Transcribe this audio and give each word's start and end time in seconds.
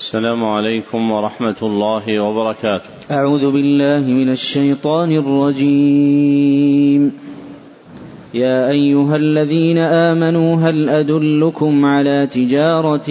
السلام 0.00 0.40
عليكم 0.44 1.10
ورحمة 1.10 1.56
الله 1.62 2.20
وبركاته. 2.20 2.90
أعوذ 3.10 3.52
بالله 3.52 4.00
من 4.00 4.30
الشيطان 4.30 5.12
الرجيم. 5.12 7.12
يا 8.34 8.70
أيها 8.70 9.16
الذين 9.16 9.78
آمنوا 9.78 10.56
هل 10.56 10.88
أدلكم 10.88 11.84
على 11.84 12.26
تجارة 12.26 13.06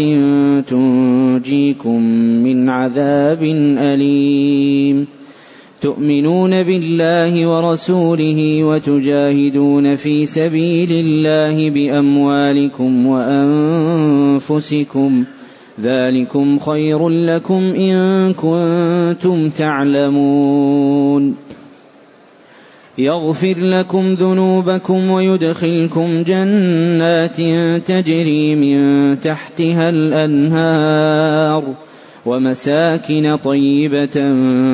تنجيكم 0.62 2.04
من 2.44 2.70
عذاب 2.70 3.44
أليم 3.78 5.08
تؤمنون 5.82 6.64
بالله 6.64 7.48
ورسوله 7.48 8.64
وتجاهدون 8.64 9.96
في 9.96 10.26
سبيل 10.26 10.92
الله 10.92 11.70
بأموالكم 11.70 13.08
وأنفسكم 13.08 14.46
ذلكم 15.82 16.60
خير 16.60 17.10
لكم 17.10 17.54
إن 17.54 18.34
كنتم 18.34 19.50
تعلمون. 19.50 21.36
يغفر 22.98 23.56
لكم 23.58 24.14
ذنوبكم 24.14 25.12
ويدخلكم 25.12 26.22
جنات 26.22 27.42
تجري 27.88 28.56
من 28.56 29.20
تحتها 29.20 29.90
الأنهار 29.90 31.74
ومساكن 32.26 33.36
طيبة 33.36 34.34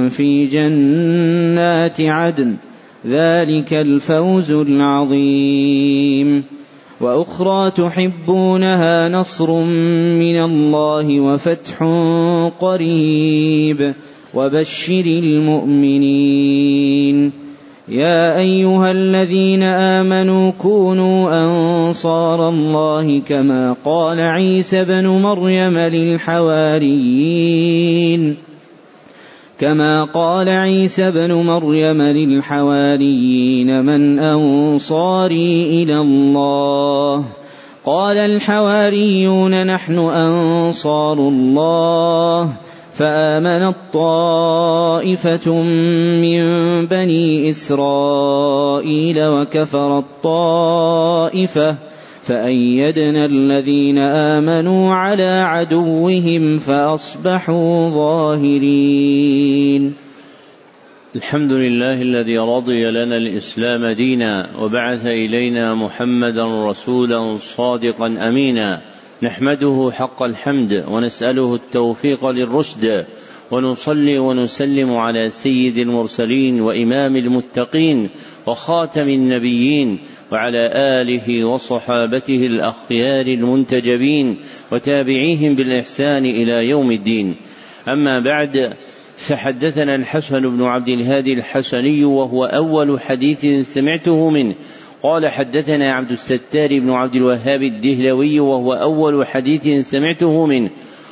في 0.10 0.46
جنات 0.46 2.02
عدن. 2.02 2.56
ذلك 3.08 3.74
الفوز 3.74 4.52
العظيم. 4.52 6.55
وأخرى 7.02 7.72
تحبونها 7.72 9.10
نصر 9.10 9.52
من 10.16 10.38
الله 10.40 11.20
وفتح 11.20 11.84
قريب 12.60 13.94
وبشر 14.34 15.06
المؤمنين. 15.06 16.66
يا 17.90 18.38
أيها 18.38 18.92
الذين 18.92 19.64
آمنوا 19.64 20.52
كونوا 20.52 21.46
أنصار 21.46 22.50
الله 22.50 23.20
كما 23.20 23.76
قال 23.86 24.20
عيسى 24.20 24.82
ابن 24.82 25.08
مريم 25.08 25.78
للحواريين. 25.78 26.96
كما 29.60 30.04
قال 30.04 30.50
عيسى 30.50 31.08
ابن 31.08 31.34
مريم 31.34 32.02
للحواريين 32.02 33.86
من 33.86 34.20
انصاري 34.20 35.84
إلى 35.84 35.98
الله 35.98 37.26
قال 37.86 38.18
الحواريون 38.18 39.68
نحن 39.68 40.00
انصار 40.00 41.14
الله 41.14 42.50
فآمنت 42.94 43.76
طائفة 43.94 45.52
من 46.22 46.42
بني 46.86 47.50
إسرائيل 47.50 49.28
وكفرت 49.28 50.06
طائفة 50.24 51.78
فأيدنا 52.26 53.26
الذين 53.26 53.98
آمنوا 53.98 54.94
على 54.94 55.44
عدوهم 55.46 56.58
فأصبحوا 56.58 57.90
ظاهرين. 57.90 59.94
الحمد 61.16 61.52
لله 61.52 62.02
الذي 62.02 62.38
رضي 62.38 62.86
لنا 62.86 63.18
الإسلام 63.18 63.88
دينا 63.88 64.50
وبعث 64.62 65.06
إلينا 65.06 65.76
محمدا 65.76 66.70
رسولا 66.70 67.38
صادقا 67.38 68.28
أمينا 68.28 68.82
نحمده 69.24 69.90
حق 69.94 70.24
الحمد 70.24 70.86
ونسأله 70.88 71.56
التوفيق 71.56 72.30
للرشد 72.30 73.06
ونصلي 73.52 74.20
ونسلم 74.20 74.92
على 74.92 75.30
سيد 75.30 75.78
المرسلين 75.78 76.62
وإمام 76.62 77.16
المتقين 77.16 78.10
وخاتم 78.48 79.08
النبيين 79.08 80.00
وعلى 80.32 80.70
آله 81.02 81.46
وصحابته 81.46 82.46
الأخيار 82.46 83.26
المنتجبين 83.26 84.38
وتابعيهم 84.72 85.56
بالإحسان 85.56 86.26
إلى 86.26 86.70
يوم 86.70 86.92
الدين. 86.92 87.36
أما 87.88 88.20
بعد 88.20 88.74
فحدثنا 89.16 89.96
الحسن 89.96 90.42
بن 90.42 90.64
عبد 90.64 90.90
الهادي 90.90 91.34
الحسني 91.34 92.06
وهو 92.06 92.46
أول 92.46 93.02
حديث 93.02 93.46
سمعته 93.74 94.30
منه. 94.30 94.56
قال 95.04 95.28
حدثنا 95.28 95.94
عبد 95.94 96.12
الستار 96.12 96.80
بن 96.80 96.92
عبد 96.92 97.16
الوهاب 97.16 97.62
الدهلوي 97.62 98.40
وهو 98.40 98.74
أول 98.74 99.28
حديث 99.28 99.90
سمعته 99.90 100.46
منه. 100.46 100.70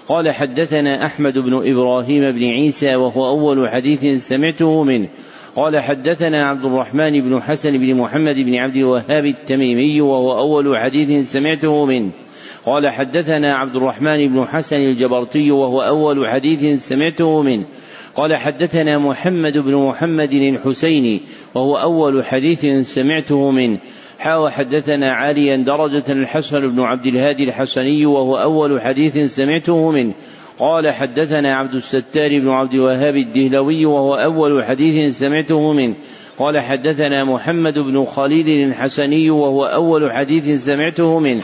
قال 0.07 0.31
حدثنا 0.31 1.05
أحمد 1.05 1.33
بن 1.33 1.53
إبراهيم 1.53 2.31
بن 2.31 2.43
عيسى 2.43 2.95
وهو 2.95 3.27
أول 3.27 3.69
حديث 3.69 4.27
سمعته 4.27 4.83
منه. 4.83 5.09
قال 5.55 5.79
حدثنا 5.79 6.47
عبد 6.47 6.65
الرحمن 6.65 7.21
بن 7.21 7.41
حسن 7.41 7.77
بن 7.77 7.95
محمد 7.95 8.35
بن 8.35 8.55
عبد 8.55 8.75
الوهاب 8.75 9.25
التميمي 9.25 10.01
وهو 10.01 10.39
أول 10.39 10.79
حديث 10.79 11.31
سمعته 11.31 11.85
منه. 11.85 12.11
قال 12.65 12.89
حدثنا 12.89 13.53
عبد 13.53 13.75
الرحمن 13.75 14.33
بن 14.33 14.45
حسن 14.45 14.75
الجبرتي 14.75 15.51
وهو 15.51 15.81
أول 15.81 16.29
حديث 16.29 16.87
سمعته 16.89 17.41
منه. 17.41 17.65
قال 18.15 18.37
حدثنا 18.37 18.97
محمد 18.97 19.57
بن 19.57 19.75
محمد 19.75 20.33
الحسيني 20.33 21.21
وهو 21.55 21.77
أول 21.77 22.25
حديث 22.25 22.65
سمعته 22.65 23.51
منه. 23.51 23.79
حاو 24.19 24.49
حدثنا 24.49 25.13
عاليا 25.13 25.57
درجة 25.57 26.11
الحسن 26.11 26.67
بن 26.67 26.79
عبد 26.81 27.05
الهادي 27.05 27.43
الحسني 27.43 28.05
وهو 28.05 28.35
أول 28.37 28.81
حديث 28.81 29.17
سمعته 29.17 29.91
منه. 29.91 30.13
قال 30.59 30.91
حدثنا 30.91 31.55
عبد 31.55 31.73
الستار 31.73 32.29
بن 32.39 32.49
عبد 32.49 32.73
الوهاب 32.73 33.15
الدهلوي 33.15 33.85
وهو 33.85 34.15
أول 34.15 34.63
حديث 34.63 35.17
سمعته 35.19 35.73
منه. 35.73 35.95
قال 36.39 36.61
حدثنا 36.61 37.23
محمد 37.23 37.73
بن 37.73 38.03
خليل 38.03 38.67
الحسني 38.67 39.29
وهو 39.29 39.65
أول 39.65 40.11
حديث 40.11 40.65
سمعته 40.65 41.19
منه. 41.19 41.43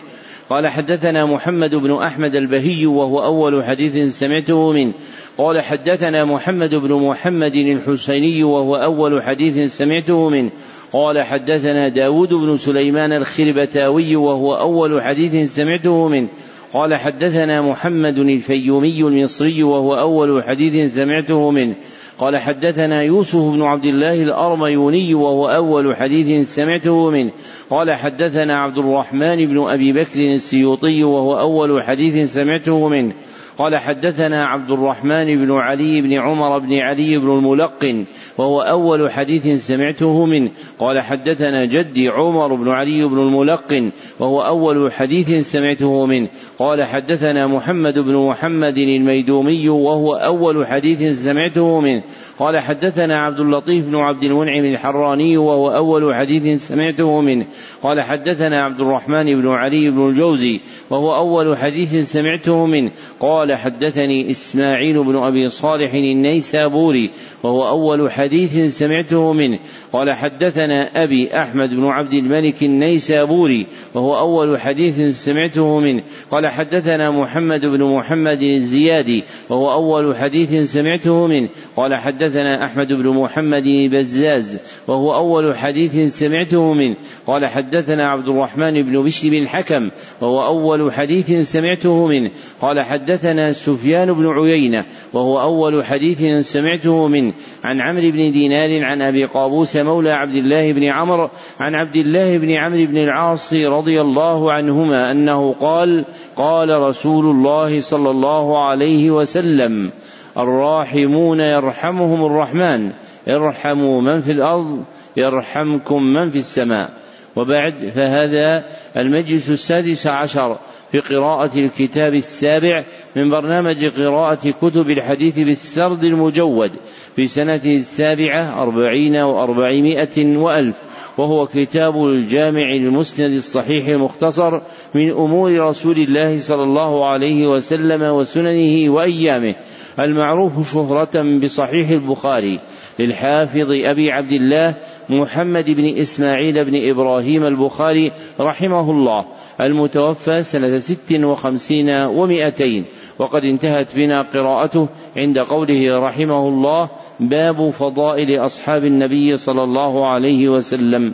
قال 0.50 0.68
حدثنا 0.68 1.26
محمد 1.26 1.76
بن 1.76 1.94
أحمد 1.94 2.36
البهي 2.36 2.86
وهو 2.86 3.20
أول 3.20 3.64
حديث 3.64 4.20
سمعته 4.20 4.72
منه. 4.72 4.94
قال 5.38 5.62
حدثنا 5.62 6.26
محمد 6.26 6.76
بن 6.76 6.94
محمد 6.94 7.56
الحسيني 7.56 8.44
وهو 8.44 8.76
أول 8.76 9.24
حديث 9.24 9.78
سمعته 9.78 10.30
منه. 10.30 10.52
قال 10.94 11.24
حدثنا 11.24 11.90
داود 11.90 12.30
بن 12.30 12.56
سليمان 12.56 13.14
الخربتاوي 13.14 14.16
وهو 14.16 14.54
أول 14.54 15.02
حديث 15.04 15.56
سمعته 15.56 16.08
منه. 16.08 16.30
قال 16.74 16.96
حدثنا 16.96 17.62
محمد 17.62 18.18
الفيومي 18.18 19.02
المصري 19.02 19.64
وهو 19.64 19.94
أول 19.94 20.44
حديث 20.44 20.96
سمعته 20.96 21.52
منه. 21.52 21.76
قال 22.20 22.38
حدثنا 22.38 23.04
يوسف 23.04 23.40
بن 23.40 23.62
عبد 23.62 23.86
الله 23.86 24.24
الأرميوني 24.24 25.14
وهو 25.14 25.48
أول 25.48 25.96
حديث 25.96 26.56
سمعته 26.56 27.12
منه. 27.12 27.32
قال 27.70 27.92
حدثنا 27.92 28.60
عبد 28.60 28.78
الرحمن 28.78 29.36
بن 29.36 29.70
أبي 29.70 29.94
بكر 29.94 30.20
السيوطي 30.20 31.04
وهو 31.04 31.40
أول 31.40 31.84
حديث 31.84 32.34
سمعته 32.34 32.90
منه. 32.90 33.14
قال 33.60 33.78
حدثنا 33.78 34.46
عبد 34.46 34.72
الرحمن 34.72 35.26
بن 35.26 35.52
علي 35.52 36.02
بن 36.02 36.14
عمر 36.14 36.60
بن 36.60 36.74
علي 36.74 37.18
بن 37.18 37.30
الملقن 37.30 38.06
وهو 38.38 38.62
أول 38.62 39.12
حديث 39.12 39.48
سمعته 39.48 40.26
منه. 40.26 40.52
قال 40.80 41.00
حدثنا 41.00 41.66
جدي 41.66 42.08
عمر 42.10 42.56
بن 42.56 42.70
علي 42.70 43.04
بن 43.04 43.20
الملقن 43.20 43.92
وهو 44.20 44.42
أول 44.42 44.92
حديث 44.92 45.52
سمعته 45.52 46.06
منه. 46.06 46.30
قال 46.60 46.84
حدثنا 46.84 47.48
محمد 47.48 48.00
بن 48.00 48.16
محمد 48.30 48.78
الميدومي 48.78 49.70
وهو 49.70 50.14
أول 50.14 50.68
حديث 50.68 51.04
سمعته 51.24 51.82
منه. 51.82 52.04
قال 52.40 52.60
حدثنا 52.60 53.18
عبد 53.18 53.40
اللطيف 53.40 53.86
بن 53.86 53.96
عبد 53.96 54.24
المنعم 54.24 54.66
الحراني 54.66 55.38
وهو 55.38 55.70
أول 55.70 56.16
حديث 56.16 56.68
سمعته 56.68 57.22
منه. 57.22 57.46
قال 57.84 58.02
حدثنا 58.02 58.60
عبد 58.60 58.80
الرحمن 58.80 59.26
بن 59.26 59.48
علي 59.48 59.90
بن 59.90 60.08
الجوزي 60.08 60.60
وهو 60.92 61.16
أول 61.16 61.58
حديث 61.58 61.96
سمعته 61.96 62.66
منه. 62.66 62.92
قال 63.20 63.56
حدثني 63.56 64.32
إسماعيل 64.32 65.04
بن 65.04 65.16
أبي 65.16 65.50
صالح 65.50 65.94
النيسابوري 65.94 67.12
وهو 67.44 67.70
أول 67.70 68.12
حديث 68.12 68.78
سمعته 68.78 69.34
منه. 69.34 69.60
قال 69.94 70.14
حدثنا 70.14 71.04
أبي 71.04 71.42
أحمد 71.42 71.70
بن 71.70 71.86
عبد 71.86 72.14
الملك 72.14 72.64
النيسابوري 72.64 73.68
وهو 73.96 74.20
أول 74.20 74.60
حديث 74.60 75.02
سمعته 75.26 75.80
منه. 75.80 76.04
قال 76.32 76.48
حدثنا 76.48 77.12
محمد 77.12 77.62
بن 77.62 77.84
محمد 77.84 78.42
الزيادي 78.42 79.24
وهو 79.50 79.72
أول 79.72 80.16
حديث 80.16 80.72
سمعته 80.74 81.28
منه. 81.28 81.50
قال 81.76 81.96
حدثنا 81.96 82.66
أحمد 82.66 82.88
بن 82.88 83.08
محمد 83.10 83.66
البزاز 83.66 84.62
وهو 84.88 85.16
أول 85.16 85.58
حديث 85.58 86.20
سمعته 86.20 86.74
منه. 86.74 86.96
قال 87.28 87.48
حدثنا 87.48 88.10
عبد 88.10 88.28
الرحمن 88.28 88.82
بن 88.82 89.04
بشر 89.04 89.30
بن 89.30 89.38
الحكم 89.38 89.90
وهو 90.22 90.46
أول 90.46 90.79
حديث 90.92 91.52
سمعته 91.52 92.08
منه. 92.08 92.32
قال 92.62 92.86
حدثنا 92.86 93.52
سفيان 93.52 94.14
بن 94.14 94.28
عيينة 94.28 94.86
وهو 95.14 95.42
أول 95.42 95.86
حديث 95.86 96.22
سمعته 96.54 97.08
منه. 97.08 97.34
عن 97.64 97.82
عمرو 97.82 98.12
بن 98.12 98.32
دينار 98.32 98.84
عن 98.84 99.02
أبي 99.02 99.26
قابوس 99.26 99.78
مولى 99.78 100.12
عبد 100.12 100.36
الله 100.36 100.74
بن 100.74 100.84
عمرو 100.84 101.30
عن 101.60 101.76
عبد 101.76 101.96
الله 101.96 102.38
بن 102.38 102.52
عمرو 102.52 102.86
بن 102.86 102.98
العاص 102.98 103.54
رضي 103.54 104.02
الله 104.02 104.52
عنهما 104.52 105.12
أنه 105.12 105.54
قال 105.54 106.06
قال 106.36 106.70
رسول 106.82 107.26
الله 107.26 107.80
صلى 107.80 108.10
الله 108.10 108.66
عليه 108.66 109.12
وسلم 109.12 109.92
الراحمون 110.38 111.40
يرحمهم 111.40 112.26
الرحمن 112.26 112.92
ارحموا 113.30 114.02
من 114.02 114.20
في 114.20 114.32
الأرض 114.32 114.84
يرحمكم 115.18 116.04
من 116.04 116.30
في 116.30 116.36
السماء. 116.36 116.99
وبعد 117.36 117.74
فهذا 117.96 118.66
المجلس 118.98 119.50
السادس 119.52 120.08
عشر 120.08 120.58
في 120.92 121.00
قراءة 121.00 121.60
الكتاب 121.60 122.14
السابع 122.14 122.86
من 123.16 123.30
برنامج 123.30 123.86
قراءة 123.86 124.52
كتب 124.52 124.90
الحديث 124.90 125.40
بالسرد 125.40 126.04
المجود 126.04 126.72
في 127.16 127.26
سنته 127.26 127.76
السابعة 127.76 128.62
أربعين 128.62 129.16
وأربعمائة 129.16 130.38
وألف 130.38 130.90
وهو 131.18 131.48
كتاب 131.48 131.94
الجامع 132.06 132.74
المسند 132.76 133.32
الصحيح 133.32 133.88
المختصر 133.88 134.52
من 134.96 135.12
أمور 135.12 135.60
رسول 135.60 135.98
الله 135.98 136.38
صلى 136.38 136.64
الله 136.64 137.06
عليه 137.06 137.48
وسلم 137.48 138.02
وسننه 138.02 138.94
وأيامه. 138.94 139.56
المعروف 140.00 140.74
شهرة 140.74 141.40
بصحيح 141.42 141.90
البخاري 141.90 142.60
للحافظ 143.00 143.72
أبي 143.72 144.12
عبد 144.12 144.32
الله 144.32 144.76
محمد 145.10 145.70
بن 145.70 145.98
إسماعيل 146.00 146.66
بن 146.66 146.90
إبراهيم 146.92 147.44
البخاري 147.44 148.12
رحمه 148.40 148.92
الله 148.92 149.26
المتوفى 149.62 150.40
سنة 150.40 150.78
ست 150.78 151.24
وخمسين 151.24 151.90
ومائتين 151.90 152.86
وقد 153.20 153.42
انتهت 153.44 153.96
بنا 153.96 154.22
قراءته 154.22 154.90
عند 155.18 155.40
قوله 155.40 156.00
رحمه 156.00 156.48
الله 156.48 156.90
باب 157.20 157.70
فضائل 157.70 158.46
أصحاب 158.46 158.86
النبي 158.86 159.36
صلى 159.36 159.64
الله 159.64 160.08
عليه 160.08 160.50
وسلم. 160.50 161.14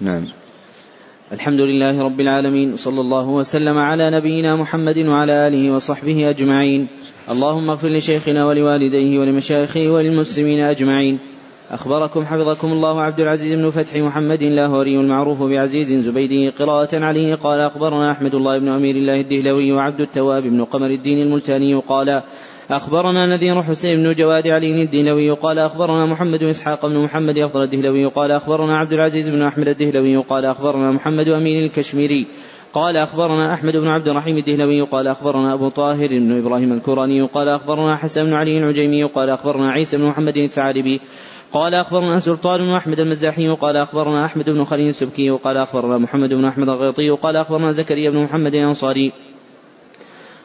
نعم. 0.00 0.41
الحمد 1.32 1.60
لله 1.60 2.02
رب 2.02 2.20
العالمين 2.20 2.72
وصلى 2.72 3.00
الله 3.00 3.28
وسلم 3.28 3.78
على 3.78 4.10
نبينا 4.10 4.56
محمد 4.56 4.98
وعلى 4.98 5.48
آله 5.48 5.74
وصحبه 5.74 6.30
أجمعين. 6.30 6.88
اللهم 7.30 7.70
اغفر 7.70 7.88
لشيخنا 7.88 8.46
ولوالديه 8.46 9.18
ولمشايخه 9.18 9.90
وللمسلمين 9.90 10.60
أجمعين. 10.60 11.18
أخبركم 11.70 12.24
حفظكم 12.24 12.72
الله 12.72 13.02
عبد 13.02 13.20
العزيز 13.20 13.52
بن 13.52 13.70
فتح 13.70 13.96
محمد 13.96 14.42
لاهوري 14.42 14.96
المعروف 14.96 15.42
بعزيز 15.42 15.94
زبيدي 15.94 16.48
قراءة 16.48 16.96
عليه 16.96 17.34
قال 17.34 17.60
أخبرنا 17.60 18.12
أحمد 18.12 18.34
الله 18.34 18.58
بن 18.58 18.68
أمير 18.68 18.96
الله 18.96 19.20
الدهلوي 19.20 19.72
وعبد 19.72 20.00
التواب 20.00 20.42
بن 20.42 20.64
قمر 20.64 20.90
الدين 20.90 21.18
الملتاني 21.18 21.74
قال 21.74 22.22
أخبرنا 22.70 23.26
نذير 23.26 23.62
حسين 23.62 23.96
بن 23.96 24.12
جواد 24.12 24.48
علي 24.48 24.82
الدهلوي 24.82 25.30
قال 25.30 25.58
أخبرنا 25.58 26.06
محمد 26.06 26.38
بن 26.38 26.48
إسحاق 26.48 26.86
بن 26.86 27.04
محمد 27.04 27.38
أفضل 27.38 27.62
الدهلوي 27.62 28.06
قال 28.06 28.32
أخبرنا 28.32 28.78
عبد 28.78 28.92
العزيز 28.92 29.28
بن 29.28 29.42
أحمد 29.42 29.68
الدهلوي 29.68 30.16
قال 30.16 30.44
أخبرنا 30.44 30.92
محمد 30.92 31.28
أمين 31.28 31.64
الكشميري 31.64 32.26
قال 32.72 32.96
أخبرنا 32.96 33.54
أحمد 33.54 33.76
بن 33.76 33.88
عبد 33.88 34.08
الرحيم 34.08 34.38
الدهلوي 34.38 34.82
قال 34.82 35.08
أخبرنا 35.08 35.54
أبو 35.54 35.68
طاهر 35.68 36.08
بن 36.08 36.38
إبراهيم 36.38 36.72
الكوراني 36.72 37.22
قال 37.22 37.48
أخبرنا 37.48 37.96
حسن 37.96 38.22
بن 38.22 38.32
علي 38.32 38.58
العجيمي 38.58 39.04
قال 39.04 39.30
أخبرنا 39.30 39.70
عيسى 39.70 39.96
بن 39.96 40.04
محمد 40.04 40.38
الثعالبي 40.38 41.00
قال 41.52 41.74
أخبرنا 41.74 42.18
سلطان 42.18 42.60
بن 42.60 42.74
أحمد 42.74 43.00
المزاحي 43.00 43.48
قال 43.48 43.76
أخبرنا 43.76 44.24
أحمد 44.24 44.50
بن 44.50 44.64
خليل 44.64 44.88
السبكي 44.88 45.30
قال 45.30 45.56
أخبرنا 45.56 45.98
محمد 45.98 46.28
بن 46.28 46.44
أحمد 46.44 46.68
الغيطي 46.68 47.10
قال 47.10 47.36
أخبرنا 47.36 47.70
زكريا 47.70 48.10
بن 48.10 48.18
محمد 48.18 48.54
الأنصاري 48.54 49.12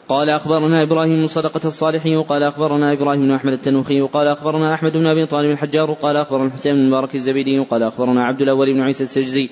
قال 0.10 0.30
أخبرنا 0.30 0.84
إبراهيم 0.84 1.28
صدقة 1.28 1.68
الصالحي 1.68 2.16
قال 2.16 2.44
أخبرنا 2.44 2.94
إبراهيم 2.94 3.22
بن 3.22 3.32
أحمد 3.32 3.54
التنوخي 3.54 4.02
قال 4.02 4.28
أخبرنا 4.28 4.74
أحمد 4.74 4.98
بن 4.98 5.08
أبي 5.08 5.26
طالب 5.26 5.52
الحجار 5.52 5.94
قال 5.94 6.18
أخبرنا 6.18 6.46
الحسين 6.46 6.74
بن 6.74 6.88
مبارك 6.88 7.16
الزبيدي 7.16 7.60
قال 7.60 7.84
أخبرنا 7.84 8.24
عبد 8.24 8.42
الأول 8.42 8.74
بن 8.74 8.82
عيسى 8.82 9.04
السجزي 9.04 9.50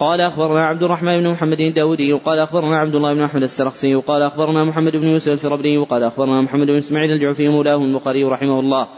قال 0.00 0.20
أخبرنا 0.20 0.66
عبد 0.66 0.82
الرحمن 0.82 1.20
بن 1.20 1.30
محمد 1.30 1.60
الداودي 1.60 2.12
قال 2.12 2.38
أخبرنا 2.38 2.76
عبد 2.78 2.94
الله 2.94 3.14
بن 3.14 3.22
أحمد 3.22 3.42
السرخسي 3.42 3.94
قال 3.94 4.22
أخبرنا 4.22 4.64
محمد 4.64 4.96
بن 4.96 5.08
يوسف 5.08 5.32
الفربري 5.32 5.78
وقال 5.78 6.02
أخبرنا 6.02 6.40
محمد 6.40 6.66
بن 6.66 6.76
إسماعيل 6.76 7.12
الجعفي 7.12 7.48
مولاه 7.48 7.84
البخاري 7.84 8.24
رحمه 8.24 8.60
الله. 8.60 8.88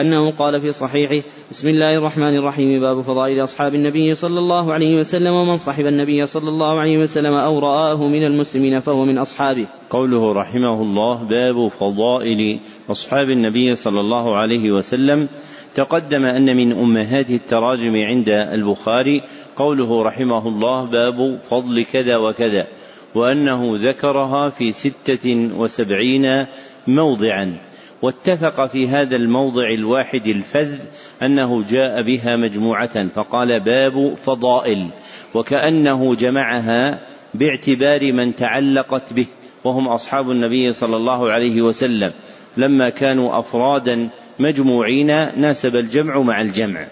أنه 0.00 0.30
قال 0.30 0.60
في 0.60 0.70
صحيحه 0.72 1.26
بسم 1.50 1.68
الله 1.68 1.98
الرحمن 1.98 2.36
الرحيم 2.36 2.80
باب 2.80 3.00
فضائل 3.00 3.42
أصحاب 3.42 3.74
النبي 3.74 4.14
صلى 4.14 4.38
الله 4.38 4.72
عليه 4.72 4.98
وسلم 4.98 5.32
ومن 5.32 5.56
صحب 5.56 5.86
النبي 5.86 6.26
صلى 6.26 6.48
الله 6.48 6.80
عليه 6.80 6.98
وسلم 6.98 7.32
أو 7.32 7.58
رآه 7.58 8.08
من 8.08 8.24
المسلمين 8.24 8.80
فهو 8.80 9.04
من 9.04 9.18
أصحابه. 9.18 9.66
قوله 9.90 10.32
رحمه 10.32 10.82
الله 10.82 11.28
باب 11.28 11.68
فضائل 11.68 12.60
أصحاب 12.90 13.30
النبي 13.30 13.74
صلى 13.74 14.00
الله 14.00 14.36
عليه 14.36 14.70
وسلم. 14.70 15.28
تقدم 15.74 16.24
أن 16.24 16.56
من 16.56 16.72
أمهات 16.72 17.30
التراجم 17.30 17.96
عند 17.96 18.28
البخاري 18.28 19.22
قوله 19.56 20.02
رحمه 20.02 20.48
الله 20.48 20.84
باب 20.84 21.38
فضل 21.50 21.84
كذا 21.92 22.16
وكذا 22.16 22.66
وأنه 23.14 23.60
ذكرها 23.76 24.48
في 24.48 24.72
ستة 24.72 25.50
وسبعين 25.56 26.46
موضعا. 26.86 27.67
واتفق 28.02 28.66
في 28.66 28.88
هذا 28.88 29.16
الموضع 29.16 29.70
الواحد 29.70 30.26
الفذ 30.26 30.78
أنه 31.22 31.64
جاء 31.70 32.02
بها 32.02 32.36
مجموعة 32.36 33.08
فقال 33.08 33.64
باب 33.64 34.14
فضائل 34.14 34.88
وكأنه 35.34 36.14
جمعها 36.14 37.00
باعتبار 37.34 38.12
من 38.12 38.34
تعلقت 38.34 39.12
به 39.12 39.26
وهم 39.64 39.88
أصحاب 39.88 40.30
النبي 40.30 40.72
صلى 40.72 40.96
الله 40.96 41.30
عليه 41.30 41.62
وسلم. 41.62 42.12
لما 42.56 42.90
كانوا 42.90 43.38
أفرادا 43.38 44.08
مجموعين 44.38 45.06
ناسب 45.40 45.76
الجمع 45.76 46.20
مع 46.20 46.40
الجمع. 46.40 46.86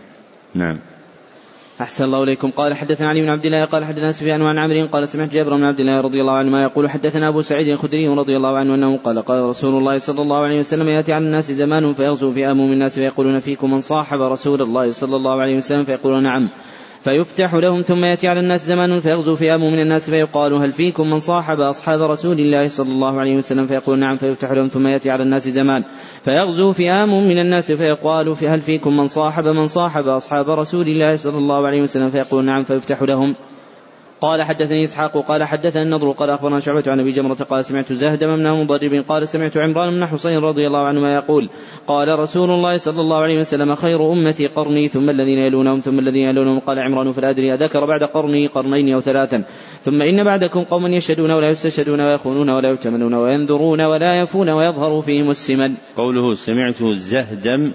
نعم. 0.55 0.79
أحسن 1.81 2.05
الله 2.05 2.23
إليكم. 2.23 2.50
قال 2.50 2.75
حدثنا 2.75 3.08
علي 3.08 3.23
بن 3.23 3.28
عبد 3.28 3.46
الله 3.46 3.64
قال 3.64 3.84
حدثنا 3.84 4.12
سفيان 4.12 4.43
عن 4.43 4.58
عمرو 4.58 4.87
قال 4.87 5.08
سمعت 5.08 5.32
جابر 5.32 5.56
بن 5.56 5.64
عبد 5.64 5.81
الله 5.81 6.00
رضي 6.00 6.20
الله 6.20 6.32
عنه 6.32 6.50
ما 6.50 6.62
يقول 6.62 6.90
حدثنا 6.90 7.28
أبو 7.28 7.40
سعيد 7.40 7.69
الخدري 7.69 8.08
رضي 8.08 8.37
الله 8.37 8.56
عنه 8.56 8.75
أنه 8.75 8.96
قال 8.96 9.23
قال 9.23 9.44
رسول 9.44 9.75
الله 9.78 9.99
صلى 9.99 10.23
الله 10.23 10.37
عليه 10.37 10.58
وسلم 10.58 10.88
يأتي 10.88 11.12
على 11.12 11.25
الناس 11.25 11.52
زمان 11.52 11.93
فيغزو 11.93 12.32
فئام 12.32 12.56
من 12.56 12.73
الناس 12.73 12.99
فيقولون 12.99 13.38
فيكم 13.38 13.70
من 13.70 13.81
صاحب 13.81 14.20
رسول 14.20 14.62
الله 14.62 14.90
صلى 14.90 15.17
الله 15.17 15.40
عليه 15.40 15.56
وسلم 15.56 15.84
فيقولون 15.84 16.23
نعم. 16.23 16.49
فيفتح 17.06 17.55
لهم 17.55 17.82
ثم 17.82 18.05
يأتي 18.05 18.29
على 18.29 18.41
الناس 18.41 18.67
زمان 18.67 19.00
فيغزو 19.00 19.37
فئام 19.37 19.61
من 19.61 19.81
الناس 19.81 20.11
فيقال 20.11 20.55
هل 20.55 20.73
فيكم 20.73 21.11
من 21.11 21.19
صاحب 21.19 21.61
أصحاب 21.61 22.03
رسول 22.03 22.38
الله 22.38 22.69
صلى 22.69 22.88
الله 22.88 23.20
عليه 23.20 23.37
وسلم؟ 23.37 23.67
فيقول 23.67 23.99
نعم 23.99 24.17
فيفتح 24.17 24.50
لهم 24.50 24.69
ثم 24.69 24.87
يأتي 24.87 25.11
على 25.11 25.23
الناس 25.23 25.49
زمان 25.49 25.85
فيغزو 26.23 26.73
فئام 26.73 27.08
من 27.29 27.38
الناس 27.38 27.73
فيقال 27.73 28.29
هل 28.29 28.61
فيكم 28.61 28.97
من 28.97 29.06
صاحب 29.06 29.44
من 29.44 29.67
صاحب 29.67 30.08
أصحاب 30.08 30.50
رسول 30.50 30.88
الله 30.88 31.14
صلى 31.17 31.38
الله 31.38 31.67
عليه 31.67 31.82
وسلم؟ 31.82 32.11
فيقول 32.11 32.44
نعم 32.44 32.64
فيفتح 32.64 33.03
لهم 33.03 33.35
قال 34.20 34.42
حدثني 34.42 34.84
إسحاق 34.84 35.18
قال 35.18 35.44
حدثنا 35.44 35.82
النضر 35.82 36.12
قال 36.12 36.30
أخبرنا 36.30 36.60
شعبة 36.60 36.82
عن 36.86 37.00
أبي 37.00 37.10
جمرة 37.10 37.34
قال 37.34 37.64
سمعت 37.64 37.92
زهدم 37.92 38.36
بن 38.36 38.52
مضرب 38.52 39.04
قال 39.08 39.28
سمعت 39.28 39.56
عمران 39.56 39.94
بن 39.94 40.06
حصين 40.06 40.38
رضي 40.38 40.66
الله 40.66 40.78
عنهما 40.78 41.14
يقول 41.14 41.50
قال 41.86 42.18
رسول 42.18 42.50
الله 42.50 42.76
صلى 42.76 43.00
الله 43.00 43.16
عليه 43.16 43.38
وسلم 43.38 43.75
خير 43.75 44.12
أمتي 44.12 44.46
قرني 44.46 44.88
ثم 44.88 45.11
الذين 45.11 45.38
يلونهم 45.38 45.80
ثم 45.80 45.99
الذين 45.99 46.28
يلونهم 46.28 46.58
قال 46.61 46.78
عمران 46.78 47.12
فلا 47.12 47.30
أدري 47.30 47.54
أذكر 47.54 47.87
بعد 47.87 48.04
قرني 48.04 48.46
قرنين 48.46 48.94
أو 48.94 49.00
ثلاثا 49.00 49.44
ثم 49.82 50.02
إن 50.02 50.25
بعدكم 50.25 50.64
قوم 50.64 50.87
يشهدون 50.87 51.30
ولا 51.30 51.49
يستشهدون 51.49 52.00
ويخونون 52.00 52.50
ولا 52.50 52.68
يؤتمنون 52.68 53.14
وينذرون 53.14 53.80
ولا 53.80 54.20
يفون 54.20 54.50
ويظهر 54.50 55.00
فيهم 55.00 55.30
السمن. 55.30 55.75
قوله 55.96 56.35
سمعت 56.35 56.85
زهدم 56.85 57.73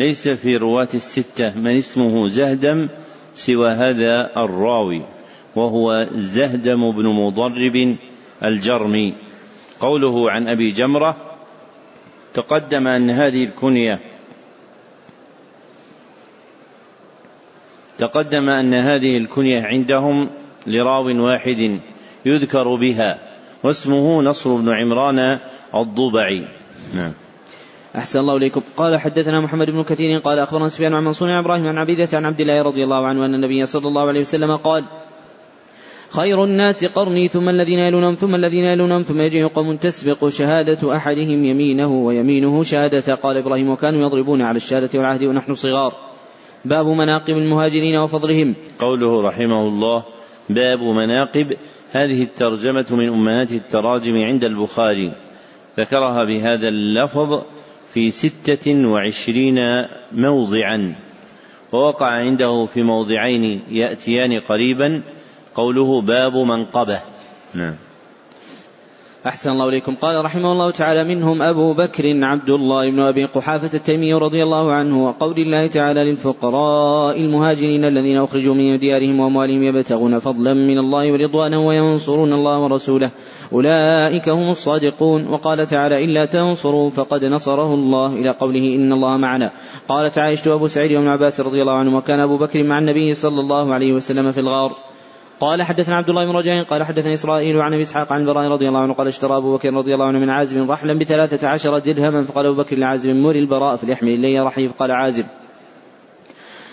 ليس 0.00 0.28
في 0.28 0.56
رواة 0.56 0.88
الستة 0.94 1.58
من 1.60 1.76
اسمه 1.76 2.26
زهدم 2.26 2.88
سوى 3.34 3.68
هذا 3.68 4.30
الراوي 4.36 5.17
وهو 5.58 6.06
زهدم 6.12 6.92
بن 6.92 7.06
مضرب 7.06 7.96
الجرمي. 8.44 9.14
قوله 9.80 10.30
عن 10.30 10.48
أبي 10.48 10.68
جمرة 10.68 11.16
تقدم 12.34 12.86
أن 12.86 13.10
هذه 13.10 13.44
الكنية 13.44 14.00
تقدم 17.98 18.48
أن 18.48 18.74
هذه 18.74 19.16
الكنية 19.16 19.62
عندهم 19.62 20.30
لراو 20.66 21.24
واحد 21.24 21.80
يذكر 22.26 22.74
بها 22.74 23.18
واسمه 23.62 24.22
نصر 24.22 24.56
بن 24.56 24.68
عمران 24.68 25.38
الضبعي. 25.74 26.44
نعم. 26.94 27.12
أحسن 27.96 28.18
الله 28.18 28.36
إليكم. 28.36 28.62
قال 28.76 29.00
حدثنا 29.00 29.40
محمد 29.40 29.70
بن 29.70 29.82
كثير 29.82 30.18
قال 30.18 30.38
أخبرنا 30.38 30.68
سفيان 30.68 30.94
عن 30.94 31.04
منصور 31.04 31.30
عن 31.30 31.38
إبراهيم 31.38 31.66
عن 31.66 31.78
عبيدة 31.78 32.08
عن 32.12 32.24
عبد 32.24 32.40
الله 32.40 32.62
رضي 32.62 32.84
الله 32.84 33.06
عنه 33.06 33.26
أن 33.26 33.34
النبي 33.34 33.66
صلى 33.66 33.88
الله 33.88 34.08
عليه 34.08 34.20
وسلم 34.20 34.56
قال 34.56 34.84
خير 36.10 36.44
الناس 36.44 36.84
قرني 36.84 37.28
ثم 37.28 37.48
الذين 37.48 37.78
يلونهم 37.78 38.14
ثم 38.14 38.34
الذين 38.34 38.64
يلونهم 38.64 39.02
ثم 39.02 39.20
يجيء 39.20 39.46
قوم 39.46 39.76
تسبق 39.76 40.28
شهادة 40.28 40.96
أحدهم 40.96 41.44
يمينه 41.44 41.88
ويمينه 41.88 42.62
شهادة 42.62 43.14
قال 43.14 43.36
إبراهيم 43.36 43.70
وكانوا 43.70 44.06
يضربون 44.06 44.42
على 44.42 44.56
الشهادة 44.56 44.98
والعهد 44.98 45.22
ونحن 45.22 45.54
صغار. 45.54 45.92
باب 46.64 46.86
مناقب 46.86 47.34
المهاجرين 47.34 47.96
وفضلهم. 47.96 48.54
قوله 48.78 49.22
رحمه 49.22 49.68
الله 49.68 50.04
باب 50.50 50.78
مناقب. 50.82 51.56
هذه 51.90 52.22
الترجمة 52.22 52.86
من 52.90 53.08
أمهات 53.08 53.52
التراجم 53.52 54.14
عند 54.14 54.44
البخاري. 54.44 55.12
ذكرها 55.78 56.24
بهذا 56.24 56.68
اللفظ 56.68 57.42
في 57.94 58.10
ستة 58.10 58.88
وعشرين 58.88 59.58
موضعا. 60.12 60.94
ووقع 61.72 62.06
عنده 62.06 62.66
في 62.66 62.82
موضعين 62.82 63.62
يأتيان 63.70 64.40
قريبا. 64.40 65.02
قوله 65.58 66.00
باب 66.02 66.34
منقبة 66.36 66.98
نعم. 67.54 67.74
أحسن 69.26 69.50
الله 69.50 69.68
إليكم. 69.68 69.94
قال 69.94 70.24
رحمه 70.24 70.52
الله 70.52 70.70
تعالى 70.70 71.04
منهم 71.04 71.42
أبو 71.42 71.74
بكر 71.74 72.24
عبد 72.24 72.50
الله 72.50 72.90
بن 72.90 73.00
أبي 73.00 73.24
قحافة 73.24 73.76
التيمي 73.76 74.14
رضي 74.14 74.42
الله 74.42 74.72
عنه 74.72 75.04
وقول 75.06 75.38
الله 75.38 75.66
تعالى 75.66 76.04
للفقراء 76.04 77.16
المهاجرين 77.16 77.84
الذين 77.84 78.18
أخرجوا 78.18 78.54
من 78.54 78.78
ديارهم 78.78 79.20
وأموالهم 79.20 79.62
يبتغون 79.62 80.18
فضلا 80.18 80.54
من 80.54 80.78
الله 80.78 81.12
ورضوانا 81.12 81.58
وينصرون 81.58 82.32
الله 82.32 82.58
ورسوله. 82.58 83.10
أولئك 83.52 84.28
هم 84.28 84.50
الصادقون. 84.50 85.28
وقال 85.28 85.66
تعالى 85.66 86.04
إلا 86.04 86.26
تنصروا 86.26 86.90
فقد 86.90 87.24
نصره 87.24 87.74
الله. 87.74 88.06
إلى 88.06 88.30
قوله 88.30 88.74
إن 88.76 88.92
الله 88.92 89.16
معنا. 89.16 89.52
قالت 89.88 90.18
عائشة 90.18 90.54
أبو 90.54 90.68
سعيد 90.68 90.92
وابن 90.92 91.08
عباس 91.08 91.40
رضي 91.40 91.62
الله 91.62 91.72
عنه 91.72 91.96
وكان 91.96 92.20
أبو 92.20 92.36
بكر 92.38 92.62
مع 92.62 92.78
النبي 92.78 93.14
صلى 93.14 93.40
الله 93.40 93.74
عليه 93.74 93.92
وسلم 93.92 94.32
في 94.32 94.40
الغار. 94.40 94.87
قال 95.40 95.62
حدثنا 95.62 95.96
عبد 95.96 96.08
الله 96.08 96.24
بن 96.24 96.36
رجاء 96.36 96.64
قال 96.64 96.84
حدثنا 96.84 97.12
إسرائيل 97.12 97.60
عن 97.60 97.72
أبي 97.72 97.82
إسحاق 97.82 98.12
عن 98.12 98.20
البراء 98.20 98.50
رضي 98.50 98.68
الله 98.68 98.80
عنه 98.80 98.94
قال 98.94 99.06
اشترى 99.06 99.36
أبو 99.36 99.56
بكر 99.56 99.74
رضي 99.74 99.94
الله 99.94 100.06
عنه 100.06 100.18
من 100.18 100.30
عازب 100.30 100.70
رحلا 100.70 100.98
بثلاثة 100.98 101.48
عشر 101.48 101.78
درهما 101.78 102.22
فقال 102.22 102.46
أبو 102.46 102.62
بكر 102.62 102.76
لعازب 102.78 103.10
مر 103.10 103.36
البراء 103.36 103.76
فليحمل 103.76 104.08
إلي 104.08 104.40
رحلي 104.40 104.68
فقال 104.68 104.90
عازب. 104.90 105.26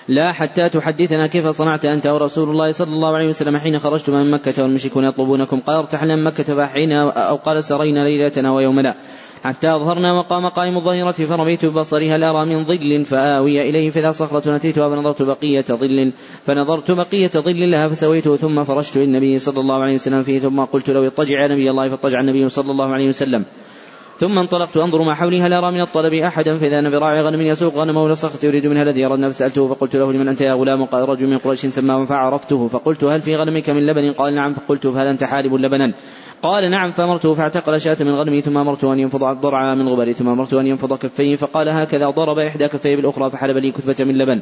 لا 0.08 0.32
حتى 0.34 0.70
تحدثنا 0.70 1.28
كيف 1.28 1.48
صنعت 1.48 1.86
أنت 1.86 2.08
ورسول 2.08 2.50
الله 2.50 2.72
صلى 2.72 2.94
الله 2.94 3.16
عليه 3.16 3.28
وسلم 3.28 3.58
حين 3.58 3.80
خرجتم 3.80 4.14
من 4.14 4.32
مكة 4.32 4.64
والمشركون 4.64 5.04
يطلبونكم 5.04 5.60
قال 5.60 5.78
ارتحلنا 5.78 6.16
من 6.16 6.24
مكة 6.24 6.56
فحين 6.56 6.92
أو 6.92 7.36
قال 7.36 7.64
سرينا 7.64 8.00
ليلتنا 8.00 8.52
ويومنا. 8.52 8.96
حتى 9.46 9.76
أظهرنا 9.76 10.14
وقام 10.14 10.50
قائم 10.50 10.78
الظهيرة 10.78 11.12
فرميت 11.12 11.66
ببصري 11.66 12.12
هل 12.12 12.24
أرى 12.24 12.46
من 12.46 12.64
ظل 12.64 13.06
فآوي 13.06 13.70
إليه 13.70 13.90
فإذا 13.90 14.12
صخرة 14.12 14.56
أتيتها 14.56 14.90
فنظرت 14.90 15.22
بقية 15.22 15.66
ظل 15.72 16.14
فنظرت 16.44 16.92
بقية 16.92 17.28
ظل 17.28 17.72
لها 17.72 17.88
فسويته 17.88 18.38
ثم 18.38 18.64
فرشت 18.64 18.98
للنبي 18.98 19.40
صلى 19.40 19.60
الله 19.60 19.76
عليه 19.76 19.94
وسلم 19.94 20.22
فيه 20.22 20.40
ثم 20.40 20.62
قلت 20.62 20.90
لو 20.90 21.06
اضطجع 21.06 21.42
يا 21.42 21.48
نبي 21.48 21.70
الله 21.70 21.90
فاضطجع 21.90 22.20
النبي 22.20 22.50
صلى 22.50 22.72
الله 22.72 22.94
عليه 22.94 23.08
وسلم. 23.08 23.46
ثم 24.18 24.38
انطلقت 24.38 24.78
أنظر 24.78 25.02
ما 25.02 25.14
حولي 25.16 25.42
هل 25.42 25.54
أرى 25.54 25.72
من 25.72 25.82
الطلب 25.82 26.14
أحدا 26.14 26.58
فإذا 26.58 26.80
أنا 26.80 26.90
براعي 26.90 27.22
غنم 27.22 27.42
يسوق 27.42 27.76
غنمه 27.76 28.10
لصخت 28.10 28.44
يريد 28.44 28.66
منها 28.66 28.84
الذي 28.84 29.02
يردنا 29.02 29.30
فسالته 29.30 29.68
فقلت 29.68 29.96
له 29.96 30.14
لمن 30.14 30.28
أنت 30.28 30.42
يا 30.42 30.54
غلام؟ 30.54 30.86
قال 30.86 31.10
رجل 31.10 31.28
من 31.28 31.38
قريش 31.38 31.66
سماه 31.66 32.06
فعرفته 32.06 32.68
فقلت 32.68 33.04
هل 33.04 33.22
في 33.22 33.36
غنمك 33.36 33.70
من 33.70 33.88
لبن؟ 33.88 34.12
قال 34.12 34.36
نعم 34.36 34.54
فقلت 34.54 34.88
فهل 34.88 35.08
أنت 35.08 35.24
حالب 35.24 35.54
لبنا؟ 35.54 35.94
قال 36.42 36.72
نعم 36.72 36.92
فأمرته 36.92 37.34
فاعتقل 37.34 37.82
شاة 37.82 37.98
من 38.00 38.16
غنمه 38.16 38.42
ثم 38.42 38.58
أمرته 38.58 38.94
أن 38.94 39.00
ينفض 39.00 39.24
الضرع 39.24 39.74
من 39.74 39.88
غبره 39.90 40.12
ثم 40.12 40.30
أمرته 40.30 40.62
أن 40.62 40.68
ينفض 40.68 40.94
كفيه 40.94 41.36
فقال 41.36 41.70
هكذا 41.70 42.10
ضرب 42.10 42.40
إحدى 42.40 42.68
كفيه 42.68 42.96
بالأخرى 42.96 43.30
فحلب 43.30 43.58
لي 43.58 43.72
كثبة 43.72 44.06
من 44.06 44.18
لبن. 44.18 44.42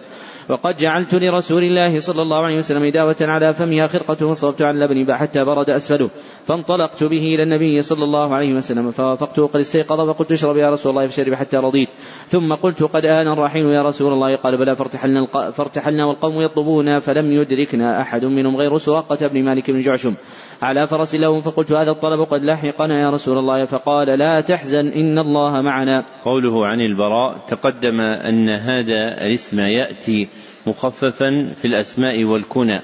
وقد 0.50 0.76
جعلت 0.76 1.16
لرسول 1.16 1.64
الله 1.64 2.00
صلى 2.00 2.22
الله 2.22 2.38
عليه 2.38 2.58
وسلم 2.58 2.84
إداوة 2.84 3.16
على 3.22 3.54
فمها 3.54 3.88
خرقة 3.88 4.16
فصبت 4.16 4.62
عن 4.62 4.76
اللبن 4.76 5.14
حتى 5.14 5.46
برد 5.46 5.70
أسفله. 5.70 6.10
فانطلقت 6.46 7.04
به 7.04 7.36
إلى 7.36 7.44
النبي 7.44 7.82
صلى 7.82 8.04
الله 8.04 8.36
عليه 8.36 8.54
وسلم 8.54 8.92
فوافقته 8.92 9.48
قد 9.48 9.60
استيقظ 9.60 10.10
فقلت 10.10 10.32
اشرب 10.32 10.58
يا 10.58 10.70
رسول 10.70 10.90
الله 10.90 11.08
فشرب 11.08 11.34
حتى 11.34 11.58
رضيت. 11.58 11.90
ثم 12.28 12.54
قلت 12.54 12.84
قد 12.84 13.06
آن 13.06 13.28
الرحيل 13.28 13.66
يا 13.66 13.84
رسول 13.84 14.14
الله 14.14 14.36
قال 14.36 14.58
بلى 14.58 14.76
فارتحلنا, 14.76 15.52
فارتحلنا 15.52 16.06
والقوم 16.06 16.42
يطلبون 16.42 17.00
فلم 17.00 17.32
يدركنا 17.32 18.02
أحد 18.02 18.26
منهم 18.26 18.56
غير 18.56 18.78
سراقة 18.78 19.28
بن 19.28 19.44
مالك 19.44 19.72
بن 19.72 19.80
جعشم. 19.80 20.14
على 20.62 20.88
فرس 20.88 21.16
لهم 21.16 21.42
فقلت 21.42 21.72
هذا 21.84 21.92
الطلب 21.92 22.22
قد 22.22 22.44
لحقنا 22.44 23.02
يا 23.02 23.10
رسول 23.10 23.38
الله 23.38 23.66
فقال 23.66 24.20
لا 24.20 24.42
تحزن 24.42 24.88
إن 24.88 25.20
الله 25.20 25.62
معنا. 25.62 26.06
قوله 26.26 26.68
عن 26.68 26.80
البراء 26.80 27.38
تقدم 27.48 28.02
أن 28.02 28.50
هذا 28.50 29.22
الاسم 29.22 29.60
يأتي 29.60 30.28
مخففا 30.68 31.54
في 31.56 31.66
الأسماء 31.66 32.24
والكنى 32.24 32.80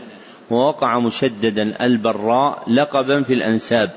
ووقع 0.52 1.00
مشددا 1.00 1.86
البراء 1.86 2.64
لقبا 2.72 3.24
في 3.24 3.34
الأنساب 3.34 3.90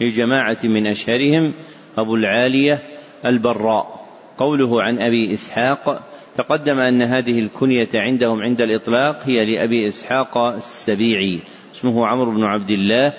لجماعة 0.00 0.58
من 0.64 0.86
أشهرهم 0.86 1.54
أبو 1.98 2.14
العالية 2.14 2.78
البراء. 3.26 4.04
قوله 4.38 4.82
عن 4.82 4.98
أبي 4.98 5.34
إسحاق 5.34 6.02
تقدم 6.36 6.78
أن 6.78 7.02
هذه 7.02 7.38
الكنية 7.38 7.88
عندهم 7.94 8.42
عند 8.42 8.60
الإطلاق 8.60 9.20
هي 9.24 9.54
لأبي 9.54 9.86
إسحاق 9.86 10.38
السبيعي 10.38 11.40
اسمه 11.74 12.06
عمرو 12.06 12.30
بن 12.30 12.44
عبد 12.44 12.70
الله 12.70 13.12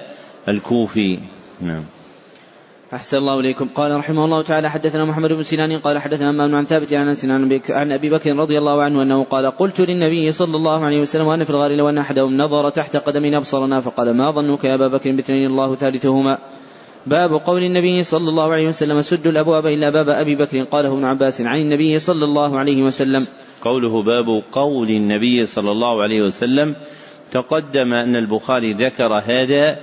الكوفي. 0.49 1.19
نعم. 1.61 1.83
أحسن 2.93 3.17
الله 3.17 3.39
إليكم. 3.39 3.67
قال 3.75 3.97
رحمه 3.97 4.25
الله 4.25 4.41
تعالى 4.41 4.69
حدثنا 4.69 5.05
محمد 5.05 5.29
بن 5.29 5.43
سنان 5.43 5.79
قال 5.79 5.99
حدثنا 5.99 6.29
أمام 6.29 6.55
عن 6.55 6.65
ثابت 6.65 6.93
عن 6.93 7.07
أنس 7.07 7.25
عن 7.69 7.91
أبي 7.91 8.09
بكر 8.09 8.35
رضي 8.35 8.57
الله 8.57 8.83
عنه 8.83 9.01
أنه 9.01 9.23
قال 9.23 9.45
قلت 9.45 9.81
للنبي 9.81 10.31
صلى 10.31 10.55
الله 10.55 10.85
عليه 10.85 10.99
وسلم 10.99 11.27
وأنا 11.27 11.43
في 11.43 11.49
الغار 11.49 11.71
لو 11.71 11.89
أن 11.89 11.97
أحدهم 11.97 12.37
نظر 12.37 12.69
تحت 12.69 12.97
قدمنا 12.97 13.37
أبصرنا 13.37 13.79
فقال 13.79 14.17
ما 14.17 14.31
ظنك 14.31 14.63
يا 14.63 14.75
أبا 14.75 14.87
بكر 14.87 15.11
باثنين 15.11 15.45
الله 15.47 15.75
ثالثهما؟ 15.75 16.37
باب 17.07 17.33
قول 17.33 17.63
النبي 17.63 18.03
صلى 18.03 18.29
الله 18.29 18.53
عليه 18.53 18.67
وسلم 18.67 19.01
سدوا 19.01 19.31
الأبواب 19.31 19.65
إلا 19.65 19.89
باب 19.89 20.09
أبي 20.09 20.35
بكر. 20.35 20.63
قاله 20.63 20.93
ابن 20.93 21.05
عباس 21.05 21.41
عن 21.41 21.59
النبي 21.59 21.99
صلى 21.99 22.25
الله 22.25 22.59
عليه 22.59 22.83
وسلم. 22.83 23.27
قوله 23.61 24.03
باب 24.03 24.43
قول 24.51 24.89
النبي 24.89 25.45
صلى 25.45 25.71
الله 25.71 26.01
عليه 26.01 26.21
وسلم 26.21 26.75
تقدم 27.31 27.93
أن 27.93 28.15
البخاري 28.15 28.73
ذكر 28.73 29.13
هذا 29.25 29.79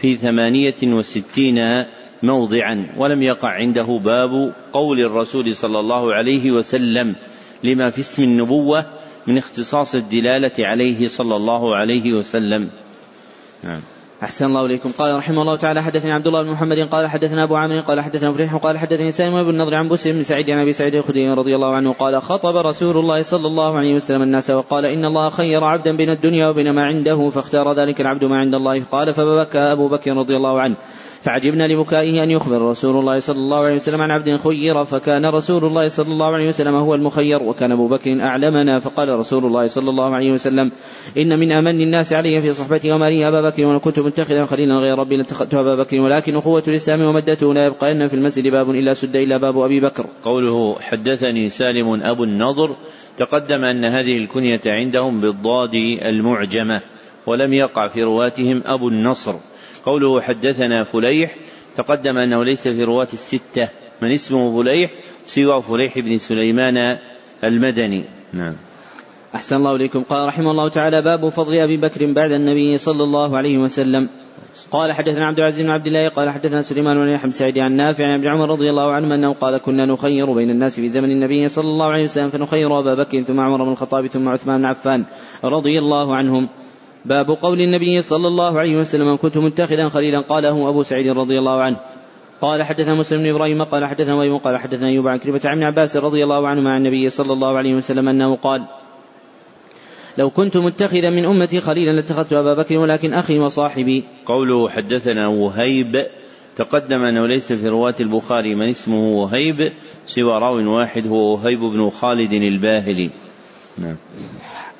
في 0.00 0.16
ثمانية 0.16 0.82
وستين 0.84 1.84
موضعا 2.22 2.94
ولم 2.96 3.22
يقع 3.22 3.48
عنده 3.48 4.00
باب 4.04 4.52
قول 4.72 5.00
الرسول 5.00 5.56
صلى 5.56 5.80
الله 5.80 6.14
عليه 6.14 6.50
وسلم 6.50 7.16
لما 7.64 7.90
في 7.90 8.00
اسم 8.00 8.22
النبوة 8.22 8.86
من 9.26 9.38
اختصاص 9.38 9.94
الدلالة 9.94 10.66
عليه 10.66 11.08
صلى 11.08 11.36
الله 11.36 11.76
عليه 11.76 12.12
وسلم. 12.12 12.70
نعم. 13.64 13.80
أحسن 14.22 14.46
الله 14.46 14.64
إليكم. 14.64 14.92
قال 14.92 15.16
رحمه 15.16 15.42
الله 15.42 15.56
تعالى 15.56 15.82
حدثني 15.82 16.12
عبد 16.12 16.26
الله 16.26 16.42
بن 16.42 16.50
محمد 16.50 16.78
قال 16.78 17.08
حدثنا 17.08 17.44
أبو 17.44 17.56
عامر 17.56 17.80
قال 17.80 18.00
حدثنا 18.00 18.32
فريح 18.32 18.56
قال 18.56 18.78
حدثني 18.78 19.12
سالم 19.12 19.42
بن 19.42 19.50
النضر 19.50 19.74
عن 19.74 19.88
بسر 19.88 20.12
بن 20.12 20.22
سعيد 20.22 20.50
عن 20.50 20.58
أبي 20.58 20.72
سعيد 20.72 20.94
الخدري 20.94 21.28
رضي 21.28 21.54
الله 21.54 21.74
عنه 21.74 21.92
قال 21.92 22.22
خطب 22.22 22.56
رسول 22.56 22.96
الله 22.96 23.20
صلى 23.20 23.46
الله 23.46 23.76
عليه 23.78 23.94
وسلم 23.94 24.22
الناس 24.22 24.50
وقال 24.50 24.84
إن 24.86 25.04
الله 25.04 25.30
خير 25.30 25.64
عبدا 25.64 25.96
بين 25.96 26.10
الدنيا 26.10 26.48
وبين 26.48 26.70
ما 26.70 26.84
عنده 26.84 27.30
فاختار 27.30 27.72
ذلك 27.72 28.00
العبد 28.00 28.24
ما 28.24 28.36
عند 28.36 28.54
الله. 28.54 28.84
قال 28.84 29.14
فبكى 29.14 29.58
أبو 29.58 29.88
بكر 29.88 30.10
رضي 30.16 30.36
الله 30.36 30.60
عنه. 30.60 30.76
فعجبنا 31.22 31.66
لبكائه 31.68 32.22
أن 32.22 32.30
يخبر 32.30 32.62
رسول 32.62 32.96
الله 32.96 33.18
صلى 33.18 33.36
الله 33.36 33.64
عليه 33.64 33.74
وسلم 33.74 34.02
عن 34.02 34.10
عبد 34.10 34.36
خير 34.36 34.84
فكان 34.84 35.26
رسول 35.26 35.64
الله 35.64 35.86
صلى 35.88 36.12
الله 36.12 36.26
عليه 36.26 36.48
وسلم 36.48 36.74
هو 36.74 36.94
المخير 36.94 37.42
وكان 37.42 37.72
أبو 37.72 37.88
بكر 37.88 38.22
أعلمنا 38.22 38.78
فقال 38.78 39.08
رسول 39.08 39.44
الله 39.44 39.66
صلى 39.66 39.90
الله 39.90 40.14
عليه 40.14 40.32
وسلم 40.32 40.72
إن 41.18 41.38
من 41.38 41.52
أمن 41.52 41.80
الناس 41.80 42.12
علي 42.12 42.40
في 42.40 42.52
صحبتي 42.52 42.92
ومالي 42.92 43.28
أبا 43.28 43.40
بكر 43.40 43.64
وأنا 43.64 43.78
كنت 43.78 43.98
متخذا 43.98 44.44
خليلا 44.44 44.74
غير 44.74 44.98
ربي 44.98 45.16
لاتخذت 45.16 45.54
أبا 45.54 45.74
بكر 45.74 46.00
ولكن 46.00 46.36
أخوة 46.36 46.62
الإسلام 46.68 47.02
ومدته 47.02 47.54
لا 47.54 47.66
يبقى 47.66 47.92
أن 47.92 48.06
في 48.08 48.14
المسجد 48.14 48.48
باب 48.48 48.70
إلا 48.70 48.94
سد 48.94 49.16
إلا 49.16 49.36
باب 49.36 49.58
أبي 49.58 49.80
بكر. 49.80 50.06
قوله 50.24 50.80
حدثني 50.80 51.48
سالم 51.48 52.02
أبو 52.02 52.24
النضر. 52.24 52.76
تقدم 53.16 53.64
أن 53.64 53.84
هذه 53.84 54.18
الكنية 54.18 54.60
عندهم 54.66 55.20
بالضاد 55.20 55.74
المعجمة 56.04 56.82
ولم 57.26 57.52
يقع 57.52 57.88
في 57.88 58.02
رواتهم 58.02 58.62
أبو 58.66 58.88
النصر. 58.88 59.34
قوله 59.84 60.20
حدثنا 60.20 60.84
فليح 60.84 61.36
تقدم 61.76 62.18
أنه 62.18 62.44
ليس 62.44 62.68
في 62.68 62.84
رواة 62.84 63.08
الستة 63.12 63.68
من 64.02 64.10
اسمه 64.12 64.62
فليح 64.62 64.90
سوى 65.26 65.62
فليح 65.62 65.98
بن 65.98 66.18
سليمان 66.18 66.98
المدني. 67.44 68.04
نعم. 68.32 68.56
أحسن 69.34 69.56
الله 69.56 69.74
إليكم. 69.74 70.02
قال 70.02 70.28
رحمه 70.28 70.50
الله 70.50 70.68
تعالى 70.68 71.02
باب 71.02 71.28
فضل 71.28 71.58
أبي 71.58 71.76
بكر 71.76 72.12
بعد 72.12 72.32
النبي 72.32 72.76
صلى 72.76 73.02
الله 73.02 73.36
عليه 73.36 73.58
وسلم. 73.58 74.08
قال 74.70 74.92
حدثنا 74.92 75.26
عبد 75.26 75.38
العزيز 75.38 75.62
بن 75.62 75.70
عبد 75.70 75.86
الله 75.86 76.08
قال 76.08 76.30
حدثنا 76.30 76.62
سليمان 76.62 76.96
بن 76.96 77.08
يحيى 77.08 77.30
سعيد 77.30 77.58
عن 77.58 77.72
نافع 77.72 78.04
عن 78.04 78.18
ابن 78.18 78.28
عمر 78.28 78.50
رضي 78.50 78.70
الله 78.70 78.92
عنه 78.92 79.14
أنه 79.14 79.32
قال 79.32 79.58
كنا 79.58 79.86
نخير 79.86 80.32
بين 80.32 80.50
الناس 80.50 80.80
في 80.80 80.88
زمن 80.88 81.10
النبي 81.10 81.48
صلى 81.48 81.68
الله 81.68 81.86
عليه 81.86 82.02
وسلم 82.02 82.28
فنخير 82.28 82.78
أبا 82.78 82.94
بكر 82.94 83.22
ثم 83.22 83.40
عمر 83.40 83.64
بن 83.64 83.72
الخطاب 83.72 84.06
ثم 84.06 84.28
عثمان 84.28 84.58
بن 84.58 84.64
عفان 84.64 85.04
رضي 85.44 85.78
الله 85.78 86.16
عنهم. 86.16 86.48
باب 87.04 87.30
قول 87.30 87.60
النبي 87.60 88.02
صلى 88.02 88.28
الله 88.28 88.58
عليه 88.58 88.76
وسلم 88.76 89.16
كنت 89.16 89.38
متخذا 89.38 89.88
خليلا 89.88 90.20
قاله 90.20 90.68
أبو 90.68 90.82
سعيد 90.82 91.08
رضي 91.08 91.38
الله 91.38 91.62
عنه 91.62 91.76
قال 92.40 92.62
حدثنا 92.62 92.94
مسلم 92.94 93.22
بن 93.22 93.28
إبراهيم 93.28 93.64
قال 93.64 93.86
حدثنا 93.86 94.14
ويم 94.14 94.36
قال 94.38 94.58
حدثنا 94.58 94.88
أيوب 94.88 95.08
عن 95.08 95.18
كلمة 95.18 95.40
عن 95.44 95.62
عباس 95.62 95.96
رضي 95.96 96.24
الله 96.24 96.48
عنه 96.48 96.60
مع 96.60 96.76
النبي 96.76 97.08
صلى 97.08 97.32
الله 97.32 97.58
عليه 97.58 97.74
وسلم 97.74 98.08
أنه 98.08 98.36
قال 98.36 98.62
لو 100.18 100.30
كنت 100.30 100.56
متخذا 100.56 101.10
من 101.10 101.24
أمتي 101.24 101.60
خليلا 101.60 101.90
لاتخذت 101.90 102.32
أبا 102.32 102.54
بكر 102.54 102.78
ولكن 102.78 103.14
أخي 103.14 103.38
وصاحبي. 103.38 104.04
قوله 104.26 104.68
حدثنا 104.68 105.28
وهيب 105.28 106.06
تقدم 106.56 107.02
أنه 107.02 107.26
ليس 107.26 107.52
في 107.52 107.68
رواة 107.68 107.94
البخاري 108.00 108.54
من 108.54 108.68
اسمه 108.68 109.08
وهيب 109.08 109.72
سوى 110.06 110.38
راو 110.38 110.76
واحد 110.76 111.06
هو 111.06 111.32
وهيب 111.32 111.60
بن 111.60 111.90
خالد 111.90 112.32
الباهلي. 112.32 113.10
نعم. 113.78 113.96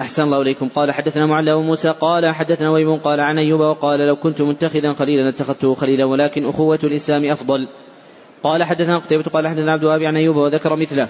أحسن 0.00 0.22
الله 0.22 0.42
إليكم. 0.42 0.68
قال 0.68 0.92
حدثنا 0.92 1.26
معلى 1.26 1.52
وموسى 1.52 1.88
قال 1.88 2.34
حدثنا 2.34 2.70
ويب 2.70 2.88
قال 2.88 3.20
عن 3.20 3.38
أيوب 3.38 3.60
وقال 3.60 4.00
لو 4.00 4.16
كنت 4.16 4.42
متخذا 4.42 4.92
خليلا 4.92 5.28
اتخذته 5.28 5.74
خليلا 5.74 6.04
ولكن 6.04 6.46
أخوة 6.46 6.78
الإسلام 6.84 7.30
أفضل. 7.30 7.68
قال 8.42 8.64
حدثنا 8.64 8.98
قتيبة 8.98 9.22
قال 9.22 9.48
حدثنا 9.48 9.72
عبد 9.72 9.82
الوهاب 9.82 10.02
عن 10.02 10.16
أيوب 10.16 10.36
وذكر 10.36 10.76
مثله. 10.76 11.08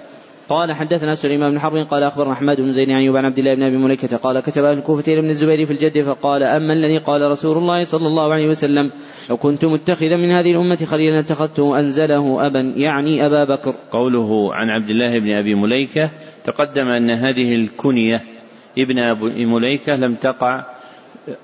قال 0.50 0.72
حدثنا 0.72 1.14
سليمان 1.14 1.50
بن 1.50 1.60
حرب 1.60 1.86
قال 1.86 2.02
أخبرنا 2.02 2.32
أحمد 2.32 2.60
بن 2.60 2.72
زيد 2.72 2.90
عن 2.90 2.96
أيوب 2.96 3.16
عن 3.16 3.24
عبد 3.24 3.38
الله 3.38 3.54
بن 3.54 3.62
أبي 3.62 3.76
مليكة 3.76 4.16
قال 4.16 4.40
كتب 4.40 4.64
أهل 4.64 4.78
الكوفة 4.78 5.12
إلى 5.12 5.20
ابن 5.20 5.28
الزبير 5.28 5.66
في 5.66 5.72
الجد 5.72 6.02
فقال 6.02 6.42
أما 6.42 6.72
الذي 6.72 6.98
قال 6.98 7.30
رسول 7.30 7.58
الله 7.58 7.82
صلى 7.82 8.06
الله 8.06 8.32
عليه 8.32 8.48
وسلم 8.48 8.90
لو 9.30 9.36
كنت 9.36 9.64
متخذا 9.64 10.16
من 10.16 10.30
هذه 10.30 10.50
الأمة 10.50 10.76
خليلا 10.76 11.20
اتخذته 11.20 11.78
أنزله 11.78 12.46
أبا 12.46 12.60
يعني 12.76 13.26
أبا 13.26 13.44
بكر. 13.44 13.74
قوله 13.90 14.54
عن 14.54 14.70
عبد 14.70 14.90
الله 14.90 15.18
بن 15.18 15.32
أبي 15.32 15.54
مليكة 15.54 16.10
تقدم 16.44 16.88
أن 16.88 17.10
هذه 17.10 17.54
الكنية 17.54 18.39
ابن 18.78 18.98
ابي 18.98 19.46
مليكة 19.46 19.92
لم 19.92 20.14
تقع 20.14 20.64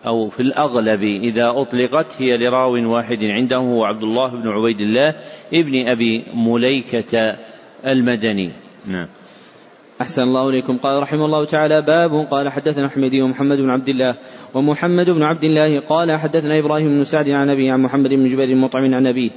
أو 0.06 0.28
في 0.28 0.40
الأغلب 0.40 1.02
إذا 1.02 1.52
أطلقت 1.56 2.22
هي 2.22 2.38
لراو 2.38 2.92
واحد 2.92 3.24
عنده 3.24 3.56
هو 3.56 3.84
عبد 3.84 4.02
الله 4.02 4.28
بن 4.28 4.48
عبيد 4.48 4.80
الله 4.80 5.14
ابن 5.54 5.88
أبي 5.88 6.24
مليكة 6.34 7.36
المدني. 7.86 8.50
نعم. 8.86 9.08
أحسن 10.00 10.22
الله 10.22 10.48
إليكم. 10.48 10.76
قال 10.76 11.02
رحمه 11.02 11.24
الله 11.24 11.44
تعالى 11.44 11.82
باب 11.82 12.26
قال 12.30 12.48
حدثنا 12.48 12.88
حميدي 12.88 13.22
ومحمد 13.22 13.56
بن 13.56 13.70
عبد 13.70 13.88
الله 13.88 14.14
ومحمد 14.54 15.10
بن 15.10 15.22
عبد 15.22 15.44
الله 15.44 15.80
قال 15.80 16.18
حدثنا 16.18 16.58
إبراهيم 16.58 16.88
بن 16.88 17.04
سعد 17.04 17.28
عن 17.28 17.50
أبي 17.50 17.70
عن 17.70 17.80
محمد 17.80 18.10
بن 18.10 18.26
جبير 18.26 18.48
المطعم 18.48 18.94
عن 18.94 19.06
أبيه. 19.06 19.30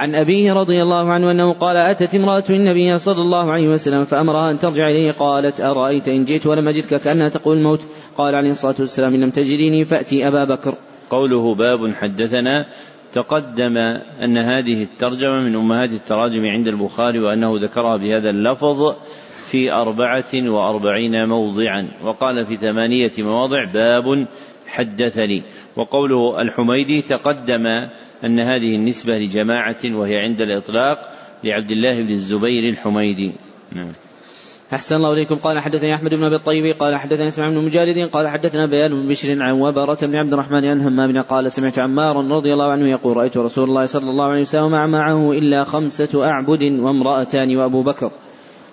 عن 0.00 0.14
أبيه 0.14 0.52
رضي 0.52 0.82
الله 0.82 1.12
عنه 1.12 1.30
أنه 1.30 1.52
قال 1.52 1.76
أتت 1.76 2.14
امرأة 2.14 2.44
النبي 2.50 2.98
صلى 2.98 3.22
الله 3.22 3.52
عليه 3.52 3.68
وسلم 3.68 4.04
فأمرها 4.04 4.50
أن 4.50 4.58
ترجع 4.58 4.88
إليه 4.88 5.12
قالت 5.12 5.60
أرأيت 5.60 6.08
إن 6.08 6.24
جئت 6.24 6.46
ولم 6.46 6.68
أجدك 6.68 7.02
كأنها 7.02 7.28
تقول 7.28 7.56
الموت؟ 7.56 7.86
قال 8.16 8.34
عليه 8.34 8.50
الصلاة 8.50 8.74
والسلام 8.78 9.14
إن 9.14 9.20
لم 9.20 9.30
تجديني 9.30 9.84
فأتي 9.84 10.28
أبا 10.28 10.44
بكر. 10.44 10.74
قوله 11.10 11.54
باب 11.54 11.94
حدثنا 11.94 12.66
تقدم 13.12 13.76
أن 14.24 14.38
هذه 14.38 14.82
الترجمة 14.82 15.40
من 15.40 15.56
أمهات 15.56 15.90
التراجم 15.90 16.46
عند 16.46 16.68
البخاري 16.68 17.18
وأنه 17.18 17.60
ذكرها 17.62 17.96
بهذا 17.96 18.30
اللفظ 18.30 18.78
في 19.50 19.72
أربعة 19.72 20.50
وأربعين 20.50 21.28
موضعا 21.28 21.88
وقال 22.04 22.46
في 22.46 22.56
ثمانية 22.56 23.12
مواضع 23.18 23.64
باب 23.64 24.26
حدثني. 24.66 25.42
وقوله 25.76 26.42
الحميدي 26.42 27.02
تقدم 27.02 27.66
أن 28.24 28.40
هذه 28.40 28.74
النسبة 28.74 29.14
لجماعة 29.14 29.78
وهي 29.84 30.16
عند 30.16 30.40
الإطلاق 30.40 30.98
لعبد 31.44 31.70
الله 31.70 32.02
بن 32.02 32.10
الزبير 32.10 32.68
الحميدي. 32.68 33.32
نعم. 33.72 33.92
أحسن 34.72 34.96
الله 34.96 35.12
إليكم. 35.12 35.34
قال 35.34 35.58
حدثني 35.58 35.94
أحمد 35.94 36.14
بن 36.14 36.24
أبي 36.24 36.36
الطيب 36.36 36.76
قال 36.78 36.96
حدثنا 36.96 37.26
إسماعيل 37.26 37.54
بن 37.54 37.64
مجالد 37.64 38.10
قال 38.10 38.28
حدثنا 38.28 38.66
بيان 38.66 38.90
بن 38.90 39.08
بشر 39.08 39.42
عن 39.42 39.52
وبرة 39.52 39.98
بن 40.02 40.16
عبد 40.16 40.32
الرحمن 40.32 40.64
عن 40.64 40.80
همام 40.80 41.22
قال 41.22 41.52
سمعت 41.52 41.78
عمارا 41.78 42.22
رضي 42.36 42.52
الله 42.52 42.70
عنه 42.70 42.88
يقول 42.88 43.16
رأيت 43.16 43.36
رسول 43.36 43.64
الله 43.64 43.84
صلى 43.84 44.10
الله 44.10 44.24
عليه 44.24 44.40
وسلم 44.40 44.90
معه 44.90 45.32
إلا 45.32 45.64
خمسة 45.64 46.26
أعبد 46.26 46.62
وامرأتان 46.62 47.56
وأبو 47.56 47.82
بكر. 47.82 48.10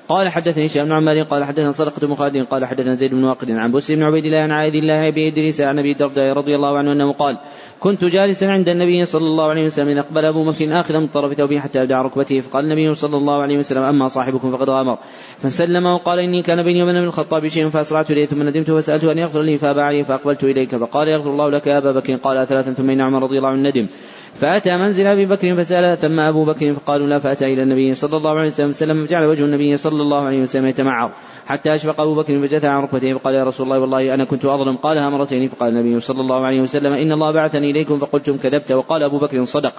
قال 0.10 0.30
حدثني 0.30 0.66
هشام 0.66 0.86
بن 0.86 0.92
عمار 0.92 1.24
قال 1.24 1.44
حدثنا 1.44 1.72
صدقة 1.72 2.08
بن 2.08 2.16
خالد 2.16 2.38
قال 2.38 2.66
حدثنا 2.66 2.94
زيد 2.94 3.12
بن 3.12 3.24
واقد 3.24 3.52
عن 3.52 3.72
بسر 3.72 3.96
بن 3.96 4.04
عبيد 4.04 4.26
الله 4.26 4.42
عن 4.42 4.52
عائد 4.52 4.76
الله 4.76 5.08
ابي 5.08 5.28
إدريس 5.28 5.62
عن 5.62 5.80
أبي 5.80 5.92
الدرداء 5.92 6.34
رضي 6.34 6.56
الله 6.56 6.78
عنه 6.78 6.92
أنه 6.92 7.14
قال 7.14 7.38
كنت 7.80 8.06
جالسا 8.06 8.46
عند 8.46 8.70
النبي 8.70 9.06
صلى 9.06 9.26
الله 9.26 9.50
عليه 9.50 9.64
وسلم 9.64 9.90
إذ 9.90 9.98
أقبل 9.98 10.26
أبو 10.26 10.46
بكر 10.46 10.80
آخذا 10.80 11.00
من 11.00 11.08
طرف 11.08 11.34
ثوبه 11.34 11.60
حتى 11.60 11.82
أبدع 11.82 12.02
ركبته 12.02 12.40
فقال 12.40 12.66
النبي 12.66 12.94
صلى 12.94 13.18
الله 13.18 13.42
عليه 13.42 13.58
وسلم 13.58 13.84
أما 13.84 14.08
صاحبكم 14.08 14.52
فقد 14.52 14.70
غامر 14.70 14.98
فسلم 15.38 15.86
وقال 15.86 16.20
إني 16.20 16.42
كان 16.42 16.64
بيني 16.64 16.84
وبين 16.84 16.98
الخطاب 16.98 17.48
شيء 17.48 17.70
فأسرعت 17.70 18.12
إليه 18.12 18.26
ثم 18.26 18.44
ندمت 18.44 18.72
فسألته 18.72 19.12
أن 19.12 19.18
يغفر 19.18 19.42
لي 19.42 19.58
فأبى 19.58 19.82
عليه 19.82 20.04
فأقبلت 20.04 20.44
إليك 20.44 20.76
فقال 20.76 21.08
يغفر 21.08 21.30
الله 21.30 21.50
لك 21.50 21.68
يا 21.68 21.78
أبا 21.78 21.92
بكر. 21.92 22.16
قال 22.16 22.48
ثلاثا 22.48 22.74
ثم 22.74 22.90
إن 22.90 23.02
عمر 23.02 23.24
رضي 23.24 23.38
الله 23.38 23.50
عنه 23.50 23.70
ندم. 23.70 23.88
فأتى 24.36 24.78
منزل 24.78 25.08
أبي 25.08 25.26
بكر 25.26 25.56
فسأل 25.56 25.98
ثم 25.98 26.20
أبو 26.20 26.46
بكر 26.46 26.74
فقالوا 26.74 27.08
لا 27.08 27.20
فأتى 27.20 27.46
إلى 27.46 27.64
النبي 27.64 27.94
صلى 27.94 28.18
الله 28.18 28.32
عليه 28.32 28.48
وسلم 28.48 29.06
فجعل 29.06 29.26
وجه 29.26 29.44
النبي 29.44 29.78
صلى 29.78 30.02
الله 30.02 30.22
عليه 30.26 30.42
وسلم 30.42 30.66
يتمعر 30.66 31.12
حتى 31.46 31.76
أشفق 31.76 32.02
أبو 32.02 32.16
بكر 32.16 32.48
فجثى 32.48 32.68
عن 32.68 32.84
ركبتيه 32.84 33.14
فقال 33.14 33.36
يا 33.36 33.44
رسول 33.44 33.66
الله 33.66 33.80
والله 33.80 34.14
أنا 34.14 34.26
كنت 34.26 34.46
أظلم. 34.46 34.78
قالها 34.78 35.10
مرتين 35.10 35.48
فقال 35.48 35.70
النبي 35.70 36.00
صلى 36.00 36.22
الله 36.22 36.46
عليه 36.46 36.62
وسلم 36.62 36.94
إن 36.94 37.12
الله 37.12 37.32
بعثني 37.32 37.72
إليكم 37.72 38.00
فقلتم 38.00 38.38
كذبت 38.38 38.72
وقال 38.72 39.04
أبو 39.04 39.20
بكر 39.20 39.44
صدق 39.44 39.74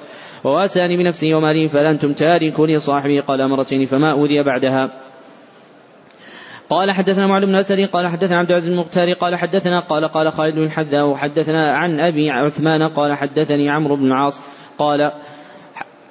وواساني 0.45 0.97
بنفسي 0.97 1.35
ومالي 1.35 1.69
فلأنتم 1.69 2.13
تاركوني 2.13 2.79
صاحبي. 2.79 3.21
قال 3.21 3.49
مرتين 3.49 3.85
فما 3.85 4.13
أوذي 4.13 4.43
بعدها. 4.43 5.08
قال 6.71 6.93
حدثنا 6.93 7.27
معل 7.27 7.47
بن 7.47 7.55
اسد 7.55 7.81
قال 7.81 8.07
حدثنا 8.07 8.39
عبد 8.39 8.51
العزيز 8.51 8.71
المختار 8.71 9.13
قال 9.13 9.37
حدثنا 9.37 9.81
قال 9.81 10.05
قال 10.09 10.33
خالد 10.33 10.55
بن 10.55 10.65
الحذاء 10.65 11.09
وحدثنا 11.09 11.77
عن 11.77 12.01
أبي 12.01 12.31
عثمان 12.31 12.89
قال 12.89 13.15
حدثني 13.15 13.71
عمرو 13.71 13.97
بن 13.97 14.07
العاص 14.07 14.43
قال 14.79 15.13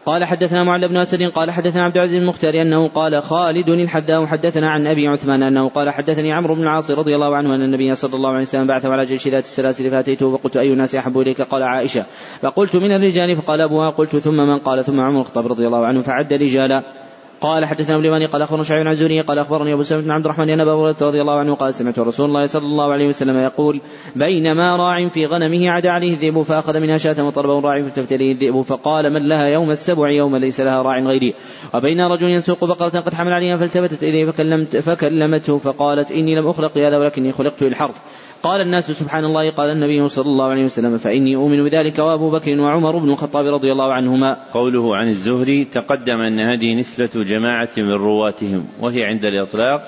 قال 0.05 0.25
حدثنا 0.25 0.63
معل 0.63 0.87
بن 0.87 0.97
اسد 0.97 1.23
قال 1.23 1.51
حدثنا 1.51 1.83
عبد 1.83 1.97
العزيز 1.97 2.17
المختار 2.17 2.61
أنه 2.61 2.87
قال 2.87 3.21
خالد 3.21 3.69
الحذاء 3.69 4.25
حدثنا 4.25 4.69
عن 4.69 4.87
أبي 4.87 5.07
عثمان 5.07 5.43
أنه 5.43 5.69
قال 5.69 5.89
حدثني 5.89 6.33
عمرو 6.33 6.55
بن 6.55 6.61
العاص 6.61 6.91
رضي 6.91 7.15
الله 7.15 7.35
عنه 7.35 7.55
أن 7.55 7.61
النبي 7.61 7.95
صلى 7.95 8.15
الله 8.15 8.29
عليه 8.29 8.41
وسلم 8.41 8.67
بعثه 8.67 8.89
على 8.89 9.03
جيش 9.03 9.27
ذات 9.27 9.43
السلاسل 9.43 9.91
فأتيته 9.91 10.37
فقلت 10.37 10.57
أي 10.57 10.73
الناس 10.73 10.95
أحب 10.95 11.19
إليك؟ 11.19 11.41
قال 11.41 11.63
عائشة. 11.63 12.05
فقلت 12.41 12.75
من 12.75 12.91
الرجال؟ 12.91 13.35
فقال 13.35 13.61
أبوها. 13.61 13.89
قلت 13.89 14.15
ثم 14.15 14.37
من؟ 14.37 14.59
قال 14.59 14.83
ثم 14.83 14.99
عمر 14.99 15.19
الخطاب 15.19 15.47
رضي 15.47 15.67
الله 15.67 15.85
عنه 15.85 16.01
فعد 16.01 16.33
رجالا. 16.33 17.06
قال 17.41 17.65
حدثنا 17.65 17.95
ابو 17.95 18.01
اليماني 18.01 18.25
قال 18.25 18.41
أخبرنا 18.41 18.63
شعيب 18.63 18.87
عن 18.87 19.23
قال 19.23 19.39
أخبرني 19.39 19.73
أبو 19.73 19.81
سلمة 19.81 20.01
بن 20.01 20.11
عبد 20.11 20.25
الرحمن 20.25 20.49
أن 20.49 20.59
أبا 20.59 20.73
هريرة 20.73 20.97
رضي 21.01 21.21
الله 21.21 21.39
عنه 21.39 21.55
قال 21.55 21.73
سمعت 21.73 21.99
رسول 21.99 22.25
الله 22.25 22.45
صلى 22.45 22.65
الله 22.65 22.91
عليه 22.91 23.07
وسلم 23.07 23.37
يقول 23.37 23.81
بينما 24.15 24.75
راع 24.75 25.07
في 25.07 25.25
غنمه 25.25 25.69
عدا 25.69 25.89
عليه 25.89 26.13
الذئب 26.13 26.41
فأخذ 26.41 26.79
منها 26.79 26.97
شاة 26.97 27.25
وطلبه 27.25 27.59
الراعي 27.59 27.83
فالتفت 27.83 28.11
اليه 28.11 28.31
الذئب 28.31 28.61
فقال 28.61 29.13
من 29.13 29.29
لها 29.29 29.45
يوم 29.45 29.71
السبع 29.71 30.09
يوم 30.09 30.35
ليس 30.35 30.61
لها 30.61 30.81
راع 30.81 30.99
غيري. 30.99 31.33
وبين 31.73 32.01
رجل 32.01 32.29
يسوق 32.29 32.65
بقرة 32.65 32.99
قد 32.99 33.13
حمل 33.13 33.33
عليها 33.33 33.57
فالتفتت 33.57 34.03
إليه 34.03 34.25
فكلمت 34.25 34.77
فكلمته 34.77 35.57
فقالت 35.57 36.11
إني 36.11 36.35
لم 36.35 36.47
أخلق 36.47 36.77
لهذا 36.77 36.97
ولكني 36.97 37.31
خلقت 37.31 37.63
للحرث. 37.63 38.01
قال 38.43 38.61
الناس 38.61 38.91
سبحان 38.91 39.25
الله 39.25 39.51
قال 39.51 39.69
النبي 39.69 40.07
صلى 40.07 40.25
الله 40.25 40.49
عليه 40.49 40.65
وسلم 40.65 40.97
فإني 40.97 41.35
أؤمن 41.35 41.63
بذلك 41.63 41.99
وأبو 41.99 42.31
بكر 42.31 42.59
وعمر 42.59 42.97
بن 42.97 43.09
الخطاب 43.09 43.45
رضي 43.45 43.71
الله 43.71 43.93
عنهما. 43.93 44.37
قوله 44.53 44.95
عن 44.95 45.07
الزهري 45.07 45.65
تقدم 45.65 46.19
أن 46.19 46.39
هذه 46.39 46.75
نسبة 46.75 47.23
جماعة 47.23 47.69
من 47.77 47.93
رواتهم 47.93 48.65
وهي 48.81 49.03
عند 49.03 49.25
الإطلاق 49.25 49.81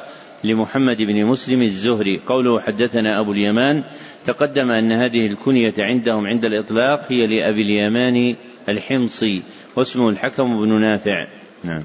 لمحمد 0.43 0.97
بن 0.97 1.25
مسلم 1.25 1.61
الزهري. 1.61 2.19
قوله 2.27 2.59
حدثنا 2.59 3.19
أبو 3.19 3.31
اليمان 3.31 3.83
تقدم 4.25 4.71
أن 4.71 4.91
هذه 4.91 5.27
الكنية 5.27 5.73
عندهم 5.79 6.27
عند 6.27 6.45
الإطلاق 6.45 7.11
هي 7.11 7.27
لأبي 7.27 7.61
اليمان 7.61 8.35
الحمصي 8.69 9.43
واسمه 9.77 10.09
الحكم 10.09 10.43
بن 10.43 10.81
نافع. 10.81 11.27
نعم. 11.63 11.83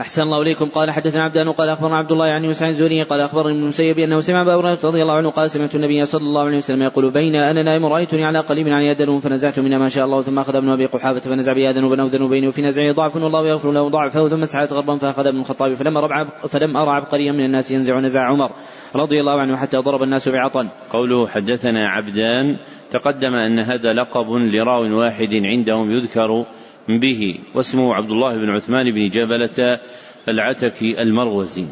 أحسن 0.00 0.22
الله 0.22 0.42
إليكم. 0.42 0.68
قال 0.68 0.90
حدثنا 0.90 1.24
عبدان 1.24 1.52
قال 1.52 1.68
أخبرنا 1.70 1.96
عبد 1.96 2.12
الله 2.12 2.26
يعني 2.26 2.48
وسعيد 2.48 2.72
الزهري 2.74 3.02
قال 3.02 3.20
أخبرني 3.20 3.52
ابن 3.52 3.62
المسيب 3.62 3.98
أنه 3.98 4.20
سمع 4.20 4.42
أبا 4.42 4.54
هريرة 4.54 4.78
رضي 4.84 5.02
الله 5.02 5.14
عنه 5.14 5.30
قال 5.30 5.50
سمعت 5.50 5.74
النبي 5.74 6.04
صلى 6.04 6.22
الله 6.22 6.44
عليه 6.44 6.56
وسلم 6.56 6.82
يقول 6.82 7.10
بين 7.10 7.34
أنا 7.34 7.62
نائم 7.62 7.86
رأيتني 7.86 8.24
على 8.24 8.40
قليب 8.40 8.68
عن 8.68 8.82
يدن 8.82 9.18
فنزعت 9.18 9.60
منها 9.60 9.78
ما 9.78 9.88
شاء 9.88 10.04
الله 10.04 10.22
ثم 10.22 10.38
أخذ 10.38 10.56
ابن 10.56 10.68
أبي 10.68 10.86
قحافة 10.86 11.20
فنزع 11.20 11.52
بي 11.52 11.68
ذنوبا 11.68 12.02
أو 12.02 12.06
ذنوبين 12.06 12.48
وفي 12.48 12.62
نزعه 12.62 12.92
ضعف 12.92 13.16
والله 13.16 13.48
يغفر 13.48 13.72
له 13.72 13.88
ضعفه 13.88 14.28
ثم 14.28 14.44
سعت 14.44 14.72
غربا 14.72 14.96
فأخذ 14.96 15.26
ابن 15.26 15.38
الخطاب 15.38 15.74
فلم 15.74 15.96
أرى 15.96 16.26
فلم 16.48 16.76
أرى 16.76 16.90
عبقريا 16.90 17.32
من 17.32 17.44
الناس 17.44 17.70
ينزع 17.70 18.00
نزع 18.00 18.20
عمر 18.20 18.50
رضي 18.96 19.20
الله 19.20 19.40
عنه 19.40 19.56
حتى 19.56 19.76
ضرب 19.78 20.02
الناس 20.02 20.28
بعطن. 20.28 20.68
قوله 20.90 21.26
حدثنا 21.26 21.88
عبدان 21.88 22.56
تقدم 22.90 23.34
أن 23.34 23.58
هذا 23.58 23.92
لقب 23.92 24.30
لراو 24.30 24.98
واحد 24.98 25.34
عندهم 25.34 25.90
يذكر 25.90 26.44
به 26.88 27.38
واسمه 27.54 27.94
عبد 27.94 28.10
الله 28.10 28.36
بن 28.36 28.50
عثمان 28.50 28.90
بن 28.90 29.08
جبلة 29.08 29.80
العتكي 30.28 31.02
المروزي. 31.02 31.66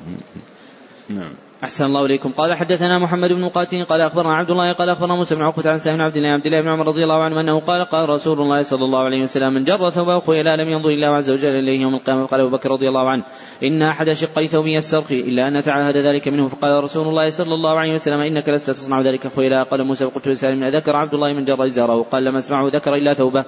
نعم. 1.09 1.33
أحسن 1.65 1.85
الله 1.85 2.05
إليكم. 2.05 2.33
قال 2.33 2.55
حدثنا 2.55 2.99
محمد 2.99 3.33
بن 3.33 3.49
قاتل 3.49 3.85
قال 3.85 4.01
أخبرنا 4.01 4.37
عبد 4.37 4.51
الله 4.51 4.73
قال 4.73 4.89
أخبرنا 4.91 5.15
موسى 5.17 5.35
بن 5.35 5.43
عقبة 5.43 5.71
عن 5.71 5.79
سالم 5.79 6.03
عبد 6.03 6.17
الله 6.17 6.29
عبد 6.29 6.47
الله 6.47 6.61
بن 6.61 6.69
عمر 6.69 6.87
رضي 6.87 7.03
الله 7.03 7.25
عنه 7.25 7.41
أنه 7.41 7.61
قال 7.61 7.85
قال 7.85 8.09
رسول 8.09 8.41
الله 8.41 8.63
صلى 8.63 8.85
الله 8.85 8.99
عليه 8.99 9.23
وسلم 9.23 9.53
من 9.53 9.65
جر 9.65 9.91
ثوبه 9.91 10.21
خيلا 10.21 10.57
لم 10.57 10.69
ينظر 10.69 10.91
الله 10.91 11.09
عز 11.09 11.31
وجل 11.31 11.57
إليه 11.57 11.81
يوم 11.81 11.95
القيامة. 11.95 12.27
قال 12.27 12.41
أبو 12.41 12.57
بكر 12.57 12.71
رضي 12.71 12.89
الله 12.89 13.11
عنه 13.11 13.25
إن 13.65 13.83
أحد 13.83 14.13
شقي 14.13 14.47
ثوبي 14.47 14.75
يسترخي 14.75 15.21
إلا 15.21 15.49
أن 15.49 15.57
نتعهد 15.57 15.97
ذلك 15.97 16.29
منه. 16.29 16.49
فقال 16.49 16.85
رسول 16.85 17.09
الله 17.09 17.31
صلى 17.31 17.55
الله 17.55 17.79
عليه 17.79 17.95
وسلم 17.95 18.21
إنك 18.21 18.49
لست 18.49 18.71
تصنع 18.71 19.01
ذلك 19.01 19.29
خيلا 19.37 19.63
قال 19.63 19.85
موسى 19.85 20.05
فقلت 20.05 20.29
لسالم 20.29 20.63
أذكر 20.63 20.97
عبد 20.97 21.15
الله 21.15 21.33
من 21.33 21.45
جر 21.45 21.65
إزاره. 21.65 22.03
قال 22.03 22.25
لم 22.25 22.37
أسمعه 22.37 22.69
ذكر 22.69 22.95
إلا 22.95 23.15
ثوبه. 23.15 23.45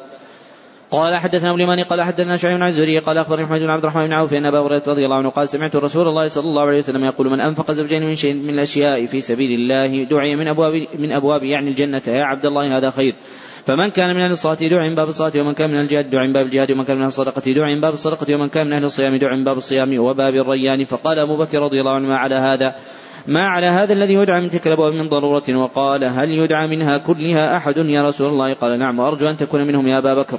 قال 0.90 1.16
حدثنا 1.16 1.48
ابو 1.48 1.56
اليماني 1.56 1.82
قال 1.82 2.02
حدثنا 2.02 2.36
شعيب 2.36 2.62
عن 2.62 2.68
الزهري 2.68 2.98
قال 2.98 3.18
أخبرني 3.18 3.44
محمد 3.44 3.60
بن 3.60 3.70
عبد 3.70 3.82
الرحمن 3.82 4.06
بن 4.06 4.12
عوف 4.12 4.34
أن 4.34 4.46
أبا 4.46 4.60
هريرة 4.60 4.82
رضي 4.88 5.04
الله 5.04 5.16
عنه 5.16 5.30
قال 5.30 5.48
سمعت 5.48 5.76
رسول 5.76 6.08
الله 6.08 6.26
صلى 6.26 6.44
الله 6.44 6.62
عليه 6.62 6.78
وسلم 6.78 7.04
يقول 7.04 7.30
من 7.30 7.40
أنفق 7.40 7.72
زوجين 7.72 8.06
من 8.06 8.14
شيء 8.14 8.34
من 8.34 8.50
الأشياء 8.50 9.06
في 9.06 9.20
سبيل 9.20 9.50
الله 9.50 10.04
دعي 10.04 10.36
من 10.36 10.48
أبواب 10.48 10.72
من 10.98 11.12
أبواب 11.12 11.42
يعني 11.44 11.70
الجنة 11.70 12.02
يا 12.06 12.24
عبد 12.24 12.46
الله 12.46 12.78
هذا 12.78 12.90
خير. 12.90 13.14
فمن 13.64 13.90
كان 13.90 14.16
من 14.16 14.20
أهل 14.20 14.30
الصلاة 14.30 14.54
دعي 14.54 14.88
من 14.88 14.94
باب 14.94 15.08
الصلاة 15.08 15.32
ومن 15.36 15.52
كان 15.52 15.70
من 15.70 15.80
الجهاد 15.80 16.10
دعي 16.10 16.26
من 16.26 16.32
باب 16.32 16.46
الجهاد 16.46 16.70
ومن 16.70 16.84
كان 16.84 16.96
من 16.96 17.02
أهل 17.02 17.08
الصدقة 17.08 17.52
دعي 17.52 17.74
من 17.74 17.80
باب 17.80 17.92
الصدقة 17.92 18.34
ومن 18.34 18.48
كان 18.48 18.66
من 18.66 18.72
أهل 18.72 18.84
الصيام 18.84 19.16
دعي 19.16 19.36
من 19.36 19.44
باب 19.44 19.56
الصيام 19.56 19.98
وباب 19.98 20.34
الريان. 20.34 20.84
فقال 20.84 21.18
أبو 21.18 21.36
بكر 21.36 21.58
رضي 21.58 21.80
الله 21.80 21.92
عنه 21.92 22.08
ما 22.08 22.16
على 22.16 22.34
هذا 22.34 22.74
ما 23.26 23.48
على 23.48 23.66
هذا 23.66 23.92
الذي 23.92 24.14
يدعى 24.14 24.40
من 24.40 24.48
تلك 24.48 24.66
الأبواب 24.66 24.92
من 24.92 25.08
ضرورة؟ 25.08 25.56
وقال 25.56 26.04
هل 26.04 26.28
يدعى 26.28 26.66
منها 26.66 26.98
كلها 26.98 27.56
أحد 27.56 27.76
يا 27.76 28.02
رسول 28.08 28.28
الله؟ 28.28 28.54
قال 28.54 28.78
نعم 28.78 28.98
وأرجو 28.98 29.28
أن 29.28 29.36
تكون 29.36 29.66
منهم 29.66 29.86
يا 29.86 29.98
أبا 29.98 30.14
بكر. 30.14 30.38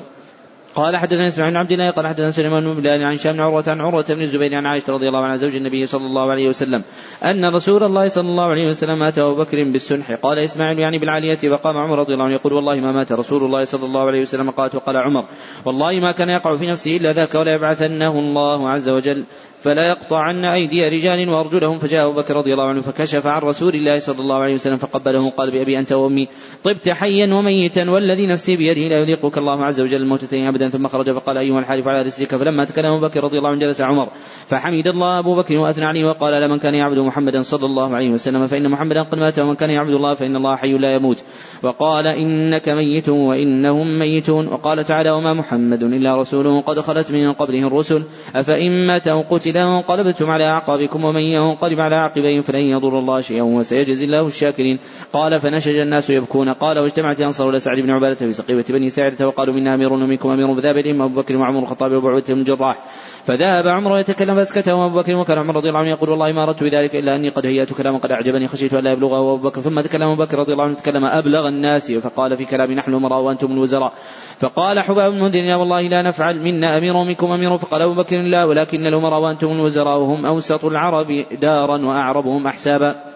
قال 0.80 0.98
حدثنا 0.98 1.28
إسماعيل 1.28 1.54
بن 1.54 1.60
عبد 1.60 1.72
الله 1.72 1.90
قال 1.90 2.08
حدثنا 2.08 2.32
سليمان 2.32 2.64
بن 2.64 2.74
بلال 2.74 3.04
عن 3.04 3.14
هشام 3.14 3.34
بن 3.34 3.42
عروة 3.42 3.64
عن 3.68 3.82
عروة 3.82 4.06
بن 4.10 4.22
الزبير 4.22 4.56
عن 4.56 4.66
عائشة 4.66 4.94
رضي 4.94 5.08
الله 5.08 5.20
عنها 5.20 5.36
زوج 5.36 5.56
النبي 5.56 5.86
صلى 5.86 6.06
الله 6.06 6.32
عليه 6.32 6.50
وسلم 6.50 6.84
أن 7.24 7.46
رسول 7.46 7.84
الله 7.84 8.08
صلى 8.08 8.30
الله 8.30 8.44
عليه 8.44 8.70
وسلم 8.70 9.04
أتى 9.04 9.22
أبو 9.22 9.36
بكر 9.36 9.64
بالسنح. 9.64 10.12
قال 10.12 10.40
إسماعيل 10.40 10.80
يعني 10.80 11.00
بالعالية 11.00 11.36
فقام 11.36 11.78
عمر 11.78 12.00
رضي 12.00 12.14
الله 12.14 12.26
عنه 12.26 12.34
يقول 12.34 12.54
والله 12.54 12.76
ما 12.76 12.92
مات 12.92 13.12
رسول 13.12 13.44
الله 13.44 13.64
صلى 13.64 13.86
الله 13.86 14.08
عليه 14.08 14.22
وسلم 14.22 14.52
قالت 14.52 14.76
وقال 14.76 14.98
عمر 14.98 15.26
والله 15.66 16.00
ما 16.00 16.12
كان 16.12 16.30
يقع 16.30 16.56
في 16.56 16.68
نفسه 16.68 16.98
إلا 16.98 17.14
ذاك 17.14 17.36
ولا 17.36 17.54
يبعثنه 17.54 18.20
الله 18.20 18.70
عز 18.70 18.90
وجل 18.90 19.26
فلا 19.60 19.88
يقطعن 19.88 20.46
أيدي 20.46 20.88
رجال 20.88 21.30
وأرجلهم. 21.30 21.80
فجاء 21.80 22.06
أبو 22.06 22.22
بكر 22.22 22.36
رضي 22.36 22.54
الله 22.54 22.68
عنه 22.68 22.82
فكشف 22.82 23.28
عن 23.28 23.42
رسول 23.42 23.76
الله 23.76 24.00
صلى 24.00 24.20
الله 24.20 24.36
عليه 24.36 24.54
وسلم 24.54 24.78
فقبله 24.78 25.30
قال 25.30 25.52
بأبي 25.52 25.80
أنت 25.80 25.92
وأمي 25.92 26.28
طبت 26.64 26.90
حيا 26.90 27.34
وميتا 27.34 27.90
والذي 27.90 28.28
نفسي 28.28 28.56
بيده 28.56 28.82
لا 28.82 29.02
يذيقك 29.02 29.38
الله 29.38 29.66
عز 29.66 29.82
وجل 29.82 30.02
الموتتين 30.02 30.48
أبدا. 30.48 30.69
ثم 30.70 30.88
خرج 30.88 31.12
فقال 31.12 31.38
أيها 31.38 31.60
الحارث 31.60 31.88
على 31.88 32.02
رسلك. 32.02 32.36
فلما 32.36 32.66
تكلم 32.66 32.86
أبو 32.86 33.08
بكر 33.08 33.24
رضي 33.24 33.38
الله 33.38 33.50
عنه 33.50 33.60
جلس 33.60 33.82
عمر. 33.82 34.08
فحمد 34.48 34.88
الله 34.88 35.20
أبو 35.20 35.36
بكر 35.36 35.58
وأثنى 35.58 35.86
عليه 35.86 36.06
وقال 36.06 36.42
لمن 36.42 36.58
كان 36.60 36.76
يعبد 36.76 37.00
محمدا 37.00 37.42
صلى 37.42 37.66
الله 37.66 37.96
عليه 37.96 38.10
وسلم 38.10 38.48
فإن 38.48 38.70
محمدا 38.70 39.04
قد 39.04 39.18
مات 39.18 39.40
ومن 39.40 39.56
كان 39.56 39.70
يعبد 39.70 39.94
الله 39.94 40.14
فإن 40.14 40.36
الله 40.36 40.56
حي 40.56 40.78
لا 40.78 40.96
يموت. 40.96 41.24
وقال 41.64 42.08
إنك 42.08 42.70
ميت 42.70 43.10
وإنهم 43.10 44.00
ميتون. 44.00 44.48
وقال 44.48 44.84
تعالى 44.84 45.12
وما 45.12 45.34
محمد 45.34 45.84
إلا 45.84 46.22
رسول 46.22 46.62
قد 46.62 46.80
خلت 46.80 47.12
من 47.12 47.32
قبله 47.32 47.68
الرسل. 47.68 48.04
أفإن 48.36 48.88
مات 48.88 49.08
أو 49.08 49.22
قتل 49.30 49.58
انقلبتم 49.58 50.30
على 50.30 50.44
أعقابكم 50.44 51.04
ومن 51.04 51.22
ينقلب 51.22 51.80
على 51.80 51.96
عقبيه 51.96 52.42
فلن 52.42 52.60
يضر 52.60 53.00
الله 53.00 53.22
شيئا 53.22 53.44
وسيجزي 53.44 54.06
الله 54.06 54.28
الشاكرين. 54.28 54.80
قال 55.14 55.40
فنشج 55.40 55.76
الناس 55.76 56.10
يبكون. 56.10 56.50
قال 56.50 56.80
واجتمعت 56.80 57.22
أنصار 57.22 57.52
لسعد 57.52 57.80
بن 57.80 57.90
عبادة 57.90 58.16
في 58.16 58.34
سقيفة 58.34 58.74
بني 58.74 58.90
ساعدة 58.90 59.28
وقالوا 59.28 59.54
منا 59.54 59.76
أمير 59.76 59.94
ومنكم 59.94 60.30
أمير 60.30 60.54
فذهب 60.60 60.78
إليهم 60.78 61.02
أبو 61.02 61.22
بكر 61.22 61.38
وعمر 61.38 61.60
الخطاب 61.60 61.92
وأبو 61.92 62.10
عبيدة 62.10 62.34
بن 62.34 62.40
الجراح 62.40 62.78
فذهب 63.26 63.68
عمر 63.68 64.00
يتكلم 64.00 64.36
فاسكته 64.36 64.86
أبو 64.86 65.00
بكر 65.00 65.16
وكان 65.16 65.38
عمر 65.38 65.56
رضي 65.56 65.70
الله 65.70 65.80
عنه 65.80 65.90
يقول 65.90 66.10
والله 66.10 66.32
ما 66.32 66.44
أردت 66.44 66.64
بذلك 66.64 66.96
إلا 66.96 67.16
أني 67.16 67.30
قد 67.30 67.46
هيأت 67.46 67.74
كلاما 67.74 67.98
قد 67.98 68.12
أعجبني 68.12 68.48
خشيت 68.48 68.74
أن 68.74 68.84
لا 68.84 68.92
يبلغه 68.92 69.20
أبو 69.20 69.38
بكر. 69.38 69.62
ثم 69.62 69.82
تكلم 69.82 70.04
أبو 70.04 70.24
بكر 70.24 70.40
رضي 70.40 70.54
الله 70.54 70.64
عنه 70.64 70.74
تكلم 70.74 71.06
أبلغ 71.06 71.48
الناس 71.48 71.92
فقال 71.92 72.38
في 72.38 72.46
كلام 72.46 72.72
نحن 72.72 72.92
الأمراء 72.92 73.22
وأنتم 73.22 73.52
الوزراء. 73.52 73.94
فقال 74.40 74.80
حباب 74.80 75.12
بن 75.12 75.20
منذر 75.20 75.44
يا 75.44 75.56
والله 75.56 75.82
لا 75.82 76.02
نفعل 76.02 76.40
منا 76.40 76.78
أمير 76.78 76.96
ومنكم 76.96 77.32
أمير. 77.32 77.58
فقال 77.58 77.82
أبو 77.82 77.94
بكر 77.94 78.22
لا 78.22 78.46
ولكن 78.46 78.86
الأمراء 78.86 79.20
وأنتم 79.20 79.52
الوزراء 79.52 80.00
وهم 80.00 80.26
أوسط 80.26 80.66
العرب 80.66 81.26
دارا 81.42 81.86
وأعربهم 81.86 82.48
أحسابا. 82.48 83.09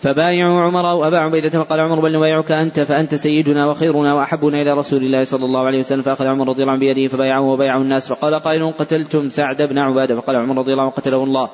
فبايعوا 0.00 0.60
عمر 0.60 0.84
وابا 0.84 1.18
عبيدة 1.18 1.48
فقال 1.48 1.80
عمر 1.80 2.00
بل 2.00 2.12
نبايعك 2.12 2.52
أنت 2.52 2.80
فأنت 2.80 3.14
سيدنا 3.14 3.66
وخيرنا 3.66 4.14
وأحبنا 4.14 4.62
إلى 4.62 4.72
رسول 4.72 5.02
الله 5.02 5.22
صلى 5.22 5.44
الله 5.44 5.66
عليه 5.66 5.78
وسلم. 5.78 6.02
فأخذ 6.02 6.26
عمر 6.26 6.48
رضي 6.48 6.62
الله 6.62 6.72
عنه 6.72 6.80
بيده 6.80 7.08
فبايعه 7.08 7.40
وبايعه 7.40 7.76
الناس 7.76 8.08
فقال 8.08 8.34
قائل 8.34 8.72
قتلتم 8.72 9.28
سعد 9.28 9.62
بن 9.62 9.78
عبادة. 9.78 10.20
فقال 10.20 10.36
عمر 10.36 10.58
رضي 10.58 10.72
الله 10.72 10.82
عنه 10.82 10.92
قتله 10.92 11.24
الله. 11.24 11.48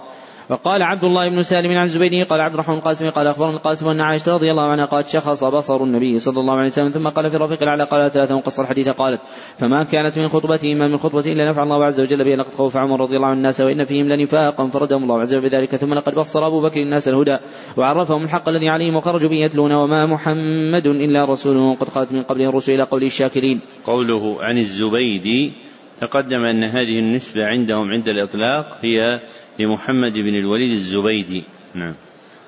وقال 0.51 0.83
عبد 0.83 1.05
الله 1.05 1.29
بن 1.29 1.43
سالم 1.43 1.79
عن 1.79 1.87
زبيدي 1.87 2.23
قال 2.23 2.41
عبد 2.41 2.55
الرحمن 2.55 2.75
القاسمي 2.75 3.09
قال 3.09 3.27
اخبرنا 3.27 3.57
القاسم 3.57 3.89
أن 3.89 4.01
عائشة 4.01 4.33
رضي 4.33 4.51
الله 4.51 4.63
عنها 4.63 4.85
قالت 4.85 5.09
شخص 5.09 5.45
بصر 5.45 5.83
النبي 5.83 6.19
صلى 6.19 6.41
الله 6.41 6.55
عليه 6.55 6.67
وسلم 6.67 6.89
ثم 6.89 7.09
قال 7.09 7.31
في 7.31 7.37
الرفيق 7.37 7.63
الأعلى 7.63 7.85
قال 7.85 8.11
ثلاثة 8.11 8.37
وقصر 8.37 8.63
الحديث 8.63 8.89
قالت 8.89 9.21
فما 9.59 9.85
كانت 9.85 10.19
من 10.19 10.29
خطبته 10.29 10.75
ما 10.75 10.89
من 10.89 10.97
خطبة 10.97 11.33
إلا 11.33 11.49
نفع 11.49 11.63
الله 11.63 11.85
عز 11.85 12.01
وجل 12.01 12.25
بها 12.25 12.37
لقد 12.37 12.55
خوف 12.55 12.77
عمر 12.77 13.01
رضي 13.01 13.17
الله 13.17 13.29
عنه 13.29 13.37
الناس 13.37 13.61
وإن 13.61 13.85
فيهم 13.85 14.09
لنفاقا 14.09 14.67
فردهم 14.67 15.03
الله 15.03 15.21
عز 15.21 15.35
وجل 15.35 15.49
بذلك 15.49 15.77
ثم 15.77 15.95
لقد 15.95 16.15
بصر 16.15 16.47
أبو 16.47 16.61
بكر 16.61 16.81
الناس 16.81 17.09
الهدى 17.09 17.37
وعرفهم 17.77 18.25
الحق 18.25 18.49
الذي 18.49 18.69
عليهم 18.69 18.97
وخرجوا 18.97 19.29
به 19.29 19.37
يتلون 19.37 19.73
وما 19.73 20.07
محمد 20.07 20.87
إلا 20.87 21.25
رسول 21.25 21.77
قد 21.77 21.89
خلت 21.89 22.13
من 22.13 22.23
قبله 22.23 22.49
الرسل 22.49 22.73
إلى 22.73 22.83
قوله 22.83 23.07
الشاكرين. 23.07 23.61
قوله 23.85 24.43
عن 24.43 24.59
الزبيدي 24.59 25.53
تقدم 26.01 26.45
أن 26.45 26.65
هذه 26.65 26.99
النسبة 26.99 27.45
عندهم 27.45 27.91
عند 27.91 28.09
الإطلاق 28.09 28.79
هي 28.83 29.21
لمحمد 29.59 30.13
بن 30.13 30.35
الوليد 30.35 30.71
الزبيدي. 30.71 31.45
نعم. 31.75 31.95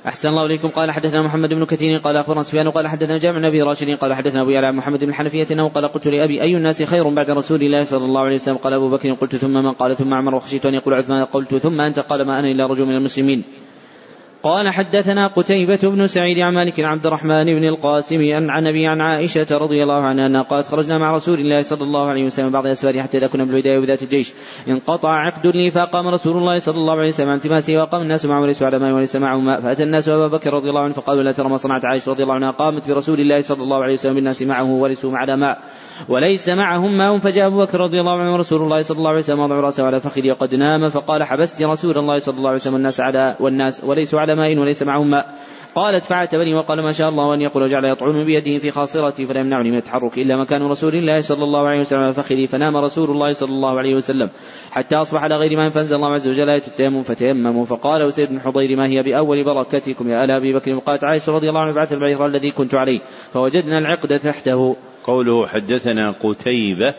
أحسن 0.07 0.29
الله 0.29 0.47
إليكم. 0.47 0.69
قال 0.69 0.91
حدثنا 0.91 1.23
محمد 1.23 1.49
بن 1.49 1.65
كثير 1.65 1.99
قال 1.99 2.17
أخبرنا 2.17 2.43
سفيان 2.43 2.71
قال 2.71 2.89
حدثنا 2.89 3.19
جامع 3.19 3.49
أبي 3.49 3.63
راشد 3.63 3.91
قال 3.91 4.15
حدثنا 4.15 4.43
أبو 4.43 4.51
يعلى 4.51 4.73
محمد 4.73 5.05
بن 5.05 5.09
الحنفية 5.09 5.47
أنه 5.51 5.69
قال 5.69 5.89
قلت 5.89 6.09
لأبي 6.09 6.43
أي 6.43 6.57
الناس 6.57 6.83
خير 6.83 7.09
بعد 7.09 7.31
رسول 7.31 7.63
الله 7.63 7.85
صلى 7.85 8.05
الله 8.05 8.21
عليه 8.21 8.35
وسلم؟ 8.35 8.57
قال 8.57 8.73
أبو 8.73 8.91
بكر 8.91 9.13
قلت 9.13 9.37
ثم 9.37 9.53
من؟ 9.53 9.73
قال 9.73 9.97
ثم 9.97 10.15
عمر 10.15 10.35
وخشيت 10.35 10.67
أن 10.67 10.75
يقول 10.75 10.95
عثمان 10.95 11.25
قلت 11.25 11.55
ثم 11.55 11.81
أنت؟ 11.81 11.99
قال 11.99 12.27
ما 12.27 12.39
أنا 12.39 12.49
إلا 12.49 12.67
رجل 12.67 12.85
من 12.87 12.97
المسلمين. 12.97 13.45
قال 14.47 14.69
حدثنا 14.71 15.27
قتيبة 15.27 15.79
بن 15.83 16.07
سعيد 16.07 16.39
عن 16.39 16.55
مالك 16.55 16.81
عبد 16.81 17.07
الرحمن 17.07 17.45
بن 17.45 17.65
القاسم 17.69 18.21
أن 18.21 18.51
عن 18.51 18.67
أبي 18.67 18.87
عن 18.87 19.01
عائشة 19.01 19.47
رضي 19.51 19.83
الله 19.83 20.03
عنها 20.03 20.27
أنها 20.27 20.43
قالت 20.43 20.67
خرجنا 20.67 20.99
مع 20.99 21.11
رسول 21.11 21.41
الله 21.41 21.61
صلى 21.61 21.83
الله 21.83 22.09
عليه 22.09 22.25
وسلم 22.25 22.51
بعض 22.51 22.67
الأسفار 22.67 23.03
حتى 23.03 23.19
إذا 23.19 23.27
كنا 23.27 23.45
بالبداية 23.45 23.79
وذات 23.79 24.03
الجيش. 24.03 24.33
انقطع 24.69 25.09
عقد 25.09 25.47
لي 25.47 25.71
فقام 25.71 26.09
رسول 26.09 26.37
الله 26.37 26.59
صلى 26.59 26.75
الله 26.75 26.99
عليه 26.99 27.09
وسلم 27.09 27.29
عن 27.29 27.37
التماسه 27.37 27.77
وقام 27.77 28.03
الناس 28.03 28.27
معه 28.27 28.41
وليسوا 28.41 28.67
على 28.67 28.79
ماء 28.79 28.93
وليس 28.93 29.17
معهم 29.17 29.45
ماء. 29.45 29.61
فأتى 29.61 29.83
الناس 29.83 30.09
أبا 30.09 30.27
بكر 30.27 30.53
رضي 30.53 30.69
الله 30.69 30.83
عنه 30.83 30.93
فقالوا 30.93 31.23
لا 31.23 31.33
ترى 31.33 31.49
ما 31.49 31.57
صنعت 31.57 31.85
عائشة 31.85 32.11
رضي 32.11 32.23
الله 32.23 32.35
عنها. 32.35 32.51
قامت 32.51 32.89
برسول 32.89 33.21
الله 33.21 33.41
صلى 33.41 33.63
الله 33.63 33.83
عليه 33.83 33.93
وسلم 33.93 34.15
بالناس 34.15 34.43
معه 34.43 34.71
وليسوا 34.71 35.17
على 35.17 35.37
ماء. 35.37 35.59
وليس 36.09 36.49
معهم 36.49 36.99
ماء 36.99 37.19
فجاء 37.19 37.47
أبو 37.47 37.57
بكر 37.57 37.81
رضي 37.81 38.01
الله 38.01 38.19
عنه 38.19 38.33
ورسول 38.33 38.63
الله 38.63 38.83
صلى 38.83 38.99
الله 38.99 39.11
عليه 39.11 39.19
وسلم 39.19 39.41
وضع 39.41 39.55
رأسه 39.55 39.87
على 39.87 40.01
فخذي 40.01 40.31
وقد 40.31 40.55
نام 40.55 40.89
فقال 40.89 41.23
حبست 41.23 41.63
رسول 41.63 41.99
الله 41.99 42.19
صلى 42.19 42.39
الله 42.39 42.49
عليه 42.49 42.61
وسلم 42.61 42.75
والناس 42.75 43.01
على 43.01 43.37
والناس 43.41 43.85
وليسوا 43.85 44.21
على 44.21 44.35
ماء 44.35 44.59
وليس 44.59 44.83
معهم 44.83 45.11
ماء. 45.11 45.35
قالت 45.77 46.05
فعتبني 46.05 46.55
وقال 46.55 46.83
ما 46.83 46.93
شاء 46.93 47.09
الله 47.09 47.35
أن 47.35 47.41
يقول 47.41 47.63
وجعل 47.63 47.85
يطعن 47.85 48.25
بيده 48.25 48.59
في 48.59 48.71
خاصرتي 48.71 49.27
فلا 49.27 49.41
يمنعني 49.41 49.71
من 49.71 49.77
التحرك 49.77 50.19
إلا 50.19 50.37
مكان 50.37 50.63
رسول 50.63 50.95
الله 50.95 51.21
صلى 51.21 51.45
الله 51.45 51.69
عليه 51.69 51.81
وسلم 51.81 52.13
فخذي 52.13 52.47
فنام 52.47 52.77
رسول 52.77 53.11
الله 53.11 53.33
صلى 53.33 53.51
الله 53.51 53.79
عليه 53.79 53.95
وسلم 53.95 54.31
حتى 54.71 54.97
أصبح 54.97 55.23
على 55.23 55.37
غير 55.37 55.57
ما 55.57 55.71
فأنزل 55.71 55.97
الله 55.97 56.13
عز 56.13 56.29
وجل 56.29 56.51
آية 56.51 56.63
التيمم 56.69 57.03
فتيمموا 57.03 57.65
فقال 57.65 58.03
أسيد 58.03 58.29
بن 58.29 58.41
حضير 58.41 58.77
ما 58.77 58.87
هي 58.87 59.03
بأول 59.03 59.45
بركتكم 59.45 60.09
يا 60.09 60.25
آل 60.25 60.31
أبي 60.31 60.53
بكر 60.53 60.75
وقالت 60.75 61.05
عائشة 61.05 61.33
رضي 61.33 61.49
الله 61.49 61.61
عنها 61.61 61.75
بعث 61.75 61.93
البعير 61.93 62.27
الذي 62.27 62.51
كنت 62.51 62.75
عليه 62.75 63.01
فوجدنا 63.33 63.79
العقد 63.79 64.19
تحته. 64.19 64.77
قوله 65.05 65.47
حدثنا 65.47 66.11
قتيبة. 66.11 66.95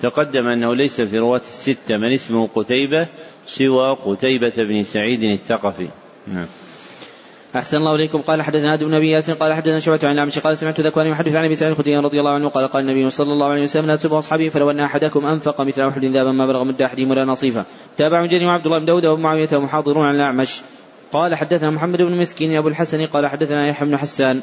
تقدم 0.00 0.46
أنه 0.46 0.74
ليس 0.74 1.00
في 1.00 1.18
رواة 1.18 1.40
الستة 1.40 1.96
من 1.96 2.12
اسمه 2.12 2.46
قتيبة 2.46 3.06
سوى 3.46 3.96
قتيبة 4.04 4.52
بن 4.56 4.82
سعيد 4.82 5.22
الثقفي. 5.22 5.88
نعم. 6.26 6.46
أحسن 7.56 7.76
الله 7.76 7.94
إليكم. 7.94 8.22
قال 8.22 8.42
حدثنا 8.42 8.76
بن 8.76 8.94
أبي 8.94 9.16
قال 9.16 9.52
حدثنا 9.54 9.80
شعبة 9.80 10.00
عن 10.02 10.12
الأعمش 10.12 10.38
قال 10.38 10.58
سمعت 10.58 10.80
ذكوان 10.80 11.06
يحدث 11.06 11.34
عن 11.34 11.44
أبي 11.44 11.54
سعيد 11.54 11.72
الخدري 11.72 11.96
رضي 11.96 12.20
الله 12.20 12.30
عنه 12.30 12.48
قال 12.48 12.68
قال 12.68 12.82
النبي 12.82 13.10
صلى 13.10 13.32
الله 13.32 13.46
عليه 13.46 13.62
وسلم 13.62 13.86
لا 13.86 13.96
تسبوا 13.96 14.18
أصحابي 14.18 14.50
فلو 14.50 14.70
أن 14.70 14.80
أحدكم 14.80 15.26
أنفق 15.26 15.60
مثل 15.60 15.82
أحد 15.82 16.04
ذهبا 16.04 16.32
ما 16.32 16.46
بلغ 16.46 16.64
مد 16.64 16.82
أحدهم 16.82 17.10
ولا 17.10 17.24
نصيفا 17.24 17.64
تابع 17.96 18.26
جري 18.26 18.46
وعبد 18.46 18.66
الله 18.66 18.78
بن 18.78 18.84
داود 18.84 19.06
وأبو 19.06 19.22
معاوية 19.22 19.48
محاضرون 19.52 20.06
عن 20.06 20.14
الأعمش. 20.14 20.60
قال 21.12 21.34
حدثنا 21.34 21.70
محمد 21.70 22.02
بن 22.02 22.18
مسكين 22.18 22.56
أبو 22.56 22.68
الحسن 22.68 23.06
قال 23.06 23.26
حدثنا 23.26 23.68
يحيى 23.68 23.88
بن 23.88 23.96
حسان. 23.96 24.42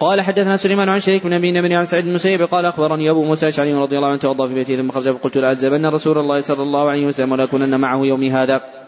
قال 0.00 0.20
حدثنا 0.20 0.56
سليمان 0.56 0.88
عن 0.88 1.00
شريك 1.00 1.24
بن 1.24 1.32
أبي 1.32 1.52
بن 1.52 1.72
عن 1.72 1.84
سعيد 1.84 2.06
المسيب 2.06 2.42
قال 2.42 2.66
أخبرني 2.66 3.10
أبو 3.10 3.24
موسى 3.24 3.46
الاشعري 3.46 3.74
رضي 3.74 3.96
الله 3.96 4.08
عنه 4.08 4.18
توضأ 4.18 4.46
في 4.46 4.54
بيته 4.54 4.76
ثم 4.76 4.90
خرج 4.90 5.10
فقلت 5.10 5.38
لألزمن 5.38 5.86
رسول 5.86 6.18
الله 6.18 6.40
صلى 6.40 6.62
الله 6.62 6.90
عليه 6.90 7.06
وسلم 7.06 7.32
ولأكونن 7.32 7.80
معه 7.80 7.98
يومي 7.98 8.30
هذا. 8.30 8.83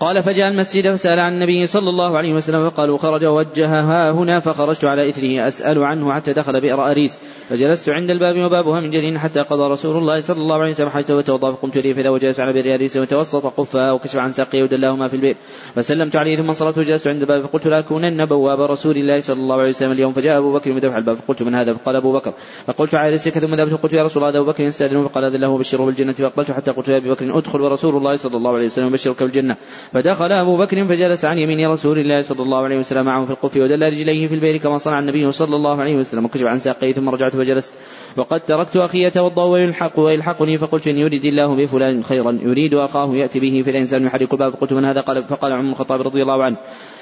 قال 0.00 0.22
فجاء 0.22 0.48
المسجد 0.48 0.92
فسأل 0.92 1.20
عن 1.20 1.32
النبي 1.32 1.66
صلى 1.66 1.90
الله 1.90 2.18
عليه 2.18 2.32
وسلم 2.32 2.70
فقالوا 2.70 2.98
خرج 2.98 3.26
ووجهها 3.26 4.10
هنا 4.10 4.40
فخرجت 4.40 4.84
على 4.84 5.08
إثره 5.08 5.46
أسأل 5.46 5.84
عنه 5.84 6.12
حتى 6.12 6.32
دخل 6.32 6.60
بئر 6.60 6.90
أريس. 6.90 7.18
فجلست 7.50 7.88
عند 7.88 8.10
الباب 8.10 8.36
وبابها 8.36 8.80
من 8.80 8.90
جلين 8.90 9.18
حتى 9.18 9.40
قضى 9.40 9.72
رسول 9.72 9.96
الله 9.96 10.20
صلى 10.20 10.36
الله 10.36 10.56
عليه 10.56 10.70
وسلم 10.70 10.88
حاجته 10.88 11.16
وتوضأ. 11.16 11.52
فقمت 11.52 11.78
لي 11.78 11.94
فإذا 11.94 12.08
وجلست 12.08 12.40
على 12.40 12.52
بئر 12.52 12.74
أريس 12.74 12.96
وتوسط 12.96 13.46
قفها 13.46 13.92
وكشف 13.92 14.16
عن 14.16 14.30
ساقيه 14.30 14.62
ودلاهما 14.62 15.08
في 15.08 15.14
البئر. 15.14 15.36
فسلمت 15.74 16.16
عليه 16.16 16.36
ثم 16.36 16.48
انصرفت 16.48 16.78
وجلست 16.78 17.08
عند 17.08 17.20
الباب 17.22 17.42
فقلت 17.42 17.66
لأكونن 17.66 18.26
بواب 18.26 18.60
رسول 18.60 18.96
الله 18.96 19.20
صلى 19.20 19.40
الله 19.40 19.60
عليه 19.60 19.70
وسلم 19.70 19.92
اليوم. 19.92 20.12
فجاء 20.12 20.38
أبو 20.38 20.52
بكر 20.52 20.72
مدفع 20.72 20.98
الباب. 20.98 21.16
فقلت 21.16 21.42
من 21.42 21.54
هذا؟ 21.54 21.74
فقال 21.74 21.96
أبو 21.96 22.12
بكر. 22.12 22.32
فقلت 22.66 22.94
على 22.94 23.14
رسلك 23.14 23.38
ثم 23.38 23.54
ذهبت 23.54 23.72
فقلت 23.72 23.92
يا 23.92 24.04
رسول 24.04 24.24
الله 24.24 24.40
أبو 24.40 24.50
بكر 24.50 24.62
يستأذنه 24.62 25.08
فقال 25.08 25.24
أذن 25.24 25.40
له 25.40 25.48
وبشره 25.48 25.84
بالجنة. 25.84 26.12
فأقبلت 26.12 26.50
حتى 26.50 26.70
قلت 26.70 26.88
يا 26.88 26.96
أبي 26.96 27.10
بكر 27.10 27.38
أدخل 27.38 27.60
ورسول 27.60 27.96
الله 27.96 28.16
صلى 28.16 28.36
الله 28.36 28.54
عليه 28.54 28.66
وسلم 28.66 28.86
يبشرك 28.86 29.22
بالجنة. 29.22 29.56
فدخل 29.92 30.32
أبو 30.32 30.56
بكر 30.56 30.84
فجلس 30.84 31.24
عن 31.24 31.38
يمين 31.38 31.68
رسول 31.68 31.98
الله 31.98 32.22
صلى 32.22 32.42
الله 32.42 32.64
عليه 32.64 32.78
وسلم 32.78 33.04
معه 33.04 33.24
في 33.24 33.30
القف 33.30 33.56
ودل 33.56 33.86
رجليه 33.86 34.26
في 34.26 34.34
البئر 34.34 34.56
كما 34.56 34.78
صنع 34.78 34.98
النبي 34.98 35.32
صلى 35.32 35.56
الله 35.56 35.80
عليه 35.80 35.96
وسلم. 35.96 36.24
وكشف 36.24 36.46
عن 36.46 36.58
ساقيه 36.58 36.92
ثم 36.92 37.08
رجعت 37.08 37.36
فجلست. 37.36 37.74
وقد 38.16 38.40
تركت 38.40 38.76
أخي 38.76 39.04
يتوضا 39.04 39.44
ويلحق 39.44 40.00
ويلحقني 40.00 40.58
فقلت 40.58 40.86
إن 40.86 40.98
يريد 40.98 41.24
الله 41.24 41.56
بفلان 41.56 42.04
خيرا 42.04 42.38
يريد 42.42 42.74
أخاه 42.74 43.14
يأتي 43.14 43.40
به 43.40 43.62
فالانسان 43.66 44.06
يحرك 44.06 44.32
الباب. 44.32 44.52
فقلت 44.52 44.72
من 44.72 44.84
هذا؟ 44.84 45.00
قال 45.00 45.24
فقال 45.24 45.52
عمر 45.52 45.70
الخطاب 45.70 46.00
رضي 46.00 46.22
الله 46.22 46.44
عنه. 46.44 46.56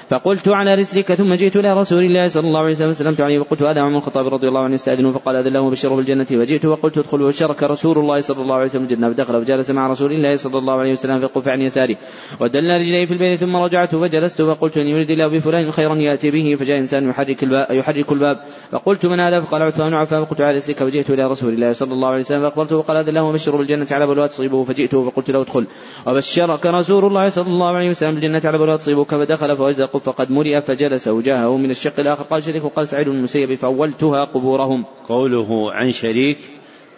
فقلت 0.09 0.49
على 0.49 0.75
رسلك 0.75 1.13
ثم 1.13 1.33
جئت 1.33 1.55
إلى 1.55 1.73
رسول 1.73 2.03
الله 2.05 2.27
صلى 2.27 2.47
الله 2.47 2.59
عليه 2.59 2.71
وسلم 2.71 2.89
وسلمت 2.89 3.21
عليه 3.21 3.39
وقلت 3.39 3.63
هذا 3.63 3.81
عمر 3.81 3.97
الخطاب 3.97 4.25
رضي 4.27 4.47
الله 4.47 4.63
عنه 4.63 4.73
يستاذن 4.73 5.11
فقال 5.11 5.35
اذن 5.35 5.53
له 5.53 5.69
بشره 5.69 5.95
بالجنة 5.95 6.27
وجئت 6.31 6.65
وقلت 6.65 6.97
ادخل 6.97 7.21
وشرك 7.21 7.63
رسول 7.63 7.97
الله 7.97 8.21
صلى 8.21 8.41
الله 8.41 8.55
عليه 8.55 8.65
وسلم 8.65 8.83
الجنه 8.83 9.09
فدخل 9.09 9.45
فجلس 9.45 9.71
مع 9.71 9.87
رسول 9.87 10.11
الله 10.11 10.35
صلى 10.35 10.57
الله 10.57 10.73
عليه 10.73 10.91
وسلم 10.91 11.19
في 11.19 11.25
القف 11.25 11.47
عن 11.47 11.61
يساره 11.61 11.95
ودل 12.39 12.75
رجلي 12.75 13.07
في 13.07 13.13
البيت 13.13 13.39
ثم 13.39 13.55
رجعت 13.55 13.95
فجلست 13.95 14.41
فقلت 14.41 14.77
إني 14.77 14.91
يريد 14.91 15.11
الله 15.11 15.27
بفلان 15.27 15.71
خيرا 15.71 15.95
يأتي 15.95 16.31
به 16.31 16.55
فجاء 16.55 16.79
إنسان 16.79 17.09
يحرك 17.09 17.43
الباب, 17.43 17.71
يحرك 17.71 18.11
الباب 18.11 18.37
فقلت 18.71 19.05
من 19.05 19.19
هذا؟ 19.19 19.39
فقال 19.39 19.61
عثمان 19.61 19.93
عفان 19.93 20.25
فقلت 20.25 20.41
على 20.41 20.55
رسلك 20.55 20.83
فجئت 20.83 21.09
إلى 21.09 21.27
رسول 21.27 21.53
الله 21.53 21.71
صلى 21.71 21.93
الله 21.93 22.07
عليه 22.07 22.19
وسلم 22.19 22.41
فأخبرته 22.41 22.77
وقال 22.77 22.97
هذا 22.97 23.09
الله 23.09 23.31
بشر 23.31 23.55
بالجنة 23.57 23.87
على 23.91 24.07
بلوى 24.07 24.27
تصيبه 24.27 24.63
فجئته 24.63 25.09
فقلت 25.09 25.31
له 25.31 25.41
ادخل 25.41 25.67
وبشرك 26.07 26.65
رسول 26.65 27.05
الله 27.05 27.29
صلى 27.29 27.47
الله 27.47 27.75
عليه 27.75 27.89
وسلم 27.89 28.11
بالجنة 28.11 28.41
على 28.45 28.57
بلوى 28.57 28.77
تصيبك 28.77 29.15
فدخل 29.15 29.55
فوجد 29.55 29.81
قف 29.97 30.09
قد 30.09 30.31
ملئ 30.31 30.61
فجلس 30.61 31.07
وجاهه 31.07 31.57
من 31.57 31.69
الشق 31.69 31.99
الآخر. 31.99 32.23
قال 32.23 32.43
شريك 32.43 32.63
وقال 32.63 32.87
سعيد 32.87 33.09
بن 33.09 33.15
المسيب 33.15 33.53
فأولتها 33.53 34.23
قبورهم. 34.23 34.85
قوله 35.09 35.71
عن 35.73 35.91
شريك 35.91 36.37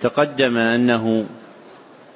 تقدم 0.02 0.58
أنه 0.58 1.26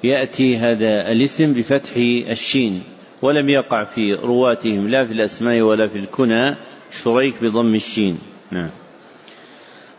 يأتي 0.04 0.56
هذا 0.56 1.12
الاسم 1.12 1.52
بفتح 1.52 1.96
الشين 2.30 2.82
ولم 3.22 3.48
يقع 3.48 3.84
في 3.84 4.14
رواتهم 4.14 4.88
لا 4.88 5.04
في 5.04 5.12
الأسماء 5.12 5.60
ولا 5.60 5.88
في 5.88 5.98
الكنى 5.98 6.56
شريك 7.04 7.34
بضم 7.44 7.74
الشين. 7.74 8.18
نعم. 8.52 8.83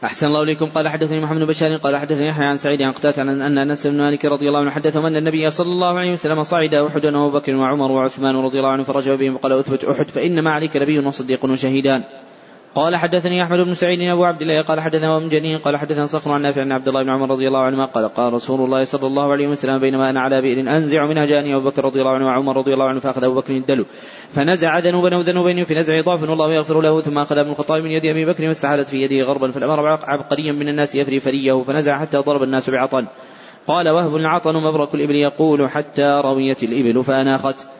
أحسن 0.06 0.28
الله 0.28 0.44
إليكم. 0.44 0.66
قال 0.66 0.88
حدثني 0.88 1.20
محمد 1.20 1.40
بن 1.40 1.46
بشار 1.46 1.76
قال 1.76 1.98
حدثني 1.98 2.28
يحيى 2.28 2.46
عن 2.46 2.58
سعيد 2.58 2.82
عن 2.82 2.92
قتادة 2.92 3.22
عن 3.22 3.42
أن 3.42 3.58
أنس 3.58 3.88
بن 3.88 3.98
مالك 3.98 4.26
رضي 4.26 4.48
الله 4.48 4.60
عنه 4.60 4.72
حدثهم 4.72 5.06
أن 5.06 5.16
النبي 5.16 5.50
صلى 5.50 5.72
الله 5.72 6.00
عليه 6.00 6.12
وسلم 6.12 6.44
صعد 6.44 6.74
أحد 6.74 7.06
وأبو 7.06 7.32
بكر 7.32 7.56
وعمر 7.56 7.92
وعثمان 7.92 8.36
رضي 8.36 8.60
الله 8.60 8.70
عنه 8.70 8.84
فرجع 8.84 9.16
بهم 9.16 9.36
وقال 9.36 9.52
أثبت 9.52 9.84
أحد 9.84 10.10
فإنما 10.10 10.52
عليك 10.52 10.78
نبي 10.78 11.00
وصديق 11.00 11.46
وشهيدان. 11.46 12.04
قال 12.76 12.96
حدثني 12.96 13.44
أحمد 13.44 13.60
بن 13.60 13.74
سعيد 13.74 14.02
أبو 14.02 14.26
عبد 14.26 14.42
الله 14.42 14.62
قال 14.62 14.80
حدثنا 14.80 15.20
جنين 15.20 15.58
قال 15.58 15.78
حدثنا 15.78 16.06
صخر 16.06 16.32
عن 16.32 16.42
نافع 16.42 16.62
عن 16.62 16.72
عبد 16.72 16.88
الله 16.88 17.04
بن 17.04 17.10
عمر 17.10 17.32
رضي 17.32 17.48
الله 17.48 17.60
عنهما 17.60 17.86
قال 17.86 18.10
قال 18.10 18.34
رسول 18.34 18.62
الله 18.62 18.84
صلى 18.84 19.08
الله 19.08 19.32
عليه 19.32 19.48
وسلم 19.48 19.80
بينما 19.80 20.10
أنا 20.10 20.22
على 20.22 20.42
بئر 20.42 20.60
أنزع 20.60 21.06
منها 21.06 21.26
جاني 21.26 21.56
أبو 21.56 21.70
بكر 21.70 21.86
رضي 21.86 22.02
الله 22.02 22.12
عنه 22.12 22.26
وعمر 22.26 22.58
رضي 22.58 22.74
الله 22.74 22.86
عنه 22.86 23.00
فأخذ 23.00 23.24
أبو 23.24 23.36
بكر 23.36 23.54
الدلو 23.54 23.86
فنزع 24.34 24.80
ذنوبا 24.80 25.16
وذنوبين 25.16 25.64
في 25.66 25.76
نزع 25.76 26.02
ضعف 26.02 26.22
والله 26.22 26.54
يغفر 26.54 26.82
له 26.82 27.02
ثم 27.02 27.18
أخذ 27.18 27.38
ابن 27.38 27.50
الخطاب 27.50 27.82
من 27.82 27.92
يد 27.92 28.06
أبي 28.06 28.26
بكر 28.26 28.48
واستحالت 28.48 28.90
في 28.90 29.02
يده 29.02 29.24
غربا 29.24 29.52
فالأمر 29.52 29.88
عبقريا 29.88 30.52
من 30.52 30.70
الناس 30.70 30.96
يفري 30.96 31.20
فريه 31.20 31.64
فنزع 31.64 32.00
حتى 32.00 32.18
ضرب 32.18 32.44
الناس 32.44 32.70
بعطن 32.70 33.08
قال 33.68 33.90
وهب 33.90 34.16
العطن 34.16 34.56
مبرك 34.56 34.96
الإبل 34.96 35.16
يقول 35.16 35.70
حتى 35.70 36.22
رويت 36.24 36.64
الإبل 36.64 37.04
فأناخت. 37.04 37.75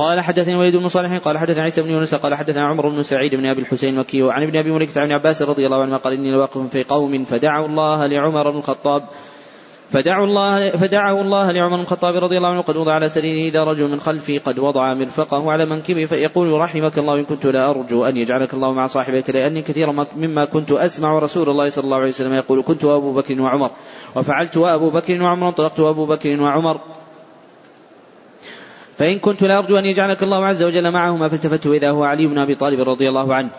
قال 0.00 0.20
حدثني 0.20 0.54
وليد 0.54 0.76
بن 0.76 0.88
صالح 0.88 1.16
قال 1.16 1.38
حدثنا 1.38 1.62
عيسى 1.62 1.82
بن 1.82 1.90
يونس 1.90 2.14
قال 2.14 2.34
حدثنا 2.34 2.66
عمر 2.66 2.88
بن 2.88 3.02
سعيد 3.02 3.34
بن 3.34 3.46
أبي 3.46 3.60
الحسين 3.60 3.94
المكي 3.94 4.22
وعن 4.22 4.42
ابن 4.42 4.58
أبي 4.58 4.70
مليكة 4.70 5.00
عن 5.00 5.12
عباس 5.12 5.42
رضي 5.42 5.66
الله 5.66 5.82
عنه 5.82 5.96
قال 5.96 6.12
إني 6.12 6.32
لواقف 6.32 6.70
في 6.70 6.84
قوم 6.84 7.24
فدعوا 7.24 7.66
الله 7.66 8.06
لعمر 8.06 8.50
بن 8.50 8.58
الخطاب 8.58 9.02
فدعوا 9.90 10.26
الله 10.26 10.70
فدعوا 10.70 11.22
الله 11.22 11.50
لعمر 11.52 11.76
بن 11.76 11.82
الخطاب 11.82 12.14
رضي 12.14 12.36
الله 12.36 12.48
عنه 12.48 12.60
قد 12.60 12.76
وضع 12.76 12.92
على 12.92 13.08
سريره 13.08 13.48
إذا 13.48 13.64
رجل 13.64 13.88
من 13.88 14.00
خلفي 14.00 14.38
قد 14.38 14.58
وضع 14.58 14.94
مرفقه 14.94 15.52
على 15.52 15.66
منكبه 15.66 16.04
فيقول 16.04 16.60
رحمك 16.60 16.98
الله 16.98 17.14
إن 17.14 17.24
كنت 17.24 17.46
لا 17.46 17.70
أرجو 17.70 18.04
أن 18.04 18.16
يجعلك 18.16 18.54
الله 18.54 18.72
مع 18.72 18.86
صاحبك 18.86 19.30
لأني 19.30 19.62
كثيرا 19.62 20.06
مما 20.16 20.44
كنت 20.44 20.72
أسمع 20.72 21.18
رسول 21.18 21.48
الله 21.50 21.68
صلى 21.68 21.84
الله 21.84 21.96
عليه 21.96 22.08
وسلم 22.08 22.34
يقول 22.34 22.62
كنت 22.62 22.84
أبو 22.84 23.12
بكر 23.12 23.40
وعمر 23.40 23.70
وفعلت 24.16 24.56
وابو 24.56 24.90
بكر 24.90 25.22
وعمر 25.22 25.48
انطلقت 25.48 25.80
أبو 25.80 26.06
بكر 26.06 26.40
وعمر 26.40 26.80
فإن 29.00 29.18
كنت 29.18 29.42
لأرجو 29.42 29.78
أن 29.78 29.84
يجعلك 29.84 30.22
الله 30.22 30.46
عز 30.46 30.62
وجل 30.62 30.90
معهما 30.90 31.28
فالتفت 31.28 31.66
إذا 31.66 31.90
هو 31.90 32.04
علي 32.04 32.26
بن 32.26 32.38
أبي 32.38 32.54
طالب 32.54 32.80
رضي 32.80 33.08
الله 33.08 33.34
عنه. 33.34 33.50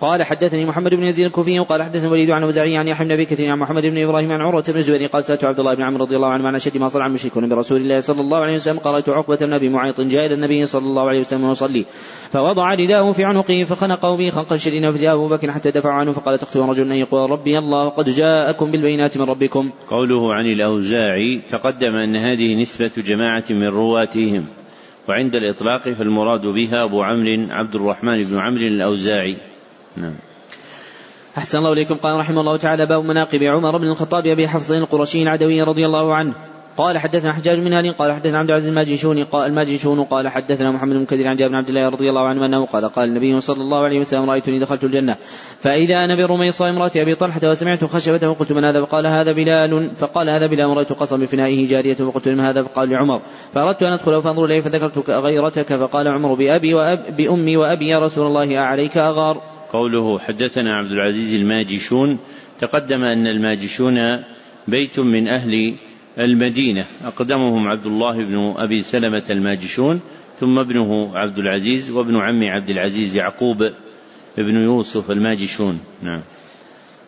قال 0.00 0.22
حدثني 0.22 0.64
محمد 0.64 0.94
بن 0.94 1.04
يزيد 1.04 1.26
الكوفي 1.26 1.60
وقال 1.60 1.82
حدثني 1.82 2.08
وليد 2.08 2.30
عن 2.30 2.44
وزعي 2.44 2.76
عن 2.76 2.88
يحيى 2.88 3.06
بن 3.06 3.12
أبي 3.12 3.24
كثير 3.24 3.50
عن 3.50 3.58
محمد 3.58 3.82
بن 3.82 4.02
إبراهيم 4.02 4.32
عن 4.32 4.40
عروة 4.40 4.64
بن 4.68 4.76
الزبير 4.76 5.06
قال 5.06 5.24
سألت 5.24 5.44
عبد 5.44 5.58
الله 5.58 5.74
بن 5.74 5.82
عمرو 5.82 6.04
رضي 6.04 6.16
الله 6.16 6.28
عنه 6.28 6.48
عن 6.48 6.54
أشد 6.54 6.78
ما 6.78 6.88
صنع 6.88 7.06
المشركون 7.06 7.48
برسول 7.48 7.80
الله 7.80 8.00
صلى 8.00 8.20
الله 8.20 8.38
عليه 8.38 8.52
وسلم 8.52 8.78
قرات 8.78 9.08
عقبة 9.08 9.36
بن 9.36 9.52
أبي 9.52 9.68
معيط 9.68 10.00
جاء 10.00 10.26
إلى 10.26 10.34
النبي 10.34 10.66
صلى 10.66 10.86
الله 10.86 11.08
عليه 11.08 11.20
وسلم 11.20 11.44
ويصلي 11.44 11.84
فوضع 12.32 12.74
رداءه 12.74 13.12
في 13.12 13.24
عنقه 13.24 13.64
فخنقه 13.64 14.16
به 14.16 14.30
خنقا 14.30 14.56
شديدا 14.56 14.90
فجاء 14.90 15.14
أبو 15.14 15.28
بكر 15.28 15.52
حتى 15.52 15.70
دفع 15.70 15.92
عنه 15.92 16.12
فقال 16.12 16.38
تقتل 16.38 16.60
رجل 16.60 16.92
أن 16.92 16.96
يقول 16.96 17.30
ربي 17.30 17.58
الله 17.58 17.88
قد 17.88 18.08
جاءكم 18.08 18.72
بالبينات 18.72 19.18
من 19.18 19.24
ربكم. 19.24 19.70
قوله 19.88 20.34
عن 20.34 20.44
الأوزاعي 20.44 21.40
تقدم 21.50 21.94
أن 21.94 22.16
هذه 22.16 22.54
نسبة 22.54 22.92
جماعة 22.96 23.44
من 23.50 23.68
رواتهم. 23.68 24.61
وعند 25.08 25.36
الإطلاق 25.36 25.88
فالمراد 25.88 26.40
بها 26.40 26.84
أبو 26.84 27.02
عمرو 27.02 27.46
عبد 27.50 27.74
الرحمن 27.74 28.24
بن 28.24 28.38
عمرو 28.38 28.66
الأوزاعي. 28.66 29.36
نعم. 29.96 30.14
أحسن 31.38 31.58
الله 31.58 31.72
إليكم. 31.72 31.94
قال 31.94 32.20
رحمه 32.20 32.40
الله 32.40 32.56
تعالى 32.56 32.86
باب 32.86 33.04
مناقب 33.04 33.42
عمر 33.42 33.78
بن 33.78 33.88
الخطاب 33.88 34.26
أبي 34.26 34.48
حفص 34.48 34.70
القرشي 34.70 35.22
العدوي 35.22 35.62
رضي 35.62 35.86
الله 35.86 36.14
عنه. 36.14 36.34
قال 36.76 36.98
حدثنا 36.98 37.32
حجاج 37.32 37.58
بن 37.58 37.72
هاني 37.72 37.90
قال 37.90 38.12
حدثنا 38.12 38.38
عبد 38.38 38.50
العزيز 38.50 38.68
الماجشوني 38.68 39.22
قال 39.22 39.46
الماجشون 39.46 40.04
قال 40.04 40.28
حدثنا 40.28 40.70
محمد 40.70 40.96
بن 40.96 41.04
كثير 41.04 41.28
عن 41.28 41.36
جابر 41.36 41.50
بن 41.50 41.56
عبد 41.56 41.68
الله 41.68 41.88
رضي 41.88 42.08
الله 42.10 42.28
عنه 42.28 42.46
أنه 42.46 42.66
قال 42.66 42.84
قال 42.84 43.08
النبي 43.08 43.40
صلى 43.40 43.60
الله 43.60 43.84
عليه 43.84 44.00
وسلم 44.00 44.30
رأيتني 44.30 44.58
دخلت 44.58 44.84
الجنة 44.84 45.16
فإذا 45.58 46.04
أنا 46.04 46.16
برميصه 46.16 46.70
امراه 46.70 46.90
أبي 46.96 47.14
طلحة 47.14 47.50
وسمعت 47.50 47.84
خشبته 47.84 48.34
فقلت 48.34 48.52
من 48.52 48.64
هذا؟ 48.64 48.80
فقال 48.80 49.06
هذا 49.06 49.32
بلال. 49.32 49.96
فقال 49.96 50.30
هذا 50.30 50.46
بلال. 50.46 50.76
رأيت 50.76 50.92
قصا 50.92 51.16
بفنائه 51.16 51.66
جارية 51.66 51.94
فقلت 51.94 52.28
لما 52.28 52.50
هذا؟ 52.50 52.62
فقال 52.62 52.88
لعمر 52.88 53.22
فأردت 53.54 53.82
أن 53.82 53.92
أدخل 53.92 54.22
فأنظر 54.22 54.44
إليه 54.44 54.60
فذكرت 54.60 55.10
غيرتك. 55.10 55.76
فقال 55.76 56.08
عمر 56.08 56.34
بأبي 56.34 56.74
وأب 56.74 57.16
بأمي 57.16 57.56
وأبي 57.56 57.88
يا 57.88 57.98
رسول 57.98 58.26
الله 58.26 58.58
أعليك 58.58 58.98
أغار؟ 58.98 59.42
قوله 59.72 60.18
حدثنا 60.18 60.76
عبد 60.76 60.90
العزيز 60.90 61.34
الماجشون 61.34 62.18
تقدم 62.60 63.04
أن 63.04 63.26
الماجشون 63.26 64.24
بيت 64.68 65.00
من 65.00 65.28
أهل 65.28 65.74
المدينة. 66.18 66.86
أقدمهم 67.04 67.68
عبد 67.68 67.86
الله 67.86 68.16
بن 68.16 68.54
أبي 68.56 68.80
سلمة 68.80 69.24
الماجشون 69.30 70.00
ثم 70.36 70.58
ابنه 70.58 71.18
عبد 71.18 71.38
العزيز 71.38 71.90
وابن 71.90 72.16
عم 72.16 72.42
عبد 72.42 72.70
العزيز 72.70 73.16
يعقوب 73.16 73.62
ابن 74.38 74.56
يوسف 74.56 75.10
الماجشون. 75.10 75.80
نعم. 76.02 76.22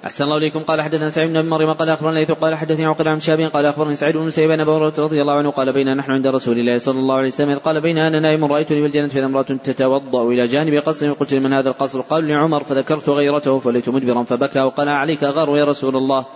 أحسن 0.04 0.24
الله 0.24 0.36
إليكم. 0.36 0.60
قال 0.60 0.82
حدثنا 0.82 1.08
سعيد 1.08 1.30
بن 1.30 1.48
مريم 1.48 1.72
قال 1.72 1.88
أخبرنا 1.88 2.18
ليث 2.18 2.32
قال 2.32 2.54
حدثني 2.54 2.86
عقل 2.86 3.08
عن 3.08 3.20
شاب 3.20 3.40
قال 3.40 3.66
أخبرني 3.66 3.94
سعيد 3.96 4.16
بن 4.16 4.30
سيبان 4.30 4.60
أبو 4.60 4.72
هريرة 4.72 4.94
رضي 4.98 5.20
الله 5.22 5.32
عنه 5.32 5.50
قال 5.50 5.72
بينا 5.72 5.94
نحن 5.94 6.12
عند 6.12 6.26
رسول 6.26 6.58
الله 6.58 6.76
صلى 6.76 6.98
الله 6.98 7.14
عليه 7.14 7.28
وسلم 7.28 7.54
قال 7.54 7.80
بين 7.80 7.98
أنا 7.98 8.20
نائم 8.20 8.44
رأيتني 8.44 8.82
بالجنة 8.82 9.08
فإذا 9.08 9.26
امرأة 9.26 9.42
تتوضأ 9.42 10.28
إلى 10.28 10.44
جانب 10.46 10.74
قصر 10.74 11.12
قلت 11.12 11.34
لمن 11.34 11.52
هذا 11.52 11.68
القصر؟ 11.68 12.00
قال 12.00 12.28
لعمر 12.28 12.64
فذكرت 12.64 13.08
غيرته 13.08 13.58
فليت 13.58 13.88
مدبرا 13.88 14.22
فبكى 14.22 14.60
وقال 14.60 14.88
عليك 14.88 15.22
غار 15.22 15.56
يا 15.56 15.64
رسول 15.64 15.96
الله. 15.96 16.26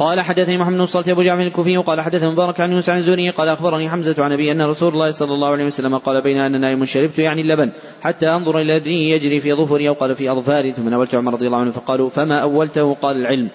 قال 0.00 0.20
حدثني 0.20 0.58
محمد 0.58 0.74
بن 0.74 0.80
الصلت 0.80 1.08
أبو 1.08 1.22
جعفر 1.22 1.42
الكوفي 1.42 1.78
وقال 1.78 2.00
حدثني 2.00 2.30
مبارك 2.30 2.60
عن 2.60 2.72
يونس 2.72 2.88
عن 2.88 2.98
الزهري 2.98 3.30
قال 3.30 3.48
أخبرني 3.48 3.90
حمزة 3.90 4.24
عن 4.24 4.32
أبي 4.32 4.52
أن 4.52 4.62
رسول 4.62 4.92
الله 4.92 5.10
صلى 5.10 5.34
الله 5.34 5.48
عليه 5.48 5.64
وسلم 5.64 5.98
قال 5.98 6.22
بين 6.22 6.38
ان 6.38 6.60
نائم 6.60 6.84
شربت 6.84 7.18
يعني 7.18 7.40
اللبن 7.40 7.72
حتى 8.00 8.28
أنظر 8.28 8.58
إلى 8.58 8.76
الذي 8.76 9.10
يجري 9.10 9.40
في 9.40 9.52
ظفري 9.52 9.88
أو 9.88 9.94
قال 9.94 10.14
في 10.14 10.32
أظفاري 10.32 10.72
ثم 10.72 10.88
ناولت 10.88 11.14
عمر 11.14 11.32
رضي 11.32 11.46
الله 11.46 11.58
عنه 11.58 11.70
فقالوا 11.70 12.08
فما 12.08 12.38
أولته؟ 12.38 12.94
قال 12.94 13.16
العلم. 13.16 13.50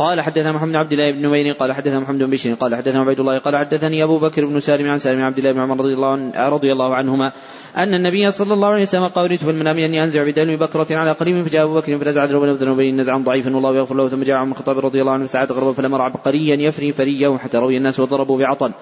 قال 0.00 0.20
حدثنا 0.20 0.52
محمد 0.52 0.76
عبد 0.76 0.92
الله 0.92 1.10
بن 1.10 1.26
نمير 1.26 1.52
قال 1.52 1.72
حدثنا 1.72 2.00
محمد 2.00 2.18
بن 2.18 2.30
بشير 2.30 2.54
قال 2.54 2.74
حدثنا 2.74 3.00
عبيد 3.00 3.20
الله 3.20 3.38
قال 3.38 3.56
حدثني 3.56 4.04
أبو 4.04 4.18
بكر 4.18 4.46
بن 4.46 4.60
سالم 4.60 4.88
عن 4.88 4.98
سالم 4.98 5.22
عبد 5.22 5.38
الله 5.38 5.52
بن 5.52 5.60
عمر 5.60 5.84
رضي 5.84 5.94
الله 5.94 6.08
عنه 6.08 6.48
رضي 6.48 6.72
الله 6.72 6.94
عنهما 6.94 7.32
أن 7.76 7.94
النبي 7.94 8.30
صلى 8.30 8.54
الله 8.54 8.68
عليه 8.68 8.82
وسلم 8.82 9.08
قال 9.08 9.38
في 9.38 9.50
المنام 9.50 9.78
اني 9.78 10.04
انزع 10.04 10.24
بدلو 10.24 10.56
بكرة 10.56 10.86
على 10.90 11.12
قريب 11.12 11.42
فجاء 11.42 11.64
أبو 11.64 11.74
بكر 11.74 11.98
فنزع 11.98 12.24
ذنوبا 12.24 12.50
وذنوبين 12.50 13.00
نزعا 13.00 13.18
ضعيفا 13.18 13.54
والله 13.54 13.76
يغفر 13.76 13.94
له 13.94 14.08
ثم 14.08 14.22
جاء 14.22 14.36
عمر 14.36 14.52
الخطاب 14.52 14.78
رضي 14.78 15.00
الله 15.00 15.12
عنه 15.12 15.24
فساعد 15.24 15.52
غربا 15.52 15.72
فلم 15.72 15.94
عبقريا 15.94 16.56
يفري 16.56 16.92
فريه 16.92 17.36
حتى 17.36 17.58
روي 17.58 17.76
الناس 17.76 18.00
وضربوا 18.00 18.38
بعطن 18.38 18.72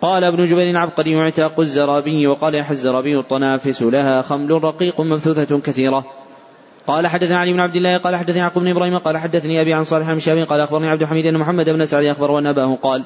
قال 0.00 0.24
ابن 0.24 0.44
جبير 0.44 0.78
عبقري 0.78 1.14
عتاق 1.14 1.60
الزرابي. 1.60 2.26
وقال 2.26 2.54
يحيى 2.54 2.70
الزرابي 2.70 3.18
الطنافس 3.18 3.82
لها 3.82 4.22
خمل 4.22 4.64
رقيق 4.64 5.00
مبثوثة 5.00 5.60
كثيرة. 5.60 6.19
قال 6.90 7.06
حدثنا 7.06 7.38
علي 7.38 7.52
بن 7.52 7.60
عبد 7.60 7.76
الله 7.76 7.96
قال 7.96 8.16
حدثني 8.16 8.38
يعقوب 8.38 8.62
بن 8.62 8.70
إبراهيم 8.70 8.98
قال 8.98 9.18
حدثني 9.18 9.62
أبي 9.62 9.74
عن 9.74 9.84
صالح 9.84 10.12
بن 10.12 10.18
شهاب 10.18 10.38
قال 10.38 10.60
أخبرني 10.60 10.88
عبد 10.88 11.02
الحميد 11.02 11.26
أن 11.26 11.38
محمد 11.38 11.70
بن 11.70 11.86
سعد 11.86 12.04
اخبر 12.04 12.38
أن 12.38 12.46
أباه 12.46 12.74
قال 12.82 13.04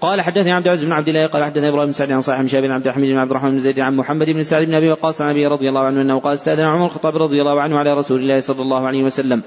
قال 0.00 0.20
حدثني 0.20 0.52
عبد 0.52 0.66
العزيز 0.66 0.84
بن 0.84 0.92
عبد 0.92 1.08
الله 1.08 1.26
قال 1.26 1.44
حدثني 1.44 1.68
إبراهيم 1.68 1.86
بن 1.86 1.92
سعد 1.92 2.12
عن 2.12 2.20
صالح 2.20 2.40
بن 2.40 2.46
شهاب 2.46 2.64
عبد 2.64 2.86
الحميد 2.86 3.10
بن 3.10 3.18
عبد 3.18 3.30
الرحمن 3.30 3.50
بن 3.50 3.58
زيد 3.58 3.80
عن 3.80 3.96
محمد 3.96 4.30
بن 4.30 4.42
سعد 4.42 4.66
بن 4.66 4.74
أبي 4.74 4.90
وقاص 4.90 5.20
عن 5.20 5.30
أبي 5.30 5.46
رضي 5.46 5.68
الله 5.68 5.80
عنه 5.80 6.02
أنه 6.02 6.20
قال 6.20 6.34
استأذن 6.34 6.64
عمر 6.64 6.86
الخطاب 6.86 7.16
رضي 7.16 7.40
الله 7.40 7.60
عنه 7.60 7.78
على 7.78 7.94
رسول 7.94 8.20
الله 8.20 8.40
صلى 8.40 8.62
الله 8.62 8.86
عليه 8.86 9.02
وسلم. 9.02 9.42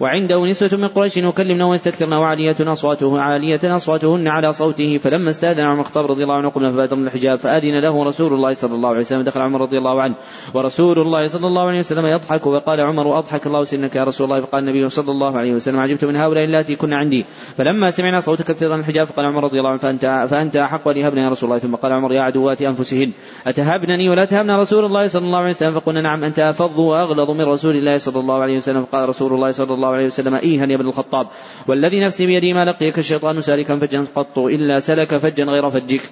وعنده 0.00 0.46
نسوة 0.46 0.70
من 0.72 0.88
قريش 0.88 1.16
يكلمن 1.16 1.62
ويستكثرن 1.62 2.12
وعالية 2.12 2.56
أصواته 2.60 3.20
عالية 3.20 3.60
أصواتهن 3.64 4.28
على 4.28 4.52
صوته. 4.52 4.98
فلما 4.98 5.30
استأذن 5.30 5.60
عمر 5.60 5.80
الخطاب 5.80 6.06
رضي 6.06 6.22
الله 6.22 6.34
عنه 6.34 6.50
قمنا 6.50 6.70
فبادرنا 6.70 7.06
الحجاب 7.06 7.38
فأذن 7.38 7.80
له 7.80 8.04
رسول 8.04 8.32
الله 8.32 8.52
صلى 8.54 8.74
الله 8.74 8.88
عليه 8.88 9.00
وسلم. 9.00 9.22
دخل 9.22 9.40
عمر 9.40 9.60
رضي 9.60 9.78
الله 9.78 10.02
عنه 10.02 10.14
ورسول 10.54 10.98
الله 10.98 11.24
صلى 11.26 11.46
الله 11.46 11.68
عليه 11.68 11.78
وسلم 11.78 12.06
يضحك 12.06 12.46
وقال 12.46 12.80
عمر 12.80 13.18
أضحك 13.18 13.46
الله 13.46 13.64
سنك 13.64 13.96
يا 13.96 14.04
رسول 14.04 14.24
الله. 14.24 14.40
فقال 14.40 14.68
النبي 14.68 14.88
صلى 14.88 15.10
الله 15.10 15.38
عليه 15.38 15.52
وسلم 15.52 15.80
عجبت 15.80 16.04
من 16.04 16.16
هؤلاء 16.16 16.44
اللاتي 16.44 16.76
كن 16.76 16.92
عندي. 16.92 17.24
فلما 17.56 17.90
سمعنا 17.90 18.20
صوتك 18.20 18.50
ابتغاء 18.50 18.78
الحجاب 18.78 19.06
فقال 19.06 19.26
عمر 19.26 19.44
رضي 19.44 19.58
الله 19.58 19.70
عنه 19.70 19.78
فأنت 19.78 20.26
فأنت 20.30 20.56
أحق 20.56 20.88
أن 20.88 20.96
يهبنا 20.96 21.24
يا 21.24 21.28
رسول 21.28 21.48
الله. 21.48 21.58
ثم 21.58 21.74
قال 21.74 21.92
عمر 21.92 22.12
يا 22.12 22.22
عدوات 22.22 22.62
أنفسهن 22.62 23.12
أتهبنني 23.46 24.08
ولا 24.08 24.24
تهبنا 24.24 24.58
رسول 24.58 24.84
الله 24.84 25.06
صلى 25.06 25.24
الله 25.24 25.38
عليه 25.38 25.50
وسلم؟ 25.50 25.72
فقلنا 25.72 26.00
نعم 26.00 26.24
أنت 26.24 26.38
أفض 26.38 26.78
وأغلظ 26.78 27.30
من 27.30 27.44
رسول 27.44 27.76
الله 27.76 27.98
صلى 27.98 28.20
الله 28.20 28.42
عليه 28.42 28.56
وسلم. 28.56 28.82
فقال 28.82 29.08
رسول 29.08 29.32
الله 29.32 29.50
صلى 29.50 29.74
الله 29.74 29.85
عليه 29.94 30.06
وسلم 30.06 30.34
إيها 30.34 30.66
يا 30.66 30.74
ابن 30.74 30.86
الخطاب؟ 30.86 31.26
والذي 31.66 32.00
نفسي 32.00 32.26
بيدي 32.26 32.52
ما 32.54 32.64
لقيك 32.64 32.98
الشيطان 32.98 33.40
سالكا 33.40 33.78
فجا 33.78 34.04
قط 34.14 34.38
إلا 34.38 34.80
سلك 34.80 35.16
فجا 35.16 35.44
غير 35.44 35.70
فجك. 35.70 36.02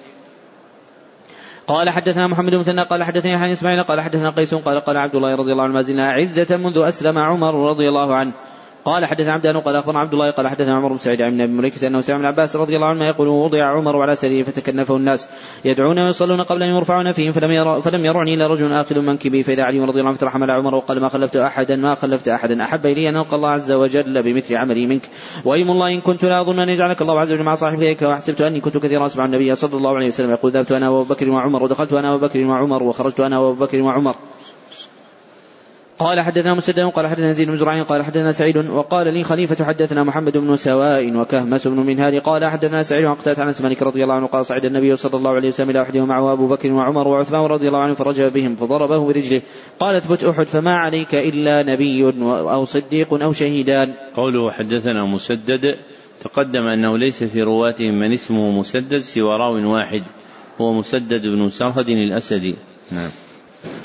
قال 1.67 1.89
حدثنا 1.89 2.27
محمد 2.27 2.55
بن 2.55 2.79
قال 2.79 3.03
حدثني 3.03 3.31
يحيى 3.31 3.53
إسماعيل 3.53 3.83
قال 3.83 4.01
حدثنا 4.01 4.29
قيس 4.29 4.55
قال 4.55 4.79
قال 4.79 4.97
عبد 4.97 5.15
الله 5.15 5.35
رضي 5.35 5.51
الله 5.51 5.63
عنه 5.63 5.73
ما 5.73 5.81
زلنا 5.81 6.11
عزة 6.11 6.57
منذ 6.57 6.77
أسلم 6.77 7.17
عمر 7.17 7.69
رضي 7.69 7.89
الله 7.89 8.15
عنه. 8.15 8.33
قال 8.85 9.05
حدثنا 9.05 9.33
عبدان 9.33 9.57
قال 9.57 9.75
أخبرنا 9.75 9.99
عبد 9.99 10.13
الله 10.13 10.31
قال 10.31 10.47
حدثنا 10.47 10.75
عمر 10.75 10.89
بن 10.89 10.97
سعيد 10.97 11.21
عن 11.21 11.41
ابن 11.41 11.53
مليكة 11.53 11.87
أنه 11.87 12.01
سمع 12.01 12.15
ابن 12.15 12.25
عباس 12.25 12.55
رضي 12.55 12.75
الله 12.75 12.87
عنه 12.87 13.05
يقول 13.05 13.27
وضع 13.27 13.63
عمر 13.63 14.01
على 14.01 14.15
سريره 14.15 14.43
فتكنفه 14.43 14.95
الناس. 14.95 15.29
يدعون 15.65 15.99
ويصلون 15.99 16.41
قبل 16.41 16.63
أن 16.63 16.69
يرفعون 16.69 17.11
فيهم 17.11 17.31
فلم 17.31 17.51
ير 17.51 17.81
فلم 17.81 18.05
يرعني 18.05 18.33
إلا 18.33 18.47
رجل 18.47 18.73
آخذ 18.73 18.99
منكبي 18.99 19.43
فإذا 19.43 19.63
علي 19.63 19.79
رضي 19.79 19.99
الله 19.99 20.09
عنه 20.09 20.17
ترحم 20.17 20.43
على 20.43 20.53
عمر 20.53 20.75
وقال 20.75 21.01
ما 21.01 21.09
خلفت 21.09 21.35
احدا 21.35 21.75
ما 21.75 21.95
خلفت 21.95 22.27
أحدا. 22.27 22.63
أحب 22.63 22.85
إلي 22.85 23.09
أن 23.09 23.17
ألقى 23.17 23.35
الله 23.35 23.49
عز 23.49 23.71
وجل 23.71 24.23
بمثل 24.23 24.55
عملي 24.57 24.87
منك. 24.87 25.09
وإيم 25.45 25.71
الله 25.71 25.93
إن 25.93 26.01
كنت 26.01 26.25
لا 26.25 26.41
أظن 26.41 26.59
أن 26.59 26.69
يجعلك 26.69 27.01
الله 27.01 27.19
عز 27.19 27.33
وجل 27.33 27.43
مع 27.43 27.55
صاحبك 27.55 28.01
وحسبت 28.01 28.41
أني 28.41 28.61
كنت 28.61 28.77
كثيرا 28.77 29.05
أسمع 29.05 29.25
النبي 29.25 29.55
صلى 29.55 29.77
الله 29.77 29.95
عليه 29.95 30.07
وسلم 30.07 30.31
يقول 30.31 30.51
ذهبت 30.51 30.71
أنا 30.71 30.89
وأبو 30.89 31.13
بكر 31.13 31.29
وعمر 31.29 31.63
ودخلت 31.63 31.93
أنا 31.93 32.11
وأبو 32.11 32.25
بكر 32.27 32.43
وعمر 32.43 32.83
وخرجت 32.83 33.19
أنا 33.19 33.39
وأبو 33.39 33.65
بكر 33.65 33.81
وعمر. 33.81 34.15
قال 35.99 36.21
حدثنا 36.21 36.53
مسدد 36.53 36.79
قال 36.79 37.07
حدثنا 37.07 37.31
زيد 37.31 37.47
بن 37.47 37.57
زرعين 37.57 37.83
قال 37.83 38.03
حدثنا 38.03 38.31
سعيد 38.31 38.57
وقال 38.57 39.13
لي 39.13 39.23
خليفة 39.23 39.65
حدثنا 39.65 40.03
محمد 40.03 40.37
بن 40.37 40.55
سواء 40.55 41.17
وكهمس 41.17 41.67
بن 41.67 41.79
منهال 41.79 42.19
قال 42.19 42.45
حدثنا 42.45 42.83
سعيد 42.83 43.05
عن 43.05 43.15
قتادة 43.15 43.43
عن 43.43 43.53
مالك 43.63 43.83
رضي 43.83 44.03
الله 44.03 44.13
عنه 44.13 44.27
قال 44.27 44.45
صعد 44.45 44.65
النبي 44.65 44.95
صلى 44.95 45.17
الله 45.17 45.31
عليه 45.31 45.49
وسلم 45.49 45.69
إلى 45.69 45.81
أحدهم 45.81 46.07
معه 46.07 46.33
أبو 46.33 46.47
بكر 46.47 46.71
وعمر 46.71 47.07
وعثمان 47.07 47.41
رضي 47.41 47.67
الله 47.67 47.79
عنه 47.79 47.93
فرجع 47.93 48.27
بهم 48.27 48.55
فضربه 48.55 49.05
برجله 49.05 49.41
قال 49.79 49.95
اثبت 49.95 50.23
أحد 50.23 50.45
فما 50.45 50.75
عليك 50.75 51.15
إلا 51.15 51.63
نبي 51.63 52.03
أو 52.27 52.65
صديق 52.65 53.13
أو 53.13 53.31
شهيدان. 53.31 53.93
قوله 54.15 54.51
حدثنا 54.51 55.05
مسدد 55.05 55.75
تقدم 56.21 56.67
أنه 56.67 56.97
ليس 56.97 57.23
في 57.23 57.41
رواتهم 57.41 57.99
من 57.99 58.13
اسمه 58.13 58.51
مسدد 58.51 58.99
سوى 58.99 59.37
راو 59.37 59.73
واحد 59.73 60.03
هو 60.61 60.73
مسدد 60.73 61.21
بن 61.21 61.49
سرهد 61.49 61.89
الأسدي. 61.89 62.55
نعم. 62.91 63.24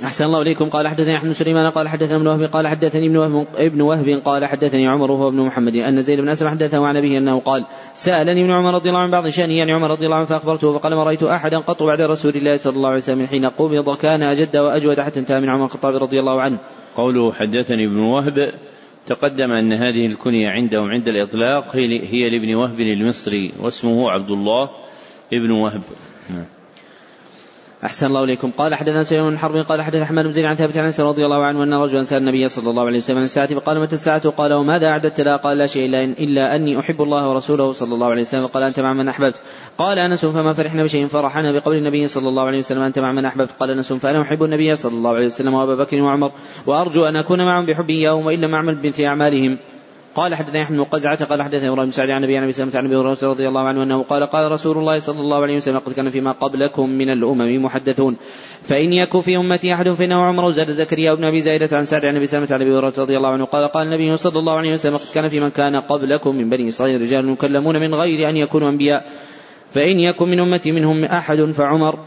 أحسن 0.04 0.24
الله 0.24 0.42
إليكم 0.42 0.68
قال 0.68 0.88
حدثني 0.88 1.16
أحمد 1.16 1.32
سليمان 1.32 1.70
قال 1.70 1.88
حدثنا 1.88 2.16
ابن 2.16 2.26
وهب 2.26 2.42
قال 2.42 2.68
حدثني 2.68 3.06
ابن 3.06 3.16
وهب 3.16 3.46
ابن 3.56 3.80
وهب 3.80 4.08
قال 4.24 4.44
حدثني 4.44 4.88
عمر 4.88 5.10
وهو 5.10 5.28
ابن 5.28 5.40
محمد 5.40 5.76
أن 5.76 6.02
زيد 6.02 6.20
بن 6.20 6.28
أسلم 6.28 6.48
حدثه 6.48 6.86
عن 6.86 6.96
أبيه 6.96 7.18
أنه 7.18 7.40
قال 7.40 7.64
سألني 7.94 8.42
ابن 8.42 8.50
عمر 8.50 8.74
رضي 8.74 8.88
الله 8.88 9.00
عنه 9.00 9.12
بعض 9.12 9.28
شأنه 9.28 9.52
يعني 9.52 9.72
عمر 9.72 9.90
رضي 9.90 10.04
الله 10.04 10.16
عنه 10.16 10.26
فأخبرته 10.26 10.78
فقال 10.78 10.94
ما 10.94 11.04
رأيت 11.04 11.22
أحدا 11.22 11.58
قط 11.58 11.82
بعد 11.82 12.00
رسول 12.00 12.36
الله 12.36 12.56
صلى 12.56 12.76
الله 12.76 12.88
عليه 12.88 12.98
وسلم 12.98 13.26
حين 13.26 13.46
قبض 13.46 13.96
كان 13.96 14.22
أجد 14.22 14.56
وأجود 14.56 15.00
حتى 15.00 15.20
انتهى 15.20 15.40
من 15.40 15.48
عمر 15.48 15.64
الخطاب 15.64 15.94
رضي 15.94 16.20
الله 16.20 16.40
عنه. 16.42 16.58
قوله 16.96 17.32
حدثني 17.32 17.84
ابن 17.84 17.98
وهب 17.98 18.52
تقدم 19.06 19.52
أن 19.52 19.72
هذه 19.72 20.06
الكنية 20.06 20.48
عندهم 20.48 20.90
عند 20.90 21.08
الإطلاق 21.08 21.76
هي 21.76 22.30
لابن 22.30 22.54
وهب 22.54 22.80
المصري 22.80 23.52
واسمه 23.60 24.10
عبد 24.10 24.30
الله 24.30 24.70
ابن 25.32 25.50
وهب. 25.50 25.82
أحسن 27.84 28.06
الله 28.06 28.24
إليكم. 28.24 28.50
قال 28.50 28.74
حدثنا 28.74 29.02
سليمان 29.02 29.30
بن 29.30 29.38
حرب 29.38 29.56
قال 29.56 29.82
حدث 29.82 30.02
أحمد 30.02 30.24
بن 30.24 30.32
زيد 30.32 30.44
عن 30.44 30.54
ثابت 30.54 30.78
عن 30.78 30.92
رضي 30.98 31.24
الله 31.24 31.44
عنه 31.44 31.62
أن 31.62 31.74
رجلا 31.74 32.02
سأل 32.02 32.18
النبي 32.18 32.48
صلى 32.48 32.70
الله 32.70 32.86
عليه 32.86 32.98
وسلم 32.98 33.16
عن 33.16 33.24
الساعة 33.24 33.54
فقال 33.54 33.80
متى 33.80 33.94
الساعة؟ 33.94 34.30
قال 34.30 34.52
وماذا 34.52 34.86
أعددت 34.86 35.20
لها 35.20 35.36
قال 35.36 35.58
لا 35.58 35.66
شيء 35.66 35.86
إلا, 35.86 36.04
إن 36.04 36.10
إلا 36.12 36.56
أني 36.56 36.80
أحب 36.80 37.02
الله 37.02 37.28
ورسوله 37.28 37.72
صلى 37.72 37.94
الله 37.94 38.06
عليه 38.06 38.20
وسلم. 38.20 38.46
قال 38.46 38.62
أنت 38.62 38.80
مع 38.80 38.92
من 38.92 39.08
أحببت؟ 39.08 39.42
قال 39.78 39.98
أنس 39.98 40.26
فما 40.26 40.52
فرحنا 40.52 40.82
بشيء 40.82 41.06
فرحنا 41.06 41.52
بقول 41.52 41.76
النبي 41.76 42.08
صلى 42.08 42.28
الله 42.28 42.42
عليه 42.42 42.58
وسلم 42.58 42.82
أنت 42.82 42.98
مع 42.98 43.12
من 43.12 43.24
أحببت؟ 43.24 43.52
قال 43.52 43.70
أنس 43.70 43.92
فأنا 43.92 44.22
أحب 44.22 44.42
النبي 44.42 44.76
صلى 44.76 44.94
الله 44.94 45.10
عليه 45.10 45.26
وسلم 45.26 45.54
وأبا 45.54 45.74
بكر 45.74 46.02
وعمر 46.02 46.32
وأرجو 46.66 47.04
أن 47.04 47.16
أكون 47.16 47.38
معهم 47.38 47.66
بحبي 47.66 47.92
إياهم 47.92 48.26
وإلا 48.26 48.46
مع 48.46 48.62
من 48.62 48.90
في 48.90 49.06
أعمالهم. 49.06 49.58
قال 50.14 50.34
حدثني 50.34 50.62
أحمد 50.62 50.76
بن 50.76 50.84
قزعة 50.84 51.24
قال 51.24 51.42
حدثني 51.42 51.68
إبراهيم 51.68 51.84
بن 51.84 51.90
سعد 51.90 52.10
عن 52.10 52.24
ابي 52.24 52.38
أبي 52.38 52.52
سلمة 52.52 52.72
عن 52.74 52.84
أبي 52.86 52.96
هريرة 52.96 53.18
رضي 53.22 53.48
الله 53.48 53.60
عنه 53.60 53.82
أنه 53.82 54.02
قال 54.02 54.22
قال 54.26 54.52
رسول 54.52 54.78
الله 54.78 54.98
صلى 54.98 55.20
الله 55.20 55.42
عليه 55.42 55.56
وسلم 55.56 55.78
قد 55.78 55.92
كان 55.92 56.10
فيما 56.10 56.32
قبلكم 56.32 56.90
من 56.90 57.10
الأمم 57.10 57.64
محدثون. 57.64 58.16
فإن 58.62 58.92
يكن 58.92 59.20
في 59.20 59.36
أمتي 59.36 59.74
أحد 59.74 59.88
فإنه 59.88 60.24
عمر 60.24 60.50
زاد 60.50 60.70
زكريا 60.70 61.14
بن 61.14 61.24
أبي 61.24 61.40
زايده 61.40 61.76
عن 61.76 61.84
سعد 61.84 62.04
عن 62.04 62.16
أبي 62.16 62.26
سلمة 62.26 62.48
عن 62.50 62.62
أبي 62.62 62.70
هريرة 62.70 62.94
رضي 62.98 63.16
الله 63.16 63.28
عنه 63.28 63.44
قال 63.44 63.68
قال 63.68 63.86
النبي 63.86 64.16
صلى 64.16 64.38
الله 64.38 64.52
عليه 64.52 64.72
وسلم 64.72 64.96
قد 64.96 65.14
كان 65.14 65.28
في 65.28 65.40
من 65.40 65.50
كان 65.50 65.76
قبلكم 65.76 66.36
من 66.36 66.50
بني 66.50 66.68
إسرائيل 66.68 67.00
رجال 67.00 67.28
يكلمون 67.28 67.76
من 67.80 67.94
غير 67.94 68.28
أن 68.28 68.36
يكونوا 68.36 68.70
أنبياء. 68.70 69.06
فإن 69.74 70.00
يكن 70.00 70.28
من 70.28 70.40
أمتي 70.40 70.72
منهم 70.72 71.04
أحد 71.04 71.40
فعمر 71.40 71.98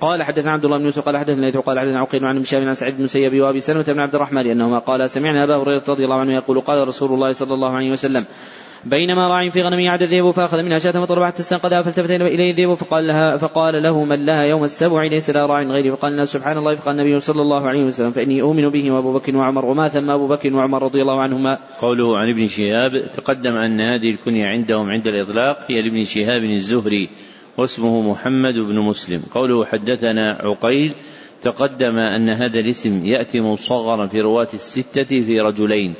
قال 0.00 0.22
حدثنا 0.22 0.52
عبد 0.52 0.64
الله 0.64 0.78
بن 0.78 0.84
يوسف 0.84 1.04
قال 1.04 1.16
حدثنا 1.16 1.46
ليث 1.46 1.56
قال 1.56 1.78
حدثنا 1.78 2.00
عقيل 2.00 2.24
عن 2.24 2.38
هشام 2.38 2.68
عن 2.68 2.74
سعيد 2.74 2.96
بن 2.96 3.04
مسيب 3.04 3.40
وابي 3.40 3.60
سلمة 3.60 3.84
بن 3.88 4.00
عبد 4.00 4.14
الرحمن 4.14 4.46
أنهما 4.50 4.78
قال 4.78 5.10
سمعنا 5.10 5.44
أبا 5.44 5.56
هريرة 5.56 5.84
رضي 5.88 6.04
الله 6.04 6.20
عنه 6.20 6.34
يقول 6.34 6.60
قال 6.60 6.88
رسول 6.88 7.12
الله 7.12 7.32
صلى 7.32 7.54
الله 7.54 7.76
عليه 7.76 7.92
وسلم 7.92 8.24
بينما 8.84 9.28
راع 9.28 9.50
في 9.50 9.62
غنم 9.62 9.88
عاد 9.88 10.02
الذئب 10.02 10.30
فأخذ 10.30 10.62
منها 10.62 10.78
شاة 10.78 10.90
فطلب 10.92 11.24
حتى 11.24 11.40
استنقذها 11.40 11.82
فالتفت 11.82 12.10
إليه 12.10 12.50
الذئب 12.50 12.74
فقال 12.74 13.06
لها 13.06 13.36
فقال 13.36 13.82
له 13.82 14.04
من 14.04 14.26
لها 14.26 14.42
يوم 14.42 14.64
السبع 14.64 15.04
ليس 15.04 15.30
لها 15.30 15.46
راع 15.46 15.62
غيري 15.62 15.90
فقال 15.90 16.12
الناس 16.12 16.32
سبحان 16.32 16.58
الله 16.58 16.74
فقال 16.74 17.00
النبي 17.00 17.20
صلى 17.20 17.42
الله 17.42 17.68
عليه 17.68 17.84
وسلم 17.84 18.10
فإني 18.10 18.42
أؤمن 18.42 18.70
به 18.70 18.90
وأبو 18.90 19.12
بكر 19.12 19.36
وعمر 19.36 19.64
وما 19.64 19.88
ثم 19.88 20.10
أبو 20.10 20.28
بكر 20.28 20.54
وعمر 20.54 20.82
رضي 20.82 21.02
الله 21.02 21.20
عنهما. 21.20 21.58
قوله 21.80 22.18
عن 22.18 22.30
ابن 22.30 22.48
شهاب 22.48 23.10
تقدم 23.16 23.56
أن 23.56 23.80
هذه 23.80 24.10
الكنية 24.10 24.46
عندهم 24.46 24.90
عند 24.90 25.06
الإطلاق 25.06 25.58
هي 25.68 25.82
لابن 25.82 26.04
شهاب 26.04 26.42
الزهري 26.42 27.10
واسمه 27.58 28.10
محمد 28.10 28.54
بن 28.54 28.78
مسلم. 28.78 29.22
قوله 29.34 29.64
حدثنا 29.64 30.32
عقيل 30.32 30.94
تقدم 31.42 31.96
أن 31.98 32.30
هذا 32.30 32.58
الاسم 32.60 33.06
يأتي 33.06 33.40
مصغرا 33.40 34.06
في 34.06 34.20
رواة 34.20 34.48
الستة 34.54 35.04
في 35.04 35.40
رجلين 35.40 35.94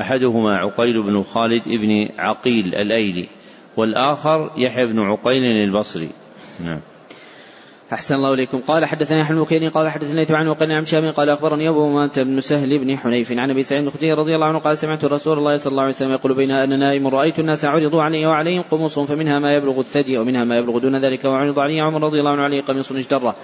أحدهما 0.00 0.56
عقيل 0.56 1.02
بن 1.02 1.22
خالد 1.22 1.62
بن 1.66 2.08
عقيل 2.18 2.74
الأيلي 2.74 3.28
والآخر 3.76 4.50
يحيى 4.56 4.86
بن 4.86 4.98
عقيل 4.98 5.42
البصري. 5.44 6.10
نعم. 6.64 6.80
أحسن 7.92 8.14
الله 8.14 8.34
إليكم. 8.34 8.58
قال 8.58 8.84
حدثني 8.84 9.22
أحمد 9.22 9.46
بن 9.50 9.70
قال 9.70 9.88
حدثني 9.88 10.48
وقال 10.48 10.72
عن 10.72 10.84
شام 10.84 11.10
قال 11.10 11.30
أخبرني 11.30 11.68
أبو 11.68 11.88
مات 11.88 12.18
بن 12.18 12.40
سهل 12.40 12.78
بن 12.78 12.98
حنيف 12.98 13.32
عن 13.32 13.50
أبي 13.50 13.62
سعيد 13.62 13.86
الخدري 13.86 14.12
رضي 14.12 14.34
الله 14.34 14.46
عنه 14.46 14.58
قال 14.58 14.78
سمعت 14.78 15.04
رسول 15.04 15.38
الله 15.38 15.56
صلى 15.56 15.70
الله 15.70 15.82
عليه 15.82 15.94
وسلم 15.94 16.12
يقول 16.12 16.34
بين 16.34 16.50
أنا 16.50 16.76
نائم 16.76 17.06
رأيت 17.06 17.38
الناس 17.38 17.64
عرضوا 17.64 18.02
علي 18.02 18.26
وعليهم 18.26 18.62
قمص 18.62 18.98
فمنها 18.98 19.38
ما 19.38 19.54
يبلغ 19.54 19.78
الثدي 19.78 20.18
ومنها 20.18 20.44
ما 20.44 20.58
يبلغ 20.58 20.78
دون 20.78 20.96
ذلك 20.96 21.24
وعرض 21.24 21.58
علي 21.58 21.80
عمر 21.80 22.02
رضي 22.02 22.18
الله 22.18 22.30
عنه 22.30 22.42
عليه 22.42 22.62
قميص 22.62 22.92
اجتره 22.92 23.36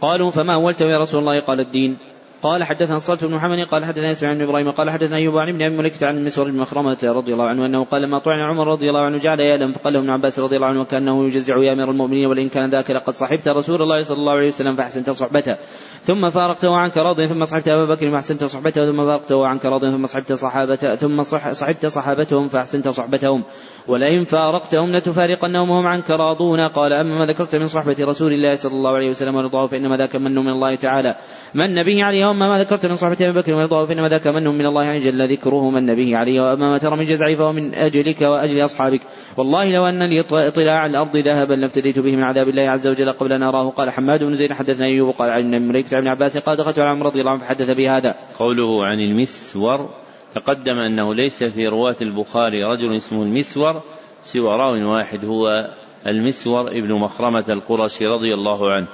قالوا 0.00 0.30
فما 0.30 0.54
أولته 0.54 0.84
يا 0.84 0.98
رسول 0.98 1.20
الله؟ 1.20 1.40
قال 1.40 1.60
الدين. 1.60 2.13
قال 2.44 2.64
حدثنا 2.64 2.98
صلت 2.98 3.24
بن 3.24 3.34
محمد 3.34 3.58
قال 3.58 3.84
حدثنا 3.84 4.12
اسماعيل 4.12 4.38
بن 4.38 4.44
إبراهيم 4.44 4.70
قال 4.70 4.90
حدثنا 4.90 5.16
أيوب 5.16 5.38
عن 5.38 5.48
ابن 5.48 5.62
أبي 5.62 5.76
ملكة 5.76 6.06
عن 6.06 6.18
المسور 6.18 6.50
بن 6.50 6.56
مخرمة 6.58 6.98
رضي 7.02 7.32
الله 7.32 7.44
عنه 7.44 7.66
أنه 7.66 7.84
قال 7.84 8.02
لما 8.02 8.18
طعن 8.18 8.40
عمر 8.40 8.68
رضي 8.68 8.88
الله 8.88 9.00
عنه 9.00 9.18
جعل 9.18 9.40
يألم 9.40 9.72
فقال 9.72 9.92
له 9.92 9.98
ابن 9.98 10.10
عباس 10.10 10.38
رضي 10.38 10.56
الله 10.56 10.66
عنه 10.66 10.80
وكأنه 10.80 11.24
يجزع 11.24 11.58
يا 11.58 11.72
امير 11.72 11.90
المؤمنين 11.90 12.26
وإن 12.26 12.48
كان 12.48 12.70
ذاك 12.70 12.90
لقد 12.90 13.14
صحبت 13.14 13.48
رسول 13.48 13.82
الله 13.82 14.02
صلى 14.02 14.16
الله 14.16 14.32
عليه 14.32 14.46
وسلم 14.46 14.76
فأحسنت 14.76 15.10
صحبته. 15.10 15.56
ثم 16.02 16.30
فارقته 16.30 16.76
عنك 16.76 16.96
راض 16.96 17.20
ثم 17.20 17.44
صحبت 17.44 17.68
أبا 17.68 17.94
بكر 17.94 18.10
فأحسنت 18.10 18.44
صحبته 18.44 18.86
ثم 18.86 19.06
فارقته 19.06 19.46
عنك 19.46 19.64
راض 19.64 19.80
ثم 19.80 20.06
صحبت 20.06 20.32
صحابته 20.32 20.94
ثم 20.94 21.22
صحبت 21.22 21.86
صحابتهم 21.86 22.48
فأحسنت 22.48 22.88
صحبتهم. 22.88 23.44
ولئن 23.88 24.24
فارقتهم 24.24 24.96
لتفارقنهم 24.96 25.70
وهم 25.70 25.86
عنك 25.86 26.10
راضون. 26.10 26.68
قال 26.68 26.92
أما 26.92 27.18
ما 27.18 27.26
ذكرت 27.26 27.56
من 27.56 27.66
صحبة 27.66 27.96
رسول 28.00 28.32
الله 28.32 28.54
صلى 28.54 28.72
الله 28.72 28.90
عليه 28.90 29.10
وسلم 29.10 29.34
ورضاه 29.34 29.66
فإنما 29.66 29.96
ذاك 29.96 30.16
من 30.16 30.34
من 30.34 30.48
الله 30.48 30.74
تعالى. 30.74 31.16
من 31.54 31.74
نبي 31.74 32.02
عليه 32.02 32.33
وأما 32.34 32.48
ما 32.48 32.58
ذكرت 32.58 32.86
من 32.86 32.96
صحبة 32.96 33.16
أبي 33.20 33.32
بكر 33.32 33.54
ورضاه 33.54 33.84
فانما 33.84 34.08
ذاك 34.08 34.26
من 34.26 34.42
من 34.42 34.66
الله 34.66 34.86
عز 34.86 35.08
وجل 35.08 35.28
ذكره 35.28 35.70
من 35.70 35.86
نبيه 35.86 36.16
عليه 36.16 36.40
وأما 36.40 36.70
ما 36.70 36.78
ترى 36.78 36.96
من 36.96 37.02
جزعي 37.02 37.36
فهو 37.36 37.52
من 37.52 37.74
أجلك 37.74 38.22
وأجل 38.22 38.64
أصحابك. 38.64 39.00
والله 39.36 39.64
لو 39.70 39.86
أن 39.86 40.02
لي 40.02 40.20
اطلاع 40.20 40.86
الأرض 40.86 41.16
ذهبا 41.16 41.54
لافتديت 41.54 41.98
به 41.98 42.16
من 42.16 42.22
عذاب 42.22 42.48
الله 42.48 42.70
عز 42.70 42.86
وجل 42.86 43.12
قبل 43.12 43.32
أن 43.32 43.42
أراه. 43.42 43.70
قال 43.70 43.90
حماد 43.90 44.24
بن 44.24 44.34
زيد 44.34 44.52
حدثنا 44.52 44.86
أيوب 44.86 45.14
قال 45.14 45.30
عن 45.30 45.54
ابن 45.54 45.84
عن 45.92 46.08
عباس 46.08 46.38
قال 46.38 46.56
دخلت 46.56 46.78
على 46.78 46.88
عمر 46.88 47.06
رضي 47.06 47.20
الله 47.20 47.30
عنه 47.30 47.40
فحدث 47.40 47.70
بهذا 47.70 48.14
قوله 48.38 48.86
عن 48.86 49.00
المسور 49.00 49.88
تقدم 50.34 50.78
أنه 50.78 51.14
ليس 51.14 51.44
في 51.44 51.68
رواة 51.68 51.96
البخاري 52.02 52.64
رجل 52.64 52.96
اسمه 52.96 53.22
المسور 53.22 53.82
سوى 54.22 54.56
راو 54.56 54.92
واحد 54.92 55.24
هو 55.24 55.70
المسور 56.06 56.68
ابن 56.68 56.92
مخرمة 56.92 57.44
القرشي 57.48 58.06
رضي 58.06 58.34
الله 58.34 58.72
عنه. 58.72 58.86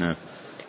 نعم. 0.00 0.14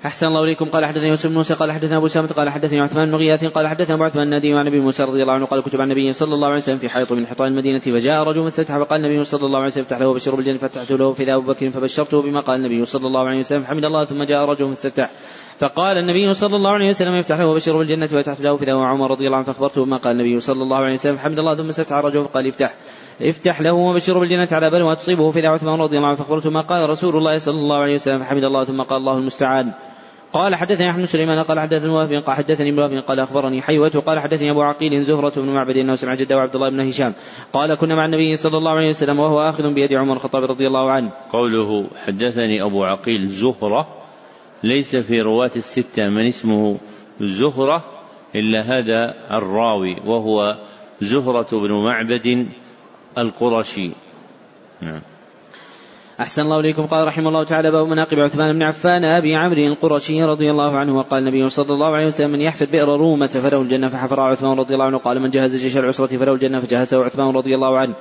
أحسن 0.06 0.28
الله 0.28 0.44
إليكم. 0.44 0.66
قال 0.66 0.86
حدثني 0.86 1.08
يوسف 1.08 1.30
بن 1.30 1.34
موسى 1.36 1.54
قال 1.54 1.72
حدثنا 1.72 1.98
أبو 1.98 2.08
سامة 2.08 2.28
قال 2.28 2.50
حدثني 2.50 2.82
عثمان 2.82 3.12
بن 3.12 3.16
غياث 3.16 3.46
قال 3.46 3.68
حدثنا 3.68 3.96
أبو 3.96 4.04
عثمان 4.04 4.24
النادي 4.24 4.54
عن 4.54 4.68
أبي 4.68 4.80
موسى 4.80 5.04
رضي 5.04 5.22
الله 5.22 5.34
عنه 5.34 5.46
قال 5.46 5.62
كتب 5.62 5.82
عن 5.82 5.92
النبي 5.92 6.14
صلى 6.14 6.34
الله 6.34 6.48
عليه 6.48 6.58
وسلم 6.58 6.78
في 6.78 6.90
حيط 6.90 7.12
من 7.14 7.28
حيطان 7.28 7.48
المدينة 7.48 7.80
فجاء 7.80 8.24
رجل 8.24 8.44
فاستفتح 8.44 8.78
فقال 8.78 9.06
النبي 9.06 9.24
صلى 9.24 9.46
الله 9.46 9.60
عليه 9.60 9.68
وسلم 9.68 9.84
افتح 9.84 9.98
له 9.98 10.14
بشر 10.14 10.36
بالجنة 10.36 10.58
فتحت 10.58 10.92
له 10.92 11.14
في 11.14 11.34
أبو 11.34 11.54
بكر 11.54 11.70
فبشرته 11.70 12.22
بما 12.22 12.42
قال 12.42 12.66
النبي 12.66 12.86
صلى 12.86 13.08
الله 13.08 13.28
عليه 13.28 13.40
وسلم 13.40 13.66
حمد 13.66 13.86
الله 13.86 14.06
ثم 14.06 14.24
جاء 14.24 14.46
رجل 14.46 14.68
فاستفتح. 14.68 15.12
فقال 15.60 15.98
النبي 15.98 16.34
صلى 16.34 16.56
الله 16.56 16.72
عليه 16.72 16.90
وسلم 16.90 17.16
يفتح 17.16 17.40
له 17.40 17.48
وبشر 17.48 17.78
بالجنة 17.78 18.08
فتحت 18.08 18.42
له 18.42 18.58
في 18.58 18.72
عمر 18.72 19.12
رضي 19.12 19.26
الله 19.26 19.38
عنه 19.38 19.46
فأخبرته 19.46 19.86
بما 19.86 19.98
قال 19.98 20.16
النبي 20.16 20.40
صلى 20.40 20.64
الله 20.64 20.78
عليه 20.78 20.94
وسلم 20.94 21.18
حمد 21.18 21.40
الله 21.40 21.56
ثم 21.56 21.70
استفتح 21.70 21.96
رجل 21.96 22.24
فقال 22.24 22.48
افتح. 22.48 22.76
افتح 23.22 23.62
له 23.62 23.74
وبشر 23.74 24.20
بالجنة 24.20 24.48
على 24.52 24.70
بلوى 24.70 24.96
تصيبه 24.96 25.32
في 25.32 25.48
عثمان 25.48 25.80
رضي 25.80 25.98
الله 25.98 26.08
عنه 26.08 26.18
فأخبرته 26.18 26.50
ما 26.50 26.62
قال 26.62 26.90
رسول 26.90 27.16
الله 27.16 27.38
صلى 27.38 27.56
الله 27.56 27.78
عليه 27.78 27.94
وسلم 27.94 28.18
فحمد 28.18 28.44
الله 28.44 28.64
ثم 28.64 28.82
قال 28.82 28.98
الله 28.98 29.18
المستعان. 29.18 29.74
قال 30.34 30.56
حدثني 30.56 30.90
أحمد 30.90 31.06
سليمان 31.06 31.44
قال 31.44 31.60
حدثني 31.60 31.90
وهب 31.90 32.14
قال 32.14 32.36
حدثني 32.36 32.70
ابن 32.70 33.02
قال 33.02 33.20
أخبرني 33.20 33.62
حيوة 33.62 33.90
قال 33.90 34.20
حدثني 34.20 34.52
أبو 34.52 34.62
عقيل 34.62 35.04
زهرة 35.04 35.42
بن 35.42 35.50
معبد 35.50 35.78
إنه 35.78 35.96
سمع 35.96 36.14
جده 36.14 36.38
وعبد 36.38 36.56
الله 36.56 36.70
بن 36.70 36.80
هشام. 36.88 37.14
قال 37.54 37.76
كنا 37.76 37.96
مع 37.96 38.06
النبي 38.06 38.36
صلى 38.36 38.58
الله 38.58 38.72
عليه 38.72 38.90
وسلم 38.90 39.20
وهو 39.20 39.50
آخذ 39.50 39.74
بيد 39.74 39.94
عمر 39.94 40.14
الخطاب 40.14 40.44
رضي 40.44 40.68
الله 40.68 40.92
عنه. 40.92 41.12
قوله 41.32 41.90
حدثني 42.06 42.64
أبو 42.64 42.84
عقيل 42.84 43.28
زهرة 43.28 43.88
ليس 44.64 44.96
في 44.96 45.22
رواة 45.22 45.52
الستة 45.56 46.10
من 46.10 46.28
اسمه 46.28 46.78
زهرة 47.22 47.84
إلا 48.36 48.62
هذا 48.62 49.14
الراوي 49.32 49.96
وهو 50.06 50.58
زهرة 51.02 51.50
بن 51.52 51.72
معبد 51.72 52.48
القرشي. 53.18 53.92
نعم. 54.82 55.02
أحسن 56.20 56.42
الله 56.42 56.60
إليكم. 56.60 56.86
قال 56.86 57.08
رحمه 57.08 57.30
الله 57.30 57.44
تعالى 57.44 57.72
باب 57.72 57.88
مناقب 57.88 58.20
عثمان 58.20 58.54
بن 58.54 58.64
عفان 58.64 59.04
أبي 59.06 59.36
عمرو 59.36 59.64
القرشي 59.64 60.24
رضي 60.24 60.52
الله 60.52 60.78
عنه 60.78 60.98
وقال 60.98 61.24
النبي 61.24 61.50
صلى 61.50 61.74
الله 61.74 61.96
عليه 61.96 62.06
وسلم 62.06 62.32
من 62.32 62.42
يحفر 62.42 62.66
بئر 62.66 62.88
رومة 62.88 63.28
فله 63.28 63.62
الجنة 63.62 63.88
فحفر 63.88 64.20
عثمان 64.20 64.60
رضي 64.60 64.74
الله 64.74 64.86
عنه. 64.86 64.98
قال 64.98 65.22
من 65.22 65.30
جهز 65.30 65.56
جيش 65.56 65.78
العسرة 65.78 66.18
فله 66.18 66.34
الجنة 66.34 66.60
فجهزه 66.60 67.04
عثمان 67.04 67.36
رضي 67.36 67.56
الله 67.56 67.78
عنه. 67.78 67.96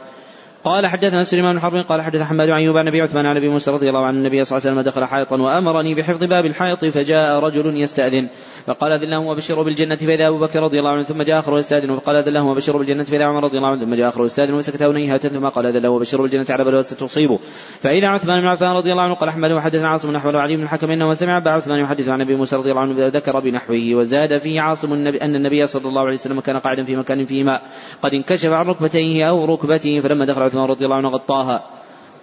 قال 0.65 0.87
حدثنا 0.87 1.25
سليمان 1.25 1.55
بن 1.55 1.61
حرب 1.61 1.87
قال 1.87 2.03
حدث 2.03 2.23
حماد 2.23 2.51
عن 2.51 2.61
أيوب 2.61 2.77
عن 2.77 2.89
أبي 2.89 3.01
عثمان 3.01 3.27
عن 3.27 3.37
أبي 3.37 3.49
موسى 3.49 3.71
رضي 3.71 3.89
الله 3.89 4.07
عنه 4.07 4.19
النبي 4.19 4.45
صلى 4.45 4.59
الله 4.59 4.69
عليه 4.69 4.81
وسلم 4.81 4.93
دخل 4.93 5.05
حائطا 5.05 5.37
وأمرني 5.37 5.95
بحفظ 5.95 6.25
باب 6.25 6.47
الحائط 6.47 6.85
فجاء 6.85 7.39
رجل 7.39 7.77
يستأذن. 7.77 8.29
فقال 8.69 8.93
أذن 8.93 9.11
له 9.11 9.19
وبشروا 9.19 9.65
بالجنة 9.65 9.97
فإذا 9.97 10.29
أبو 10.29 10.39
بكر 10.39 10.63
رضي 10.63 10.79
الله 10.79 10.91
عنه 10.91 11.03
ثم 11.03 11.23
جاء 11.23 11.39
آخر 11.39 11.59
يستاذن 11.59 11.97
فقال 11.97 12.17
أذن 12.17 12.33
له 12.33 12.43
وبشروا 12.43 12.79
بالجنة 12.79 13.05
فإذا 13.05 13.25
عمر 13.25 13.45
رضي 13.45 13.57
الله 13.59 13.69
عنه 13.69 13.81
ثم 13.81 13.95
جاء 13.95 14.09
آخر 14.09 14.25
يستاذن 14.25 14.55
وسكت 14.55 14.83
هنيهة 14.83 15.19
ثم 15.19 15.47
قال 15.47 15.67
أذن 15.67 15.83
له 15.83 15.91
وبشروا 15.91 16.23
بالجنة 16.23 16.47
على 16.51 16.65
بلوى 16.65 16.83
ستصيبه 16.83 17.39
فإذا 17.81 18.09
عثمان 18.09 18.41
بن 18.41 18.47
عفان 18.47 18.71
رضي 18.71 18.93
الله 18.93 19.03
عنه 19.03 19.15
قال 19.15 19.29
أحمد 19.29 19.53
وحدثنا 19.53 19.89
عاصم 19.89 20.13
نحو 20.13 20.31
علي 20.31 20.57
بن 20.57 20.63
الحكم 20.63 20.91
إنه 20.91 21.13
سمع 21.15 21.37
أبا 21.37 21.51
عثمان 21.51 21.81
يحدث 21.81 22.09
عن 22.09 22.21
أبي 22.21 22.37
موسى 22.37 22.57
رضي 22.57 22.71
الله 22.71 22.83
عنه 22.83 23.09
ذكر 23.09 23.41
بنحوه 23.41 23.95
وزاد 23.95 24.39
فيه 24.39 24.61
عاصم 24.61 24.93
النبي 24.93 25.19
أن 25.23 25.35
النبي 25.35 25.67
صلى 25.67 25.89
الله 25.89 26.03
عليه 26.03 26.15
وسلم 26.15 26.41
كان 26.41 26.59
قاعدا 26.59 26.85
في 26.85 26.97
مكان 26.97 27.27
فيه 27.27 27.45
ماء 27.45 27.63
قد 28.03 28.15
انكشف 28.15 28.51
عن 28.51 28.67
ركبتيه 28.67 29.29
أو 29.29 29.45
ركبته 29.45 30.01
فلما 30.01 30.25
دخل 30.25 30.43
عثمان 30.49 30.65
رضي 30.65 30.85
الله 30.85 30.97
عنه 30.97 31.09
غطاها 31.09 31.79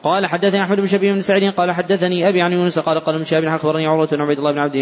قال 0.05 0.25
حدثني 0.25 0.63
أحمد 0.63 0.77
بن 0.77 0.85
شبيب 0.85 1.13
بن 1.13 1.21
سعيد 1.21 1.53
قال 1.53 1.71
حدثني 1.71 2.29
أبي 2.29 2.41
عن 2.41 2.53
يونس 2.53 2.79
قال 2.79 2.99
قال 2.99 3.17
من 3.17 3.23
شهاب 3.23 3.43
أخبرني 3.43 3.87
عروة 3.87 4.07
بن 4.07 4.21
عبيد 4.21 4.37
الله 4.37 4.51
بن 4.51 4.59
عبد 4.59 4.77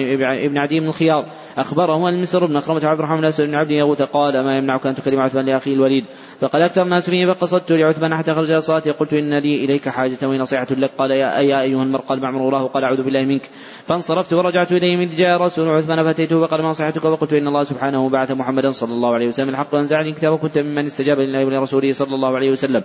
بن 0.49 0.57
عدي 0.57 0.79
بن 0.79 0.87
الخيار 0.87 1.25
أخبره 1.57 2.09
المسر 2.09 2.45
بن 2.45 2.55
أخرمة 2.55 2.85
عبد 2.85 2.99
الرحمن 2.99 3.21
بن 3.21 3.45
بن 3.45 3.55
عبد 3.55 3.71
يغوث 3.71 4.01
قال 4.01 4.43
ما 4.43 4.57
يمنعك 4.57 4.87
أن 4.87 4.95
تكلم 4.95 5.19
عثمان 5.19 5.45
لاخيه 5.45 5.73
الوليد؟ 5.73 6.05
فقال 6.43 6.61
أكثر 6.61 6.81
الناس 6.81 7.09
فيه 7.09 7.25
فقصدت 7.25 7.71
لعثمان 7.71 8.15
حتى 8.15 8.33
خرج 8.33 8.57
صلاتي 8.57 8.91
قلت 8.91 9.13
إن 9.13 9.33
لي 9.33 9.65
إليك 9.65 9.89
حاجة 9.89 10.17
ونصيحة 10.23 10.67
لك. 10.71 10.91
قال 10.97 11.11
يا, 11.11 11.39
يا 11.39 11.61
أيها 11.61 11.83
المرء 11.83 12.01
قال 12.01 12.21
معمر 12.21 12.47
الله 12.47 12.67
قال 12.67 12.83
أعوذ 12.83 13.03
بالله 13.03 13.21
منك. 13.21 13.49
فانصرفت 13.87 14.33
ورجعت 14.33 14.71
إليه 14.71 14.97
من 14.97 15.09
جاء 15.09 15.41
رسول 15.41 15.69
عثمان 15.69 16.03
فأتيته 16.03 16.47
فقال 16.47 16.61
ما 16.61 16.69
نصيحتك؟ 16.69 17.05
وقلت 17.05 17.33
إن 17.33 17.47
الله 17.47 17.63
سبحانه 17.63 18.09
بعث 18.09 18.31
محمدا 18.31 18.71
صلى 18.71 18.93
الله 18.93 19.13
عليه 19.13 19.27
وسلم. 19.27 19.49
الحق 19.49 19.75
وانزعني 19.75 20.13
كتاب 20.13 20.33
وكنت 20.33 20.57
ممن 20.57 20.85
استجاب 20.85 21.19
لله 21.19 21.45
ولرسوله 21.45 21.93
صلى 21.93 22.15
الله 22.15 22.35
عليه 22.35 22.51
وسلم. 22.51 22.81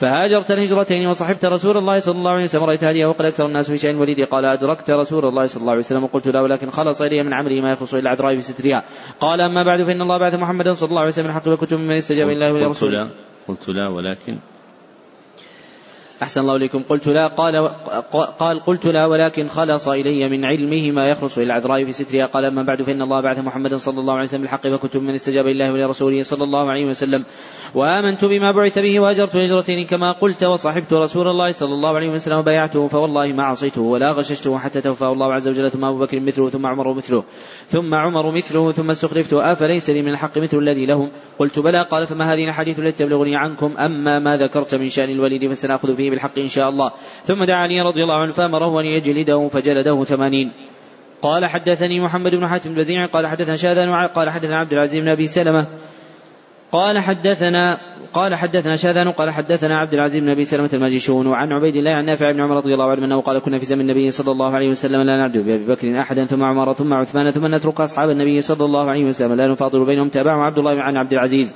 فهاجرت 0.00 0.50
الهجرتين 0.50 1.06
وصحبت 1.06 1.44
رسول 1.44 1.76
الله 1.76 1.98
صلى 1.98 2.18
الله 2.18 2.30
عليه 2.30 2.44
وسلم. 2.44 2.64
رأيت 2.64 2.84
هديه 2.84 3.06
وقال 3.06 3.26
أكثر 3.26 3.46
الناس 3.46 3.70
في 3.70 3.78
شأن 3.78 3.90
الوليد 3.90 4.20
قال 4.20 4.44
أدركت 4.44 4.90
رسول 4.90 5.24
الله 5.24 5.46
صلى 5.46 5.60
الله 5.60 5.72
عليه 5.72 5.80
وسلم. 5.80 6.04
وقلت 6.04 6.28
لا 6.28 6.40
ولكن 6.40 6.70
خلص 6.70 7.02
إلي 7.02 7.22
من 7.22 7.34
عمله 7.34 7.60
ما 7.60 7.72
يخص 7.72 7.94
إلا 7.94 8.02
العذراء 8.02 8.36
في 8.36 8.42
سترها 8.42 8.84
قال 9.20 9.40
أما 9.40 9.62
بعد 9.62 9.82
فإن 9.82 10.02
الله 10.02 10.18
بعث 10.18 10.34
محمدا 10.34 10.72
صلى 10.72 10.88
الله 10.88 11.00
عليه 11.00 11.12
وسلم. 11.12 11.26
الحق 11.26 11.48
وكنت 11.48 11.74
ممن 11.74 11.96
استجاب 11.96 12.28
لله 12.28 12.52
ولرسوله. 12.52 12.97
قلت 13.48 13.68
لا 13.68 13.88
ولكن 13.88 14.38
أحسن 16.22 16.40
الله 16.40 16.56
إليكم. 16.56 16.82
قلت 16.88 17.08
لا 17.08 17.26
قال 17.26 17.68
قال 18.38 18.60
قلت 18.60 18.86
لا 18.86 19.06
ولكن 19.06 19.48
خلص 19.48 19.88
إلي 19.88 20.28
من 20.28 20.44
علمه 20.44 20.90
ما 20.90 21.04
يخلص 21.04 21.38
إلى 21.38 21.46
العذراء 21.46 21.84
في 21.84 21.92
سترها. 21.92 22.26
قال 22.26 22.44
أما 22.44 22.62
بعد 22.62 22.82
فإن 22.82 23.02
الله 23.02 23.20
بعث 23.20 23.38
محمدا 23.38 23.76
صلى 23.76 24.00
الله 24.00 24.14
عليه 24.14 24.24
وسلم 24.24 24.40
بالحق 24.40 24.68
فكنت 24.68 24.96
من 24.96 25.14
استجاب 25.14 25.48
الله 25.48 25.72
ولرسوله 25.72 26.22
صلى 26.22 26.44
الله 26.44 26.70
عليه 26.70 26.86
وسلم. 26.86 27.24
وآمنت 27.74 28.24
بما 28.24 28.52
بعث 28.52 28.78
به 28.78 29.00
وهجرت 29.00 29.36
هجرتين 29.36 29.86
كما 29.86 30.12
قلت 30.12 30.44
وصحبت 30.44 30.92
رسول 30.92 31.28
الله 31.28 31.52
صلى 31.52 31.74
الله 31.74 31.96
عليه 31.96 32.10
وسلم 32.10 32.38
وبايعته 32.38 32.88
فوالله 32.88 33.32
ما 33.32 33.42
عصيته 33.42 33.82
ولا 33.82 34.12
غششته 34.12 34.58
حتى 34.58 34.80
توفاه 34.80 35.12
الله 35.12 35.34
عز 35.34 35.48
وجل 35.48 35.70
ثم 35.70 35.84
أبو 35.84 35.98
بكر 35.98 36.20
مثله 36.20 36.48
ثم 36.48 36.66
عمر 36.66 36.92
مثله 36.92 37.24
ثم 37.68 37.94
عمر 37.94 38.30
مثله 38.30 38.72
ثم 38.72 38.90
استخلفت 38.90 39.32
أفليس 39.32 39.90
لي 39.90 40.02
من 40.02 40.08
الحق 40.08 40.38
مثل 40.38 40.58
الذي 40.58 40.86
لهم 40.86 41.10
قلت 41.38 41.58
بلى. 41.58 41.82
قال 41.82 42.06
فما 42.06 42.32
هذه 42.32 42.44
الحديث 42.44 42.78
التي 42.78 43.04
تبلغني 43.04 43.36
عنكم؟ 43.36 43.76
أما 43.76 44.18
ما 44.18 44.36
ذكرت 44.36 44.74
من 44.74 44.88
شأن 44.88 45.10
الوليد 45.10 45.46
فسنأخذ 45.52 45.94
فيه 46.08 46.10
بالحق 46.10 46.38
إن 46.38 46.48
شاء 46.48 46.68
الله. 46.68 46.92
ثم 47.24 47.44
دعا 47.44 47.56
علي 47.56 47.80
رضي 47.80 48.02
الله 48.02 48.14
عنه 48.14 48.32
فأمره 48.32 48.80
أن 48.80 48.86
يجلده 48.86 49.48
فجلده 49.48 50.04
ثمانين. 50.04 50.50
قال 51.22 51.46
حدثني 51.46 52.00
محمد 52.00 52.34
بن 52.34 52.46
حاتم 52.46 52.70
البزيع 52.70 53.06
قال 53.06 53.26
حدثنا 53.26 53.56
شاذان 53.56 54.06
قال 54.06 54.30
حدثنا 54.30 54.58
عبد 54.58 54.72
العزيز 54.72 55.00
بن 55.00 55.08
أبي 55.08 55.26
سلمة. 55.26 55.66
قال 56.72 56.98
حدثنا 56.98 57.78
قال 58.12 58.34
حدثنا 58.34 58.76
شاذان 58.76 59.10
قال 59.10 59.30
حدثنا 59.30 59.78
عبد 59.78 59.94
العزيز 59.94 60.20
بن 60.20 60.28
أبي 60.28 60.44
سلمة 60.44 60.70
الماجشون 60.74 61.26
وعن 61.26 61.52
عبيد 61.52 61.76
الله 61.76 61.90
عن 61.90 62.04
نافع 62.04 62.32
بن 62.32 62.40
عمر 62.40 62.56
رضي 62.56 62.74
الله 62.74 62.90
عنه 62.90 63.04
أنه 63.04 63.20
قال 63.20 63.38
كنا 63.38 63.58
في 63.58 63.66
زمن 63.66 63.80
النبي 63.80 64.10
صلى 64.10 64.32
الله 64.32 64.54
عليه 64.54 64.68
وسلم 64.68 65.00
لا 65.00 65.16
نعدل 65.16 65.42
بأبي 65.42 65.66
بكر 65.66 66.00
أحدا 66.00 66.24
ثم 66.24 66.42
عمر 66.42 66.72
ثم 66.72 66.92
عثمان 66.92 67.30
ثم 67.30 67.54
نترك 67.54 67.80
أصحاب 67.80 68.10
النبي 68.10 68.40
صلى 68.40 68.64
الله 68.64 68.90
عليه 68.90 69.04
وسلم. 69.04 69.32
لا 69.32 69.48
نفاضل 69.48 69.86
بينهم. 69.86 70.08
تابعه 70.08 70.44
عبد 70.44 70.58
الله 70.58 70.82
عن 70.82 70.96
عبد 70.96 71.12
العزيز. 71.12 71.54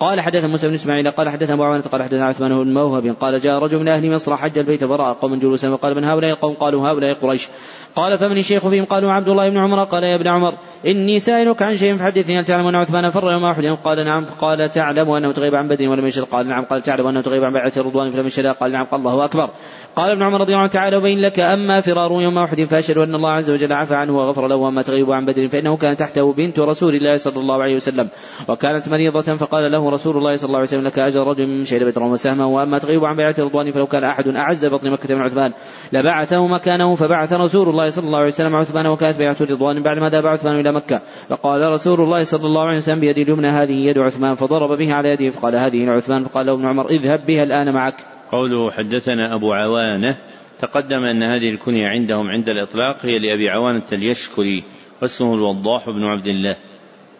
قال 0.00 0.20
حدثنا 0.20 0.48
موسى 0.48 0.68
بن 0.68 0.74
إسماعيل 0.74 1.10
قال 1.10 1.28
حدثنا 1.28 1.54
أبو 1.54 1.64
عوانة 1.64 1.82
قال 1.82 2.02
حدثنا 2.02 2.24
عثمان 2.24 2.64
بن 2.64 2.74
موهب 2.74 3.16
قال 3.20 3.40
جاء 3.40 3.58
رجل 3.58 3.78
من 3.78 3.88
أهل 3.88 4.10
مصر 4.10 4.36
حج 4.36 4.58
البيت 4.58 4.84
فراى 4.84 5.16
قوم 5.20 5.38
جلوسا 5.38 5.68
وقال 5.68 5.96
من 5.96 6.04
هؤلاء 6.04 6.30
القوم؟ 6.30 6.54
قالوا 6.54 6.88
هؤلاء 6.88 7.14
قريش. 7.14 7.48
قال 7.96 8.18
فمن 8.18 8.38
الشيخ 8.38 8.68
فيهم؟ 8.68 8.84
قالوا 8.84 9.12
عبد 9.12 9.28
الله 9.28 9.48
بن 9.48 9.58
عمر. 9.58 9.84
قال 9.84 10.04
يا 10.04 10.16
ابن 10.16 10.28
عمر 10.28 10.54
إني 10.86 11.18
سائلك 11.18 11.62
عن 11.62 11.76
شيء 11.76 11.96
فحدثني 11.96 12.40
هل 12.40 12.44
تعلم 12.44 12.66
أن 12.66 12.74
عثمان 12.74 13.10
فر 13.10 13.32
يوم 13.32 13.44
أحد؟ 13.44 13.64
قال 13.64 14.04
نعم. 14.04 14.24
قال 14.24 14.70
تعلم 14.70 15.10
أنه 15.10 15.32
تغيب 15.32 15.54
عن 15.54 15.68
بدر 15.68 15.88
ولم 15.88 16.06
يشهد 16.06 16.24
قال 16.24 16.48
نعم. 16.48 16.64
قال 16.64 16.82
تعلم 16.82 17.06
أنه 17.06 17.20
تغيب 17.20 17.44
عن 17.44 17.52
بيعة 17.52 17.72
الرضوان 17.76 18.10
فلم 18.10 18.26
يشهد 18.26 18.46
قال 18.46 18.72
نعم. 18.72 18.84
قال 18.84 19.00
الله 19.00 19.24
أكبر. 19.24 19.50
قال 19.96 20.10
ابن 20.10 20.22
عمر 20.22 20.40
رضي 20.40 20.54
الله 20.54 20.66
تعالى 20.66 20.96
وبين 20.96 21.20
لك 21.20 21.40
أما 21.40 21.80
فرار 21.80 22.12
يوم 22.22 22.38
أحد 22.38 22.64
فأشهد 22.64 22.98
أن 22.98 23.14
الله 23.14 23.30
عز 23.30 23.50
وجل 23.50 23.72
عفى 23.72 23.94
عنه 23.94 24.16
وغفر 24.16 24.46
له 24.48 24.56
وأما 24.56 24.82
تغيب 24.82 25.12
عن 25.12 25.26
بدر 25.26 25.48
فإنه 25.48 25.76
كان 25.76 25.96
تحته 25.96 26.32
بنت 26.32 26.58
رسول 26.58 26.94
الله 26.94 27.16
صلى 27.16 27.40
الله 27.40 27.62
عليه 27.62 27.74
وسلم 27.74 28.08
وكانت 28.48 28.88
مريضة 28.88 29.36
فقال 29.36 29.72
له 29.72 29.90
رسول 29.90 30.16
الله 30.16 30.36
صلى 30.36 30.46
الله 30.46 30.58
عليه 30.58 30.68
وسلم 30.68 30.86
لك 30.86 30.98
أجر 30.98 31.26
رجل 31.26 31.46
من 31.46 31.64
شهد 31.64 31.82
بدر 31.82 32.02
وسهما 32.02 32.44
وأما 32.44 32.78
تغيب 32.78 33.04
عن 33.04 33.16
بيعة 33.16 33.34
الرضوان 33.38 33.70
فلو 33.70 33.86
كان 33.86 34.04
أحد 34.04 34.28
أعز 34.28 34.66
بطن 34.66 34.90
مكة 34.90 35.14
من 35.14 35.20
عثمان 35.20 35.52
لبعثه 35.92 36.46
مكانه 36.46 36.94
فبعث 36.94 37.32
رسول 37.32 37.68
الله 37.68 37.85
صلى 37.90 38.06
الله 38.06 38.18
عليه 38.18 38.28
وسلم 38.28 38.54
عثمان 38.54 38.86
وكانت 38.86 39.18
بيعة 39.18 39.36
الرضوان 39.40 39.82
بعد 39.82 39.98
ما 39.98 40.08
ذهب 40.08 40.26
عثمان 40.26 40.60
إلى 40.60 40.72
مكة. 40.72 41.02
فقال 41.28 41.72
رسول 41.72 42.00
الله 42.00 42.22
صلى 42.24 42.46
الله 42.46 42.62
عليه 42.62 42.76
وسلم 42.76 43.00
بيدي 43.00 43.22
اليمنى 43.22 43.48
هذه 43.48 43.86
يد 43.86 43.98
عثمان. 43.98 44.34
فضرب 44.34 44.78
به 44.78 44.94
على 44.94 45.08
يده 45.08 45.30
فقال 45.30 45.56
هذه 45.56 45.84
لعثمان 45.84 46.24
فقال 46.24 46.46
له 46.46 46.52
ابن 46.52 46.66
عمر 46.66 46.86
اذهب 46.86 47.26
بها 47.26 47.42
الآن 47.42 47.72
معك. 47.72 47.96
قوله 48.32 48.70
حدثنا 48.70 49.34
أبو 49.34 49.52
عوانة 49.52 50.16
تقدم 50.60 51.04
أن 51.04 51.22
هذه 51.22 51.50
الكنية 51.50 51.86
عندهم 51.86 52.26
عند 52.28 52.48
الإطلاق 52.48 53.06
هي 53.06 53.18
لأبي 53.18 53.50
عوانة 53.50 53.86
اليشكري 53.92 54.64
واسمه 55.02 55.34
الوضاح 55.34 55.86
بن 55.86 56.04
عبد 56.04 56.26
الله. 56.26 56.56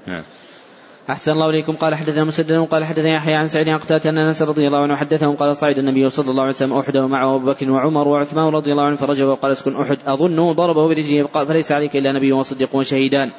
نعم. 0.07 0.23
أحسن 1.11 1.33
الله 1.33 1.51
إليكم. 1.51 1.77
قال 1.77 1.95
حدثنا 1.95 2.25
مسدد 2.25 2.53
قال 2.53 2.85
حدثنا 2.85 3.15
يحيى 3.15 3.35
عن 3.35 3.49
سعيد 3.49 3.69
عن 3.69 3.79
قتادة 3.79 4.11
أن 4.11 4.19
أنس 4.19 4.43
رضي 4.43 4.67
الله 4.67 4.79
عنه 4.79 4.97
حدثهم 4.97 5.37
قال 5.37 5.57
صعد 5.57 5.79
النبي 5.79 6.11
صلى 6.11 6.31
الله 6.31 6.43
عليه 6.43 6.53
وسلم 6.53 6.73
أحد 6.73 6.97
ومعه 6.97 7.37
أبو 7.37 7.47
بكر 7.47 7.71
وعمر 7.71 8.09
وعثمان 8.09 8.55
رضي 8.55 8.73
الله 8.73 8.85
عنه 8.85 8.97
فرجع 8.97 9.27
وقال 9.27 9.53
اسكن 9.53 9.81
أحد. 9.81 9.99
أظنه 10.07 10.53
ضربه 10.53 10.89
برجله 10.89 11.27
قال 11.27 11.47
فليس 11.47 11.73
عليك 11.73 11.97
إلا 11.97 12.13
نبي 12.13 12.33
وصديق 12.33 12.77
وشهيدان. 12.77 13.31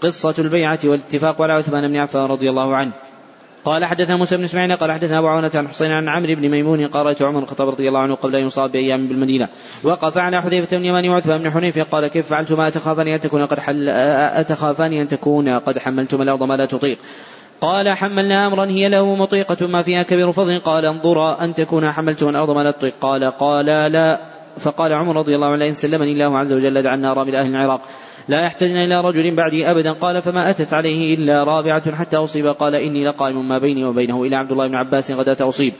قصة 0.00 0.34
البيعة 0.38 0.78
والاتفاق 0.84 1.42
على 1.42 1.52
عثمان 1.52 1.88
بن 1.88 1.96
عفان 1.96 2.24
رضي 2.24 2.50
الله 2.50 2.76
عنه. 2.76 2.92
قال 3.66 3.84
حدثنا 3.84 4.16
موسى 4.16 4.36
بن 4.36 4.44
إسماعيل 4.44 4.76
قال 4.76 4.92
حدثنا 4.92 5.18
أبو 5.18 5.28
عونة 5.28 5.50
عن 5.54 5.68
حسين 5.68 5.92
عن 5.92 6.08
عمرو 6.08 6.34
بن 6.34 6.48
ميمون 6.48 6.86
قال 6.86 7.06
رأيت 7.06 7.22
عمر 7.22 7.42
الخطاب 7.42 7.68
رضي 7.68 7.88
الله 7.88 8.00
عنه 8.00 8.14
قبل 8.14 8.36
أن 8.36 8.46
يصاب 8.46 8.72
بأيام 8.72 9.08
بالمدينة. 9.08 9.48
وقف 9.84 10.18
على 10.18 10.42
حذيفة 10.42 10.76
بن 10.76 10.84
يمان 10.84 11.08
وعثمان 11.08 11.42
بن 11.42 11.50
حنيف 11.50 11.78
قال 11.78 12.06
كيف 12.06 12.26
فعلتما 12.26 12.68
اتخافان 12.68 13.08
أن 13.08 13.20
تكون 13.20 13.46
قد 13.46 13.60
حل 13.60 13.88
اتخافان 13.88 14.92
أن 14.92 15.08
تكون 15.08 15.48
قد 15.48 15.78
حملتما 15.78 16.22
الأرض 16.22 16.42
ما 16.42 16.56
لا 16.56 16.66
تطيق. 16.66 16.98
قال 17.60 17.92
حملنا 17.92 18.46
أمرا 18.46 18.66
هي 18.66 18.88
له 18.88 19.14
مطيقة 19.14 19.66
ما 19.66 19.82
فيها 19.82 20.02
كبير 20.02 20.32
فضل. 20.32 20.58
قال 20.58 20.86
انظرا 20.86 21.44
أن 21.44 21.54
تكون 21.54 21.92
حملتما 21.92 22.30
الأرض 22.30 22.50
ما 22.50 22.60
لا 22.60 22.70
تطيق. 22.70 22.94
قال 23.00 23.24
قال 23.24 23.66
لا. 23.92 24.20
فقال 24.58 24.92
عمر 24.92 25.16
رضي 25.16 25.34
الله 25.34 25.46
عنه 25.46 25.56
لئن 25.56 25.74
سلمني 25.74 26.12
الله 26.12 26.38
عز 26.38 26.52
وجل 26.52 26.82
دعا 26.82 26.94
النار 26.94 27.24
من 27.24 27.34
أهل 27.34 27.46
العراق. 27.46 27.80
لا 28.28 28.40
يحتجن 28.40 28.76
إلى 28.76 29.00
رجل 29.00 29.34
بعدي 29.34 29.70
أبدا. 29.70 29.92
قال 29.92 30.22
فما 30.22 30.50
أتت 30.50 30.74
عليه 30.74 31.14
إلا 31.14 31.44
رابعة 31.44 31.94
حتى 31.94 32.16
أصيب. 32.16 32.46
قال 32.46 32.74
إني 32.74 33.04
لقائم 33.04 33.48
ما 33.48 33.58
بيني 33.58 33.84
وبينه 33.84 34.22
إلى 34.22 34.36
عبد 34.36 34.52
الله 34.52 34.68
بن 34.68 34.74
عباس 34.74 35.10
غداة 35.10 35.48
أصيب. 35.48 35.74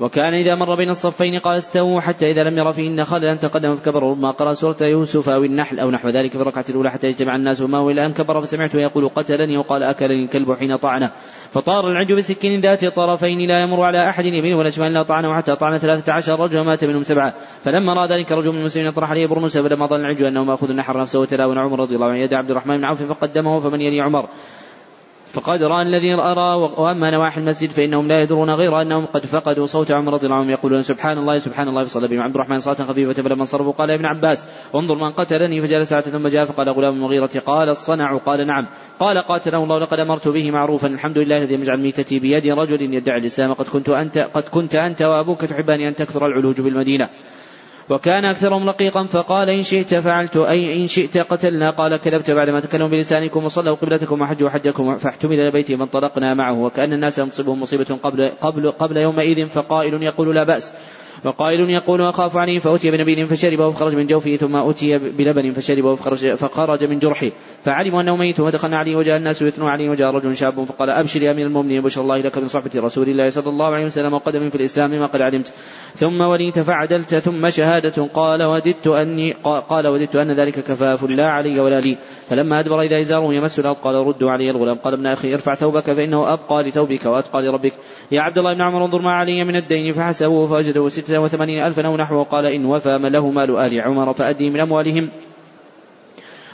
وكان 0.00 0.34
إذا 0.34 0.54
مر 0.54 0.74
بين 0.74 0.90
الصفين 0.90 1.38
قال 1.38 1.58
استووا 1.58 2.00
حتى 2.00 2.30
إذا 2.30 2.44
لم 2.44 2.58
ير 2.58 2.72
فيهن 2.72 3.04
خللا 3.04 3.34
تقدم 3.34 3.74
فكبر 3.74 4.02
ربما 4.02 4.30
قرأ 4.30 4.52
سورة 4.52 4.76
يوسف 4.80 5.28
أو 5.28 5.44
النحل 5.44 5.80
أو 5.80 5.90
نحو 5.90 6.08
ذلك 6.08 6.30
في 6.30 6.42
الركعة 6.42 6.64
الأولى 6.68 6.90
حتى 6.90 7.06
يجتمع 7.06 7.36
الناس 7.36 7.60
وما 7.60 7.90
إلى 7.90 8.06
أن 8.06 8.12
كبر 8.12 8.40
فسمعته 8.40 8.78
يقول 8.78 9.08
قتلني 9.08 9.56
وقال 9.56 9.82
أكلني 9.82 10.24
الكلب 10.24 10.52
حين 10.52 10.76
طعنه 10.76 11.10
فطار 11.50 11.90
العج 11.90 12.12
بسكين 12.12 12.60
ذات 12.60 12.84
طرفين 12.84 13.48
لا 13.48 13.62
يمر 13.62 13.82
على 13.82 14.08
أحد 14.08 14.24
يمين 14.24 14.54
ولا 14.54 14.70
شمال 14.70 14.90
إلا 14.90 15.02
طعنه 15.02 15.34
حتى 15.34 15.56
طعن 15.56 15.78
ثلاثة 15.78 16.12
عشر 16.12 16.40
رجل 16.40 16.60
ومات 16.60 16.84
منهم 16.84 17.02
سبعة. 17.02 17.34
فلما 17.62 17.94
رأى 17.94 18.08
ذلك 18.08 18.32
رجل 18.32 18.52
من 18.52 18.58
المسلمين 18.58 18.88
يطرح 18.88 19.10
عليه 19.10 19.26
برنوسا 19.26 19.62
فلما 19.62 19.86
ظن 19.86 20.00
العج 20.00 20.22
أنه 20.22 20.44
مأخوذ 20.44 20.72
نحر 20.72 21.00
نفسه 21.00 21.20
وتلاون 21.20 21.58
عمر 21.58 21.80
رضي 21.80 21.94
الله 21.94 22.06
عنه. 22.06 22.18
يد 22.18 22.34
عبد 22.34 22.50
الرحمن 22.50 22.76
بن 22.76 22.84
عوف 22.84 23.02
فقدمه 23.02 23.58
فمن 23.60 23.80
يلي 23.80 24.00
عمر. 24.00 24.28
فقد 25.32 25.62
رأى 25.62 25.82
الذي 25.82 26.14
أرى 26.14 26.54
وأما 26.78 27.10
نواحي 27.10 27.40
المسجد 27.40 27.70
فإنهم 27.70 28.08
لا 28.08 28.20
يدرون 28.20 28.50
غير 28.50 28.80
أنهم 28.80 29.06
قد 29.06 29.26
فقدوا 29.26 29.66
صوت 29.66 29.90
عمر 29.90 30.12
رضي 30.12 30.26
الله 30.26 30.36
عنه 30.36 30.52
يقولون 30.52 30.82
سبحان 30.82 31.18
الله 31.18 31.38
سبحان 31.38 31.68
الله 31.68 31.84
فصلى 31.84 32.08
بهم 32.08 32.20
عبد 32.20 32.34
الرحمن 32.34 32.60
صلاة 32.60 32.74
خفيفة 32.74 33.12
فلما 33.12 33.40
انصرفوا 33.40 33.72
قال 33.72 33.90
يا 33.90 33.94
ابن 33.94 34.04
عباس 34.04 34.46
انظر 34.74 34.94
من 34.94 35.10
قتلني 35.10 35.60
فجلس 35.60 35.88
ساعة 35.88 36.00
ثم 36.00 36.28
جاء 36.28 36.44
فقال 36.44 36.68
غلام 36.68 36.94
المغيرة 36.94 37.30
قال 37.46 37.68
الصنع 37.68 38.16
قال 38.16 38.46
نعم. 38.46 38.66
قال 39.00 39.18
قاتله 39.18 39.64
الله 39.64 39.78
لقد 39.78 39.98
أمرت 39.98 40.28
به 40.28 40.50
معروفا 40.50 40.88
الحمد 40.88 41.18
لله 41.18 41.36
الذي 41.36 41.54
يجعل 41.54 41.80
ميتتي 41.80 42.18
بيد 42.18 42.46
رجل 42.46 42.94
يدعي 42.94 43.18
الإسلام 43.18 43.52
قد 43.52 43.68
كنت 43.68 43.88
أنت 43.88 44.18
قد 44.18 44.42
كنت 44.42 44.74
أنت 44.74 45.02
وأبوك 45.02 45.40
تحبان 45.40 45.80
أن 45.80 45.94
تكثر 45.94 46.26
العلوج 46.26 46.60
بالمدينة. 46.60 47.08
وكان 47.90 48.24
أكثرهم 48.24 48.68
رقيقا 48.68 49.04
فقال 49.04 49.50
إن 49.50 49.62
شئت 49.62 49.94
فعلت 49.94 50.36
أي 50.36 50.82
إن 50.82 50.86
شئت 50.86 51.18
قتلنا. 51.18 51.70
قال 51.70 51.96
كذبت 51.96 52.30
بعدما 52.30 52.60
تكلموا 52.60 52.88
بلسانكم 52.88 53.44
وصلوا 53.44 53.74
قبلتكم 53.74 54.20
وحجوا 54.20 54.50
حجكم 54.50 54.98
فاحتمل 54.98 55.40
إلى 55.40 55.50
بيته 55.50 55.76
فانطلقنا 55.76 56.34
معه. 56.34 56.52
وكأن 56.52 56.92
الناس 56.92 57.16
تصيبهم 57.16 57.60
مصيبة 57.60 57.98
قبل 58.02 58.30
قبل 58.40 58.70
قبل 58.70 58.96
يومئذ 58.96 59.48
فقائل 59.48 60.02
يقول 60.02 60.34
لا 60.34 60.44
بأس. 60.44 60.74
وقائل 61.24 61.70
يقول 61.70 62.02
أخاف 62.02 62.36
عليه 62.36 62.58
فأتي 62.58 62.90
بنبيذ 62.90 63.26
فشربه 63.26 63.70
فخرج 63.70 63.96
من 63.96 64.06
جوفه 64.06 64.36
ثم 64.36 64.56
أتي 64.56 64.98
بلبن 64.98 65.52
فشربه 65.52 65.94
فخرج, 65.94 66.34
فخرج 66.34 66.84
من 66.84 66.98
جرحه 66.98 67.30
فعلموا 67.64 68.00
أنه 68.00 68.16
ميت 68.16 68.40
ودخلنا 68.40 68.78
عليه 68.78 68.96
وجاء 68.96 69.16
الناس 69.16 69.42
يثنوا 69.42 69.70
عليه 69.70 69.90
وجاء 69.90 70.10
رجل 70.10 70.36
شاب 70.36 70.64
فقال 70.64 70.90
أبشر 70.90 71.22
يا 71.22 71.30
أمير 71.30 71.46
المؤمنين 71.46 71.82
بشر 71.82 72.00
الله 72.00 72.18
لك 72.18 72.38
من 72.38 72.48
صحبة 72.48 72.70
رسول 72.76 73.08
الله 73.08 73.30
صلى 73.30 73.48
الله 73.48 73.66
عليه 73.66 73.84
وسلم 73.84 74.14
وقدم 74.14 74.50
في 74.50 74.56
الإسلام 74.56 74.90
ما 74.90 75.06
قد 75.06 75.20
علمت. 75.20 75.52
ثم 75.94 76.20
وليت 76.20 76.58
فعدلت 76.58 77.14
ثم 77.14 77.50
شهادة 77.50 78.02
قال 78.14 78.42
وددت 78.42 78.86
أني 78.86 79.32
قال 79.42 79.86
وددت 79.86 80.16
أن 80.16 80.30
ذلك 80.30 80.54
كفاف 80.54 81.04
لا 81.04 81.30
علي 81.30 81.60
ولا 81.60 81.80
لي. 81.80 81.98
فلما 82.28 82.60
أدبر 82.60 82.80
إذا 82.80 83.00
إزاره 83.00 83.34
يمس 83.34 83.58
الأرض 83.58 83.76
قال 83.76 83.94
ردوا 83.94 84.30
علي 84.30 84.50
الغلام. 84.50 84.76
قال 84.78 84.94
ابن 84.94 85.06
أخي 85.06 85.34
ارفع 85.34 85.54
ثوبك 85.54 85.84
فإنه 85.84 86.32
أبقى 86.32 86.62
لثوبك 86.62 87.06
وأتقى 87.06 87.42
لربك. 87.42 87.72
يا 88.12 88.20
عبد 88.20 88.38
الله 88.38 88.54
بن 88.54 88.62
عمر 88.62 88.84
انظر 88.84 89.02
ما 89.02 89.12
علي 89.12 89.44
من 89.44 89.56
الدين 89.56 89.92
فحسبه 89.92 90.46
فوجده 90.46 90.88
ستة 91.00 91.20
وثمانين 91.20 91.64
ألفا 91.64 91.86
أو 91.86 91.96
نحوه 91.96 92.24
قال 92.24 92.46
إن 92.46 92.64
وفى 92.64 92.98
له 92.98 93.30
مال 93.30 93.56
آل 93.56 93.80
عمر 93.80 94.12
فأدي 94.12 94.50
من 94.50 94.60
أموالهم. 94.60 95.10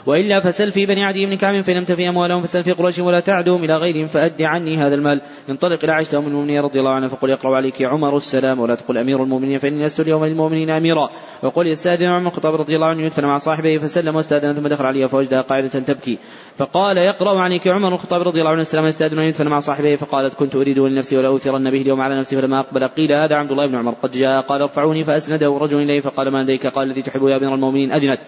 وإلا 0.07 0.39
فسل 0.39 0.71
في 0.71 0.85
بني 0.85 1.03
عدي 1.03 1.25
بن 1.25 1.35
كعب 1.35 1.61
فإن 1.61 1.75
لم 1.77 1.83
تفي 1.83 2.09
أموالهم 2.09 2.41
فسل 2.41 2.63
في 2.63 2.71
قريش 2.71 2.99
ولا 2.99 3.19
تعدهم 3.19 3.63
إلى 3.63 3.77
غيرهم 3.77 4.07
فأد 4.07 4.41
عني 4.41 4.77
هذا 4.77 4.95
المال. 4.95 5.21
انطلق 5.49 5.83
إلى 5.83 5.91
عائشة 5.91 6.17
أم 6.17 6.27
المؤمنين 6.27 6.61
رضي 6.61 6.79
الله 6.79 6.91
عنها 6.91 7.07
فقل 7.07 7.29
يقرأ 7.29 7.55
عليك 7.55 7.81
عمر 7.81 8.17
السلام 8.17 8.59
ولا 8.59 8.75
تقل 8.75 8.97
أمير 8.97 9.23
المؤمنين 9.23 9.59
فإني 9.59 9.85
لست 9.85 9.99
اليوم 9.99 10.25
للمؤمنين 10.25 10.69
أميرا. 10.69 11.09
وقل 11.43 11.67
يستأذن 11.67 12.05
عمر 12.05 12.27
الخطاب 12.27 12.55
رضي 12.55 12.75
الله 12.75 12.87
عنه 12.87 13.05
يدفن 13.05 13.23
مع 13.23 13.37
صاحبه 13.37 13.77
فسلم 13.77 14.15
واستأذن 14.15 14.53
ثم 14.53 14.67
دخل 14.67 14.85
عليها 14.85 15.07
فوجدها 15.07 15.41
قاعدة 15.41 15.67
تبكي. 15.67 16.17
فقال 16.57 16.97
يقرأ 16.97 17.39
عليك 17.39 17.67
عمر 17.67 17.93
الخطاب 17.93 18.21
رضي 18.21 18.39
الله 18.39 18.51
عنه 18.51 18.61
السلام 18.61 18.85
يستأذن 18.85 19.19
يدفن 19.19 19.47
مع 19.47 19.59
صاحبه 19.59 19.95
فقالت 19.95 20.33
كنت 20.33 20.55
أريد 20.55 20.79
لنفسي 20.79 21.17
ولا 21.17 21.27
أوثرن 21.27 21.71
به 21.71 21.81
اليوم 21.81 22.01
على 22.01 22.19
نفسي 22.19 22.35
فلما 22.35 22.59
أقبل 22.59 22.87
قيل 22.87 23.13
هذا 23.13 23.35
عبد 23.35 23.51
الله 23.51 23.65
بن 23.65 23.75
عمر. 23.75 23.91
قد 24.03 24.11
جاء 24.11 24.41
قال 24.41 24.61
ارفعوني 24.61 25.03
فأسنده 25.03 25.57
رجل 25.61 25.81
إليه 25.81 26.01
فقال 26.01 26.31
ما 26.31 26.43
لديك؟ 26.43 26.67
قال 26.67 26.87
الذي 26.87 27.01
تحب 27.01 27.27
يا 27.27 27.37
أمير 27.37 27.53
المؤمنين 27.53 27.91
أذنت 27.91 28.19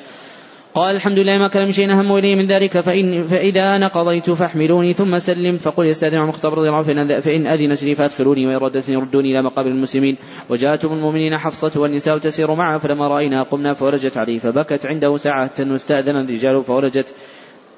قال 0.74 0.96
الحمد 0.96 1.20
لله 1.20 1.38
ما 1.38 1.48
كان 1.48 1.66
من 1.66 1.72
شيء 1.72 1.92
أهم 1.92 2.16
إلي 2.16 2.36
من 2.36 2.48
ذلك 2.48 2.80
فإن 2.80 3.24
فإذا 3.24 3.76
أنا 3.76 3.88
قضيت 3.88 4.30
فاحملوني 4.30 4.94
ثم 4.94 5.20
سلم 5.20 5.58
فقل 5.58 5.86
يستأذن 5.86 6.18
عمر 6.18 6.25
بن 6.25 6.30
الخطاب 6.30 6.54
رضي 6.54 6.68
الله 6.68 6.90
عنه 6.90 7.20
فإن 7.20 7.48
أذنت 7.48 7.84
لي 7.84 7.96
فأدخلوني 7.96 8.48
وإن 8.48 8.56
ردتني 8.56 8.96
ردوني 8.96 9.32
إلى 9.32 9.42
مقابر 9.42 9.70
المسلمين. 9.70 10.18
وجاءت 10.50 10.76
أم 10.76 10.94
المؤمنين 10.94 11.38
حفصة 11.38 11.82
والنساء 11.82 12.18
تسير 12.18 12.54
معها 12.56 12.78
فلما 12.78 13.08
رأينا 13.08 13.44
قمنا 13.44 13.74
فولجت 13.74 14.18
عليه 14.18 14.40
فبكت 14.40 14.86
عنده 14.86 15.18
ساعة 15.18 15.54
واستأذن 15.60 16.16
الرجال 16.16 16.64
فولجت 16.64 17.14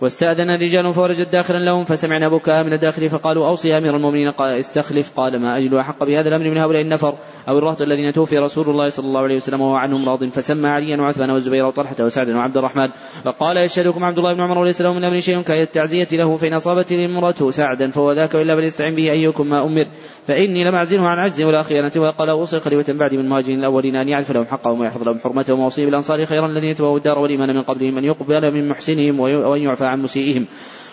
واستأذن 0.02 0.50
الرجال 0.50 0.94
فولجت 0.94 1.32
داخلا 1.32 1.58
لهم 1.58 1.86
فسمعنا 1.86 2.30
بكاء 2.30 2.64
من 2.64 2.74
الداخل 2.74 3.10
فقالوا 3.10 3.48
أوص 3.48 3.70
يا 3.70 3.78
أمير 3.78 3.96
المؤمنين 3.96 4.32
قال 4.32 4.60
استخلف 4.60 5.12
قال 5.16 5.42
ما 5.42 5.58
أجد 5.58 5.78
أحق 5.78 6.04
بهذا 6.04 6.28
الأمر 6.28 6.50
من 6.50 6.58
هؤلاء 6.58 6.82
النفر 6.82 7.18
أو 7.48 7.58
الرهط 7.58 7.82
الذين 7.82 8.14
توفي 8.14 8.38
رسول 8.38 8.70
الله 8.70 8.90
صلى 8.90 9.06
الله 9.06 9.22
عليه 9.22 9.36
وسلم 9.36 9.62
وهو 9.62 9.76
عنهم 9.76 10.10
راض 10.10 10.24
فسمى 10.26 10.70
عليا 10.70 11.02
وعثمان 11.02 11.30
والزبير 11.30 11.66
وطلحة 11.66 11.96
وسعدا 12.00 12.38
وعبد 12.38 12.58
الرحمن 12.58 12.90
فقال 13.26 13.58
يشهدكم 13.58 14.04
عبد 14.04 14.18
الله 14.18 14.34
بن 14.34 14.42
عمر 14.42 14.58
وليس 14.58 14.82
له 14.82 14.94
من 14.94 14.98
الأمر 14.98 15.20
شيء 15.20 15.42
كالتعزية 15.42 16.08
له 16.12 16.38
فإن 16.38 16.54
أصابت 16.54 16.92
امرأته 16.92 17.52
سعدا 17.52 17.92
فهو 17.92 18.12
ذاك 18.12 18.36
وإلا 18.36 18.56
فليستعن 18.56 18.96
به 18.96 19.12
أيكم 19.12 19.48
ما 19.48 19.64
أمر 19.64 19.86
فإني 20.28 20.64
لم 20.64 20.76
أعزله 20.76 21.08
عن 21.08 21.20
عجز 21.20 21.42
ولا 21.42 21.64
خيانة 21.64 21.92
وقال 21.98 22.30
أوصي 22.30 22.60
خليفة 22.60 22.94
بعد 22.94 23.14
من 23.14 23.20
المهاجرين 23.20 23.60
الأولين 23.60 23.96
أن 23.96 24.10
يعرف 24.10 24.32
لهم 24.32 24.46
حقهم 24.46 24.80
ويحفظ 24.80 25.04
لهم 25.04 25.20
حرمتهم 25.20 25.60
وأوصي 25.60 25.86
بالأنصار 25.86 26.26
خيرا 26.26 26.46
الذين 26.46 26.74
تبوا 26.74 26.98
الدار 26.98 27.20
والإيمان 27.20 27.56
من 27.56 27.62
قبلهم 27.62 27.98
أن 27.98 28.04
يقبل 28.04 28.54
من 28.54 28.70
محسنهم 28.70 29.20
وأن 29.20 29.62
يعفى 29.62 29.91
عن 29.92 30.02
مسيئهم. 30.02 30.46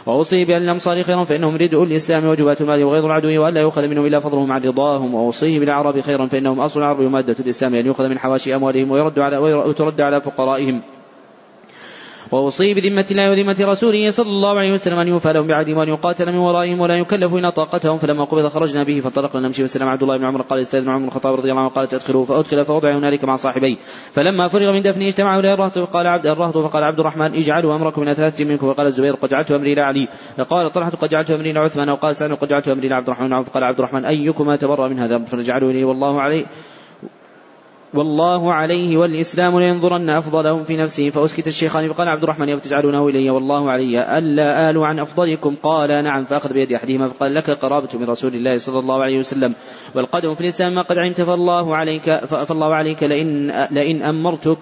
وأوصي 0.07 0.45
بأن 0.45 0.63
الأمصار 0.63 1.03
خيرا 1.03 1.25
فإنهم 1.25 1.57
ردء 1.57 1.83
الإسلام 1.83 2.27
وجبات 2.27 2.61
المال 2.61 2.85
وغيظ 2.85 3.05
العدو 3.05 3.43
وألا 3.43 3.61
يؤخذ 3.61 3.89
منهم 3.89 4.07
إلا 4.07 4.21
فضلهم 4.21 4.53
عن 4.53 4.63
رضاهم. 4.63 5.15
وأوصيه 5.15 5.59
بالأعراب 5.61 6.01
خيرا 6.01 6.27
فإنهم 6.27 6.61
أصل 6.61 6.81
العرب 6.81 7.01
ومادة 7.01 7.37
الإسلام 7.41 7.75
أن 7.75 7.87
يؤخذ 7.87 8.09
من 8.09 8.19
حواشي 8.19 8.55
أموالهم 8.55 8.91
ويرد 8.91 9.19
على 9.19 9.39
وترد 9.39 10.01
على 10.01 10.21
فقرائهم. 10.21 10.98
وأوصي 12.33 12.75
بذمة 12.75 13.07
الله 13.11 13.31
وذمة 13.31 13.57
رسوله 13.61 14.11
صلى 14.11 14.29
الله 14.29 14.59
عليه 14.59 14.73
وسلم 14.73 14.99
أن 14.99 15.09
يوفى 15.09 15.33
لهم 15.33 15.47
بعهدهم 15.47 15.77
وأن 15.77 15.89
يقاتل 15.89 16.27
من 16.33 16.39
ورائهم 16.39 16.81
ولا 16.81 16.95
يكلف 16.95 17.35
إلا 17.35 17.51
طاقتهم 17.51 17.99
فلما 17.99 18.25
قبض 18.25 18.49
خرجنا 18.49 18.83
به 18.85 19.01
فانطلقنا 19.01 19.41
نمشي 19.41 19.65
وسلم. 19.65 19.89
عبد 19.89 20.03
الله 20.03 20.17
بن 20.17 20.25
عمر 20.25 20.43
قال 20.43 20.61
استاذن 20.61 20.89
عمر 20.89 21.07
الخطاب 21.07 21.35
رضي 21.35 21.51
الله 21.51 21.61
عنه 21.61 21.71
قال 21.71 21.85
ادخلوا 21.85 22.25
فأدخل 22.25 22.65
فوضع 22.65 22.99
هنالك 22.99 23.25
مع 23.25 23.37
صاحبيه. 23.37 23.77
فلما 24.13 24.49
فرغ 24.49 24.73
من 24.73 24.83
دفنه 24.83 25.07
اجتمعوا 25.07 25.41
إليه 25.41 25.55
الرهط 25.55 25.79
فقال 25.79 26.07
عبد 26.07 26.27
الرهط 26.27 26.59
فقال 26.59 26.85
عبد 26.85 27.01
الرحمن 27.01 27.35
اجعلوا 27.35 27.75
أمركم 27.75 28.03
إلى 28.03 28.15
ثلاثة 28.15 28.45
منكم. 28.45 28.73
فقال 28.73 28.87
الزبير 28.87 29.15
قد 29.15 29.29
جعلت 29.29 29.51
أمري 29.53 29.73
إلى 29.73 29.83
علي. 29.83 30.09
فقال 30.39 30.73
طلحة 30.73 30.91
قد 30.91 31.09
جعلت 31.09 31.31
أمري 31.31 31.51
إلى 31.51 31.61
عثمان. 31.61 31.89
وقال 31.89 32.17
سعد 32.17 32.33
قد 32.33 32.49
جعلت 32.49 32.69
أمري 32.69 32.87
إلى 32.87 32.95
عبد 32.95 33.09
الرحمن. 33.09 33.43
فقال 33.43 33.65
عبد 33.65 33.79
الرحمن 33.79 34.05
أيكما 34.05 34.57
تبرأ 34.57 34.89
من 34.89 34.99
هذا 34.99 35.19
فنجعله 35.19 35.71
إليه 35.71 35.85
والله 35.85 36.21
عليه. 36.21 36.47
والله 37.95 38.53
عليه 38.53 38.97
والإسلام 38.97 39.59
لينظرن 39.61 40.11
أفضلهم 40.11 40.65
في 40.65 40.77
نفسه. 40.77 41.11
فأسكت 41.11 41.47
الشيخان 41.47 41.89
فقال 41.89 42.09
عبد 42.09 42.23
الرحمن 42.23 42.55
وتجعلونه 42.55 43.09
إلي 43.09 43.31
والله 43.31 43.71
علي. 43.71 44.19
ألا 44.19 44.71
آل 44.71 44.79
عن 44.79 44.99
أفضلكم؟ 44.99 45.57
قال 45.63 46.05
نعم. 46.05 46.25
فأخذ 46.25 46.53
بيد 46.53 46.73
أحدهما 46.73 47.09
فقال 47.09 47.35
لك 47.35 47.51
قرابة 47.51 47.89
من 47.95 48.05
رسول 48.05 48.35
الله 48.35 48.59
صلى 48.59 48.79
الله 48.79 49.03
عليه 49.03 49.19
وسلم. 49.19 49.55
والقدم 49.95 50.35
في 50.35 50.41
الإسلام 50.41 50.75
ما 50.75 50.83
قد 50.83 50.99
علمت 50.99 51.21
فالله 51.21 51.77
عليك 51.77 52.11
فالله 52.25 52.75
عليك 52.75 53.03
لئن 53.03 53.51
لئن 53.71 54.03
أمرتك 54.03 54.59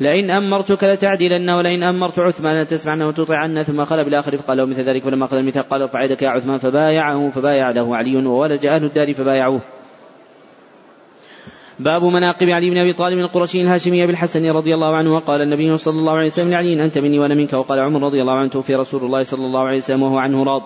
لئن 0.00 0.30
أمرتك 0.30 0.84
لتعدلن 0.84 1.50
ولئن 1.50 1.82
أمرت 1.82 2.18
عثمان 2.18 2.62
لتسمعن 2.62 3.02
وتطيعن. 3.02 3.62
ثم 3.62 3.82
قال 3.82 4.04
بالآخر 4.04 4.36
فقال 4.36 4.56
له 4.56 4.64
مثل 4.64 4.82
ذلك 4.82 5.02
فلما 5.02 5.24
أخذ 5.24 5.36
الميثاق 5.36 5.66
قال 5.66 5.82
ارفع 5.82 6.02
يدك 6.02 6.22
يا 6.22 6.28
عثمان 6.28 6.58
فبايعه 6.58 7.28
فبايع 7.28 7.70
له 7.70 7.96
علي 7.96 8.16
وولج 8.26 8.66
أهل 8.66 8.84
الدار 8.84 9.14
فبايعوه. 9.14 9.79
باب 11.80 12.04
مناقب 12.04 12.48
علي 12.48 12.70
بن 12.70 12.78
أبي 12.78 12.92
طالب 12.92 13.18
القرشي 13.18 13.60
الهاشمي 13.60 14.06
بالحسن 14.06 14.50
رضي 14.50 14.74
الله 14.74 14.96
عنه 14.96 15.14
وقال 15.14 15.42
النبي 15.42 15.76
صلى 15.76 15.98
الله 15.98 16.12
عليه 16.12 16.26
وسلم 16.26 16.50
لعلي 16.50 16.84
أنت 16.84 16.98
مني 16.98 17.18
وأنا 17.18 17.34
منك. 17.34 17.52
وقال 17.52 17.78
عمر 17.78 18.02
رضي 18.02 18.20
الله 18.20 18.32
عنه 18.32 18.48
توفي 18.48 18.74
رسول 18.74 19.04
الله 19.04 19.22
صلى 19.22 19.46
الله 19.46 19.60
عليه 19.60 19.76
وسلم 19.76 20.02
وهو 20.02 20.18
عنه 20.18 20.44
راض. 20.44 20.62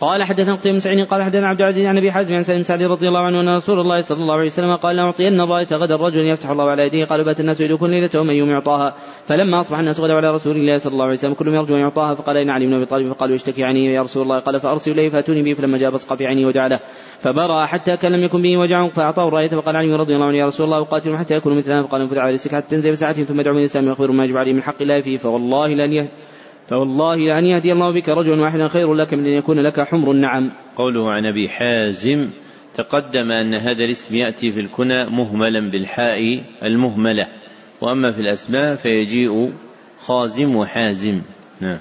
قال 0.00 0.24
حدثنا 0.24 0.54
قتيبة 0.54 0.78
بن 0.78 1.04
قال 1.04 1.22
حدثنا 1.22 1.48
عبد 1.48 1.60
العزيز 1.60 1.86
عن 1.86 1.98
أبي 1.98 2.12
حازم 2.12 2.34
عن 2.34 2.42
سالم 2.42 2.62
سعد 2.62 2.82
رضي 2.82 3.08
الله 3.08 3.20
عنه 3.20 3.40
أن 3.40 3.56
رسول 3.56 3.80
الله 3.80 4.00
صلى 4.00 4.18
الله 4.18 4.34
عليه 4.34 4.46
وسلم 4.46 4.76
قال 4.76 4.96
لاعطين 4.96 5.40
الرايه 5.40 5.66
غدا 5.72 5.94
الرجل 5.94 6.20
يفتح 6.20 6.50
الله 6.50 6.70
على 6.70 6.86
يديه. 6.86 7.04
قال 7.04 7.24
بات 7.24 7.40
الناس 7.40 7.60
يدركون 7.60 7.90
ليلة 7.90 8.10
ومن 8.16 8.34
يوم 8.34 8.50
يعطاها. 8.50 8.94
فلما 9.26 9.60
أصبح 9.60 9.78
الناس 9.78 10.00
غدوا 10.00 10.16
على 10.16 10.30
رسول 10.30 10.56
الله 10.56 10.78
صلى 10.78 10.92
الله 10.92 11.04
عليه 11.04 11.14
وسلم 11.14 11.34
كلهم 11.34 11.54
يرجو 11.54 11.74
أن 11.74 11.80
يعطاها 11.80 12.14
فقال 12.14 12.36
إن 12.36 12.50
علي 12.50 12.66
بن 12.66 12.74
أبي 12.74 12.86
طالب. 12.86 13.12
فقالوا 13.12 13.34
يشتكي 13.34 13.64
عني 13.64 13.84
يا 13.84 14.02
رسول 14.02 14.22
الله. 14.22 14.38
قال 14.38 14.60
فارسلوا 14.60 14.96
إليه 14.96 15.08
فأتوني 15.08 15.42
به. 15.42 15.54
فلما 15.54 15.78
جاء 15.78 15.90
بصق 15.90 16.14
في 16.14 16.26
عيني 16.26 16.44
ودعا 16.44 16.68
له 16.68 16.80
فبرأ 17.22 17.66
حتى 17.66 17.96
كان 17.96 18.12
لم 18.12 18.24
يكن 18.24 18.42
به 18.42 18.56
وجع 18.56 18.88
فأعطاه 18.88 19.28
الراية 19.28 19.48
فقال 19.48 19.76
علي 19.76 19.94
رضي 19.96 20.14
الله 20.14 20.26
عنه 20.26 20.36
يا 20.36 20.46
رسول 20.46 20.66
الله 20.66 20.78
أقاتل 20.78 21.18
حتى 21.18 21.34
يكون 21.34 21.58
مثلنا 21.58 21.82
فقال 21.82 22.00
انفذ 22.00 22.18
على 22.18 22.32
رزقك 22.32 22.54
حتى 22.54 22.70
تنزل 22.70 22.92
بساعة 22.92 23.12
ثم 23.12 23.40
ادعو 23.40 23.54
من 23.54 23.60
الإسلام 23.60 23.88
يخبر 23.88 24.12
ما 24.12 24.24
يجب 24.24 24.36
عليه 24.36 24.52
من 24.52 24.62
حق 24.62 24.82
الله 24.82 25.00
فيه. 25.00 25.16
فوالله 25.16 25.68
لأن 25.68 26.08
فوالله 26.68 27.16
لأن 27.16 27.44
يهدي 27.44 27.72
الله 27.72 27.90
بك 27.92 28.08
رجلا 28.08 28.42
واحدا 28.42 28.68
خير 28.68 28.94
لك 28.94 29.14
من 29.14 29.26
أن 29.26 29.32
يكون 29.32 29.60
لك 29.60 29.80
حمر 29.80 30.10
النعم. 30.10 30.50
قوله 30.76 31.10
عن 31.10 31.26
أبي 31.26 31.48
حازم 31.48 32.30
تقدم 32.74 33.30
أن 33.30 33.54
هذا 33.54 33.84
الاسم 33.84 34.14
يأتي 34.14 34.52
في 34.52 34.60
الكنى 34.60 35.06
مهملا 35.06 35.70
بالحاء 35.70 36.44
المهملة 36.62 37.26
وأما 37.80 38.12
في 38.12 38.20
الأسماء 38.20 38.76
فيجيء 38.76 39.52
خازم 39.98 40.56
وحازم. 40.56 41.22
نعم. 41.60 41.78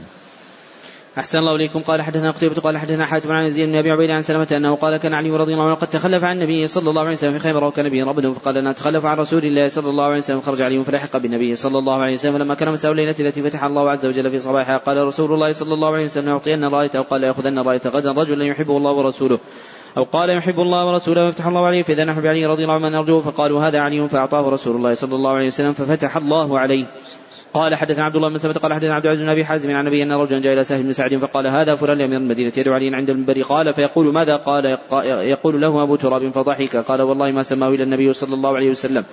أحسن 1.17 1.39
الله 1.39 1.55
إليكم. 1.55 1.79
قال 1.79 2.01
حدثنا 2.01 2.31
قتيبة 2.31 2.55
قال 2.55 2.77
حدثنا 2.77 3.05
حاتم 3.05 3.31
عن 3.31 3.45
يزيد 3.45 3.69
بن 3.69 3.75
أبي 3.75 3.91
عبيد 3.91 4.11
عن 4.11 4.21
سلمة 4.21 4.47
أنه 4.51 4.75
قال 4.75 4.97
كان 4.97 5.13
علي 5.13 5.29
رضي 5.29 5.53
الله 5.53 5.65
عنه 5.65 5.73
قد 5.73 5.87
تخلف 5.87 6.23
عن 6.23 6.35
النبي 6.37 6.67
صلى 6.67 6.89
الله 6.89 7.01
عليه 7.01 7.11
وسلم 7.11 7.31
في 7.31 7.39
خيبر 7.39 7.63
وكان 7.63 7.89
به 7.89 8.05
ربد 8.05 8.31
فقال 8.31 8.57
أنا 8.57 8.71
أتخلف 8.71 9.05
عن 9.05 9.17
رسول 9.17 9.45
الله 9.45 9.67
صلى 9.67 9.89
الله 9.89 10.03
عليه 10.03 10.17
وسلم 10.17 10.41
خرج 10.41 10.61
علي 10.61 10.83
فلحق 10.83 11.17
بالنبي 11.17 11.55
صلى 11.55 11.79
الله 11.79 12.01
عليه 12.01 12.13
وسلم. 12.13 12.37
لما 12.37 12.55
كان 12.55 12.71
مساء 12.71 12.91
الليلة 12.91 13.15
التي 13.19 13.43
فتح 13.43 13.63
الله 13.63 13.91
عز 13.91 14.05
وجل 14.05 14.29
في 14.29 14.39
صباحها 14.39 14.77
قال 14.77 14.97
رسول 14.97 15.33
الله 15.33 15.51
صلى 15.51 15.73
الله 15.73 15.93
عليه 15.93 16.05
وسلم 16.05 16.27
يعطين 16.27 16.63
رأيته. 16.63 17.01
قال 17.01 17.23
يأخذن 17.23 17.59
راية 17.59 17.81
غدا 17.85 18.11
رجلا 18.11 18.45
يحبه 18.45 18.77
الله 18.77 18.91
ورسوله. 18.91 19.39
أو 19.97 20.03
قال 20.03 20.29
يحب 20.29 20.59
الله 20.59 20.85
ورسوله 20.85 21.25
ويفتح 21.25 21.47
الله 21.47 21.65
عليه 21.65 21.83
فإذا 21.83 22.05
نحن 22.05 22.21
بعلي 22.21 22.45
رضي 22.45 22.63
الله 22.63 22.75
عنه 22.75 22.89
نرجوه 22.89 23.21
فقالوا 23.21 23.67
هذا 23.67 23.79
علي 23.79 24.09
فأعطاه 24.09 24.49
رسول 24.49 24.75
الله 24.75 24.93
صلى 24.93 25.15
الله 25.15 25.31
عليه 25.31 25.47
وسلم 25.47 25.73
ففتح 25.73 26.17
الله 26.17 26.59
عليه. 26.59 26.85
قال 27.53 27.75
حدثنا 27.75 28.05
عبد 28.05 28.15
الله 28.15 28.29
بن 28.29 28.37
سلمة 28.37 28.53
قال 28.53 28.73
حدثنا 28.73 28.95
عبد 28.95 29.05
العزيز 29.05 29.23
بن 29.23 29.29
أبي 29.29 29.45
حازم 29.45 29.71
عن 29.71 29.79
النبي 29.79 30.03
أن 30.03 30.11
رجلا 30.11 30.39
جاء 30.39 30.53
إلى 30.53 30.63
سهل 30.63 30.83
بن 30.83 30.93
سعد 30.93 31.15
فقال 31.15 31.47
هذا 31.47 31.75
فلان 31.75 31.97
لأمير 31.97 32.17
المدينة 32.17 32.51
يدعو 32.57 32.73
علي 32.73 32.95
عند 32.95 33.09
المنبر. 33.09 33.41
قال 33.41 33.73
فيقول 33.73 34.13
ماذا؟ 34.13 34.35
قال 34.35 34.77
يقول 35.05 35.61
له 35.61 35.83
أبو 35.83 35.95
تراب 35.95 36.29
فضحك. 36.29 36.75
قال 36.75 37.01
والله 37.01 37.31
ما 37.31 37.43
سماه 37.43 37.69
إلا 37.69 37.83
النبي 37.83 38.13
صلى 38.13 38.33
الله 38.33 38.55
عليه 38.55 38.69
وسلم. 38.69 39.05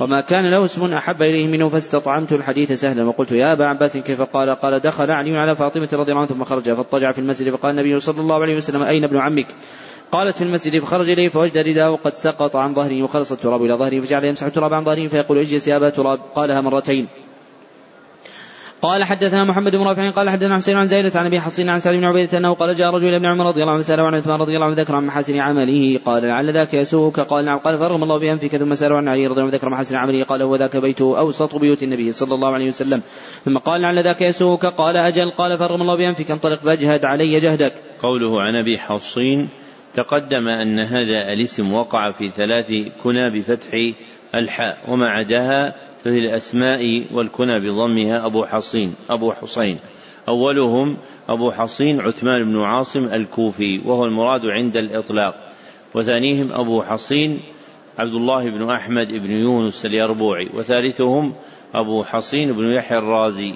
وما 0.00 0.20
كان 0.20 0.50
له 0.50 0.64
اسم 0.64 0.92
أحب 0.92 1.22
إليه 1.22 1.46
منه 1.46 1.68
فاستطعمت 1.68 2.32
الحديث 2.32 2.72
سهلا. 2.72 3.04
وقلت 3.04 3.32
يا 3.32 3.52
أبا 3.52 3.66
عباس 3.66 3.96
كيف 3.96 4.22
قال؟ 4.22 4.50
قال 4.50 4.80
دخل 4.80 5.10
علي 5.10 5.36
على 5.36 5.56
فاطمة 5.56 5.88
رضي 5.92 6.12
الله 6.12 6.22
عنها 6.22 6.26
ثم 6.26 6.44
خرج 6.44 6.72
فاضطجع 6.72 7.12
في 7.12 7.18
المسجد 7.18 7.50
فقال 7.50 7.70
النبي 7.78 8.00
صلى 8.00 8.20
الله 8.20 8.42
عليه 8.42 8.56
وسلم 8.56 8.82
أين 8.82 9.04
ابن 9.04 9.16
عمك؟ 9.16 9.46
قالت 10.12 10.36
في 10.36 10.44
المسجد 10.44 10.78
فخرج 10.78 11.10
إليه 11.10 11.28
فوجد 11.28 11.58
رداءه 11.58 11.98
قد 12.04 12.14
سقط 12.14 12.56
عن 12.56 12.74
ظهره 12.74 13.02
وخلص 13.02 13.32
التراب 13.32 13.62
إلى 13.62 13.74
ظهره 13.74 14.00
فجعل 14.00 14.24
يمسح 14.24 14.46
التراب 14.46 14.74
عن 14.74 14.84
ظهره 14.84 15.08
فيقول 15.08 15.38
اجلس 15.38 15.68
يا 15.68 15.76
أبا 15.76 15.90
تراب 15.90 16.18
قالها 16.34 16.60
مرتين. 16.60 17.08
قال 18.82 19.04
حدثنا 19.04 19.44
محمد 19.44 19.76
بن 19.76 19.82
رافع 19.82 20.10
قال 20.10 20.30
حدثنا 20.30 20.56
حسين 20.56 20.76
عن 20.76 20.86
زينة 20.86 21.12
عن 21.14 21.26
أبي 21.26 21.40
حصين 21.40 21.68
عن 21.68 21.80
سعد 21.80 21.94
بن 21.94 22.04
عبيدة 22.04 22.38
أنه 22.38 22.54
قال 22.54 22.74
جاء 22.74 22.90
رجل 22.90 23.14
ابن 23.14 23.26
عمر 23.26 23.46
رضي 23.46 23.62
الله 23.62 23.72
عنه 23.72 23.82
سأله 23.82 24.02
عن 24.02 24.14
عثمان 24.14 24.40
رضي 24.40 24.54
الله 24.54 24.66
عنه 24.66 24.76
ذكر 24.76 24.96
عن 24.96 25.06
محاسن 25.06 25.40
عمله 25.40 25.98
قال 26.04 26.22
لعل 26.22 26.50
ذاك 26.50 26.74
يسوءك 26.74 27.20
قال 27.20 27.44
نعم 27.44 27.58
قال 27.58 27.78
فرغم 27.78 28.02
الله 28.02 28.18
بأنفك 28.18 28.56
ثم 28.56 28.74
سأله 28.74 28.96
عن 28.96 29.08
علي 29.08 29.26
رضي 29.26 29.40
الله 29.40 29.42
عنه 29.42 29.54
ذكر 29.54 29.68
محاسن 29.68 29.96
عمله 29.96 30.24
قال 30.24 30.42
هو 30.42 30.56
ذاك 30.56 30.76
بيته 30.76 31.18
أوسط 31.18 31.56
بيوت 31.56 31.82
النبي 31.82 32.12
صلى 32.12 32.34
الله 32.34 32.52
عليه 32.52 32.68
وسلم. 32.68 33.02
ثم 33.44 33.58
قال 33.58 33.80
لعل 33.80 33.98
ذاك 33.98 34.22
يسوءك 34.22 34.66
قال 34.66 34.96
أجل 34.96 35.30
قال 35.30 35.58
فرغم 35.58 35.82
الله 35.82 35.96
بأنفك 35.96 36.30
انطلق 36.30 36.60
فاجهد 36.60 37.04
علي 37.04 37.40
جهدك. 37.40 37.72
قوله 38.02 38.42
عن 38.42 38.54
أبي 38.54 38.78
حصين 38.78 39.48
تقدم 39.96 40.48
أن 40.48 40.80
هذا 40.80 41.32
الاسم 41.32 41.72
وقع 41.72 42.10
في 42.10 42.30
ثلاث 42.30 42.66
كنى 43.02 43.30
بفتح 43.38 43.68
الحاء 44.34 44.78
وما 44.88 45.08
عداها 45.08 45.74
ففي 45.98 46.18
الأسماء 46.18 46.80
والكنى 47.14 47.60
بضمها 47.60 48.26
أبو 48.26 48.44
حصين 48.44 48.94
أبو 49.10 49.32
حصين. 49.32 49.78
أولهم 50.28 50.96
أبو 51.28 51.50
حصين 51.50 52.00
عثمان 52.00 52.44
بن 52.44 52.60
عاصم 52.60 53.04
الكوفي 53.04 53.78
وهو 53.84 54.04
المراد 54.04 54.46
عند 54.46 54.76
الإطلاق. 54.76 55.34
وثانيهم 55.94 56.52
أبو 56.52 56.82
حصين 56.82 57.40
عبد 57.98 58.14
الله 58.14 58.50
بن 58.50 58.70
أحمد 58.70 59.08
بن 59.08 59.30
يونس 59.30 59.86
اليربوعي 59.86 60.50
وثالثهم 60.54 61.34
أبو 61.74 62.04
حصين 62.04 62.52
بن 62.52 62.66
يحيى 62.66 62.98
الرازي. 62.98 63.54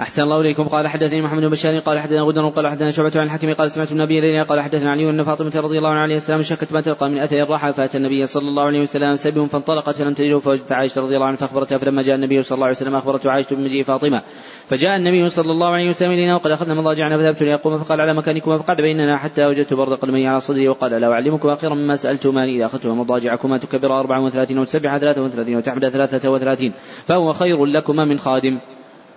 أحسن 0.00 0.22
الله 0.22 0.40
إليكم. 0.40 0.68
قال 0.68 0.88
حدثني 0.88 1.22
محمد 1.22 1.42
بن 1.42 1.48
بشار 1.48 1.78
قال 1.78 1.98
حدثنا 1.98 2.22
غدر 2.22 2.48
قال 2.48 2.68
حدثنا 2.68 2.90
شعبة 2.90 3.12
عن 3.16 3.26
الحكم 3.26 3.52
قال 3.52 3.72
سمعت 3.72 3.92
النبي 3.92 4.20
ليلى 4.20 4.42
قال 4.42 4.60
حدثنا 4.60 4.90
علي 4.90 5.10
أن 5.10 5.22
فاطمة 5.22 5.52
رضي 5.56 5.78
الله 5.78 5.90
عنها 5.90 6.16
السلام 6.16 6.42
شكت 6.42 6.72
ما 6.72 6.80
تلقى 6.80 7.10
من 7.10 7.18
أثر 7.18 7.42
الراحة 7.42 7.72
فأتى 7.72 7.98
النبي 7.98 8.26
صلى 8.26 8.48
الله 8.48 8.62
عليه 8.62 8.80
وسلم 8.80 9.16
سبب 9.16 9.46
فانطلقت 9.46 9.96
فلم 9.96 10.14
تجده 10.14 10.38
فوجدت 10.38 10.72
عائشة 10.72 11.00
رضي 11.00 11.14
الله 11.16 11.26
عنها 11.26 11.36
فأخبرتها 11.36 11.78
فلما 11.78 12.02
جاء 12.02 12.14
النبي 12.16 12.42
صلى 12.42 12.56
الله 12.56 12.66
عليه 12.66 12.76
وسلم 12.76 12.94
أخبرته 12.96 13.30
عائشة 13.30 13.56
بمجيء 13.56 13.84
فاطمة. 13.84 14.22
فجاء 14.68 14.96
النبي 14.96 15.28
صلى 15.28 15.52
الله 15.52 15.68
عليه 15.68 15.88
وسلم 15.88 16.10
إلينا 16.10 16.34
وقد 16.34 16.50
أخذنا 16.50 16.74
مضاجعنا 16.74 17.18
فذهبت 17.18 17.42
ليقوم 17.42 17.78
فقال 17.78 18.00
على 18.00 18.14
مكانكما 18.14 18.58
فقعد 18.58 18.76
بيننا 18.76 19.16
حتى 19.16 19.46
وجدت 19.46 19.74
برد 19.74 19.98
قدمي 19.98 20.28
على 20.28 20.40
صدري 20.40 20.68
وقال 20.68 20.92
لا 20.92 21.12
أعلمكما 21.12 21.56
خيرا 21.56 21.74
مما 21.74 21.96
سألتماني 21.96 22.56
إذا 22.56 22.66
أخذتما 22.66 22.94
مضاجعكما 22.94 23.58
تكبر 23.58 24.00
أربعة 24.00 24.24
وثلاثين 24.24 24.58
وتسبح 24.58 24.96
ثلاثة 24.96 25.22
وثلاثين 25.22 25.56
وتحمد 25.56 25.88
ثلاثة 25.88 26.30
وثلاثين 26.30 26.72
فهو 27.06 27.32
خير 27.32 27.64
لكما 27.64 28.04
من 28.04 28.18
خادم. 28.18 28.60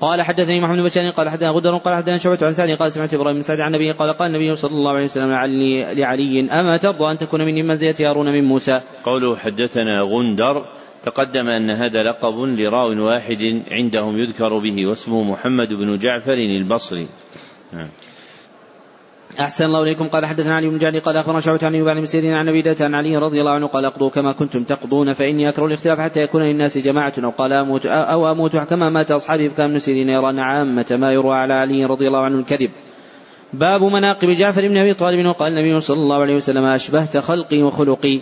قال 0.04 0.22
حدثني 0.22 0.60
محمد 0.62 0.78
بن 0.78 0.84
بشار 0.84 1.10
قال 1.10 1.30
حدثنا 1.30 1.49
غدر 1.49 1.78
قال 1.78 1.95
حدثنا 1.95 2.18
شعبة 2.18 2.45
عن 2.45 2.54
سعد 2.54 2.70
قال 2.70 2.91
سمعت 2.91 3.14
إبراهيم 3.14 3.36
بن 3.36 3.41
سعد 3.41 3.60
عن 3.60 3.76
النبي 3.76 3.91
قال 3.91 4.14
قال 4.14 4.36
النبي 4.36 4.56
صلى 4.56 4.72
الله 4.72 4.91
عليه 4.91 5.06
وسلم 5.06 5.32
لعلي 5.32 5.95
لعلي 5.95 6.39
أما 6.39 6.78
ترضى 6.78 7.12
أن 7.12 7.18
تكون 7.18 7.41
مني 7.41 7.64
منزلة 7.64 7.95
هارون 8.10 8.32
من 8.32 8.43
موسى. 8.43 8.82
قوله 9.04 9.36
حدثنا 9.36 10.01
غندر 10.01 10.66
تقدم 11.04 11.47
أن 11.47 11.72
هذا 11.72 12.04
لقب 12.04 12.36
لراو 12.60 13.06
واحد 13.06 13.64
عندهم 13.72 14.18
يذكر 14.18 14.60
به 14.60 14.88
واسمه 14.88 15.24
محمد 15.24 15.70
بن 15.74 15.97
جعفر 15.97 16.34
البصري. 16.34 17.08
نعم. 17.74 17.89
أحسن 19.40 19.66
الله 19.66 19.84
إليكم. 19.84 20.08
قال 20.08 20.26
حدثنا 20.26 20.56
علي 20.56 20.70
بن 20.70 20.78
جعلي 20.78 21.00
قال 21.00 21.18
أخبرنا 21.18 21.40
شعبة 21.40 21.60
عن 21.64 21.76
يوبان 21.76 22.00
بن 22.00 22.06
سيرين 22.06 22.34
عن 22.34 22.46
نبيدة 22.46 22.76
عن 22.86 22.96
علي 22.96 23.18
رضي 23.18 23.40
الله 23.40 23.52
عنه 23.52 23.68
قال 23.68 23.86
اقضوا 23.86 24.10
كما 24.10 24.32
كنتم 24.32 24.64
تقضون 24.64 25.14
فإني 25.14 25.50
أكره 25.50 25.66
الاختلاف 25.66 26.00
حتى 26.00 26.20
يكون 26.20 26.44
للناس 26.44 26.78
جماعة 26.78 27.14
أو 27.24 27.30
قال 27.30 27.54
أموت 27.54 27.86
أو 27.86 28.32
أموت 28.32 28.58
كما 28.58 28.90
مات 28.90 29.12
أصحابي 29.12 29.50
فكان 29.50 29.70
ابن 29.70 29.80
سيرين 29.80 30.10
يرى 30.10 30.30
أن 30.30 30.40
عامة 30.40 30.86
ما 30.92 31.12
يروى 31.12 31.36
على 31.36 31.54
علي 31.54 31.86
رضي 31.86 32.08
الله 32.08 32.20
عنه 32.20 32.40
الكذب. 32.40 32.70
باب 33.54 33.84
مناقب 33.84 34.30
جعفر 34.30 34.68
بن 34.68 34.78
أبي 34.78 34.94
طالب 34.94 35.26
وقال 35.26 35.52
النبي 35.52 35.82
صلى 35.82 35.98
الله 35.98 36.22
عليه 36.22 36.36
وسلم 36.36 36.66
أشبهت 36.66 37.18
خلقي 37.18 37.64
وخلقي. 37.64 38.20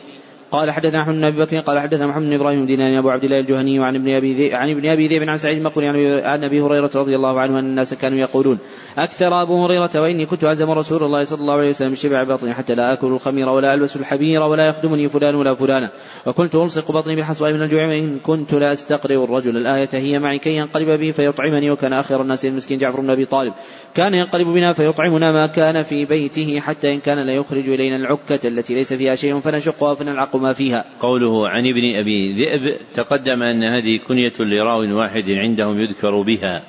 قال 0.52 0.72
حدثنا 0.72 1.02
احمد 1.02 1.16
بن 1.16 1.24
أبي 1.24 1.42
بكر 1.42 1.60
قال 1.60 1.80
حدثنا 1.80 2.08
محمد 2.08 2.26
بن 2.26 2.34
إبراهيم 2.34 2.66
دينان 2.66 2.98
أبو 2.98 3.10
عبد 3.10 3.24
الله 3.24 3.40
الجهني 3.40 3.80
وعن 3.80 3.96
ابن 3.96 4.10
أبي 4.16 4.34
ذئب 4.34 4.56
عن 4.56 4.70
ابن 4.70 4.90
أبي 4.90 5.08
ذئب 5.08 5.30
عن 5.30 5.38
سعيد 5.38 5.58
المقبري 5.58 5.88
عن 6.22 6.44
أبي 6.44 6.62
هريرة 6.62 6.90
رضي 6.96 7.16
الله 7.16 7.40
عنه 7.40 7.60
أن 7.60 7.66
الناس 7.66 7.94
كانوا 7.94 8.18
يقولون 8.18 8.58
أكثر 8.98 9.42
أبو 9.42 9.66
هريرة 9.66 9.90
وإني 9.96 10.26
كنت 10.26 10.44
الزم 10.44 10.72
رسول 10.72 11.04
الله 11.04 11.24
صلى 11.24 11.42
الله 11.42 11.54
عليه 11.54 11.70
وسلم 11.70 11.96
شبع 11.96 12.24
بطني 12.24 12.54
حتى 12.54 12.76
لا 12.76 12.94
أكل 12.94 13.08
الخمير 13.08 13.50
ولا 13.50 13.74
ألبس 13.74 13.96
الحبير 13.96 14.42
ولا 14.42 14.68
يخدمني 14.68 15.10
فلان 15.10 15.36
ولا 15.36 15.54
فلانة. 15.54 15.90
وكنت 16.26 16.56
ألصق 16.56 16.92
بطني 16.92 17.16
بالحصواء 17.16 17.54
من 17.54 17.62
الجوع 17.62 17.88
وإن 17.88 18.20
كنت 18.20 18.54
لا 18.54 18.74
أستقرئ 18.74 19.24
الرجل. 19.24 19.58
الآية 19.58 19.90
هي 19.94 20.20
معي 20.20 20.40
كي 20.40 20.56
ينقلب 20.56 20.90
بي 21.00 21.12
فيطعمني 21.12 21.72
وكان 21.72 21.94
آخر 21.94 22.22
الناس 22.22 22.46
المسكين 22.46 22.78
جعفر 22.78 23.02
بن 23.02 23.10
أبي 23.10 23.26
طالب. 23.26 23.54
كان 23.96 24.14
ينقلب 24.14 24.48
بنا 24.48 24.74
فيطعمنا 24.74 25.32
ما 25.32 25.48
كان 25.48 25.82
في 25.82 26.06
بيته 26.06 26.60
حتى 26.60 26.94
إن 26.94 27.00
كان 27.00 27.26
لا 27.26 27.34
يخرج 27.34 27.70
إلينا 27.70 27.96
العكة 27.96 28.48
التي 28.48 28.74
ليس 28.74 28.94
فيها 28.94 29.16
شيء 29.16 29.40
فنشقها 29.40 29.96
فنلعق 29.96 30.41
ما 30.42 30.54
فيها. 30.54 30.86
قول 31.00 31.22
قوله 31.22 31.50
عن 31.50 31.68
ابن 31.68 31.96
أبي 31.96 32.34
ذئب 32.34 32.78
تقدم 32.94 33.44
أن 33.44 33.64
هذه 33.64 34.00
كنية 34.08 34.34
لراو 34.40 34.98
واحد 34.98 35.30
عندهم 35.30 35.80
يذكر 35.80 36.22
بها 36.22 36.64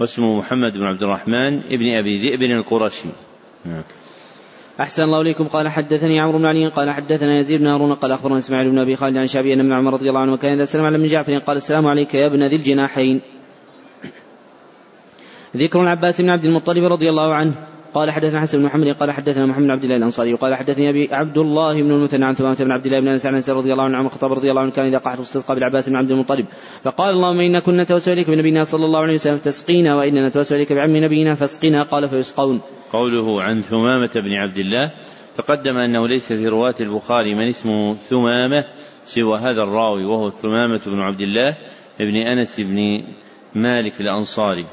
واسمه 0.00 0.38
محمد 0.38 0.72
بن 0.72 0.82
عبد 0.82 1.02
الرحمن 1.02 1.58
ابن 1.58 1.88
أبي 1.98 2.18
ذئب 2.18 2.42
القرشي. 2.42 3.08
أحسن 4.80 5.02
الله 5.02 5.20
إليكم. 5.20 5.48
قال 5.48 5.68
حدثني 5.68 6.20
عمرو 6.20 6.38
بن 6.38 6.46
علي 6.46 6.68
قال 6.68 6.90
حدثنا 6.90 7.38
يزيد 7.38 7.60
بن 7.60 7.66
هارون 7.66 7.94
قال 7.94 8.12
أخبرنا 8.12 8.38
إسماعيل 8.38 8.70
بن 8.70 8.78
أبي 8.78 8.96
خالد 8.96 9.16
عن 9.16 9.26
شعبي 9.26 9.54
أن 9.54 9.60
ابن 9.60 9.72
عمر 9.72 9.92
رضي 9.92 10.08
الله 10.08 10.20
عنه 10.20 10.32
وكان 10.32 10.52
إذا 10.52 10.64
سلم 10.64 10.84
على 10.84 10.96
ابن 10.96 11.06
جعفر 11.06 11.38
قال 11.38 11.56
السلام 11.56 11.86
عليك 11.86 12.14
يا 12.14 12.26
ابن 12.26 12.42
ذي 12.42 12.56
الجناحين. 12.56 13.20
ذكر 15.56 15.82
العباس 15.82 16.20
بن 16.20 16.30
عبد 16.30 16.44
المطلب 16.44 16.84
رضي 16.84 17.08
الله 17.08 17.34
عنه. 17.34 17.67
قال 17.94 18.10
حدثنا 18.10 18.40
حسن 18.40 18.58
بن 18.58 18.64
محمد 18.64 18.88
قال 18.88 19.10
حدثنا 19.10 19.46
محمد 19.46 19.64
بن 19.64 19.70
عبد 19.70 19.84
الله 19.84 19.96
الأنصاري 19.96 20.34
وقال 20.34 20.54
حدثني 20.54 20.90
أبي 20.90 21.08
عبد 21.14 21.38
الله 21.38 21.82
بن 21.82 21.90
المثنى 21.90 22.24
عن 22.24 22.34
ثمامه 22.34 22.56
بن 22.60 22.72
عبد 22.72 22.86
الله 22.86 23.00
بن 23.00 23.08
أنس 23.08 23.50
رضي 23.50 23.72
الله 23.72 23.84
عنه 23.84 23.98
عن 23.98 24.06
الخطاب 24.06 24.32
رضي 24.32 24.50
الله 24.50 24.62
عنه 24.62 24.70
كان 24.70 24.86
إذا 24.86 24.98
قحط 24.98 25.20
استسقى 25.20 25.54
بالعباس 25.54 25.88
بن 25.88 25.96
عبد 25.96 26.10
المطلب 26.10 26.46
فقال 26.84 27.14
اللهم 27.14 27.40
إنا 27.40 27.60
كنا 27.60 27.82
نتوسل 27.82 28.12
إليك 28.12 28.30
بنبينا 28.30 28.64
صلى 28.64 28.84
الله 28.84 29.00
عليه 29.00 29.14
وسلم 29.14 29.38
تسقينا 29.38 29.96
واننا 29.96 30.28
نتوسل 30.28 30.56
إليك 30.56 30.72
بعم 30.72 30.96
نبينا 30.96 31.34
فاسقنا 31.34 31.82
قال 31.82 32.08
فيسقون. 32.08 32.60
قوله 32.92 33.42
عن 33.42 33.60
ثمامة 33.60 34.10
بن 34.14 34.32
عبد 34.32 34.58
الله 34.58 34.92
تقدم 35.36 35.76
أنه 35.76 36.08
ليس 36.08 36.32
في 36.32 36.46
رواة 36.46 36.74
البخاري 36.80 37.34
من 37.34 37.48
اسمه 37.48 37.94
ثمامة 37.94 38.64
سوى 39.04 39.38
هذا 39.38 39.62
الراوي 39.62 40.04
وهو 40.04 40.30
ثمامة 40.30 40.80
بن 40.86 41.00
عبد 41.00 41.20
الله 41.20 41.56
بن 42.00 42.16
أنس 42.16 42.60
بن 42.60 43.04
مالك 43.54 44.00
الأنصاري. 44.00 44.66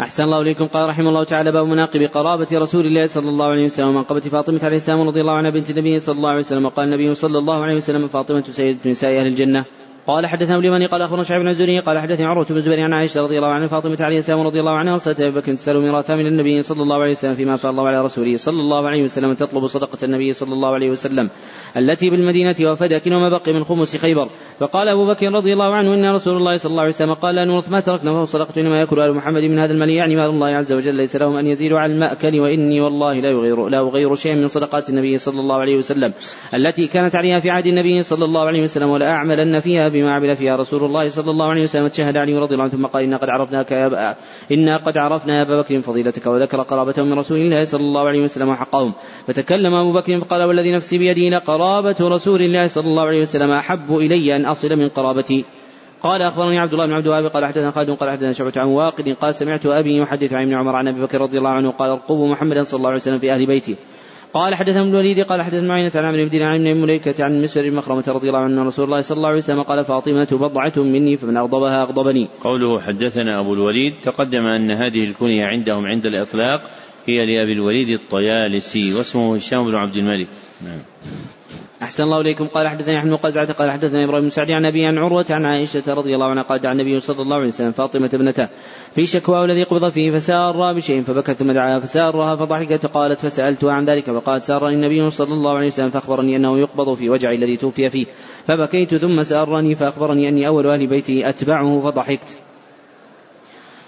أحسن 0.00 0.24
الله 0.24 0.40
إليكم. 0.40 0.66
قال 0.66 0.88
رحمه 0.88 1.08
الله 1.08 1.24
تعالى 1.24 1.52
باب 1.52 1.66
مناقب 1.66 2.02
قرابة 2.02 2.46
رسول 2.52 2.86
الله 2.86 3.06
صلى 3.06 3.28
الله 3.30 3.46
عليه 3.46 3.64
وسلم 3.64 3.88
ومنقبة 3.88 4.20
فاطمة 4.20 4.60
عليه 4.62 4.76
السلام 4.76 5.00
رضي 5.00 5.20
الله 5.20 5.36
عنها 5.36 5.50
بنت 5.50 5.70
النبي 5.70 5.98
صلى 5.98 6.16
الله 6.16 6.30
عليه 6.30 6.40
وسلم. 6.40 6.64
وقال 6.64 6.84
النبي 6.88 7.14
صلى 7.14 7.38
الله 7.38 7.64
عليه 7.64 7.76
وسلم 7.76 8.08
فاطمة 8.08 8.42
سيدة 8.42 8.90
نساء 8.90 9.20
أهل 9.20 9.26
الجنة. 9.26 9.64
قال 10.06 10.26
حدثنا 10.26 10.56
ابن 10.56 10.86
قال 10.86 11.02
أخبرنا 11.02 11.22
شعيب 11.22 11.42
بن 11.42 11.48
الزهري 11.48 11.80
قال 11.80 11.98
حدثني 11.98 12.26
عروة 12.26 12.46
بن 12.50 12.56
الزبير 12.56 12.80
عن 12.80 12.92
عائشة 12.92 13.22
رضي 13.22 13.38
الله 13.38 13.48
عنها 13.48 13.66
فاطمة 13.66 13.96
عليه 14.00 14.18
السلام 14.18 14.40
رضي 14.40 14.60
الله 14.60 14.72
عنها 14.72 14.92
ارسلت 14.92 15.20
أبي 15.20 15.30
بكر 15.30 15.54
تسأل 15.54 15.80
ميراثا 15.80 16.14
من 16.14 16.26
النبي 16.26 16.62
صلى 16.62 16.82
الله 16.82 17.02
عليه 17.02 17.10
وسلم 17.10 17.34
فيما 17.34 17.54
افاء 17.54 17.70
الله 17.72 17.88
على 17.88 18.04
رسوله 18.04 18.36
صلى 18.36 18.60
الله 18.60 18.88
عليه 18.88 19.02
وسلم 19.02 19.34
تطلب 19.34 19.66
صدقة 19.66 19.98
النبي 20.04 20.32
صلى 20.32 20.52
الله 20.52 20.74
عليه 20.74 20.90
وسلم 20.90 21.30
التي 21.76 22.10
بالمدينة 22.10 22.54
وفدك 22.62 23.06
وما 23.06 23.28
بقي 23.28 23.52
من 23.52 23.64
خمس 23.64 23.96
خيبر. 23.96 24.28
فقال 24.58 24.88
أبو 24.88 25.06
بكر 25.06 25.32
رضي 25.32 25.52
الله 25.52 25.74
عنه 25.74 25.94
إن 25.94 26.14
رسول 26.14 26.36
الله 26.36 26.56
صلى 26.56 26.70
الله 26.70 26.82
عليه 26.82 26.92
وسلم 26.92 27.14
قال 27.14 27.34
لا 27.34 27.44
نورث 27.44 27.70
ما 27.70 27.80
تركنا 27.80 28.12
فهو 28.12 28.24
صدقة 28.24 28.60
إنما 28.60 28.80
يأكل 28.80 29.00
آل 29.00 29.14
محمد 29.14 29.42
من 29.42 29.58
هذا 29.58 29.72
المال 29.72 29.90
يعني 29.90 30.16
مال 30.16 30.30
الله 30.30 30.46
عز 30.46 30.72
وجل 30.72 30.94
ليس 30.94 31.16
لهم 31.16 31.36
أن 31.36 31.46
يزيدوا 31.46 31.78
على 31.78 31.92
المأكل 31.92 32.40
وإني 32.40 32.80
والله 32.80 33.14
لا 33.14 33.30
اغير 33.38 33.68
لا 33.68 33.78
أغير 33.78 34.14
شيئا 34.14 34.34
من 34.34 34.48
صدقات 34.48 34.90
النبي 34.90 35.18
صلى 35.18 35.40
الله 35.40 35.56
عليه 35.56 35.76
وسلم 35.76 36.12
التي 36.54 36.86
كانت 36.86 37.16
عليها 37.16 37.40
في 37.40 37.50
عهد 37.50 37.66
النبي 37.66 38.02
صلى 38.02 38.24
الله 38.24 38.46
عليه 38.46 38.62
وسلم 38.62 38.88
ولا 38.88 39.10
أعملن 39.10 39.58
فيها 39.58 39.93
بما 39.94 40.14
عمل 40.14 40.36
فيها 40.36 40.56
رسول 40.56 40.84
الله 40.84 41.08
صلى 41.08 41.30
الله 41.30 41.46
عليه 41.46 41.64
وسلم 41.64 41.88
تشهد 41.88 42.16
علي 42.16 42.34
رضي 42.34 42.54
الله 42.54 42.64
عنه 42.64 42.72
ثم 42.72 42.86
قال 42.86 43.02
إنا 43.04 43.16
قد 43.16 43.28
عرفناك 43.28 43.70
يا 43.72 43.86
أبا 43.86 44.14
إنا 44.52 44.76
قد 44.76 44.98
عرفنا 44.98 45.36
يا 45.36 45.42
أبا 45.42 45.60
بكر 45.60 45.80
فضيلتك 45.80 46.26
وذكر 46.26 46.62
قرابته 46.62 47.02
من 47.02 47.18
رسول 47.18 47.38
الله 47.38 47.64
صلى 47.64 47.80
الله 47.80 48.08
عليه 48.08 48.22
وسلم 48.22 48.48
وحقهم. 48.48 48.92
فتكلم 49.26 49.74
أبو 49.74 49.92
بكر 49.92 50.20
فقال 50.20 50.42
والذي 50.42 50.72
نفسي 50.72 50.98
بيده 50.98 51.36
لقرابة 51.36 51.96
رسول 52.00 52.42
الله 52.42 52.66
صلى 52.66 52.86
الله 52.86 53.02
عليه 53.02 53.20
وسلم 53.20 53.50
أحب 53.50 53.96
إلي 53.96 54.36
أن 54.36 54.44
أصل 54.46 54.68
من 54.76 54.88
قرابتي. 54.88 55.44
قال 56.02 56.22
أخبرني 56.22 56.58
عبد 56.58 56.72
الله 56.72 56.86
بن 56.86 56.92
عبد 56.92 57.06
الوهاب 57.06 57.26
قال 57.26 57.44
حدثنا 57.46 57.70
خالد 57.70 57.90
قال 57.90 58.10
حدثنا 58.10 58.32
شعبة 58.32 58.52
عن 58.56 58.68
واقد 58.68 59.08
قال 59.08 59.34
سمعت 59.34 59.66
أبي 59.66 59.96
يحدث 59.96 60.32
عن 60.32 60.42
ابن 60.42 60.54
عمر 60.54 60.76
عن 60.76 60.88
أبي 60.88 61.02
بكر 61.02 61.20
رضي 61.20 61.38
الله 61.38 61.50
عنه 61.50 61.70
قال 61.70 61.90
ارقبوا 61.90 62.28
محمدا 62.28 62.62
صلى 62.62 62.78
الله 62.78 62.88
عليه 62.88 62.96
وسلم 62.96 63.18
في 63.18 63.32
أهل 63.32 63.46
بيته. 63.46 63.76
قال 64.34 64.54
حدثنا 64.54 64.80
ابن 64.80 64.90
الوليد 64.90 65.20
قال 65.20 65.42
حدثنا 65.42 65.68
معينة 65.68 65.90
عن 65.94 66.04
عمرو 66.04 66.24
بن 66.24 66.28
دينار 66.28 66.58
بن 66.58 66.80
مليكة 66.80 67.24
عن 67.24 67.42
مسر 67.42 67.70
مخرمة 67.70 68.04
رضي 68.08 68.28
الله 68.28 68.38
عنه 68.38 68.62
رسول 68.62 68.84
الله 68.84 69.00
صلى 69.00 69.16
الله 69.16 69.28
عليه 69.28 69.38
وسلم 69.38 69.62
قال 69.62 69.84
فاطمة 69.84 70.28
بضعة 70.32 70.72
مني 70.76 71.16
فمن 71.16 71.36
أغضبها 71.36 71.82
أغضبني. 71.82 72.28
قوله 72.40 72.80
حدثنا 72.80 73.40
أبو 73.40 73.54
الوليد 73.54 73.94
تقدم 74.02 74.46
أن 74.46 74.70
هذه 74.70 75.04
الكنية 75.04 75.44
عندهم 75.44 75.86
عند 75.86 76.06
الإطلاق 76.06 76.70
هي 77.06 77.26
لأبي 77.26 77.52
الوليد 77.52 77.88
الطيالسي 77.88 78.94
واسمه 78.94 79.36
هشام 79.36 79.64
بن 79.64 79.74
عبد 79.74 79.96
الملك. 79.96 80.28
نعم. 80.64 80.80
أحسن 81.84 82.04
الله 82.04 82.20
إليكم. 82.20 82.46
قال 82.46 82.68
حدثني 82.68 82.98
أحمد 82.98 83.12
قزعة 83.12 83.52
قال 83.52 83.70
حدثنا 83.70 84.04
إبراهيم 84.04 84.22
بن 84.22 84.28
سعد 84.28 84.50
عن 84.50 84.66
أبي 84.66 84.86
عن 84.86 84.98
عروة 84.98 85.26
عن 85.30 85.44
عائشة 85.44 85.82
رضي 85.88 86.14
الله 86.14 86.26
عنها 86.26 86.42
قال 86.42 86.60
دعا 86.60 86.72
النبي 86.72 87.00
صلى 87.00 87.22
الله 87.22 87.36
عليه 87.36 87.46
وسلم 87.46 87.72
فاطمة 87.72 88.10
ابنته 88.14 88.48
في 88.94 89.06
شكواه 89.06 89.44
الذي 89.44 89.62
قبض 89.62 89.88
فيه 89.88 90.10
فسار 90.10 90.72
بشيء 90.72 91.02
فبكت 91.02 91.30
ثم 91.30 91.52
دعاها 91.52 91.78
فسارها 91.78 92.36
فضحكت 92.36 92.86
قالت 92.86 93.18
فسألتها 93.20 93.72
عن 93.72 93.84
ذلك 93.84 94.04
فقالت 94.10 94.42
سارني 94.42 94.74
النبي 94.74 95.10
صلى 95.10 95.32
الله 95.32 95.56
عليه 95.56 95.66
وسلم 95.66 95.90
فأخبرني 95.90 96.36
أنه 96.36 96.58
يقبض 96.58 96.94
في 96.94 97.10
وجعي 97.10 97.34
الذي 97.34 97.56
توفي 97.56 97.90
فيه 97.90 98.06
فبكيت 98.46 98.94
ثم 98.94 99.22
سارني 99.22 99.74
فأخبرني 99.74 100.28
أني 100.28 100.46
أول 100.46 100.66
أهل 100.66 100.86
بيتي 100.86 101.28
أتبعه 101.28 101.80
فضحكت. 101.80 102.38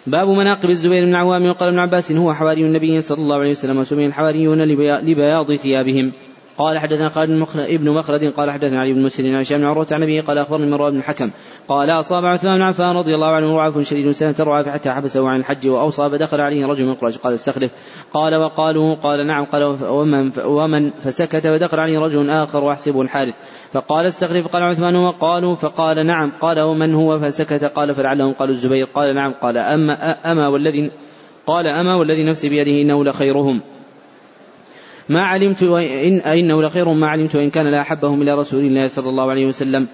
باب 0.06 0.28
مناقب 0.28 0.70
الزبير 0.70 1.04
بن 1.04 1.14
عوام 1.14 1.46
وقال 1.46 1.68
ابن 1.68 1.78
عباس 1.78 2.12
هو 2.12 2.34
حواري 2.34 2.60
النبي 2.60 3.00
صلى 3.00 3.18
الله 3.18 3.36
عليه 3.36 3.50
وسلم 3.50 3.78
وسمي 3.78 4.06
الحواريون 4.06 4.62
لبياض 5.02 5.54
ثيابهم. 5.54 6.12
قال 6.58 6.78
حدثنا 6.78 7.08
خالد 7.08 7.30
ابن 7.56 7.90
مخلد 7.90 8.24
قال 8.24 8.50
حدثنا 8.50 8.80
علي 8.80 8.92
بن 8.92 9.02
مسلم 9.02 9.34
عن 9.34 9.40
هشام 9.40 9.58
بن 9.58 9.64
عروة 9.64 9.86
عن 9.92 10.02
أبيه 10.02 10.22
قال 10.22 10.38
أخبرني 10.38 10.70
مروان 10.70 10.92
بن 10.92 10.98
الحكم. 10.98 11.30
قال 11.68 11.90
أصاب 11.90 12.24
عثمان 12.24 12.56
بن 12.56 12.62
عفان 12.62 12.96
رضي 12.96 13.14
الله 13.14 13.26
عنه 13.26 13.56
رعاف 13.56 13.78
شديد 13.78 14.10
سنة 14.10 14.34
رعاف 14.40 14.68
حتى 14.68 14.90
حبسه 14.90 15.28
عن 15.28 15.40
الحج 15.40 15.68
وأوصى 15.68 16.10
فدخل 16.10 16.40
عليه 16.40 16.66
رجل 16.66 16.86
من 16.86 16.94
قريش 16.94 17.18
قال 17.18 17.34
استخلف. 17.34 17.72
قال 18.12 18.36
وقالوا 18.36 18.94
قال 18.94 19.26
نعم 19.26 19.44
قال 19.44 19.64
ومن 19.84 20.32
ومن 20.44 20.90
فسكت 20.90 21.46
فدخل 21.46 21.80
عليه 21.80 21.98
رجل 21.98 22.30
آخر 22.30 22.64
وأحسبه 22.64 23.02
الحارث. 23.02 23.34
فقال 23.72 24.06
استخلف 24.06 24.46
قال 24.46 24.62
عثمان 24.62 24.96
وقالوا 24.96 25.54
فقال 25.54 26.06
نعم. 26.06 26.32
قال 26.40 26.60
ومن 26.60 26.94
هو 26.94 27.18
فسكت؟ 27.18 27.64
قال 27.64 27.94
فلعلهم 27.94 28.32
قالوا 28.32 28.54
الزبير. 28.54 28.86
قال 28.94 29.14
نعم 29.14 29.32
قال 29.32 29.58
اما 29.58 30.10
أما 30.32 30.48
والذي 30.48 30.90
قال 31.46 31.66
أما 31.66 31.94
والذي 31.94 32.24
نفسي 32.24 32.48
بيده 32.48 32.82
إنه 32.82 33.04
لخيرهم. 33.04 33.60
ما 35.08 35.20
علمت 35.20 35.62
إن 35.62 36.20
إنه 36.20 36.62
لخير 36.62 36.92
ما 36.92 37.08
علمت 37.08 37.36
وإن 37.36 37.50
كان 37.50 37.66
لأحبهم 37.70 38.22
إلى 38.22 38.34
رسول 38.34 38.64
الله 38.64 38.86
صلى 38.86 39.08
الله 39.08 39.30
عليه 39.30 39.46
وسلم. 39.46 39.88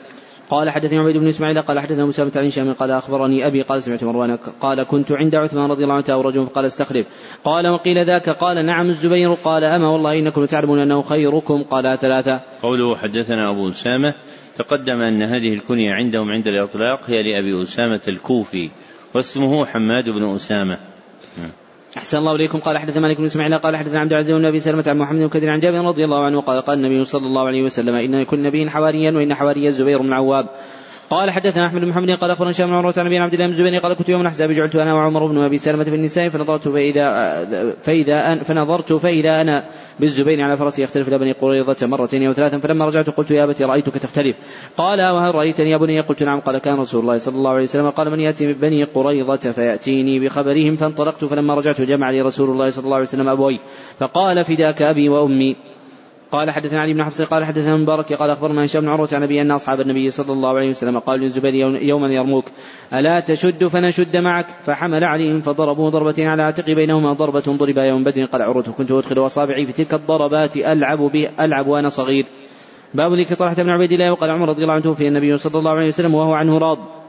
قال 0.51 0.71
حدثني 0.71 0.99
عبيد 0.99 1.17
بن 1.17 1.29
إسماعيل 1.29 1.63
قال 1.63 1.81
حدثنا 1.81 2.07
مسامة 2.07 2.33
عن 2.37 2.47
هشام 2.47 2.73
قال 2.73 2.91
أخبرني 2.91 3.47
أبي 3.47 3.63
قال 3.63 3.83
سمعت 3.83 4.05
مروان 4.05 4.37
قال 4.37 4.83
كنت 4.83 5.13
عند 5.13 5.35
عثمان 5.35 5.71
رضي 5.71 5.85
الله 5.85 5.95
عنه 5.95 6.23
رجل 6.23 6.47
فقال 6.47 6.65
استخلف 6.65 7.07
قال 7.45 7.69
وقيل 7.69 8.05
ذاك؟ 8.05 8.29
قال 8.29 8.67
نعم 8.67 8.87
الزبير. 8.87 9.29
قال 9.29 9.65
أما 9.65 9.89
والله 9.89 10.19
إنكم 10.19 10.45
تعلمون 10.45 10.79
أنه 10.79 11.03
خيركم. 11.03 11.63
قال 11.63 11.99
ثلاثة. 11.99 12.41
قوله 12.63 12.97
حدثنا 12.97 13.51
أبو 13.51 13.69
أسامة 13.69 14.15
تقدم 14.57 15.01
أن 15.01 15.23
هذه 15.23 15.55
الكنية 15.55 15.93
عندهم 15.93 16.31
عند 16.31 16.49
الإطلاق 16.49 17.11
هي 17.11 17.23
لأبي 17.23 17.63
أسامة 17.63 18.01
الكوفي 18.09 18.71
واسمه 19.15 19.67
حماد 19.67 20.05
بن 20.09 20.35
أسامة. 20.35 20.79
أحسن 21.97 22.19
الله 22.19 22.35
إليكم. 22.35 22.59
قال 22.59 22.79
حدث 22.79 22.97
مالك 22.97 23.19
بن 23.19 23.25
إسماعيل 23.25 23.59
قال 23.59 23.77
حدثنا 23.77 24.01
عبد 24.01 24.13
العزيز 24.13 24.35
بن 24.35 24.45
أبي 24.45 24.61
سلمة 24.61 24.85
عن 24.87 24.99
محمد 24.99 25.19
بن 25.19 25.29
كثير 25.29 25.51
عن 25.51 25.61
جابر 25.61 25.79
رضي 25.79 26.05
الله 26.05 26.25
عنه 26.25 26.41
قال 26.41 26.61
قال 26.61 26.79
النبي 26.79 27.05
صلى 27.05 27.27
الله 27.27 27.47
عليه 27.47 27.63
وسلم 27.63 27.95
إن 27.95 28.23
كل 28.25 28.43
نبي 28.43 28.71
حواريا 28.71 29.11
وإن 29.11 29.35
حواري 29.35 29.69
الزبير 29.69 30.03
بن 30.03 30.13
عواب 30.13 30.47
قال 31.13 31.31
حدثنا 31.31 31.67
أحمد 31.67 31.81
بن 31.81 31.89
محمد 31.89 32.11
قال 32.11 32.31
أخبرنا 32.31 32.51
هشام 32.51 32.69
بن 32.69 32.75
عروه 32.75 32.95
عن 32.97 33.07
أبي 33.07 33.19
عبد 33.19 33.33
الله 33.35 33.47
بن 33.47 33.53
الزبير 33.53 33.81
قال 33.81 33.95
كنت 33.95 34.09
يوم 34.09 34.21
الأحزاب 34.21 34.51
جعلت 34.51 34.77
أنا 34.77 34.95
وعمر 34.95 35.27
بن 35.27 35.39
أبي 35.39 35.59
سلمة 35.59 35.85
في 35.85 35.95
النساء 35.95 36.29
فنظرت 36.29 36.69
فاذا 36.69 37.75
فإذا 37.83 38.33
أن 38.33 38.43
فنظرت 38.43 38.93
فإذا 38.93 39.41
أنا 39.41 39.65
بالزبير 40.01 40.41
على 40.41 40.57
فرسي 40.57 40.83
يختلف 40.83 41.09
إلى 41.09 41.19
بني 41.19 41.33
قريظة 41.33 41.87
مرتين 41.87 42.27
أو 42.27 42.33
ثلاثا 42.33 42.59
فلما 42.59 42.87
رجعت 42.87 43.11
قلت 43.11 43.31
يا 43.31 43.45
أبتي 43.45 43.65
رأيتك 43.65 43.95
تختلف. 43.95 44.37
قال 44.77 45.03
وهل 45.03 45.35
رأيتني 45.35 45.71
يا 45.71 45.77
بني؟ 45.77 46.01
قلت 46.01 46.23
نعم. 46.23 46.41
قال 46.41 46.59
كان 46.59 46.79
رسول 46.79 47.01
الله 47.01 47.19
صلى 47.19 47.35
الله 47.35 47.51
عليه 47.51 47.63
وسلم. 47.63 47.91
قال 47.91 48.11
من 48.11 48.21
يأتي 48.21 48.53
بني 48.53 48.85
قريظة 48.85 49.53
فيأتيني 49.53 50.21
بخبرهم. 50.21 50.77
فانطلقت 50.77 51.25
فلما 51.25 51.55
رجعت 51.55 51.81
جمع 51.81 52.11
لي 52.11 52.21
رسول 52.23 52.51
الله 52.51 52.71
صلى 52.71 52.85
الله 52.85 52.97
عليه 52.97 53.07
وسلم 53.07 53.29
أبوي. 53.29 53.59
فقال 53.99 54.45
فداك 54.45 54.83
أبي 54.83 55.09
وأمي. 55.09 55.57
قال 56.33 56.51
حدثنا 56.51 56.81
علي 56.81 56.95
بن 56.95 57.05
حفص 57.05 57.23
قال 57.23 57.45
حدثنا 57.45 57.77
مبارك 57.77 58.13
قال 58.13 58.31
أخبرنا 58.31 58.65
هشام 58.65 58.83
بن 58.83 58.89
عروة 58.89 59.09
عن 59.13 59.23
أبي 59.23 59.43
أن 59.43 59.51
أصحاب 59.51 59.81
النبي 59.81 60.11
صلى 60.11 60.33
الله 60.33 60.49
عليه 60.49 60.69
وسلم 60.69 60.99
قالوا 60.99 61.25
للزبير 61.25 61.55
يوما 61.83 62.09
يرموك 62.09 62.45
ألا 62.93 63.21
تشد 63.21 63.65
فنشد 63.67 64.17
معك؟ 64.17 64.47
فحمل 64.65 65.05
عليهم 65.05 65.41
فضربوا 65.41 65.91
ضربتين 65.91 66.29
على 66.29 66.43
عاتق 66.43 66.75
بينهما 66.75 67.13
ضربة 67.13 67.41
ضرب 67.41 67.79
يوم 67.79 68.05
بدر 68.05 68.25
قال 68.25 68.43
عروه 68.43 68.63
كنت 68.63 68.91
أدخل 68.91 69.27
أصابعي 69.27 69.67
في 69.67 69.73
تلك 69.73 69.95
الضربات 69.95 70.57
ألعب 70.57 70.99
به 70.99 71.29
ألعب 71.41 71.67
وأنا 71.67 71.89
صغير. 71.89 72.27
باب 72.95 73.13
ذكر 73.13 73.35
طلحة 73.35 73.55
بن 73.55 73.71
عبيد 73.71 73.93
الله 73.93 74.13
وقال 74.13 74.31
عمر 74.31 74.49
رضي 74.49 74.63
الله 74.63 74.75
عنه 74.75 74.83
توفي 74.83 75.09
النبي 75.09 75.37
صلى 75.37 75.59
الله 75.59 75.71
عليه 75.71 75.89
وسلم 75.89 76.15
وهو 76.15 76.33
عنه 76.33 76.59
راض. 76.59 77.02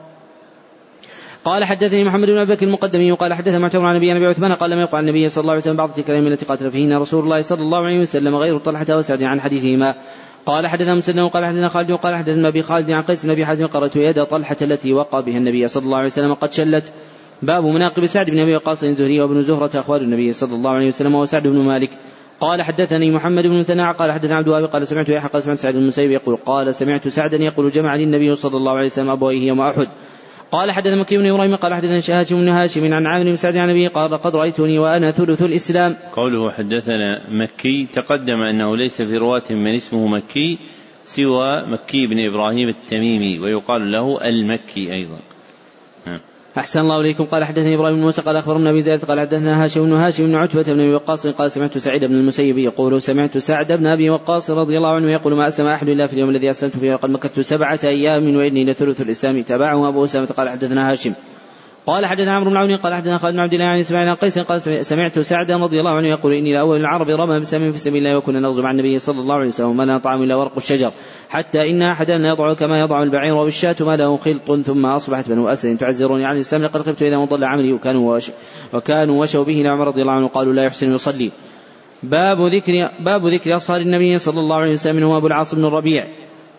قال 1.45 1.65
حدثني 1.65 2.03
محمد 2.03 2.27
بن 2.27 2.37
أبي 2.37 2.55
بكر 2.55 2.65
المقدمي 2.65 3.11
وقال 3.11 3.33
حدث 3.33 3.55
معتمر 3.55 3.85
عن 3.85 3.95
ابي 3.95 4.11
أبي 4.11 4.25
عثمان 4.25 4.53
قال 4.53 4.71
لم 4.71 4.79
يقع 4.79 4.99
النبي 4.99 5.29
صلى 5.29 5.41
الله 5.41 5.51
عليه 5.51 5.61
وسلم 5.61 5.77
بعض 5.77 5.91
تلك 5.91 6.09
الأيام 6.09 6.27
التي 6.27 6.45
قاتل 6.45 6.71
فيهن 6.71 6.97
رسول 6.97 7.23
الله 7.23 7.41
صلى 7.41 7.61
الله 7.61 7.77
عليه 7.77 7.99
وسلم 7.99 8.35
غير 8.35 8.57
طلحة 8.57 8.85
وسعد 8.89 9.23
عن 9.23 9.41
حديثهما. 9.41 9.95
قال 10.45 10.67
حدثنا 10.67 10.95
مسلم 10.95 11.23
وقال 11.23 11.45
حدثنا 11.45 11.67
خالد 11.67 11.91
وقال 11.91 12.15
حدثنا 12.15 12.47
أبي 12.47 12.61
خالد 12.61 12.91
عن 12.91 13.01
قيس 13.01 13.25
بن 13.25 13.31
أبي 13.31 13.45
حازم 13.45 13.67
قرأت 13.67 13.95
يد 13.95 14.23
طلحة 14.23 14.57
التي 14.61 14.93
وقع 14.93 15.19
بها 15.19 15.37
النبي 15.37 15.67
صلى 15.67 15.85
الله 15.85 15.97
عليه 15.97 16.07
وسلم 16.07 16.33
قد 16.33 16.53
شلت. 16.53 16.93
باب 17.41 17.63
مناقب 17.63 18.05
سعد 18.05 18.29
بن 18.29 18.39
أبي 18.39 18.55
وقاص 18.55 18.83
الزهري 18.83 19.21
وابن 19.21 19.41
زهرة 19.41 19.79
أخوال 19.79 20.01
النبي 20.01 20.33
صلى 20.33 20.55
الله 20.55 20.71
عليه 20.71 20.87
وسلم 20.87 21.15
وسعد 21.15 21.47
بن 21.47 21.59
مالك. 21.59 21.89
قال 22.39 22.61
حدثني 22.61 23.11
محمد 23.11 23.43
بن 23.43 23.59
مثنى 23.59 23.91
قال 23.91 24.11
حدثنا 24.11 24.35
عبد 24.35 24.47
الوهاب 24.47 24.65
قال 24.65 24.87
سمعت 24.87 25.09
يحيى 25.09 25.29
قال 25.29 25.43
سمعت 25.43 25.57
سعد 25.57 25.73
بن 25.73 25.79
المسيب 25.79 26.11
يقول 26.11 26.35
قال 26.35 26.75
سمعت 26.75 27.07
سعدا 27.07 27.37
يقول 27.37 27.71
جمع 27.71 27.95
لي 27.95 28.03
النبي 28.03 28.35
صلى 28.35 28.57
الله 28.57 28.71
عليه 28.71 28.85
وسلم 28.85 29.09
أبويه 29.09 29.47
يوم 29.47 29.61
أحد. 29.61 29.87
قال 30.53 30.71
حدثنا 30.71 30.95
مكي 30.95 31.17
بن 31.17 31.25
إبراهيم 31.25 31.55
قال 31.55 31.73
حدثنا 31.73 32.19
هاشم 32.19 32.35
بن 32.35 32.49
هاشم 32.49 32.93
عن 32.93 33.07
عامر 33.07 33.23
بن 33.23 33.35
سعد 33.35 33.57
عن 33.57 33.69
ابي 33.69 33.87
قال 33.87 34.17
قد 34.17 34.35
رأيتني 34.35 34.79
وأنا 34.79 35.11
ثلث 35.11 35.41
الإسلام. 35.41 35.95
قوله 36.13 36.51
حدثنا 36.51 37.29
مكي 37.29 37.87
تقدم 37.93 38.41
أنه 38.41 38.77
ليس 38.77 39.01
في 39.01 39.17
رواة 39.17 39.43
من 39.51 39.75
اسمه 39.75 40.07
مكي 40.07 40.59
سوى 41.03 41.65
مكي 41.67 42.07
بن 42.07 42.19
إبراهيم 42.29 42.69
التميمي 42.69 43.39
ويقال 43.39 43.91
له 43.91 44.25
المكي 44.25 44.93
أيضا. 44.93 45.19
أحسن 46.57 46.79
الله 46.79 46.99
إليكم. 46.99 47.23
قال 47.23 47.43
حدثني 47.43 47.75
إبراهيم 47.75 47.95
بن 47.95 48.01
موسى 48.01 48.21
قال 48.21 48.35
أخبرنا 48.35 48.69
أبي 48.69 48.81
زيد 48.81 49.05
قال 49.05 49.19
حدثنا 49.19 49.63
هاشم 49.63 49.85
بن 49.85 49.93
هاشم 49.93 50.25
بن 50.25 50.35
عتبة 50.35 50.63
بن 50.63 50.79
أبي 50.79 50.93
وقاص 50.93 51.27
قال 51.27 51.51
سمعت 51.51 51.77
سعيد 51.77 52.05
بن 52.05 52.15
المسيب 52.15 52.57
يقول 52.57 53.01
سمعت 53.01 53.37
سعد 53.37 53.71
بن 53.71 53.87
أبي 53.87 54.09
وقاص 54.09 54.51
رضي 54.51 54.77
الله 54.77 54.95
عنه 54.95 55.11
يقول 55.11 55.35
ما 55.35 55.47
أسلم 55.47 55.67
أحد 55.67 55.89
إلا 55.89 56.07
في 56.07 56.13
اليوم 56.13 56.29
الذي 56.29 56.49
أسلمت 56.49 56.77
فيه 56.77 56.93
وقد 56.93 57.09
مكثت 57.09 57.39
سبعة 57.39 57.79
أيام 57.83 58.35
وإني 58.35 58.65
لثلث 58.65 59.01
الإسلام 59.01 59.41
تابعه 59.41 59.87
أبو 59.87 60.05
أسامة 60.05 60.25
قال 60.25 60.49
حدثنا 60.49 60.91
هاشم. 60.91 61.13
قال 61.85 62.05
حدثنا 62.05 62.31
عمرو 62.31 62.49
بن 62.49 62.57
عون 62.57 62.75
قال 62.75 62.93
حدثنا 62.93 63.17
خالد 63.17 63.33
بن 63.33 63.39
عبد 63.39 63.53
الله 63.53 63.65
عن 63.65 63.79
إسماعيل 63.79 64.15
قيس 64.15 64.39
قال 64.39 64.85
سمعت 64.85 65.19
سعدا 65.19 65.57
رضي 65.57 65.79
الله 65.79 65.91
عنه 65.91 66.07
يقول 66.07 66.33
إني 66.33 66.53
لاول 66.53 66.79
العرب 66.79 67.09
رمى 67.09 67.39
بسهم 67.39 67.71
في 67.71 67.79
سبيل 67.79 68.07
الله 68.07 68.17
وكنا 68.17 68.39
نغزو 68.39 68.61
مع 68.61 68.71
النبي 68.71 68.99
صلى 68.99 69.19
الله 69.19 69.35
عليه 69.35 69.47
وسلم 69.47 69.69
وما 69.69 69.83
لنا 69.83 69.97
طعام 69.97 70.23
إلا 70.23 70.35
ورق 70.35 70.57
الشجر. 70.57 70.91
حتى 71.29 71.69
إن 71.69 71.81
احدنا 71.81 72.29
يضع 72.29 72.53
كما 72.53 72.79
يضع 72.79 73.03
البعير 73.03 73.33
والشاة 73.33 73.75
ما 73.81 73.95
له 73.95 74.17
خلط 74.17 74.61
ثم 74.61 74.85
أصبحت 74.85 75.29
بنو 75.29 75.47
أسد 75.47 75.77
تعزروني 75.77 76.25
عن 76.25 76.35
الإسلام 76.35 76.63
لقد 76.63 76.81
خفت 76.81 77.03
إذا 77.03 77.17
مضل 77.17 77.43
عملي 77.43 77.73
وكانوا 77.73 78.19
وكانوا 78.73 79.21
وشوا 79.21 79.43
به 79.43 79.53
لعمر 79.53 79.87
رضي 79.87 80.01
الله 80.01 80.13
عنه 80.13 80.27
قالوا 80.27 80.53
لا 80.53 80.63
يحسن 80.63 80.93
يصلي. 80.93 81.31
باب 82.03 82.41
ذكر 82.41 82.89
باب 82.99 83.27
ذكر 83.27 83.55
اصهار 83.55 83.81
النبي 83.81 84.19
صلى 84.19 84.39
الله 84.39 84.55
عليه 84.55 84.71
وسلم 84.71 85.03
هو 85.03 85.17
أبو 85.17 85.27
العاص 85.27 85.55
بن 85.55 85.65
الربيع. 85.65 86.07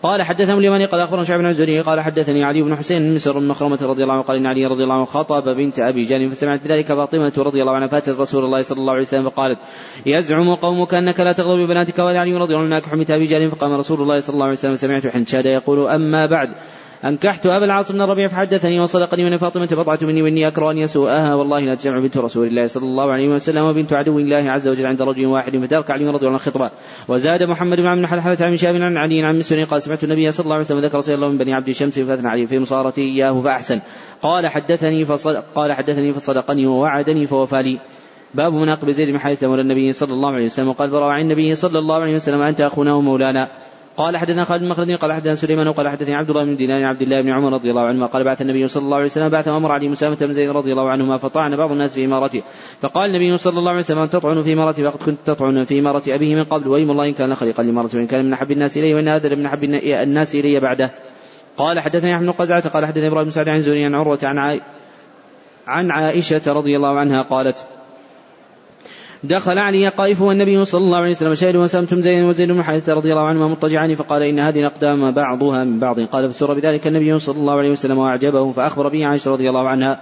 قال 0.05 0.23
حدثنا 0.23 0.57
اليماني 0.57 0.85
قال 0.85 1.01
أخبرنا 1.01 1.23
شعب 1.23 1.39
بن 1.39 1.45
الزهري 1.45 1.79
قال 1.79 2.01
حدثني 2.01 2.43
علي 2.43 2.61
بن 2.61 2.75
حسين 2.75 3.15
مسر 3.15 3.39
بن 3.39 3.47
مخرمة 3.47 3.79
رضي 3.81 4.03
الله 4.03 4.13
عنه 4.13 4.23
قال 4.23 4.37
إن 4.37 4.45
علي 4.45 4.65
رضي 4.65 4.83
الله 4.83 4.95
عنه 4.95 5.05
خطب 5.05 5.43
بنت 5.43 5.79
أبي 5.79 6.01
جهل 6.01 6.29
فسمعت 6.29 6.63
بذلك 6.63 6.87
فاطمة 6.87 7.33
رضي 7.37 7.61
الله 7.61 7.75
عنها 7.75 7.87
فاتت 7.87 8.19
رسول 8.19 8.45
الله 8.45 8.61
صلى 8.61 8.77
الله 8.77 8.93
عليه 8.93 9.01
وسلم 9.01 9.29
فقالت 9.29 9.59
يزعم 10.05 10.55
قومك 10.55 10.93
أنك 10.93 11.19
لا 11.19 11.31
تغضب 11.31 11.59
ببناتك 11.59 11.99
ولا 11.99 12.19
علي 12.19 12.33
رضي 12.33 12.55
الله 12.55 12.75
عنه 12.75 12.95
بنت 12.95 13.11
أبي 13.11 13.25
جهل 13.25 13.51
فقام 13.51 13.73
رسول 13.73 14.01
الله 14.01 14.19
صلى 14.19 14.33
الله 14.33 14.45
عليه 14.45 14.53
وسلم 14.53 14.75
سمعت 14.75 15.07
حنشاد 15.07 15.45
يقول 15.45 15.87
أما 15.87 16.25
بعد 16.25 16.49
أنكحت 17.03 17.45
أبا 17.45 17.65
العاص 17.65 17.91
بن 17.91 18.01
الربيع 18.01 18.27
فحدثني 18.27 18.79
وصدقني 18.79 19.23
من 19.23 19.37
فاطمة 19.37 19.67
بضعة 19.71 19.99
مني 20.01 20.21
وإني 20.21 20.47
أكره 20.47 20.71
أن 20.71 20.77
يسوءها 20.77 21.35
والله 21.35 21.59
لا 21.59 21.75
تجمع 21.75 21.99
بنت 21.99 22.17
رسول 22.17 22.47
الله 22.47 22.67
صلى 22.67 22.83
الله 22.83 23.11
عليه 23.11 23.29
وسلم 23.29 23.63
وبنت 23.63 23.93
عدو 23.93 24.19
الله 24.19 24.51
عز 24.51 24.67
وجل 24.67 24.85
عند 24.85 25.01
رجل 25.01 25.25
واحد 25.25 25.57
فترك 25.57 25.91
علي 25.91 26.05
رضي 26.05 26.17
الله 26.17 26.27
عنه 26.27 26.35
الخطبة 26.35 26.71
وزاد 27.07 27.43
محمد 27.43 27.77
بن 27.77 27.85
عبد 27.85 28.05
حلحلة 28.05 28.37
عن 28.41 28.55
شاب 28.55 28.75
عن 28.75 28.97
علي 28.97 29.25
عن 29.25 29.37
مسور 29.37 29.63
قال 29.63 29.81
سمعت 29.81 30.03
النبي 30.03 30.31
صلى 30.31 30.43
الله 30.43 30.55
عليه 30.55 30.65
وسلم 30.65 30.79
ذكر 30.79 30.97
رسول 30.97 31.15
الله 31.15 31.29
من 31.29 31.37
بني 31.37 31.53
عبد 31.53 31.67
الشمس 31.67 31.99
فأثنى 31.99 32.27
عليه 32.27 32.45
في 32.45 32.59
مصارته 32.59 33.01
إياه 33.01 33.41
فأحسن. 33.41 33.79
قال 34.21 34.47
حدثني 34.47 35.05
فصدق 35.05 35.43
قال 35.55 35.73
حدثني 35.73 36.13
فصدقني 36.13 36.67
ووعدني 36.67 37.25
فوفى 37.25 37.61
لي. 37.61 37.79
باب 38.33 38.53
مناقب 38.53 38.89
زيد 38.89 39.09
بن 39.09 39.19
حارثة 39.19 39.47
مولى 39.47 39.61
النبي 39.61 39.91
صلى 39.91 40.13
الله 40.13 40.31
عليه 40.31 40.45
وسلم 40.45 40.67
وقال 40.67 40.89
براء 40.89 41.09
عن 41.09 41.21
النبي 41.21 41.55
صلى 41.55 41.79
الله 41.79 41.95
عليه 41.95 42.15
وسلم 42.15 42.41
أنت 42.41 42.61
أخونا 42.61 42.93
ومولانا. 42.93 43.49
قال 43.97 44.17
حدثنا 44.17 44.43
خالد 44.43 44.61
بن 44.61 44.69
مخلد 44.69 44.91
قال 44.91 45.13
حدثنا 45.13 45.35
سليمان 45.35 45.67
وقال 45.67 45.89
حدثني 45.89 46.15
عبد 46.15 46.29
الله 46.29 46.45
بن 46.45 46.55
دينار 46.55 46.83
عبد 46.83 47.01
الله 47.01 47.21
بن 47.21 47.29
عمر 47.29 47.53
رضي 47.53 47.69
الله 47.69 47.81
عنهما 47.81 48.05
قال 48.05 48.23
بعث 48.23 48.41
النبي 48.41 48.67
صلى 48.67 48.83
الله 48.83 48.95
عليه 48.95 49.05
وسلم 49.05 49.29
بعث 49.29 49.47
أمر 49.47 49.71
علي 49.71 49.87
مسامة 49.87 50.15
بن 50.15 50.33
زيد 50.33 50.49
رضي 50.49 50.71
الله 50.71 50.89
عنهما 50.89 51.17
فطعن 51.17 51.57
بعض 51.57 51.71
الناس 51.71 51.93
في 51.93 52.05
إمارته. 52.05 52.43
فقال 52.81 53.09
النبي 53.09 53.37
صلى 53.37 53.59
الله 53.59 53.69
عليه 53.69 53.79
وسلم 53.79 54.05
تطعن 54.05 54.43
في 54.43 54.53
إمارتي؟ 54.53 54.83
فقد 54.83 55.03
كنت 55.03 55.17
تطعن 55.25 55.63
في 55.63 55.79
إمارة 55.79 56.03
أبيه 56.07 56.35
من 56.35 56.43
قبل 56.43 56.67
وايم 56.67 56.91
الله 56.91 57.05
إن 57.05 57.13
كان 57.13 57.35
خليقا 57.35 57.63
لامارته 57.63 57.97
وإن 57.97 58.07
كان 58.07 58.25
من 58.25 58.33
أحب 58.33 58.51
الناس 58.51 58.77
اليه 58.77 58.95
وإن 58.95 59.07
هذا 59.07 59.35
من 59.35 59.45
أحب 59.45 59.63
الناس 59.63 60.35
إلي 60.35 60.59
بعده. 60.59 60.91
قال 61.57 61.79
حدثني 61.79 62.15
أحمد 62.15 62.25
بن 62.25 62.31
قزعة 62.31 62.69
قال 62.69 62.85
حدثني 62.85 63.07
إبراهيم 63.07 63.25
بن 63.25 63.31
سعد 63.31 63.49
عن 63.49 63.61
زوري 63.61 63.85
عن 63.85 63.95
عروة 63.95 64.19
عن 65.67 65.91
عائشة 65.91 66.53
رضي 66.53 66.75
الله 66.75 66.99
عنها 66.99 67.21
قالت 67.21 67.65
دخل 69.27 69.57
علي 69.57 69.87
قائف 69.87 70.21
والنبي 70.21 70.65
صلى 70.65 70.81
الله 70.81 70.97
عليه 70.97 71.11
وسلم. 71.11 71.33
شاهد 71.33 71.55
وسامتم 71.55 72.01
زيد 72.01 72.23
وزيد 72.23 72.51
بن 72.51 72.63
حارثة 72.63 72.93
رضي 72.93 73.11
الله 73.11 73.27
عنهما 73.27 73.47
مضطجعان 73.47 73.95
فقال 73.95 74.23
إن 74.23 74.39
هذه 74.39 74.59
الأقدام 74.59 75.11
بعضها 75.11 75.63
من 75.63 75.79
بعض. 75.79 75.99
قال 75.99 76.29
فسر 76.29 76.53
بذلك 76.53 76.87
النبي 76.87 77.19
صلى 77.19 77.37
الله 77.37 77.53
عليه 77.53 77.71
وسلم 77.71 77.97
وأعجبه 77.97 78.51
فأخبر 78.51 78.89
به 78.89 79.05
عائشة 79.05 79.31
رضي 79.31 79.49
الله 79.49 79.67
عنها. 79.67 79.99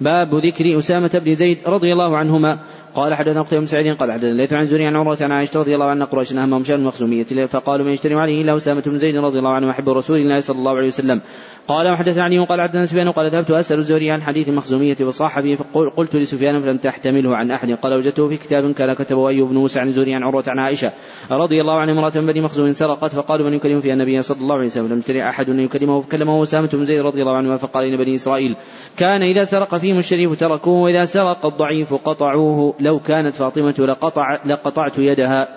باب 0.00 0.34
ذكر 0.34 0.78
أسامة 0.78 1.20
بن 1.24 1.34
زيد 1.34 1.58
رضي 1.66 1.92
الله 1.92 2.16
عنهما. 2.16 2.58
قال 2.96 3.14
حدثنا 3.14 3.42
قتيبة 3.42 3.60
بن 3.60 3.66
سعيد 3.66 3.96
قال 3.96 4.12
حدثنا 4.12 4.32
ليث 4.32 4.52
عن 4.52 4.66
زوري 4.66 4.86
عن 4.86 4.96
عروة 4.96 5.18
عن 5.20 5.32
عائشة 5.32 5.60
رضي 5.60 5.74
الله 5.74 5.86
عنها 5.86 6.06
قريش 6.06 6.32
أهمهم 6.32 6.64
شأن 6.64 6.80
المخزومية 6.80 7.46
فقالوا 7.46 7.86
من 7.86 7.92
يشتري 7.92 8.14
عليه 8.14 8.42
إلا 8.42 8.56
أسامة 8.56 8.82
بن 8.86 8.98
زيد 8.98 9.16
رضي 9.16 9.38
الله 9.38 9.50
عنه 9.50 9.68
وحب 9.68 9.88
رسول 9.88 10.18
الله 10.18 10.40
صلى 10.40 10.58
الله 10.58 10.76
عليه 10.76 10.86
وسلم. 10.86 11.20
قال 11.68 11.92
وحدث 11.92 12.18
علي 12.18 12.44
قال 12.44 12.60
حدثنا 12.60 12.86
سفيان 12.86 13.10
قال 13.10 13.30
ذهبت 13.30 13.50
أسأل 13.50 13.78
الزهري 13.78 14.10
عن 14.10 14.22
حديث 14.22 14.48
المخزوميه 14.48 14.94
فصاح 14.94 15.40
به 15.40 15.54
فقلت 15.54 16.16
لسفيان 16.16 16.60
فلم 16.60 16.76
تحتمله 16.76 17.36
عن 17.36 17.50
أحد. 17.50 17.72
قال 17.72 17.96
وجدته 17.96 18.28
في 18.28 18.36
كتاب 18.36 18.72
كان 18.72 18.92
كتبه 18.92 19.28
أيوب 19.28 19.48
بن 19.48 19.54
موسى 19.54 19.80
عن 19.80 19.88
الزهري 19.88 20.14
عن 20.14 20.22
عروة 20.22 20.44
عن 20.48 20.58
عائشة 20.58 20.92
رضي 21.30 21.60
الله 21.60 21.80
عنها 21.80 21.94
امرأة 21.94 22.10
بني 22.10 22.40
مخزوم 22.40 22.72
سرقت 22.72 23.12
فقالوا 23.12 23.46
من 23.46 23.56
يكلم 23.56 23.80
فيها 23.80 23.92
النبي 23.92 24.22
صلى 24.22 24.40
الله 24.40 24.54
عليه 24.54 24.66
وسلم؟ 24.66 24.86
لم 24.86 24.98
يشتري 24.98 25.28
أحد 25.28 25.48
أن 25.50 25.60
يكلمه 25.60 26.00
فكلمه 26.00 26.42
أسامة 26.42 26.68
بن 26.72 26.84
زيد 26.84 27.00
رضي 27.00 27.22
الله 27.22 27.36
عنه 27.36 27.56
فقال 27.56 27.84
ان 27.84 27.96
بني 27.96 28.14
إسرائيل 28.14 28.56
كان 28.96 29.22
إذا 29.22 29.44
سرق 29.44 29.76
فيهم 29.76 29.98
الشريف 29.98 30.40
تركوه 30.40 30.74
وإذا 30.74 31.04
سرق 31.04 31.46
الضعيف 31.46 31.94
قطعوه. 31.94 32.74
لو 32.86 33.00
كانت 33.00 33.34
فاطمة 33.34 33.74
لقطع 33.78 34.38
لقطعت 34.44 34.98
يدها. 34.98 35.48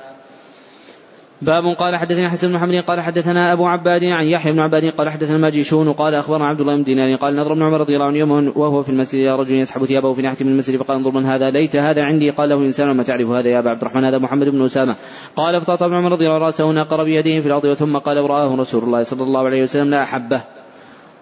باب 1.41 1.63
قال 1.65 1.95
حدثنا 1.95 2.29
حسن 2.29 2.47
بن 2.47 2.53
محمد 2.53 2.83
قال 2.83 3.01
حدثنا 3.01 3.53
أبو 3.53 3.67
عباد 3.67 4.03
عن 4.03 4.25
يحيى 4.25 4.51
بن 4.51 4.59
عباد 4.59 4.85
قال 4.85 5.09
حدثنا 5.09 5.37
ماجشون 5.37 5.91
قال 5.91 6.15
أخبرنا 6.15 6.45
عبد 6.45 6.61
الله 6.61 6.75
بن 6.75 6.83
دينار 6.83 7.15
قال 7.15 7.35
نظر 7.35 7.51
ابن 7.51 7.63
عمر 7.63 7.79
رضي 7.79 7.95
الله 7.95 8.05
عنه 8.05 8.17
يوم 8.17 8.31
وهو 8.55 8.83
في 8.83 8.89
المسجد 8.89 9.21
إلى 9.21 9.35
رجل 9.35 9.59
يسحب 9.59 9.85
ثيابه 9.85 10.13
في 10.13 10.21
ناحية 10.21 10.45
من 10.45 10.51
المسجد 10.51 10.77
فقال 10.77 10.97
انظر 10.97 11.11
من 11.11 11.25
هذا 11.25 11.49
ليت 11.49 11.75
هذا 11.75 12.03
عندي. 12.03 12.29
قال 12.29 12.49
له 12.49 12.55
إنسان 12.55 12.91
ما 12.91 13.03
تعرف 13.03 13.29
هذا 13.29 13.49
يا 13.49 13.59
أبا 13.59 13.69
عبد 13.69 13.81
الرحمن 13.81 14.05
هذا 14.05 14.17
محمد 14.17 14.49
بن 14.49 14.65
أسامة. 14.65 14.95
قال 15.35 15.61
فطاط 15.61 15.83
ابن 15.83 15.93
عمر 15.93 16.11
رضي 16.11 16.25
الله 16.25 16.35
عنه 16.35 16.45
رأسه 16.45 16.71
ناقر 16.71 17.03
بيده 17.03 17.39
في 17.41 17.47
الأرض 17.47 17.73
ثم 17.73 17.97
قال 17.97 18.19
ورآه 18.19 18.55
رسول 18.55 18.83
الله 18.83 19.03
صلى 19.03 19.23
الله 19.23 19.45
عليه 19.45 19.61
وسلم 19.61 19.89
لا 19.89 20.03
أحبه. 20.03 20.41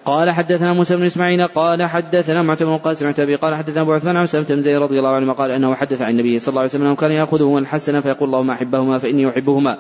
قال 0.08 0.32
حدثنا 0.32 0.74
موسى 0.74 0.96
بن 0.96 1.04
إسماعيل 1.04 1.48
قال 1.48 1.84
حدثنا 1.84 2.42
معتمر 2.42 2.78
بن 2.78 2.78
قاسم 2.78 3.12
قال 3.12 3.56
حدثنا 3.56 3.82
أبو 3.82 3.94
عثمان 3.94 4.18
عن 4.18 4.26
سلمة 4.26 4.46
بن 4.50 4.62
زيد 4.62 4.78
رضي 4.78 5.00
الله 5.00 5.10
عنه 5.10 5.34
قال 5.34 5.52
إنه 5.52 5.76
حدث 5.76 6.02
عن 6.02 6.12
النبي 6.12 6.40
صلى 6.40 6.50
الله 6.50 6.62
عليه 6.62 6.70
وسلم 6.70 6.84
انه 6.84 6.96
كان 6.96 7.12
ياخذه 7.12 7.58
الحسن 7.58 8.02
فيقول 8.02 8.30
اللهم 8.30 8.52
أحبهما 8.52 8.98
فإني 8.98 9.30
أحبهما. 9.30 9.78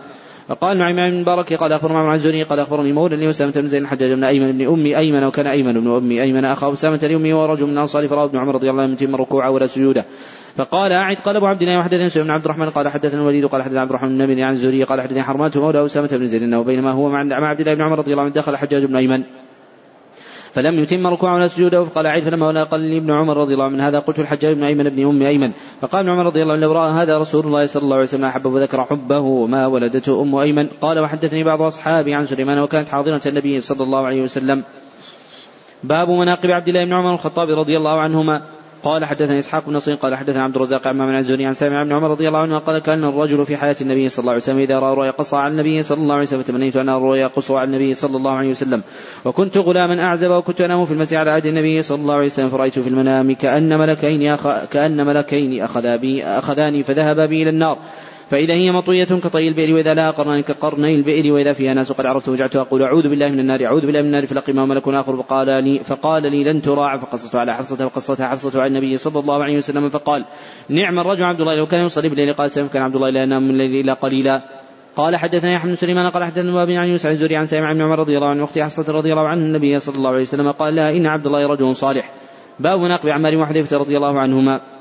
فقال 0.47 0.77
نعيم 0.77 0.95
بن 0.95 1.21
مبارك 1.21 1.53
قال 1.53 1.73
أخبرنا 1.73 1.99
عن 1.99 2.15
الزهري 2.15 2.43
قال 2.43 2.59
أخبرني 2.59 2.93
مولى 2.93 3.25
لاسامه 3.25 3.51
بن 3.51 3.67
زيد 3.67 3.81
الحجاج 3.81 4.11
بن 4.11 4.23
أيمن 4.23 4.51
بن 4.51 4.67
أمي 4.67 4.97
أيمن 4.97 5.23
وكان 5.23 5.47
أيمن 5.47 5.73
بن 5.73 5.95
أمي 5.95 6.21
أيمن 6.21 6.45
أخاه 6.45 6.73
أسامة 6.73 6.97
لامي 6.97 7.33
ورجل 7.33 7.65
من 7.65 7.73
الانصار 7.73 8.07
فراه 8.07 8.25
ابن 8.25 8.37
عمر 8.37 8.55
رضي 8.55 8.69
الله 8.69 8.83
عنه 8.83 8.93
يتم 8.93 9.15
ركوعه 9.15 9.51
ولا 9.51 9.67
سجوده 9.67 10.05
فقال 10.57 10.91
أعد 10.91 11.17
قال 11.17 11.35
أبو 11.35 11.45
عبد 11.45 11.61
الله 11.61 11.79
وحدثني 11.79 12.09
سعيد 12.09 12.25
بن 12.25 12.31
عبد 12.31 12.45
الرحمن 12.45 12.69
قال 12.69 12.87
حدثنا 12.87 13.21
الوليد 13.21 13.45
قال 13.45 13.63
حدثنا 13.63 13.81
عبد 13.81 13.89
الرحمن 13.89 14.25
بن 14.25 14.39
عن 14.39 14.53
الزهري 14.53 14.83
قال 14.83 15.01
حدثني 15.01 15.23
حرمات 15.23 15.57
مولى 15.57 15.85
أسامة 15.85 16.09
بن 16.11 16.27
زيد 16.27 16.55
بينما 16.55 16.91
هو 16.91 17.09
مع 17.09 17.19
عبد 17.49 17.59
الله 17.59 17.73
بن 17.73 17.81
عمر 17.81 17.97
رضي 17.97 18.11
الله 18.11 18.23
عنه 18.23 18.33
دخل 18.33 18.57
حجاج 18.57 18.85
بن 18.85 18.95
أيمن. 18.95 19.23
فلم 20.57 20.79
يتم 20.79 21.07
ركوعه 21.07 21.35
ولا 21.35 21.47
سجوده 21.47 21.83
فقال 21.83 22.07
عيد 22.07 22.23
فلما 22.23 22.63
قال 22.63 22.81
لي 22.81 22.97
ابن 22.97 23.11
عمر 23.11 23.37
رضي 23.37 23.53
الله 23.53 23.65
عنه 23.65 23.87
هذا 23.87 23.99
قلت 23.99 24.19
الحجاج 24.19 24.55
بن 24.55 24.63
أيمن 24.63 24.89
بن 24.89 25.05
أم 25.05 25.21
أيمن. 25.21 25.51
فقال 25.81 26.01
ابن 26.01 26.09
عمر 26.09 26.25
رضي 26.25 26.41
الله 26.41 26.53
عنه 26.53 26.61
لو 26.61 26.71
رأى 26.71 26.91
هذا 26.91 27.17
رسول 27.17 27.45
الله 27.45 27.65
صلى 27.65 27.83
الله 27.83 27.95
عليه 27.95 28.05
وسلم 28.05 28.25
احبه 28.25 28.49
وذكر 28.49 28.83
حبه 28.83 29.19
وما 29.19 29.67
ولدته 29.67 30.21
أم 30.21 30.35
أيمن. 30.35 30.67
قال 30.81 30.99
وحدثني 30.99 31.43
بعض 31.43 31.61
أصحابي 31.61 32.13
عن 32.13 32.25
سليمان 32.25 32.59
وكانت 32.59 32.89
حاضره 32.89 33.21
النبي 33.25 33.61
صلى 33.61 33.83
الله 33.83 34.05
عليه 34.05 34.21
وسلم. 34.21 34.63
باب 35.83 36.09
مناقب 36.09 36.49
عبد 36.51 36.67
الله 36.67 36.85
بن 36.85 36.93
عمر 36.93 37.13
الخطاب 37.13 37.49
رضي 37.49 37.77
الله 37.77 38.01
عنهما. 38.01 38.41
قال 38.83 39.05
حدثنا 39.05 39.39
إسحاق 39.39 39.65
بن 39.65 39.73
نصير 39.73 39.95
قال 39.95 40.15
حدثنا 40.15 40.43
عبد 40.43 40.55
الرزاق 40.55 40.87
عن 40.87 41.17
الزهري 41.17 41.45
عن 41.45 41.53
سامع 41.53 41.83
بن 41.83 41.93
عمر 41.93 42.11
رضي 42.11 42.27
الله 42.27 42.39
عنه 42.39 42.57
قال 42.57 42.79
كان 42.79 43.03
الرجل 43.03 43.45
في 43.45 43.57
حياة 43.57 43.75
النبي 43.81 44.09
صلى 44.09 44.19
الله 44.19 44.31
عليه 44.31 44.41
وسلم 44.41 44.59
إذا 44.59 44.79
رأى 44.79 44.95
رؤيا 44.95 45.11
قصى 45.11 45.35
على 45.35 45.51
النبي 45.51 45.83
صلى 45.83 46.01
الله 46.01 46.13
عليه 46.13 46.23
وسلم 46.23 46.43
فتمنيت 46.43 46.75
أن 46.75 46.89
أرى 46.89 47.03
رؤيا 47.03 47.27
قصى 47.27 47.53
على 47.53 47.63
النبي 47.63 47.93
صلى 47.93 48.17
الله 48.17 48.31
عليه 48.31 48.49
وسلم. 48.49 48.83
وكنت 49.25 49.57
غلاما 49.57 50.03
أعزب 50.03 50.31
وكنت 50.31 50.61
أنام 50.61 50.85
في 50.85 50.91
المسجد 50.91 51.17
على 51.17 51.31
عهد 51.31 51.45
النبي 51.45 51.81
صلى 51.81 52.01
الله 52.01 52.13
عليه 52.13 52.25
وسلم 52.25 52.49
فرأيت 52.49 52.79
في 52.79 52.89
المنام 52.89 53.31
كأن 53.35 53.79
ملكين 53.79 54.27
أخ... 54.27 54.65
كأن 54.65 55.05
ملكين 55.05 55.63
أخذا 55.63 55.95
بي 55.95 56.23
أخذاني 56.25 56.83
فذهبا 56.83 57.25
بي 57.25 57.41
إلى 57.41 57.49
النار. 57.49 57.77
فإذا 58.29 58.53
هي 58.53 58.71
مطوية 58.71 59.05
كطي 59.05 59.47
البئر 59.47 59.73
وإذا 59.73 59.93
لها 59.93 60.11
قرنان 60.11 60.41
كقرني 60.41 60.95
البئر 60.95 61.33
وإذا 61.33 61.53
فيها 61.53 61.73
ناس 61.73 61.91
قد 61.91 62.05
عرفت 62.05 62.29
وجعت 62.29 62.55
أقول 62.55 62.83
أعوذ 62.83 63.09
بالله 63.09 63.29
من 63.29 63.39
النار 63.39 63.65
أعوذ 63.65 63.85
بالله 63.85 64.01
من 64.01 64.07
النار 64.07 64.25
فلقي 64.25 64.53
ملك 64.53 64.87
آخر 64.87 65.15
فقال 65.23 65.63
لي 65.63 65.79
فقال 65.79 66.23
لي 66.23 66.43
لن 66.43 66.61
تراع 66.61 66.97
فقصصت 66.97 67.35
على 67.35 67.53
حفصة 67.53 67.85
وقصتها 67.85 68.27
حفصة 68.27 68.61
على 68.61 68.67
النبي 68.67 68.97
صلى 68.97 69.19
الله 69.19 69.43
عليه 69.43 69.57
وسلم 69.57 69.89
فقال 69.89 70.25
نعم 70.69 70.99
الرجل 70.99 71.23
عبد 71.23 71.39
الله 71.39 71.55
لو 71.55 71.65
كان 71.65 71.85
يصلي 71.85 72.09
بالليل 72.09 72.33
قال 72.33 72.51
سلم 72.51 72.67
كان 72.67 72.81
عبد 72.81 72.95
الله 72.95 73.09
لا 73.09 73.23
ينام 73.23 73.43
من 73.43 73.49
الليل 73.49 73.85
إلا 73.85 73.93
قليلا. 73.93 74.41
قال 74.95 75.15
حدثنا 75.15 75.51
يحيى 75.51 75.69
بن 75.69 75.75
سليمان 75.75 76.09
قال 76.09 76.23
حدثنا 76.23 76.51
باب 76.53 76.69
عن 76.69 76.87
يوسف 76.87 77.09
الزوري 77.09 77.35
عن 77.35 77.45
سامع 77.45 77.71
بن 77.71 77.81
عمر 77.81 77.99
رضي 77.99 78.17
الله 78.17 78.29
عنه 78.29 78.41
واختي 78.41 78.63
حفصة 78.63 78.93
رضي 78.93 79.11
الله 79.11 79.27
عنه 79.27 79.41
النبي 79.41 79.79
صلى 79.79 79.95
الله 79.95 80.09
عليه 80.09 80.21
وسلم 80.21 80.51
قال 80.51 80.75
لها 80.75 80.91
إن 80.91 81.05
عبد 81.05 81.25
الله 81.25 81.47
رجل 81.47 81.75
صالح. 81.75 82.13
باب 82.59 82.79
مناقب 82.79 83.09
عمار 83.09 83.37
وحذيفة 83.37 83.77
رضي 83.77 83.97
الله 83.97 84.19
عنهما. 84.19 84.76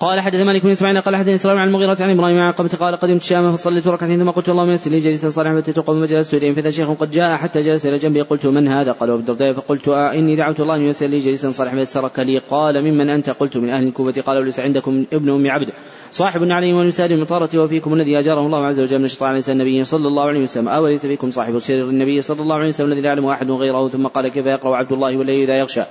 قال 0.00 0.20
حدثنا 0.20 0.40
مالك 0.40 0.62
بن 0.62 0.70
إسماعيل 0.70 1.00
قال 1.00 1.16
حدثنا 1.16 1.34
إسرائيل 1.34 1.58
عن 1.58 1.68
المغيرة 1.68 1.96
عن 2.00 2.10
إبراهيم 2.10 2.38
عن 2.38 2.52
علقمة 2.52 2.76
قال 2.76 2.96
قدمت 2.96 3.20
الشام 3.20 3.52
فصليت 3.52 3.86
ركعتين 3.86 4.18
ثم 4.18 4.30
قلت 4.30 4.48
اللهم 4.48 4.70
يسر 4.70 4.90
لي 4.90 5.00
جليسا 5.00 5.30
صالحا 5.30 5.60
فأتيت 5.60 5.78
قوما 5.78 6.06
فجلست 6.06 6.34
اليهم 6.34 6.54
فإذا 6.54 6.70
شيخ 6.70 6.90
قد 6.90 7.10
جاء 7.10 7.36
حتى 7.36 7.60
جلس 7.60 7.86
إلى 7.86 7.96
جنبي 7.96 8.20
قلت 8.20 8.46
من 8.46 8.68
هذا؟ 8.68 8.92
قال 8.92 9.10
أبو 9.10 9.18
الدرداء. 9.18 9.52
فقلت 9.52 9.88
آه 9.88 10.12
إني 10.14 10.36
دعوت 10.36 10.60
الله 10.60 10.76
أن 10.76 10.82
يسر 10.82 11.06
لي 11.06 11.18
جليسا 11.18 11.50
صالحا 11.50 11.76
فيسرك 11.76 12.18
لي. 12.18 12.38
قال 12.38 12.82
ممن 12.82 13.10
أنت؟ 13.10 13.30
قلت 13.30 13.56
من 13.56 13.70
أهل 13.70 13.86
الكوفة. 13.86 14.22
قال 14.22 14.38
أوليس 14.38 14.60
عندكم 14.60 15.04
ابن 15.12 15.30
ام 15.30 15.50
عبد. 15.50 15.70
صاحب 16.10 16.40
النعلين 16.42 16.76
والوساد 16.76 17.12
والمطهرة 17.12 17.58
وفيكم 17.58 17.94
الذي 17.94 18.18
أجاره 18.18 18.40
الله 18.40 18.66
عز 18.66 18.80
وجل 18.80 18.98
من 18.98 19.04
الشيطان 19.04 19.28
عليه 19.28 19.42
النبي 19.48 19.84
صلى 19.84 20.08
الله 20.08 20.22
عليه 20.22 20.40
وسلم. 20.40 20.68
أوليس 20.68 21.06
فيكم 21.06 21.30
صاحب 21.30 21.58
سر 21.58 21.74
النبي 21.74 22.22
صلى 22.22 22.42
الله 22.42 22.54
عليه 22.54 22.68
وسلم 22.68 22.92
الذي 22.92 23.00
لا 23.00 23.08
يعلم 23.08 23.26
أحد 23.26 23.50
غيره؟ 23.50 23.88
ثم 23.88 24.06
قال 24.06 24.28
كيف 24.28 24.46
يقرأ 24.46 24.76
عبد 24.76 24.92
الله 24.92 25.16
والليل 25.16 25.50
اذا 25.50 25.58
يغشى 25.58 25.82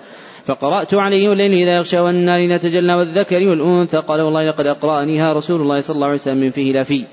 فقرأت 0.49 0.93
عليه 0.93 1.29
والليل 1.29 1.53
إذا 1.53 1.75
يغشى 1.75 1.99
والنار 1.99 2.39
إذا 2.39 2.57
تجلى 2.57 2.93
والذكر 2.93 3.47
والأنثى. 3.47 3.97
قال 3.97 4.21
والله 4.21 4.49
لقد 4.49 4.65
أقرأنيها 4.65 5.33
رسول 5.33 5.61
الله 5.61 5.79
صلى 5.79 5.95
الله 5.95 6.07
عليه 6.07 6.15
وسلم 6.15 6.37
من 6.37 6.49
فيه 6.49 6.73
لا 6.73 6.83
فيه 6.83 7.05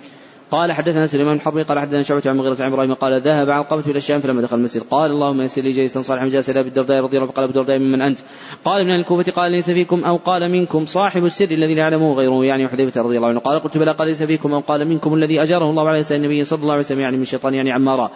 قال 0.50 0.72
حدثنا 0.72 1.06
سليمان 1.06 1.34
بن 1.34 1.40
حرب 1.40 1.58
قال 1.58 1.78
حدثنا 1.78 2.02
شعبة 2.02 2.22
عن 2.26 2.36
مغيرة 2.36 2.56
عن 2.60 2.72
إبراهيم 2.72 2.94
قال 2.94 3.20
ذهب 3.20 3.50
علقمة 3.50 3.84
إلى 3.86 3.96
الشام 3.96 4.20
فلما 4.20 4.42
دخل 4.42 4.56
المسجد. 4.56 4.82
قال 4.90 5.10
اللهم 5.10 5.40
يسر 5.40 5.62
لي 5.62 5.70
جيسا 5.70 6.00
صالحا 6.00 6.26
جالس 6.26 6.50
إلى 6.50 6.60
أبي 6.60 6.68
الدرداء 6.68 7.02
رضي 7.02 7.16
الله 7.16 7.26
عنه 7.26 7.36
قال 7.36 7.44
أبو 7.44 7.50
الدرداء 7.50 7.78
ممن 7.78 8.02
أنت؟ 8.02 8.20
قال 8.64 8.84
من 8.84 8.94
الكوفة 8.94 9.32
قال 9.32 9.52
ليس 9.52 9.70
فيكم 9.70 10.04
أو 10.04 10.16
قال 10.16 10.52
منكم 10.52 10.84
صاحب 10.84 11.24
السر 11.24 11.50
الذي 11.50 11.74
لا 11.74 11.80
يعلمه 11.80 12.14
غيره 12.14 12.44
يعني 12.44 12.68
حذيفة 12.68 13.02
رضي 13.02 13.16
الله 13.16 13.28
عنه. 13.28 13.40
قال 13.40 13.58
قلت 13.58 13.78
بلى 13.78 13.92
قال 13.92 14.08
ليس 14.08 14.22
فيكم 14.22 14.54
أو 14.54 14.60
قال 14.60 14.88
منكم 14.88 15.14
الذي 15.14 15.42
أجاره 15.42 15.70
الله 15.70 15.88
على 15.88 15.98
لسان 16.00 16.18
النبي 16.18 16.44
صلى 16.44 16.62
الله 16.62 16.72
عليه 16.72 16.84
وسلم 16.84 17.00
يعني 17.00 17.16
من 17.16 17.22
الشيطان 17.22 17.54
يعني 17.54 17.72
عمارا 17.72 18.10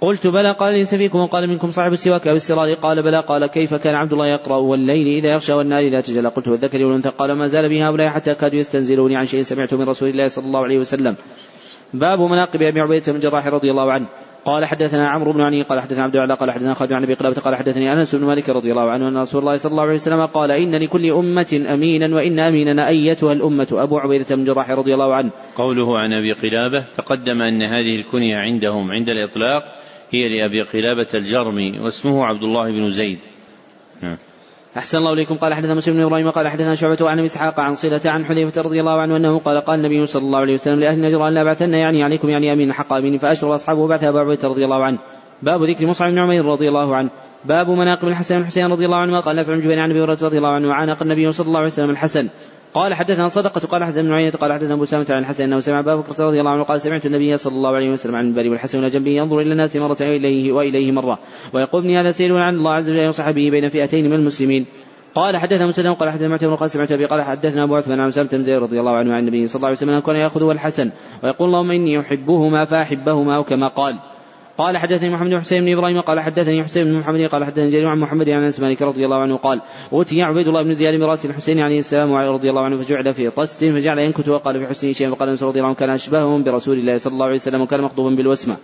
قلت 0.00 0.26
بلى 0.26 0.50
قال 0.50 0.74
ليس 0.74 0.94
فيكم 0.94 1.18
وقال 1.18 1.48
منكم 1.48 1.70
صاحب 1.70 1.92
السواك 1.92 2.28
أو 2.28 2.34
السرار. 2.34 2.74
قال 2.74 3.02
بلى 3.02 3.20
قال 3.20 3.46
كيف 3.46 3.74
كان 3.74 3.94
عبد 3.94 4.12
الله 4.12 4.26
يقرأ 4.26 4.56
والليل 4.56 5.06
إذا 5.06 5.28
يغشى 5.32 5.52
والنار 5.52 5.80
إذا 5.80 6.00
تجلى؟ 6.00 6.28
قلت 6.28 6.48
والذكر 6.48 6.84
والأنثى. 6.84 7.08
قال 7.08 7.32
ما 7.32 7.46
زال 7.46 7.68
بي 7.68 7.82
هؤلاء 7.82 8.08
حتى 8.08 8.34
كادوا 8.34 8.58
يستنزلوني 8.58 9.16
عن 9.16 9.26
شيء 9.26 9.42
سمعته 9.42 9.76
من 9.76 9.88
رسول 9.88 10.08
الله 10.08 10.28
صلى 10.28 10.46
الله 10.46 10.62
عليه 10.64 10.78
وسلم. 10.78 11.16
باب 11.94 12.20
مناقب 12.20 12.62
أبي 12.62 12.80
عبيدة 12.80 13.12
بن 13.12 13.18
جراح 13.18 13.46
رضي 13.46 13.70
الله 13.70 13.92
عنه. 13.92 14.06
قال 14.44 14.64
حدثنا 14.64 15.08
عمرو 15.08 15.32
بن 15.32 15.40
علي 15.40 15.62
قال 15.62 15.80
حدثنا 15.80 16.02
عبد 16.02 16.16
الله 16.16 16.34
قال 16.34 16.50
حدثنا 16.50 16.74
خالد 16.74 16.92
عن 16.92 17.02
ابي 17.02 17.14
قلابه 17.14 17.40
قال 17.40 17.54
حدثني 17.56 17.92
أنس 17.92 18.14
بن 18.14 18.26
مالك 18.26 18.48
رضي 18.48 18.70
الله 18.70 18.90
عنه 18.90 19.08
أن 19.08 19.16
رسول 19.16 19.40
الله 19.40 19.56
صلى 19.56 19.70
الله 19.70 19.82
عليه 19.82 19.94
وسلم 19.94 20.26
قال 20.26 20.50
إن 20.50 20.74
لكل 20.74 21.10
أمة 21.10 21.64
أمينا 21.68 22.16
وإن 22.16 22.38
اميننا 22.38 22.88
أيتها 22.88 23.32
الأمة. 23.32 23.68
أبو 23.72 23.98
عبيدة 23.98 24.36
بن 24.36 24.44
جراح 24.44 24.70
رضي 24.70 24.94
الله 24.94 25.14
عنه. 25.14 25.30
قوله 25.56 25.98
عن 25.98 26.12
أبي 26.12 26.32
قلابة 26.32 26.84
تقدم 26.96 27.42
أن 27.42 27.62
هذه 27.62 27.96
الكنية 27.96 28.36
عندهم 28.36 28.90
عند 28.90 29.08
الإطلاق 29.10 29.62
هي 30.14 30.28
لأبي 30.28 30.62
قلابة 30.62 31.08
الجرمي 31.14 31.78
واسمه 31.80 32.24
عبد 32.24 32.42
الله 32.42 32.72
بن 32.72 32.88
زيد. 32.88 33.18
نعم 34.02 34.16
أحسن 34.76 34.98
الله 34.98 35.12
إليكم. 35.12 35.34
قال 35.34 35.54
حدثنا 35.54 35.74
مسلم 35.74 35.94
بن 35.94 36.02
إبراهيم 36.02 36.30
قال 36.30 36.48
حدثنا 36.48 36.74
شعبة 36.74 37.10
عن 37.10 37.20
إسحاق 37.20 37.60
عن 37.60 37.74
صلة 37.74 38.00
عن 38.06 38.24
حذيفة 38.24 38.62
رضي 38.62 38.80
الله 38.80 39.00
عنه 39.00 39.16
أنه 39.16 39.38
قال 39.38 39.60
قال 39.60 39.78
النبي 39.78 40.06
صلى 40.06 40.22
الله 40.22 40.38
عليه 40.38 40.54
وسلم 40.54 40.80
لأهل 40.80 41.00
نجر 41.00 41.28
أن 41.28 41.34
لا 41.34 41.44
بعثن 41.44 41.74
يعني 41.74 42.02
عليكم 42.02 42.28
يعني 42.28 42.52
أمين 42.52 42.72
حق 42.72 42.92
أمين 42.92 43.18
فأشرب 43.18 43.50
أصحابه 43.50 43.88
بعث 43.88 44.04
أبو 44.04 44.18
عبيدة 44.18 44.48
رضي 44.48 44.64
الله 44.64 44.84
عنه. 44.84 44.98
باب 45.42 45.62
ذكر 45.62 45.86
مصعب 45.86 46.10
بن 46.10 46.18
عمير 46.18 46.44
رضي 46.44 46.68
الله 46.68 46.96
عنه. 46.96 47.10
باب 47.44 47.70
مناقب 47.70 48.08
الحسن 48.08 48.38
بن 48.38 48.46
حسين 48.46 48.66
رضي 48.66 48.84
الله 48.84 48.96
عنه 48.96 49.20
قال 49.20 49.36
نافع 49.36 49.52
بن 49.52 49.60
جبير 49.60 49.78
عن 49.78 49.90
أبي 49.90 50.00
هريرة 50.00 50.18
رضي 50.22 50.38
الله 50.38 50.52
عنه 50.52 50.68
وعانق 50.68 51.02
النبي 51.02 51.32
صلى 51.32 51.46
الله 51.46 51.58
عليه 51.58 51.68
وسلم 51.68 51.90
الحسن. 51.90 52.28
قال 52.74 52.94
حدثنا 52.94 53.28
صدقة 53.28 53.60
قال 53.60 53.84
حدثنا 53.84 54.00
ابن 54.00 54.12
عيينة 54.12 54.30
قال 54.30 54.52
حدثنا 54.52 54.74
أبو 54.74 54.84
سامة 54.84 55.06
عن 55.10 55.18
الحسن 55.18 55.44
أنه 55.44 55.60
سمع 55.60 55.78
أبا 55.78 55.94
بكر 55.94 56.24
رضي 56.24 56.40
الله 56.40 56.50
عنه 56.50 56.62
قال 56.62 56.80
سمعت 56.80 57.06
النبي 57.06 57.36
صلى 57.36 57.56
الله 57.56 57.74
عليه 57.76 57.90
وسلم 57.90 58.16
عن 58.16 58.24
المنبر 58.24 58.50
والحسن 58.50 58.78
إلى 58.78 58.90
جنبه 58.90 59.10
ينظر 59.10 59.40
إلى 59.40 59.52
الناس 59.52 59.76
مرة 59.76 59.96
إليه 60.00 60.52
وإليه 60.52 60.92
مرة 60.92 61.18
ويقول 61.52 61.82
ابني 61.82 62.00
هذا 62.00 62.10
سيل 62.10 62.32
عن 62.32 62.54
الله 62.54 62.74
عز 62.74 62.90
وجل 62.90 63.08
وصحبه 63.08 63.50
بين 63.50 63.68
فئتين 63.68 64.04
من 64.04 64.12
المسلمين. 64.12 64.66
قال 65.14 65.36
حدثنا 65.36 65.66
مسلم 65.66 65.94
قال 65.94 66.10
حدثنا 66.10 66.28
معتمر 66.28 66.54
قال 66.54 66.70
سمعت 66.70 66.92
أبي 66.92 67.06
قال 67.06 67.22
حدثنا 67.22 67.64
أبو 67.64 67.76
عثمان 67.76 68.00
عن 68.00 68.10
سلمة 68.10 68.28
بن 68.32 68.42
زيد 68.42 68.62
رضي 68.62 68.80
الله 68.80 68.96
عنه 68.96 69.14
عن 69.14 69.20
النبي 69.20 69.46
صلى 69.46 69.56
الله 69.56 69.68
عليه 69.68 69.76
وسلم 69.76 70.00
كان 70.00 70.16
يأخذ 70.16 70.50
الحسن 70.50 70.90
ويقول 71.22 71.48
اللهم 71.48 71.70
إني 71.70 72.00
أحبهما 72.00 72.64
فأحبهما 72.64 73.36
أو 73.36 73.44
كما 73.44 73.68
قال. 73.68 73.98
قال 74.58 74.78
حدثني 74.78 75.10
محمد 75.10 75.30
بن 75.30 75.40
حسين 75.40 75.64
بن 75.64 75.72
إبراهيم 75.72 76.00
قال 76.00 76.20
حدثني 76.20 76.64
حسين 76.64 76.84
بن 76.84 76.98
محمد 76.98 77.28
قال 77.28 77.44
حدثني 77.44 77.68
جرير 77.68 77.88
عن 77.88 77.98
محمد 77.98 78.30
عن 78.30 78.42
أنس 78.42 78.60
مالك 78.60 78.82
رضي 78.82 79.04
الله 79.04 79.16
عنه 79.16 79.36
قال 79.36 79.60
أوتي 79.92 80.22
عبيد 80.22 80.48
الله 80.48 80.62
بن 80.62 80.74
زياد 80.74 81.00
براس 81.00 81.26
الحسين 81.26 81.60
عليه 81.60 81.78
السلام 81.78 82.12
رضي 82.14 82.50
الله 82.50 82.64
عنه 82.64 82.82
فجعل 82.82 83.14
في 83.14 83.30
طست 83.30 83.64
فجعل 83.64 83.98
ينكت 83.98 84.28
وقال 84.28 84.60
في 84.60 84.66
حسنه 84.66 84.92
شيئا 84.92 85.10
فقال 85.10 85.28
أنس 85.28 85.42
رضي 85.42 85.58
الله 85.58 85.68
عنه 85.68 85.76
كان 85.76 85.90
اشبههم 85.90 86.44
برسول 86.44 86.78
الله 86.78 86.98
صلى 86.98 87.12
الله 87.12 87.26
عليه 87.26 87.34
وسلم 87.34 87.60
وكان 87.60 87.80
مخطوبا 87.80 88.16
بالوسمة. 88.16 88.56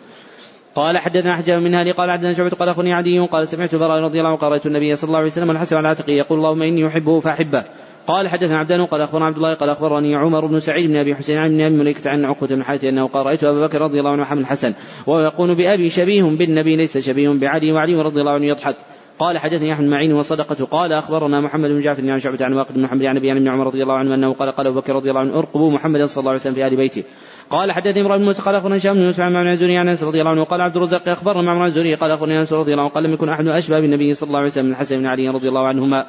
قال 0.75 0.99
حدثنا 0.99 1.37
حجاب 1.37 1.63
من 1.63 1.75
هذه 1.75 1.93
قال 1.93 2.11
حدثنا 2.11 2.33
شعبة 2.33 2.51
قال 2.51 2.69
اخبرني 2.69 2.93
عدي 2.93 3.19
قال 3.19 3.49
سمعت 3.49 3.75
البراء 3.75 4.01
رضي 4.01 4.19
الله 4.19 4.31
عنه 4.31 4.39
قال 4.39 4.61
النبي 4.67 4.97
صلى 4.97 5.09
الله 5.09 5.19
عليه 5.19 5.27
وسلم 5.27 5.49
والحسن 5.49 5.77
على 5.77 5.89
عاتقه 5.89 6.13
يقول 6.13 6.39
اللهم 6.39 6.63
إني 6.63 6.87
أحبه 6.87 7.21
فأحبه. 7.21 7.65
قال 8.07 8.29
حدثنا 8.29 8.59
عبدان 8.59 8.87
قال 8.87 9.01
أخبرنا 9.01 9.27
عبد 9.27 9.37
الله 9.37 9.55
قال 9.55 9.71
أخبرني 9.71 10.17
عمر 10.17 10.47
بن 10.47 10.61
سعيد 10.61 10.91
بن 10.91 10.97
أبي 10.97 11.15
حسين 11.15 11.39
عن 11.39 11.51
ابن 11.51 11.65
ابي 11.65 11.77
مليكه 11.77 12.11
عن 12.11 12.25
عقبة 12.25 12.47
بن 12.47 12.65
حاتم 12.65 12.89
أنه 12.89 13.09
قال 13.09 13.27
رأيت 13.27 13.45
أبا 13.45 13.67
بكر 13.67 13.81
رضي 13.81 14.01
الله 14.01 14.11
عنه 14.11 14.25
حمل 14.25 14.41
الحسن 14.41 14.75
وهو 15.07 15.21
يقول 15.21 15.55
بأبي 15.55 15.89
شبيه 15.89 16.23
بالنبي 16.23 16.77
ليس 16.77 16.99
شبيه 16.99 17.29
بعلي 17.29 17.73
وعلي 17.73 17.95
رضي 17.95 18.21
الله 18.21 18.33
عنه 18.33 18.45
يضحك. 18.45 18.77
قال 19.19 19.39
حدثني 19.39 19.73
أحمد 19.73 19.87
معين 19.87 20.13
وصدقه 20.13 20.65
قال 20.65 20.93
أخبرنا 20.93 21.41
محمد 21.41 21.71
بن 21.71 21.79
جعفر 21.79 22.11
عن 22.11 22.19
شعبة 22.19 22.45
عن 22.45 22.53
واقد 22.53 22.75
بن 22.75 22.83
محمد 22.83 23.05
عن 23.05 23.17
أبي 23.17 23.31
عن 23.31 23.49
عمر 23.49 23.67
رضي 23.67 23.83
الله 23.83 23.95
عنه 23.95 24.15
أنه 24.15 24.33
قال 24.33 24.51
قال 24.51 24.67
أبو 24.67 24.81
بكر 24.81 24.95
رضي 24.95 25.11
الله 25.11 25.21
عنه 25.21 25.39
ارقبوا 25.39 25.71
محمدا 25.71 26.07
صلى 26.07 26.21
الله 26.21 26.31
عليه 26.31 26.41
وسلم 26.41 26.55
في 26.55 26.67
آل 26.67 26.77
بيته. 26.77 27.05
قال 27.51 27.73
حدثني 27.73 28.01
امرؤ 28.03 28.19
بن 28.19 28.25
موسى 28.25 28.43
قال 28.43 28.55
اخبرنا 28.55 28.77
هشام 28.77 28.95
بن 28.95 29.01
يوسف 29.01 29.21
عن 29.21 29.33
معمر 29.33 29.53
الزهري 29.53 29.77
عن 29.77 29.89
أنس 29.89 30.03
رضي 30.03 30.21
الله 30.21 30.31
عنه 30.31 30.45
قال 30.45 30.61
عبد 30.61 30.77
الرزاق 30.77 31.09
أخبرنا 31.09 31.43
معمر 31.43 31.67
الزهري 31.67 31.95
قال 31.95 32.11
أخبرني 32.11 32.39
أنس 32.39 32.53
رضي 32.53 32.73
الله 32.73 32.83
عنه 32.83 32.93
قال 32.93 33.05
لم 33.05 33.13
يكن 33.13 33.29
أحد 33.29 33.47
اشبه 33.47 33.81
بالنبي 33.81 34.15
صلى 34.15 34.27
الله 34.27 34.39
عليه 34.39 34.49
وسلم 34.49 34.67
من 34.67 34.73
الحسن 34.73 34.99
بن 34.99 35.07
علي 35.07 35.29
رضي 35.29 35.49
الله 35.49 35.67
عنهما. 35.67 36.07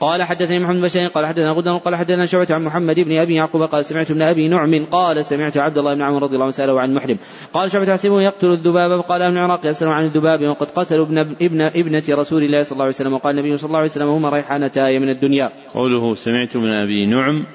قال 0.00 0.22
حدثني 0.22 0.58
محمد 0.58 0.90
بن 0.94 1.08
قال 1.08 1.26
حدثنا 1.26 1.52
غدر 1.52 1.76
قال 1.76 1.96
حدثنا 1.96 2.26
شعبة 2.26 2.54
عن 2.54 2.64
محمد 2.64 3.00
بن 3.00 3.18
أبي 3.18 3.34
يعقوب 3.34 3.62
قال 3.62 3.84
سمعت 3.84 4.10
ابن 4.10 4.22
أبي 4.22 4.48
نعم 4.48 4.84
قال 4.84 5.24
سمعت 5.24 5.56
عبد 5.56 5.78
الله 5.78 5.94
بن 5.94 6.02
عمر 6.02 6.22
رضي 6.22 6.34
الله 6.34 6.44
عنه 6.44 6.50
سأله 6.50 6.80
عن 6.80 6.94
محرم 6.94 7.18
قال 7.52 7.70
شعبة 7.72 7.92
حسبه 7.92 8.22
يقتل 8.22 8.52
الذباب 8.52 9.00
فقال 9.00 9.22
أهل 9.22 9.32
العراق 9.32 9.66
يسأل 9.66 9.88
عن 9.88 10.04
الذباب 10.04 10.42
وقد 10.42 10.70
قتلوا 10.70 11.06
ابن 11.06 11.18
ابن 11.18 11.60
ابنة 11.60 12.02
رسول 12.10 12.42
الله 12.42 12.62
صلى 12.62 12.72
الله 12.72 12.84
عليه 12.84 12.94
وسلم 12.94 13.12
وقال 13.12 13.38
النبي 13.38 13.56
صلى 13.56 13.68
الله 13.68 13.78
عليه 13.78 13.90
وسلم 13.90 14.08
هما 14.08 14.30
ريحانتاي 14.30 14.98
من 14.98 15.08
الدنيا. 15.08 15.50
قوله 15.74 16.14
سمعت 16.14 16.56
من 16.56 16.70
أبي 16.70 17.06
نعم 17.06 17.46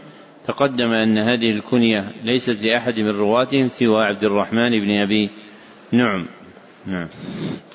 تقدم 0.48 0.94
أن 0.94 1.18
هذه 1.18 1.52
الكنية 1.52 2.12
ليست 2.24 2.62
لأحد 2.64 3.00
من 3.00 3.10
رواتهم 3.10 3.68
سوى 3.68 4.04
عبد 4.04 4.24
الرحمن 4.24 4.70
بن 4.70 4.92
أبي 4.92 5.30
نعم. 5.92 6.41
نعم. 6.86 7.08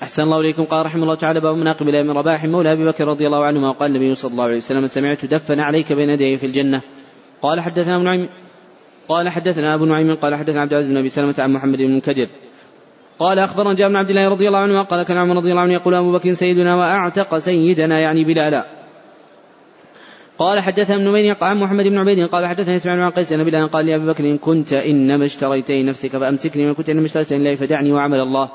أحسن 0.02 0.22
الله 0.22 0.40
إليكم. 0.40 0.64
قال 0.64 0.86
رحمه 0.86 1.02
الله 1.02 1.14
تعالى 1.14 1.40
باب 1.40 1.56
مناقب 1.56 1.88
الله 1.88 2.02
من 2.02 2.10
رباح 2.10 2.44
مولى 2.44 2.72
أبي 2.72 2.84
بكر 2.84 3.04
رضي 3.04 3.26
الله 3.26 3.44
عنهما. 3.44 3.68
وقال 3.68 3.90
النبي 3.90 4.14
صلى 4.14 4.32
الله 4.32 4.44
عليه 4.44 4.56
وسلم 4.56 4.86
سمعت 4.86 5.24
دفن 5.24 5.60
عليك 5.60 5.92
بين 5.92 6.10
يديه 6.10 6.36
في 6.36 6.46
الجنة. 6.46 6.82
قال 7.42 7.60
حدثنا 7.60 7.96
ابو 7.96 8.04
نعيم 8.04 8.28
قال 9.08 9.28
حدثنا 9.28 9.74
أبو 9.74 9.84
نعيم 9.84 10.14
قال 10.14 10.34
حدثنا 10.34 10.60
عبد 10.60 10.72
العزيز 10.72 10.90
بن 10.90 10.96
أبي 10.96 11.08
سلمة 11.08 11.34
عن 11.38 11.52
محمد 11.52 11.78
بن 11.78 11.84
المنكدر 11.84 12.28
قال 13.18 13.38
أخبرنا 13.38 13.74
جابر 13.74 13.90
بن 13.90 13.96
عبد 13.96 14.10
الله 14.10 14.28
رضي 14.28 14.48
الله 14.48 14.58
عنه 14.58 14.82
قال 14.82 15.02
كان 15.02 15.18
عمر 15.18 15.36
رضي 15.36 15.50
الله 15.50 15.62
عنه 15.62 15.72
يقول 15.72 15.94
أبو 15.94 16.12
بكر 16.12 16.32
سيدنا 16.32 16.76
وأعتق 16.76 17.38
سيدنا 17.38 18.00
يعني 18.00 18.24
بلالا 18.24 18.66
قال 20.38 20.60
حدثنا 20.60 20.96
ابن 20.96 21.08
نمير 21.08 21.36
عن 21.42 21.56
محمد 21.56 21.84
بن 21.84 21.98
عبيد 21.98 22.26
قال 22.26 22.46
حدثنا 22.46 22.74
إسماعيل 22.74 23.02
بن 23.02 23.10
قيس 23.10 23.32
بلال 23.32 23.68
قال 23.68 23.86
لأبي 23.86 24.06
بكر 24.06 24.24
إن 24.24 24.38
كنت 24.38 24.72
انما 24.72 25.24
اشتريتني 25.24 25.82
نفسك 25.82 26.10
فأمسكني 26.10 26.66
وإن 26.66 26.74
كنت 26.74 26.90
انما 26.90 27.04
اشتريتني 27.04 27.36
الله 27.38 27.54
فدعني 27.56 27.92
وعمل 27.92 28.20
الله. 28.20 28.50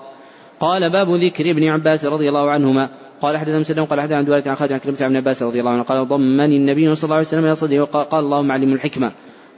قال 0.61 0.89
باب 0.89 1.09
ذكر 1.09 1.51
ابن 1.51 1.63
عباس 1.67 2.05
رضي 2.05 2.29
الله 2.29 2.49
عنهما. 2.51 2.89
قال 3.21 3.37
حدثنا 3.37 3.59
مسلم 3.59 3.85
قال 3.85 4.01
حدثنا 4.01 4.17
عن 4.17 4.25
دوله 4.25 4.43
عن 4.47 4.55
خالد 4.55 4.71
عن 4.73 4.79
كلمة 4.79 4.97
عن 5.01 5.15
عباس 5.15 5.43
رضي 5.43 5.59
الله 5.59 5.71
عنه 5.71 5.83
قال 5.83 6.07
ضمني 6.07 6.57
النبي 6.57 6.95
صلى 6.95 7.03
الله 7.03 7.15
عليه 7.15 7.27
وسلم 7.27 7.45
إلى 7.45 7.55
صدره 7.55 7.79
وقال 7.81 8.25
اللهم 8.25 8.51
علموا 8.51 8.75
الحكمة. 8.75 9.11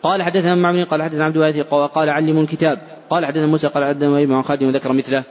قال 0.04 0.24
حدثنا 0.24 0.56
معمر 0.56 0.84
قال 0.84 1.04
حدثنا 1.04 1.26
عبد 1.26 1.36
الوارث 1.36 1.60
قال 1.70 2.10
علموا 2.10 2.42
الكتاب. 2.42 2.78
قال 3.10 3.26
حدثنا 3.26 3.48
موسى 3.48 3.68
قال 3.68 3.86
حدثنا 3.86 4.24
ابن 4.24 4.42
خالد 4.42 4.64
وذكر 4.64 4.94
مثله. 4.94 5.24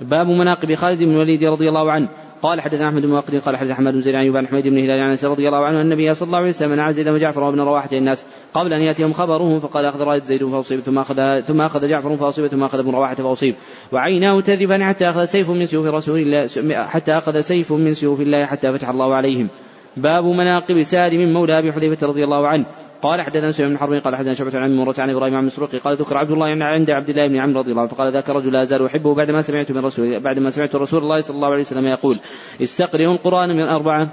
باب 0.00 0.26
مناقب 0.26 0.74
خالد 0.74 1.02
بن 1.02 1.10
الوليد 1.10 1.44
رضي 1.44 1.68
الله 1.68 1.92
عنه. 1.92 2.08
قال 2.42 2.60
حدثنا 2.60 2.88
أحمد 2.88 3.02
بن 3.06 3.12
واقد 3.12 3.36
قال 3.36 3.56
حدثنا 3.56 3.74
حماد 3.74 3.94
بن 3.94 4.00
زيد 4.00 4.14
عن 4.14 4.36
عن 4.36 4.46
حميد 4.46 4.68
بن 4.68 4.78
هلال 4.78 5.00
عن 5.00 5.16
رضي 5.24 5.48
الله 5.48 5.64
عنه 5.64 5.80
أن 5.80 5.84
النبي 5.84 6.14
صلى 6.14 6.26
الله 6.26 6.38
عليه 6.38 6.48
وسلم 6.48 6.72
نعى 6.72 6.92
زيد 6.92 7.08
وجعفر 7.08 7.42
وابن 7.42 7.60
رواحة 7.60 7.88
الناس 7.92 8.24
قبل 8.54 8.72
أن 8.72 8.82
يأتيهم 8.82 9.12
خبره 9.12 9.58
فقال 9.58 9.84
أخذ 9.84 10.02
رايه 10.02 10.22
زيد 10.22 10.46
فأصيب 10.46 10.80
ثم 10.80 10.98
اخذ 10.98 11.40
ثم 11.40 11.60
أخذ 11.60 11.88
جعفر 11.88 12.16
فأصيب 12.16 12.46
ثم 12.46 12.62
أخذ 12.62 12.78
ابن 12.78 12.90
رواحة 12.90 13.14
فأصيب. 13.14 13.54
وعيناه 13.92 14.40
تذبان 14.40 14.84
حتى 14.84 15.10
أخذ 15.10 15.24
سيف 15.24 15.50
من 15.50 15.66
سيوف 15.66 15.86
رسول 15.86 16.18
الله 16.18 16.84
حتى 16.84 17.12
أخذ 17.12 17.40
سيف 17.40 17.72
من 17.72 17.94
سيوف 17.94 18.20
الله 18.20 18.46
حتى 18.46 18.72
فتح 18.72 18.88
الله 18.88 19.14
عليهم. 19.14 19.48
باب 19.96 20.24
مناقب 20.24 20.82
سالم 20.82 21.32
مولى 21.32 21.58
أبي 21.58 21.72
حذيفة 21.72 22.06
رضي 22.06 22.24
الله 22.24 22.48
عنه. 22.48 22.66
قال 23.02 23.20
حدثنا 23.20 23.50
سليمان 23.50 23.74
بن 23.74 23.78
حرب 23.78 23.92
قال 23.92 24.16
حدثنا 24.16 24.34
شعبة 24.34 24.58
عن 24.58 24.76
مرة 24.76 24.94
عن 24.98 25.10
إبراهيم 25.10 25.34
عن 25.34 25.44
مسروق 25.44 25.76
قال 25.76 25.96
ذكر 25.96 26.16
عبد 26.16 26.30
الله 26.30 26.48
يعني 26.48 26.64
عند 26.64 26.90
عبد 26.90 27.10
الله 27.10 27.26
بن 27.26 27.36
عمرو 27.36 27.60
رضي 27.60 27.70
الله 27.70 27.82
عنه 27.82 27.90
فقال 27.90 28.12
ذاك 28.12 28.30
الرجل 28.30 28.52
لا 28.52 28.62
ازال 28.62 28.86
أحبه 28.86 29.14
بعدما 29.14 29.42
سمعت 29.42 29.72
من 29.72 29.84
رسول 29.84 30.20
بعدما 30.20 30.50
سمعت 30.50 30.74
رسول 30.74 31.02
الله 31.02 31.20
صلى 31.20 31.36
الله 31.36 31.48
عليه 31.48 31.60
وسلم 31.60 31.86
يقول 31.86 32.18
استقرئوا 32.62 33.12
القرآن 33.12 33.48
من 33.48 33.62
اربعه 33.62 34.08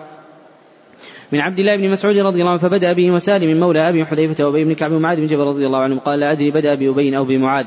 من 1.32 1.40
عبد 1.40 1.60
الله 1.60 1.76
بن 1.76 1.90
مسعود 1.90 2.18
رضي 2.18 2.40
الله 2.40 2.52
عنه 2.52 2.60
فبدأ 2.60 2.94
به 2.94 3.12
وسالم 3.12 3.60
مولى 3.60 3.90
أبي 3.90 4.06
حذيفة 4.06 4.46
وأبي 4.46 4.64
بن 4.64 4.74
كعب 4.74 4.92
ومعاذ 4.92 5.18
بن 5.18 5.26
جبل 5.26 5.44
رضي 5.44 5.66
الله 5.66 5.80
عنه 5.80 6.00
قال 6.00 6.20
لا 6.20 6.32
أدري 6.32 6.52
بدأ 6.52 6.76
بأبي 6.76 7.18
أو 7.18 7.26
بمعاذ. 7.26 7.66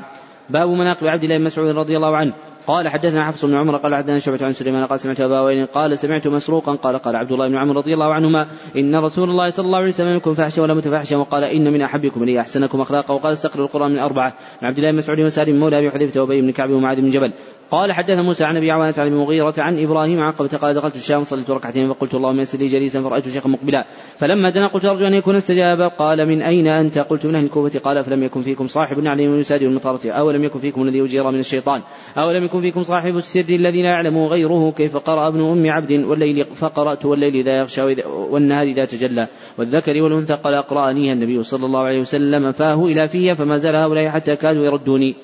باب 0.49 0.69
مناقب 0.69 1.07
عبد 1.07 1.23
الله 1.23 1.37
بن 1.37 1.43
مسعود 1.43 1.75
رضي 1.75 1.97
الله 1.97 2.17
عنه. 2.17 2.33
قال 2.71 2.89
حدثنا 2.89 3.27
حفص 3.27 3.45
بن 3.45 3.55
عمر 3.55 3.77
قال 3.77 3.95
حدثنا 3.95 4.19
شعبة 4.19 4.45
عن 4.45 4.53
سليمان 4.53 4.85
قال 4.85 4.99
سمعت 4.99 5.21
أبا 5.21 5.41
وائل 5.41 5.65
قال 5.65 5.99
سمعت 5.99 6.27
مسروقا 6.27 6.75
قال 6.75 6.97
قال 6.97 7.15
عبد 7.15 7.31
الله 7.31 7.47
بن 7.47 7.57
عمر 7.57 7.75
رضي 7.77 7.93
الله 7.93 8.13
عنهما 8.13 8.47
إن 8.77 8.95
رسول 8.95 9.29
الله 9.29 9.49
صلى 9.49 9.65
الله 9.65 9.77
عليه 9.77 9.87
وسلم 9.87 10.15
يكون 10.15 10.33
فاحشا 10.33 10.61
ولا 10.61 10.73
متفاحشا 10.73 11.15
وقال 11.15 11.43
إن 11.43 11.73
من 11.73 11.81
أحبكم 11.81 12.23
لي 12.23 12.39
أحسنكم 12.39 12.81
أخلاقا 12.81 13.13
وقال 13.13 13.33
استقرأ 13.33 13.63
القرآن 13.63 13.91
من 13.91 13.99
أربعة 13.99 14.33
من 14.61 14.67
عبد 14.67 14.77
الله 14.77 14.91
بن 14.91 14.97
مسعود 14.97 15.19
وسالم 15.19 15.59
مولى 15.59 15.77
أبي 15.77 15.91
حذيفة 15.91 16.21
وأبي 16.21 16.41
بن 16.41 16.51
كعب 16.51 16.69
ومعاذ 16.69 17.01
بن 17.01 17.09
جبل 17.09 17.33
قال 17.71 17.91
حدثنا 17.91 18.21
موسى 18.21 18.43
عن 18.43 18.57
أبي 18.57 18.71
عوانة 18.71 18.93
عن 18.97 19.07
المغيرة 19.07 19.53
عن 19.57 19.83
إبراهيم 19.83 20.19
عن 20.19 20.31
قبة 20.31 20.57
قال 20.57 20.75
دخلت 20.75 20.95
الشام 20.95 21.23
صليت 21.23 21.49
ركعتين 21.49 21.93
فقلت 21.93 22.15
اللهم 22.15 22.39
يسر 22.39 22.59
لي 22.59 22.67
جليسا 22.67 23.01
فرأيت 23.01 23.29
شيخا 23.29 23.49
مقبلا. 23.49 23.85
فلما 24.17 24.49
دنا 24.49 24.67
قلت 24.67 24.85
أرجو 24.85 25.07
أن 25.07 25.13
يكون 25.13 25.35
استجاب. 25.35 25.81
قال 25.81 26.27
من 26.27 26.41
أين 26.41 26.67
أنت؟ 26.67 26.99
قلت 26.99 27.25
من 27.25 27.35
أهل 27.35 27.43
الكوفة. 27.43 27.79
قال 27.79 28.03
فلم 28.03 28.23
يكن 28.23 28.41
فيكم 28.41 28.67
صاحب 28.67 29.07
عليم 29.07 29.39
يسادر 29.39 29.65
المطارة 29.65 30.11
اولم 30.11 30.43
يكن 30.43 30.59
فيكم 30.59 30.81
الذي 30.81 31.01
اجير 31.01 31.31
من 31.31 31.39
الشيطان؟ 31.39 31.81
اولم 32.17 32.43
يكن 32.43 32.61
فيكم 32.61 32.83
صاحب 32.83 33.17
السر 33.17 33.49
الذي 33.49 33.81
لا 33.81 33.89
يعلم 33.89 34.17
غيره؟ 34.17 34.71
كيف 34.71 34.97
قرأ 34.97 35.27
ابن 35.27 35.41
أم 35.41 35.71
عبد 35.71 35.91
والليل 35.91 36.45
فقرأت 36.55 37.05
والليل 37.05 37.35
اذا 37.35 37.59
يغشى 37.59 37.81
والنهار 38.07 38.67
اذا 38.67 38.85
تجلى. 38.85 39.27
والذكر 39.57 40.01
والأنثى 40.01 40.33
قال 40.33 40.53
اقرأنيها 40.53 41.13
النبي 41.13 41.43
صلى 41.43 41.65
الله 41.65 41.79
عليه 41.79 41.99
وسلم. 41.99 42.51
فاه 42.51 42.85
إلى 42.85 43.07
فيها 43.07 43.33
فما 43.33 43.57
زال 43.57 43.75
هؤلاء 43.75 44.09
حتى 44.09 44.35
كادوا 44.35 44.65
يردوني. 44.65 45.15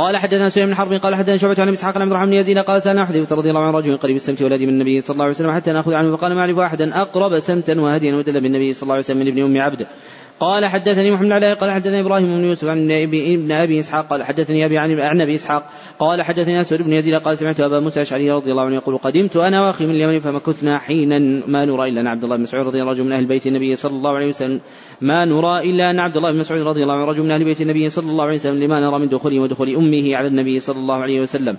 قال 0.00 0.16
حدثنا 0.16 0.48
سليم 0.48 0.66
بن 0.66 0.74
حرب 0.74 0.92
قال 0.92 1.14
حدثنا 1.14 1.36
شعبة 1.36 1.62
عن 1.62 1.68
إسحاق 1.68 1.94
بن 1.94 2.02
عبد 2.02 2.12
الرحمن 2.12 2.32
يزيد 2.32 2.58
قال 2.58 2.82
سألنا 2.82 3.06
حذيفة 3.06 3.36
رضي 3.36 3.50
الله 3.50 3.60
عنه 3.60 3.78
رجل 3.78 3.96
قريب 3.96 4.16
السمت 4.16 4.42
ولدي 4.42 4.66
من 4.66 4.72
النبي 4.72 5.00
صلى 5.00 5.14
الله 5.14 5.24
عليه 5.24 5.34
وسلم 5.34 5.52
حتى 5.52 5.72
نأخذ 5.72 5.92
عنه 5.92 6.16
فقال 6.16 6.34
ما 6.34 6.40
أعرف 6.40 6.58
أحدا 6.58 7.02
أقرب 7.02 7.38
سمتا 7.38 7.80
وهديا 7.80 8.16
ودل 8.16 8.40
بالنبي 8.40 8.72
صلى 8.72 8.82
الله 8.82 8.94
عليه 8.94 9.04
وسلم 9.04 9.18
من 9.18 9.28
ابن 9.28 9.42
أم 9.42 9.60
عبد. 9.60 9.86
قال 10.40 10.66
حدثني 10.66 11.10
محمد 11.10 11.32
علاء 11.32 11.54
قال 11.54 11.70
حدثني 11.70 12.00
إبراهيم 12.00 12.26
بن 12.26 12.44
يوسف 12.44 12.68
عن 12.68 12.90
ابن 12.90 13.52
ابي 13.52 13.78
إسحاق 13.78 14.06
قال 14.06 14.22
حدثني 14.22 14.64
أبي 14.64 14.78
عن 14.78 15.20
أبي 15.20 15.34
إسحاق 15.34 15.62
قال 15.98 16.22
حدثني 16.22 16.60
أسود 16.60 16.82
بن 16.82 16.92
يزيد 16.92 17.14
قال 17.14 17.38
سمعت 17.38 17.60
أبا 17.60 17.80
موسى 17.80 18.00
الأشعري 18.00 18.30
رضي 18.30 18.50
الله 18.50 18.62
عنه 18.62 18.74
يقول 18.74 18.98
قدمت 18.98 19.36
أنا 19.36 19.66
وأخي 19.66 19.86
من 19.86 19.90
اليمن 19.90 20.20
فمكثنا 20.20 20.78
حينا 20.78 21.18
ما 21.46 21.64
نرى 21.64 21.88
إلا 21.88 22.00
أن 22.00 22.06
عبد 22.06 22.24
الله 22.24 22.36
بن 22.36 22.42
مسعود 22.42 22.66
رضي 22.66 22.80
الله 22.80 22.94
عنه 22.94 23.04
من 23.04 23.12
أهل 23.12 23.26
بيت 23.26 23.46
النبي 23.46 23.74
صلى 23.74 23.92
الله 23.92 24.10
عليه 24.10 24.26
وسلم 24.26 24.60
ما 25.00 25.24
نرى 25.24 25.70
إلا 25.70 25.90
أن 25.90 26.00
عبد 26.00 26.16
الله 26.16 26.32
بن 26.32 26.38
مسعود 26.38 26.60
رضي 26.60 26.82
الله 26.82 26.94
عنه 26.94 27.04
رجل 27.04 27.22
من 27.22 27.30
أهل 27.30 27.44
بيت 27.44 27.60
النبي 27.60 27.88
صلى 27.88 28.10
الله 28.10 28.24
عليه 28.24 28.34
وسلم 28.34 28.62
لما 28.62 28.80
نرى 28.80 28.98
من 28.98 29.08
دخوله 29.08 29.40
ودخول 29.40 29.76
أمه 29.76 30.16
على 30.16 30.28
النبي 30.28 30.58
صلى 30.58 30.78
الله 30.78 30.96
عليه 30.96 31.20
وسلم. 31.20 31.56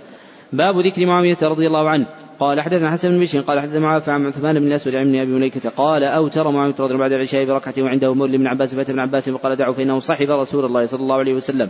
باب 0.54 0.80
ذكر 0.80 1.06
معاوية 1.06 1.38
رضي 1.44 1.68
الله 1.68 1.90
عنه. 1.90 2.06
قال 2.42 2.62
حدثنا 2.62 2.92
حسن 2.92 3.10
بن 3.10 3.20
بشير 3.20 3.42
قال 3.42 3.60
حدثنا 3.60 3.80
معافى 3.80 4.12
عن 4.12 4.26
عثمان 4.26 4.60
بن 4.60 4.68
الأسود 4.68 4.96
عن 4.96 5.16
أبي 5.16 5.32
مليكة 5.32 5.70
قال 5.70 6.04
أو 6.04 6.28
ترى 6.28 6.52
معاويه 6.52 6.76
رضي 6.80 6.98
بعد 6.98 7.12
العشاء 7.12 7.46
بركعة 7.46 7.74
وعنده 7.80 8.14
مولى 8.14 8.38
بن 8.38 8.48
عباس 8.48 8.76
فاتى 8.76 8.92
ابن 8.92 9.00
عباس 9.00 9.30
فقال 9.30 9.56
دعوا 9.56 9.74
فإنه 9.74 10.00
صحب 10.00 10.30
رسول 10.30 10.66
الله 10.66 10.86
صلى 10.86 11.00
الله 11.00 11.16
عليه 11.16 11.34
وسلم. 11.34 11.70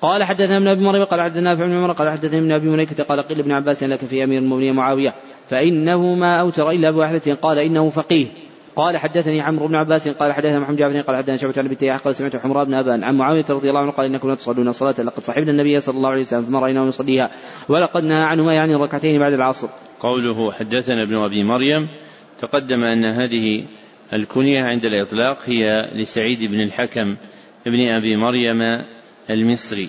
قال 0.00 0.24
حدثنا 0.24 0.56
ابن 0.56 0.68
أبي 0.68 0.84
مريم 0.84 1.04
قال 1.04 1.22
حدثنا 1.22 1.40
نافع 1.40 1.66
بن 1.66 1.76
عمر 1.76 1.92
قال 1.92 2.10
حدثنا 2.10 2.38
ابن 2.38 2.52
أبي 2.52 2.68
مليكة 2.68 3.04
قال 3.04 3.20
قيل 3.20 3.38
ابن 3.38 3.52
عباس 3.52 3.84
لك 3.84 3.98
في 3.98 4.24
أمير 4.24 4.38
المؤمنين 4.38 4.74
معاوية. 4.74 5.14
فإنه 5.48 6.14
ما 6.14 6.40
أوتر 6.40 6.70
إلا 6.70 6.90
بواحده 6.90 7.34
قال 7.34 7.58
إنه 7.58 7.90
فقيه. 7.90 8.26
قال 8.76 8.98
حدثني 8.98 9.40
عمرو 9.40 9.68
بن 9.68 9.74
عباس 9.74 10.08
قال 10.08 10.32
حدثنا 10.32 10.58
محمد 10.58 10.76
جعفر 10.76 11.00
قال 11.00 11.16
حدثنا 11.16 11.36
شعبة 11.36 11.54
عن 11.56 11.66
أبي 11.66 11.90
قال 11.90 12.14
سمعت 12.14 12.36
حمراء 12.36 12.64
بن 12.64 12.74
أبان 12.74 13.04
عن 13.04 13.14
معاوية 13.14 13.44
رضي 13.50 13.68
الله 13.68 13.80
عنه 13.80 13.90
قال 13.90 14.06
إنكم 14.06 14.28
لا 14.28 14.34
تصلون 14.34 14.72
صلاة 14.72 14.94
لقد 14.98 15.22
صحبنا 15.22 15.50
النبي 15.50 15.80
صلى 15.80 15.96
الله 15.96 16.10
عليه 16.10 16.20
وسلم 16.20 16.42
فما 16.42 16.60
رايناه 16.60 16.86
يصليها 16.86 17.30
ولقد 17.68 18.04
نهى 18.04 18.22
عنهما 18.22 18.54
يعني 18.54 18.76
الركعتين 18.76 19.20
بعد 19.20 19.32
العصر. 19.32 19.68
قوله 20.02 20.52
حدثنا 20.52 21.02
ابن 21.02 21.16
أبي 21.16 21.44
مريم 21.44 21.88
تقدم 22.38 22.84
أن 22.84 23.04
هذه 23.04 23.64
الكنية 24.12 24.62
عند 24.62 24.84
الإطلاق 24.84 25.38
هي 25.46 25.90
لسعيد 25.94 26.50
بن 26.50 26.60
الحكم 26.60 27.16
ابن 27.66 27.80
أبي 27.92 28.16
مريم 28.16 28.84
المصري. 29.30 29.88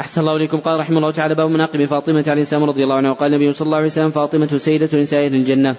أحسن 0.00 0.20
الله 0.20 0.36
إليكم. 0.36 0.58
قال 0.58 0.80
رحمه 0.80 0.98
الله 0.98 1.10
تعالى 1.10 1.34
باب 1.34 1.50
مناقب 1.50 1.84
فاطمة 1.84 2.24
عليه 2.28 2.42
السلام 2.42 2.64
رضي 2.64 2.84
الله 2.84 2.96
عنها. 2.96 3.10
وقال 3.10 3.34
النبي 3.34 3.52
صلى 3.52 3.66
الله 3.66 3.76
عليه 3.76 3.86
وسلم 3.86 4.10
فاطمة 4.10 4.46
سيدة 4.46 4.98
نساء 4.98 5.26
الجنة. 5.26 5.76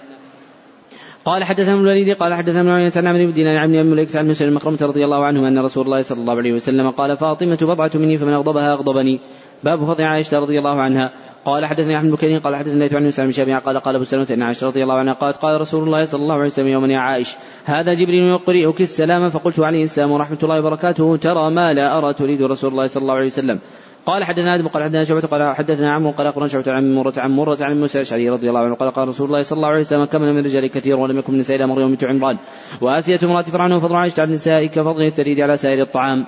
قال 1.26 1.43
حدثنا 1.43 1.74
الوليد 1.74 2.16
قال 2.16 2.34
حدثنا 2.34 2.64
معاوية 2.64 2.91
عن 2.95 3.08
عمرو 3.08 3.26
بن 3.26 3.32
دينار 3.34 3.58
عن 3.58 3.76
ابن 3.76 3.89
مليكة 3.89 4.20
عن 4.20 4.28
مسلم 4.28 4.53
مخرمة 4.53 4.78
رضي 4.82 5.03
الله 5.06 5.26
عنه 5.26 5.47
أن 5.47 5.60
رسول 5.60 5.86
الله 5.86 6.01
صلى 6.01 6.22
الله 6.22 6.38
عليه 6.38 6.53
وسلم 6.53 6.89
قال 6.89 7.18
فاطمة 7.18 7.58
بضعة 7.62 7.91
مني 7.95 8.18
فمن 8.18 8.34
أغضبها 8.34 8.74
أغضبني. 8.74 9.20
باب 9.64 9.86
فضل 9.86 10.03
عائشة 10.03 10.39
رضي 10.39 10.60
الله 10.60 10.82
عنها. 10.82 11.12
قال 11.46 11.66
حدثني 11.66 11.98
أحمد 11.98 12.10
بن 12.22 12.39
قال 12.39 12.56
حدثني 12.56 12.89
عن 12.93 13.06
مسلم 13.06 13.46
بن 13.46 13.60
قال 13.60 13.80
قال 13.80 13.96
أبو 13.96 14.04
سلمة 14.04 14.28
إن 14.32 14.41
عائشة 14.41 14.68
رضي 14.68 14.84
الله 14.84 14.96
عنها 14.96 15.14
قالت 15.14 15.38
قال 15.38 15.62
رسول 15.62 15.84
الله 15.84 16.06
صلى 16.06 16.22
الله 16.22 16.36
عليه 16.36 16.46
وسلم 16.46 16.68
يوما 16.68 16.88
يا 16.88 17.00
عائش 17.00 17.36
هذا 17.66 17.93
جبريل 17.93 18.24
يقرئك 18.24 18.82
السلام 18.82 19.30
فقلت 19.30 19.60
عليه 19.60 19.84
السلام 19.84 20.12
ورحمة 20.12 20.38
الله 20.43 20.60
وبركاته 20.60 21.18
ترى 21.18 21.52
ما 21.52 21.74
لا 21.74 21.98
أرى 21.98 22.14
تريد 22.14 22.41
رسول 22.41 22.72
الله 22.72 22.88
صلى 22.88 23.02
الله 23.02 23.14
عليه 23.14 23.26
وسلم. 23.26 23.60
قال 24.06 24.24
حدثنا 24.24 24.56
آدم 24.56 24.68
قال 24.68 24.84
حدثنا 24.84 25.04
شعبة 25.04 25.28
قال 25.28 25.56
حدثنا 25.56 25.93
عمرو 25.93 26.12
قال 26.12 26.28
أخبرنا 26.28 26.48
شعبة 26.48 26.72
عن 26.72 26.78
عمرو 26.78 26.89
بن 26.89 26.95
مرة 26.96 27.14
عن 27.18 27.32
مرة 27.32 27.58
عن 27.61 27.69
أبي 27.69 27.80
موسى 27.80 27.98
الأشعري 27.98 28.30
رضي 28.30 28.50
الله 28.50 28.60
عنه 28.60 28.76
قال 28.76 28.91
قال 28.91 29.08
رسول 29.08 29.28
الله 29.28 29.41
صلى 29.41 29.58
الله 29.58 29.70
عليه 29.70 29.80
وسلم 29.80 30.06
كمل 30.05 30.22
من 30.22 30.39
الرجال 30.39 30.68
كثير 30.68 31.00
ولم 31.00 31.18
يكن 31.18 31.34
من 31.34 31.39
نساء 31.39 31.66
مريم 31.66 31.89
بنت 31.89 32.04
عمران. 32.04 32.38
وآسية 32.82 33.20
امرأة 33.24 33.41
فرعون 33.41 33.72
وفضل 33.72 33.96
عائشة 33.96 34.22
على 34.22 34.28
النساء 34.28 34.66
كفضل 34.66 35.04
الثريد 35.06 35.39
على 35.39 35.58
سائر 35.58 35.82
الطعام. 35.82 36.26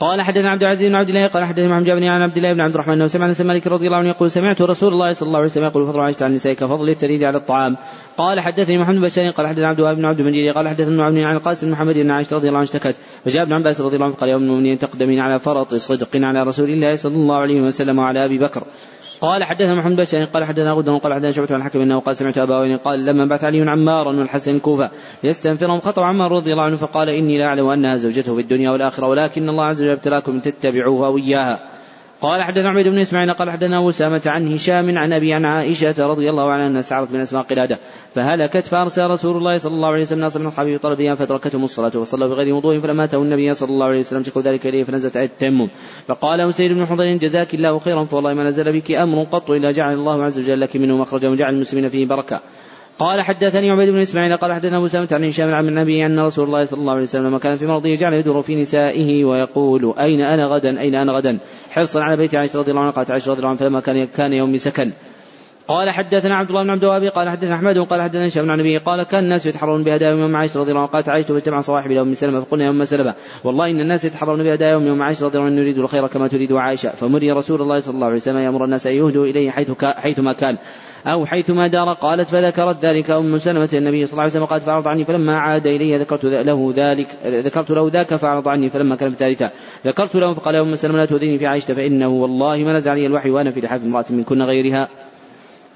قال 0.00 0.22
حدثنا 0.22 0.50
عبد 0.50 0.62
العزيز 0.62 0.88
بن 0.88 0.94
عبد 0.94 1.08
الله 1.08 1.26
قال 1.26 1.44
حدثنا 1.44 1.68
محمد 1.68 1.84
بن 1.84 1.92
جعفر 1.92 2.08
عن 2.08 2.22
عبد 2.22 2.36
الله 2.36 2.52
بن 2.52 2.60
عبد 2.60 2.74
الرحمن 2.74 2.92
انه 2.92 3.06
سمع 3.06 3.26
انس 3.26 3.33
بن 3.33 3.40
مالك 3.40 3.66
رضي 3.66 3.86
الله 3.86 3.96
عنه 3.96 4.08
يقول 4.08 4.30
سمعت 4.30 4.62
رسول 4.62 4.92
الله 4.92 5.12
صلى 5.12 5.26
الله 5.26 5.38
عليه 5.38 5.48
وسلم 5.48 5.64
يقول 5.64 5.86
فضل 5.86 6.00
عائشة 6.00 6.24
على 6.24 6.30
النساء 6.30 6.52
كفضل 6.52 6.88
الثريد 6.88 7.24
على 7.24 7.38
الطعام. 7.38 7.76
قال 8.16 8.40
حدثني 8.40 8.78
محمد 8.78 8.94
بن 8.94 9.02
بشار 9.02 9.30
قال 9.30 9.46
حدثنا 9.46 9.68
عبد 9.68 9.78
الوهاب 9.78 9.96
بن 9.96 10.04
عبد 10.04 10.20
المجيد 10.20 10.54
قال 10.54 10.68
حدثنا 10.68 11.08
ابن 11.08 11.24
عن 11.24 11.36
القاسم 11.36 11.66
بن 11.66 11.72
محمد 11.72 11.94
بن 11.98 12.10
عائشة 12.10 12.36
رضي 12.36 12.48
الله 12.48 12.58
عنه 12.58 12.68
اشتكت. 12.68 12.96
فجاء 13.24 13.42
ابن 13.42 13.52
عباس 13.52 13.80
رضي 13.80 13.96
الله 13.96 14.06
عنه 14.06 14.14
قال 14.14 14.28
يا 14.30 14.36
ام 14.36 14.42
المؤمنين 14.42 14.78
تقدمين 14.78 15.20
على 15.20 15.38
فرط 15.38 15.74
صدق 15.74 16.08
على 16.14 16.42
رسول 16.42 16.70
الله 16.70 16.94
صلى 16.94 17.16
الله 17.16 17.36
عليه 17.36 17.60
وسلم 17.60 17.98
وعلى 17.98 18.24
أبي 18.24 18.38
بكر. 18.38 18.62
قال 19.20 19.44
حدثنا 19.44 19.74
محمد 19.74 20.06
بن 20.12 20.26
قال 20.26 20.44
حدثنا 20.44 20.72
غدا 20.72 20.98
قال 20.98 21.14
حدثنا 21.14 21.30
شعبة 21.30 21.48
عن 21.50 21.60
الحكم 21.60 21.80
أنه 21.80 22.00
قال 22.00 22.16
سمعت 22.16 22.38
أبا 22.38 22.76
قال 22.76 23.04
لما 23.04 23.26
بعث 23.26 23.44
علي 23.44 23.70
عمارا 23.70 24.16
والحسن 24.16 24.56
الكوفه 24.56 24.90
يستنفرهم 25.24 25.80
خطب 25.80 26.02
عمار 26.02 26.32
رضي 26.32 26.52
الله 26.52 26.62
عنه 26.62 26.76
فقال 26.76 27.08
إني 27.08 27.38
لا 27.38 27.46
أعلم 27.46 27.68
انها 27.68 27.96
زوجته 27.96 28.34
في 28.34 28.40
الدنيا 28.40 28.70
والآخرة 28.70 29.06
ولكن 29.06 29.48
الله 29.48 29.64
عز 29.64 29.82
وجل 29.82 29.90
ابتلاكم 29.90 30.40
تتبعوها 30.40 31.08
وإياها. 31.08 31.77
قال 32.20 32.42
حدثنا 32.42 32.68
عبيد 32.68 32.88
بن 32.88 32.98
إسماعيل 32.98 33.32
قال 33.32 33.50
حدثنا 33.50 33.88
أسامة 33.88 34.22
عن 34.26 34.52
هشام 34.52 34.98
عن 34.98 35.12
أبي 35.12 35.32
عن 35.34 35.44
عائشة 35.44 36.06
رضي 36.06 36.30
الله 36.30 36.52
عنها 36.52 36.66
أنها 36.66 36.80
استعرت 36.80 37.12
من 37.12 37.20
أسماء 37.20 37.42
قلاده 37.42 37.78
فهلكت 38.14 38.66
فأرسل 38.66 39.06
رسول 39.06 39.36
الله 39.36 39.56
صلى 39.56 39.74
الله 39.74 39.88
عليه 39.88 40.02
وسلم 40.02 40.20
ناس 40.20 40.36
من 40.36 40.46
أصحابه 40.46 40.76
بطلبها 40.76 41.14
فأدركتهم 41.14 41.64
الصلاة 41.64 41.92
وصلوا 41.94 42.28
بغير 42.28 42.54
وضوء 42.54 42.78
فلما 42.78 43.04
أتوا 43.04 43.22
النبي 43.22 43.54
صلى 43.54 43.70
الله 43.70 43.86
عليه 43.86 43.98
وسلم 43.98 44.22
شكوا 44.22 44.42
ذلك 44.42 44.66
إليه 44.66 44.84
فنزلت 44.84 45.16
آية 45.16 45.24
التيمم. 45.24 45.68
فقال 46.06 46.40
أسيد 46.40 46.72
بن 46.72 46.86
حضير 46.86 47.16
جزاك 47.16 47.54
الله 47.54 47.78
خيرا 47.78 48.04
فوالله 48.04 48.34
ما 48.34 48.44
نزل 48.44 48.72
بك 48.72 48.90
أمر 48.90 49.22
قط 49.22 49.50
إلا 49.50 49.70
جعل 49.72 49.94
الله 49.94 50.24
عز 50.24 50.38
وجل 50.38 50.60
لك 50.60 50.76
منه 50.76 50.96
مخرجا 50.96 51.28
وجعل 51.28 51.54
المسلمين 51.54 51.88
فيه 51.88 52.06
بركة. 52.06 52.40
قال 52.98 53.22
حدثني 53.22 53.70
عبيد 53.70 53.88
بن 53.88 53.98
إسماعيل 53.98 54.36
قال 54.36 54.52
حدثنا 54.52 54.76
أبو 54.76 54.86
سلمة 54.86 55.08
عن 55.12 55.24
هشام 55.24 55.54
عن 55.54 55.68
النبي 55.68 56.06
أن 56.06 56.20
رسول 56.20 56.46
الله 56.46 56.64
صلى 56.64 56.80
الله 56.80 56.92
عليه 56.92 57.02
وسلم 57.02 57.26
لما 57.26 57.38
كان 57.38 57.56
في 57.56 57.66
مرضه 57.66 57.94
جعل 57.94 58.14
يدور 58.14 58.42
في 58.42 58.54
نسائه 58.54 59.24
ويقول 59.24 59.94
أين 59.98 60.20
أنا 60.20 60.46
غدا؟ 60.46 60.80
أين 60.80 60.94
أنا 60.94 61.12
غدا؟ 61.12 61.38
حرصا 61.70 62.02
على 62.02 62.16
بيت 62.16 62.34
عائشة 62.34 62.58
رضي 62.58 62.70
الله 62.70 62.82
عنها 62.82 62.92
قالت 62.92 63.10
عائشة 63.10 63.30
رضي 63.30 63.38
الله 63.38 63.48
عنها 63.48 63.60
فلما 63.60 63.80
كان 63.80 64.06
كان 64.06 64.32
يوم 64.32 64.56
سكن. 64.56 64.92
قال 65.68 65.90
حدثنا 65.90 66.36
عبد 66.36 66.48
الله 66.48 66.62
بن 66.62 66.70
عبد 66.70 66.84
الوهاب 66.84 67.02
قال 67.02 67.28
حدثنا 67.28 67.54
أحمد 67.54 67.78
قال 67.78 68.02
حدثنا 68.02 68.26
هشام 68.26 68.50
عن 68.50 68.60
النبي 68.60 68.78
قال 68.78 69.02
كان 69.02 69.24
الناس 69.24 69.46
يتحرون 69.46 69.84
بهدايا 69.84 70.10
يوم 70.10 70.36
عائشة 70.36 70.60
رضي 70.60 70.70
الله 70.70 70.80
عنها 70.80 70.92
قالت 70.92 71.08
عائشة 71.08 71.34
بجمع 71.34 71.60
صواحب 71.60 71.90
إلى 71.90 72.00
أم 72.00 72.14
سلمة 72.14 72.40
فقلنا 72.40 72.64
يا 72.64 72.84
سلمة 72.84 73.14
والله 73.44 73.70
إن 73.70 73.80
الناس 73.80 74.04
يتحرون 74.04 74.42
بهدايا 74.42 74.72
يوم 74.72 75.02
عائشة 75.02 75.26
رضي 75.26 75.38
الله 75.38 75.50
عنها 75.50 75.60
نريد 75.60 75.78
الخير 75.78 76.06
كما 76.06 76.28
تريد 76.28 76.52
عائشة. 76.52 76.88
فمري 76.88 77.32
رسول 77.32 77.62
الله 77.62 77.80
صلى 77.80 77.94
الله 77.94 78.06
عليه 78.06 78.16
وسلم 78.16 78.38
يأمر 78.38 78.64
الناس 78.64 78.86
أن 78.86 78.92
يهدوا 78.92 79.24
إليه 79.26 79.50
حيث 79.50 79.84
حيثما 79.84 80.32
كان. 80.32 80.58
أو 81.06 81.26
حيثما 81.26 81.66
دار 81.66 81.92
قالت 81.92 82.28
فذكرت 82.28 82.84
ذلك 82.84 83.10
أم 83.10 83.38
سلمة 83.38 83.68
النبي 83.72 84.06
صلى 84.06 84.12
الله 84.12 84.22
عليه 84.22 84.32
وسلم 84.32 84.44
قالت 84.44 84.64
فأعرض 84.64 84.88
عني 84.88 85.04
فلما 85.04 85.38
عاد 85.38 85.66
إلي 85.66 85.98
ذكرت 85.98 86.24
له 86.24 86.72
ذلك 86.76 87.06
ذكرت 87.26 87.70
له 87.70 87.90
ذاك 87.90 88.14
فأعرض 88.14 88.48
عني 88.48 88.68
فلما 88.68 88.96
كان 88.96 89.08
الثالثة 89.08 89.50
ذكرت 89.86 90.16
له 90.16 90.34
فقال 90.34 90.56
أم 90.56 90.74
سلمة 90.74 90.98
لا 90.98 91.04
تؤذيني 91.04 91.38
في 91.38 91.46
عائشة 91.46 91.74
فإنه 91.74 92.08
والله 92.08 92.64
ما 92.64 92.72
نزع 92.72 92.90
علي 92.90 93.06
الوحي 93.06 93.30
وأنا 93.30 93.50
في 93.50 93.60
لحاف 93.60 93.82
امرأة 93.84 94.04
من 94.10 94.24
كن 94.24 94.42
غيرها. 94.42 94.88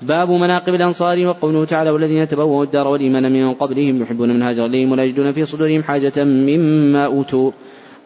باب 0.03 0.31
مناقب 0.31 0.75
الأنصار 0.75 1.27
وقوله 1.27 1.65
تعالى 1.65 1.91
والذين 1.91 2.29
تبوأوا 2.29 2.65
الدار 2.65 2.89
والإيمان 2.89 3.33
من 3.33 3.55
قبلهم 3.55 4.03
يحبون 4.03 4.29
من 4.29 4.43
هاجر 4.43 4.67
إليهم 4.67 4.93
ولا 4.93 5.05
يجدون 5.05 5.31
في 5.33 5.45
صدورهم 5.45 5.83
حاجة 5.83 6.25
مما 6.25 7.07
أوتوا. 7.07 7.51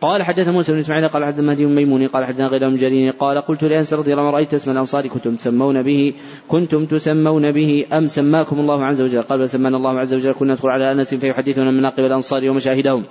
قال 0.00 0.22
حدث 0.22 0.48
موسى 0.48 0.72
بن 0.72 0.78
إسماعيل 0.78 1.08
قال 1.08 1.24
حدث 1.24 1.38
مهدي 1.38 1.66
بن 1.66 1.74
ميمون 1.74 2.08
قال 2.08 2.24
حدثنا 2.24 2.46
غير 2.46 2.74
جرير 2.74 3.12
قال 3.12 3.38
قلت 3.38 3.64
لأنس 3.64 3.92
رضي 3.92 4.12
الله 4.12 4.22
عنه 4.22 4.30
رأيت 4.30 4.54
اسم 4.54 4.70
الأنصار 4.70 5.06
كنتم 5.06 5.36
تسمون 5.36 5.82
به 5.82 6.14
كنتم 6.48 6.84
تسمون 6.84 7.52
به 7.52 7.86
أم 7.92 8.06
سماكم 8.06 8.60
الله 8.60 8.84
عز 8.84 9.02
وجل؟ 9.02 9.22
قال 9.22 9.50
سمانا 9.50 9.76
الله 9.76 10.00
عز 10.00 10.14
وجل 10.14 10.32
كنا 10.32 10.52
ندخل 10.52 10.68
على 10.68 10.92
أنس 10.92 11.14
فيحدثنا 11.14 11.70
من 11.70 11.76
مناقب 11.76 12.04
الأنصار 12.04 12.50
ومشاهدهم. 12.50 13.04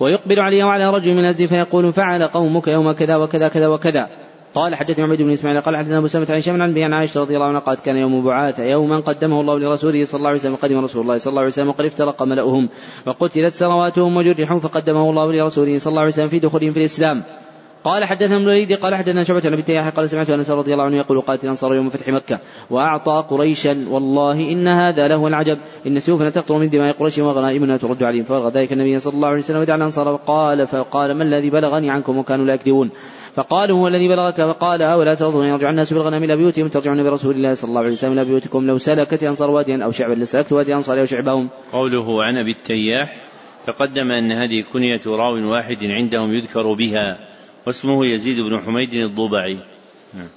ويقبل 0.00 0.40
علي 0.40 0.62
وعلى 0.62 0.90
رجل 0.90 1.14
من 1.14 1.24
أزدي 1.24 1.46
فيقول 1.46 1.92
فعل 1.92 2.22
قومك 2.22 2.68
يوم 2.68 2.92
كذا 2.92 3.16
وكذا 3.16 3.48
كذا 3.48 3.68
وكذا. 3.68 4.08
قال 4.54 4.74
حدثني 4.74 5.04
عبيد 5.04 5.22
بن 5.22 5.30
إسماعيل 5.30 5.60
قال 5.60 5.76
حدثنا 5.76 5.98
أبو 5.98 6.06
سلمة 6.06 6.26
عن 6.30 6.36
هشام 6.36 6.62
عن 6.62 6.78
عن 6.78 6.92
عائشة 6.92 7.20
رضي 7.20 7.34
الله 7.34 7.46
عنها 7.46 7.60
قالت 7.60 7.80
كان 7.80 7.96
يوم 7.96 8.24
بعاث 8.24 8.58
يوما 8.58 9.00
قدمه 9.00 9.40
الله 9.40 9.58
لرسوله 9.58 10.04
صلى 10.04 10.18
الله 10.18 10.28
عليه 10.28 10.38
وسلم 10.38 10.56
قدم 10.56 10.78
رسول 10.78 11.02
الله 11.02 11.18
صلى 11.18 11.30
الله 11.30 11.40
عليه 11.40 11.50
وسلم 11.50 11.68
وقد 11.68 11.84
افترق 11.84 12.22
ملأهم 12.22 12.68
وقتلت 13.06 13.54
سرواتهم 13.54 14.16
وجرحوا 14.16 14.60
فقدمه 14.60 15.10
الله 15.10 15.32
لرسوله 15.32 15.78
صلى 15.78 15.90
الله 15.90 16.00
عليه 16.00 16.10
وسلم 16.10 16.28
في 16.28 16.38
دخولهم 16.38 16.70
في 16.70 16.78
الإسلام. 16.78 17.22
قال 17.84 18.04
حدثنا 18.04 18.36
ابن 18.36 18.44
الوليد 18.44 18.72
قال 18.72 18.94
حدثنا 18.94 19.22
شعبة 19.22 19.42
عن 19.44 19.52
أبي 19.52 19.78
قال 19.90 20.08
سمعت 20.10 20.30
أنس 20.30 20.50
رضي 20.50 20.72
الله 20.72 20.84
عنه 20.84 20.96
يقول 20.96 21.20
قالت 21.20 21.44
الانصار 21.44 21.74
يوم 21.74 21.90
فتح 21.90 22.08
مكة 22.08 22.40
وأعطى 22.70 23.24
قريشا. 23.30 23.84
والله 23.90 24.52
إن 24.52 24.68
هذا 24.68 25.08
له 25.08 25.26
العجب. 25.26 25.58
إن 25.86 25.98
سيوفنا 25.98 26.30
تقطر 26.30 26.58
من 26.58 26.68
دماء 26.68 26.92
قريش 26.92 27.18
وغنائمنا 27.18 27.76
ترد 27.76 28.02
عليهم. 28.02 28.24
فبلغ 28.24 28.48
ذلك 28.48 28.72
النبي 28.72 28.98
صلى 28.98 29.14
الله 29.14 29.28
عليه 29.28 29.38
وسلم 29.38 29.60
ودعا 29.60 29.76
الأنصار 29.76 30.08
وقال 30.08 30.66
فقال 30.66 31.14
ما 31.14 31.24
الذي 31.24 31.50
بلغني 31.50 31.90
عنكم 31.90 32.18
وكانوا 32.18 32.44
لا 32.44 32.54
يكذبون؟ 32.54 32.90
فقالوا 33.34 33.78
هو 33.78 33.88
الذي 33.88 34.08
بلغك؟ 34.08 34.34
فقال 34.34 34.82
أولا 34.82 35.14
ترضون 35.14 35.46
يرجع 35.46 35.70
الناس 35.70 35.92
بالغنم 35.92 36.24
إلى 36.24 36.36
بيوتهم 36.36 36.68
ترجعون 36.68 37.02
برسول 37.02 37.34
الله 37.34 37.54
صلى 37.54 37.68
الله 37.68 37.80
عليه 37.80 37.92
وسلم 37.92 38.12
إلى 38.12 38.24
بيوتكم. 38.24 38.66
لو 38.66 38.78
سلكت 38.78 39.22
أنصار 39.22 39.50
واديا 39.50 39.84
أو 39.84 39.90
شعبا 39.90 40.14
لسلكت 40.14 40.52
وادي 40.52 40.74
أنصار 40.74 41.00
أو 41.00 41.04
شعبهم. 41.04 41.48
قوله 41.72 42.24
عن 42.24 42.36
أبي 42.36 42.50
التياح 42.50 43.16
تقدم 43.66 44.10
أن 44.10 44.32
هذه 44.32 44.64
كنية 44.72 45.00
راو 45.06 45.50
واحد 45.50 45.78
عندهم 45.82 46.32
يذكر 46.32 46.74
بها. 46.74 47.31
واسمه 47.66 48.06
يزيد 48.06 48.40
بن 48.40 48.60
حميد 48.60 48.94
الضبعي. 48.94 49.58
نعم. 50.14 50.28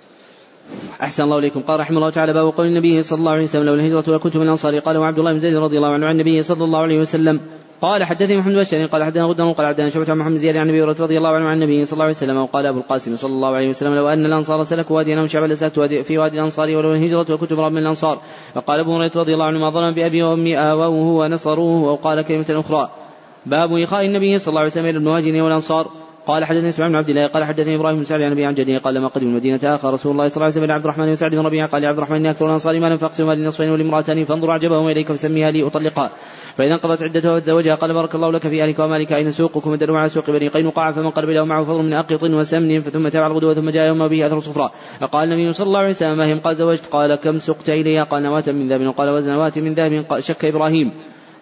أحسن 1.01 1.23
الله 1.23 1.37
إليكم. 1.39 1.61
قال 1.61 1.79
رحمه 1.79 1.97
الله 1.97 2.09
تعالى 2.09 2.33
باب 2.33 2.53
قول 2.53 2.67
النبي 2.67 3.01
صلى 3.01 3.19
الله 3.19 3.31
عليه 3.31 3.43
وسلم 3.43 3.63
لو 3.63 3.73
الهجرة 3.73 4.15
لكنت 4.15 4.37
من 4.37 4.43
الأنصار. 4.43 4.79
قال 4.79 4.97
وعبد 4.97 5.19
الله 5.19 5.31
بن 5.31 5.39
زيد 5.39 5.55
رضي 5.55 5.77
الله 5.77 5.93
عنه 5.93 6.05
عن 6.05 6.11
النبي 6.11 6.43
صلى 6.43 6.63
الله 6.63 6.79
عليه 6.79 6.99
وسلم. 6.99 7.39
قال 7.81 8.03
حدثني 8.03 8.37
محمد 8.37 8.53
بن 8.53 8.87
قال 8.87 9.03
حدثنا 9.03 9.23
غدر 9.23 9.51
قال 9.51 9.67
حدثنا 9.67 9.89
شعبة 9.89 10.11
عن 10.11 10.17
محمد 10.17 10.35
زياد 10.35 10.57
عن 10.57 10.69
أبي 10.69 10.83
هريرة 10.83 11.01
رضي 11.01 11.17
الله 11.17 11.29
عنه 11.29 11.45
عن 11.45 11.61
النبي 11.61 11.85
صلى 11.85 11.93
الله 11.93 12.03
عليه 12.03 12.15
وسلم. 12.15 12.37
وقال 12.37 12.65
أبو 12.65 12.79
القاسم 12.79 13.15
صلى 13.15 13.31
الله 13.31 13.55
عليه 13.55 13.69
وسلم 13.69 13.95
لو 13.95 14.07
أن 14.07 14.25
الأنصار 14.25 14.63
سلكوا 14.63 14.97
واديا 14.97 15.19
أو 15.19 15.25
شعبا 15.25 15.45
لسلكت 15.45 15.79
في 15.79 16.17
وادي 16.17 16.37
الأنصار 16.37 16.75
ولو 16.75 16.93
الهجرة 16.93 17.33
وكنت 17.33 17.53
من 17.53 17.77
الأنصار. 17.77 18.21
وقال 18.55 18.79
أبو 18.79 18.95
هريرة 18.95 19.11
رضي 19.15 19.33
الله 19.33 19.45
عنه 19.45 19.59
ما 19.59 19.69
ظلم 19.69 19.91
بأبي 19.91 20.23
وأمي 20.23 20.57
آووه 20.57 21.25
ونصروه. 21.25 21.89
أو 21.89 21.95
قال 21.95 22.21
كلمة 22.21 22.45
أخرى 22.49 22.91
باب 23.45 23.73
إخاء 23.77 24.05
النبي 24.05 24.37
صلى 24.37 24.49
الله 24.49 24.59
عليه 24.59 24.71
وسلم 24.71 24.85
إلى 24.85 24.97
المهاجرين 24.97 25.41
والأنصار. 25.41 26.04
قال 26.25 26.45
حدثني 26.45 26.69
إسماعيل 26.69 26.91
بن 26.91 26.97
عبد 26.97 27.09
الله 27.09 27.27
قال 27.27 27.43
حدثني 27.43 27.75
إبراهيم 27.75 27.97
بن 27.97 28.03
سعد 28.03 28.21
عن 28.21 28.31
أبي 28.31 28.45
عن 28.45 28.53
جده 28.53 28.77
قال 28.77 28.93
لما 28.93 29.07
قدم 29.07 29.27
المدينة 29.27 29.59
اخى 29.63 29.87
رسول 29.87 30.11
الله 30.11 30.27
صلى 30.27 30.35
الله 30.35 30.45
عليه 30.45 30.57
وسلم 30.57 30.71
عبد 30.71 30.83
الرحمن 30.83 31.05
بن 31.05 31.15
سعد 31.15 31.31
بن 31.31 31.39
ربيعة 31.39 31.69
قال 31.69 31.81
لعبد 31.81 31.97
الرحمن 31.97 32.15
إني 32.15 32.29
أكثر 32.29 32.45
الأنصار 32.45 32.79
مالا 32.79 32.97
فاقسمها 32.97 33.35
للنصفين 33.35 33.69
ولامراتان 33.69 34.23
فانظر 34.23 34.51
اعجبهما 34.51 34.91
إليك 34.91 35.11
فسميها 35.11 35.51
لي 35.51 35.67
اطلقها 35.67 36.11
فإذا 36.57 36.73
انقضت 36.73 37.03
عدتها 37.03 37.31
وتزوجها 37.31 37.75
قال 37.75 37.93
بارك 37.93 38.15
الله 38.15 38.31
لك 38.31 38.47
في 38.47 38.63
أهلك 38.63 38.79
ومالك 38.79 39.13
أين 39.13 39.31
سوقكم؟ 39.31 39.71
ودلوا 39.71 39.99
على 39.99 40.09
سوق 40.09 40.29
بني 40.29 40.47
قينقاع 40.47 40.91
فمن 40.91 41.09
قرب 41.09 41.29
له 41.29 41.43
معه 41.43 41.63
فضل 41.63 41.83
من 41.83 41.93
أقط 41.93 42.23
وسمن 42.23 42.81
ثم 42.81 43.07
تابع 43.07 43.27
الغدوه 43.27 43.53
ثم 43.53 43.69
جاء 43.69 43.87
يوم 43.87 44.07
به 44.07 44.27
أثر 44.27 44.39
صفراء 44.39 44.71
فقال 45.01 45.31
النبي 45.31 45.53
صلى 45.53 45.67
الله 45.67 45.79
عليه 45.79 45.89
وسلم 45.89 46.17
ما 46.17 46.33
هم 46.33 46.39
قال 46.39 46.55
زوجت. 46.55 46.85
قال 46.85 47.15
كم 47.15 47.39
سقت 47.39 47.69
إليها؟ 47.69 48.03
قال 48.03 48.23
نواة 48.23 48.43
من 48.47 48.67
ذهب 48.67 48.81
وقال 48.81 49.09
وزن 49.09 49.33
نواه 49.33 49.53
من 49.57 49.73
ذهب 49.73 50.19
شك 50.19 50.45
إبراهيم. 50.45 50.91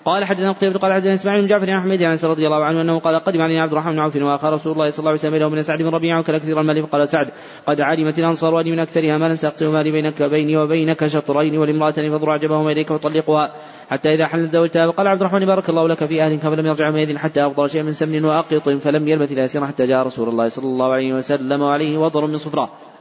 قال 0.05 0.25
حدثنا 0.25 0.51
قتيبة 0.51 0.79
قال 0.79 0.93
حدثنا 0.93 1.13
إسماعيل 1.13 1.41
بن 1.41 1.47
جعفر 1.47 1.65
بن 1.65 1.73
أحمد 1.73 2.03
عن 2.03 2.17
رضي 2.23 2.45
الله 2.45 2.63
عنه 2.65 2.81
أنه 2.81 2.99
قال 2.99 3.15
قدم 3.15 3.41
علينا 3.41 3.63
عبد 3.63 3.71
الرحمن 3.71 3.91
بن 3.91 3.99
عوف 3.99 4.15
واخى 4.15 4.47
رسول 4.47 4.73
الله 4.73 4.89
صلى 4.89 4.99
الله 4.99 5.09
عليه 5.09 5.19
وسلم 5.19 5.35
له 5.35 5.49
من 5.49 5.61
سعد 5.61 5.81
بن 5.81 5.89
ربيعة 5.89 6.19
وكان 6.19 6.37
كثير 6.37 6.61
المال 6.61 6.83
فقال 6.83 7.09
سعد 7.09 7.27
قد 7.67 7.81
علمت 7.81 8.19
الأنصار 8.19 8.53
واني 8.53 8.71
من 8.71 8.79
اكثرها 8.79 9.17
مالا 9.17 9.35
سأقسم 9.35 9.73
مالي 9.73 9.91
بينك 9.91 10.23
بيني 10.23 10.57
وبينك 10.57 11.07
شطرين 11.07 11.57
ولامرأتين 11.57 12.11
فاضر 12.11 12.31
عجبهما 12.31 12.71
إليك 12.71 12.91
وطلقها 12.91 13.51
حتى 13.89 14.13
إذا 14.13 14.27
حلت 14.27 14.51
زوجتها. 14.51 14.91
فقال 14.91 15.07
عبد 15.07 15.21
الرحمن 15.21 15.45
بارك 15.45 15.69
الله 15.69 15.87
لك 15.87 16.05
في 16.05 16.23
أهلك 16.23 16.39
فلم 16.39 16.65
يرجع 16.65 16.87
يومئذ 16.87 17.17
حتى 17.17 17.45
أفضل 17.45 17.69
شيء 17.69 17.83
من 17.83 17.91
سمن 17.91 18.25
وأقط 18.25 18.69
فلم 18.69 19.07
يلبث 19.07 19.31
إلى 19.31 19.67
حتى 19.67 19.83
جاء 19.83 20.05
رسول 20.05 20.29
الله 20.29 20.47
صلى 20.47 20.65
الله 20.65 20.93
عليه 20.93 21.13
وسلم 21.13 21.61
وعليه 21.61 21.97
وضر 21.97 22.27
من 22.27 22.37
صفرة. 22.37 22.92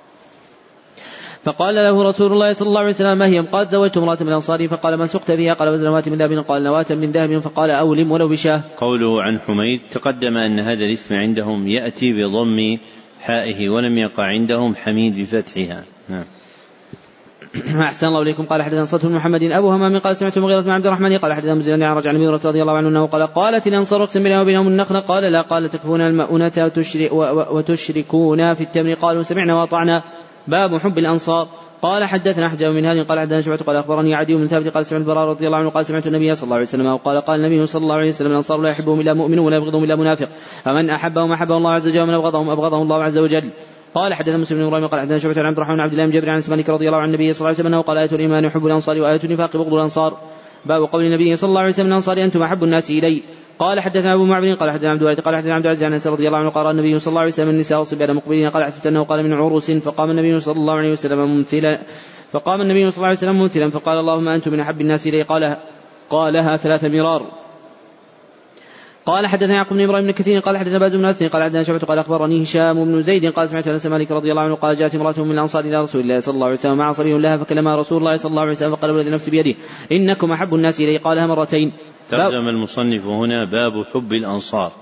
فقال 1.45 1.75
له 1.75 2.03
رسول 2.03 2.33
الله 2.33 2.53
صلى 2.53 2.69
الله 2.69 2.81
عليه 2.81 2.91
وسلم 2.91 3.19
ما 3.19 3.27
هي؟ 3.27 3.39
قال 3.41 3.69
زوجت 3.69 3.97
امرأة 3.97 4.19
من 4.21 4.29
الأنصار 4.29 4.69
فقال 4.69 4.95
ما 4.95 5.07
سقت 5.07 5.31
فيها 5.31 5.55
قال 5.55 5.69
وزن 5.69 5.91
من 5.91 6.19
ذهب. 6.19 6.45
قال 6.49 6.63
نواة 6.63 6.87
من 6.91 7.11
ذهب. 7.11 7.39
فقال 7.39 7.71
أولم 7.71 8.13
ولو 8.13 8.29
بشاه. 8.29 8.61
قوله 8.77 9.23
عن 9.23 9.41
حميد 9.41 9.81
تقدم 9.91 10.37
أن 10.37 10.61
هذا 10.61 10.85
الاسم 10.85 11.15
عندهم 11.15 11.69
يأتي 11.69 12.13
بضم 12.13 12.79
حائه 13.21 13.69
ولم 13.69 13.99
يقع 13.99 14.25
عندهم 14.25 14.77
حميد 14.77 15.19
بفتحها. 15.19 15.85
نعم. 16.09 16.25
أحسن 17.83 18.07
الله 18.07 18.23
إليكم. 18.23 18.47
قال 18.47 18.63
حدثنا 18.63 18.85
صوت 18.85 19.07
محمد 19.07 19.45
أبو 19.45 19.71
همام 19.71 19.99
قال 19.99 20.17
سمعت 20.17 20.39
مغيرة 20.39 20.61
بن 20.61 20.71
عبد 20.71 20.87
الرحمن 20.87 21.19
قال 21.19 21.33
حدثنا 21.33 21.55
مزيد 21.55 21.83
عن 21.83 21.97
رجع 21.97 22.11
عن 22.11 22.25
رضي 22.27 22.63
الله 22.63 22.77
عنه 22.77 22.89
أنه 22.89 23.07
قال 23.07 23.23
قالت 23.23 23.67
الأنصار 23.67 24.03
اقسم 24.03 24.23
بيننا 24.23 24.41
وبينهم 24.41 24.69
النخلة. 24.69 25.01
قال 25.01 25.25
لا. 25.25 25.41
قال 25.41 25.69
تكفون 25.69 26.01
المؤونة 26.01 26.71
وتشركون 27.51 28.55
في 28.55 28.61
التمر. 28.61 28.95
قالوا 28.95 29.23
سمعنا 29.23 29.55
وأطعنا. 29.55 30.03
باب 30.49 30.77
حب 30.77 30.99
الأنصار. 30.99 31.49
قال 31.83 32.05
حدثنا 32.05 32.49
حجاب 32.49 32.73
من 32.73 32.87
هذه 32.87 33.03
قال 33.03 33.21
حدثنا 33.21 33.41
شعبة 33.41 33.57
قال 33.57 33.77
أخبرني 33.77 34.15
عدي 34.15 34.35
بن 34.35 34.47
ثابت 34.47 34.69
قال 34.69 34.87
سمعت 34.87 35.03
البراء 35.03 35.29
رضي 35.29 35.47
الله 35.47 35.59
عنه 35.59 35.71
قال 35.71 35.87
سمعت 35.87 36.07
النبي 36.07 36.35
صلى 36.35 36.45
الله 36.45 36.55
عليه 36.55 36.67
وسلم 36.67 36.87
وقال 36.87 37.21
قال 37.21 37.41
النبي 37.41 37.67
صلى 37.67 37.83
الله 37.83 37.95
عليه 37.95 38.09
وسلم 38.09 38.31
الأنصار 38.31 38.61
لا 38.61 38.71
يحبهم 38.71 39.01
إلا 39.01 39.15
مؤمن 39.15 39.39
ولا 39.39 39.57
يبغضهم 39.57 39.85
إلا 39.85 39.97
منافق. 39.97 40.29
فمن 40.65 40.91
أحبهم 40.91 41.33
أحبه 41.33 41.57
الله 41.57 41.73
عز 41.73 41.89
وجل 41.89 42.01
ومن 42.01 42.15
أبغضهم 42.15 42.51
أبغضه 42.51 42.83
الله 42.83 43.03
عز 43.03 43.19
وجل. 43.19 43.51
قال 43.95 44.15
حدثنا 44.15 44.37
مسلم 44.37 44.59
بن 44.59 44.65
إبراهيم 44.65 44.87
قال 44.87 45.01
حدثنا 45.01 45.19
شعبة 45.19 45.41
عن 45.41 45.47
عبد 45.47 45.57
الرحمن 45.57 45.81
عبد 45.81 45.93
الله 45.93 46.05
بن 46.05 46.11
جابر 46.13 46.31
عن 46.31 46.43
مالك 46.49 46.71
رضي 46.71 46.87
الله 46.87 46.99
عن 46.99 47.09
النبي 47.09 47.33
صلى 47.33 47.39
الله 47.41 47.49
عليه 47.49 47.59
وسلم 47.59 47.67
أنه 47.67 47.83
قال 47.83 47.99
آية 47.99 48.13
الإيمان 48.13 48.51
حب 48.51 48.67
الأنصار 48.67 49.01
وآية 49.01 49.21
النفاق 49.25 49.57
بغض 49.57 49.75
الأنصار. 49.75 50.17
باب 50.67 50.83
قول 50.83 51.05
النبي 51.05 51.37
صلى 51.37 51.49
الله 51.49 51.61
عليه 51.61 51.71
وسلم 51.71 51.87
الأنصار 51.87 52.23
أنتم 52.25 52.43
أحب 52.43 52.65
الناس 52.65 52.91
إلي. 52.91 53.23
قال 53.63 53.81
حدثنا 53.81 54.15
أبو 54.15 54.25
معبد 54.25 54.55
قال 54.55 54.71
حدثنا 54.71 54.91
عبد 54.91 55.01
الوارث 55.01 55.21
قال 55.21 55.37
حدثنا 55.37 55.55
عبد 55.55 55.67
العزيز 55.67 55.85
عن 55.85 55.93
أنس 55.93 56.07
رضي 56.07 56.27
الله 56.27 56.39
عنه 56.39 56.51
قال 56.51 56.67
النبي 56.67 56.99
صلى 56.99 57.11
الله 57.11 57.21
عليه 57.21 57.33
وسلم 57.33 57.49
النساء 57.49 57.79
والصبيان 57.79 58.15
مقبلين 58.15 58.51
قال 58.51 58.65
حسبت 58.65 58.87
أنه 58.87 59.05
قال 59.05 59.23
من 59.25 59.33
عروس 59.33 59.71
فقام 59.71 60.11
النبي 60.11 60.41
صلى 60.41 60.57
الله 60.57 60.75
عليه 60.75 60.91
وسلم 60.91 61.19
ممثلا 61.19 61.83
فقام 62.33 62.61
النبي 62.61 62.91
صلى 62.91 62.97
الله 62.97 63.07
عليه 63.07 63.17
وسلم 63.17 63.37
ممثلا 63.37 63.71
فقال 63.71 63.99
اللهم 63.99 64.29
أنتم 64.29 64.53
من 64.53 64.61
أحب 64.61 64.81
الناس 64.81 65.07
إلي 65.07 65.23
قال 65.23 65.57
قالها 66.11 66.57
ثلاث 66.57 66.85
مرار. 66.85 67.27
قال 69.07 69.27
حدثنا 69.27 69.55
يعقوب 69.55 69.79
بن 69.79 69.85
إبراهيم 69.85 70.05
بن 70.05 70.11
كثير 70.11 70.41
قال 70.41 70.59
حدثنا 70.59 70.79
باز 70.79 70.97
بن 70.97 71.05
اسد 71.05 71.27
قال 71.27 71.43
حدثنا 71.43 71.63
شعبة 71.63 71.79
قال 71.79 71.99
أخبرني 71.99 72.43
هشام 72.43 72.85
بن 72.85 73.03
زيد 73.03 73.27
قال 73.27 73.49
سمعت 73.49 73.69
أنس 73.69 73.87
مالك 73.87 74.11
رضي 74.11 74.31
الله 74.31 74.43
عنه 74.43 74.55
قال 74.55 74.75
جاءت 74.75 74.95
امرأة 74.95 75.25
من 75.25 75.31
الأنصار 75.31 75.65
إلى 75.65 75.81
رسول 75.81 76.01
الله 76.01 76.21
صلى 76.21 76.35
الله 76.35 76.47
عليه 76.47 76.57
وسلم 76.57 76.79
مع 76.79 76.93
صبي 76.93 77.19
لها 77.19 77.37
فكلمها 77.37 77.77
رسول 77.77 77.99
الله 77.99 78.17
صلى 78.17 78.31
الله 78.31 78.43
عليه 78.43 78.53
وسلم 78.53 78.77
فقال 78.77 78.91
والذي 78.91 79.11
نفسي 79.11 79.31
بيده 79.31 79.55
إنكم 79.93 80.33
أحب 80.33 80.55
الناس 80.55 80.81
إلي 80.81 80.97
قالها 80.97 81.27
مرتين. 81.27 81.73
ترجم 82.13 82.49
المصنف 82.49 83.07
هنا 83.07 83.45
باب 83.45 83.85
حب 83.95 84.13
الأنصار 84.13 84.73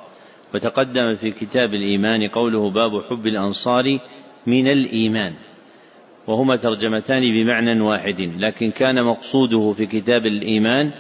وتقدم 0.55 1.17
في 1.17 1.31
كتاب 1.31 1.75
الإيمان 1.75 2.29
قوله 2.29 2.71
باب 2.71 3.03
حب 3.11 3.27
الأنصار 3.27 3.85
من 4.47 4.69
الإيمان 4.69 5.35
وهما 6.27 6.57
ترجمتان 6.57 7.23
بمعنى 7.23 7.81
واحد 7.81 8.21
لكن 8.21 8.71
كان 8.71 9.05
مقصوده 9.05 9.73
في 9.73 9.87
كتاب 9.87 10.27
الإيمان 10.27 10.91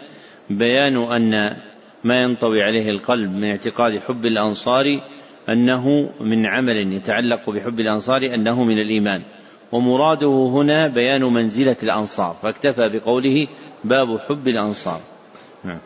بيان 0.51 0.97
أن 0.97 1.57
ما 2.05 2.23
ينطوي 2.23 2.62
عليه 2.62 2.90
القلب 2.90 3.31
من 3.31 3.44
اعتقاد 3.44 3.98
حب 3.98 4.27
الأنصار 4.27 5.01
أنه 5.48 6.11
من 6.20 6.47
عمل 6.47 6.93
يتعلق 6.93 7.51
بحب 7.51 7.81
الأنصار 7.81 8.35
أنه 8.35 8.65
من 8.65 8.78
الإيمان 8.78 9.23
ومراده 9.73 10.51
هنا 10.52 10.89
بيان 10.89 11.23
منزلة 11.23 11.77
الأنصار 11.82 12.36
فاكتفى 12.43 12.89
بقوله 12.89 13.47
باب 13.85 14.19
حب 14.19 14.48
الأنصار 14.48 15.01
نعم. 15.65 15.78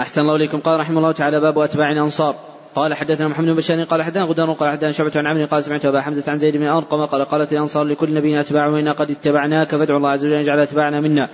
أحسن 0.00 0.20
الله 0.20 0.36
إليكم. 0.36 0.60
قال 0.60 0.80
رحمه 0.80 0.98
الله 0.98 1.12
تعالى 1.12 1.40
باب 1.40 1.58
أتباع 1.58 1.92
الأنصار. 1.92 2.34
قال 2.74 2.94
حدثنا 2.94 3.28
محمد 3.28 3.46
بن 3.46 3.54
بشار 3.54 3.84
قال 3.84 4.02
حدثنا 4.02 4.24
غدار 4.24 4.52
قال 4.52 4.70
حدثنا 4.70 4.92
شعبة 4.92 5.12
عن 5.16 5.26
عمرو 5.26 5.46
قال 5.46 5.64
سمعت 5.64 5.84
أبا 5.84 6.00
حمزة 6.00 6.32
عن 6.32 6.38
زيد 6.38 6.56
بن 6.56 6.66
أرقم 6.66 7.06
قال 7.06 7.24
قالت 7.24 7.52
الأنصار 7.52 7.84
لكل 7.84 8.14
نبي 8.14 8.40
أتباع 8.40 8.66
وإنا 8.66 8.92
قد 8.92 9.10
اتبعناك 9.10 9.76
فادعو 9.76 9.96
الله 9.96 10.10
عز 10.10 10.24
وجل 10.24 10.34
أن 10.34 10.40
يجعل 10.40 10.60
أتباعنا 10.60 11.00
منا. 11.00 11.28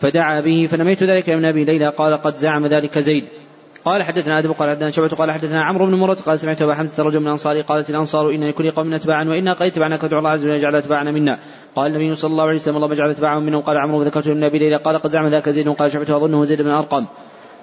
فدعا 0.00 0.40
به 0.40 0.68
فنميت 0.70 1.02
ذلك 1.02 1.30
من 1.30 1.44
أبي 1.44 1.64
ليلى 1.64 1.88
قال 1.88 2.14
قد 2.14 2.36
زعم 2.36 2.66
ذلك 2.66 2.98
زيد. 2.98 3.24
قال 3.84 4.02
حدثنا 4.02 4.38
آدم 4.38 4.52
قال 4.52 4.70
حدثنا 4.70 4.90
شعبة 4.90 5.08
قال 5.08 5.30
حدثنا 5.30 5.64
عمرو 5.64 5.86
بن 5.86 5.94
مرة 5.94 6.14
قال 6.14 6.38
سمعت 6.38 6.62
أبا 6.62 6.74
حمزة 6.74 7.02
رجل 7.02 7.20
من 7.20 7.26
الأنصار 7.26 7.60
قالت 7.60 7.90
الأنصار 7.90 8.30
إن 8.30 8.48
لكل 8.48 8.70
قوم 8.70 8.94
أتباعا 8.94 9.24
وإنا 9.24 9.52
قد 9.52 9.66
اتبعناك 9.66 10.00
فادعو 10.00 10.18
الله 10.18 10.30
عز 10.30 10.44
وجل 10.44 10.54
يجعل 10.54 10.76
أتباعنا 10.76 11.12
منا. 11.12 11.38
قال 11.76 11.86
النبي 11.86 12.14
صلى 12.14 12.30
الله 12.30 12.44
عليه 12.44 12.54
وسلم 12.54 12.76
اللهم 12.76 12.92
اجعل 12.92 13.10
أتباعهم 13.10 13.46
منهم. 13.46 13.62
قال 13.62 13.76
عمرو 13.78 14.00
وذكرت 14.00 14.28
من 14.28 14.44
أبي 14.44 14.58
ليلى 14.58 14.76
قال 14.76 14.98
قد 14.98 15.10
زعم 15.10 15.26
ذاك 15.26 15.48
زيد 15.48 15.68
قال 15.68 15.92
شعبة 15.92 16.16
أظنه 16.16 16.44
زيد 16.44 16.62
بن 16.62 16.70
أرقم. 16.70 17.06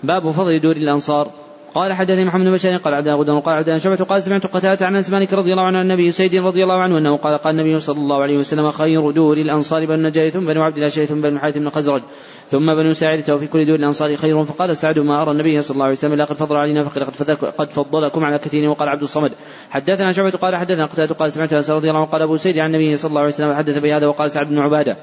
باب 0.03 0.31
فضل 0.31 0.59
دور 0.59 0.75
الأنصار. 0.75 1.27
قال 1.75 1.93
حدثني 1.93 2.25
محمد 2.25 2.45
بن 2.45 2.51
بشار 2.51 2.77
قال 2.77 2.93
عبد 2.93 3.07
غدا 3.07 3.39
قال 3.39 3.55
عبد 3.55 3.77
شعبة 3.77 4.05
قال 4.05 4.23
سمعت 4.23 4.45
قتادة 4.45 4.85
عن 4.85 4.95
انس 4.95 5.09
مالك 5.09 5.33
رضي 5.33 5.51
الله 5.51 5.63
عنه 5.63 5.77
عن 5.77 5.91
النبي 5.91 6.11
سيد 6.11 6.35
رضي 6.35 6.63
الله 6.63 6.81
عنه 6.81 6.97
أنه 6.97 7.17
قال 7.17 7.37
قال 7.37 7.59
النبي 7.59 7.79
صلى 7.79 7.97
الله 7.97 8.21
عليه 8.21 8.37
وسلم 8.37 8.71
خير 8.71 9.11
دور 9.11 9.37
الأنصار 9.37 9.85
بنو 9.85 9.95
النجار 9.95 10.29
ثم 10.29 10.45
بنو 10.45 10.63
عبد 10.63 10.77
الله 10.77 10.89
ثم 10.89 11.21
بنو 11.21 11.39
حاتم 11.39 11.59
بن 11.59 11.69
خزرج 11.69 12.01
ثم 12.49 12.75
بنو 12.75 12.93
ساعدة 12.93 13.35
وفي 13.35 13.47
كل 13.47 13.65
دور 13.65 13.75
الأنصار 13.75 14.15
خير 14.15 14.43
فقال 14.43 14.77
سعد 14.77 14.99
ما 14.99 15.21
أرى 15.21 15.31
النبي 15.31 15.61
صلى 15.61 15.75
الله 15.75 15.85
عليه 15.85 15.95
وسلم 15.95 16.13
لقد 16.13 16.35
فضل 16.35 16.55
علينا 16.55 16.83
فقد 16.83 17.31
قد 17.57 17.71
فضلكم 17.71 18.23
على 18.23 18.37
كثير 18.37 18.69
وقال 18.69 18.89
عبد 18.89 19.03
الصمد. 19.03 19.31
حدثنا 19.69 20.11
شعبة 20.11 20.31
قال 20.31 20.55
حدثنا 20.55 20.85
قتادة 20.85 21.15
قال 21.15 21.31
سمعت 21.31 21.53
أنس 21.53 21.69
رضي 21.69 21.89
الله 21.89 22.01
عنه 22.01 22.09
قال 22.09 22.21
أبو 22.21 22.37
سيد 22.37 22.59
عن 22.59 22.75
النبي 22.75 22.97
صلى 22.97 23.09
الله 23.09 23.21
عليه 23.21 23.29
وسلم 23.29 23.53
حدث 23.53 23.77
بهذا 23.77 24.07
وقال 24.07 24.31
سعد 24.31 24.49
بن 24.49 24.59
عبادة. 24.59 24.97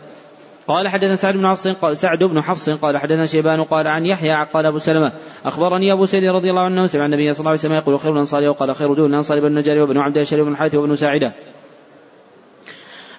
قال 0.69 0.89
حدثنا 0.89 1.17
سعد 1.17 1.35
بن 1.35 1.47
حفص 1.47 1.69
سعد 1.93 2.19
بن 2.19 2.43
حفص 2.43 2.71
قال 2.71 2.99
حدثنا 2.99 3.27
شيبان 3.27 3.63
قال 3.65 3.87
عن 3.87 4.07
يحيى 4.07 4.45
قال 4.53 4.67
أبو 4.67 4.79
سلمة 4.79 5.13
أخبرني 5.45 5.93
أبو 5.93 6.07
سيد 6.07 6.25
رضي 6.25 6.51
الله 6.51 6.63
عنه 6.63 6.87
سمع 6.87 7.07
النبي 7.07 7.33
صلى 7.33 7.41
الله 7.41 7.51
عليه 7.51 7.61
وسلم 7.61 7.73
يقول 7.73 8.01
خير 8.01 8.13
الأنصار 8.13 8.49
وقال 8.49 8.75
خير 8.75 8.95
دون 8.95 9.11
الأنصار 9.11 9.41
بن 9.41 9.47
النجار 9.47 9.79
وبن 9.79 9.99
عبد 9.99 10.19
الشريف 10.19 10.45
بن 10.45 10.53
الحارث 10.53 10.75
وبن 10.75 10.97
ساعدة 10.97 11.33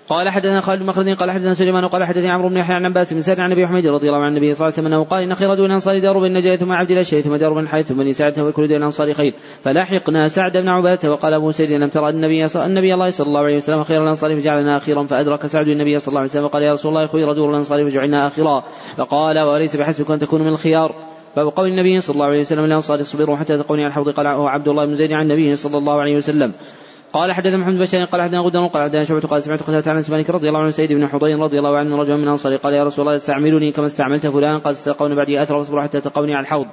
قال 0.10 0.30
حدثنا 0.30 0.61
خالد 0.61 0.84
بن 0.84 1.15
قال 1.15 1.31
حدثنا 1.31 1.53
سليمان 1.53 1.86
قال 1.86 2.03
حدثني 2.03 2.30
عمرو 2.30 2.49
بن 2.49 2.57
يحيى 2.57 2.76
عن 2.76 2.86
عباس 2.86 3.14
بن 3.14 3.22
سعد 3.22 3.40
عن 3.40 3.52
أبي 3.52 3.68
حميد 3.68 3.88
رضي 3.88 4.07
الله 4.10 4.19
عن 4.19 4.30
النبي 4.30 4.53
صلى 4.53 4.53
الله 4.53 4.64
عليه 4.64 4.73
وسلم 4.73 4.86
أنه 4.86 5.03
قال 5.03 5.23
إن 5.23 5.36
خير 5.36 5.53
دون 5.56 5.65
الانصار 5.65 5.99
دار 5.99 6.19
بن 6.19 6.34
نجاة 6.34 6.56
ثم 6.56 6.72
عبد 6.72 6.91
الله 6.91 7.03
ثم 7.03 7.36
دار 7.36 7.53
بن 7.53 7.68
حيث 7.68 7.88
ثم 7.88 7.95
بني 7.95 8.14
سعد 8.14 8.40
وكل 8.40 8.68
دون 8.68 8.77
الانصار 8.77 9.14
خير. 9.14 9.34
فلاحقنا 9.64 10.27
سعد 10.27 10.57
بن 10.57 10.68
عبادة 10.68 11.11
وقال 11.11 11.34
أبو 11.34 11.52
سعيد 11.52 11.72
لم 11.72 11.90
ترى 11.90 12.10
النبي 12.10 12.45
النبي 12.56 12.94
الله 12.94 13.10
صلى 13.10 13.27
الله 13.27 13.41
عليه 13.41 13.56
وسلم 13.56 13.84
خير 13.84 14.03
الأنصار 14.03 14.36
فجعلنا 14.40 14.77
أخيرا 14.77 15.03
فأدرك 15.03 15.45
سعد 15.45 15.68
النبي 15.68 15.99
صلى 15.99 16.07
الله 16.07 16.19
عليه 16.19 16.30
وسلم 16.30 16.44
وقال 16.44 16.64
يا 16.64 16.73
رسول 16.73 16.91
الله 16.91 17.07
خير 17.07 17.34
دور 17.34 17.49
الأنصار 17.49 17.86
فجعلنا 17.86 18.27
أخيرا 18.27 18.64
فقال 18.98 19.40
وليس 19.40 19.76
بحسبك 19.76 20.11
أن 20.11 20.19
تكونوا 20.19 20.45
من 20.45 20.53
الخيار؟ 20.53 20.95
باب 21.36 21.48
قول 21.48 21.68
النبي 21.68 21.99
صلى 21.99 22.14
الله 22.14 22.26
عليه 22.26 22.40
وسلم 22.40 22.65
الانصار 22.65 23.02
اصبروا 23.02 23.36
حتى 23.38 23.57
تقوني 23.57 23.81
على 23.81 23.90
الحوض. 23.90 24.10
قال 24.10 24.27
عبد 24.27 24.68
الله 24.68 24.86
بن 24.86 24.95
زيد 24.95 25.11
عن 25.11 25.31
النبي 25.31 25.56
صلى 25.56 25.77
الله 25.77 26.02
عليه 26.02 26.15
وسلم. 26.15 26.53
قال 27.14 27.31
حدثنا 27.31 27.57
محمد 27.57 27.73
بن 27.73 27.81
بشار 27.81 28.06
قال 28.06 28.22
حدثنا 28.22 28.40
غدر 28.40 28.68
قال 28.68 28.84
حدثنا 28.84 29.03
شعبة 29.03 29.27
قال 29.27 29.44
سمعت 29.44 29.64
قتادة 29.64 29.91
عن 29.91 30.03
مالك 30.10 30.30
رضي 30.30 30.48
الله 30.48 30.60
عنه 30.60 30.69
سيد 30.69 30.94
بن 30.94 31.07
حضين 31.07 31.40
رضي 31.40 31.57
الله 31.60 31.77
عنه 31.77 31.98
رجل 31.98 32.18
من 32.18 32.23
الانصار 32.23 32.56
قال 32.56 32.73
يا 32.73 32.84
رسول 32.84 33.06
الله 33.06 33.18
استعملني 33.18 33.72
كما 33.72 33.86
استعملت 33.86 34.27
فلان 34.27 34.60
قال 34.60 34.73
استلقون 34.73 35.15
بعدي 35.15 35.41
أثر 35.41 35.56
واصبروا 35.56 35.84
حتى 35.84 36.02
تلقوني 36.02 36.36
على 36.36 36.44
الحوض. 36.44 36.65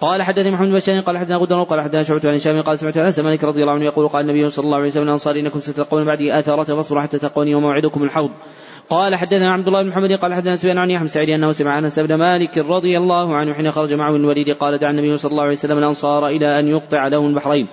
قال 0.00 0.22
حدثني 0.22 0.50
محمد 0.50 0.68
بن 0.68 0.74
بشار 0.74 1.00
قال 1.00 1.18
حدثنا 1.18 1.36
غدر 1.36 1.62
قال 1.62 1.80
حدثنا 1.80 2.02
شعبة 2.02 2.28
عن 2.28 2.34
هشام 2.34 2.62
قال 2.62 2.78
سمعت 2.78 2.96
أنس 2.96 3.18
مالك 3.18 3.44
رضي 3.44 3.60
الله 3.62 3.72
عنه 3.72 3.84
يقول 3.84 4.08
قال 4.08 4.30
النبي 4.30 4.50
صلى 4.50 4.64
الله 4.64 4.76
عليه 4.76 4.86
وسلم 4.86 5.04
الانصار 5.04 5.36
إنكم 5.36 5.60
ستلقون 5.60 6.04
بعدي 6.04 6.38
اثرة 6.38 6.64
فاصبروا 6.64 7.02
حتى 7.02 7.18
تلقوني 7.18 7.54
وموعدكم 7.54 8.02
الحوض. 8.02 8.30
قال 8.90 9.16
حدثنا 9.16 9.50
عبد 9.50 9.66
الله 9.66 9.82
بن 9.82 9.88
محمد 9.88 10.12
قال 10.12 10.34
حدثنا 10.34 10.56
سفيان 10.56 10.78
عن 10.78 10.90
يحيى 10.90 11.06
سعيد 11.08 11.28
أنه 11.28 11.52
سمع 11.52 11.78
أنس 11.78 11.98
بن 11.98 12.14
مالك 12.14 12.58
رضي 12.58 12.98
الله 12.98 13.36
عنه 13.36 13.54
حين 13.54 13.70
خرج 13.70 13.94
معه 13.94 14.16
الوليد 14.16 14.50
قال 14.50 14.78
دعا 14.78 14.90
النبي 14.90 15.18
صلى 15.18 15.30
الله 15.30 15.42
عليه 15.42 15.52
وسلم 15.52 15.78
الأنصار 15.78 16.26
إلى 16.26 16.58
أن 16.58 16.68
يقطع 16.68 17.08
لهم 17.08 17.26
البحرين. 17.26 17.68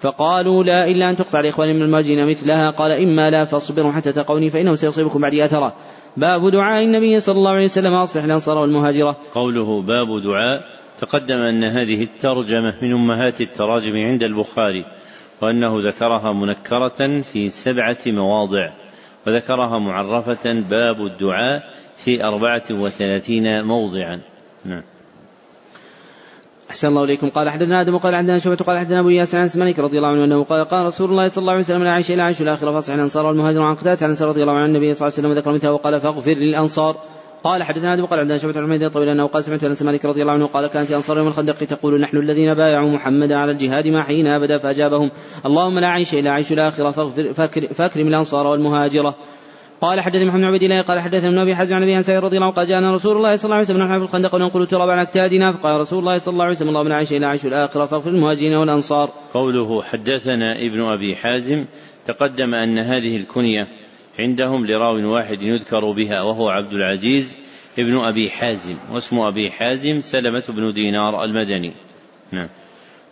فقالوا 0.00 0.64
لا 0.64 0.88
إلا 0.88 1.10
أن 1.10 1.16
تقطع 1.16 1.40
لإخوان 1.40 1.76
من 1.76 1.82
الماجين 1.82 2.26
مثلها. 2.26 2.70
قال 2.70 2.92
إما 2.92 3.30
لا 3.30 3.44
فاصبروا 3.44 3.92
حتى 3.92 4.12
تقوني 4.12 4.50
فإنه 4.50 4.74
سيصيبكم 4.74 5.20
بعد 5.20 5.34
أثرة. 5.34 5.74
باب 6.16 6.50
دعاء 6.50 6.84
النبي 6.84 7.20
صلى 7.20 7.38
الله 7.38 7.50
عليه 7.50 7.64
وسلم 7.64 7.94
أصلح 7.94 8.24
الأنصار 8.24 8.58
والمهاجرة. 8.58 9.16
قوله 9.34 9.82
باب 9.82 10.22
دعاء 10.22 10.64
تقدم 11.00 11.36
أن 11.36 11.64
هذه 11.64 12.02
الترجمة 12.02 12.74
من 12.82 12.92
أمهات 12.92 13.40
التراجم 13.40 13.96
عند 13.96 14.22
البخاري 14.22 14.84
وأنه 15.42 15.88
ذكرها 15.88 16.32
منكرة 16.32 17.20
في 17.20 17.48
سبعة 17.48 17.98
مواضع 18.06 18.72
وذكرها 19.26 19.78
معرفة 19.78 20.52
باب 20.52 21.06
الدعاء 21.06 21.62
في 22.04 22.24
أربعة 22.24 22.64
وثلاثين 22.70 23.64
موضعا. 23.64 24.20
أحسن 26.70 26.88
الله 26.88 27.04
إليكم. 27.04 27.28
قال 27.28 27.48
حدثنا 27.48 27.80
آدم 27.80 27.98
قال 27.98 28.14
عندنا 28.14 28.38
شعبة 28.38 28.56
قال 28.56 28.78
حدثنا 28.78 29.00
أبو 29.00 29.08
ياسر 29.08 29.38
عن 29.38 29.48
مالك 29.56 29.78
رضي 29.78 29.96
الله 29.96 30.08
عنه 30.08 30.24
أنه 30.24 30.44
قال 30.44 30.64
قال 30.64 30.86
رسول 30.86 31.10
الله 31.10 31.28
صلى 31.28 31.42
الله 31.42 31.52
عليه 31.52 31.62
وسلم 31.62 31.84
لا 31.84 31.90
عيش 31.90 32.10
إلا 32.10 32.22
عيش 32.22 32.42
الآخرة 32.42 32.72
فاصح 32.72 32.94
الأنصار 32.94 33.26
والمهاجر 33.26 33.62
عن 33.62 33.74
قتادة. 33.74 34.06
عن 34.06 34.16
رضي 34.20 34.42
الله 34.42 34.52
عنه 34.52 34.66
النبي 34.66 34.94
صلى 34.94 35.08
الله 35.08 35.18
عليه 35.18 35.28
وسلم 35.28 35.38
ذكر 35.38 35.52
مثله 35.52 35.72
وقال 35.72 36.00
فاغفر 36.00 36.34
للأنصار. 36.34 36.96
قال 37.44 37.62
حدثنا 37.62 37.94
آدم 37.94 38.06
قال 38.06 38.20
عندنا 38.20 38.38
شعبة 38.38 38.58
عن 38.58 38.66
حميد 38.66 38.90
طويل 38.90 39.08
أنه 39.08 39.26
قال 39.26 39.44
سمعت 39.44 39.64
أنس 39.64 39.82
مالك 39.82 40.04
رضي 40.04 40.22
الله 40.22 40.32
عنه 40.32 40.46
قال 40.46 40.66
كانت 40.66 40.90
أنصار 40.90 41.18
يوم 41.18 41.26
الخندق 41.26 41.54
تقول 41.54 42.00
نحن 42.00 42.16
الذين 42.16 42.54
بايعوا 42.54 42.90
محمدا 42.90 43.36
على 43.36 43.52
الجهاد 43.52 43.88
ما 43.88 44.02
حين 44.02 44.26
أبدا 44.26 44.58
فأجابهم 44.58 45.10
اللهم 45.46 45.78
لا 45.78 45.88
عيش 45.88 46.14
إلا 46.14 46.30
عيش 46.32 46.52
الآخرة 46.52 46.90
فاكرم 47.72 48.08
الأنصار 48.08 48.46
والمهاجرة. 48.46 49.14
قال 49.80 50.00
حدثني 50.00 50.24
محمد 50.24 50.40
بن 50.40 50.46
عبد 50.46 50.62
الله 50.62 50.82
قال 50.82 51.00
حدثنا 51.00 51.28
ابن 51.28 51.38
ابي 51.38 51.56
حزم 51.56 51.74
عن 51.74 51.82
ابي 51.82 51.96
انس 51.96 52.10
رضي 52.10 52.36
الله 52.36 52.46
عنه 52.46 52.54
قال 52.54 52.68
جاءنا 52.68 52.92
رسول 52.92 53.16
الله 53.16 53.34
صلى 53.34 53.44
الله 53.44 53.54
عليه 53.54 53.64
وسلم 53.64 53.82
نحن 53.82 53.98
في 53.98 54.04
الخندق 54.04 54.34
وننقل 54.34 54.62
التراب 54.62 54.90
عن 54.90 54.98
اكتادنا 54.98 55.52
فقال 55.52 55.80
رسول 55.80 55.98
الله 55.98 56.18
صلى 56.18 56.32
الله 56.32 56.44
عليه 56.44 56.54
وسلم 56.54 56.68
اللهم 56.68 56.88
لا 56.88 56.94
عيش 56.94 57.12
الا 57.12 57.28
عيش 57.28 57.46
الاخره 57.46 57.84
فاغفر 57.84 58.10
المهاجرين 58.10 58.56
والانصار. 58.56 59.10
قوله 59.34 59.82
حدثنا 59.82 60.58
ابن 60.58 60.82
ابي 60.82 61.16
حازم 61.16 61.64
تقدم 62.06 62.54
ان 62.54 62.78
هذه 62.78 63.16
الكنيه 63.16 63.68
عندهم 64.18 64.66
لراو 64.66 65.14
واحد 65.14 65.42
يذكر 65.42 65.92
بها 65.92 66.22
وهو 66.22 66.48
عبد 66.48 66.72
العزيز 66.72 67.38
ابن 67.78 67.98
أبي 67.98 68.30
حازم 68.30 68.76
واسم 68.92 69.18
أبي 69.18 69.50
حازم 69.50 70.00
سلمة 70.00 70.44
بن 70.48 70.72
دينار 70.72 71.24
المدني 71.24 71.74
نعم 72.32 72.48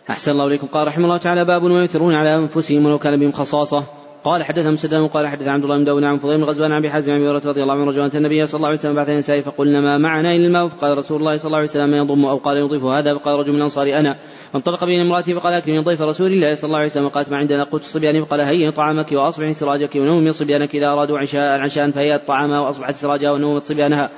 أحسن 0.09 0.31
الله 0.31 0.47
إليكم 0.47 0.67
قال 0.67 0.87
رحمه 0.87 1.05
الله 1.05 1.17
تعالى 1.17 1.45
باب 1.45 1.63
ويؤثرون 1.63 2.13
على 2.13 2.35
أنفسهم 2.35 2.85
ولو 2.85 2.97
كان 2.97 3.19
بهم 3.19 3.31
خصاصة 3.31 3.98
قال 4.23 4.43
حدثنا 4.43 4.71
مسدد 4.71 5.09
قال 5.09 5.27
حدث 5.27 5.47
عبد 5.47 5.63
الله 5.63 5.77
بن 5.77 5.83
داود 5.83 6.03
عن 6.03 6.17
فضيل 6.17 6.37
بن 6.37 6.43
غزوان 6.43 6.71
عن 6.71 6.77
ابي 6.77 6.89
حازم 6.89 7.11
عن 7.11 7.19
هريرة 7.21 7.41
رضي 7.45 7.63
الله 7.63 7.73
عنه 7.73 7.85
رجلا 7.85 8.09
النبي 8.15 8.45
صلى 8.45 8.57
الله 8.57 8.67
عليه 8.67 8.77
وسلم 8.77 8.95
بعث 8.95 9.09
النساء 9.09 9.41
فقلنا 9.41 9.81
ما 9.81 9.97
معنا 9.97 10.35
الا 10.35 10.47
الماء 10.47 10.67
فقال 10.67 10.97
رسول 10.97 11.19
الله 11.19 11.37
صلى 11.37 11.45
الله 11.45 11.57
عليه 11.57 11.67
وسلم 11.67 11.93
يضم 11.93 12.25
أو 12.25 12.37
قال 12.37 12.57
يضيف 12.57 12.83
هذا 12.83 13.17
فقال 13.17 13.39
رجل 13.39 13.51
من 13.51 13.57
الأنصار 13.57 13.87
أنا. 13.87 14.15
فانطلق 14.53 14.85
بين 14.85 14.99
امراته 15.01 15.33
فقال 15.33 15.61
من 15.67 15.81
ضيف 15.81 16.01
رسول 16.01 16.31
الله 16.31 16.53
صلى 16.53 16.67
الله 16.67 16.77
عليه 16.77 16.87
وسلم. 16.87 17.07
قالت 17.07 17.31
ما 17.31 17.37
عندنا؟ 17.37 17.63
قوت 17.63 17.81
الصبيان 17.81 18.25
فقال 18.25 18.41
هيئ 18.41 18.71
طعامك 18.71 19.11
واصبحي 19.11 19.53
سراجك 19.53 19.95
ونومي 19.95 20.31
صبيانك 20.31 20.75
إذا 20.75 20.87
أرادوا 20.87 21.19
عشاء 21.19 21.59
عشاء 21.59 21.91
فهيئت 21.91 22.27
طعامها 22.27 22.59
وأصبحت 22.59 22.95
سراجها 22.95 23.31
ونومت 23.31 23.63
صبيانها 23.63 24.09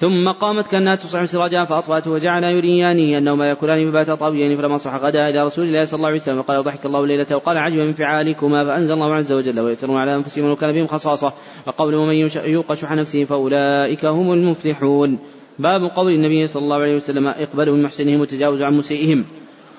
ثم 0.00 0.28
قامت 0.28 0.66
كأنها 0.66 0.94
تصبح 0.94 1.24
سراجا 1.24 1.64
فاطفاته 1.64 2.10
وجعل 2.10 2.44
يريانه 2.44 3.18
انهما 3.18 3.48
يأكلان 3.48 3.90
فباتا 3.90 4.14
طاويين 4.14 4.56
فلما 4.56 4.74
اصبح 4.74 4.94
غدا 4.94 5.28
إلى 5.28 5.44
رسول 5.44 5.66
الله 5.66 5.84
صلى 5.84 5.96
الله 5.98 6.08
عليه 6.08 6.20
وسلم 6.20 6.42
قال 6.42 6.64
ضحك 6.64 6.86
الله 6.86 7.06
ليلة 7.06 7.26
وقال 7.32 7.58
عجب 7.58 7.78
من 7.78 7.92
فعالكما 7.92 8.64
فأنزل 8.64 8.94
الله 8.94 9.14
عز 9.14 9.32
وجل 9.32 9.60
ويؤثرون 9.60 9.96
على 9.96 10.14
أنفسهم 10.14 10.50
وكان 10.50 10.72
بهم 10.72 10.86
خصاصة 10.86 11.32
وقول 11.66 11.94
ومن 11.94 12.14
يوق 12.44 12.74
شح 12.74 12.92
نفسه 12.92 13.24
فأولئك 13.24 14.04
هم 14.04 14.32
المفلحون. 14.32 15.18
باب 15.58 15.82
قول 15.82 16.12
النبي 16.12 16.46
صلى 16.46 16.62
الله 16.62 16.76
عليه 16.76 16.94
وسلم 16.94 17.26
اقبلوا 17.26 17.76
من 17.76 17.82
محسنهم 17.82 18.20
وتجاوزوا 18.20 18.66
عن 18.66 18.74
مسيئهم. 18.74 19.24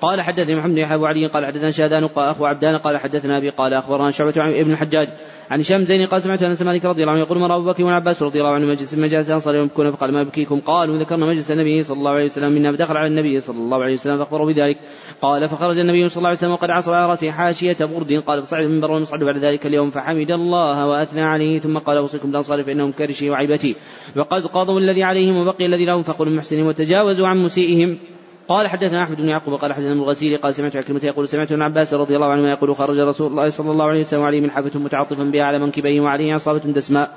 قال 0.02 0.20
حدثني 0.20 0.56
محمد 0.56 0.74
بن 0.74 0.84
أبو 0.84 1.06
علي 1.06 1.26
قال 1.26 1.46
حدثنا 1.46 1.70
شهدان 1.70 2.04
أخو 2.16 2.44
عبدان 2.44 2.76
قال 2.76 2.96
حدثنا 2.96 3.38
أبي 3.38 3.50
قال 3.50 3.74
أخبرنا 3.74 4.10
شعبة 4.10 4.32
عن 4.36 4.54
ابن 4.54 4.72
الحجاج 4.72 5.08
عن 5.50 5.60
هشام 5.60 5.84
زين 5.84 6.06
قال 6.06 6.22
سمعت 6.22 6.42
أنس 6.42 6.62
مالك 6.62 6.84
رضي 6.84 7.02
الله 7.02 7.12
عنه 7.12 7.22
يقول 7.22 7.38
مر 7.38 7.56
أبو 7.56 7.64
بكر 7.64 7.84
والعباس 7.84 8.22
رضي 8.22 8.38
الله 8.38 8.50
عنه 8.50 8.66
مجلس 8.66 8.94
مجالس 8.94 9.28
الانصار 9.28 9.54
يبكون 9.54 9.90
فقال 9.90 10.12
ما 10.12 10.20
يبكيكم 10.20 10.60
قالوا 10.60 10.96
ذكرنا 10.96 11.26
مجلس 11.26 11.50
النبي 11.50 11.82
صلى 11.82 11.98
الله 11.98 12.10
عليه 12.10 12.24
وسلم 12.24 12.52
منا 12.52 12.72
فدخل 12.72 12.96
على 12.96 13.06
النبي 13.06 13.40
صلى 13.40 13.58
الله 13.58 13.82
عليه 13.82 13.92
وسلم 13.92 14.18
فأخبره 14.18 14.44
بذلك. 14.44 14.76
قال 15.20 15.48
فخرج 15.48 15.78
النبي 15.78 16.08
صلى 16.08 16.16
الله 16.16 16.28
عليه 16.28 16.38
وسلم 16.38 16.52
وقد 16.52 16.70
عصر 16.70 16.94
على 16.94 17.10
رأسه 17.10 17.30
حاشية 17.30 17.76
برد. 17.80 18.12
قال 18.12 18.42
فصعد 18.42 18.62
المنبر 18.62 18.90
والمصعد 18.90 19.20
بعد 19.20 19.36
ذلك 19.36 19.66
اليوم 19.66 19.90
فحمد 19.90 20.30
الله 20.30 20.86
وأثنى 20.86 21.22
عليه. 21.22 21.58
ثم 21.58 21.78
قال 21.78 21.96
أوصيكم 21.96 22.28
بالانصار 22.28 22.62
فإنهم 22.62 22.92
كرشي 22.92 23.30
وعيبتي 23.30 23.76
وقد 24.16 24.46
قضوا 24.46 24.80
الذي 24.80 25.02
عليهم 25.02 25.36
وبقي 25.36 25.66
الذي 25.66 25.84
لهم 25.84 26.02
فقولوا 26.02 26.36
محسنين 26.36 26.66
وتجاوزوا 26.66 27.28
عن 27.28 27.38
مسيئهم. 27.38 27.98
قال 28.48 28.68
حدثنا 28.68 29.02
أحمد 29.02 29.16
بن 29.16 29.28
يعقوب 29.28 29.54
قال 29.54 29.72
حدثنا 29.72 29.92
الغسيل 29.92 30.36
قال 30.36 30.54
سمعت 30.54 30.76
عكرمة 30.76 31.00
يقول 31.04 31.28
سمعت 31.28 31.52
ابن 31.52 31.62
عباس 31.62 31.94
رضي 31.94 32.16
الله 32.16 32.26
عنهما 32.26 32.50
يقول 32.50 32.76
خرج 32.76 32.98
رسول 32.98 33.26
الله 33.26 33.48
صلى 33.48 33.70
الله 33.70 33.84
عليه 33.84 34.00
وسلم 34.00 34.22
عليه 34.22 34.48
حافة 34.48 34.80
متعطفا 34.80 35.24
بها 35.24 35.42
على 35.42 35.58
منكبيه 35.58 36.00
وعليه 36.00 36.34
عصابة 36.34 36.58
دسماء. 36.58 37.10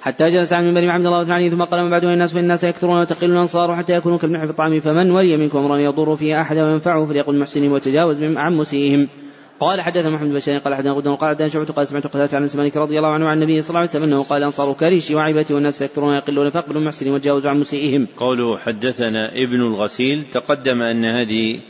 حتى 0.00 0.26
جلس 0.26 0.52
عن 0.52 0.64
المنبر 0.64 0.90
عبد 0.90 1.06
الله 1.06 1.24
تعالى 1.24 1.50
ثم 1.50 1.62
قال 1.62 1.84
من 1.84 1.90
بعده 1.90 2.12
الناس 2.12 2.32
فان 2.32 2.42
الناس 2.42 2.64
يكثرون 2.64 3.00
وتقل 3.00 3.32
الأنصار 3.32 3.76
حتى 3.76 3.92
يكونوا 3.92 4.18
كالملح 4.18 4.44
في 4.44 4.50
الطعام 4.50 4.80
فمن 4.80 5.10
ولي 5.10 5.36
منكم 5.36 5.58
امرا 5.58 5.76
يضر 5.78 6.16
فيه 6.16 6.40
احدا 6.40 6.64
وينفعه 6.64 7.06
فليقل 7.06 7.38
محسنهم 7.38 7.72
وتجاوز 7.72 8.22
عن 8.22 8.54
مسيئهم. 8.54 9.08
قال 9.60 9.80
حدثنا 9.80 10.10
محمد 10.10 10.28
بن 10.28 10.34
بشير 10.34 10.58
قال 10.58 10.74
حدثنا 10.74 10.92
غدن 10.92 11.14
قال 11.14 11.30
حدثنا 11.30 11.48
شعبة 11.48 11.64
قال 11.64 11.88
سمعت 11.88 12.06
قتادة 12.06 12.36
عن 12.36 12.46
سمانك 12.46 12.76
رضي 12.76 12.98
الله 12.98 13.08
عنه 13.08 13.28
عن 13.28 13.42
النبي 13.42 13.60
صلى 13.60 13.68
الله 13.68 13.80
عليه 13.80 13.90
وسلم 13.90 14.02
أنه 14.02 14.22
قال 14.22 14.42
أنصار 14.42 14.72
كريشي 14.72 15.14
وعيبتي 15.14 15.54
والناس 15.54 15.82
يكثرون 15.82 16.12
ويقلون 16.12 16.50
فاقبلوا 16.50 16.80
المحسنين 16.80 17.14
وتجاوزوا 17.14 17.50
عن 17.50 17.60
مسيئهم. 17.60 18.06
قوله 18.16 18.58
حدثنا 18.58 19.32
ابن 19.32 19.60
الغسيل 19.60 20.24
تقدم 20.24 20.82
أن 20.82 21.04
هذه 21.04 21.60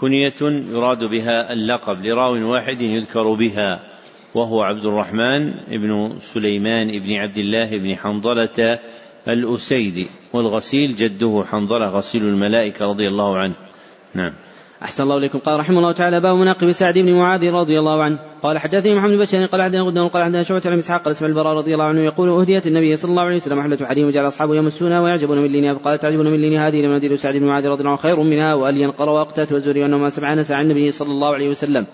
كنية 0.00 0.34
يراد 0.72 1.04
بها 1.04 1.52
اللقب 1.52 2.04
لراو 2.04 2.52
واحد 2.52 2.80
يذكر 2.80 3.34
بها 3.34 3.80
وهو 4.34 4.62
عبد 4.62 4.84
الرحمن 4.84 5.50
بن 5.68 6.18
سليمان 6.18 6.98
بن 6.98 7.12
عبد 7.12 7.38
الله 7.38 7.78
بن 7.78 7.96
حنظلة 7.96 8.78
الأسيدي 9.28 10.06
والغسيل 10.32 10.94
جده 10.94 11.44
حنظلة 11.46 11.86
غسيل 11.88 12.24
الملائكة 12.24 12.84
رضي 12.86 13.08
الله 13.08 13.38
عنه 13.38 13.54
نعم 14.14 14.32
أحسن 14.82 15.02
الله 15.02 15.16
إليكم. 15.18 15.38
قال 15.38 15.60
رحمه 15.60 15.78
الله 15.78 15.92
تعالى 15.92 16.20
باب 16.20 16.36
مناقب 16.36 16.72
سعد 16.72 16.98
بن 16.98 17.14
معاذ 17.14 17.44
رضي 17.44 17.78
الله 17.78 18.02
عنه. 18.02 18.18
قال 18.42 18.58
حدثني 18.58 18.94
محمد 18.94 19.10
بن 19.10 19.46
قال 19.46 19.62
حدثنا 19.62 19.82
غدا 19.82 20.08
قال 20.08 20.24
حدثنا 20.24 20.42
شعبة 20.42 20.62
عن 20.66 20.78
إسحاق 20.78 21.02
قال 21.02 21.12
اسمع 21.12 21.28
البراء 21.28 21.56
رضي 21.56 21.74
الله 21.74 21.84
عنه 21.84 22.00
يقول 22.00 22.28
أهديت 22.28 22.66
النبي 22.66 22.96
صلى 22.96 23.10
الله 23.10 23.22
عليه 23.22 23.36
وسلم 23.36 23.62
حلة 23.62 23.86
حريم 23.86 24.06
وجعل 24.06 24.28
أصحابه 24.28 24.56
يمسونها 24.56 25.00
ويعجبون 25.00 25.38
من 25.38 25.46
لينها 25.46 25.74
فقال 25.74 25.98
تعجبون 25.98 26.26
من 26.26 26.40
لينها 26.40 26.68
هذه 26.68 26.76
لمناديل 26.76 27.18
سعد 27.18 27.36
بن 27.36 27.46
معاذ 27.46 27.66
رضي 27.66 27.80
الله 27.80 27.90
عنه 27.90 28.00
خير 28.00 28.22
منها 28.22 28.54
وألين 28.54 28.90
قرى 28.90 29.10
وأقتات 29.10 29.52
وزوري 29.52 29.82
وأنهما 29.82 30.08
سبعان 30.08 30.42
ساعة 30.42 30.62
النبي 30.62 30.90
صلى 30.90 31.10
الله 31.10 31.34
عليه 31.34 31.48
وسلم. 31.48 31.86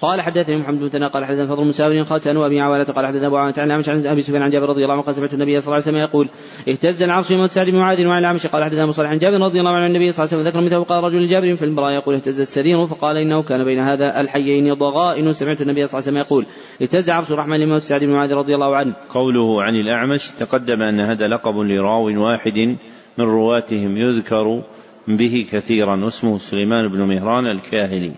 قال 0.00 0.20
حدثني 0.20 0.56
محمد 0.56 0.78
بن 0.78 1.04
قال 1.04 1.24
حدثنا 1.24 1.46
فضل 1.46 1.66
مساور 1.66 2.02
قال 2.02 2.28
انو 2.28 2.46
أبي 2.46 2.60
عوالة 2.60 2.84
قال 2.84 3.06
حدثنا 3.06 3.26
أبو 3.26 3.36
عوانة 3.36 3.54
عن 3.58 3.70
عن 3.70 4.06
أبي 4.06 4.22
سفيان 4.22 4.42
عن 4.42 4.50
جابر 4.50 4.68
رضي 4.68 4.82
الله 4.82 4.94
عنه 4.94 5.02
قال 5.02 5.14
سمعت 5.14 5.34
النبي 5.34 5.60
صلى 5.60 5.66
الله 5.66 5.74
عليه 5.74 5.82
وسلم 5.82 5.96
يقول 5.96 6.28
اهتز 6.68 7.02
العرش 7.02 7.30
يوم 7.30 7.46
سعد 7.46 7.70
بن 7.70 7.76
معاذ 7.76 8.06
وعن 8.06 8.18
العمش 8.18 8.46
قال 8.46 8.64
حدثنا 8.64 8.86
مصالح 8.86 9.10
عن 9.10 9.18
جابر 9.18 9.40
رضي 9.40 9.60
الله 9.60 9.70
عنه 9.70 9.84
عن 9.84 9.90
النبي 9.90 10.12
صلى 10.12 10.24
الله 10.24 10.34
عليه 10.34 10.42
وسلم 10.42 10.52
ذكر 10.52 10.66
مثله. 10.66 10.84
قال 10.84 11.04
رجل 11.04 11.26
جابر 11.26 11.56
في 11.56 11.64
المرأة 11.64 11.90
يقول 11.90 12.14
اهتز 12.14 12.40
السرير. 12.40 12.86
فقال 12.86 13.16
إنه 13.16 13.42
كان 13.42 13.64
بين 13.64 13.78
هذا 13.78 14.20
الحيين 14.20 14.74
ضغائن. 14.74 15.32
سمعت 15.32 15.60
النبي 15.60 15.86
صلى 15.86 15.98
الله 15.98 16.08
عليه 16.08 16.18
وسلم 16.20 16.26
يقول 16.26 16.46
اهتز 16.82 17.10
عرش 17.10 17.32
الرحمن 17.32 17.60
لموت 17.60 17.82
سعد 17.82 18.00
بن 18.00 18.12
معاذ 18.12 18.32
رضي 18.32 18.54
الله 18.54 18.76
عنه. 18.76 18.94
قوله 19.10 19.62
عن 19.62 19.74
الأعمش 19.74 20.30
تقدم 20.30 20.82
أن 20.82 21.00
هذا 21.00 21.28
لقب 21.28 21.56
لراو 21.56 22.24
واحد 22.24 22.76
من 23.18 23.24
رواتهم 23.24 23.96
يذكر 23.96 24.62
به 25.08 25.46
كثيرا 25.52 26.04
واسمه 26.04 26.38
سليمان 26.38 26.88
بن 26.88 27.02
مهران 27.02 27.46
الكاهلي. 27.46 28.12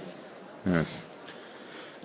نعم. 0.66 0.85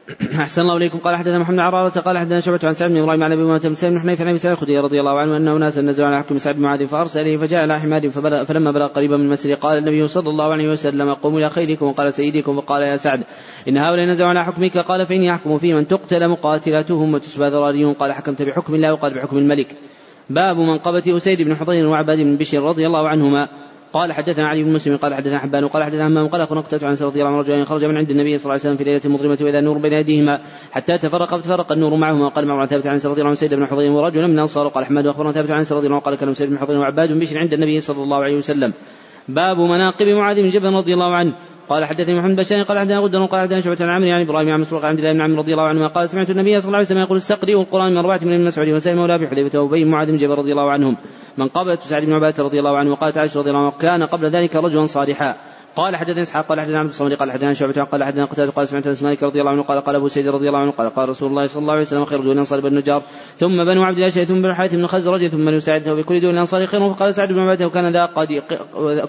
أحسن 0.41 0.61
الله 0.61 0.77
إليكم. 0.77 0.97
قال 0.97 1.15
حدثنا 1.15 1.39
محمد 1.39 1.59
عرارة 1.59 1.99
قال 1.99 2.17
حدثنا 2.17 2.39
شعبة 2.39 2.59
عن 2.63 2.73
سعد 2.73 2.89
بن 2.89 2.97
إبراهيم 2.97 3.23
عن 3.23 3.31
أبي 3.31 3.41
أمامة 3.41 3.59
بن 3.59 3.89
بن 3.89 3.99
حنيفة 3.99 4.23
عن 4.23 4.29
أبي 4.29 4.37
سعيد 4.37 4.55
الخدري 4.55 4.79
رضي 4.79 4.99
الله 4.99 5.19
عنه 5.19 5.37
أنه 5.37 5.57
ناس 5.57 5.77
نزلوا 5.77 6.07
على 6.07 6.19
حكم 6.19 6.37
سعد 6.37 6.55
بن 6.55 6.61
معاذ 6.61 6.87
فأرسل 6.87 7.37
فجاء 7.37 7.61
على 7.61 7.79
حماد 7.79 8.07
فلما 8.47 8.71
بلغ 8.71 8.87
قريبا 8.87 9.17
من 9.17 9.25
المسجد 9.25 9.57
قال 9.57 9.77
النبي 9.77 10.07
صلى 10.07 10.29
الله 10.29 10.51
عليه 10.51 10.69
وسلم 10.69 11.13
قوموا 11.13 11.39
إلى 11.39 11.49
خيركم 11.49 11.85
وقال 11.85 12.13
سيدكم 12.13 12.61
فقال 12.61 12.81
يا 12.81 12.97
سعد 12.97 13.23
إن 13.67 13.77
هؤلاء 13.77 14.05
نزلوا 14.05 14.29
على 14.29 14.45
حكمك. 14.45 14.77
قال 14.77 15.05
فإني 15.05 15.31
أحكم 15.31 15.57
في 15.57 15.73
من 15.73 15.87
تقتل 15.87 16.27
مقاتلاتهم 16.27 17.13
وتسبى 17.13 17.45
ذراريهم. 17.45 17.93
قال 17.93 18.13
حكمت 18.13 18.41
بحكم 18.41 18.75
الله 18.75 18.93
وقال 18.93 19.13
بحكم 19.13 19.37
الملك. 19.37 19.75
باب 20.29 20.57
منقبة 20.57 21.17
أسيد 21.17 21.41
بن 21.41 21.55
حضير 21.55 21.87
وعباد 21.87 22.17
بن 22.17 22.35
بشير 22.35 22.63
رضي 22.63 22.87
الله 22.87 23.09
عنهما. 23.09 23.64
قال 23.95 24.13
حدثنا 24.13 24.47
علي 24.47 24.63
بن 24.63 24.71
مسلم 24.73 24.97
قال 24.97 25.13
حدثنا 25.13 25.39
حبان 25.39 25.67
قال 25.67 25.83
حدثنا 25.83 26.07
همام 26.07 26.27
قال 26.27 26.41
أخبرنا 26.41 26.61
قتادة 26.61 26.87
عن 26.87 26.93
رضي 27.01 27.19
الله 27.21 27.31
عنه 27.31 27.39
رجلين 27.39 27.65
خرج 27.65 27.85
من 27.85 27.97
عند 27.97 28.09
النبي 28.11 28.37
صلى 28.37 28.43
الله 28.43 28.51
عليه 28.51 28.61
وسلم 28.61 28.77
في 28.77 28.83
ليلة 28.83 29.01
مظلمه 29.05 29.37
وإذا 29.41 29.59
النور 29.59 29.77
بين 29.77 29.93
أيديهما 29.93 30.39
حتى 30.71 30.97
تفرق 30.97 31.35
فتفرق 31.35 31.71
النور 31.71 31.95
معهما. 31.95 32.25
وقال 32.25 32.47
معه 32.47 32.65
ثابت 32.65 32.87
عن 32.87 32.95
رضي 32.95 33.21
الله 33.21 33.25
عنه 33.25 33.33
سيد 33.33 33.53
بن 33.53 33.65
حضير 33.65 33.91
ورجل 33.91 34.27
من 34.27 34.33
الأنصار. 34.33 34.67
قال 34.67 34.83
أحمد 34.83 35.07
واخبرنا 35.07 35.31
ثابت 35.31 35.51
عن 35.51 35.65
رضي 35.71 35.87
الله 35.87 35.95
عنه 35.95 35.99
قال 35.99 36.15
كان 36.15 36.33
سيد 36.33 36.49
بن 36.49 36.57
حضير 36.57 36.77
وعباد 36.77 37.11
بشر 37.11 37.37
عند 37.39 37.53
النبي 37.53 37.79
صلى 37.79 38.03
الله 38.03 38.23
عليه 38.23 38.35
وسلم. 38.35 38.73
باب 39.29 39.57
مناقب 39.57 40.07
معاذ 40.07 40.41
بن 40.41 40.49
جبل 40.49 40.73
رضي 40.73 40.93
الله 40.93 41.15
عنه. 41.15 41.33
قال 41.69 41.85
حدثني 41.85 42.19
محمد 42.19 42.35
بشار 42.35 42.61
قال 42.61 42.79
حدثنا 42.79 42.99
غدر 42.99 43.25
قال 43.25 43.41
حدثنا 43.41 43.61
شعبة 43.61 43.77
عن 43.81 43.89
عمرو 43.89 44.07
يعني 44.07 44.23
إبراهيم 44.23 44.49
عن 44.49 44.59
مسروق 44.59 44.85
عن 44.85 44.89
عبد 44.89 44.99
الله 44.99 45.13
بن 45.13 45.21
عمرو 45.21 45.41
رضي 45.41 45.51
الله 45.51 45.63
عنهما 45.63 45.87
قال 45.87 46.09
سمعت 46.09 46.29
النبي 46.29 46.61
صلى 46.61 46.67
الله 46.67 46.77
عليه 46.77 46.87
وسلم 46.87 46.99
يقول 46.99 47.17
استقرئوا 47.17 47.61
القرآن 47.61 47.91
من 47.91 47.97
اربعه 47.97 48.19
من 48.23 48.33
ابن 48.33 48.45
مسعود 48.45 48.69
وسلم 48.69 48.97
مولى 48.97 49.15
ابي 49.15 49.27
حذيفه 49.27 49.59
وأبي 49.59 49.85
معاذ 49.85 50.07
بن 50.07 50.17
جبل 50.17 50.35
رضي 50.35 50.51
الله 50.51 50.71
عنهم. 50.71 50.97
من 51.37 51.47
قبلت 51.47 51.81
سعد 51.81 52.05
بن 52.05 52.13
عبادة 52.13 52.43
رضي 52.43 52.59
الله 52.59 52.77
عنه 52.77 52.91
وقالت 52.91 53.17
عائشة 53.17 53.39
رضي 53.39 53.49
الله 53.49 53.61
عنه 53.61 53.71
كان 53.71 54.03
قبل 54.03 54.25
ذلك 54.25 54.55
رجلا 54.55 54.85
صالحا. 54.85 55.35
قال 55.75 55.95
حدثنا 55.95 56.21
إسحاق 56.21 56.45
قال 56.45 56.59
حدثنا 56.59 56.79
عبد 56.79 56.89
الصمد 56.89 57.13
قال 57.13 57.31
حدثنا 57.31 57.53
شعبة 57.53 57.83
قال 57.83 58.03
حدثنا 58.03 58.25
قتادة 58.25 58.51
قال 58.51 58.67
سمعت 58.67 58.87
أنس 58.87 59.03
مالك 59.03 59.23
رضي 59.23 59.39
الله 59.39 59.51
عنه 59.51 59.63
قال 59.63 59.81
قال 59.81 59.95
أبو 59.95 60.07
سيد 60.07 60.27
رضي 60.27 60.47
الله 60.47 60.59
عنه 60.59 60.71
قال 60.71 60.89
قال 60.89 61.09
رسول 61.09 61.29
الله 61.29 61.47
صلى 61.47 61.61
الله 61.61 61.73
عليه 61.73 61.81
وسلم 61.81 62.05
خير 62.05 62.21
دون 62.21 62.31
الانصار 62.31 62.59
بن 62.59 62.67
النجار 62.67 63.01
ثم 63.37 63.65
بنو 63.65 63.83
عبد 63.83 63.97
الله 63.97 64.09
ثم 64.09 64.41
بنو 64.41 64.53
حارث 64.53 64.75
بن 64.75 64.87
خزرج 64.87 65.27
ثم 65.27 65.45
بنو 65.45 65.59
سعد 65.59 65.89
وبكل 65.89 66.21
دون 66.21 66.31
الانصار 66.31 66.65
خير 66.65 66.93
فقال 66.93 67.15
سعد 67.15 67.29
بن 67.29 67.39
عبادة 67.39 67.67
وكان 67.67 67.87
ذا 67.87 68.05
قد 68.05 68.43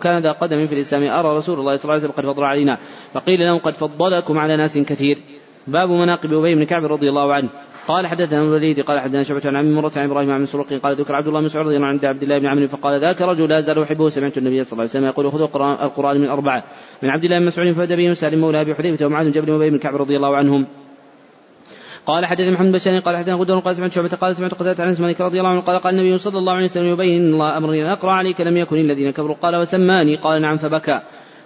كان 0.03 0.19
ذا 0.19 0.33
قدم 0.33 0.67
في 0.67 0.75
الإسلام 0.75 1.03
أرى 1.03 1.37
رسول 1.37 1.61
الله 1.61 1.77
صلى 1.77 1.85
الله 1.85 1.95
عليه 1.95 2.05
وسلم 2.05 2.17
قد 2.17 2.35
فضل 2.35 2.45
علينا 2.45 2.79
فقيل 3.15 3.41
له 3.41 3.59
قد 3.59 3.75
فضلكم 3.75 4.39
على 4.39 4.57
ناس 4.57 4.79
كثير. 4.79 5.19
باب 5.67 5.91
مناقب 5.91 6.33
أبي 6.33 6.55
بن 6.55 6.65
كعب 6.65 6.85
رضي 6.85 7.09
الله 7.09 7.35
عنه. 7.35 7.49
قال 7.87 8.07
حدثنا 8.07 8.43
الوليد 8.43 8.81
قال 8.81 9.01
حدثنا 9.01 9.23
شعبة 9.23 9.43
عن 9.45 9.57
عم 9.57 9.73
مرة 9.73 9.93
عن 9.97 10.05
إبراهيم 10.11 10.31
عن 10.31 10.43
مسروق 10.43 10.73
قال 10.73 10.95
ذكر 10.95 11.17
عبد 11.17 11.27
الله 11.27 11.41
بن 11.41 11.47
مسعود 11.47 11.67
رضي 11.67 11.77
الله 11.77 11.87
عنه 11.87 11.97
عند 11.97 12.05
عبد 12.05 12.23
الله 12.23 12.39
بن 12.39 12.47
عمرو 12.47 12.69
فقال 12.69 13.01
ذاك 13.01 13.23
رجل 13.23 13.49
لا 13.49 13.61
زال 13.61 13.83
احبه 13.83 14.09
سمعت 14.09 14.39
النبي 14.39 14.65
صلى 14.65 14.73
الله 14.73 14.83
عليه 14.83 14.91
وسلم 14.91 15.05
يقول 15.05 15.33
خذوا 15.33 15.47
القران 15.87 16.21
من 16.21 16.29
أربعة 16.29 16.65
من 17.03 17.11
عبد 17.11 17.25
الله 17.25 17.39
بن 17.39 17.47
مسعود 17.47 17.73
فهدى 17.73 17.97
به 17.97 18.13
سالم 18.13 18.41
مولى 18.41 18.61
أبي 18.61 18.75
حذيفة 18.75 19.07
ومعاذ 19.07 19.25
بن 19.27 19.33
جبل 19.33 19.51
وأبي 19.51 19.71
بن 19.71 19.79
كعب 19.79 19.97
رضي 19.97 20.17
الله 20.17 20.37
عنهم. 20.37 20.67
قال 22.07 22.27
حدثنا 22.27 22.51
محمد 22.51 22.81
بن 22.87 23.01
قال 23.01 23.17
حدثنا 23.17 23.35
غدر 23.35 23.59
قال 23.59 23.77
سمعت 23.77 23.93
شعبة 23.93 24.09
قال 24.09 24.37
سمعت 24.37 24.55
قتادة 24.55 24.85
عن 24.85 24.97
مالك 25.01 25.21
رضي 25.21 25.39
الله 25.39 25.51
عنه 25.51 25.61
قال 25.61 25.79
قال 25.79 25.95
النبي 25.95 26.19
صلى 26.19 26.39
الله 26.39 26.53
عليه 26.53 26.65
وسلم 26.65 26.87
يبين 26.87 27.23
الله 27.23 27.57
امرا 27.57 27.93
أقرأ 27.93 28.13
عليك 28.13 28.41
لم 28.41 28.57
يكن 28.57 28.77
الذين 28.77 29.11
كفروا 29.11 29.37
قال 29.43 29.57
وسماني 29.57 30.17
قال 30.17 30.43
نعم 30.43 30.57
فبكى. 30.57 31.01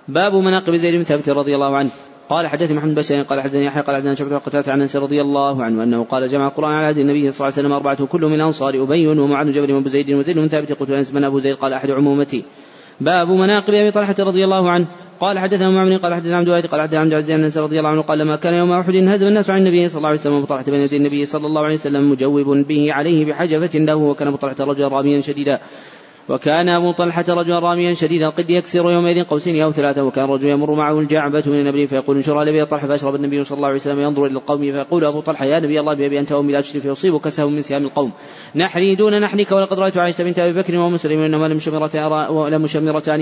باب 0.09 0.35
مناقب 0.35 0.75
زيد 0.75 0.95
بن 0.95 1.05
ثابت 1.05 1.29
رضي 1.29 1.55
الله 1.55 1.77
عنه. 1.77 1.91
قال 2.31 2.47
حدثني 2.47 2.77
محمد 2.77 2.95
بن 2.95 3.23
قال 3.23 3.41
حدثني 3.41 3.65
يحيى 3.65 3.83
قال 3.83 3.97
حدثنا 3.97 4.15
شعبة 4.15 4.39
قتادة 4.39 4.73
عن 4.73 4.81
أنس 4.81 4.97
رضي 4.97 5.21
الله 5.21 5.65
عنه 5.65 5.83
أنه 5.83 6.05
قال 6.05 6.29
جمع 6.29 6.49
القرآن 6.49 6.73
على 6.73 6.87
عهد 6.87 6.99
النبي 6.99 7.31
صلى 7.31 7.37
الله 7.37 7.45
عليه 7.45 7.55
وسلم 7.55 7.73
أربعة 7.73 8.07
كل 8.07 8.21
من 8.21 8.35
الأنصار 8.35 8.83
أبي 8.83 9.07
ومعاذ 9.07 9.47
بن 9.47 9.53
جبل 9.53 9.73
وأبو 9.73 9.89
زيد 9.89 10.11
وزيد 10.11 10.39
بن 10.39 10.49
ثابت 10.49 10.73
قلت 10.73 10.91
أنس 10.91 11.15
من 11.15 11.25
أبو 11.25 11.39
زيد 11.39 11.57
قال 11.57 11.73
أحد 11.73 11.91
عمومتي. 11.91 12.45
باب 13.01 13.29
مناقب 13.29 13.75
أبي 13.75 13.91
طلحة 13.91 14.15
رضي 14.19 14.45
الله 14.45 14.71
عنه. 14.71 14.87
قال 15.21 15.39
حدثنا 15.39 15.71
معمر 15.71 15.97
قال 15.97 16.15
حدثنا 16.15 16.37
عبد 16.37 16.49
الوارث 16.49 16.67
قال 16.67 16.81
حدثنا 16.81 17.01
عبد 17.01 17.13
العزيز 17.13 17.59
رضي 17.59 17.79
الله 17.79 17.91
عنه 17.91 18.03
قال 18.03 18.19
لما 18.19 18.37
كان 18.37 18.55
يوم 18.55 18.73
أحد 18.73 18.97
هزم 18.97 19.27
الناس 19.27 19.51
عن 19.51 19.59
النبي 19.59 19.89
صلى 19.89 19.99
الله 19.99 20.09
عليه 20.09 20.19
وسلم 20.19 20.35
وطلحه 20.35 20.65
بين 20.65 20.81
يدي 20.81 20.97
النبي 20.97 21.27
صلى 21.27 21.47
الله 21.47 21.63
عليه 21.65 21.75
وسلم 21.75 22.11
مجوب 22.11 22.67
به 22.69 22.93
عليه 22.93 23.25
بحجفة 23.25 23.79
له 23.79 23.97
وكان 23.97 24.29
ابو 24.29 24.37
طلحه 24.37 24.65
رجلا 24.65 24.89
راميا 24.89 25.21
شديدا. 25.21 25.61
وكان 26.29 26.69
أبو 26.69 26.93
طلحة 26.93 27.25
رجلا 27.29 27.59
راميا 27.59 27.95
شديد 27.95 28.23
القد 28.23 28.51
يكسر 28.51 28.91
يومئذ 28.91 29.25
قوسين 29.25 29.63
أو 29.63 29.73
ثلاثة 29.73 30.03
وكان 30.05 30.25
الرجل 30.25 30.49
يمر 30.49 30.75
معه 30.75 30.99
الجعبة 30.99 31.43
من 31.47 31.61
النبي 31.61 31.87
فيقول 31.87 32.17
انشر 32.17 32.43
لي 32.43 32.67
طلحة 32.67 32.87
فأشرب 32.87 33.15
النبي 33.15 33.45
صلى 33.45 33.57
الله 33.57 33.69
عليه 33.69 33.77
وسلم 33.77 34.01
ينظر 34.01 34.27
إلى 34.27 34.35
القوم 34.35 34.61
فيقول 34.61 35.05
أبو 35.05 35.21
طلحة 35.21 35.45
يا 35.45 35.61
نبي 35.61 35.81
الله 35.81 35.95
بأبي 35.95 36.21
أنت 36.21 36.33
وأمي 36.33 36.53
لا 36.53 36.61
تشري 36.61 36.81
فيصيبك 36.81 37.29
سهم 37.29 37.53
من 37.53 37.63
سهام 37.63 37.85
القوم. 37.85 38.13
نحري 38.57 38.95
دون 38.95 39.21
نحرك 39.21 39.53
ولقد 39.53 39.79
رأيت 39.79 39.97
عائشة 39.97 40.25
بنت 40.25 40.39
أبي 40.39 40.53
بكر 40.53 40.77
ومسلم 40.77 41.23
إنما 41.23 41.47
لمشمرتان 41.47 42.05
أرى, 42.05 42.29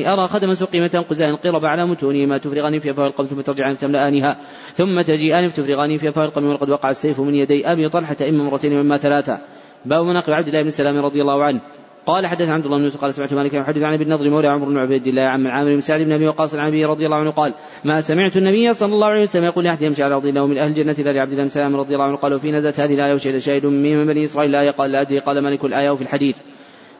أرى 0.06 0.28
خدم 0.28 0.54
سقيمة 0.54 1.04
قزان 1.10 1.36
قرب 1.36 1.64
على 1.64 1.86
متونهما 1.86 2.38
تفرغان 2.38 2.78
في 2.78 2.90
أفواه 2.90 3.06
القوم 3.06 3.26
ثم 3.26 3.40
ترجعان 3.40 3.74
فتملأانها 3.74 4.36
ثم 4.74 5.00
تجيئان 5.00 5.48
فتفرغان 5.48 5.96
في 5.96 6.08
أفواه 6.08 6.24
القوم 6.24 6.44
ولقد 6.44 6.70
وقع 6.70 6.90
السيف 6.90 7.20
من 7.20 7.34
يدي 7.34 7.72
أبي 7.72 7.88
طلحة 7.88 8.16
إما 8.28 8.44
مرتين 8.44 8.72
وإما 8.72 8.96
ثلاثة. 8.96 9.38
باب 9.84 10.04
مناقب 10.04 10.32
عبد 10.32 10.48
الله 10.48 10.62
بن 10.62 10.70
سلام 10.70 10.96
رضي 10.96 11.20
الله 11.20 11.44
عنه. 11.44 11.77
قال 12.08 12.26
حدث 12.26 12.48
عبد 12.48 12.64
الله 12.64 12.76
بن 12.76 12.84
يوسف 12.84 13.00
قال 13.00 13.14
سمعت 13.14 13.34
مالك 13.34 13.54
يحدث 13.54 13.82
عن 13.82 13.94
ابن 13.94 14.02
النضر 14.02 14.30
مولى 14.30 14.48
عمرو 14.48 14.70
بن 14.70 14.78
عبيد 14.78 15.06
الله 15.06 15.22
عن 15.22 15.46
عامر 15.46 15.74
بن 15.74 15.80
سعد 15.80 16.00
بن 16.00 16.12
أبي 16.12 16.28
وقاص 16.28 16.54
العنبي 16.54 16.84
رضي 16.84 17.06
الله 17.06 17.16
عنه 17.16 17.30
قال 17.30 17.54
ما 17.84 18.00
سمعت 18.00 18.36
النبي 18.36 18.72
صلى 18.72 18.94
الله 18.94 19.06
عليه 19.06 19.22
وسلم 19.22 19.44
يقول 19.44 19.64
لأحد 19.64 19.82
يمشي 19.82 20.02
على 20.02 20.14
أرض 20.14 20.26
الله 20.26 20.46
من 20.46 20.58
أهل 20.58 20.68
الجنة 20.68 20.96
الا 20.98 21.10
لعبد 21.10 21.30
الله 21.30 21.42
بن 21.42 21.48
سلام 21.48 21.76
رضي 21.76 21.94
الله 21.94 22.04
عنه 22.04 22.16
قال 22.16 22.34
وفي 22.34 22.52
نزلت 22.52 22.80
هذه 22.80 22.94
الآية 22.94 23.14
وشهد 23.14 23.38
شاهد 23.38 23.66
من 23.66 24.06
بني 24.06 24.24
إسرائيل 24.24 24.50
الايه 24.54 24.70
قال 24.70 24.92
لا 24.92 25.00
أدري 25.00 25.18
قال 25.18 25.44
ملك 25.44 25.64
الآية 25.64 25.90
وفي 25.90 26.02
الحديث. 26.02 26.36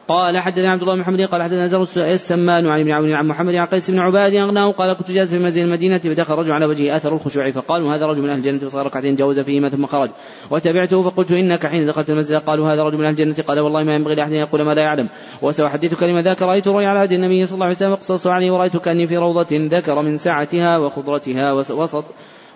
قال 0.09 0.37
حدثنا 0.37 0.71
عبد 0.71 0.81
الله 0.81 0.95
بن 0.95 1.01
محمد 1.01 1.21
قال 1.21 1.43
حدثنا 1.43 1.67
زر 1.67 1.87
السمان 1.97 2.67
عن 2.67 2.79
ابن 2.79 2.91
عون 2.91 3.13
عن 3.13 3.27
محمد 3.27 3.55
عن 3.55 3.65
قيس 3.65 3.91
بن 3.91 3.99
عباد 3.99 4.33
أغناه 4.33 4.71
قال 4.71 4.93
كنت 4.93 5.11
جالسا 5.11 5.37
في 5.37 5.43
مسجد 5.43 5.63
المدينة 5.63 5.97
فدخل 5.97 6.33
رجل 6.33 6.51
على 6.51 6.65
وجهه 6.65 6.95
آثر 6.95 7.13
الخشوع 7.13 7.51
فقالوا 7.51 7.95
هذا 7.95 8.05
رجل 8.05 8.21
من 8.21 8.29
أهل 8.29 8.37
الجنة 8.37 8.57
فصار 8.57 8.85
ركعتين 8.85 9.15
جوز 9.15 9.39
فيهما 9.39 9.69
ثم 9.69 9.85
خرج 9.85 10.09
وتبعته 10.51 11.09
فقلت 11.09 11.31
إنك 11.31 11.67
حين 11.67 11.85
دخلت 11.85 12.09
المسجد 12.09 12.37
قالوا 12.37 12.73
هذا 12.73 12.83
رجل 12.83 12.97
من 12.97 13.05
أهل 13.05 13.11
الجنة 13.11 13.45
قال 13.47 13.59
والله 13.59 13.83
ما 13.83 13.95
ينبغي 13.95 14.15
لأحد 14.15 14.31
أن 14.31 14.37
يقول 14.37 14.61
ما 14.61 14.73
لا 14.73 14.81
يعلم 14.81 15.09
وساحدثك 15.41 16.03
لما 16.03 16.21
ذاك 16.21 16.41
رأيت 16.41 16.67
رؤيا 16.67 16.87
على 16.87 17.03
هدي 17.03 17.15
النبي 17.15 17.45
صلى 17.45 17.53
الله 17.55 17.65
عليه 17.65 17.75
وسلم 17.75 17.95
فقصصت 17.95 18.27
عليه 18.27 18.51
ورأيت 18.51 18.77
كأني 18.77 19.05
في 19.05 19.17
روضة 19.17 19.47
ذكر 19.51 20.01
من 20.01 20.17
سعتها 20.17 20.77
وخضرتها 20.77 21.51
وسط 21.51 22.05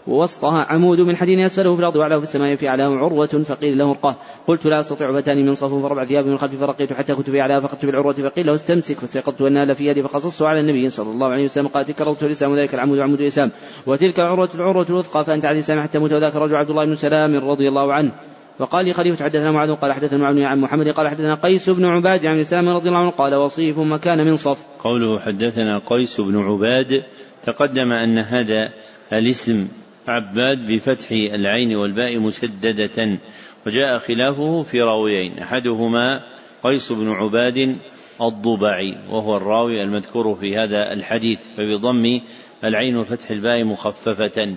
ووسطها 0.08 0.66
عمود 0.70 1.00
من 1.00 1.16
حديد 1.16 1.40
أسفله 1.40 1.74
في 1.74 1.80
الأرض 1.80 1.96
وأعلاه 1.96 2.18
في 2.18 2.24
السماء 2.24 2.56
في 2.56 2.70
أعلاه 2.70 2.90
عروة 2.90 3.28
فقيل 3.28 3.78
له 3.78 3.90
ارقاه. 3.90 4.16
قلت 4.48 4.66
لا 4.66 4.80
أستطيع 4.80 5.12
فتاني 5.12 5.44
من 5.44 5.54
صفوف 5.54 5.84
فربع 5.84 6.06
ثيابي 6.06 6.30
من 6.30 6.38
خلفي 6.38 6.58
فرقيت 6.58 6.94
حتى 6.94 7.16
كنت 7.16 7.30
في 7.30 7.42
أعلاه 7.42 7.60
فقدت 7.60 7.86
بالعروة 7.86 8.14
فقيل 8.14 8.46
له 8.46 8.54
استمسك 8.54 9.00
فاستيقظت 9.00 9.42
أنها 9.42 9.74
في 9.74 9.86
يدي 9.86 10.04
فقصصت 10.04 10.42
على 10.42 10.60
النبي 10.60 10.90
صلى 10.90 11.12
الله 11.12 11.28
عليه 11.28 11.44
وسلم. 11.44 11.68
قال 11.68 11.86
الروضة 12.02 12.26
الإسلام 12.26 12.52
وذلك 12.52 12.74
العمود 12.74 13.00
عمود 13.00 13.20
الإسلام 13.20 13.52
وتلك 13.88 14.20
العروة 14.20 14.50
العروة 14.56 14.86
الوثقى 14.90 15.26
فأنت 15.26 15.46
على 15.46 15.54
الإسلام 15.54 15.82
حتى 15.82 16.00
موت. 16.00 16.14
وذاك 16.14 16.36
الرجل 16.36 16.56
عبد 16.56 16.70
الله 16.70 16.86
بن 16.86 16.96
سلام 16.96 17.36
رضي 17.36 17.68
الله 17.68 17.94
عنه. 17.94 18.12
وقال 18.60 18.86
لي 18.86 18.94
خليفة 18.94 19.26
حدثنا 19.26 19.52
معاذ. 19.52 19.72
قال 19.72 19.94
حدثنا 19.94 20.20
معاذ 20.20 20.42
عن 20.42 20.60
محمد. 20.60 20.90
قال 20.90 21.08
حدثنا 21.08 21.36
قيس 21.36 21.70
بن 21.70 21.86
عباد 21.86 22.26
عن 22.26 22.36
الإسلام 22.36 22.70
رضي 22.70 22.90
الله 22.90 23.00
عنه. 23.00 23.12
قال 23.12 23.36
وصيف 23.36 23.80
مكان 23.80 24.26
من 24.26 24.36
صف. 24.36 24.60
قوله 24.80 25.20
حدثنا 25.20 25.82
قيس 25.86 26.22
بن 26.22 26.38
عباد 26.38 27.04
تقدم 27.44 27.92
أن 27.92 28.20
هذا 28.20 28.70
الاسم 29.14 29.68
عباد 30.08 30.72
بفتح 30.72 31.12
العين 31.12 31.76
والباء 31.76 32.20
مسددة 32.20 33.20
وجاء 33.68 33.98
خلافه 33.98 34.64
في 34.64 34.82
راويين 34.82 35.40
أحدهما 35.40 36.22
قيس 36.64 36.92
بن 36.92 37.10
عباد 37.12 37.78
الضبعي 38.22 38.98
وهو 39.10 39.38
الراوي 39.38 39.82
المذكور 39.82 40.36
في 40.36 40.58
هذا 40.58 40.94
الحديث 40.94 41.48
فبضم 41.58 42.20
العين 42.64 42.98
وفتح 42.98 43.32
الباء 43.32 43.64
مخففة 43.64 44.56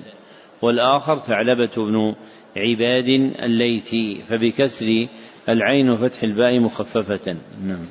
والآخر 0.62 1.18
ثعلبة 1.18 1.70
بن 1.77 2.14
عباد 2.56 3.09
الليثي 3.43 4.23
فبكسر 4.28 5.06
العين 5.48 5.90
وفتح 5.90 6.23
الباء 6.23 6.60
مخففة. 6.60 7.36
نعم. 7.66 7.86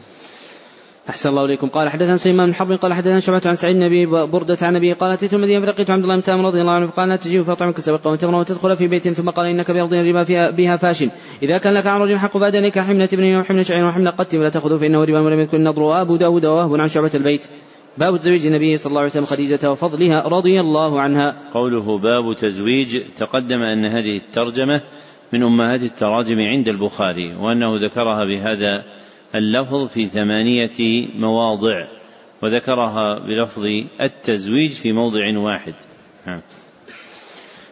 أحسن 1.10 1.30
الله 1.30 1.46
إليكم. 1.46 1.68
قال 1.68 1.90
حدثنا 1.90 2.18
سليمان 2.18 2.48
بن 2.48 2.54
حرب 2.54 2.72
قال 2.72 2.94
حدثنا 2.94 3.20
شعبة 3.20 3.42
عن 3.46 3.56
سعيد 3.56 3.76
النبي 3.76 4.06
بردة 4.06 4.58
عن 4.62 4.76
أبي 4.76 4.94
قال 4.94 5.12
أتيت 5.12 5.34
المدينة 5.34 5.66
فلقيت 5.66 5.90
عبد 5.90 6.04
الله 6.04 6.16
بن 6.16 6.46
رضي 6.46 6.62
الله 6.62 6.72
عنه 6.72 6.88
فقال 6.88 7.10
لا 7.10 7.16
تجيب 7.16 7.42
فأطعمك 7.42 7.80
سبقا 7.80 8.12
وتمرا 8.12 8.40
وتدخل 8.40 8.76
في 8.76 8.88
بيت 8.88 9.08
ثم 9.08 9.30
قال 9.30 9.48
إنك 9.48 9.72
بأرض 9.72 9.94
ربا 9.94 10.24
فيها 10.24 10.50
بها 10.50 10.78
فاش 10.78 11.04
إذا 11.44 11.58
كان 11.58 11.74
لك 11.74 11.88
عن 11.88 12.02
رجل 12.02 12.18
حق 12.18 12.38
فأدنيك 12.38 12.80
حملة 12.80 13.10
ابن 13.14 13.36
وحملة 13.36 13.64
شعير 13.64 13.86
وحملة 13.86 14.10
قت 14.10 14.36
ولا 14.36 14.50
تأخذه 14.50 14.78
فإنه 14.78 15.04
ربا 15.04 15.22
ولم 15.22 15.40
يكن 15.40 15.58
النضر. 15.58 16.02
أبو 16.02 16.16
داود 16.16 16.46
ووهب 16.46 16.82
عن 16.82 16.88
شعبة 16.88 17.12
البيت. 17.16 17.48
باب 17.98 18.18
تزويج 18.18 18.46
النبي 18.46 18.78
صلى 18.78 18.90
الله 18.90 19.02
عليه 19.02 19.10
وسلم 19.10 19.26
خديجة 19.26 19.72
وفضلها 19.72 20.28
رضي 20.28 20.60
الله 20.60 21.02
عنها. 21.02 21.52
قوله 21.54 21.98
باب 21.98 22.36
تزويج 22.36 23.02
تقدم 23.18 23.62
أن 23.62 23.86
هذه 23.86 24.18
الترجمة 24.18 24.82
من 25.34 25.44
أمهات 25.44 25.82
التراجم 25.82 26.40
عند 26.40 26.68
البخاري 26.68 27.36
وأنه 27.36 27.86
ذكرها 27.86 28.26
بهذا 28.26 28.84
اللفظ 29.36 29.88
في 29.88 30.08
ثمانية 30.08 31.08
مواضع 31.16 31.88
وذكرها 32.44 33.20
بلفظ 33.20 33.64
التزويج 34.02 34.72
في 34.72 34.92
موضع 34.92 35.40
واحد. 35.40 35.74
نعم. 36.28 36.42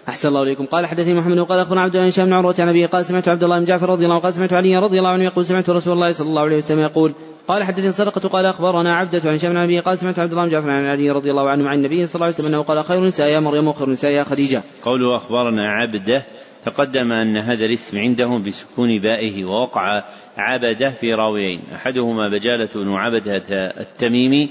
أحسن 0.09 0.29
الله 0.29 0.43
إليكم. 0.43 0.65
قال 0.65 0.85
حدثني 0.85 1.13
محمد 1.13 1.39
وقال 1.39 1.59
أخبرنا 1.59 1.81
عبد 1.81 1.95
الله 1.95 2.25
بن 2.25 2.33
عروة 2.33 2.55
عن 2.59 2.69
أبي 2.69 2.85
قال 2.85 3.05
سمعت 3.05 3.27
عبد 3.27 3.43
الله 3.43 3.59
بن 3.59 3.65
جعفر 3.65 3.89
رضي 3.89 4.03
الله 4.03 4.15
عنه 4.15 4.23
قال 4.23 4.33
سمعت 4.33 4.53
علي 4.53 4.77
رضي 4.77 4.99
الله 4.99 5.09
عنه 5.09 5.23
يقول 5.23 5.45
سمعت 5.45 5.69
رسول 5.69 5.93
الله 5.93 6.11
صلى 6.11 6.27
الله 6.27 6.41
عليه 6.41 6.57
وسلم 6.57 6.79
يقول 6.79 7.13
قال 7.47 7.63
حدثني 7.63 7.91
صدقة 7.91 8.29
قال 8.29 8.45
أخبرنا 8.45 8.95
عبدة 8.95 9.29
عن 9.29 9.37
شام 9.37 9.57
أبي 9.57 9.79
قال 9.79 9.97
سمعت 9.97 10.19
عبد 10.19 10.31
الله 10.31 10.43
بن 10.43 10.51
جعفر 10.51 10.69
عن 10.69 10.85
علي 10.85 11.11
رضي 11.11 11.31
الله 11.31 11.49
عنه 11.49 11.69
عن 11.69 11.77
النبي 11.77 12.05
صلى 12.05 12.15
الله 12.15 12.25
عليه 12.25 12.35
وسلم 12.35 12.47
أنه 12.47 12.63
قال 12.63 12.83
خير 12.83 12.99
النساء 12.99 13.27
يا 13.29 13.39
مريم 13.39 13.67
وخير 13.67 13.87
النساء 13.87 14.11
يا 14.11 14.23
خديجة. 14.23 14.63
قوله 14.81 15.15
أخبرنا 15.15 15.69
عبده 15.69 16.25
تقدم 16.65 17.11
أن 17.11 17.37
هذا 17.37 17.65
الاسم 17.65 17.97
عندهم 17.97 18.43
بسكون 18.43 18.99
بائه 18.99 19.45
ووقع 19.45 20.03
عبده 20.37 20.89
في 20.89 21.13
راويين. 21.13 21.61
أحدهما 21.75 22.29
بجالة 22.29 22.69
بن 22.75 22.91
عبدة 22.91 23.43
التميمي 23.81 24.49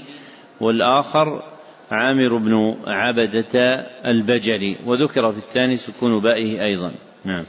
والآخر 0.61 1.43
عامر 1.91 2.37
بن 2.37 2.75
عبدة 2.87 3.59
البجلي 4.05 4.77
وذكر 4.85 5.31
في 5.31 5.37
الثاني 5.37 5.77
سكون 5.77 6.19
بائه 6.19 6.63
أيضا. 6.63 6.91
نعم. 7.25 7.43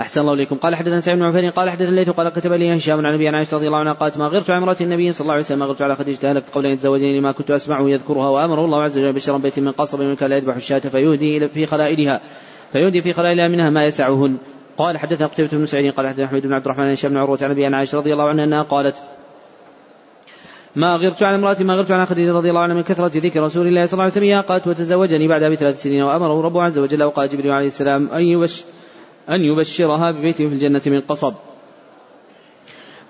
أحسن 0.00 0.20
الله 0.20 0.32
إليكم. 0.32 0.56
قال 0.56 0.74
حدثنا 0.74 1.00
سعيد 1.00 1.18
بن 1.18 1.24
عفير 1.24 1.50
قال 1.50 1.70
حدثنا 1.70 1.88
الليث 1.88 2.10
قال 2.10 2.28
كتب 2.28 2.52
لي 2.52 2.76
هشام 2.76 3.06
عن 3.06 3.14
أبي 3.14 3.28
عائشة 3.28 3.56
رضي 3.56 3.66
الله 3.66 3.78
عنها 3.78 3.92
قالت 3.92 4.18
ما 4.18 4.26
غرت 4.26 4.50
على 4.50 4.58
امرأة 4.58 4.76
النبي 4.80 5.12
صلى 5.12 5.24
الله 5.24 5.32
عليه 5.32 5.42
وسلم 5.42 5.58
ما 5.58 5.66
غرت 5.66 5.82
على 5.82 5.96
خديجة 5.96 6.30
أهلكت 6.30 6.50
قبل 6.50 6.66
أن 6.66 6.72
يتزوجني 6.72 7.18
لما 7.18 7.32
كنت 7.32 7.50
أسمعه 7.50 7.88
يذكرها 7.88 8.28
وأمره 8.28 8.64
الله 8.64 8.82
عز 8.82 8.98
وجل 8.98 9.12
بشرا 9.12 9.38
بيت 9.38 9.58
من 9.58 9.72
قصب 9.72 10.00
من 10.00 10.16
كان 10.16 10.30
لا 10.30 10.36
يذبح 10.36 10.56
الشاة 10.56 10.78
فيهدي 10.78 11.48
في 11.48 11.66
خلائلها 11.66 12.20
فيهدي 12.72 13.02
في 13.02 13.12
خلائلها 13.12 13.48
منها 13.48 13.70
ما 13.70 13.86
يسعهن. 13.86 14.36
قال 14.78 14.98
حدثنا 14.98 15.26
قتيبة 15.26 15.48
بن 15.52 15.66
سعيد 15.66 15.94
قال 15.94 16.08
حدثنا 16.08 16.24
أحمد 16.24 16.42
بن 16.42 16.52
عبد 16.52 16.64
الرحمن 16.64 16.90
هشام 16.90 17.10
بن 17.10 17.16
عروة 17.16 17.38
عن 17.42 17.50
أبي 17.50 17.66
عائشة 17.66 17.98
رضي 17.98 18.12
الله 18.12 18.28
عنها 18.28 18.44
أنها 18.44 18.62
قالت 18.62 19.02
ما 20.76 20.96
غرت 20.96 21.22
على 21.22 21.36
امرأة 21.36 21.56
ما 21.60 21.74
غرت 21.74 21.90
على 21.90 22.06
خديجة 22.06 22.32
رضي 22.32 22.50
الله 22.50 22.60
عنها 22.60 22.76
من 22.76 22.82
كثرة 22.82 23.10
ذكر 23.14 23.42
رسول 23.42 23.66
الله 23.66 23.86
صلى 23.86 23.92
الله 23.92 24.02
عليه 24.02 24.12
وسلم 24.12 24.40
قالت 24.40 24.68
وتزوجني 24.68 25.28
بعدها 25.28 25.48
بثلاث 25.48 25.82
سنين 25.82 26.02
وأمره 26.02 26.40
ربه 26.42 26.62
عز 26.62 26.78
وجل 26.78 27.02
وقال 27.02 27.28
جبريل 27.28 27.52
عليه 27.52 27.66
السلام 27.66 28.08
أن 28.08 28.22
يبشر 28.22 28.64
أن 29.30 29.40
يبشرها 29.40 30.10
ببيت 30.10 30.36
في 30.36 30.46
الجنة 30.46 30.82
من 30.86 31.00
قصب. 31.00 31.34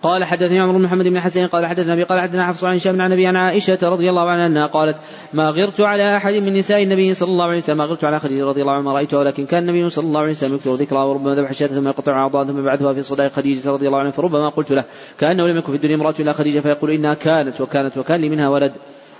قال 0.04 0.24
حدثني 0.24 0.60
عمر 0.60 0.72
بن 0.72 0.82
محمد 0.82 1.04
بن 1.04 1.20
حسين 1.20 1.46
قال 1.46 1.66
حدثنا 1.66 1.92
أبي 1.92 2.02
قال 2.02 2.20
حدثنا 2.20 2.46
حفص 2.46 2.64
عن 2.64 2.74
هشام 2.74 3.00
عن 3.00 3.06
النبي 3.06 3.26
عن 3.26 3.36
عائشة 3.36 3.78
رضي 3.82 4.10
الله 4.10 4.30
عنها 4.30 4.46
أنها 4.46 4.66
قالت 4.66 4.96
ما 5.32 5.50
غرت 5.50 5.80
على 5.80 6.16
أحد 6.16 6.34
من 6.34 6.52
نساء 6.52 6.82
النبي 6.82 7.14
صلى 7.14 7.28
الله 7.28 7.44
عليه 7.44 7.58
وسلم 7.58 7.76
ما 7.76 7.84
غرت 7.84 8.04
على 8.04 8.20
خديجة 8.20 8.44
رضي 8.44 8.60
الله 8.60 8.72
عنها 8.72 8.92
رأيتها 8.92 9.18
ولكن 9.18 9.46
كان 9.46 9.68
النبي 9.68 9.90
صلى 9.90 10.06
الله 10.06 10.20
عليه 10.20 10.30
وسلم 10.30 10.54
يكثر 10.54 10.74
ذكرها 10.74 11.04
وربما 11.04 11.34
ذبح 11.34 11.50
الشاة 11.50 11.66
ثم 11.66 11.88
يقطع 11.88 12.12
أعضاء 12.12 12.44
ثم 12.44 12.58
يبعثها 12.58 12.92
في 12.92 13.02
صداق 13.02 13.32
خديجة 13.32 13.70
رضي 13.70 13.86
الله 13.86 13.98
عنها 13.98 14.10
فربما 14.10 14.48
قلت 14.48 14.72
له 14.72 14.84
كأنه 15.18 15.46
لم 15.46 15.56
يكن 15.56 15.70
في 15.72 15.76
الدنيا 15.76 15.94
امرأة 15.96 16.14
إلا 16.20 16.32
خديجة 16.32 16.60
فيقول 16.60 16.90
إنها 16.90 17.14
كانت 17.14 17.60
وكانت 17.60 17.98
وكان 17.98 18.20
لي 18.20 18.28
منها 18.28 18.48
ولد. 18.48 18.72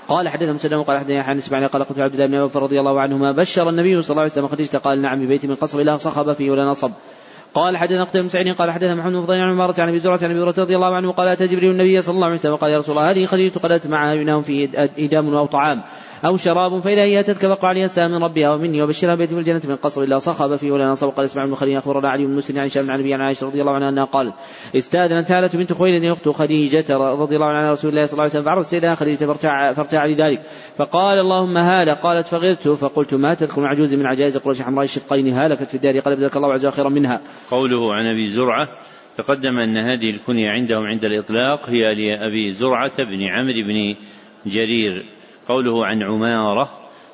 قال 0.08 0.28
حدثنا 0.28 0.52
مسلم 0.52 0.82
قال 0.82 0.98
حدثنا 0.98 1.14
يحيى 1.14 1.34
بن 1.50 1.66
قال 1.66 1.84
قلت 1.84 1.98
عبد 1.98 2.14
الله 2.14 2.26
بن 2.26 2.34
ابي 2.34 2.58
رضي 2.58 2.80
الله 2.80 3.00
عنهما 3.00 3.32
بشر 3.32 3.68
النبي 3.68 4.02
صلى 4.02 4.10
الله 4.10 4.22
عليه 4.22 4.32
وسلم 4.32 4.48
خديجة 4.48 4.76
قال 4.76 5.02
نعم 5.02 5.26
ببيت 5.26 5.46
من 5.46 5.54
قصر 5.54 5.80
لا 5.80 5.96
صخب 5.96 6.32
فيه 6.32 6.50
ولا 6.50 6.64
نصب. 6.64 6.90
قال 7.54 7.76
حدثنا 7.76 8.04
قتيبة 8.04 8.22
بن 8.22 8.28
سعيد 8.28 8.54
قال 8.54 8.70
حدثنا 8.70 8.94
محمد 8.94 9.12
بن 9.12 9.22
فضيل 9.22 9.40
عن 9.40 9.50
عمارة 9.50 9.80
عن 9.80 9.88
أبي 9.88 9.98
زرعة 9.98 10.18
عن 10.22 10.30
أبي 10.30 10.40
هريرة 10.40 10.54
رضي 10.58 10.76
الله 10.76 10.96
عنه 10.96 11.12
قال 11.12 11.28
أتى 11.28 11.46
جبريل 11.46 11.70
النبي 11.70 12.02
صلى 12.02 12.14
الله 12.14 12.26
عليه 12.26 12.34
وسلم 12.34 12.56
قال 12.56 12.70
يا 12.70 12.78
رسول 12.78 12.98
الله 12.98 13.10
هذه 13.10 13.26
خديجة 13.26 13.58
قد 13.58 13.86
معها 13.86 14.14
بناهم 14.14 14.42
في 14.42 14.88
إدام 14.98 15.34
أو 15.34 15.46
طعام. 15.46 15.82
أو 16.24 16.36
شراب 16.36 16.80
فإذا 16.80 17.02
هي 17.02 17.20
أتتك 17.20 17.46
فقع 17.46 17.68
عليها 17.68 17.84
السلام 17.84 18.10
من 18.10 18.24
ربها 18.24 18.54
ومني 18.54 18.82
وبشرها 18.82 19.14
بيت 19.14 19.28
في 19.28 19.38
الجنة 19.38 19.60
من 19.68 19.76
قصر 19.76 20.04
لا 20.04 20.18
صخب 20.18 20.56
فيه 20.56 20.72
ولا 20.72 20.88
نصب 20.88 21.08
قال 21.08 21.24
اسمع 21.24 21.44
بن 21.44 21.54
خليل 21.54 21.76
أخبرنا 21.76 22.08
علي 22.08 22.26
بن 22.26 22.36
مسلم 22.36 22.58
عن 22.58 22.68
شام 22.68 22.90
عن 22.90 23.00
أبي 23.00 23.14
عن 23.14 23.20
عائشة 23.20 23.46
رضي 23.46 23.60
الله 23.60 23.72
عنها 23.72 23.88
أنها 23.88 24.04
قالت 24.04 24.34
استأذنت 24.76 25.32
هالة 25.32 25.50
بنت 25.54 25.72
خويلد 25.72 26.04
أخت 26.04 26.28
خديجة 26.28 26.96
رضي 26.96 27.36
الله 27.36 27.46
عنها 27.46 27.70
رسول 27.70 27.90
الله 27.90 28.06
صلى 28.06 28.12
الله 28.12 28.22
عليه 28.22 28.30
وسلم 28.30 28.44
فعرض 28.44 28.62
سيدنا 28.62 28.94
خديجة 28.94 29.26
فارتاع, 29.26 29.72
فارتاع 29.72 30.06
لذلك. 30.06 30.42
فقال 30.76 31.18
اللهم 31.18 31.56
هالة 31.56 31.94
قالت 31.94 32.26
فغرت 32.26 32.68
فقلت 32.68 33.14
ما 33.14 33.34
تذكر 33.34 33.66
عجوز 33.66 33.94
من 33.94 34.06
عجائز 34.06 34.36
قريش 34.36 34.62
حمراء 34.62 34.84
الشقين 34.84 35.38
هلكت 35.38 35.62
في 35.62 35.74
الدار 35.74 35.98
قال 35.98 36.14
ابدلك 36.14 36.36
الله 36.36 36.52
عز 36.52 36.66
خيرا 36.66 36.88
منها. 36.88 37.20
قوله 37.50 37.94
عن 37.94 38.06
أبي 38.06 38.26
زرعة 38.26 38.68
تقدم 39.18 39.58
أن 39.58 39.76
هذه 39.76 40.10
الكنية 40.10 40.50
عندهم 40.50 40.84
عند 40.84 41.04
الإطلاق 41.04 41.70
هي 41.70 41.94
لأبي 41.94 42.50
زرعة 42.50 42.96
بن 42.96 43.22
عمرو 43.22 43.62
بن 43.68 43.94
جرير 44.46 45.04
قوله 45.48 45.86
عن 45.86 46.02
عمارة 46.02 46.70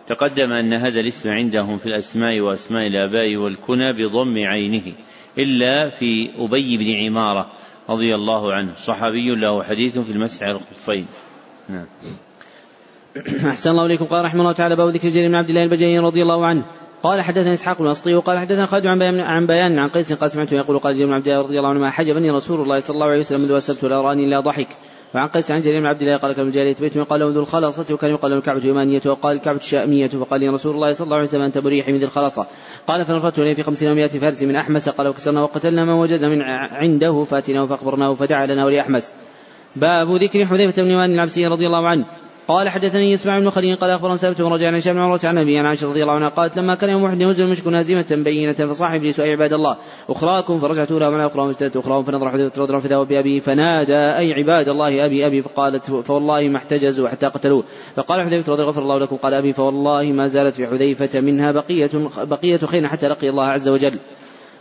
تقدم 0.06 0.52
أن 0.52 0.72
هذا 0.72 1.00
الاسم 1.00 1.30
عندهم 1.30 1.78
في 1.78 1.86
الأسماء 1.86 2.40
وأسماء 2.40 2.86
الآباء 2.86 3.36
والكنى 3.36 3.92
بضم 3.92 4.38
عينه 4.38 4.92
إلا 5.38 5.88
في 5.88 6.30
أبي 6.38 6.76
بن 6.76 7.06
عمارة 7.06 7.50
رضي 7.90 8.14
الله 8.14 8.52
عنه 8.52 8.74
صحابي 8.74 9.34
له 9.34 9.62
حديث 9.62 9.98
في 9.98 10.12
المسح 10.12 10.42
على 10.42 10.52
الخفين 10.52 11.06
نعم. 11.68 11.86
أحسن 13.50 13.70
الله 13.70 13.86
إليكم. 13.86 14.04
قال 14.04 14.24
رحمه 14.24 14.40
الله 14.40 14.52
تعالى 14.52 14.76
باب 14.76 14.88
ذكر 14.88 15.08
جرير 15.08 15.28
بن 15.28 15.34
عبد 15.34 15.48
الله 15.48 15.64
البجلي 15.64 15.98
رضي 15.98 16.22
الله 16.22 16.46
عنه. 16.46 16.64
قال 17.02 17.22
حدثنا 17.22 17.52
إسحاق 17.52 17.78
بن 17.78 17.88
أسطي 17.88 18.14
وقال 18.14 18.38
حدثنا 18.38 18.66
خالد 18.66 18.86
عن 18.86 18.98
بيان 18.98 19.20
عن 19.20 19.46
بيان 19.46 19.78
عن 19.78 19.88
قيس 19.88 20.12
قال 20.12 20.30
سمعته 20.30 20.56
يقول 20.56 20.78
قال 20.78 20.94
جرير 20.94 21.06
بن 21.06 21.14
عبد 21.14 21.28
الله 21.28 21.42
رضي 21.42 21.58
الله 21.58 21.70
عنه 21.70 21.80
ما 21.80 21.90
حجبني 21.90 22.30
رسول 22.30 22.60
الله 22.60 22.78
صلى 22.78 22.94
الله 22.94 23.06
عليه 23.06 23.20
وسلم 23.20 23.40
منذ 23.40 23.52
اسلمت 23.52 23.84
لا 23.84 24.00
راني 24.00 24.24
إلا 24.24 24.40
ضحك. 24.40 24.68
وعن 25.14 25.28
قيس 25.28 25.50
عن 25.50 25.60
جرير 25.60 25.80
بن 25.80 25.86
عبد 25.86 26.02
الله 26.02 26.16
قال 26.16 26.32
كان 26.32 26.46
الجارية 26.46 26.74
بيت 26.80 26.96
يقال 26.96 27.20
له 27.20 27.30
ذو 27.30 27.40
الخلاصة 27.40 27.94
وكان 27.94 28.10
يقال 28.10 28.30
له 28.30 28.38
الكعبة 28.38 28.66
يمانية 28.66 29.02
وقال 29.06 29.36
الكعبة 29.36 29.58
الشامية 29.58 30.08
فقال 30.08 30.40
لي 30.40 30.48
رسول 30.48 30.74
الله 30.74 30.92
صلى 30.92 31.04
الله 31.04 31.16
عليه 31.16 31.26
وسلم 31.26 31.42
أنت 31.42 31.58
بريحي 31.58 31.92
من 31.92 31.98
ذي 31.98 32.04
الخلاصة. 32.04 32.46
قال 32.86 33.04
فنفرته 33.04 33.42
إليه 33.42 33.54
في 33.54 33.62
خمسين 33.62 33.90
ومائة 33.90 34.08
فارس 34.08 34.42
من 34.42 34.56
أحمس 34.56 34.88
قال 34.88 35.08
وكسرنا 35.08 35.42
وقتلنا 35.42 35.84
ما 35.84 35.94
وجدنا 35.94 36.28
من 36.28 36.42
عنده 36.72 37.24
فاتناه 37.24 37.66
فأخبرناه 37.66 38.14
فدعا 38.14 38.46
لنا 38.46 38.64
ولأحمس 38.64 39.12
باب 39.76 40.14
ذكر 40.14 40.46
حذيفة 40.46 40.82
بن 40.82 40.88
يمان 40.90 41.14
العبسي 41.14 41.46
رضي 41.46 41.66
الله 41.66 41.88
عنه. 41.88 42.06
قال 42.48 42.68
حدثني 42.68 43.14
إسماعيل 43.14 43.42
بن 43.42 43.50
خليل 43.50 43.76
قال 43.76 43.90
أخبرنا 43.90 44.16
ثابت 44.16 44.42
بن 44.42 44.52
رجاء 44.52 44.68
عن 44.68 44.74
هشام 44.74 44.94
بن 44.94 45.00
عروة 45.00 45.20
عن 45.24 45.38
ابي 45.38 45.58
عائشة 45.58 45.88
رضي 45.88 46.02
الله 46.02 46.14
عنها 46.14 46.28
قالت 46.28 46.56
لما 46.56 46.74
كان 46.74 46.90
يوم 46.90 47.04
أحد 47.04 47.20
ينزل 47.20 47.44
المشك 47.44 47.66
هزيمه 47.66 48.06
بينة 48.10 48.52
فصاح 48.52 48.92
ابليس 48.92 49.20
اي 49.20 49.30
عباد 49.30 49.52
الله 49.52 49.76
أخراكم 50.08 50.60
فرجعت 50.60 50.90
لها 50.90 51.10
من 51.10 51.20
اخراهم 51.20 51.52
فاجتهدت 51.52 51.76
أخراهم 51.76 52.04
فنظر 52.04 52.26
رضي 52.34 52.50
الله 52.56 52.74
عنه 52.74 53.04
بابي 53.04 53.40
فنادى 53.40 54.18
أي 54.18 54.32
عباد 54.32 54.68
الله 54.68 55.04
أبي 55.04 55.26
أبي 55.26 55.42
فقالت 55.42 55.90
فوالله 55.90 56.48
ما 56.48 56.58
احتجزوا 56.58 57.08
حتى 57.08 57.26
قتلوه 57.26 57.64
فقال 57.96 58.26
حذيفة 58.26 58.52
رضي 58.52 58.62
غفر 58.62 58.82
الله 58.82 58.98
لكم 58.98 59.16
قال 59.16 59.34
أبي 59.34 59.52
فوالله 59.52 60.12
ما 60.12 60.26
زالت 60.26 60.54
في 60.54 60.66
حذيفة 60.66 61.20
منها 61.20 61.52
بقية 61.52 61.90
بقية 62.18 62.56
خير 62.56 62.86
حتى 62.86 63.08
لقي 63.08 63.28
الله 63.28 63.44
عز 63.44 63.68
وجل. 63.68 63.98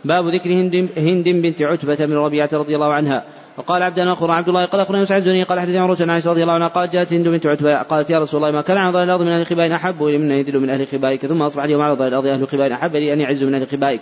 باب 0.04 0.28
ذكر 0.28 0.52
هند, 0.52 0.88
هند 0.96 1.28
بنت 1.28 1.62
عتبة 1.62 2.06
بن 2.06 2.14
ربيعة 2.14 2.48
رضي 2.52 2.74
الله 2.74 2.92
عنها. 2.92 3.39
وقال 3.56 3.82
عبد 3.82 3.98
أخبرنا 3.98 4.34
عبد 4.34 4.48
الله 4.48 4.64
قال 4.64 4.80
أخبرنا 4.80 5.00
مسعود 5.00 5.20
الزني 5.20 5.42
قال 5.42 5.60
حدث 5.60 5.76
عمرو 5.76 5.94
بن 5.94 6.10
عائشة 6.10 6.30
رضي 6.30 6.42
الله 6.42 6.54
عنها 6.54 6.68
قالت 6.68 6.92
جاءت 6.92 7.12
هند 7.12 7.28
بنت 7.28 7.46
عتبة 7.46 7.82
قالت 7.82 8.10
يا 8.10 8.18
رسول 8.18 8.44
الله 8.44 8.52
ما 8.52 8.62
كان 8.62 8.78
على 8.78 9.04
الأرض 9.04 9.22
من 9.22 9.28
أهل 9.28 9.46
خبائك 9.46 9.72
أحب 9.72 10.02
إلي 10.02 10.18
من 10.18 10.30
يذل 10.30 10.60
من 10.60 10.70
أهل 10.70 10.86
خبائك 10.86 11.26
ثم 11.26 11.42
أصبح 11.42 11.62
اليوم 11.62 11.82
على 11.82 11.92
الأرض 11.92 12.26
أهل 12.26 12.48
خبائك 12.48 12.72
أحب 12.72 12.96
لي 12.96 13.12
أن 13.12 13.20
يعز 13.20 13.44
من 13.44 13.54
أهل 13.54 13.68
خبائك. 13.68 14.00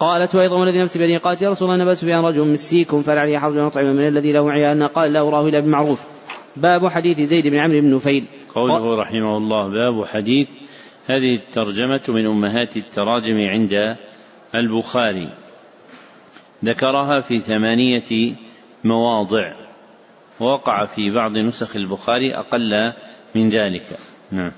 قالت 0.00 0.34
وأيضا 0.34 0.56
والذي 0.56 0.82
نفسي 0.82 0.98
بيده 0.98 1.18
قالت 1.18 1.42
يا 1.42 1.48
رسول 1.48 1.70
الله 1.70 1.84
نبأ 1.84 1.94
سفيان 1.94 2.24
رجل 2.24 2.48
مسيكم 2.48 3.02
فلا 3.02 3.20
عليه 3.20 3.38
حرج 3.38 3.56
يطعم 3.56 3.86
من 3.86 4.08
الذي 4.08 4.32
له 4.32 4.50
عيالنا 4.50 4.86
قال 4.86 5.12
لا 5.12 5.20
أراه 5.20 5.48
إلا 5.48 5.60
بالمعروف 5.60 6.06
باب 6.56 6.88
حديث 6.88 7.20
زيد 7.20 7.48
بن 7.48 7.58
عمرو 7.58 7.80
بن 7.80 7.94
نفيل. 7.94 8.24
قوله 8.54 9.00
رحمه 9.00 9.36
الله 9.36 9.68
باب 9.68 10.04
حديث 10.06 10.48
هذه 11.06 11.34
الترجمة 11.34 12.00
من 12.08 12.26
أمهات 12.26 12.76
التراجم 12.76 13.36
عند 13.36 13.96
البخاري. 14.54 15.28
ذكرها 16.64 17.20
في 17.20 17.38
ثمانية 17.38 18.34
مواضع 18.84 19.52
ووقع 20.40 20.84
في 20.86 21.10
بعض 21.10 21.38
نسخ 21.38 21.76
البخاري 21.76 22.36
أقل 22.36 22.92
من 23.34 23.50
ذلك. 23.50 23.98
نعم. 24.30 24.52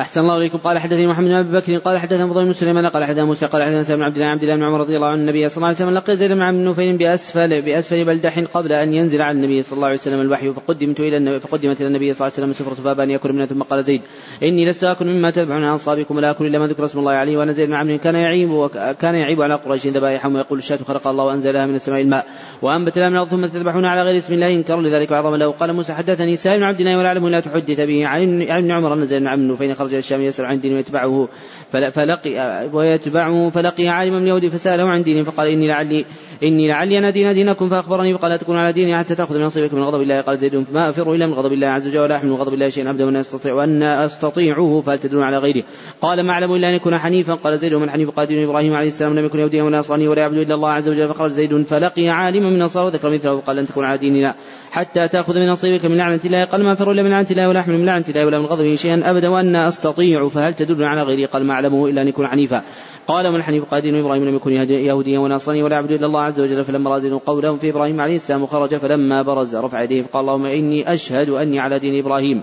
أحسن 0.00 0.20
الله 0.20 0.36
إليكم. 0.36 0.58
قال 0.58 0.78
حدثني 0.78 1.06
محمد 1.06 1.26
بن 1.26 1.34
أبي 1.34 1.52
بكر 1.52 1.78
قال 1.78 1.98
حدثنا 1.98 2.28
فضل 2.28 2.44
بن 2.44 2.52
سليمان 2.52 2.86
قال 2.86 3.04
حدثنا 3.04 3.24
موسى 3.24 3.46
قال 3.46 3.62
حدثنا 3.62 3.96
بن 3.96 4.02
عبد 4.02 4.16
الله 4.16 4.28
عبد 4.28 4.42
الله 4.42 4.56
بن 4.56 4.62
عمر 4.62 4.80
رضي 4.80 4.96
الله 4.96 5.06
عنه 5.06 5.20
النبي 5.20 5.48
صلى 5.48 5.56
الله 5.56 5.66
عليه 5.66 5.76
وسلم 5.76 5.90
لقي 5.90 6.16
زيد 6.16 6.32
بن 6.32 6.42
عبد 6.42 6.58
نوفل 6.58 6.98
بأسفل 6.98 7.62
بأسفل 7.62 8.04
بلدح 8.04 8.38
قبل 8.38 8.72
أن 8.72 8.92
ينزل 8.92 9.22
على 9.22 9.36
النبي 9.36 9.62
صلى 9.62 9.76
الله 9.76 9.86
عليه 9.86 9.98
وسلم 9.98 10.20
الوحي 10.20 10.52
فقدمت 10.52 11.00
إلى 11.00 11.16
النبي 11.16 11.40
فقدمت 11.40 11.80
إلى 11.80 11.88
النبي 11.88 12.12
صلى 12.12 12.26
الله 12.26 12.36
عليه 12.38 12.46
وسلم 12.46 12.52
سفرة 12.52 12.82
فأبى 12.84 13.02
أن 13.02 13.10
يأكل 13.10 13.32
منها 13.32 13.46
ثم 13.46 13.62
قال 13.62 13.84
زيد 13.84 14.00
إني 14.42 14.64
لست 14.66 14.84
آكل 14.84 15.06
مما 15.06 15.30
تتبعون 15.30 15.64
عن 15.64 15.74
أصحابكم 15.74 16.16
ولا 16.16 16.30
آكل 16.30 16.46
إلا 16.46 16.58
ما 16.58 16.66
ذكر 16.66 16.84
اسم 16.84 16.98
الله 16.98 17.12
عليه 17.12 17.36
وأنا 17.36 17.52
زيد 17.52 17.68
بن 17.68 17.74
عمرو 17.74 17.98
كان 17.98 18.14
يعيب 18.14 18.50
وكان 18.50 19.14
يعيب 19.14 19.42
على 19.42 19.54
قريش 19.54 19.86
ذبائحهم 19.86 20.34
ويقول 20.34 20.58
الشاة 20.58 20.76
خلق 20.76 21.08
الله 21.08 21.24
وأنزلها 21.24 21.66
من 21.66 21.74
السماء 21.74 22.00
الماء 22.00 22.26
وأنبت 22.62 22.98
لها 22.98 23.08
من 23.08 23.14
الأرض 23.14 23.28
ثم 23.28 23.46
تذبحون 23.46 23.84
على 23.84 24.02
غير 24.02 24.16
اسم 24.16 24.34
الله 24.34 24.52
إنكروا 24.52 24.82
لذلك 24.82 25.10
وعظما 25.10 25.36
له. 25.36 25.50
قال 25.50 25.72
موسى 25.72 25.94
حدثني 25.94 26.36
سالم 26.36 26.56
بن 26.56 26.64
عبد 26.64 26.80
الله 26.80 26.98
ولا 26.98 27.08
أعلم 27.08 27.28
لا 27.28 27.40
تحدث 27.40 27.80
به 27.80 28.06
عن 28.06 28.42
ابن 28.42 28.72
عمر 28.72 28.94
أن 28.94 29.04
زيد 29.04 29.20
بن 29.20 29.28
عمرو 29.28 29.56
فإن 29.56 29.74
خرج 29.86 29.94
إلى 29.94 29.98
الشام 29.98 30.22
يسأل 30.22 30.46
عن 30.46 30.60
دين 30.60 30.74
ويتبعه 30.74 31.28
فلقي 31.70 32.68
ويتبعه 32.72 33.50
فلقي 33.50 33.88
عالما 33.88 34.18
من 34.18 34.22
اليهود 34.22 34.48
فسأله 34.48 34.88
عن 34.88 35.02
دينه 35.02 35.22
فقال 35.22 35.48
إني 35.48 35.68
لعلي 35.68 36.04
إني 36.42 36.68
لعلي 36.68 36.98
أن 36.98 37.04
أدين 37.04 37.34
دينكم 37.34 37.68
فأخبرني 37.68 38.18
فقال 38.18 38.30
لا 38.30 38.36
تكون 38.36 38.56
على 38.56 38.72
ديني 38.72 38.98
حتى 38.98 39.14
تأخذ 39.14 39.38
من 39.38 39.44
نصيبك 39.44 39.74
من 39.74 39.82
غضب 39.82 40.00
الله. 40.00 40.20
قال 40.20 40.38
زيد 40.38 40.62
فما 40.62 40.88
أفر 40.88 41.12
إلا 41.12 41.26
من 41.26 41.32
غضب 41.32 41.52
الله 41.52 41.66
عز 41.66 41.86
وجل 41.88 41.98
ولا 41.98 42.16
أحمل 42.16 42.30
من 42.30 42.36
غضب 42.36 42.54
الله 42.54 42.68
شيئا 42.68 42.90
أبدا 42.90 43.04
وأن 43.04 43.16
أستطيع 43.16 43.54
وأن 43.54 43.82
أستطيعه 43.82 44.80
فهل 44.80 44.98
تدلون 44.98 45.22
على 45.22 45.38
غيره 45.38 45.62
قال 46.00 46.26
ما 46.26 46.32
أعلم 46.32 46.54
إلا 46.54 46.68
أن 46.68 46.74
يكون 46.74 46.98
حنيفا. 46.98 47.34
قال 47.34 47.58
زيد 47.58 47.74
ومن 47.74 47.90
حنيف 47.90 48.10
قال 48.10 48.26
دين 48.26 48.48
إبراهيم 48.48 48.74
عليه 48.74 48.88
السلام 48.88 49.18
لم 49.18 49.24
يكن 49.24 49.38
يهوديا 49.38 49.62
ولا 49.62 49.78
نصرانيا 49.78 50.08
ولا 50.08 50.20
يعبد 50.20 50.38
إلا 50.38 50.54
الله 50.54 50.70
عز 50.70 50.88
وجل. 50.88 51.08
فقال 51.08 51.30
زيد 51.30 51.62
فلقي 51.62 52.08
عالما 52.08 52.50
من 52.50 52.58
نصارى 52.58 52.86
وذكر 52.86 53.10
مثله 53.10 53.32
وقال 53.32 53.56
لن 53.56 53.66
تكون 53.66 53.84
على 53.84 53.98
ديننا. 53.98 54.34
حتى 54.70 55.08
تأخذ 55.08 55.40
من 55.40 55.48
نصيبك 55.48 55.84
من 55.84 55.96
لعنة 55.96 56.20
الله 56.24 56.44
قال 56.44 56.64
ما 56.64 56.72
أفر 56.72 56.90
إلا 56.90 57.02
من 57.02 57.10
لعنة 57.10 57.26
الله 57.30 57.48
ولا 57.48 57.60
أحمل 57.60 57.78
من 57.78 57.84
لعنة 57.84 58.04
الله 58.08 58.26
ولا 58.26 58.38
من 58.38 58.46
غضبه 58.46 58.74
شيئا 58.74 59.10
أبدا 59.10 59.28
وأن 59.28 59.56
أستطيع 59.56 60.28
فهل 60.28 60.54
تدل 60.54 60.84
على 60.84 61.02
غيره 61.02 61.26
قال 61.26 61.44
ما 61.44 61.54
أعلمه 61.54 61.86
إلا 61.86 62.02
أن 62.02 62.08
يكون 62.08 62.28
حنيفا 62.28 62.62
قال 63.06 63.32
من 63.32 63.42
حنيف 63.42 63.64
قال 63.64 63.80
دين 63.80 63.96
إبراهيم 63.96 64.24
لم 64.24 64.36
يكن 64.36 64.52
يهوديا 64.70 65.18
وناصرانيا 65.18 65.64
ولا 65.64 65.74
يعبد 65.74 65.90
إلا 65.90 66.06
الله 66.06 66.22
عز 66.22 66.40
وجل 66.40 66.64
فلما 66.64 66.90
رأى 66.90 67.10
قولهم 67.10 67.56
في 67.56 67.70
إبراهيم 67.70 68.00
عليه 68.00 68.16
السلام 68.16 68.46
خرج 68.46 68.76
فلما 68.76 69.22
برز 69.22 69.56
رفع 69.56 69.82
يديه 69.82 70.02
فقال 70.02 70.20
اللهم 70.20 70.46
إني 70.46 70.92
أشهد 70.92 71.28
أني 71.28 71.60
على 71.60 71.78
دين 71.78 72.04
إبراهيم. 72.04 72.42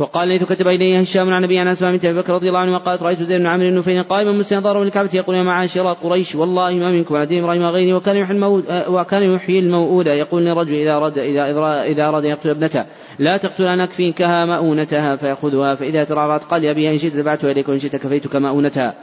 وقال 0.00 0.28
ليث 0.28 0.44
كتب 0.44 0.68
الي 0.68 1.02
هشام 1.02 1.32
عن 1.32 1.44
أبي 1.44 1.72
اسماء 1.72 1.92
بنت 1.92 2.04
أبي 2.04 2.18
بكر 2.18 2.34
رضي 2.34 2.48
الله 2.48 2.60
عنه 2.60 2.72
وقالت 2.72 3.02
رايت 3.02 3.22
زيد 3.22 3.40
بن 3.40 3.46
عمرو 3.46 3.68
النفيل 3.68 4.02
قائما 4.02 4.32
مسلما 4.32 4.62
ضاربا 4.62 4.82
الكعبه 4.82 5.10
يقول 5.14 5.36
يا 5.36 5.42
معاشر 5.42 5.92
قريش 5.92 6.34
والله 6.34 6.74
ما 6.74 6.92
منكم 6.92 7.16
على 7.16 7.26
دين 7.26 7.42
إبراهيم 7.42 7.62
غيري 7.62 7.92
وكان 7.92 8.16
يحيي 8.16 8.36
الموت 8.36 8.64
وكان 8.88 9.22
يحيي 9.22 9.58
الموؤود. 9.58 10.06
يقول 10.06 10.44
للرجل 10.44 10.74
إذا 10.74 10.96
اراد 10.96 11.18
اذا 11.18 11.42
إذا 11.84 12.08
أراد 12.08 12.24
أن 12.24 12.30
يقتل 12.30 12.50
ابنته 12.50 12.84
لا 13.18 13.36
تقتل 13.36 13.66
أنا 13.66 13.84
اكفيكها 13.84 14.44
مؤونتها 14.44 15.16
فيأخذها 15.16 15.74
فإذا 15.74 16.04
ترعرعت 16.04 16.44
قال 16.44 16.64
يا 16.64 16.70
أبي 16.70 16.90
إن 16.90 16.98
شئت 16.98 17.16
دفعتها 17.16 17.50
إليك 17.50 17.68
وإن 17.68 17.78
شئت 17.78 17.96
كفيتك 17.96 18.36
مؤونتها. 18.36 18.94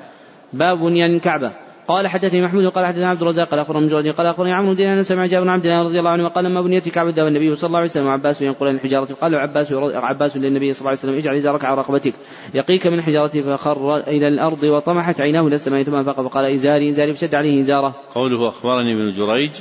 باب 0.54 0.80
بنيان 0.80 1.16
الكعبة. 1.16 1.67
قال 1.88 2.08
حدثني 2.08 2.42
محمود 2.42 2.66
قال 2.66 2.86
حدثنا 2.86 3.10
عبد 3.10 3.22
الرزاق 3.22 3.50
قال 3.50 3.60
أخبرنا 3.60 3.80
مجرد 3.80 4.08
قال 4.08 4.28
أخبرني 4.28 4.54
عمرو 4.54 4.70
بن 4.70 4.76
دينار 4.76 5.02
سمع 5.02 5.26
جابر 5.26 5.44
بن 5.44 5.50
عبد 5.50 5.66
الله 5.66 5.84
رضي 5.84 6.00
الله 6.00 6.12
عنه 6.12 6.24
وقال 6.24 6.46
لما 6.46 6.62
بنيت 6.62 6.90
كعبه 6.90 7.12
دعا 7.12 7.28
النبي 7.28 7.56
صلى 7.56 7.68
الله 7.68 7.80
عليه 7.80 7.90
وسلم 7.90 8.06
وعباس 8.06 8.42
ينقل 8.42 8.68
الحجاره 8.68 9.14
قال 9.14 9.36
عباس 9.36 9.74
عباس 9.94 10.38
للنبي 10.38 10.74
صلى 10.74 10.80
الله 10.80 10.90
عليه 10.90 11.00
وسلم 11.00 11.14
اجعل 11.14 11.36
ازارك 11.36 11.66
على 11.66 11.78
رقبتك 11.78 12.14
يقيك 12.54 12.88
من 12.88 13.00
الحجاره 13.00 13.42
فخر 13.42 13.98
إلى 13.98 14.28
الأرض 14.28 14.64
وطمحت 14.64 15.22
عيناه 15.22 15.48
إلى 15.48 15.56
السماء 15.56 15.84
ثم 15.84 16.04
فاق 16.04 16.22
فقال 16.22 16.46
إزاري 16.46 16.90
إزاري 16.90 17.14
فشد 17.14 17.36
عليه 17.36 17.60
إزاره. 17.60 17.96
قوله 18.16 18.48
أخبرني 18.48 18.94
ابن 18.94 19.12
جريج 19.12 19.52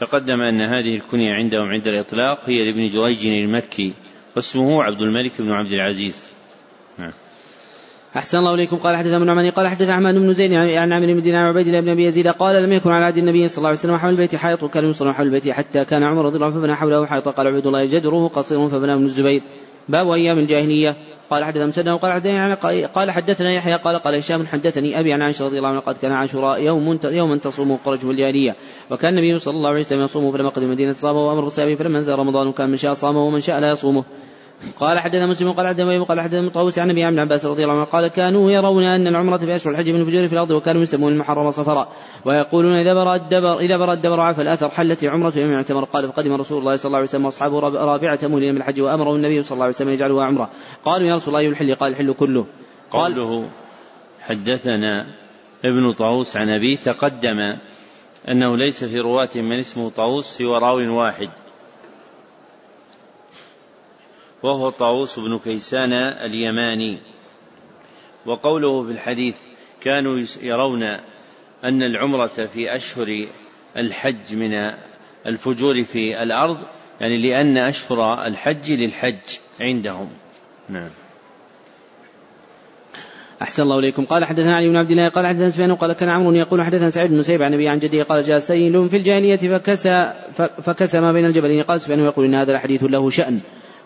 تقدم 0.00 0.40
أن 0.40 0.60
هذه 0.60 0.94
الكنية 0.94 1.32
عندهم 1.34 1.66
عند 1.68 1.86
الإطلاق 1.86 2.38
هي 2.46 2.64
لابن 2.64 2.88
جريج 2.88 3.26
المكي 3.26 3.94
واسمه 4.36 4.82
عبد 4.82 5.00
الملك 5.00 5.32
بن 5.38 5.50
عبد 5.50 5.72
العزيز. 5.72 6.33
أحسن 8.16 8.38
الله 8.38 8.54
إليكم. 8.54 8.76
قال 8.76 8.96
حدثنا 8.96 9.16
ابن 9.16 9.30
عماني 9.30 9.50
قال 9.50 9.68
حدث 9.68 9.88
أحمد 9.88 10.14
بن 10.14 10.32
زيد 10.32 10.52
عن 10.52 10.92
عامر 10.92 11.06
بن 11.06 11.22
دينار 11.22 11.44
وعبيد 11.44 11.66
الله 11.66 11.80
بن 11.80 11.88
أبي 11.88 12.04
يزيد 12.04 12.28
قال 12.28 12.62
لم 12.62 12.72
يكن 12.72 12.90
على 12.90 13.04
عهد 13.04 13.18
النبي 13.18 13.48
صلى 13.48 13.58
الله 13.58 13.68
عليه 13.68 13.78
وسلم 13.78 13.96
حول 13.96 14.10
البيت 14.10 14.36
حائط 14.36 14.62
وكان 14.62 14.88
يصنع 14.88 15.12
حول 15.12 15.26
البيت 15.26 15.48
حتى 15.48 15.84
كان 15.84 16.02
عمر 16.02 16.24
رضي 16.24 16.36
الله 16.36 16.46
عنه 16.46 16.54
فبنى 16.54 16.74
حوله 16.74 17.06
حائط. 17.06 17.28
قال 17.28 17.46
عبيد 17.46 17.66
الله 17.66 17.84
جدره 17.84 18.28
قصير 18.28 18.68
فبناه 18.68 18.94
ابن 18.94 19.04
الزبير. 19.04 19.42
باب 19.88 20.10
أيام 20.10 20.38
الجاهلية. 20.38 20.96
قال 21.30 21.44
حدثنا 21.44 21.66
مسدد 21.66 21.88
وقال 21.88 22.12
حدثنا 22.12 22.54
قال 22.86 23.10
حدثنا 23.10 23.52
يحيى 23.52 23.74
قال 23.74 23.96
قال 23.96 24.14
هشام 24.14 24.46
حدثني 24.46 25.00
أبي 25.00 25.12
عن 25.12 25.22
عائشة 25.22 25.46
رضي 25.46 25.58
الله 25.58 25.68
عنها 25.68 25.80
قد 25.80 25.96
كان 25.96 26.12
عاشوراء 26.12 26.62
يوم 26.62 26.98
يوما 27.04 27.36
تصوم 27.36 27.76
قرج 27.76 28.06
الجاهلية. 28.06 28.54
وكان 28.90 29.18
النبي 29.18 29.38
صلى 29.38 29.56
الله 29.56 29.68
عليه 29.68 29.80
وسلم 29.80 30.02
يصومه 30.02 30.30
فلما 30.30 30.48
قدم 30.48 30.66
المدينة 30.66 30.92
صامه 30.92 31.28
وأمر 31.28 31.40
بالصيام 31.40 31.74
فلما 31.74 31.98
نزل 31.98 32.14
رمضان 32.14 32.52
كان 32.52 32.70
من 32.70 32.76
شاء 32.76 32.92
صامه 32.92 33.24
ومن 33.24 33.40
شاء 33.40 33.58
لا 33.58 33.70
يصومه. 33.70 34.04
قال 34.80 34.98
حدثنا 34.98 35.26
مسلم 35.26 35.52
قال 35.52 35.68
حدثنا 35.68 36.04
قال 36.04 36.20
حدثنا 36.20 36.48
طاووس 36.48 36.78
عن 36.78 36.90
أبي 36.90 37.04
عن 37.04 37.18
عباس 37.18 37.46
رضي 37.46 37.62
الله 37.62 37.74
عنه 37.74 37.84
قال 37.84 38.08
كانوا 38.08 38.50
يرون 38.50 38.84
أن 38.84 39.06
العمرة 39.06 39.36
في 39.36 39.56
أشهر 39.56 39.72
الحج 39.72 39.90
من 39.90 40.00
الفجور 40.00 40.28
في 40.28 40.32
الأرض 40.32 40.50
وكانوا 40.50 40.82
يسمون 40.82 41.12
المحرم 41.12 41.50
صفراء 41.50 41.92
ويقولون 42.24 42.76
إذا 42.76 42.94
برأ 42.94 43.14
الدبر 43.14 43.58
إذا 43.58 43.76
برأ 43.76 43.92
الدبر 43.92 44.20
عفى 44.20 44.42
الأثر 44.42 44.68
حلت 44.70 45.04
العمرة 45.04 45.32
يوم 45.36 45.52
اعتمر. 45.52 45.84
قال 45.84 46.08
فقدم 46.08 46.32
رسول 46.32 46.58
الله 46.58 46.76
صلى 46.76 46.86
الله 46.86 46.96
عليه 46.96 47.08
وسلم 47.08 47.24
واصحابه 47.24 47.60
رابعة 47.60 48.18
مهلين 48.22 48.54
من 48.54 48.60
الحج 48.60 48.80
وامره 48.80 49.14
النبي 49.16 49.42
صلى 49.42 49.54
الله 49.54 49.64
عليه 49.64 49.74
وسلم 49.74 49.90
يجعلها 49.90 50.24
عمرة. 50.24 50.50
قالوا 50.84 51.08
يا 51.08 51.14
رسول 51.14 51.36
الله 51.36 51.48
الحل 51.48 51.74
قال 51.74 51.90
الحل 51.92 52.12
كله. 52.12 52.46
قال 52.90 53.14
قوله 53.14 53.48
حدثنا 54.20 55.06
ابن 55.64 55.92
طاووس 55.92 56.36
عن 56.36 56.48
ابي 56.48 56.76
تقدم 56.76 57.56
أنه 58.28 58.56
ليس 58.56 58.84
في 58.84 59.00
رواة 59.00 59.30
من 59.36 59.58
اسمه 59.58 59.90
طاووس 59.90 60.24
سوى 60.24 60.58
راو 60.58 60.98
واحد. 60.98 61.28
وهو 64.44 64.70
طاووس 64.70 65.18
بن 65.18 65.38
كيسان 65.38 65.92
اليماني. 65.92 66.98
وقوله 68.26 68.84
في 68.84 68.92
الحديث 68.92 69.34
كانوا 69.80 70.18
يرون 70.42 70.82
أن 71.64 71.82
العمرة 71.82 72.26
في 72.26 72.76
أشهر 72.76 73.26
الحج 73.76 74.36
من 74.36 74.52
الفجور 75.26 75.82
في 75.82 76.22
الأرض 76.22 76.58
يعني 77.00 77.28
لأن 77.28 77.58
أشهر 77.58 78.26
الحج 78.26 78.72
للحج 78.72 79.38
عندهم. 79.60 80.08
نعم. 80.68 80.90
أحسن 83.42 83.62
الله 83.62 83.78
إليكم. 83.78 84.04
قال 84.04 84.24
حدثنا 84.24 84.56
علي 84.56 84.68
بن 84.68 84.76
عبد 84.76 84.90
الله 84.90 85.08
قال 85.08 85.26
حدثنا 85.26 85.48
سفيان 85.48 85.74
قال 85.74 85.92
كان 85.92 86.08
عمرو 86.08 86.32
يقول 86.32 86.62
حدثنا 86.62 86.90
سعيد 86.90 87.10
بن 87.10 87.18
مسيب 87.18 87.42
عن 87.42 87.52
النبي 87.52 87.68
عن 87.68 87.78
جده 87.78 88.02
قال 88.02 88.22
جاء 88.22 88.38
سيل 88.38 88.88
في 88.88 88.96
الجاهلية 88.96 89.58
فكسى 89.58 90.12
فكسى 90.62 91.00
ما 91.00 91.12
بين 91.12 91.24
الجبلين. 91.24 91.62
قال 91.62 91.80
سفيان 91.80 91.98
يقول 91.98 92.24
إن 92.26 92.34
هذا 92.34 92.52
الحديث 92.52 92.84
له 92.84 93.10
شأن. 93.10 93.40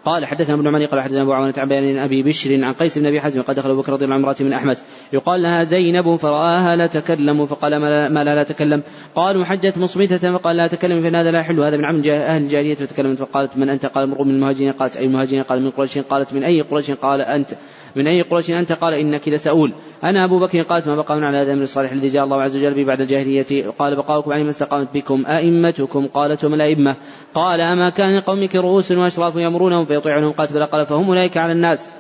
قال 0.05 0.27
حدثنا 0.27 0.55
ابن 0.55 0.69
عمر 0.69 0.85
قال 0.85 1.01
حدثنا 1.01 1.23
أبو 1.23 1.33
عوانة 1.33 1.55
عن 1.59 1.69
بيان 1.69 1.99
أبي 1.99 2.23
بشر 2.23 2.65
عن 2.65 2.73
قيس 2.73 2.99
بن 2.99 3.07
أبي 3.07 3.21
حزم 3.21 3.43
قد 3.43 3.55
دخل 3.55 3.77
بكر 3.77 3.93
رضي 3.93 4.05
الله 4.05 4.15
عنه 4.17 4.37
من 4.41 4.53
احمس 4.53 4.85
يقال 5.13 5.43
لها 5.43 5.65
زينب 5.65 6.17
فرآها 6.17 6.77
لا 6.77 6.87
تكلم 6.87 7.47
فقال 7.47 7.77
ما 7.77 8.25
لا 8.25 8.35
لا 8.35 8.43
تكلم. 8.43 8.83
قالوا 9.15 9.45
حجت 9.45 9.79
مصمتة 9.79 10.39
فقال 10.39 10.57
لا 10.57 10.67
تكلم 10.67 11.01
فإن 11.01 11.17
هذا 11.17 11.31
لا 11.31 11.39
يحل 11.39 11.61
هذا 11.61 11.77
من 11.77 11.85
عمل 11.85 12.11
أهل 12.11 12.43
الجاهلية 12.43 12.75
فتكلمت 12.75 13.19
فقالت 13.19 13.57
من 13.57 13.69
أنت؟ 13.69 13.87
قال 13.87 14.09
من 14.09 14.31
المهاجرين 14.31 14.73
قالت 14.73 14.97
أي 14.97 15.05
المهاجرين 15.05 15.43
قال 15.43 15.63
من 15.63 15.71
قريش؟ 15.71 15.99
قالت 15.99 16.35
من 16.35 16.45
أي 16.45 16.61
قريش؟ 16.61 16.91
قال 16.91 17.21
أنت. 17.21 17.51
من 17.97 18.07
أي 18.07 18.23
قريش 18.23 18.51
أنت؟ 18.51 18.73
قال 18.73 18.95
إنك 18.95 19.29
لسؤول. 19.29 19.73
أنا 20.05 20.25
أبو 20.25 20.39
بكر 20.39 20.63
قالت 20.63 20.89
ما 20.89 20.97
بقانا 20.97 21.27
على 21.27 21.37
هذا 21.37 21.55
من 21.55 21.63
الصالح 21.63 21.93
الذي 21.93 22.09
جاء 22.09 22.25
الله 22.25 22.43
عز 22.43 22.57
وجل 22.57 22.75
به 22.75 22.85
بعد 22.85 23.01
الجاهلية. 23.01 23.71
قال 23.79 23.97
بقاؤكم 23.97 24.33
عليه 24.33 24.43
ما 24.43 24.51
استقامت 24.51 24.95
بكم 24.95 25.27
أئمتكم 25.27 26.07
قالت 26.07 26.45
وما 26.45 26.55
الأئمة. 26.57 26.97
قال 27.35 27.61
أما 27.61 27.91
كان 27.91 28.21
قومك 28.21 28.57
رؤوس 28.57 28.93
وأشراف 28.93 29.37
يأمرونهم 29.37 29.85
فيطيعونهم. 29.85 30.33
قالت 30.33 30.57
قال 30.57 30.87
فهم 30.87 31.09
أولئك 31.09 31.37
على 31.37 31.53
الناس. 31.53 31.91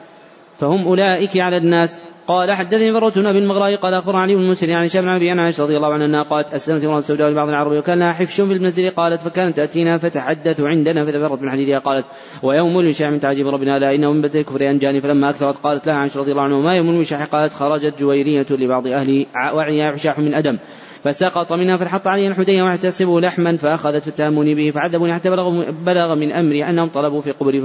فهم 0.58 0.86
أولئك 0.86 1.36
على 1.36 1.56
الناس. 1.56 1.98
قال 2.28 2.52
حدثني 2.52 2.92
مرة 2.92 3.10
بن 3.10 3.36
المغراء 3.36 3.76
قال 3.76 3.94
أخبر 3.94 4.16
علي 4.16 4.34
بن 4.34 4.48
مسلم 4.48 4.74
عن 4.74 4.88
شاب 4.88 5.04
عن 5.04 5.38
عائشة 5.38 5.62
رضي 5.62 5.76
الله 5.76 5.92
عنها 5.92 6.06
أنها 6.06 6.22
قالت 6.22 6.52
أسلمت 6.52 6.84
امرأة 6.84 7.00
سوداء 7.00 7.30
لبعض 7.30 7.48
العرب 7.48 7.72
وكان 7.72 7.98
لها 7.98 8.12
حفش 8.12 8.40
في 8.40 8.52
المنزل 8.52 8.90
قالت 8.90 9.20
فكانت 9.20 9.56
تأتينا 9.56 9.98
فتحدث 9.98 10.60
عندنا 10.60 11.04
فتفرت 11.04 11.42
من 11.42 11.50
حديثها 11.50 11.78
قالت 11.78 12.06
ويوم 12.42 12.78
الوشاح 12.78 13.10
من 13.10 13.20
تعجيب 13.20 13.46
ربنا 13.46 13.78
لا 13.78 13.94
إنه 13.94 14.12
من 14.12 14.22
بدء 14.22 14.40
الكفر 14.40 14.70
أنجاني 14.70 15.00
فلما 15.00 15.30
أكثرت 15.30 15.56
قالت 15.56 15.86
لها 15.86 15.94
عائشة 15.94 16.20
رضي 16.20 16.30
الله 16.30 16.42
عنها 16.42 16.58
ما 16.58 16.74
يوم 16.74 16.90
الوشاح 16.90 17.24
قالت 17.24 17.52
خرجت 17.52 17.98
جويرية 17.98 18.46
لبعض 18.50 18.86
أهل 18.86 19.26
وعيها 19.54 19.86
عشاح 19.86 20.18
من 20.18 20.34
أدم. 20.34 20.58
فسقط 21.04 21.52
منها 21.52 21.76
فحط 21.76 22.06
علي 22.06 22.28
الحدية 22.28 22.62
واحتسبه 22.62 23.20
لحما 23.20 23.56
فأخذت 23.56 24.08
في 24.08 24.54
به 24.54 24.70
فعذبوني 24.70 25.14
حتى 25.14 25.30
بلغ, 25.30 25.70
بلغ 25.70 26.14
من 26.14 26.32
أمري 26.32 26.64
أنهم 26.64 26.88
طلبوا 26.88 27.20
في 27.20 27.30
قبري 27.30 27.60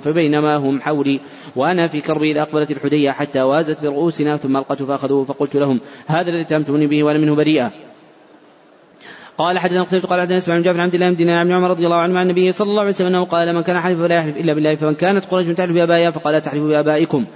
فبينما 0.00 0.56
هم 0.56 0.80
حولي. 0.80 1.20
وأنا 1.56 1.88
في 1.88 2.00
كربي 2.00 2.30
إذا 2.30 2.42
أقبلت 2.42 2.70
الحدية 2.70 3.10
حتى 3.10 3.42
وازت 3.42 3.80
برؤوسنا 3.82 4.36
ثم 4.36 4.56
ألقته 4.56 4.86
فأخذوه 4.86 5.24
فقلت 5.24 5.56
لهم 5.56 5.80
هذا 6.06 6.30
الذي 6.30 6.40
اتهمتموني 6.40 6.86
به 6.86 7.04
وأنا 7.04 7.18
منه 7.18 7.34
بريئة. 7.36 7.72
قال 9.38 9.58
حدثنا 9.58 9.82
قتيبة 9.82 10.08
قال 10.08 10.20
حدثنا 10.20 10.36
اسمع 10.36 10.54
بن 10.54 10.62
جابر 10.62 10.80
عبد 10.80 10.94
الله 10.94 11.10
بن 11.10 11.16
دينار 11.16 11.44
بن 11.44 11.52
عمر 11.52 11.70
رضي 11.70 11.84
الله 11.84 11.96
عنه 11.96 12.18
عن 12.18 12.22
النبي 12.22 12.52
صلى 12.52 12.70
الله 12.70 12.80
عليه 12.80 12.90
وسلم 12.90 13.06
أنه 13.06 13.24
قال 13.24 13.54
من 13.54 13.62
كان 13.62 13.80
حلف 13.80 13.98
فلا 13.98 14.16
يحلف 14.16 14.36
إلا 14.36 14.54
بالله 14.54 14.74
فمن 14.74 14.94
كانت 14.94 15.24
قريش 15.24 15.46
تحلف 15.46 15.72
بآبائها 15.72 16.10
فقال 16.10 16.42
تحلف 16.42 16.62
بآبائكم. 16.62 17.26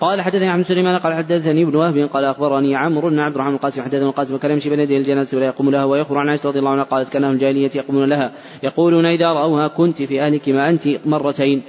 قال 0.00 0.20
حدثني 0.20 0.48
عن 0.48 0.62
سليمان 0.62 0.96
قال 0.96 1.14
حدثني 1.14 1.62
ابن 1.62 1.76
وهب 1.76 1.98
قال 2.12 2.24
أخبرني 2.24 2.76
عمرو 2.76 3.10
بن 3.10 3.18
عبد 3.18 3.34
الرحمن 3.34 3.54
القاسم 3.54 3.82
حدثنا 3.82 4.08
القاسم 4.08 4.34
وكان 4.34 4.50
يمشي 4.50 4.70
بين 4.70 4.80
يدي 4.80 4.96
الجنازة 4.96 5.36
ولا 5.36 5.46
يقوم 5.46 5.70
لها 5.70 5.84
ويخبر 5.84 6.18
عن 6.18 6.28
عائشة 6.28 6.48
رضي 6.48 6.58
الله 6.58 6.70
عنها 6.70 6.84
قالت 6.84 7.08
كان 7.08 7.24
الجاهليه 7.24 7.70
يقومون 7.74 8.08
لها. 8.08 8.32
يقولون 8.62 9.06
إذا 9.06 9.26
رأوها 9.26 9.68
كنت 9.68 10.02
في 10.02 10.22
أهلك 10.22 10.48
ما 10.48 10.70
أنت 10.70 10.88
مرتين. 11.06 11.62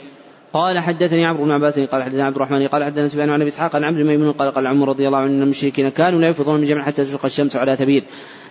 قال 0.53 0.79
حدثني 0.79 1.25
عمرو 1.25 1.43
بن 1.45 1.51
عباس 1.51 1.79
قال 1.79 2.03
حدثني 2.03 2.21
عبد 2.21 2.35
الرحمن 2.35 2.67
قال 2.67 2.83
حدثنا 2.83 3.07
سفيان 3.07 3.29
عن 3.29 3.41
أبي 3.41 3.47
إسحاق 3.47 3.75
عن 3.75 3.83
عبد 3.83 3.97
الميمون 3.97 4.31
قال 4.31 4.51
قال 4.51 4.67
عمر 4.67 4.89
رضي 4.89 5.07
الله 5.07 5.17
عنه 5.17 5.31
إن 5.31 5.41
المشركين 5.41 5.89
كانوا 5.89 6.21
لا 6.21 6.27
يفضون 6.27 6.59
من 6.59 6.67
جمع 6.67 6.83
حتى 6.83 7.05
تشرق 7.05 7.25
الشمس 7.25 7.55
على 7.55 7.75
ثبير 7.75 8.03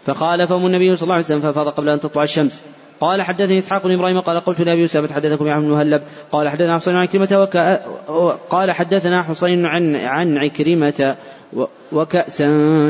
فخالفهم 0.02 0.66
النبي 0.66 0.96
صلى 0.96 1.02
الله 1.02 1.14
عليه 1.14 1.24
وسلم 1.24 1.40
فافاض 1.40 1.68
قبل 1.68 1.88
أن 1.88 2.01
تطلع 2.01 2.22
الشمس. 2.22 2.64
قال 3.00 3.22
حدثني 3.22 3.58
إسحاق 3.58 3.86
بن 3.86 3.94
إبراهيم 3.94 4.20
قال 4.20 4.40
قلت 4.40 4.60
لأبي 4.60 4.84
اسامه 4.84 5.12
حدثكم 5.12 5.46
يا 5.46 5.58
بن 5.58 5.68
مهلب 5.68 6.02
قال 6.32 6.48
حدثنا 6.48 6.76
حسين 6.76 6.96
عن 6.96 7.06
كلمة 7.06 7.28
وك... 7.32 7.56
قال 8.50 8.72
حدثنا 8.72 9.22
حسين 9.22 9.66
عن 9.66 9.96
عن 9.96 10.38
عكرمة 10.38 11.16
وكأسا 11.92 12.46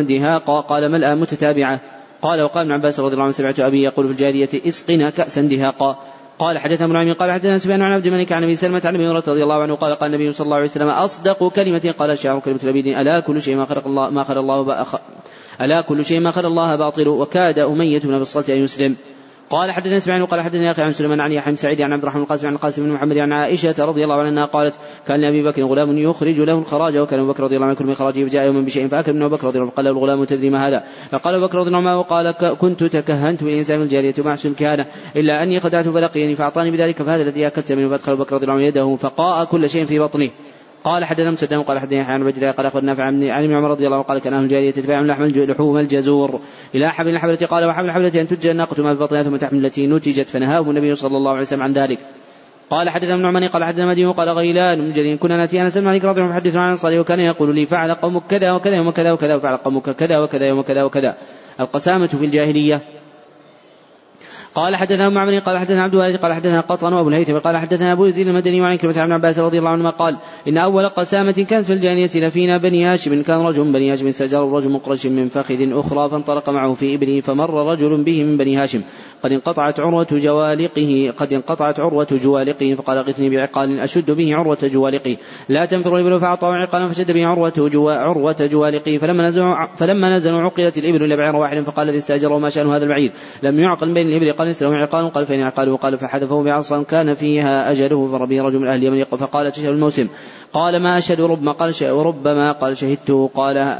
دهاقا. 0.08 0.60
قال 0.60 0.92
ملأ 0.92 1.14
متتابعة. 1.14 1.80
قال 2.22 2.42
وقال 2.42 2.64
ابن 2.64 2.72
عباس 2.72 3.00
رضي 3.00 3.12
الله 3.12 3.24
عنه 3.24 3.32
سمعت 3.32 3.60
أبي 3.60 3.82
يقول 3.82 4.06
في 4.06 4.12
الجارية 4.12 4.48
إسقنا 4.68 5.10
كأسا 5.10 5.40
دهاقا. 5.40 5.98
قال 6.38 6.58
حدثنا 6.58 7.02
ابن 7.02 7.12
قال 7.12 7.32
حدثنا 7.32 7.58
سفيان 7.58 7.82
عن 7.82 7.92
عبد 7.92 8.06
الملك 8.06 8.32
عن 8.32 8.44
أبي 8.44 8.54
سلمة 8.54 8.82
عن 8.84 8.94
أبي 8.94 9.06
هريرة 9.06 9.24
رضي 9.28 9.42
الله 9.42 9.62
عنه 9.62 9.74
قال 9.74 9.94
قال 9.94 10.14
النبي 10.14 10.32
صلى 10.32 10.44
الله 10.44 10.56
عليه 10.56 10.66
وسلم 10.66 10.88
أصدق 10.88 11.48
كلمة. 11.48 11.94
قال 11.98 12.10
الشاعر 12.10 12.40
كلمة 12.40 12.60
العبيد 12.64 12.86
ألا 12.86 13.20
كل 13.20 13.42
شيء 13.42 13.56
ما 13.56 13.64
خلق 13.64 13.86
الله 13.86 14.10
ما 14.10 14.22
خلق 14.22 14.38
الله 14.38 14.86
ألا 15.60 15.80
كل 15.80 16.04
شيء 16.04 16.20
ما 16.20 16.30
خلق 16.30 16.46
الله 16.46 16.76
باطل. 16.76 17.08
وكاد 17.08 17.58
أمية 17.58 18.00
بن 18.00 18.14
أبي 18.14 18.22
الصلت 18.22 18.50
أن 18.50 18.62
يسلم. 18.62 18.96
قال 19.50 19.72
حدثنا 19.72 19.96
إسماعيل 19.96 20.22
وقال 20.22 20.40
حدثني 20.40 20.70
أخي 20.70 20.82
عن 20.82 20.92
سليمان 20.92 21.20
عن 21.20 21.32
يحيى 21.32 21.56
سعيد 21.56 21.82
عن 21.82 21.92
عبد 21.92 22.02
الرحمن 22.02 22.22
القاسم 22.22 22.46
عن 22.46 22.54
القاسم 22.54 22.84
بن 22.84 22.90
محمد 22.90 23.18
عن 23.18 23.32
عائشة 23.32 23.74
رضي 23.78 24.04
الله 24.04 24.14
عنها 24.14 24.44
قالت 24.44 24.78
كان 25.06 25.20
لأبي 25.20 25.42
بكر 25.42 25.62
غلام 25.62 25.98
يخرج 25.98 26.40
له 26.40 26.58
الخراج 26.58 26.98
وكان 26.98 27.20
أبو 27.20 27.32
بكر 27.32 27.42
رضي 27.42 27.56
الله 27.56 27.66
عنه 27.66 27.76
من 27.80 27.94
خراجه 27.94 28.24
فجاء 28.24 28.46
يوما 28.46 28.60
بشيء 28.60 28.88
فأكل 28.88 29.22
أبو 29.22 29.36
بكر 29.36 29.46
رضي 29.46 29.58
الله 29.58 29.70
عنه 29.70 29.76
قال 29.76 29.86
الغلام 29.86 30.24
تدري 30.24 30.50
ما 30.50 30.68
هذا؟ 30.68 30.84
فقال 31.10 31.40
بكر 31.40 31.58
رضي 31.58 31.68
الله 31.68 31.78
عنه 31.78 31.98
وقال 31.98 32.30
كنت 32.32 32.84
تكهنت 32.84 33.44
بانسان 33.44 33.82
الجاريه 33.82 34.14
مع 34.18 34.36
الكهانة 34.44 34.86
إلا 35.16 35.42
أني 35.42 35.60
خدعت 35.60 35.88
فلقيني 35.88 36.34
فأعطاني 36.34 36.70
بذلك 36.70 37.02
فهذا 37.02 37.22
الذي 37.22 37.46
أكلت 37.46 37.72
منه. 37.72 37.88
فأدخل 37.88 38.16
بكر 38.16 38.34
رضي 38.34 38.44
الله 38.44 38.54
عنه 38.54 38.64
يده 38.64 38.96
فقاء 38.96 39.44
كل 39.44 39.70
شيء 39.70 39.84
في 39.84 39.98
بطنه. 39.98 40.30
قال 40.84 41.04
حدثنا 41.04 41.30
مسدد 41.30 41.54
قال 41.54 41.78
حدثني 41.78 42.00
عن 42.00 42.24
بجري 42.24 42.50
قال 42.50 42.66
أخبرنا 42.66 42.86
نافع 42.86 43.02
عن 43.02 43.44
ابن 43.44 43.54
عمر 43.54 43.70
رضي 43.70 43.86
الله 43.86 43.96
عنه 43.96 44.04
قال 44.04 44.18
كان 44.18 44.34
أهل 44.34 44.44
الجاريه 44.44 44.70
تباع 44.70 45.00
لحم 45.00 45.24
لحوم 45.24 45.78
الجزور. 45.78 46.40
إلى 46.74 46.92
حبل 46.92 47.08
الحبلة 47.08 47.36
قال 47.36 47.64
وحبل 47.64 47.86
الحبلة 47.86 48.20
أن 48.20 48.28
تجزى 48.28 48.50
الناقة 48.50 48.82
ما 48.82 48.94
في 48.94 49.00
بطنها 49.00 49.22
ثم 49.22 49.36
تحمل 49.36 49.66
التي 49.66 49.86
نتجت 49.86 50.28
فنهاهم 50.28 50.70
النبي 50.70 50.94
صلى 50.94 51.16
الله 51.16 51.30
عليه 51.30 51.40
وسلم 51.40 51.62
عن 51.62 51.72
ذلك. 51.72 51.98
قال 52.70 52.90
حدثنا 52.90 53.14
ابن 53.14 53.26
عمر 53.26 53.46
قال 53.46 53.64
حدثنا 53.64 53.86
مدين 53.86 54.12
قال 54.12 54.28
غيلان 54.28 54.80
بن 54.80 54.92
جرير 54.92 55.16
كنا 55.16 55.36
نأتي 55.36 55.62
أنس 55.62 55.78
بن 55.78 55.84
مالك 55.84 56.04
رضي 56.04 56.20
الله 56.20 56.34
عنه 56.34 56.58
عن 56.58 56.64
الانصار 56.64 56.98
وكان 56.98 57.20
يقول 57.20 57.54
لي 57.54 57.66
فعل 57.66 57.94
قومك 57.94 58.22
كذا 58.26 58.52
وكذا 58.52 58.76
يوم 58.76 58.90
كذا 58.90 59.12
وكذا 59.12 59.34
وفعل 59.34 59.56
قومك 59.56 59.90
كذا 59.90 60.18
وكذا 60.18 60.46
يوم 60.46 60.62
كذا 60.62 60.82
وكذا. 60.82 61.16
القسامة 61.60 62.06
في 62.06 62.24
الجاهلية 62.24 62.82
قال 64.54 64.76
حدثنا 64.76 65.06
ابو 65.06 65.14
معمر 65.14 65.38
قال 65.38 65.58
حدثنا 65.58 65.82
عبد 65.82 65.94
الوارث 65.94 66.20
قال 66.20 66.32
حدثنا 66.32 66.60
قطن 66.60 66.92
وابو 66.92 67.08
الهيثم 67.08 67.38
قال 67.38 67.56
حدثنا 67.56 67.92
أبو 67.92 68.06
يزيد 68.06 68.26
المدني 68.26 68.60
وعن 68.60 68.76
كلمة 68.76 69.00
عن 69.00 69.12
عباس 69.12 69.38
رضي 69.38 69.58
الله 69.58 69.70
عنهما 69.70 69.90
قال 69.90 70.16
إن 70.48 70.58
أول 70.58 70.88
قسامة 70.88 71.32
كانت 71.32 71.66
في 71.66 71.72
الجانية 71.72 72.10
لفينا 72.14 72.58
بني 72.58 72.84
هاشم 72.84 73.22
كان 73.22 73.40
رجل 73.40 73.72
بني 73.72 73.92
هاشم 73.92 74.06
استأجر 74.06 74.52
رجل 74.52 74.70
مقرش 74.70 75.06
من 75.06 75.28
فخذ 75.28 75.78
أخرى 75.78 76.08
فانطلق 76.08 76.50
معه 76.50 76.74
في 76.74 76.94
ابنه 76.94 77.20
فمر 77.20 77.72
رجل 77.72 78.04
به 78.04 78.24
من 78.24 78.36
بني 78.36 78.56
هاشم. 78.56 78.82
قد 79.22 79.32
انقطعت 79.32 79.80
عروة 79.80 80.06
جوالقه 80.12 81.12
قد 81.16 81.32
انقطعت 81.32 81.80
عروة 81.80 82.06
جوالقه 82.12 82.74
فقال 82.74 82.98
أغثني 82.98 83.30
بعقال 83.30 83.80
أشد 83.80 84.10
به 84.10 84.34
عروة 84.34 84.58
جوالقه. 84.62 85.16
لا 85.48 85.64
تنفر 85.64 85.96
الإبل 85.96 86.20
فاعطاه 86.20 86.52
عقالا 86.52 86.88
فشد 86.88 87.12
به 87.12 87.26
عروة 87.26 87.52
جوا 87.56 87.92
عروة 87.92 88.36
جوالقه. 88.40 88.98
فلما 88.98 89.28
نزلوا 89.28 89.76
فلما 89.76 90.16
نزلوا 90.16 90.40
عقلت 90.40 90.78
الإبل 90.78 91.04
إلى 91.04 91.16
بعير 91.16 91.36
واحد 91.36 91.62
فقال 91.62 91.88
الذي 91.88 91.98
استأجره 91.98 92.38
ما 92.38 92.48
شأن 92.48 92.66
هذا 92.66 92.84
البعير؟ 92.84 93.12
لم 93.42 93.60
يعقل 93.60 93.94
بين 93.94 94.08
الإبل 94.08 94.43
قال 94.44 94.62
له 94.62 94.76
عقال 94.76 95.10
قال 95.10 95.26
فإن 95.26 95.40
عقاله 95.40 95.76
قال 95.76 95.98
فحذفه 95.98 96.42
بعصا 96.42 96.82
كان 96.82 97.14
فيها 97.14 97.70
أجله 97.70 98.08
فربي 98.12 98.40
رجل 98.40 98.58
من 98.58 98.68
أهل 98.68 98.78
اليمن 98.78 99.04
فقال 99.04 99.52
تشهد 99.52 99.66
الموسم. 99.66 100.08
قال 100.52 100.82
ما 100.82 100.98
أشهد 100.98 101.20
ربما 101.20 101.52
قال 101.52 101.74
وربما 101.82 102.52
قال 102.52 102.76
شهدته 102.76 103.30
قال 103.34 103.78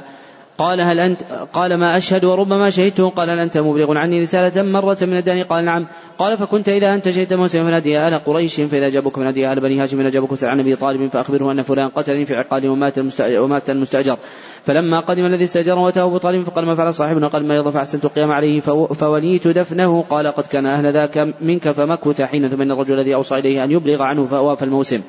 قال 0.59 0.81
هل 0.81 1.01
أنت 1.01 1.23
قال 1.53 1.75
ما 1.75 1.97
أشهد 1.97 2.25
وربما 2.25 2.71
شهدته. 2.71 3.11
قال 3.11 3.31
هل 3.31 3.39
أنت 3.39 3.59
مبلغ 3.59 3.99
عني 3.99 4.21
رسالة 4.21 4.63
مرة 4.63 4.99
من 5.03 5.17
الداني 5.17 5.43
قال 5.43 5.65
نعم. 5.65 5.87
قال 6.19 6.39
فكنت 6.39 6.69
إذا 6.69 6.95
أنت 6.95 7.11
شهدت 7.11 7.33
موسم 7.33 7.65
فنادي 7.65 8.09
آل 8.09 8.15
قريش 8.15 8.61
فإذا 8.61 8.89
جابوك 8.89 9.17
فنادي 9.17 9.53
آل 9.53 9.61
بني 9.61 9.83
هاشم 9.83 9.97
فإذا 9.97 10.09
جابوك 10.09 10.35
سأل 10.35 10.49
عن 10.49 10.61
أبي 10.61 10.77
طالب 10.77 11.11
فأخبره 11.11 11.53
أن 11.53 11.63
فلان 11.63 11.89
قتلني 11.89 12.25
في 12.25 12.35
عقال 12.35 12.69
ومات 12.69 12.99
ومات 13.21 13.71
المستأجر. 13.71 14.17
فلما 14.65 15.01
قدم 15.01 15.27
الذي 15.27 15.45
استأجر 15.45 15.79
وأتاه 15.79 16.05
أبو 16.05 16.19
طالب 16.19 16.43
فقال 16.43 16.67
ما 16.67 16.75
فعل 16.75 16.95
صاحبنا؟ 16.95 17.29
قال 17.29 17.47
ما 17.47 17.55
يضى 17.55 17.73
فأحسنت 17.73 18.05
القيام 18.05 18.33
عليه 18.33 18.61
فوليت 18.95 19.49
دفنه. 19.49 20.03
قال 20.03 20.27
قد 20.27 20.47
كان 20.47 20.67
أهل 20.67 20.93
ذاك 20.93 21.35
منك 21.41 21.71
فمكث 21.71 22.23
حين 22.23 22.49
ثم 22.49 22.63
الرجل 22.63 22.95
الذي 22.95 23.15
أوصى 23.15 23.35
إليه 23.35 23.65
أن 23.65 23.71
يبلغ 23.71 24.03
عنه 24.03 24.27
فأوى 24.27 24.57
الموسم. 24.63 25.01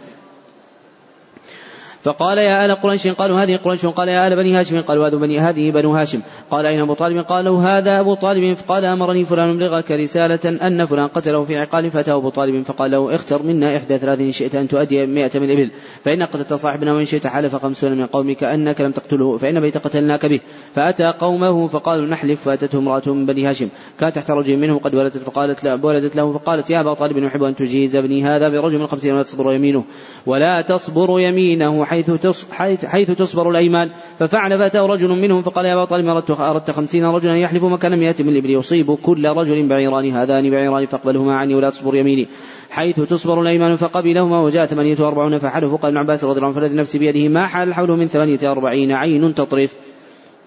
فقال 2.06 2.38
يا 2.38 2.66
آل 2.66 2.72
قريش 2.72 3.08
قالوا 3.08 3.44
هذه 3.44 3.58
قريش 3.58 3.86
قال 3.86 4.08
يا 4.08 4.28
آل 4.28 4.36
بني 4.36 4.60
هاشم 4.60 4.82
قالوا 4.82 5.08
هذا 5.08 5.18
بني 5.18 5.40
هذه 5.40 5.72
بنو 5.72 5.96
هاشم. 5.96 6.22
قال 6.52 6.66
أين 6.66 6.80
أبو 6.80 6.94
طالب؟ 6.94 7.26
قالوا 7.26 7.62
هذا 7.62 8.00
أبو 8.00 8.14
طالب 8.14 8.54
فقال 8.54 8.86
أمرني 8.86 9.26
فلان 9.26 9.50
أبلغك 9.50 9.92
رسالة 9.92 10.68
أن 10.68 10.86
فلان 10.86 11.08
قتله 11.08 11.44
في 11.44 11.58
عقال 11.58 11.92
فأتاه 11.92 12.16
أبو 12.16 12.30
طالب 12.30 12.64
فقال 12.64 12.92
له 12.92 13.16
اختر 13.16 13.44
منا 13.44 13.78
إحدى 13.78 13.98
ثلاث 13.98 14.20
إن 14.20 14.32
شئت 14.32 14.56
أن 14.56 14.68
تؤدي 14.68 15.06
مئة 15.06 15.40
من 15.40 15.44
الإبل 15.44 15.72
فإن 16.04 16.24
قتلت 16.24 16.54
صاحبنا 16.54 16.94
وإن 16.94 17.06
شئت 17.06 17.28
حلف 17.28 17.56
خمسون 17.56 17.98
من 17.98 18.06
قومك 18.06 18.44
أنك 18.44 18.82
لم 18.82 18.92
تقتله 18.92 19.38
فإن 19.38 19.60
بيت 19.60 19.78
قتلناك 19.78 20.26
به. 20.26 20.40
فأتى 20.74 21.06
قومه 21.06 21.68
فقالوا 21.68 22.06
نحلف 22.06 22.42
فأتته 22.42 22.80
امرأة 22.80 23.04
من 23.08 23.26
بني 23.26 23.50
هاشم. 23.50 23.70
كانت 24.00 24.16
تحت 24.16 24.32
رجل 24.32 24.58
منه 24.58 24.80
قد 24.80 24.96
ولدت 24.96 25.18
فقالت 25.18 25.64
لا 25.64 25.80
ولدت 25.84 26.16
له 26.16 26.34
فقالت 26.34 26.70
يا 26.70 26.80
أبا 26.80 26.94
طالب 26.94 27.18
نحب 27.18 27.44
أن 27.44 27.56
تجيز 27.56 27.96
ابني 27.96 28.24
هذا 28.24 28.50
برجل 28.50 28.80
من 28.80 28.88
خمسين 28.88 29.14
ولا 29.14 29.24
تصبر 29.24 29.54
يمينه. 29.54 29.84
ولا 30.26 30.62
تصبر 30.62 31.20
يمينه 31.20 31.86
حيث 31.96 32.12
حيث, 32.52 32.86
حيث 32.86 33.12
تصبر 33.12 33.50
الأيمان. 33.50 33.90
ففعل 34.20 34.58
فأتاه 34.58 34.82
رجل 34.82 35.10
منهم 35.10 35.42
فقال 35.42 35.66
يا 35.66 35.74
أبا 35.74 35.86
طالب 35.86 36.08
أردت, 36.08 36.32
أردت 36.32 36.72
خمسين 36.72 37.06
رجلا 37.06 37.38
يحلف 37.38 37.64
مكان 37.64 38.00
مئة 38.00 38.24
من 38.24 38.30
الإبل 38.30 38.50
يصيب 38.50 38.96
كل 38.96 39.28
رجل 39.28 39.70
بعيران 39.70 40.12
هذان 40.12 40.52
بعيران 40.52 40.86
فاقبلهما 40.86 41.36
عني 41.36 41.56
ولا 41.56 41.70
تصبر 41.70 41.96
يميني. 41.96 42.28
حيث 42.70 43.02
تصبر 43.02 43.42
الأيمان 43.42 43.76
فقبلهما 43.76 44.42
وجاء 44.42 44.66
ثمانية 44.66 44.96
وأربعون 45.00 45.38
فحلفوا 45.38 45.78
قال 45.78 45.92
ابن 45.92 45.98
عباس 45.98 46.24
رضي 46.24 46.38
الله 46.38 46.48
عنه 46.48 46.56
فالذي 46.56 46.76
نفسي 46.76 47.00
بيده 47.00 47.30
ما 47.30 47.48
حال 47.48 47.74
حوله 47.74 47.96
من 47.96 48.08
ثمانية 48.08 48.40
وأربعين 48.44 48.92
عين 48.92 49.34
تطرف 49.34 49.76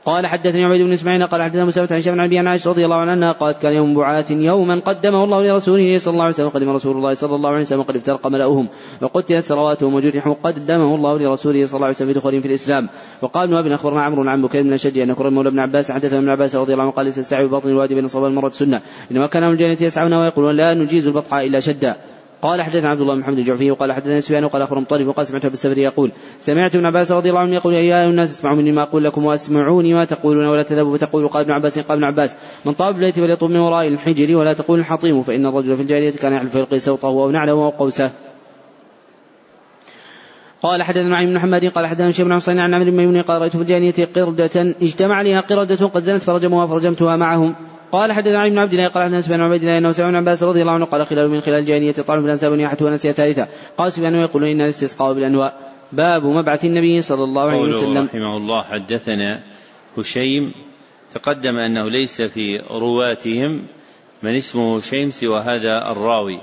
قال 0.05 0.27
حدثني 0.27 0.65
عبيد 0.65 0.83
بن 0.83 0.93
إسماعيل 0.93 1.27
قال 1.27 1.43
حدثنا 1.43 1.65
مسلمة 1.65 1.89
عن 1.91 2.01
شيخ 2.01 2.15
عن 2.15 2.47
عائشة 2.49 2.71
رضي 2.71 2.85
الله 2.85 2.97
عنها 2.97 3.33
قالت 3.33 3.63
كان 3.63 3.73
يوم 3.73 3.95
بعاث 3.95 4.31
يوما 4.31 4.81
قدمه 4.81 5.25
الله 5.25 5.43
لرسوله 5.43 5.99
صلى 5.99 6.13
الله 6.13 6.25
عليه 6.25 6.35
وسلم 6.35 6.49
قدم 6.49 6.71
رسول 6.71 6.97
الله 6.97 7.15
صلى 7.15 7.35
الله 7.35 7.51
عليه 7.51 7.61
وسلم 7.61 7.83
قد 7.83 7.97
افترق 7.97 8.27
ملأهم 8.27 8.69
وقتلت 9.03 9.39
سرواتهم 9.39 9.95
وجرحوا 9.95 10.35
قدمه 10.43 10.95
الله 10.95 11.19
لرسوله 11.19 11.67
صلى 11.67 11.77
الله 11.77 11.87
عليه 11.87 11.97
وسلم 11.97 12.09
بدخولهم 12.09 12.41
في 12.41 12.49
الإسلام. 12.49 12.89
وقال 13.23 13.45
ابن 13.49 13.57
أبي 13.57 13.75
أخبرنا 13.75 14.03
عمرو 14.03 14.29
عن 14.29 14.43
بكير 14.43 14.63
بن 14.63 14.73
الشجي 14.73 15.03
أن 15.03 15.13
كرم 15.13 15.35
مولى 15.35 15.49
ابن 15.49 15.59
عباس 15.59 15.93
حدثنا 15.93 16.19
ابن 16.19 16.29
عباس 16.31 16.57
رضي 16.57 16.73
الله 16.73 16.85
عنه 16.85 16.93
قال 16.93 17.07
ليس 17.07 17.19
السعي 17.19 17.47
ببطن 17.47 17.69
الوادي 17.69 17.95
بين 17.95 18.05
الصبا 18.05 18.25
والمرة 18.25 18.49
سنة 18.49 18.83
إنما 19.11 19.27
كان 19.27 19.43
من 19.43 19.53
الجنة 19.53 19.77
يسعون 19.81 20.15
ويقولون 20.15 20.57
لا 20.57 20.75
نجيز 20.75 21.07
البطحاء 21.07 21.47
إلا 21.47 21.61
شدا. 21.61 21.97
قال 22.43 22.63
حدثنا 22.63 22.89
عبد 22.89 23.01
الله 23.01 23.15
بن 23.15 23.21
محمد 23.21 23.39
الجعفي 23.39 23.71
وقال 23.71 23.93
حدثنا 23.93 24.21
سفيان 24.21 24.45
وقال 24.45 24.63
اخبرهم 24.63 24.85
طريف 24.85 25.09
وقال 25.09 25.27
سمعت 25.27 25.45
أبو 25.45 25.55
السفر 25.55 25.79
يقول 25.79 26.13
سمعت 26.39 26.75
ابن 26.75 26.87
عباس 26.87 27.13
رضي 27.13 27.29
الله 27.29 27.41
عنه 27.41 27.55
يقول 27.55 27.75
يا 27.75 27.81
أيها 27.81 28.07
الناس 28.07 28.31
اسمعوا 28.31 28.57
مني 28.57 28.73
ما 28.73 28.83
أقول 28.83 29.05
لكم 29.05 29.25
وأسمعوني 29.25 29.95
ما 29.95 30.05
تقولون 30.05 30.47
ولا 30.47 30.63
تذهبوا 30.63 30.97
فتقولوا 30.97 31.29
قال 31.29 31.43
ابن 31.43 31.53
عباس 31.53 31.79
قال 31.79 31.99
ابن 31.99 32.05
عباس 32.05 32.37
من 32.65 32.73
طاب 32.73 32.95
بالبيت 32.95 33.15
فليطوب 33.15 33.51
من 33.51 33.61
وراء 33.61 33.89
الحجر 33.89 34.37
ولا 34.37 34.53
تقول 34.53 34.79
الحطيم 34.79 35.23
فإن 35.23 35.47
الرجل 35.47 35.77
في 35.77 35.83
الجاهلية 35.83 36.11
كان 36.11 36.33
يحلف 36.33 36.53
فيلقي 36.53 36.79
سوطه 36.79 37.09
أو 37.09 37.31
نعله 37.31 37.53
أو 37.53 37.71
قوسه. 37.71 38.11
قال 40.63 40.83
حدثنا 40.83 41.09
نعيم 41.09 41.29
بن 41.29 41.35
محمد 41.35 41.65
قال 41.65 41.87
حدثنا 41.87 42.11
شيخ 42.11 42.27
بن 42.27 42.35
حسين 42.35 42.59
عن 42.59 42.75
عمرو 42.75 42.91
بن 42.91 42.97
ميمون 42.97 43.23
قال 43.23 43.41
رأيت 43.41 43.57
في 43.57 43.63
الجانية 43.63 43.95
قردة 44.17 44.75
اجتمع 44.83 45.15
عليها 45.15 45.41
قردة 45.41 45.87
قد 45.87 46.03
زنت 46.03 46.23
فرجموها 46.23 46.67
فرجمتها 46.67 47.17
معهم. 47.17 47.55
قال 47.93 48.13
حدثنا 48.13 48.39
علي 48.39 48.51
بن 48.51 48.59
عبد 48.59 48.73
الله 48.73 48.89
قال 48.89 49.05
حدثنا 49.05 49.21
سفيان 49.21 49.41
عبد 49.41 49.61
الله 49.63 49.79
انه 49.79 49.93
سمع 49.93 50.19
عباس 50.19 50.43
رضي 50.43 50.61
الله 50.63 50.73
عنه 50.73 50.85
قال 50.85 51.07
خلال 51.07 51.31
من 51.31 51.41
خلال 51.41 51.59
الجاهليه 51.59 51.93
طعن 51.93 52.21
في 52.21 52.27
الأنساب 52.27 52.53
ونياحة 52.53 52.77
ونسي 52.81 53.13
ثالثا 53.13 53.49
قال 53.79 53.93
سفيان 53.93 54.15
يقول 54.15 54.45
إن 54.45 54.61
الاستسقاء 54.61 55.13
بالأنواء 55.13 55.73
باب 55.93 56.25
مبعث 56.25 56.65
النبي 56.65 57.01
صلى 57.01 57.25
الله 57.25 57.43
عليه 57.43 57.59
وسلم. 57.59 58.05
رحمه 58.05 58.37
الله 58.37 58.63
حدثنا 58.63 59.41
هشيم 59.99 60.53
تقدم 61.15 61.57
أنه 61.57 61.89
ليس 61.89 62.23
في 62.23 62.59
رواتهم 62.71 63.67
من 64.23 64.35
اسمه 64.35 64.77
هشيم 64.77 65.11
سوى 65.11 65.41
هذا 65.41 65.93
الراوي 65.93 66.41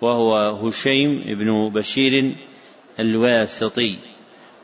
وهو 0.00 0.36
هشيم 0.36 1.24
بن 1.26 1.68
بشير 1.74 2.34
الواسطي. 3.00 3.98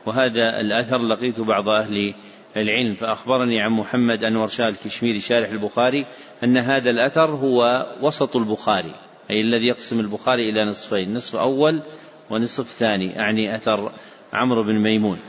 وهذا 0.05 0.59
الأثر 0.61 0.97
لقيت 0.97 1.41
بعض 1.41 1.69
أهل 1.69 2.13
العلم. 2.57 2.95
فأخبرني 2.95 3.61
عن 3.61 3.71
محمد 3.71 4.23
أنور 4.23 4.47
شاه 4.47 4.69
الكشميري 4.69 5.19
شارح 5.19 5.49
البخاري 5.49 6.05
أن 6.43 6.57
هذا 6.57 6.89
الأثر 6.89 7.35
هو 7.35 7.87
وسط 8.01 8.35
البخاري 8.35 8.95
أي 9.29 9.41
الذي 9.41 9.67
يقسم 9.67 9.99
البخاري 9.99 10.49
إلى 10.49 10.65
نصفين 10.65 11.13
نصف 11.13 11.35
أول 11.35 11.81
ونصف 12.29 12.67
ثاني 12.67 13.19
أعني 13.19 13.55
أثر 13.55 13.91
عمرو 14.33 14.63
بن 14.63 14.79
ميمون. 14.79 15.19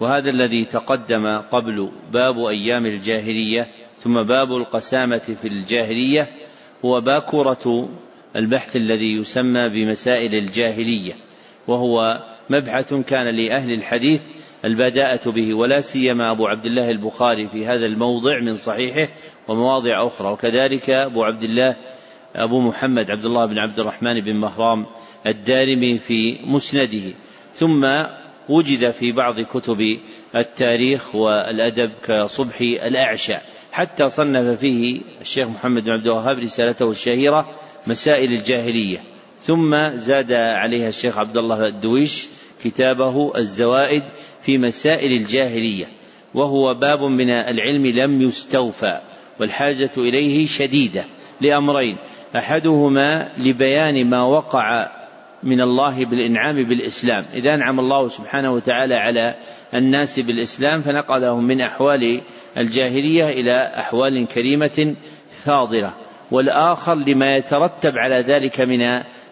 وهذا 0.00 0.30
الذي 0.30 0.64
تقدم 0.64 1.38
قبل 1.38 1.90
باب 2.12 2.38
أيام 2.38 2.86
الجاهلية 2.86 3.68
ثم 3.98 4.14
باب 4.14 4.52
القسامة 4.52 5.18
في 5.18 5.48
الجاهلية 5.48 6.28
هو 6.84 7.00
باكورة 7.00 7.88
البحث 8.36 8.76
الذي 8.76 9.16
يسمى 9.16 9.68
بمسائل 9.68 10.34
الجاهلية 10.34 11.12
وهو 11.68 12.22
مبحث 12.50 12.94
كان 12.94 13.36
لأهل 13.36 13.72
الحديث 13.72 14.22
البداءة 14.64 15.30
به 15.30 15.54
ولا 15.54 15.80
سيما 15.80 16.30
أبو 16.30 16.46
عبد 16.46 16.66
الله 16.66 16.90
البخاري 16.90 17.48
في 17.48 17.66
هذا 17.66 17.86
الموضع 17.86 18.40
من 18.40 18.54
صحيحه 18.54 19.12
ومواضع 19.48 20.06
أخرى. 20.06 20.32
وكذلك 20.32 20.90
أبو 20.90 21.24
عبد 21.24 21.42
الله 21.42 21.76
أبو 22.36 22.60
محمد 22.60 23.10
عبد 23.10 23.24
الله 23.24 23.46
بن 23.46 23.58
عبد 23.58 23.80
الرحمن 23.80 24.20
بن 24.20 24.36
مهرام 24.36 24.86
الدارمي 25.26 25.98
في 25.98 26.38
مسنده. 26.44 27.14
ثم 27.54 27.86
وجد 28.48 28.90
في 28.90 29.12
بعض 29.12 29.40
كتب 29.40 29.78
التاريخ 30.36 31.14
والأدب 31.14 31.92
كصبحي 32.04 32.86
الأعشى. 32.86 33.36
حتى 33.72 34.08
صنف 34.08 34.60
فيه 34.60 35.00
الشيخ 35.20 35.48
محمد 35.48 35.84
بن 35.84 35.90
عبد 35.90 36.06
الوهاب 36.06 36.38
رسالته 36.38 36.90
الشهيرة 36.90 37.48
مسائل 37.86 38.32
الجاهلية. 38.32 38.98
ثم 39.42 39.90
زاد 39.94 40.32
عليها 40.32 40.88
الشيخ 40.88 41.18
عبد 41.18 41.36
الله 41.36 41.66
الدويش 41.66 42.28
كتابه 42.64 43.36
الزوائد 43.36 44.02
في 44.44 44.58
مسائل 44.58 45.12
الجاهلية 45.12 45.86
وهو 46.34 46.74
باب 46.74 47.02
من 47.02 47.30
العلم 47.30 47.86
لم 47.86 48.20
يستوفى 48.22 49.00
والحاجة 49.40 49.90
إليه 49.96 50.46
شديدة 50.46 51.04
لأمرين. 51.40 51.96
أحدهما 52.36 53.32
لبيان 53.38 54.06
ما 54.10 54.22
وقع 54.22 54.90
من 55.42 55.60
الله 55.60 56.04
بالإنعام 56.04 56.56
بالإسلام. 56.56 57.24
إذا 57.34 57.54
أنعم 57.54 57.80
الله 57.80 58.08
سبحانه 58.08 58.52
وتعالى 58.52 58.94
على 58.94 59.34
الناس 59.74 60.20
بالإسلام 60.20 60.82
فنقلهم 60.82 61.44
من 61.44 61.60
أحوال 61.60 62.20
الجاهلية 62.58 63.28
إلى 63.28 63.74
أحوال 63.78 64.26
كريمة 64.26 64.94
فاضلة. 65.44 65.94
والآخر 66.30 66.94
لما 66.94 67.36
يترتب 67.36 67.92
على 67.96 68.14
ذلك 68.14 68.60
من 68.60 68.80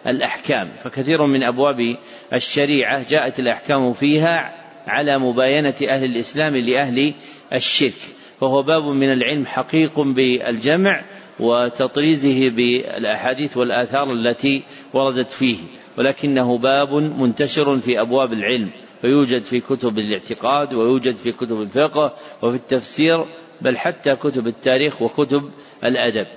الأحكام. 0.07 0.69
فكثير 0.83 1.25
من 1.25 1.43
أبواب 1.43 1.95
الشريعة 2.33 3.09
جاءت 3.09 3.39
الأحكام 3.39 3.93
فيها 3.93 4.62
على 4.87 5.17
مباينة 5.17 5.75
أهل 5.89 6.05
الإسلام 6.05 6.55
لأهل 6.55 7.13
الشرك. 7.53 7.99
فهو 8.39 8.63
باب 8.63 8.83
من 8.83 9.11
العلم 9.11 9.45
حقيق 9.45 9.99
بالجمع 9.99 11.03
وتطريزه 11.39 12.49
بالأحاديث 12.49 13.57
والآثار 13.57 14.13
التي 14.13 14.63
وردت 14.93 15.31
فيه. 15.31 15.57
ولكنه 15.97 16.57
باب 16.57 16.93
منتشر 16.93 17.79
في 17.79 18.01
أبواب 18.01 18.33
العلم. 18.33 18.71
فيوجد 19.01 19.43
في 19.43 19.59
كتب 19.59 19.97
الاعتقاد 19.97 20.73
ويوجد 20.73 21.15
في 21.15 21.31
كتب 21.31 21.61
الفقه 21.61 22.13
وفي 22.43 22.55
التفسير 22.55 23.25
بل 23.61 23.77
حتى 23.77 24.15
كتب 24.15 24.47
التاريخ 24.47 25.01
وكتب 25.01 25.49
الأدب. 25.83 26.27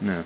نعم. 0.00 0.24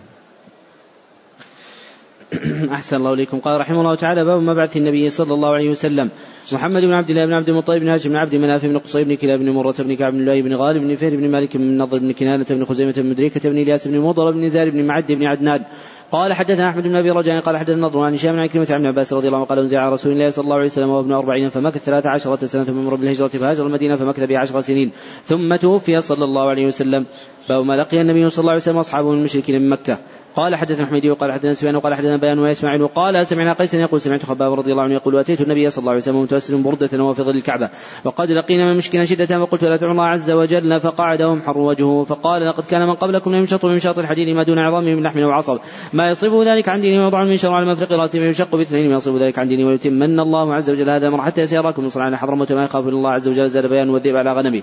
أحسن 2.73 2.97
الله 2.97 3.12
إليكم. 3.12 3.40
قال 3.40 3.61
رحمه 3.61 3.81
الله 3.81 3.94
تعالى 3.94 4.24
باب 4.24 4.40
مبعث 4.40 4.77
النبي 4.77 5.09
صلى 5.09 5.35
الله 5.35 5.55
عليه 5.55 5.70
وسلم. 5.70 6.11
محمد 6.52 6.85
بن 6.85 6.93
عبد 6.93 7.10
الله 7.10 7.27
بن 7.27 7.32
عبد 7.32 7.48
المطلب 7.48 7.81
بن 7.81 7.89
هاشم 7.89 8.10
بن 8.10 8.16
عبد 8.16 8.35
مناف 8.35 8.66
بن 8.66 8.78
قصي 8.78 9.05
بن 9.05 9.14
كلاب 9.14 9.39
بن 9.39 9.51
مرة 9.51 9.74
بن 9.78 9.97
كعب 9.97 10.12
بن 10.12 10.24
لؤي 10.24 10.43
بن 10.43 10.55
غالب 10.55 10.82
بن 10.82 10.94
فهر 10.94 11.16
بن 11.16 11.31
مالك 11.31 11.56
بن 11.56 11.78
نضر 11.78 11.98
بن 11.98 12.12
كنانة 12.12 12.47
بن 12.51 12.64
خزيمة 12.64 12.94
بن 12.97 13.06
مدركة 13.06 13.51
بن 13.51 13.59
إلياس 13.59 13.89
بن 13.89 14.01
مضر 14.01 14.31
بن 14.31 14.48
زار 14.48 14.70
بن 14.70 14.85
معد 14.85 15.12
بن 15.12 15.24
عدنان. 15.24 15.64
قال 16.12 16.32
حدثنا 16.32 16.68
أحمد 16.68 16.82
بن 16.82 16.97
أبي 16.97 17.10
رجاء 17.10 17.40
قال 17.40 17.56
حدثنا 17.56 17.86
نضر 17.86 18.01
عن 18.01 18.14
هشام 18.14 18.32
بن 18.32 18.40
عكرمة 18.40 18.66
عن 18.70 18.86
عباس 18.86 19.12
رضي 19.12 19.27
الله 19.27 19.39
عنه 19.39 19.47
قال 19.47 19.59
انزل 19.59 19.77
على 19.78 19.93
رسول 19.93 20.12
الله 20.12 20.31
صلى 20.31 20.44
الله 20.44 20.56
عليه 20.56 20.66
وسلم 20.66 20.89
وابن 20.89 21.12
أربعين 21.12 21.48
فمكث 21.48 21.85
ثلاث 21.85 22.06
عشرة 22.06 22.47
سنة 22.47 22.70
من 22.70 22.85
مر 22.85 22.94
بالهجرة 22.94 23.28
فهاجر 23.28 23.66
المدينة 23.66 23.97
فمكث 23.97 24.20
بها 24.20 24.39
عشر 24.39 24.60
سنين. 24.60 24.90
ثم 25.24 25.56
توفي 25.56 26.01
صلى 26.01 26.24
الله 26.24 26.48
عليه 26.48 26.66
وسلم. 26.66 27.06
باب 27.48 27.64
ما 27.64 27.77
لقي 27.77 28.01
النبي 28.01 28.31
صلى 28.31 28.40
الله 28.40 28.52
عليه 28.52 28.62
وسلم 28.62 28.77
واصحابه 28.77 29.10
من 29.10 29.18
المشركين 29.18 29.62
من 29.62 29.68
مكة. 29.68 29.98
قال 30.36 30.55
حدثنا 30.55 30.86
حميدي 30.86 31.10
وقال 31.10 31.32
حدثنا 31.32 31.55
سفيان 31.55 31.77
وقال 31.77 31.94
حدثنا 31.94 32.16
بيان 32.16 32.39
واسماعيل 32.39 32.82
وقال 32.82 33.27
سمعنا 33.27 33.52
قيسا 33.52 33.78
يقول 33.78 34.01
سمعت 34.01 34.23
خباب 34.23 34.52
رضي 34.52 34.73
الله 34.73 34.82
عنه 34.82 34.94
يقول 34.94 35.16
أتيت 35.16 35.40
النبي 35.40 35.70
صلى 35.70 35.81
الله 35.81 35.90
عليه 35.90 36.01
وسلم 36.01 36.16
متوسل 36.37 36.63
بردة 36.63 36.87
ظل 37.25 37.37
الكعبة. 37.37 37.71
وقد 38.05 38.31
لقينا 38.31 38.65
من 38.65 38.77
مشكنا 38.77 39.05
شدة 39.05 39.27
فقلت 39.27 39.65
لا 39.65 39.93
الله 39.93 40.05
عز 40.05 40.31
وجل. 40.31 40.81
فقعد 40.81 41.23
وامحر 41.23 41.59
وجهه 41.59 42.05
فقال 42.05 42.47
لقد 42.47 42.65
كان 42.65 42.87
من 42.87 42.95
قبلكم 42.95 43.35
يمشط 43.35 43.65
من 43.65 43.79
شاط 43.79 43.99
الحديد 43.99 44.37
ما 44.37 44.43
دون 44.43 44.59
عظامه 44.59 44.95
من 44.95 45.03
لحم 45.03 45.21
وعصب. 45.21 45.59
ما 45.93 46.11
يصرفه 46.11 46.45
ذلك 46.45 46.69
عن 46.69 46.81
دينه 46.81 47.05
ويضع 47.05 47.25
من 47.25 47.37
شر 47.37 47.53
على 47.53 47.67
مفرق 47.67 47.93
راسه 47.93 48.19
فيشق 48.19 48.57
باثنين. 48.57 48.91
ما 48.91 48.97
يصرف 48.97 49.17
ذلك 49.17 49.39
عن 49.39 49.49
دينه 49.49 49.69
ويتمن 49.69 50.21
الله 50.21 50.55
عز 50.55 50.71
وجل. 50.71 50.91
هذا 50.91 51.09
أمر 51.09 51.23
حتى 51.23 51.41
يسيراكم 51.43 51.83
من 51.83 51.89
صنع 51.89 52.17
حضرموت 52.17 52.53
ما 52.53 52.65
يخاف 52.65 52.89
الله 52.89 53.11
عز 53.11 53.29
وجل. 53.29 53.51
زاد 53.51 53.67
بيان 53.67 53.91
والذئب 53.91 54.17
على 54.17 54.33
غنمه 54.33 54.63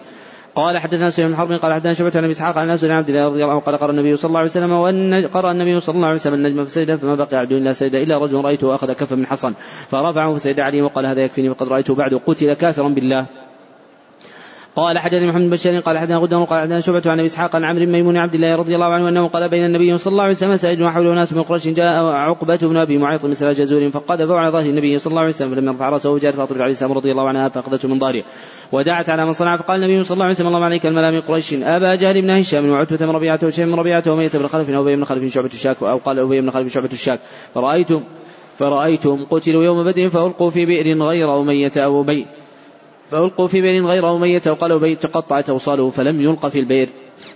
قال 0.55 0.77
حدثنا 0.77 1.09
سليمان 1.09 1.31
بن 1.31 1.37
حرب 1.37 1.51
قال 1.51 1.73
حدثنا 1.73 1.93
شعبة 1.93 2.11
عن 2.15 2.23
أبي 2.23 2.31
إسحاق 2.31 2.57
عن 2.57 2.69
أنس 2.69 2.85
بن 2.85 2.91
عبد 2.91 3.09
الله 3.09 3.25
رضي 3.25 3.43
الله 3.43 3.53
عنه 3.53 3.61
قال 3.61 3.77
قرأ 3.77 3.91
النبي 3.91 4.15
صلى 4.15 4.29
الله 4.29 4.39
عليه 4.39 4.49
وسلم 4.49 4.71
وأن 4.71 5.27
قرأ 5.27 5.51
النبي 5.51 5.79
صلى 5.79 5.95
الله 5.95 6.07
عليه 6.07 6.15
وسلم 6.15 6.33
النجم 6.33 6.63
فسجد 6.63 6.95
فما 6.95 7.15
بقي 7.15 7.37
عبد 7.37 7.51
إلا 7.51 7.73
سجد 7.73 7.95
إلا 7.95 8.17
رجل 8.17 8.41
رأيته 8.41 8.75
أخذ 8.75 8.93
كفا 8.93 9.15
من 9.15 9.25
حصن 9.25 9.53
فرفعه 9.89 10.33
فسجد 10.33 10.59
عليه 10.59 10.81
وقال 10.81 11.05
هذا 11.05 11.21
يكفيني 11.21 11.49
وقد 11.49 11.67
رأيته 11.67 11.95
بعد 11.95 12.13
قتل 12.13 12.53
كافرا 12.53 12.89
بالله 12.89 13.25
قال 14.75 14.99
حدثني 14.99 15.27
محمد 15.27 15.59
بن 15.65 15.79
قال 15.79 15.97
حدثنا 15.97 16.17
غدر 16.17 16.43
قال 16.43 16.61
حدثنا 16.61 16.81
شعبة 16.81 17.01
عن 17.05 17.19
أبي 17.19 17.25
إسحاق 17.25 17.55
عن 17.55 17.63
عمرو 17.63 17.85
ميمون 17.85 18.17
عبد 18.17 18.35
الله 18.35 18.55
رضي 18.55 18.75
الله 18.75 18.85
عنه 18.93 19.09
أنه 19.09 19.27
قال 19.27 19.49
بين 19.49 19.65
النبي 19.65 19.97
صلى 19.97 20.11
الله 20.11 20.23
عليه 20.23 20.33
وسلم 20.33 20.57
سائد 20.57 20.81
وحوله 20.81 21.13
ناس 21.13 21.33
من 21.33 21.43
قريش 21.43 21.67
جاء 21.67 22.03
عقبة 22.05 22.57
بن 22.57 22.77
أبي 22.77 22.97
معيط 22.97 23.25
مثل 23.25 23.53
جزور 23.53 23.89
فقذف 23.89 24.31
على 24.31 24.49
ظهر 24.49 24.65
النبي 24.65 24.99
صلى 24.99 25.11
الله 25.11 25.21
عليه 25.21 25.29
وسلم 25.29 25.55
فلم 25.55 25.67
يرفع 25.67 25.89
رأسه 25.89 26.09
وجاء 26.09 26.31
فاطمة 26.31 26.61
عليه 26.61 26.71
السلام 26.71 26.91
رضي 26.91 27.11
الله 27.11 27.27
عنها 27.27 27.49
فأخذته 27.49 27.87
من 27.87 27.99
ظهره 27.99 28.23
ودعت 28.71 29.09
على 29.09 29.25
من 29.25 29.33
صنع 29.33 29.57
فقال 29.57 29.83
النبي 29.83 30.03
صلى 30.03 30.13
الله 30.13 30.25
عليه 30.25 30.35
وسلم 30.35 30.47
اللهم 30.47 30.63
عليك 30.63 30.85
الملا 30.85 31.11
من 31.11 31.21
قريش 31.21 31.53
أبا 31.53 31.95
جهل 31.95 32.21
بن 32.21 32.29
هشام 32.29 32.69
وعتبة 32.69 32.97
بن 32.97 33.09
ربيعة 33.11 33.39
وشيم 33.43 33.71
بن 33.71 33.79
ربيعة 33.79 34.03
ومية 34.07 34.31
بن 34.33 34.47
خلف 34.47 34.69
وأبي 34.69 34.95
بن 34.95 35.03
خلف 35.03 35.33
شعبة 35.33 35.47
الشاك 35.53 35.83
أو 35.83 35.97
قال 35.97 36.19
أبي 36.19 36.41
بن 36.41 36.49
خلف 36.49 36.73
شعبة 36.73 36.91
الشاك 36.93 37.19
فرأيتم 37.53 38.03
فرأيتهم 38.57 39.25
قتلوا 39.25 39.63
يوم 39.63 39.83
بدر 39.83 40.09
فألقوا 40.09 40.49
في 40.49 40.65
بئر 40.65 41.03
غير 41.03 41.37
أمية 41.39 41.71
أو 41.77 42.01
أبي 42.01 42.25
فألقوا 43.13 43.47
في 43.47 43.61
بئر 43.61 43.85
غير 43.85 44.17
ميت 44.17 44.47
وقالوا 44.47 44.79
بيت 44.79 45.03
تقطعت 45.03 45.49
أوصاله 45.49 45.89
فلم 45.89 46.21
يلق 46.21 46.47
في 46.47 46.59
البئر 46.59 46.87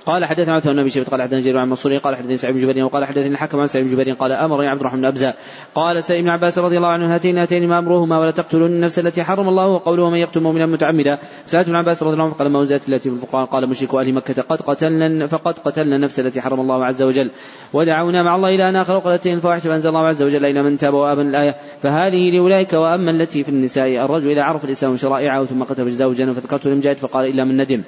قال 0.05 0.25
حدثنا 0.25 0.53
عثمان 0.53 0.83
بن 0.83 0.89
شيبة 0.89 1.05
قال 1.05 1.21
حدثنا 1.21 1.39
جرير 1.39 1.57
عن 1.57 1.69
منصور 1.69 1.97
قال 1.97 2.15
حدثني 2.15 2.37
سعيد 2.37 2.55
بن 2.55 2.61
جبير 2.61 2.85
وقال 2.85 3.05
حدثني 3.05 3.27
الحكم 3.27 3.59
عن 3.59 3.67
سعيد 3.67 3.85
بن 3.85 3.91
جبير 3.91 4.13
قال 4.13 4.31
امرني 4.31 4.67
عبد 4.67 4.79
الرحمن 4.79 4.99
بن 4.99 5.05
أبزة 5.05 5.33
قال 5.75 6.03
سئل 6.03 6.17
ابن 6.17 6.29
عباس 6.29 6.59
رضي 6.59 6.77
الله 6.77 6.87
عنه 6.87 7.15
هاتين 7.15 7.37
هاتين 7.37 7.67
ما 7.67 7.79
أمرهما 7.79 8.19
ولا 8.19 8.31
تقتلون 8.31 8.71
النفس 8.71 8.99
التي 8.99 9.23
حرم 9.23 9.49
الله 9.49 9.67
وقوله 9.67 10.09
من 10.09 10.17
يقتل 10.17 10.39
مؤمنا 10.39 10.65
متعمدا. 10.65 11.19
سالت 11.45 11.67
ابن 11.67 11.75
عباس 11.75 12.03
رضي 12.03 12.13
الله 12.13 12.25
عنه 12.25 12.33
قال 12.33 12.51
ما 12.51 12.59
أنزلت 12.59 12.89
التي 12.89 13.09
في 13.09 13.15
القرآن. 13.15 13.45
قال 13.45 13.69
مشرك 13.69 13.95
أهل 13.95 14.13
مكة 14.13 14.41
قد 14.41 14.61
قتلنا 14.61 15.27
فقد 15.27 15.59
قتلنا 15.59 15.95
النفس 15.95 16.19
التي 16.19 16.41
حرم 16.41 16.59
الله 16.59 16.85
عز 16.85 17.01
وجل. 17.01 17.31
ودعونا 17.73 18.23
مع 18.23 18.35
الله 18.35 18.49
إلى 18.49 18.69
أن 18.69 18.75
آخر 18.75 18.95
وقتلتين 18.95 19.33
الفواحش 19.33 19.67
فأنزل 19.67 19.89
الله 19.89 20.07
عز 20.07 20.23
وجل 20.23 20.45
إلى 20.45 20.63
من 20.63 20.77
تاب 20.77 20.93
وامن 20.93 21.29
الآية. 21.29 21.55
فهذه 21.81 22.31
لأولئك 22.31 22.73
وأما 22.73 23.11
التي 23.11 23.43
في 23.43 23.49
النساء. 23.49 24.05
الرجل 24.05 24.29
إذا 24.29 24.43
عرف 24.43 24.65
الإسلام 24.65 24.95
شرائعه 24.95 25.45
ثم 25.45 25.63
قتل 25.63 25.85
فجزاه 25.85 26.07
الجنه 26.07 26.33
فذكرته 26.33 26.69
لمجاهد 26.69 26.97
فقال 26.97 27.25
إلا 27.25 27.43
من 27.43 27.61
ندم. 27.61 27.83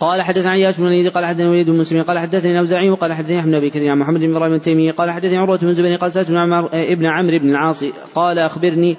قال 0.00 0.22
حدثنا 0.22 0.50
عياش 0.50 0.76
بن 0.76 0.86
الوليد 0.86 1.08
قال 1.08 1.26
حدثنا 1.26 1.50
وليد 1.50 1.70
بن 1.70 1.78
مسلم 1.78 2.02
قال 2.02 2.18
حدثني 2.18 2.52
الاوزاعي 2.52 2.90
وقال 2.90 3.12
حدثني 3.12 3.40
أحمد 3.40 3.54
بن 3.54 3.68
كثير 3.68 3.90
عن 3.90 3.98
محمد 3.98 4.20
بن 4.20 4.36
إبراهيم 4.36 4.54
التيمي 4.54 4.90
قال 4.90 5.10
حدثني 5.10 5.36
عروة 5.36 5.58
بن 5.58 5.72
زبير 5.72 5.96
قال 5.96 6.12
سألت 6.12 6.30
ابن 6.72 7.06
عمرو 7.06 7.38
بن 7.38 7.50
العاص 7.50 7.84
قال 8.14 8.38
أخبرني 8.38 8.96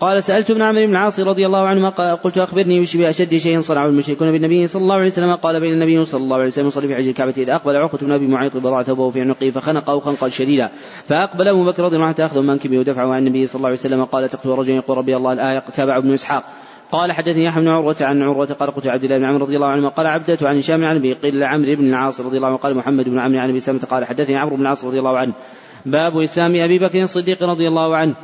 قال 0.00 0.22
سألت 0.22 0.50
ابن 0.50 0.62
عمرو 0.62 0.86
بن 0.86 0.92
العاص 0.92 1.20
رضي 1.20 1.46
الله 1.46 1.58
عنهما 1.58 2.14
قلت 2.14 2.38
أخبرني 2.38 2.84
بأشد 2.94 3.36
شيء 3.36 3.60
صنعه 3.60 3.86
المشركون 3.86 4.32
بالنبي 4.32 4.66
صلى 4.66 4.82
الله 4.82 4.94
عليه 4.94 5.06
وسلم 5.06 5.34
قال 5.34 5.60
بين 5.60 5.72
النبي 5.72 6.04
صلى 6.04 6.20
الله 6.20 6.36
عليه 6.36 6.46
وسلم 6.46 6.66
يصلي 6.66 6.88
في 6.88 6.94
حج 6.94 7.08
الكعبة 7.08 7.34
إذا 7.38 7.54
أقبل 7.54 7.76
عقبة 7.76 7.98
بن 7.98 8.12
أبي 8.12 8.26
معيط 8.26 8.56
بضع 8.56 8.82
ثوبه 8.82 9.10
في 9.10 9.20
عنقه 9.20 9.50
فخنقه 9.50 10.00
خنقا 10.00 10.28
شديدا 10.28 10.70
فأقبل 11.06 11.48
أبو 11.48 11.64
بكر 11.64 11.82
رضي 11.82 11.96
الله 11.96 12.06
عنه 12.06 12.16
أخذ 12.18 12.40
منكبه 12.42 12.78
ودفعه 12.78 13.12
عن 13.12 13.18
النبي 13.18 13.46
صلى 13.46 13.58
الله 13.58 13.68
عليه 13.68 13.78
وسلم 13.78 14.04
قال 14.04 14.28
تقتل 14.28 14.48
رجل 14.48 14.74
يقول 14.74 14.98
ربي 14.98 15.16
الله 15.16 15.32
الآية 15.32 15.58
تابع 15.58 15.96
ابن 15.96 16.12
إسحاق. 16.12 16.44
قال 16.92 17.12
حدثني 17.12 17.44
يحيى 17.44 17.62
بن 17.62 17.68
عروة 17.68 17.96
عن 18.00 18.22
عروة 18.22 18.46
قال 18.46 18.70
قلت 18.70 18.86
عبد 18.86 19.04
الله 19.04 19.18
بن 19.18 19.24
عمرو 19.24 19.44
رضي 19.44 19.56
الله 19.56 19.66
عنه 19.66 19.88
قال 19.88 20.06
عبدة 20.06 20.38
عن 20.42 20.56
هشام 20.56 20.84
عن 20.84 20.96
أبي 20.96 21.12
قيل 21.12 21.44
عمرو 21.44 21.76
بن 21.76 21.88
العاص 21.88 22.20
رضي 22.20 22.36
الله 22.36 22.48
عنه 22.48 22.56
قال 22.56 22.76
محمد 22.76 23.08
بن 23.08 23.18
عمرو 23.18 23.38
عن 23.38 23.50
أبي 23.50 23.60
سلمة 23.60 23.80
قال 23.90 24.04
حدثني 24.04 24.36
عمرو 24.36 24.56
بن 24.56 24.62
العاص 24.62 24.84
رضي 24.84 24.98
الله 24.98 25.18
عنه. 25.18 25.34
باب 25.86 26.18
إسلام 26.18 26.56
أبي 26.56 26.78
بكر 26.78 27.02
الصديق 27.02 27.42
رضي 27.42 27.68
الله 27.68 27.96
عنه. 27.96 28.14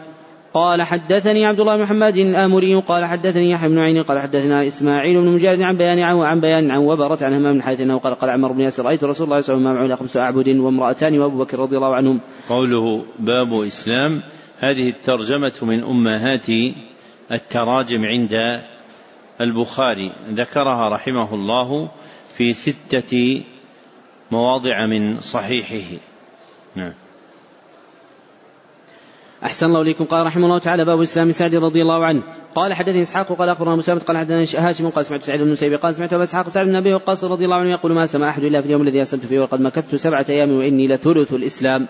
قال 0.55 0.83
حدثني 0.83 1.47
عبد 1.47 1.61
الله 1.61 1.77
بن 1.77 1.83
محمد 1.83 2.17
الآمري 2.17 2.75
قال 2.75 3.05
حدثني 3.05 3.51
يحيى 3.51 3.69
بن 3.69 3.79
عين 3.79 4.03
قال 4.03 4.19
حدثنا 4.19 4.67
إسماعيل 4.67 5.21
بن 5.21 5.33
مجاهد 5.33 5.63
عن 5.63 5.77
بيان 5.77 5.99
عن 5.99 6.17
عن 6.17 6.41
بيان 6.41 6.71
عن 6.71 6.79
وبرة 6.79 7.19
عن 7.23 7.35
همام 7.35 7.53
بن 7.53 7.63
حارث 7.63 7.81
أنه 7.81 7.99
قال 7.99 8.15
قال 8.15 8.31
عمر 8.31 8.53
بن 8.53 8.61
ياسر 8.61 8.85
رأيت 8.85 9.05
رسول 9.05 9.27
الله 9.27 9.41
صلى 9.41 9.57
الله 9.57 9.71
عليه 9.71 9.81
وسلم 9.81 9.97
خمس 9.97 10.17
أعبد 10.17 10.49
وامرأتان 10.49 11.19
وأبو 11.19 11.39
بكر 11.39 11.59
رضي 11.59 11.77
الله 11.77 11.95
عنهم. 11.95 12.21
قوله 12.49 13.05
باب 13.19 13.63
إسلام 13.67 14.23
هذه 14.59 14.89
الترجمة 14.89 15.55
من 15.63 15.85
أمهات 15.85 16.47
التراجم 17.33 18.05
عند 18.05 18.63
البخاري. 19.41 20.13
ذكرها 20.29 20.89
رحمه 20.89 21.35
الله 21.35 21.91
في 22.37 22.53
ستة 22.53 23.43
مواضع 24.31 24.87
من 24.87 25.21
صحيحه. 25.21 26.01
نعم. 26.77 26.95
أحسن 29.45 29.67
الله 29.67 29.83
إليكم. 29.83 30.05
قال 30.05 30.27
رحمه 30.27 30.45
الله 30.47 30.59
تعالى 30.59 30.85
باب 30.85 31.01
إسلام 31.01 31.33
سعد 31.33 31.55
رضي 31.55 31.83
الله 31.83 32.05
عنه. 32.05 32.23
قال 32.55 32.75
حدثني 32.75 33.01
إسحاق 33.01 33.33
قال 33.33 33.49
أخبرنا 33.49 33.77
مسامة 33.77 34.01
قال 34.01 34.17
حدثنا 34.17 34.69
هاشم 34.69 34.91
قال 34.91 35.07
سمعت 35.07 35.23
سعيد 35.23 35.41
بن 35.41 35.51
مسيب 35.51 35.75
قال 35.75 35.95
سمعت 35.95 36.13
أبا 36.13 36.23
إسحاق 36.23 36.49
سعد 36.49 36.67
بن 36.67 36.77
أبي 36.77 36.95
وقاص 36.95 37.25
رضي 37.25 37.45
الله 37.45 37.57
عنه 37.57 37.71
يقول 37.71 37.95
ما 37.95 38.07
سمع 38.07 38.29
أحد 38.29 38.43
إلا 38.43 38.61
في 38.61 38.67
اليوم 38.67 38.83
الذي 38.83 39.03
أسلمت 39.03 39.27
فيه 39.27 39.41
وقد 39.41 39.61
مكثت 39.61 39.95
سبعة 39.95 40.27
أيام 40.29 40.51
وإني 40.53 40.87
لثلث 40.87 41.35
الإسلام. 41.35 41.89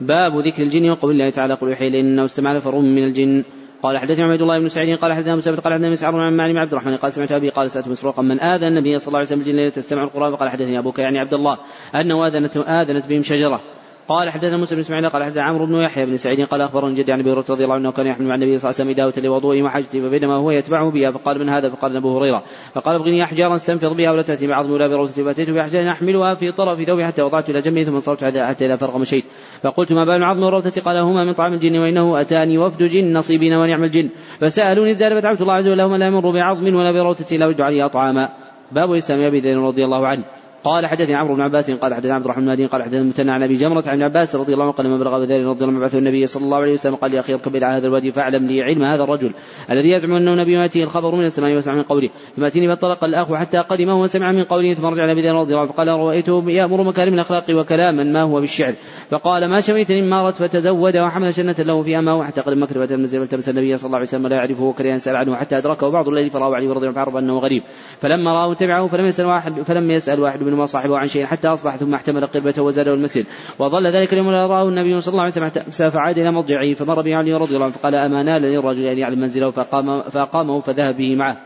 باب 0.00 0.38
ذكر 0.38 0.62
الجن 0.62 0.90
وقول 0.90 1.12
الله 1.12 1.30
تعالى 1.30 1.54
قل 1.54 1.72
يحيي 1.72 2.00
إنه 2.00 2.24
استمع 2.24 2.52
نفر 2.52 2.78
من 2.78 3.04
الجن. 3.04 3.44
قال 3.82 3.98
حدثني 3.98 4.22
عبد 4.22 4.42
الله 4.42 4.58
بن 4.58 4.68
سعيد 4.68 4.98
قال 4.98 5.12
حدثنا 5.12 5.36
مسافر 5.36 5.60
قال 5.60 5.72
حدثنا 5.72 5.90
مسعر 5.90 6.16
عن 6.16 6.36
معلم 6.36 6.58
عبد 6.58 6.72
الرحمن 6.72 6.96
قال 6.96 7.12
سمعت 7.12 7.32
أبي 7.32 7.48
قال 7.48 7.70
سألت 7.70 7.88
مسروقا 7.88 8.22
من 8.22 8.40
اذى 8.40 8.66
النبي 8.66 8.98
صلى 8.98 9.08
الله 9.08 9.18
عليه 9.18 9.28
وسلم 9.28 9.38
بالجن 9.38 9.72
تستمع 9.72 10.02
القرآن 10.02 10.36
فقال 10.36 10.48
حدثني 10.50 10.78
أبوك 10.78 10.98
يعني 10.98 11.18
عبد 11.18 11.34
الله 11.34 11.58
أنه 11.94 12.26
اذنت 12.26 12.56
آذنت 12.56 13.06
بهم 13.06 13.22
شجرة. 13.22 13.60
قال 14.08 14.30
حدثنا 14.30 14.56
موسى 14.56 14.74
بن 14.74 14.80
اسماعيل 14.80 15.08
قال 15.08 15.24
حدثنا 15.24 15.42
عمرو 15.42 15.66
بن 15.66 15.74
يحيى 15.74 16.06
بن 16.06 16.16
سعيد 16.16 16.46
قال 16.46 16.60
أخبرني 16.60 16.94
جدي 16.94 17.12
عن 17.12 17.20
أبي 17.20 17.30
هريرة 17.30 17.44
رضي 17.50 17.64
الله 17.64 17.74
عنه 17.74 17.92
كان 17.92 18.06
يحمل 18.06 18.26
مع 18.26 18.34
النبي 18.34 18.58
صلى 18.58 18.70
الله 18.70 18.80
عليه 18.80 18.90
وسلم 18.90 18.96
داوة 18.96 19.26
لوضوئه 19.26 19.62
وحاجته 19.62 20.00
فبينما 20.00 20.36
هو 20.36 20.50
يتبعه 20.50 20.90
بها 20.90 21.10
فقال 21.10 21.38
من 21.38 21.48
هذا؟ 21.48 21.68
فقال 21.68 21.96
أبو 21.96 22.18
هريرة. 22.18 22.42
فقال 22.74 22.94
ابغني 22.94 23.24
أحجارا 23.24 23.56
استنفض 23.56 23.96
بها 23.96 24.10
ولا 24.10 24.22
تأتي 24.22 24.46
بعظم 24.46 24.70
ولا 24.70 24.86
بروثه 24.86 25.24
فاتيت 25.24 25.50
باحجار 25.50 25.90
أحملها 25.90 26.34
في 26.34 26.52
طرف 26.52 26.82
ثوبي 26.82 27.06
حتى 27.06 27.22
وضعت 27.22 27.50
إلى 27.50 27.60
جنبي 27.60 27.84
ثم 27.84 27.94
انصرفت 27.94 28.24
حتى 28.24 28.66
اذا 28.66 28.76
فرغ 28.76 28.98
مشيت. 28.98 29.24
فقلت 29.62 29.92
ما 29.92 30.04
بال 30.04 30.16
العظم 30.16 30.42
والروثه 30.42 30.82
قال 30.82 30.96
هما 30.96 31.24
من 31.24 31.32
طعام 31.32 31.52
الجن 31.52 31.78
وإنه 31.78 32.20
أتاني 32.20 32.58
وفد 32.58 32.82
جن 32.82 33.12
نصيبين 33.12 33.52
ونعم 33.52 33.84
الجن. 33.84 34.08
فسألوني 34.40 34.90
الزاد 34.90 35.20
فدعوت 35.20 35.40
الله 35.40 35.54
عز 35.54 35.68
وجل 35.68 35.78
لهم 35.78 35.96
لا 35.96 36.06
يمر 36.06 36.30
بعظم 36.30 36.74
ولا 36.74 36.92
بروثه 36.92 37.36
الا 37.36 37.46
وجد 37.46 37.60
عليها 37.60 37.88
طعاما. 37.88 38.28
باب 38.72 38.92
اسلام 38.92 39.22
أبي 39.22 39.54
رضي 39.54 39.84
الله 39.84 40.06
عنه. 40.06 40.37
قال 40.64 40.86
حدثني 40.86 41.14
عمرو 41.14 41.34
بن 41.34 41.40
عباس 41.40 41.70
قال 41.70 41.94
حدثنا 41.94 42.14
عبد 42.14 42.24
الرحمن 42.24 42.54
بن 42.56 42.66
قال 42.66 42.82
حدثنا 42.82 43.00
المثنى 43.00 43.30
عن 43.30 43.42
أبي 43.42 43.54
جمرة 43.54 43.84
عن 43.86 44.02
عباس 44.02 44.36
رضي 44.36 44.52
الله 44.52 44.64
عنه 44.64 44.72
قال 44.72 44.86
لما 44.86 44.98
بلغ 44.98 45.14
رضي 45.14 45.36
الله 45.36 45.82
عنه 45.82 45.90
النبي 45.94 46.26
صلى 46.26 46.44
الله 46.44 46.56
عليه 46.56 46.72
وسلم. 46.72 46.94
قال 46.94 47.14
يا 47.14 47.20
أخي 47.20 47.34
اركب 47.34 47.56
إلى 47.56 47.66
هذا 47.66 47.86
الوادي 47.86 48.12
فاعلم 48.12 48.46
لي 48.46 48.62
علم 48.62 48.82
هذا 48.82 49.04
الرجل 49.04 49.32
الذي 49.70 49.90
يزعم 49.90 50.12
أنه 50.12 50.34
نبي 50.34 50.52
ياتيه 50.52 50.84
الخبر 50.84 51.14
من 51.14 51.24
السماء 51.24 51.54
ويسمع 51.54 51.74
من 51.74 51.82
قوله. 51.82 52.08
ثم 52.36 52.44
اتيني 52.44 52.68
فانطلق 52.68 53.04
الاخ 53.04 53.34
حتى 53.34 53.58
قدمه 53.58 54.00
وسمع 54.00 54.32
من 54.32 54.44
قوله 54.44 54.74
ثم 54.74 54.86
رجع 54.86 55.04
النبي 55.04 55.30
رضي 55.30 55.50
الله 55.50 55.60
عنه 55.60 55.72
فقال 55.72 55.88
رأيته 55.88 56.44
يأمر 56.50 56.82
مكارم 56.82 57.14
الأخلاق 57.14 57.44
وكلاما 57.50 58.04
ما 58.04 58.22
هو 58.22 58.40
بالشعر؟ 58.40 58.74
فقال 59.10 59.50
ما 59.50 59.60
شميتني 59.60 60.02
مارت. 60.02 60.34
فتزود 60.38 60.96
وحمل 60.96 61.34
شنه 61.34 61.56
له 61.58 61.82
في 61.82 61.98
امه 61.98 62.24
حتى 62.24 62.40
قدم 62.40 62.62
مكه 62.62 62.86
فتنزل 62.86 63.18
فالتمس 63.18 63.48
النبي 63.48 63.76
صلى 63.76 63.86
الله 63.86 63.96
عليه 63.96 64.06
وسلم 64.06 64.26
لا 64.26 64.36
يعرفه 64.36 64.64
وكره 64.64 64.96
سال 64.96 65.16
عنه 65.16 65.36
حتى 65.36 65.58
أدركه 65.58 65.88
بعض 65.88 66.08
الليل 66.08 66.30
فراه 66.30 66.54
عليه 66.54 66.70
رضي 66.70 66.88
الله 66.88 67.00
عنه 67.00 67.18
أنه 67.18 67.38
غريب. 67.38 67.62
فلما 68.00 68.32
راه 68.32 68.54
تبعه 68.54 68.86
فلم 68.86 69.04
يسأل 69.06 69.26
واحد 69.26 69.62
فلم 69.62 69.90
يسأل 69.90 70.20
واحد 70.20 70.47
منهما 70.48 70.66
صاحبه 70.66 70.98
عن 70.98 71.06
شيء 71.06 71.26
حتى 71.26 71.48
أصبح 71.48 71.76
ثم 71.76 71.94
احتمل 71.94 72.26
قربته 72.26 72.62
وزاده 72.62 72.94
المسجد. 72.94 73.26
وظل 73.58 73.86
ذلك 73.86 74.12
اليوم 74.12 74.30
لا 74.30 74.46
راه 74.46 74.68
النبي 74.68 75.00
صلى 75.00 75.12
الله 75.12 75.22
عليه 75.22 75.32
وسلم 75.32 75.90
فعاد 75.90 76.18
إلى 76.18 76.32
مرجعه 76.32 76.74
فمر 76.74 77.02
به 77.02 77.16
علي 77.16 77.34
رضي 77.34 77.54
الله 77.54 77.64
عنه 77.64 77.74
فقال 77.74 77.94
اما 77.94 78.22
نال 78.22 78.42
للرجل 78.42 78.84
ان 78.84 78.98
يعلم 78.98 79.20
منزله 79.20 79.50
فقام 79.50 80.02
فأقامه 80.02 80.60
فذهب 80.60 80.96
به 80.96 81.16
معه. 81.16 81.36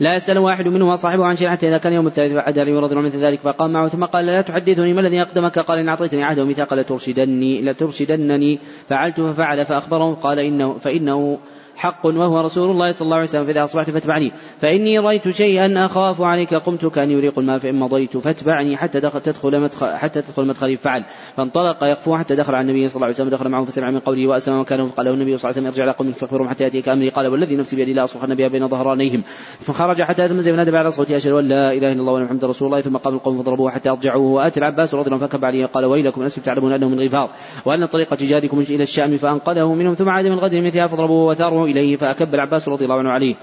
لا 0.00 0.14
يسأل 0.14 0.38
واحد 0.38 0.68
منهما 0.68 0.94
صاحبه 0.94 1.26
عن 1.26 1.34
شيء 1.34 1.48
حتى 1.48 1.68
إذا 1.68 1.78
كان 1.78 1.92
يوم 1.92 2.06
الثالث 2.06 2.34
فعاد 2.34 2.58
علي 2.58 2.72
رضي 2.72 2.92
الله 2.94 3.06
مثل 3.06 3.24
ذلك 3.24 3.40
فقام 3.40 3.72
معه 3.72 3.88
ثم 3.88 4.04
قال 4.04 4.26
لا 4.26 4.42
تحدثني 4.42 4.92
ما 4.92 5.00
الذي 5.00 5.22
أقدمك؟ 5.22 5.58
قال 5.58 5.78
إن 5.78 5.88
أعطيتني 5.88 6.24
عهدا 6.24 6.42
وميثاقا 6.42 6.76
لترشدني 6.76 7.62
لترشدنني. 7.62 8.58
فعلت 8.88 9.20
ففعل 9.20 9.64
فأخبره 9.64 10.14
قال 10.14 10.38
إنه 10.38 10.78
فإنه 10.78 11.38
حق 11.76 12.06
وهو 12.06 12.40
رسول 12.40 12.70
الله 12.70 12.92
صلى 12.92 13.04
الله 13.04 13.16
عليه 13.16 13.24
وسلم 13.24 13.44
فإذا 13.44 13.64
أصبحت 13.64 13.90
فاتبعني. 13.90 14.32
فإني 14.60 14.98
رأيت 14.98 15.28
شيئا 15.28 15.86
أخاف 15.86 16.22
عليك 16.22 16.54
قمت 16.54 16.86
كان 16.86 17.10
يريق 17.10 17.38
الماء 17.38 17.58
فإن 17.58 17.74
مضيت 17.74 18.16
فاتبعني 18.16 18.76
حتى 18.76 19.00
دخل 19.00 19.20
تدخل 19.20 19.60
مدخل 19.60 19.86
حتى 19.86 20.22
تدخل 20.22 20.46
مدخلي 20.46 20.76
فعل. 20.76 21.04
فانطلق 21.36 21.84
يقفو 21.84 22.16
حتى 22.16 22.36
دخل 22.36 22.54
على 22.54 22.70
النبي 22.70 22.88
صلى 22.88 22.96
الله 22.96 23.06
عليه 23.06 23.14
وسلم 23.14 23.28
دخل 23.28 23.48
معه 23.48 23.64
فسمع 23.64 23.90
من 23.90 23.98
قوله 23.98 24.26
وأسلم 24.26 24.60
مكانه 24.60 24.86
فقال 24.86 25.06
له 25.06 25.12
النبي 25.12 25.38
صلى 25.38 25.50
الله 25.50 25.56
عليه 25.56 25.56
وسلم 25.56 25.66
ارجع 25.66 25.84
إلى 25.84 25.92
قومك 25.92 26.16
فاخبرهم 26.16 26.48
حتى 26.48 26.64
يأتيك 26.64 26.88
أمري. 26.88 27.10
قال 27.10 27.26
والذي 27.26 27.56
نفسي 27.56 27.76
بيدي 27.76 27.92
لا 27.92 28.04
أصرخن 28.04 28.34
بها 28.34 28.48
بين 28.48 28.68
ظهرانيهم. 28.68 29.22
فخرج 29.60 30.02
حتى 30.02 30.24
أتم 30.24 30.42
فنادى 30.42 30.70
بعد 30.70 30.88
صوتي 30.88 31.16
أشهد 31.16 31.32
أن 31.32 31.48
لا 31.48 31.72
إله 31.72 31.92
إلا 31.92 32.00
الله 32.00 32.18
محمد 32.18 32.44
رسول 32.44 32.68
الله. 32.68 32.80
ثم 32.80 32.96
قام 32.96 33.14
القوم 33.14 33.42
فضربوه 33.42 33.70
حتى 33.70 33.90
أرجعوه 33.90 34.32
وآتي 34.32 34.60
العباس 34.60 34.94
رضي 34.94 35.06
الله 35.06 35.18
عنه 35.18 35.26
فكب 35.26 35.44
عليه 35.44 35.66
قال 35.66 35.84
ويلكم 35.84 36.22
أنتم 36.22 36.42
تعلمون 36.42 36.72
أنه 36.72 36.88
من 36.88 37.00
غفار؟ 37.00 37.30
وأن 37.64 37.86
طريق 37.86 38.14
تجاركم 38.14 38.58
إلى 38.58 38.82
الشام 38.82 39.16
فأنقذه 39.16 39.74
منهم 39.74 39.94
ثم 39.94 40.08
عاد 40.08 40.26
من 40.26 40.38
غد 40.38 40.54
مثلها 40.54 40.86
فضربوه 40.86 41.34
إليه 41.64 41.96
فأكب 41.96 42.34
العباس 42.34 42.68
رضي 42.68 42.84
الله 42.84 42.98
عنه 42.98 43.10
عليه. 43.10 43.34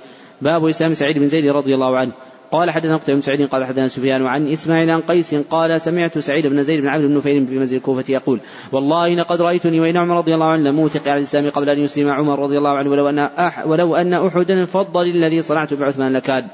باب 0.41 0.65
إسلام 0.65 0.93
سعيد 0.93 1.17
بن 1.17 1.27
زيد 1.27 1.47
رضي 1.47 1.75
الله 1.75 1.97
عنه. 1.97 2.11
قال 2.51 2.71
حدثنا 2.71 2.97
قتيبة 2.97 3.15
بن 3.15 3.21
سعيد 3.21 3.47
قال 3.47 3.65
حدثنا 3.65 3.87
سفيان 3.87 4.25
عن 4.25 4.47
إسماعيل 4.47 4.91
عن 4.91 5.01
قيس 5.01 5.35
قال 5.35 5.81
سمعت 5.81 6.17
سعيد 6.17 6.47
بن 6.47 6.63
زيد 6.63 6.81
بن 6.81 6.87
عبد 6.87 7.03
بن 7.03 7.17
نفيل 7.17 7.47
في 7.47 7.57
منزل 7.57 7.77
الكوفة 7.77 8.03
يقول 8.09 8.39
والله 8.71 9.15
لقد 9.15 9.41
رأيتني 9.41 9.79
وإن 9.79 9.97
عمر 9.97 10.17
رضي 10.17 10.33
الله 10.33 10.45
عنه 10.45 10.69
لموثق 10.69 11.07
على 11.07 11.17
الإسلام 11.17 11.49
قبل 11.49 11.69
أن 11.69 11.79
يسلم 11.79 12.09
عمر 12.09 12.39
رضي 12.39 12.57
الله 12.57 12.77
عنه 12.77 12.89
ولو 12.89 13.09
أن 13.09 13.19
أح 13.19 13.67
ولو 13.67 13.95
أن 13.95 14.13
أحدا 14.13 14.65
فضل 14.65 15.07
الذي 15.07 15.41
صنعت 15.41 15.73
بعثمان 15.73 16.13
لكان. 16.13 16.47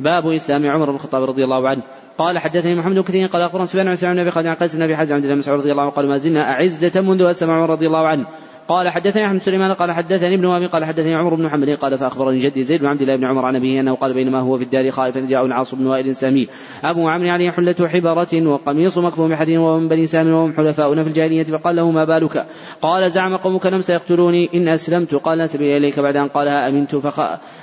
باب 0.00 0.26
إسلام 0.26 0.66
عمر 0.66 0.86
بن 0.86 0.94
الخطاب 0.94 1.22
رضي 1.22 1.44
الله 1.44 1.68
عنه. 1.68 1.82
قال 2.18 2.38
حدثني 2.38 2.74
محمد 2.74 2.94
بن 2.94 3.02
كثير 3.02 3.26
قال 3.26 3.42
أخبرنا 3.42 3.66
سفيان 3.66 3.88
عن 3.88 3.94
سفيان 3.94 4.14
بن 4.14 4.20
أبي 4.20 4.30
خالد 4.30 4.46
عن 4.46 4.54
قيس 4.54 4.76
بن 4.76 4.82
أبي 4.82 4.96
حازم 4.96 5.14
عن 5.14 5.24
ابن 5.24 5.38
مسعود 5.38 5.60
رضي 5.60 5.72
الله 5.72 5.82
عنه 5.82 5.90
قال 5.90 6.08
ما 6.08 6.16
زلنا 6.16 6.52
أعزة 6.52 7.00
منذ 7.00 7.22
أسلم 7.22 7.50
عمر 7.50 7.70
رضي 7.70 7.86
الله 7.86 8.06
عنه. 8.06 8.26
قال 8.68 8.88
حدثني 8.88 9.26
أحمد 9.26 9.42
سليمان 9.42 9.72
قال 9.72 9.92
حدثني 9.92 10.34
ابن 10.34 10.44
وهب 10.44 10.62
قال 10.62 10.84
حدثني 10.84 11.14
عمر 11.14 11.34
بن 11.34 11.44
محمد 11.44 11.70
قال 11.70 11.98
فأخبرني 11.98 12.38
جدي 12.38 12.62
زيد 12.64 12.80
بن 12.80 12.86
عبد 12.86 13.02
الله 13.02 13.16
بن 13.16 13.24
عمر 13.24 13.44
عن 13.44 13.56
أبيه 13.56 13.80
أنه 13.80 13.94
قال 13.94 14.14
بينما 14.14 14.40
هو 14.40 14.56
في 14.58 14.64
الدار 14.64 14.90
خائفا 14.90 15.20
جاء 15.20 15.46
العاص 15.46 15.74
بن 15.74 15.86
وائل 15.86 16.14
سامي 16.14 16.48
أبو 16.84 17.08
عمرو 17.08 17.30
عليه 17.30 17.50
حلة 17.50 17.88
حبرة 17.88 18.46
وقميص 18.46 18.98
مكفوم 18.98 19.28
بحديد 19.28 19.58
وهو 19.58 19.78
من 19.78 19.88
بني 19.88 20.06
سامي 20.06 20.32
وهم 20.32 20.52
حلفاؤنا 20.52 21.02
في 21.02 21.08
الجاهلية 21.08 21.44
فقال 21.44 21.76
له 21.76 21.90
ما 21.90 22.04
بالك؟ 22.04 22.46
قال 22.82 23.10
زعم 23.10 23.36
قومك 23.36 23.66
نم 23.66 23.80
سيقتلوني 23.80 24.48
إن 24.54 24.68
أسلمت. 24.68 25.14
قال 25.14 25.38
لا 25.38 25.46
سبيل 25.46 25.76
إليك. 25.76 26.00
بعد 26.00 26.16
أن 26.16 26.28
قالها 26.28 26.68
أمنت؟ 26.68 26.96
فخ... 26.96 27.20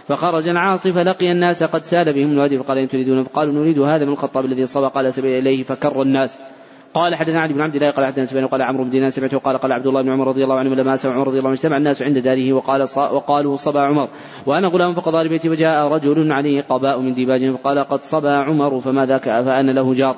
فخرج 0.08 0.50
العاص 0.50 0.88
فلقي 0.88 1.32
الناس 1.32 1.64
قد 1.64 1.84
سال 1.84 2.14
بهم 2.14 2.32
الوادي 2.32 2.58
فقال 2.58 2.78
إن 2.78 2.88
تريدون؟ 2.88 3.24
فقالوا 3.24 3.54
نريد 3.54 3.80
هذا 3.80 4.06
من 4.06 4.12
الخطاب 4.12 4.46
الذي 4.46 4.66
صبى 4.66 4.88
قال 4.88 5.14
سبيل 5.14 5.38
إليه 5.38 5.64
فكر 5.64 6.02
الناس. 6.02 6.38
قال 6.94 7.16
حدثنا 7.16 7.42
علي 7.42 7.54
بن 7.54 7.62
عبد 7.62 7.76
الله 7.76 7.92
قال 7.92 8.06
حدثنا 8.06 8.26
سفيان 8.26 8.48
قال 8.48 8.62
عمرو 8.62 8.84
بن 8.84 8.90
دينار 8.90 9.10
سمعته 9.10 9.38
قال 9.38 9.58
قال 9.58 9.72
عبد 9.72 9.88
الله 9.88 10.02
بن 10.02 10.10
عمر 10.10 10.28
رضي 10.28 10.44
الله 10.44 10.60
عنه 10.60 10.76
لما 10.76 10.96
سمع 10.96 11.14
عمر 11.14 11.28
رضي 11.28 11.38
الله 11.38 11.50
عنه 11.50 11.58
اجتمع 11.58 11.78
الناس 11.78 12.02
عند 12.02 12.18
داره 12.18 12.54
وقال 12.54 12.82
وقالوا 12.98 13.56
صبا 13.58 13.82
عمر. 13.82 14.08
وأنا 14.46 14.68
غلام 14.68 14.94
فقضى 14.94 15.24
لبيتي 15.24 15.50
فجاء 15.50 15.88
رجل 15.88 16.32
عليه 16.32 16.62
قباء 16.62 17.00
من 17.00 17.14
ديباج 17.14 17.52
فقال 17.52 17.80
قد 17.80 18.02
صبا 18.02 18.32
عمر 18.32 18.80
فما 18.80 19.06
ذاك؟ 19.06 19.24
فأنا 19.24 19.72
له 19.72 19.94
جار. 19.94 20.16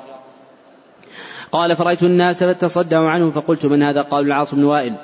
قال 1.52 1.76
فرأيت 1.76 2.02
الناس 2.02 2.44
فتصدعوا 2.44 3.10
عنه 3.10 3.30
فقلت 3.30 3.66
من 3.66 3.82
هذا؟ 3.82 4.02
قالوا 4.02 4.26
العاص 4.26 4.54
بن 4.54 4.64
وائل. 4.64 4.94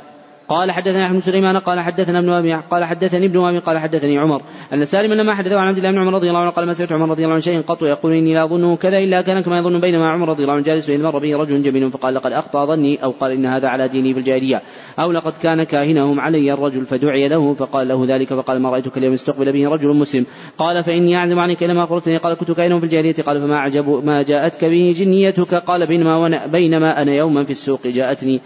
قال 0.51 0.70
حدثنا 0.72 1.10
ابن 1.10 1.20
سليمان 1.20 1.56
قال 1.56 1.81
حدثنا 1.81 2.18
ابن 2.18 2.31
أبي 2.31 2.55
قال 2.55 2.85
حدثني 2.85 3.27
ابن 3.27 3.44
أبي 3.44 3.59
قال 3.59 3.78
حدثني 3.78 4.18
عمر. 4.18 4.43
أن 4.72 4.85
سالما 4.85 5.14
لما 5.14 5.35
حدثه 5.35 5.56
عن 5.56 5.68
عبد 5.68 5.77
الله 5.78 5.90
بن 5.90 5.98
عمر 5.98 6.14
رضي 6.14 6.28
الله 6.28 6.40
عنه 6.40 6.51
قال 6.51 6.66
ما 6.66 6.72
سمعت 6.72 6.93
عمر 6.93 7.10
رضي 7.10 7.22
الله 7.22 7.32
عنه 7.32 7.43
شيء 7.43 7.60
قط 7.60 7.82
يقول 7.82 8.12
إني 8.12 8.35
لا 8.35 8.44
أظنه 8.44 8.77
كذا 8.77 8.98
إلا 8.98 9.22
كان 9.22 9.40
كما 9.40 9.59
يظن 9.59 9.81
بينما 9.81 10.10
عمر 10.10 10.28
رضي 10.28 10.43
الله 10.43 10.55
عنه 10.55 10.62
جالس 10.62 10.90
اذ 10.90 11.02
مر 11.02 11.18
به 11.18 11.36
رجل 11.36 11.62
جميل 11.62 11.90
فقال 11.90 12.14
لقد 12.14 12.32
أخطأ 12.32 12.64
ظني 12.64 13.05
أو 13.05 13.10
قال 13.10 13.32
إن 13.32 13.47
هذا 13.47 13.68
على 13.68 13.89
ديني 13.89 14.14
في 14.14 14.20
الجاهلية 14.20 14.62
أو 14.98 15.12
لقد 15.12 15.32
كان 15.36 15.62
كاهنهم 15.62 16.20
علي 16.20 16.52
الرجل 16.52 16.86
فدعي 16.86 17.28
له 17.28 17.55
فقال 17.55 17.89
له 17.89 18.05
ذلك 18.09 18.28
فقال 18.28 18.62
ما 18.62 18.70
رأيتك 18.70 18.98
اليوم 18.98 19.12
استقبل 19.12 19.52
به 19.52 19.68
رجل 19.68 19.97
مسلم؟ 19.97 20.27
قال 20.59 20.85
فإني 20.85 21.16
أعزم 21.16 21.39
عنك 21.39 21.62
لما 21.62 21.85
اخبرتني 21.85 22.16
قال 22.16 22.35
كنت 22.35 22.51
كاهنهم 22.51 22.81
في 22.81 22.86
الجاهلية؟ 22.86 23.14
قال 23.27 23.40
فما 23.40 23.55
أعجب 23.55 23.89
ما 24.05 24.22
جاءتك 24.22 24.64
به 24.64 24.94
جنيتك؟ 24.97 25.55
قال 25.55 25.86
بينما 25.86 26.47
بينما 26.47 27.02
أنا 27.02 27.14
يوما 27.14 27.44
في 27.44 27.51
السوق 27.51 27.86
جاءتني 27.86 28.40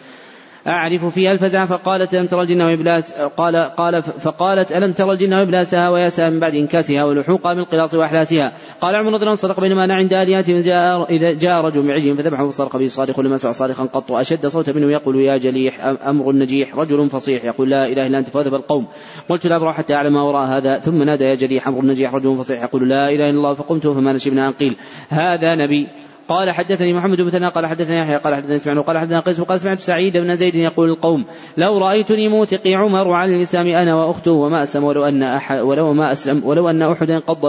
أعرف 0.66 1.04
فيها 1.04 1.32
ألفزع 1.32 1.66
فقالت 1.66 2.14
ألم 2.14 2.26
ترى 2.26 2.42
الجن 2.42 2.62
وإبلاس 2.62 3.12
قال 3.12 3.56
قال 3.56 4.02
فقالت 4.02 4.72
ألم 4.72 4.92
ترى 4.92 5.12
الجن 5.12 5.32
وإبلاسها 5.32 5.88
وياسها 5.88 6.30
من 6.30 6.40
بعد 6.40 6.54
إنكاسها 6.54 7.04
ولحوقها 7.04 7.54
بالقلاص 7.54 7.94
وأحلاسها؟ 7.94 8.52
قال 8.80 8.94
عمر 8.94 9.06
رضي 9.06 9.16
الله 9.16 9.28
عنه 9.28 9.34
صدق 9.34 9.60
بينما 9.60 9.84
أنا 9.84 9.94
عند 9.94 10.12
آلهتهم 10.12 10.60
جاء 10.60 11.10
إذا 11.10 11.32
جاء 11.32 11.60
رجل 11.60 11.86
بعجل 11.86 12.16
فذبحه 12.16 12.48
فصرخ 12.48 12.76
به 12.76 12.86
صارخ 12.86 13.20
لما 13.20 13.36
سمع 13.36 13.52
صارخا 13.52 13.84
قط 13.84 14.12
أشد 14.12 14.46
صوتا 14.46 14.72
منه 14.72 14.92
يقول 14.92 15.20
يا 15.20 15.36
جليح 15.36 15.84
أمر 16.06 16.30
النجيح 16.30 16.76
رجل 16.76 17.10
فصيح 17.10 17.44
يقول 17.44 17.70
لا 17.70 17.86
إله 17.86 18.06
إلا 18.06 18.18
أنت 18.18 18.28
فذهب 18.28 18.54
القوم. 18.54 18.86
قلت 19.28 19.46
لا 19.46 19.56
أبرح 19.56 19.76
حتى 19.76 19.94
أعلم 19.94 20.12
ما 20.12 20.22
وراء 20.22 20.46
هذا. 20.46 20.78
ثم 20.78 21.02
نادى 21.02 21.24
يا 21.24 21.34
جليح 21.34 21.68
أمر 21.68 21.80
النجيح 21.80 22.14
رجل 22.14 22.36
فصيح 22.36 22.62
يقول 22.62 22.88
لا 22.88 23.08
إله 23.08 23.30
إلا 23.30 23.38
الله 23.38 23.54
فقمت 23.54 23.86
فما 23.86 24.12
نشبنا 24.12 24.48
أن 24.48 24.52
قيل. 24.52 24.76
هذا 25.08 25.54
نبي 25.54 25.88
قال 26.28 26.50
حدثني 26.50 26.92
محمد 26.92 27.16
بن 27.16 27.26
مثنى 27.26 27.48
قال 27.48 27.66
حدثني 27.66 27.98
يحيى 27.98 28.16
قال 28.16 28.34
حدثني 28.34 28.54
إسماعيل 28.54 28.82
قال 28.82 28.98
حدثنا 28.98 29.20
قيس 29.20 29.40
وقال 29.40 29.60
سمعت 29.60 29.80
سعيد 29.80 30.16
بن 30.16 30.36
زيد 30.36 30.54
يقول 30.54 30.90
القوم 30.90 31.24
لو 31.56 31.78
رأيتني 31.78 32.28
موثقي 32.28 32.74
عمر 32.74 33.12
على 33.12 33.36
الإسلام 33.36 33.66
أنا 33.66 33.94
وأخته 33.94 34.32
وما 34.32 34.62
أسلم 34.62 34.84
ولو 34.84 35.04
أن 35.04 35.22
أحد 35.22 35.60
ولو 35.60 35.92
ما 35.92 36.12
أسلم 36.12 36.44
ولو 36.44 36.70
أن 36.70 36.82
أحدا 36.82 37.16
انقض 37.16 37.46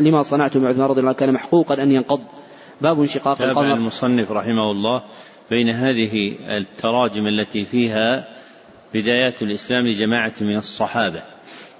لما 0.00 0.22
صنعت 0.22 0.56
من 0.56 0.66
عثمان 0.66 0.86
رضي 0.86 1.00
الله 1.00 1.12
كان 1.12 1.32
محقوقا 1.32 1.74
أن 1.82 1.92
ينقض. 1.92 2.20
باب 2.80 3.00
انشقاق 3.00 3.42
القمر. 3.42 3.74
المصنف 3.74 4.30
رحمه 4.30 4.70
الله 4.70 5.02
بين 5.50 5.70
هذه 5.70 6.36
التراجم 6.58 7.26
التي 7.26 7.64
فيها 7.64 8.28
بدايات 8.94 9.42
الإسلام 9.42 9.86
لجماعة 9.86 10.34
من 10.40 10.56
الصحابة. 10.56 11.22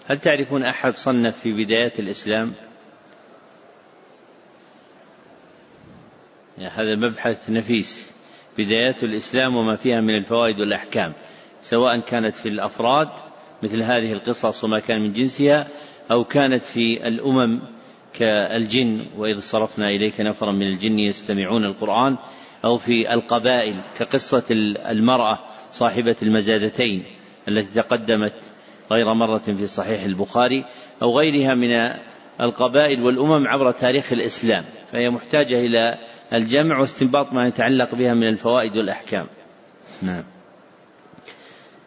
هل 0.06 0.18
تعرفون 0.18 0.62
أحد 0.62 0.93
صنف 0.93 1.36
في 1.39 1.52
بدايات 1.64 2.01
الإسلام؟ 2.01 2.52
هذا 6.59 6.97
مبحث 6.97 7.51
نفيس. 7.51 8.16
بدايات 8.59 9.05
الإسلام 9.05 9.57
وما 9.57 9.77
فيها 9.77 10.01
من 10.01 10.15
الفوائد 10.15 10.61
والأحكام 10.61 11.12
سواء 11.61 12.01
كانت 12.01 12.37
في 12.37 12.49
الأفراد 12.49 13.09
مثل 13.62 13.83
هذه 13.83 14.12
القصص 14.12 14.65
وما 14.65 14.78
كان 14.78 15.03
من 15.03 15.12
جنسها 15.12 15.69
أو 16.11 16.24
كانت 16.24 16.65
في 16.65 17.09
الأمم 17.09 17.61
كالجن 18.15 19.07
وإذ 19.16 19.39
صرفنا 19.39 19.89
إليك 19.89 20.20
نفرا 20.20 20.53
من 20.53 20.62
الجن 20.62 20.99
يستمعون 20.99 21.65
القرآن 21.65 22.16
أو 22.65 22.77
في 22.77 23.15
القبائل 23.15 23.74
كقصة 23.99 24.45
المرأة 24.91 25.39
صاحبة 25.70 26.16
المزادتين 26.23 27.05
التي 27.49 27.74
تقدمت 27.74 28.53
غير 28.93 29.15
مرة 29.15 29.39
في 29.39 29.66
صحيح 29.66 30.03
البخاري 30.03 30.65
أو 31.03 31.19
غيرها 31.19 31.55
من 31.55 31.70
القبائل 32.41 33.03
والأمم 33.03 33.47
عبر 33.47 33.70
تاريخ 33.70 34.12
الإسلام. 34.12 34.65
فهي 34.93 35.11
محتاجة 35.11 35.61
إلى 35.61 35.99
الجمع 36.32 36.78
واستنباط 36.78 37.32
ما 37.32 37.47
يتعلق 37.47 37.94
بها 37.94 38.15
من 38.15 38.28
الفوائد 38.28 38.77
والأحكام. 38.77 39.27
نعم. 40.03 40.24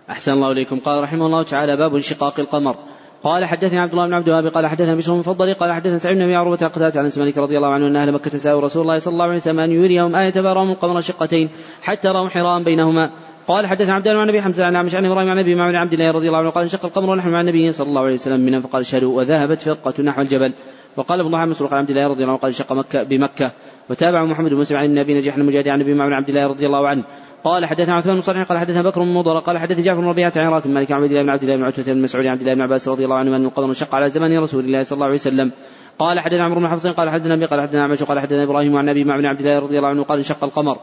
أحسن 0.10 0.32
الله 0.32 0.52
إليكم. 0.52 0.80
قال 0.80 1.03
رحمه 1.03 1.26
الله 1.26 1.44
تعالى 1.44 1.78
باب 1.78 1.95
انشقاق 1.95 2.40
القمر. 2.40 2.76
قال 3.24 3.45
حدثني 3.45 3.80
عبد 3.80 3.91
الله 3.91 4.07
بن 4.07 4.14
عبد 4.14 4.28
الوهاب 4.28 4.48
قال 4.48 4.68
حدثنا 4.68 4.95
بشر 4.95 5.14
المفضل 5.14 5.53
قال 5.53 5.74
حدثنا 5.74 5.98
سعيد 5.98 6.18
بن 6.18 6.24
ابي 6.24 6.36
عروه 6.36 6.57
قتادة 6.57 6.99
عن 6.99 7.11
مالك 7.18 7.38
رضي 7.38 7.57
الله 7.57 7.74
عنه 7.74 7.88
أن 7.88 7.95
أهل 7.95 8.11
مكة 8.11 8.38
سالوا 8.38 8.61
رسول 8.61 8.82
الله 8.82 8.98
صلى 8.98 9.11
الله 9.11 9.26
عليه 9.26 9.36
وسلم 9.36 9.60
أن 9.60 9.72
يريهم 9.72 10.16
آية 10.16 10.32
فراهم 10.32 10.72
القمر 10.72 11.02
شقتين 11.02 11.49
حتى 11.82 12.07
راوا 12.07 12.30
حراء 12.30 12.64
بينهما. 12.64 13.11
قال 13.48 13.68
حدثنا 13.68 13.94
عبد 13.94 14.07
الله 14.07 14.22
عن 14.22 14.30
أبي 14.30 14.41
حمزة 14.41 14.66
عن 14.66 14.76
عمش 14.76 14.95
عن 14.95 15.06
إبراهيم 15.06 15.30
عن 15.30 15.38
أبي 15.38 15.56
معمر 15.56 15.76
عبد 15.76 15.94
الله 15.94 16.11
رضي 16.11 16.28
الله 16.28 16.40
عنه 16.40 16.49
قال 16.49 16.64
انشق 16.64 16.86
القمر 16.86 17.10
ونحن 17.10 17.30
مع 17.30 17.41
النبي 17.41 17.72
صلى 17.72 17.90
الله 17.90 18.02
عليه 18.02 18.14
وسلم 18.14 18.40
منه 18.40 18.60
فقال 18.60 18.82
اشهدوا 18.82 19.18
وذهبت 19.18 19.61
فرقة 19.61 20.03
نحو 20.03 20.22
الجبل. 20.22 20.53
وقال 20.98 21.20
ابن 21.20 21.28
الله 21.28 21.40
عن 21.74 21.80
عبد 21.80 21.90
الله 21.90 22.07
رضي 22.07 22.24
الله 22.24 22.32
عنه 22.32 22.41
قال 22.41 22.52
انشق 22.52 22.74
مكة 22.74 23.03
بمكة. 23.03 23.52
وتابع 23.90 24.26
محمد 24.26 24.49
بن 24.49 24.57
مسلم 24.57 24.78
عن 24.78 24.98
ابي 24.98 25.14
نجيح 25.14 25.36
المجاهد 25.36 25.68
عن 25.68 25.82
أبي 25.82 25.94
معمر 25.94 26.14
عبد 26.14 26.30
الله 26.30 26.48
رضي 26.48 26.66
الله 26.66 26.88
عنه. 26.88 27.03
قال 27.44 27.66
حدثنا 27.66 27.94
عثمان 27.94 28.16
بن 28.16 28.22
صالح 28.22 28.44
قال 28.44 28.57
حدثنا 28.57 28.82
بكر 28.82 29.02
بن 29.02 29.14
مضر 29.14 29.40
قال 29.40 29.57
حدثني 29.57 29.82
جعفر 29.82 30.02
بن 30.02 30.07
ربيعة 30.07 30.34
عن 30.36 30.48
راتب 30.48 30.70
مالك 30.70 30.91
عن 30.91 31.02
عبد 31.02 31.11
الله 31.11 31.24
بن 31.24 31.30
عبد 31.30 31.44
الله 31.44 31.56
بن 31.56 31.64
عتبة 31.64 31.94
بن 31.94 32.02
مسعود 32.02 32.26
عن 32.26 32.32
عبد 32.32 32.41
الله 32.41 32.53
بن 32.53 32.61
عباس 32.61 32.88
رضي 32.88 33.06
الله 33.06 33.16
عنه 33.16 33.36
أن 33.36 33.45
القمر 33.45 33.66
انشق 33.66 33.95
على 33.95 34.10
زمان 34.10 34.40
رسول 34.40 34.66
الله 34.66 34.84
صلى 34.84 34.95
الله 34.95 35.06
عليه 35.06 35.16
وسلم. 35.16 35.52
قال 35.99 36.20
حدثنا 36.20 36.44
عمرو 36.44 36.60
بن 36.60 36.68
حفص 36.68 36.88
قال 36.88 37.10
حدثنا 37.10 37.34
أبي 37.34 37.45
قال 37.45 37.61
حدثنا 37.61 37.84
عمش 37.84 38.03
قال 38.03 38.20
حدثنا 38.20 38.44
إبراهيم 38.44 38.78
عن 38.78 38.90
أبي 38.90 39.03
معمر 39.03 39.28
عبد 39.28 39.40
الله 39.40 39.60
رضي 39.60 39.78
الله 39.78 39.90
عنه 39.90 40.03
قال 40.03 40.18
انشق 40.18 40.44
القمر. 40.44 40.78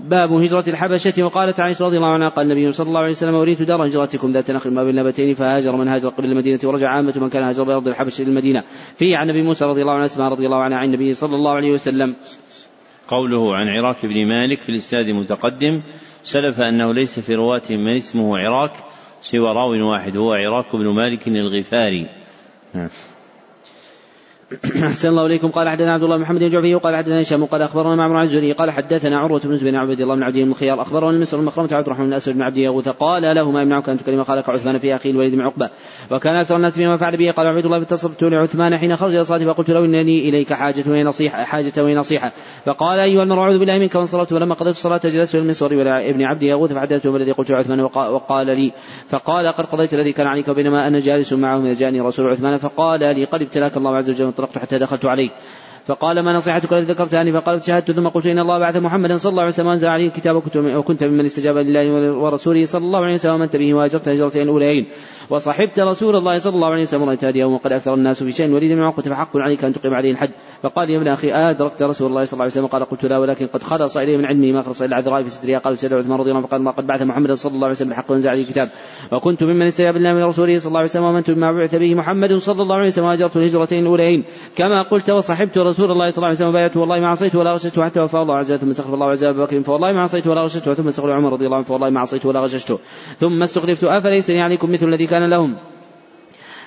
باب 0.00 0.32
هجرة 0.32 0.64
الحبشة 0.68 1.22
وقالت 1.22 1.60
عائشة 1.60 1.84
رضي 1.84 1.96
الله 1.96 2.12
عنها 2.12 2.28
قال 2.28 2.52
النبي 2.52 2.72
صلى 2.72 2.88
الله 2.88 3.00
عليه 3.00 3.10
وسلم 3.10 3.34
أريد 3.34 3.62
دار 3.62 3.86
هجرتكم 3.86 4.32
ذات 4.32 4.50
نخل 4.50 4.70
ما 4.70 4.84
بين 4.84 4.94
نبتين 4.94 5.34
فهاجر 5.34 5.76
من 5.76 5.88
هاجر 5.88 6.08
قبل 6.08 6.24
المدينة 6.24 6.58
ورجع 6.64 6.88
عامة 6.88 7.14
من 7.16 7.28
كان 7.28 7.42
هاجر 7.42 7.64
بأرض 7.64 7.88
الحبشة 7.88 8.22
إلى 8.22 8.30
المدينة 8.30 8.64
فيه 8.96 9.16
عن 9.16 9.30
النبي 9.30 9.42
موسى 9.42 9.64
رضي 9.64 9.82
الله 9.82 9.92
عنه 9.92 10.04
أسماء 10.04 10.32
رضي 10.32 10.46
الله 10.46 10.62
عنها 10.62 10.78
عن 10.78 10.86
النبي 10.86 11.14
صلى 11.14 11.34
الله 11.34 11.52
عليه 11.52 11.70
وسلم 11.72 12.14
قوله 13.08 13.56
عن 13.56 13.68
عراك 13.68 14.06
بن 14.06 14.26
مالك 14.28 14.60
في 14.60 14.68
الإسناد 14.68 15.10
متقدم 15.10 15.82
سلف 16.22 16.60
أنه 16.60 16.94
ليس 16.94 17.20
في 17.20 17.34
رواتهم 17.34 17.84
من 17.84 17.96
اسمه 17.96 18.38
عراك 18.38 18.72
سوى 19.22 19.48
راو 19.48 19.90
واحد 19.90 20.16
هو 20.16 20.32
عراك 20.32 20.76
بن 20.76 20.88
مالك 20.88 21.28
الغفاري 21.28 22.06
نعم. 22.74 22.88
أحسن 24.86 25.08
الله 25.08 25.26
إليكم. 25.26 25.50
قال 25.50 25.68
حدثنا 25.68 25.92
عبد 25.92 26.02
الله 26.02 26.16
بن 26.16 26.22
محمد 26.22 26.40
بن 26.40 26.48
جعفي 26.48 26.74
وقال 26.74 26.96
حدثنا 26.96 27.20
هشام 27.20 27.44
قال 27.44 27.62
أخبرنا 27.62 27.94
معمر 27.94 28.16
عن 28.16 28.24
الزهري 28.24 28.52
قال 28.52 28.70
حدثنا 28.70 29.18
عروة 29.18 29.40
بن 29.44 29.56
زبير 29.56 29.76
عبد 29.76 30.00
الله 30.00 30.14
بن 30.14 30.22
عبد 30.22 30.38
بن 30.38 30.54
أخبرنا 30.62 31.10
المسر 31.10 31.40
المخرمة 31.40 31.68
عبد 31.72 31.86
الرحمن 31.86 32.06
بن 32.06 32.12
أسود 32.12 32.34
بن 32.34 32.42
عبد 32.42 32.56
يغوث 32.56 32.88
قال 32.88 33.22
له 33.22 33.50
ما 33.50 33.62
يمنعك 33.62 33.88
أن 33.88 33.98
تكلم 33.98 34.24
خالك 34.24 34.48
عثمان 34.48 34.78
في 34.78 34.94
أخي 34.94 35.10
الوليد 35.10 35.34
بن 35.34 35.40
عقبة 35.40 35.70
وكان 36.10 36.36
أكثر 36.36 36.56
الناس 36.56 36.78
بما 36.78 36.96
فعل 36.96 37.16
به 37.16 37.30
قال 37.30 37.46
عبد 37.46 37.64
الله 37.64 37.78
فاتصلت 37.80 38.22
لعثمان 38.22 38.78
حين 38.78 38.96
خرج 38.96 39.14
إلى 39.14 39.24
صلاته 39.24 39.52
فقلت 39.52 39.70
له 39.70 39.84
إنني 39.84 40.28
إليك 40.28 40.52
حاجة 40.52 40.84
ونصيحة 40.88 41.44
حاجة 41.44 41.72
ونصيحة 41.78 42.32
فقال 42.66 42.98
أيها 42.98 43.22
المرء 43.22 43.40
أعوذ 43.40 43.58
بالله 43.58 43.78
منك 43.78 43.94
وانصرفت 43.94 44.32
ولما 44.32 44.54
قضيت 44.54 44.74
الصلاة 44.74 45.00
جلست 45.04 45.34
إلى 45.34 45.42
المسور 45.42 45.74
ولا 45.74 46.10
ابن 46.10 46.22
عبد 46.22 46.42
يغوث 46.42 46.72
فحدثته 46.72 47.16
الذي 47.16 47.32
قلت 47.32 47.50
عثمان 47.50 47.80
وقال 47.80 48.46
لي. 48.46 48.72
فقال 49.08 49.46
قد 49.46 49.64
قضيت 49.64 49.94
الذي 49.94 50.12
كان 50.12 50.26
عليك 50.26 50.50
بينما 50.50 50.86
أنا 50.86 50.98
جالس 50.98 51.32
معه 51.32 51.72
جاءني 51.72 52.00
رسول 52.00 52.30
عثمان. 52.30 52.58
فقال 52.58 53.00
لي 53.00 53.24
قد 53.24 53.42
ابتلاك 53.42 53.76
الله 53.76 53.96
عز 53.96 54.10
وجل 54.10 54.32
انطلقت 54.42 54.58
حتى 54.58 54.78
دخلت 54.78 55.04
عليه 55.06 55.30
فقال 55.86 56.20
ما 56.20 56.32
نصيحتك 56.32 56.72
التي 56.72 56.92
ذكرتها 56.92 57.40
فقال 57.40 57.64
شهدت 57.64 57.90
ثم 57.90 58.08
قلت 58.08 58.26
إن 58.26 58.38
الله 58.38 58.58
بعث 58.58 58.76
محمدا 58.76 59.16
صلى 59.16 59.30
الله 59.30 59.42
عليه 59.42 59.52
وسلم 59.52 59.66
وأنزل 59.66 59.88
عليه 59.88 60.06
الكتاب 60.06 60.36
وكنت 60.56 61.04
ممن 61.04 61.24
استجاب 61.24 61.56
لله 61.56 62.12
ورسوله 62.12 62.64
صلى 62.66 62.84
الله 62.84 63.04
عليه 63.04 63.14
وسلم 63.14 63.34
ومنت 63.34 63.56
به 63.56 63.74
وهاجرت 63.74 64.08
هجرتين 64.08 64.42
الأوليين. 64.42 64.86
وصحبت 65.30 65.80
رسول 65.80 66.16
الله 66.16 66.38
صلى 66.38 66.54
الله 66.54 66.70
عليه 66.70 66.82
وسلم 66.82 67.04
رأيت 67.04 67.24
هديه 67.24 67.44
وقد 67.44 67.72
أكثر 67.72 67.94
الناس 67.94 68.22
في 68.22 68.32
شيء 68.32 68.50
وليد 68.50 68.72
من 68.72 68.82
عقبة 68.82 69.02
فحق 69.02 69.36
عليك 69.36 69.64
أن 69.64 69.72
تقيم 69.72 69.94
عليه 69.94 70.10
الحد 70.12 70.30
فقال 70.62 70.90
يا 70.90 70.98
ابن 70.98 71.08
أخي 71.08 71.32
أدركت 71.32 71.82
رسول 71.82 72.10
الله 72.10 72.24
صلى 72.24 72.32
الله 72.32 72.42
عليه 72.42 72.52
وسلم 72.52 72.66
قال 72.66 72.84
قلت 72.84 73.04
لا 73.04 73.18
ولكن 73.18 73.46
قد 73.46 73.62
خلص 73.62 73.96
إليه 73.96 74.16
من 74.16 74.24
علمي 74.24 74.52
ما 74.52 74.62
خلص 74.62 74.82
إلا 74.82 74.96
عذراء 74.96 75.22
في 75.22 75.28
سترها 75.28 75.58
قال 75.58 75.78
سيدنا 75.78 75.98
عثمان 75.98 76.18
رضي 76.18 76.30
الله 76.30 76.38
عنه 76.38 76.46
فقال 76.46 76.62
ما 76.62 76.70
قد 76.70 76.86
بعث 76.86 77.02
محمد 77.02 77.32
صلى 77.32 77.54
الله 77.54 77.66
عليه 77.66 77.76
وسلم 77.76 77.88
بالحق 77.88 78.10
وانزل 78.10 78.30
عليه 78.30 78.42
الكتاب. 78.42 78.68
وكنت 79.12 79.42
ممن 79.42 79.66
استجاب 79.66 79.96
الله 79.96 80.12
من 80.12 80.22
رسوله 80.22 80.58
صلى 80.58 80.68
الله 80.68 80.78
عليه 80.78 80.90
وسلم 80.90 81.04
ومنت 81.04 81.30
بما 81.30 81.52
بعث 81.52 81.74
به 81.74 81.94
محمد 81.94 82.34
صلى 82.34 82.62
الله 82.62 82.76
عليه 82.76 82.86
وسلم 82.86 83.04
وهاجرت 83.04 83.36
الهجرتين 83.36 83.78
الأوليين. 83.78 84.24
كما 84.56 84.82
قلت 84.82 85.10
وصحبت 85.10 85.58
رسول 85.58 85.90
الله 85.90 86.10
صلى 86.10 86.16
الله 86.16 86.26
عليه 86.26 86.36
وسلم 86.36 86.48
وبايعته 86.48 86.80
والله 86.80 87.00
ما 87.00 87.08
عصيت 87.08 87.36
ولا 87.36 87.52
غششته 87.52 87.84
حتى 87.84 88.00
وفى 88.00 88.16
الله 88.16 88.36
عز 88.36 88.52
ثم 88.52 88.70
استغفر 88.70 88.94
الله 88.94 89.06
عز 89.06 89.24
وجل 89.24 89.64
فوالله 89.64 89.92
ما 89.92 90.02
عصيت 90.02 90.26
ولا 90.26 90.40
غششته 90.42 90.74
ثم 90.74 90.88
استغفر 90.88 91.12
عمر 91.12 91.32
رضي 91.32 91.44
الله 91.44 91.56
عنه 91.56 91.64
فوالله 91.64 91.90
ما 91.90 92.00
عصيت 92.00 92.26
ولا 92.26 92.40
غششته 92.40 92.78
ثم 93.18 93.42
استخلفت 93.42 93.84
أفليس 93.84 94.30
عليكم 94.30 94.72
مثل 94.72 94.88
الذي 94.88 95.06
كان 95.12 95.30
لهم. 95.30 95.56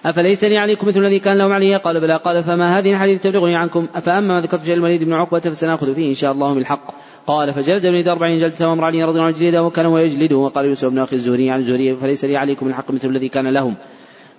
أفليس 0.06 0.44
لي 0.44 0.58
عليكم 0.58 0.88
مثل 0.88 1.00
الذي 1.00 1.20
كان 1.20 1.38
لهم 1.38 1.52
علي؟ 1.52 1.76
قال 1.76 2.02
بلى. 2.02 2.16
قال 2.16 2.44
فما 2.44 2.80
هذه 2.80 2.92
الحديث 2.92 3.22
تبلغني 3.24 3.56
عنكم؟ 3.56 3.88
فأما 4.06 4.28
ما 4.28 4.42
ذكرت 4.42 4.64
شيء 4.64 4.74
الوليد 4.74 5.04
بن 5.04 5.14
عقبة 5.14 5.40
فسنأخذ 5.40 5.96
فيه 5.96 6.10
إن 6.10 6.14
شاء 6.14 6.32
الله 6.32 6.54
بالحق. 6.54 6.88
قال 7.28 7.54
فجلد 7.54 7.86
ابن 7.86 8.10
أربعين 8.10 8.38
جلدة 8.38 8.70
وامر 8.70 8.84
علي 8.84 9.04
رضي 9.04 9.18
الله 9.18 9.26
عنه 9.26 9.38
جلده 9.38 9.64
وكان 9.64 9.86
ويجلده 9.86 10.36
وقال 10.36 10.66
يوسف 10.66 10.88
بن 10.88 11.00
أخي 11.00 11.16
الزهري 11.16 11.50
عن 11.50 11.60
الزهري 11.60 11.96
فليس 11.96 12.26
لي 12.26 12.38
عليكم 12.38 12.68
الحق 12.68 12.92
مثل 12.92 13.10
الذي 13.10 13.30
كان 13.30 13.48
لهم. 13.48 13.76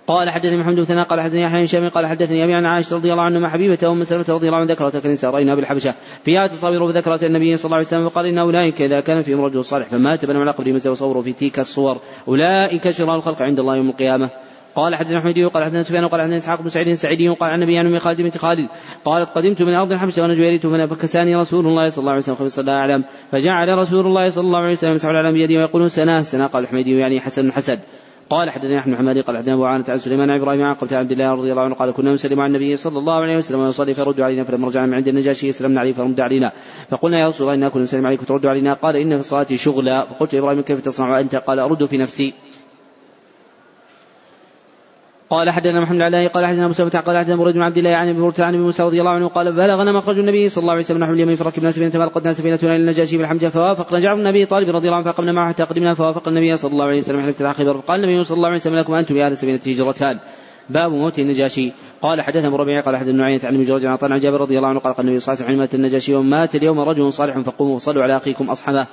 قال 0.07 0.29
حدثني 0.29 0.57
محمد 0.57 0.75
بن 0.75 1.03
قال 1.03 1.21
حدثني 1.21 1.41
يحيى 1.41 1.79
بن 1.79 1.89
قال 1.89 2.07
حدثني 2.07 2.43
أبي 2.43 2.53
عن 2.53 2.65
عائشة 2.65 2.95
رضي 2.95 3.11
الله 3.11 3.23
عنها 3.23 3.49
حبيبة 3.49 3.91
ام 3.91 4.03
سلمة 4.03 4.25
رضي 4.29 4.47
الله 4.47 4.57
عنها 4.57 4.73
ذكرت 4.73 4.97
كنيسة 4.97 5.29
رأينا 5.29 5.55
بالحبشة. 5.55 5.93
فيها 6.23 6.47
تصاوير 6.47 6.87
فذكرت 6.87 7.23
النبي 7.23 7.57
صلى 7.57 7.65
الله 7.65 7.77
عليه 7.77 7.87
وسلم 7.87 8.09
فقال 8.09 8.25
إن 8.25 8.37
أولئك 8.37 8.81
إذا 8.81 8.99
كان 8.99 9.21
فيهم 9.21 9.41
رجل 9.41 9.63
صالح 9.63 9.87
فمات 9.87 10.25
بنوا 10.25 10.41
على 10.41 10.51
قبره 10.51 10.71
مثل 10.71 10.89
وصوروا 10.89 11.21
في 11.21 11.33
تلك 11.33 11.59
الصور. 11.59 11.97
أولئك 12.27 12.89
شرار 12.89 13.15
الخلق 13.15 13.41
عند 13.41 13.59
الله 13.59 13.75
يوم 13.75 13.89
القيامة. 13.89 14.29
قال 14.75 14.95
حدثنا 14.95 15.21
حميدي 15.21 15.45
وقال 15.45 15.63
حدثنا 15.63 15.81
سفيان 15.81 16.03
وقال 16.03 16.21
حدثنا 16.21 16.37
إسحاق 16.37 16.61
بن 16.61 16.69
سعيد 16.69 16.87
السعيدي 16.87 17.29
وقال 17.29 17.49
عن 17.49 17.59
نبي 17.59 17.77
عن 17.77 17.99
خالد 17.99 18.21
بنت 18.21 18.37
خالد. 18.37 18.67
قالت 19.05 19.29
قدمت 19.29 19.61
من 19.61 19.73
أرض 19.73 19.91
الحبشة 19.91 20.21
وأنا 20.21 20.33
جويريت 20.33 20.67
فكساني 20.67 21.35
رسول 21.35 21.67
الله 21.67 21.89
صلى 21.89 22.01
الله 22.01 22.11
عليه 22.11 22.21
وسلم 22.21 22.35
خمس 22.35 22.59
الله 22.59 22.73
اعلم 22.73 23.03
فجعل 23.31 23.77
رسول 23.77 24.05
الله 24.05 24.29
صلى 24.29 24.43
الله 24.43 24.59
عليه 24.59 24.71
وسلم 24.71 24.91
يمسح 24.91 25.09
العلم 25.09 25.33
بيده 25.33 25.55
ويقول 25.55 25.91
سناه 25.91 26.21
سناه 26.21 26.47
قال 26.47 26.63
الحميدي 26.63 26.97
يعني 26.97 27.19
حسن 27.19 27.51
حسد. 27.51 27.79
قال 28.29 28.49
حدثنا 28.49 28.79
أحمد 28.79 28.95
حمادي 28.95 29.21
قال 29.21 29.37
حدثنا 29.37 29.53
أبو 29.53 29.65
عانة 29.65 29.85
عن 29.89 29.97
سليمان 29.97 30.29
عن 30.29 30.39
إبراهيم 30.39 30.61
عن 30.61 30.75
عبد 30.91 31.11
الله 31.11 31.31
رضي 31.31 31.51
الله 31.51 31.61
عنه 31.61 31.75
قال 31.75 31.91
كنا 31.91 32.11
نسلم 32.11 32.39
على 32.39 32.47
النبي 32.47 32.75
صلى 32.75 32.99
الله 32.99 33.13
عليه 33.13 33.37
وسلم 33.37 33.59
ويصلي 33.59 33.93
فرد 33.93 34.21
علينا 34.21 34.43
فلما 34.43 34.67
رجعنا 34.67 34.87
من 34.87 34.93
عند 34.93 35.07
النجاشي 35.07 35.51
سلمنا 35.51 35.79
عليه 35.79 35.93
فرد 35.93 36.19
علينا. 36.19 36.51
فقلنا 36.89 37.19
يا 37.19 37.27
رسول 37.27 37.47
الله 37.47 37.57
إنا 37.57 37.69
كنا 37.69 37.83
نسلم 37.83 38.05
عليك 38.05 38.21
فترد 38.21 38.45
علينا 38.45 38.73
قال 38.73 38.95
إن 38.95 39.09
في 39.09 39.19
الصلاة 39.19 39.47
شغلا. 39.55 40.05
فقلت 40.05 40.35
إبراهيم 40.35 40.61
كيف 40.61 40.81
تصنع 40.81 41.19
أنت؟ 41.19 41.35
قال 41.35 41.59
أرد 41.59 41.85
في 41.85 41.97
نفسي. 41.97 42.33
قال 45.29 45.49
حدثنا 45.49 45.81
محمد 45.81 46.01
علي 46.01 46.27
قال 46.27 46.45
حدثنا 46.45 46.67
موسى 46.67 46.83
قال 46.83 47.17
حدثنا 47.17 47.35
مريد 47.35 47.55
بن 47.55 47.61
عبد 47.61 47.77
الله 47.77 47.95
عن 47.95 48.09
أبي 48.09 48.43
عن 48.43 48.53
أبي 48.53 48.63
موسى 48.63 48.83
رضي 48.83 48.99
الله 48.99 49.11
عنه 49.11 49.27
قال 49.27 49.51
بلغنا 49.51 49.91
مخرج 49.91 50.19
النبي 50.19 50.49
صلى 50.49 50.61
الله 50.61 50.71
عليه 50.71 50.81
وسلم 50.81 50.97
نحو 50.97 51.13
اليمين 51.13 51.35
فركبنا 51.35 51.71
سفينه 51.71 51.89
فالقتنا 51.89 52.33
سفينتنا 52.33 52.75
إلى 52.75 52.81
النجاشي 52.81 53.17
بالحمجه 53.17 53.47
فوافقنا 53.47 53.99
جعفر 53.99 54.15
بن 54.15 54.27
ابي 54.27 54.45
طالب 54.45 54.69
رضي 54.69 54.87
الله 54.87 54.97
عنه 54.97 55.11
فقمنا 55.11 55.31
معه 55.31 55.49
حتى 55.49 55.63
قدمنا 55.63 55.93
فوافق 55.93 56.27
النبي 56.27 56.57
صلى 56.57 56.71
الله 56.71 56.85
عليه 56.85 56.97
وسلم 56.97 57.19
حتى 57.19 57.29
افتتح 57.29 57.51
خيبر 57.51 57.77
فقال 57.77 58.03
النبي 58.03 58.23
صلى 58.23 58.35
الله 58.35 58.47
عليه 58.47 58.57
وسلم 58.57 58.75
لكم 58.75 58.93
أنتم 58.93 59.17
يا 59.17 59.25
أهل 59.25 59.31
السفينه 59.31 59.59
هجرتان 59.67 60.19
باب 60.69 60.91
موت 60.91 61.19
النجاشي. 61.19 61.71
قال 62.01 62.21
حدثنا 62.21 62.47
أبو 62.47 62.55
ربيعة 62.55 62.83
قال 62.83 62.97
حدثنا 62.97 63.17
نعيمة 63.17 63.41
عن 63.43 63.53
ابن 63.53 63.63
جريج 63.63 63.85
عن 63.85 63.97
عن 64.01 64.17
جابر 64.17 64.41
رضي 64.41 64.57
الله 64.57 64.67
عنه 64.67 64.79
قال 64.79 64.93
قال 64.93 65.05
النبي 65.05 65.19
صلى 65.19 65.33
الله 65.33 65.43
عليه 65.43 65.53
وسلم 65.53 65.59
مات 65.59 65.75
النجاشي 65.75 66.15
ومات 66.15 66.55
اليوم 66.55 66.79
رجل 66.79 67.13
صالح 67.13 67.37
فقوموا 67.39 67.75
وصلوا 67.75 68.03
على 68.03 68.17
أخيكم 68.17 68.49
اصحمه 68.49 68.87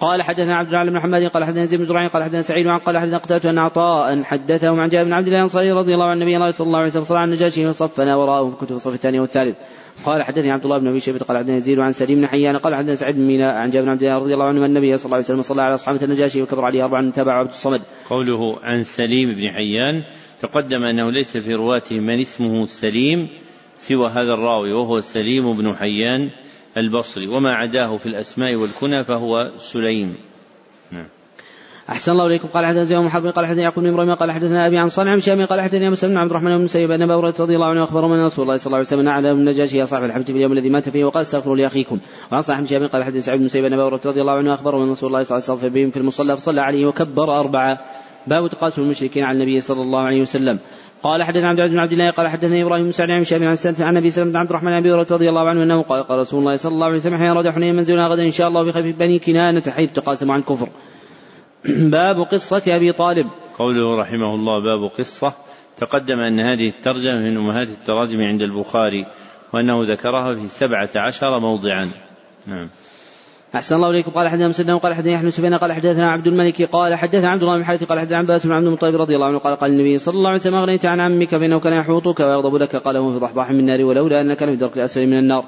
قال 0.00 0.22
حدثنا 0.22 0.56
عبد 0.56 0.68
الله 0.68 0.84
بن 0.84 0.92
محمد 0.92 1.22
قال 1.22 1.44
حدثنا 1.44 1.64
زيد 1.64 1.78
بن 1.78 1.84
زرعين 1.84 2.08
قال 2.08 2.22
حدثنا 2.22 2.42
سعيد 2.42 2.66
وعن 2.66 2.78
قال 2.78 2.98
حدثنا 2.98 3.18
قتادة 3.18 3.50
أن 3.50 3.58
عطاء 3.58 4.22
حدثهم 4.22 4.80
عن 4.80 4.88
جابر 4.88 5.04
بن 5.04 5.12
عبد 5.12 5.26
الله 5.26 5.38
الأنصاري 5.38 5.72
رضي 5.72 5.94
الله 5.94 6.06
عن 6.06 6.22
النبي 6.22 6.52
صلى 6.52 6.66
الله 6.66 6.78
عليه 6.78 6.88
وسلم 6.88 7.04
صلى 7.04 7.18
على 7.18 7.28
النجاشي 7.28 7.66
وصفنا 7.66 8.16
وراءه 8.16 8.50
كنت 8.50 8.68
في 8.68 8.74
الصف 8.74 8.94
الثاني 8.94 9.20
والثالث 9.20 9.56
قال 10.04 10.22
حدثني 10.22 10.50
عبد 10.50 10.64
الله 10.64 10.78
بن 10.78 10.86
أبي 10.88 11.00
شيبة 11.00 11.18
قال 11.18 11.38
حدثنا 11.38 11.56
يزيد 11.56 11.78
عن 11.78 11.92
سليم 11.92 12.18
بن 12.18 12.26
حيان 12.26 12.56
قال 12.56 12.74
حدثنا 12.74 12.94
سعيد 12.94 13.16
بن 13.16 13.26
ميناء 13.26 13.54
عن 13.54 13.70
جابر 13.70 13.84
بن 13.84 13.90
عبد 13.90 14.02
الله 14.02 14.18
رضي 14.18 14.34
الله 14.34 14.44
عنه 14.44 14.64
النبي 14.66 14.96
صلى 14.96 15.04
الله 15.04 15.16
عليه 15.16 15.24
وسلم 15.24 15.42
صلى 15.42 15.62
على 15.62 15.74
أصحابه 15.74 16.04
النجاشي 16.04 16.42
وكبر 16.42 16.64
عليه 16.64 16.84
اربعا 16.84 17.10
تابع 17.10 17.32
عبد 17.38 17.48
الصمد. 17.48 17.80
قوله 18.10 18.58
عن 18.62 18.84
سليم 18.84 19.34
بن 19.34 19.50
حيان 19.50 20.02
تقدم 20.40 20.84
أنه 20.84 21.10
ليس 21.10 21.36
في 21.36 21.54
رواته 21.54 22.00
من 22.00 22.20
اسمه 22.20 22.66
سليم 22.66 23.28
سوى 23.78 24.08
هذا 24.08 24.34
الراوي 24.34 24.72
وهو 24.72 25.00
سليم 25.00 25.56
بن 25.56 25.74
حيان 25.74 26.30
البصري 26.76 27.28
وما 27.28 27.54
عداه 27.54 27.96
في 27.96 28.06
الأسماء 28.06 28.54
والكنى 28.54 29.04
فهو 29.04 29.50
سليم. 29.58 30.14
نعم. 30.92 31.06
أحسن 31.90 32.12
الله 32.12 32.26
إليكم 32.26 32.48
قال 32.48 32.66
حدثنا 32.66 32.84
زيد 32.84 32.98
محرب 32.98 33.26
قال 33.26 33.46
حدثنا 33.46 33.62
يعقوب 33.62 33.84
بن 33.84 33.90
إبراهيم 33.90 34.14
قال 34.14 34.32
حدثنا 34.32 34.66
أبي 34.66 34.78
عن 34.78 34.88
بن 34.98 35.20
شامي 35.20 35.44
قال 35.44 35.60
حدثنا 35.60 35.90
مسلم 35.90 36.10
بن 36.10 36.16
عبد 36.16 36.30
الرحمن 36.30 36.58
بن 36.58 36.66
سيب 36.66 36.90
أن 36.90 37.02
أبا 37.02 37.14
رضي 37.20 37.54
الله 37.54 37.66
عنه 37.66 37.84
أخبر 37.84 38.06
من 38.06 38.24
رسول 38.24 38.44
الله 38.44 38.56
صلى 38.56 38.66
الله 38.66 38.76
عليه 38.76 38.86
وسلم 38.86 39.08
على 39.08 39.30
النجاشي 39.30 39.78
يا 39.78 39.84
صاحب 39.84 40.04
الحبة 40.04 40.24
في 40.24 40.30
اليوم 40.32 40.52
الذي 40.52 40.68
مات 40.68 40.88
فيه 40.88 41.04
وقال 41.04 41.22
استغفروا 41.22 41.56
لأخيكم 41.56 41.98
وعن 42.32 42.42
بن 42.48 42.66
شامي 42.66 42.86
قال 42.86 43.04
حدثنا 43.04 43.20
سعيد 43.20 43.40
بن 43.40 43.48
سيب 43.48 43.64
أن 43.64 43.72
أبا 43.72 43.88
رضي 43.88 44.20
الله 44.20 44.32
عنه 44.32 44.54
أخبر 44.54 44.78
من 44.78 44.90
رسول 44.90 45.08
الله 45.08 45.22
صلى 45.22 45.38
الله 45.38 45.48
عليه 45.50 45.70
وسلم 45.70 45.90
في 45.90 45.96
المصلى 45.96 46.36
فصلى 46.36 46.60
عليه 46.60 46.86
وكبر 46.86 47.40
أربعة 47.40 47.78
باب 48.26 48.48
تقاسم 48.48 48.82
المشركين 48.82 49.24
على 49.24 49.38
النبي 49.38 49.60
صلى 49.60 49.82
الله 49.82 50.00
عليه 50.00 50.20
وسلم 50.20 50.58
قال 51.02 51.22
حدثنا 51.22 51.48
عبد 51.48 51.58
العزيز 51.58 51.74
بن 51.74 51.80
عبد 51.80 51.92
الله 51.92 52.10
قال 52.10 52.28
حدثني 52.28 52.62
إبراهيم 52.62 52.84
بن 52.84 52.90
سعد 52.90 53.10
عن 53.10 53.24
شامي 53.24 53.46
عن 53.46 53.56
سنة 53.56 53.86
عن 53.86 53.96
أبي 53.96 54.10
سلمة 54.10 54.30
بن 54.30 54.36
عبد 54.36 54.50
الرحمن 54.50 54.82
بن 54.82 54.90
رضي 54.90 55.28
الله 55.28 55.48
عنه 55.48 55.62
أنه 55.62 55.82
قال 55.82 56.02
قال 56.02 56.18
رسول 56.18 56.40
الله 56.40 56.56
صلى 56.56 56.72
الله 56.72 56.86
عليه 56.86 56.96
وسلم 56.96 57.16
حين 57.16 57.32
رجع 57.32 57.52
حنين 57.52 57.74
منزلنا 57.74 58.06
غدا 58.06 58.22
إن 58.22 58.30
شاء 58.30 58.48
الله 58.48 58.72
في 58.72 58.92
بني 58.92 59.18
كنانة 59.18 59.62
حيث 59.70 59.92
تقاسم 59.92 60.30
عن 60.30 60.42
كفر. 60.42 60.68
باب 61.96 62.20
قصة 62.20 62.62
أبي 62.68 62.92
طالب. 62.92 63.26
قوله 63.58 63.96
رحمه 63.96 64.34
الله 64.34 64.62
باب 64.62 64.90
قصة 64.98 65.32
تقدم 65.76 66.18
أن 66.18 66.40
هذه 66.40 66.68
الترجمة 66.68 67.18
من 67.18 67.36
أمهات 67.36 67.68
التراجم 67.68 68.20
عند 68.20 68.42
البخاري 68.42 69.06
وأنه 69.54 69.92
ذكرها 69.92 70.34
في 70.34 70.48
سبعة 70.48 70.90
عشر 70.96 71.38
موضعا. 71.38 71.90
نعم. 72.46 72.68
أحسن 73.54 73.76
الله 73.76 73.90
إليكم. 73.90 74.10
قال 74.10 74.28
حدثنا 74.28 74.48
مسلم 74.48 74.78
قال 74.78 74.94
حدثنا 74.94 75.12
يحيى 75.12 75.30
سفيان 75.30 75.54
قال 75.54 75.72
حدثنا 75.72 76.10
عبد 76.10 76.26
الملك 76.26 76.62
قال 76.62 76.94
حدثنا 76.94 77.30
عبد 77.30 77.42
الله 77.42 77.56
بن 77.56 77.64
حارث 77.64 77.84
قال 77.84 78.00
حدثنا 78.00 78.18
عباس 78.18 78.46
بن 78.46 78.52
عبد 78.52 78.66
المطلب 78.66 78.94
رضي 79.00 79.14
الله 79.14 79.26
عنه 79.26 79.38
قال 79.38 79.56
قال 79.56 79.70
النبي 79.70 79.98
صلى 79.98 80.14
الله 80.14 80.28
عليه 80.28 80.38
وسلم 80.38 80.54
أغنيت 80.54 80.86
عن 80.86 81.00
عمك 81.00 81.28
فإنه 81.28 81.60
كان 81.60 81.72
يحوطك 81.72 82.20
ويغضب 82.20 82.54
لك. 82.54 82.76
قال 82.76 82.96
هو 82.96 83.12
في 83.12 83.18
ضحضاح 83.18 83.50
من 83.50 83.60
النار 83.60 83.84
ولولا 83.84 84.20
أنك 84.20 84.38
في 84.38 84.44
الدرك 84.44 84.76
الأسفل 84.76 85.06
من 85.06 85.18
النار. 85.18 85.44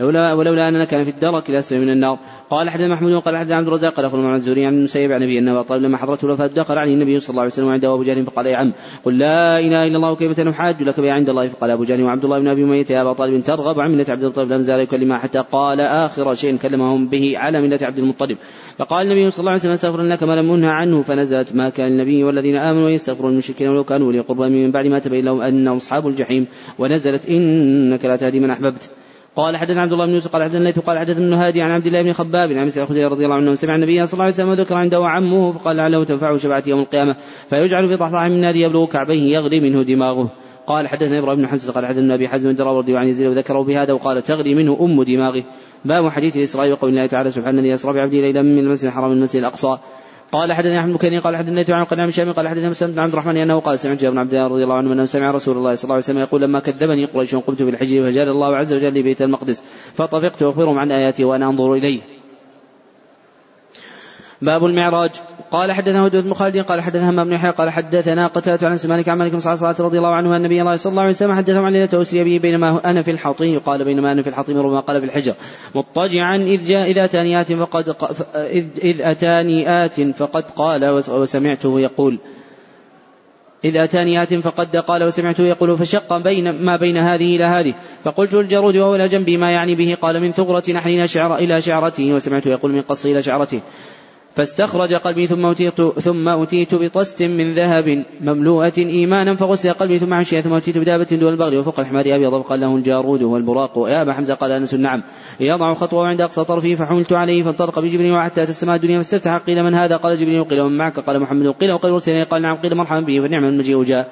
لولا 0.00 0.32
ولولا 0.32 0.68
أننا 0.68 0.84
كان 0.84 1.04
في 1.04 1.10
الدرك 1.10 1.50
الأسفل 1.50 1.80
من 1.80 1.90
النار. 1.90 2.18
قال 2.50 2.70
حدثنا 2.70 2.88
محمود 2.88 3.14
قال 3.14 3.36
حدثنا 3.36 3.56
عبد 3.56 3.66
الرزاق 3.66 3.94
قال 3.94 4.04
اخبرنا 4.04 4.28
عن 4.28 4.42
عن 4.48 4.74
المسيب 4.74 5.12
عن 5.12 5.22
النبي 5.22 5.38
انه 5.38 5.62
طالب 5.62 5.82
لما 5.82 5.96
حضرته 5.96 6.26
الوفاة 6.26 6.46
دخل 6.46 6.78
عليه 6.78 6.94
النبي 6.94 7.20
صلى 7.20 7.30
الله 7.30 7.40
عليه 7.40 7.52
وسلم 7.52 7.66
وعنده 7.66 7.94
أبو 7.94 8.02
جهل 8.02 8.24
فقال 8.24 8.46
يا 8.46 8.56
عم 8.56 8.72
قل 9.04 9.18
لا 9.18 9.58
إله 9.58 9.86
إلا 9.86 9.96
الله 9.96 10.12
وكيف 10.12 10.40
نحاج 10.40 10.82
لك 10.82 11.00
بها 11.00 11.12
عند 11.12 11.28
الله؟ 11.28 11.46
فقال 11.46 11.70
أبو 11.70 11.84
جهل 11.84 12.02
وعبد 12.02 12.24
الله 12.24 12.38
بن 12.38 12.48
أبي 12.48 12.64
أمية 12.64 12.86
يا 12.90 13.02
أبا 13.02 13.12
طالب 13.12 13.44
ترغب 13.44 13.80
عن 13.80 13.90
ملة 13.90 14.06
عبد 14.08 14.22
المطلب 14.22 14.52
لم 14.52 14.60
زال 14.60 14.80
يكلمها 14.80 15.18
حتى 15.18 15.44
قال 15.52 15.80
آخر 15.80 16.34
شيء 16.34 16.56
كلمهم 16.56 17.08
به 17.08 17.38
على 17.38 17.60
ملة 17.60 17.78
عبد 17.82 17.98
المطلب. 17.98 18.38
فقال 18.78 19.06
النبي 19.06 19.30
صلى 19.30 19.40
الله 19.40 19.50
عليه 19.50 19.60
وسلم 19.60 19.72
أستغفر 19.72 20.02
لك 20.02 20.22
ما 20.22 20.32
لم 20.32 20.52
انهى 20.52 20.70
عنه 20.70 21.02
فنزلت 21.02 21.54
ما 21.54 21.68
كان 21.68 21.86
النبي 21.86 22.24
والذين 22.24 22.56
آمنوا 22.56 22.90
يستغفرون 22.90 23.32
المشركين 23.32 23.68
ولو 23.68 23.84
كانوا 23.84 24.12
لي 24.12 24.20
قربا 24.20 24.48
من 24.48 24.70
بعد 24.70 24.86
ما 24.86 24.98
تبين 24.98 25.24
لهم 25.24 25.40
أنهم 25.40 25.76
أصحاب 25.76 26.08
الجحيم. 26.08 26.46
ونزلت 26.78 27.28
إنك 27.28 28.04
لا 28.04 28.16
تهدي 28.16 28.40
من 28.40 28.50
أحببت. 28.50 28.90
قال 29.36 29.56
حدثنا 29.56 29.80
عبد 29.80 29.92
الله 29.92 30.06
بن 30.06 30.12
يوسف 30.12 30.32
قال 30.32 30.42
حدثنا 30.42 30.58
الليث 30.58 30.78
قال 30.78 30.98
حدثنا 30.98 31.24
ابن 31.24 31.32
هادي 31.32 31.62
عن 31.62 31.70
عبد 31.70 31.86
الله 31.86 32.02
بن 32.02 32.12
خباب 32.12 32.52
عن 32.52 32.66
مسعود 32.66 32.86
الخدري 32.86 33.04
رضي 33.04 33.24
الله 33.24 33.36
عنه 33.36 33.54
سمع 33.54 33.74
النبي 33.74 34.06
صلى 34.06 34.12
الله 34.12 34.24
عليه 34.24 34.34
وسلم 34.34 34.48
وذكر 34.48 34.74
عنده 34.74 35.06
عمه 35.06 35.52
فقال 35.52 35.76
لعله 35.76 36.04
تنفعه 36.04 36.36
شفاعة 36.36 36.62
يوم 36.66 36.80
القيامة 36.80 37.16
فيجعل 37.50 37.88
في 37.88 37.94
ضحضاح 37.94 38.24
من 38.24 38.40
نار 38.40 38.56
يبلغ 38.56 38.86
كعبيه 38.86 39.34
يغلي 39.36 39.60
منه 39.60 39.82
دماغه. 39.82 40.30
قال 40.66 40.88
حدثنا 40.88 41.18
إبراهيم 41.18 41.38
بن 41.38 41.46
حمزة 41.46 41.72
قال 41.72 41.86
حدثنا 41.86 42.14
أبي 42.14 42.28
حزم 42.28 42.48
الدراوردي 42.48 42.96
عن 42.96 43.08
يزيد 43.08 43.26
وذكره 43.26 43.62
بهذا 43.62 43.92
وقال 43.92 44.22
تغلي 44.22 44.54
منه 44.54 44.78
أم 44.80 45.02
دماغه. 45.02 45.42
باب 45.84 46.08
حديث 46.08 46.36
الإسراء 46.36 46.70
وقول 46.70 46.90
الله 46.90 47.06
تعالى 47.06 47.30
سبحان 47.30 47.58
الذي 47.58 47.74
أسرى 47.74 47.92
بعبده 47.92 48.18
ليلا 48.18 48.42
من 48.42 48.58
المسجد 48.58 48.86
الحرام 48.86 49.10
من 49.10 49.16
المسجد 49.16 49.40
الأقصى. 49.40 49.78
قال 50.34 50.52
حدثنا 50.52 50.80
أحمد 50.80 50.98
بن 50.98 51.20
قال 51.20 51.36
حدثنا 51.36 51.76
عن 51.76 51.84
قنام 51.84 52.08
الشامي 52.08 52.32
قال 52.32 52.48
حدثنا 52.48 52.68
مسلم 52.68 52.90
بن 52.90 52.98
عبد 52.98 53.12
الرحمن 53.12 53.36
أنه 53.36 53.60
قال 53.60 53.78
سمعت 53.78 53.98
جابر 53.98 54.14
بن 54.14 54.18
عبد 54.18 54.34
الله 54.34 54.46
رضي 54.46 54.64
الله 54.64 54.74
عنه 54.74 54.92
أنه 54.92 55.04
سمع 55.04 55.30
رسول 55.30 55.56
الله 55.56 55.74
صلى 55.74 55.84
الله 55.84 55.94
عليه 55.94 56.04
وسلم 56.04 56.18
يقول 56.18 56.42
لما 56.42 56.60
كذبني 56.60 57.04
قريش 57.04 57.34
قمت 57.34 57.62
في 57.62 57.68
الحج 57.68 58.02
فجعل 58.02 58.28
الله 58.28 58.56
عز 58.56 58.74
وجل 58.74 59.02
بيت 59.02 59.22
المقدس 59.22 59.62
فطفقت 59.94 60.42
اخبرهم 60.42 60.78
عن 60.78 60.92
آياتي 60.92 61.24
وأنا 61.24 61.46
أنظر 61.46 61.74
إليه. 61.74 62.23
باب 64.42 64.64
المعراج. 64.64 65.10
قال 65.50 65.72
حدثنا 65.72 66.06
هدبة 66.06 66.20
بن 66.20 66.34
خالد 66.34 66.58
قال 66.58 66.80
حدثنا 66.80 67.10
همام 67.10 67.26
بن 67.26 67.32
يحيى 67.32 67.50
قال 67.50 67.70
حدثنا 67.70 68.26
قتادة 68.26 68.68
عن 68.68 68.78
سمالك 68.78 69.08
عن 69.08 69.18
مالك 69.18 69.32
بن 69.32 69.40
صلى 69.40 69.74
رضي 69.80 69.98
الله 69.98 70.14
عنه 70.14 70.36
أن 70.36 70.46
نبي 70.46 70.60
الله 70.60 70.76
صلى 70.76 70.90
الله 70.90 71.02
عليه 71.02 71.10
وسلم 71.10 71.32
حدثهم 71.32 71.64
عن 71.64 71.72
ليلة 71.72 71.88
أسري 71.92 72.24
به 72.24 72.38
بينما 72.42 72.90
أنا 72.90 73.02
في 73.02 73.10
الحطيم 73.10 73.58
قال 73.58 73.84
بينما 73.84 74.12
أنا 74.12 74.22
في 74.22 74.28
الحطيم 74.28 74.58
ربما 74.58 74.80
قال 74.80 75.00
في 75.00 75.06
الحجر. 75.06 75.34
مضطجعا 75.74 76.36
إذ 76.36 76.66
جاء 76.66 76.90
إذا 76.90 77.04
أتاني 77.04 77.40
آت 77.40 77.52
فقد 77.52 77.96
إذ, 78.34 78.64
إذ 78.84 79.02
أتاني 79.02 79.84
آت 79.84 80.00
فقد 80.00 80.44
قال 80.50 81.04
وسمعته 81.08 81.80
يقول. 81.80 82.18
إذ 83.64 83.76
أتاني 83.76 84.22
آت 84.22 84.34
فقد 84.34 84.76
قال 84.76 85.04
وسمعته 85.04 85.44
يقول 85.44 85.76
فشق 85.76 86.18
بين 86.18 86.64
ما 86.64 86.76
بين 86.76 86.96
هذه 86.96 87.36
إلى 87.36 87.44
هذه. 87.44 87.74
فقلت 88.04 88.34
للجارود 88.34 88.76
وهو 88.76 88.94
إلى 88.94 89.08
جنبي 89.08 89.36
ما 89.36 89.50
يعني 89.50 89.74
به؟ 89.74 89.96
قال 90.02 90.20
من 90.20 90.32
ثغرة 90.32 90.72
نحره 90.72 91.36
إلى 91.36 91.60
شعرته. 91.60 92.12
وسمعته 92.12 92.50
يقول 92.50 92.72
من 92.72 92.82
قصه 92.82 93.06
إلى 93.06 93.22
شعرته. 93.22 93.60
فاستخرج 94.34 94.94
قلبي 94.94 95.26
ثم 95.26 95.46
أتيت 95.46 95.82
ثم 95.82 96.28
أتيت 96.28 96.74
بطست 96.74 97.22
من 97.22 97.54
ذهب 97.54 98.04
مملوءة 98.20 98.72
إيمانا 98.78 99.34
فغسل 99.34 99.72
قلبي 99.72 99.98
ثم 99.98 100.14
عشي 100.14 100.42
ثم 100.42 100.52
أتيت 100.52 100.78
بدابة 100.78 101.06
دون 101.12 101.32
البغل 101.32 101.58
وفوق 101.58 101.80
الحمار. 101.80 102.04
أبيض 102.06 102.42
فقال 102.42 102.60
له 102.60 102.76
الجارود 102.76 103.22
والبراق. 103.22 103.78
يا 103.88 104.02
أبا 104.02 104.12
حمزة 104.12 104.34
قال 104.34 104.50
أنس 104.50 104.74
نعم. 104.74 105.02
يضع 105.40 105.74
خطوة 105.74 106.06
عند 106.06 106.20
أقصى 106.20 106.44
طرفه 106.44 106.74
فحملت 106.74 107.12
عليه 107.12 107.42
فانطلق 107.42 107.80
بجبريل 107.80 108.20
حتى 108.20 108.42
السماء 108.42 108.76
الدنيا 108.76 108.96
فاستفتح. 108.96 109.36
قيل 109.36 109.62
من 109.62 109.74
هذا؟ 109.74 109.96
قال 109.96 110.16
جبريل 110.16 110.44
قيل 110.44 110.60
ومن 110.60 110.76
معك؟ 110.76 111.00
قال 111.00 111.20
محمد 111.20 111.54
قيل 111.54 111.72
وقيل 111.72 111.92
مرسلين. 111.92 112.24
قال 112.24 112.42
نعم 112.42 112.56
قيل 112.56 112.74
مرحبا 112.74 113.00
به 113.00 113.26
فنعم 113.26 113.44
المجيء 113.44 113.82
جاء. 113.82 114.08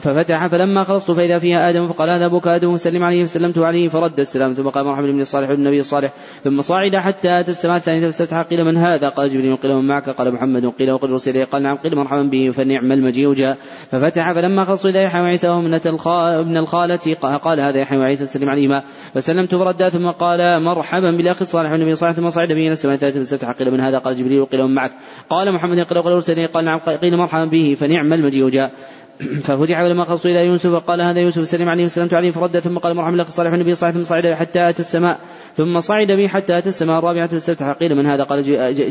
ففتح. 0.00 0.46
فلما 0.46 0.84
خلصت 0.84 1.10
فإذا 1.10 1.38
فيها 1.38 1.70
آدم 1.70 1.86
فقال 1.86 2.10
هذا 2.10 2.26
أبوك 2.26 2.48
آدم 2.48 2.76
فسلم 2.76 3.04
عليه 3.04 3.24
فسلمت 3.24 3.58
عليه 3.58 3.88
فرد 3.88 4.20
السلام. 4.20 4.52
ثم 4.52 4.68
قال 4.68 4.84
مرحبا 4.84 5.06
بن 5.06 5.20
الصالح 5.20 5.50
والنبي 5.50 5.80
الصالح. 5.80 6.12
ثم 6.44 6.60
صعد 6.60 6.96
حتى 6.96 7.40
أتى 7.40 7.50
السماء 7.50 7.76
الثانية 7.76 8.00
فاستفتح. 8.00 8.40
قيل 8.40 8.64
من 8.64 8.76
هذا؟ 8.76 9.08
قال 9.08 9.28
جبريل 9.28 9.45
قيل 9.54 9.72
ومن 9.72 9.88
معك 9.88 10.10
قال 10.10 10.34
محمد 10.34 10.66
قيل 10.66 10.90
وقل 10.90 11.10
رسل 11.10 11.44
قال 11.44 11.62
نعم 11.62 11.76
قيل 11.76 11.96
مرحبا 11.96 12.22
به 12.22 12.50
فنعم 12.50 12.92
المجيء 12.92 13.32
جاء. 13.32 13.58
ففتح 13.92 14.32
فلما 14.32 14.64
خلصوا 14.64 14.90
إلى 14.90 15.02
يحيى 15.02 15.20
وعيسى 15.20 15.48
وهم 15.48 15.74
ابن 16.14 16.56
الخالة 16.56 17.14
قال 17.42 17.60
هذا 17.60 17.78
يحيى 17.80 17.98
وعيسى 17.98 18.26
فسلم 18.26 18.50
عليهما. 18.50 18.82
فسلمت 19.14 19.54
فردا 19.54 19.88
ثم 19.88 20.10
قال 20.10 20.62
مرحبا 20.62 21.10
بالأخ 21.10 21.42
الصالح 21.42 21.72
والنبي 21.72 21.94
صالح 21.94 22.12
ثم 22.12 22.30
صعد 22.30 22.48
به 22.48 22.54
إلى 22.54 22.72
السماء 22.72 22.94
الثالثه 22.94 23.18
فاستفتح 23.18 23.50
قيل 23.50 23.70
من 23.70 23.80
هذا؟ 23.80 23.98
قال 23.98 24.16
جبريل 24.16 24.40
وقيل 24.40 24.62
من 24.62 24.74
معك. 24.74 24.92
قال 25.30 25.52
محمد 25.52 25.80
قيل 25.80 25.98
وقل 25.98 26.12
رسل 26.12 26.46
قال 26.46 26.64
نعم 26.64 26.78
قيل 26.78 27.16
مرحبا 27.16 27.44
به 27.44 27.74
فنعم 27.74 28.12
المجيء 28.12 28.48
جاء. 28.48 28.72
ففتح 29.42 29.80
ولما 29.80 30.04
خلصوا 30.04 30.30
إلى 30.30 30.46
يوسف 30.46 30.70
فقال 30.70 31.00
هذا 31.00 31.20
يوسف 31.20 31.48
سلم 31.48 31.68
عليه 31.68 31.86
سلمت 31.86 32.14
عليه 32.14 32.30
فرد 32.30 32.58
ثم 32.58 32.78
قال 32.78 32.96
مرحبا 32.96 33.16
لك 33.16 33.28
صالح 33.28 33.52
النبي 33.52 33.74
صالح 33.74 33.94
ثم 33.94 34.04
صعد 34.04 34.26
حتى 34.26 34.68
أتى 34.68 34.80
السماء. 34.80 35.20
ثم 35.54 35.80
صعد 35.80 36.12
بي 36.12 36.28
حتى 36.28 36.58
أتى 36.58 36.68
السماء. 36.68 36.98
الرابعة 36.98 37.26
فاستفتح 37.26 37.70
قيل 37.70 37.94
من 37.94 38.06
هذا؟ 38.06 38.22
قال 38.22 38.42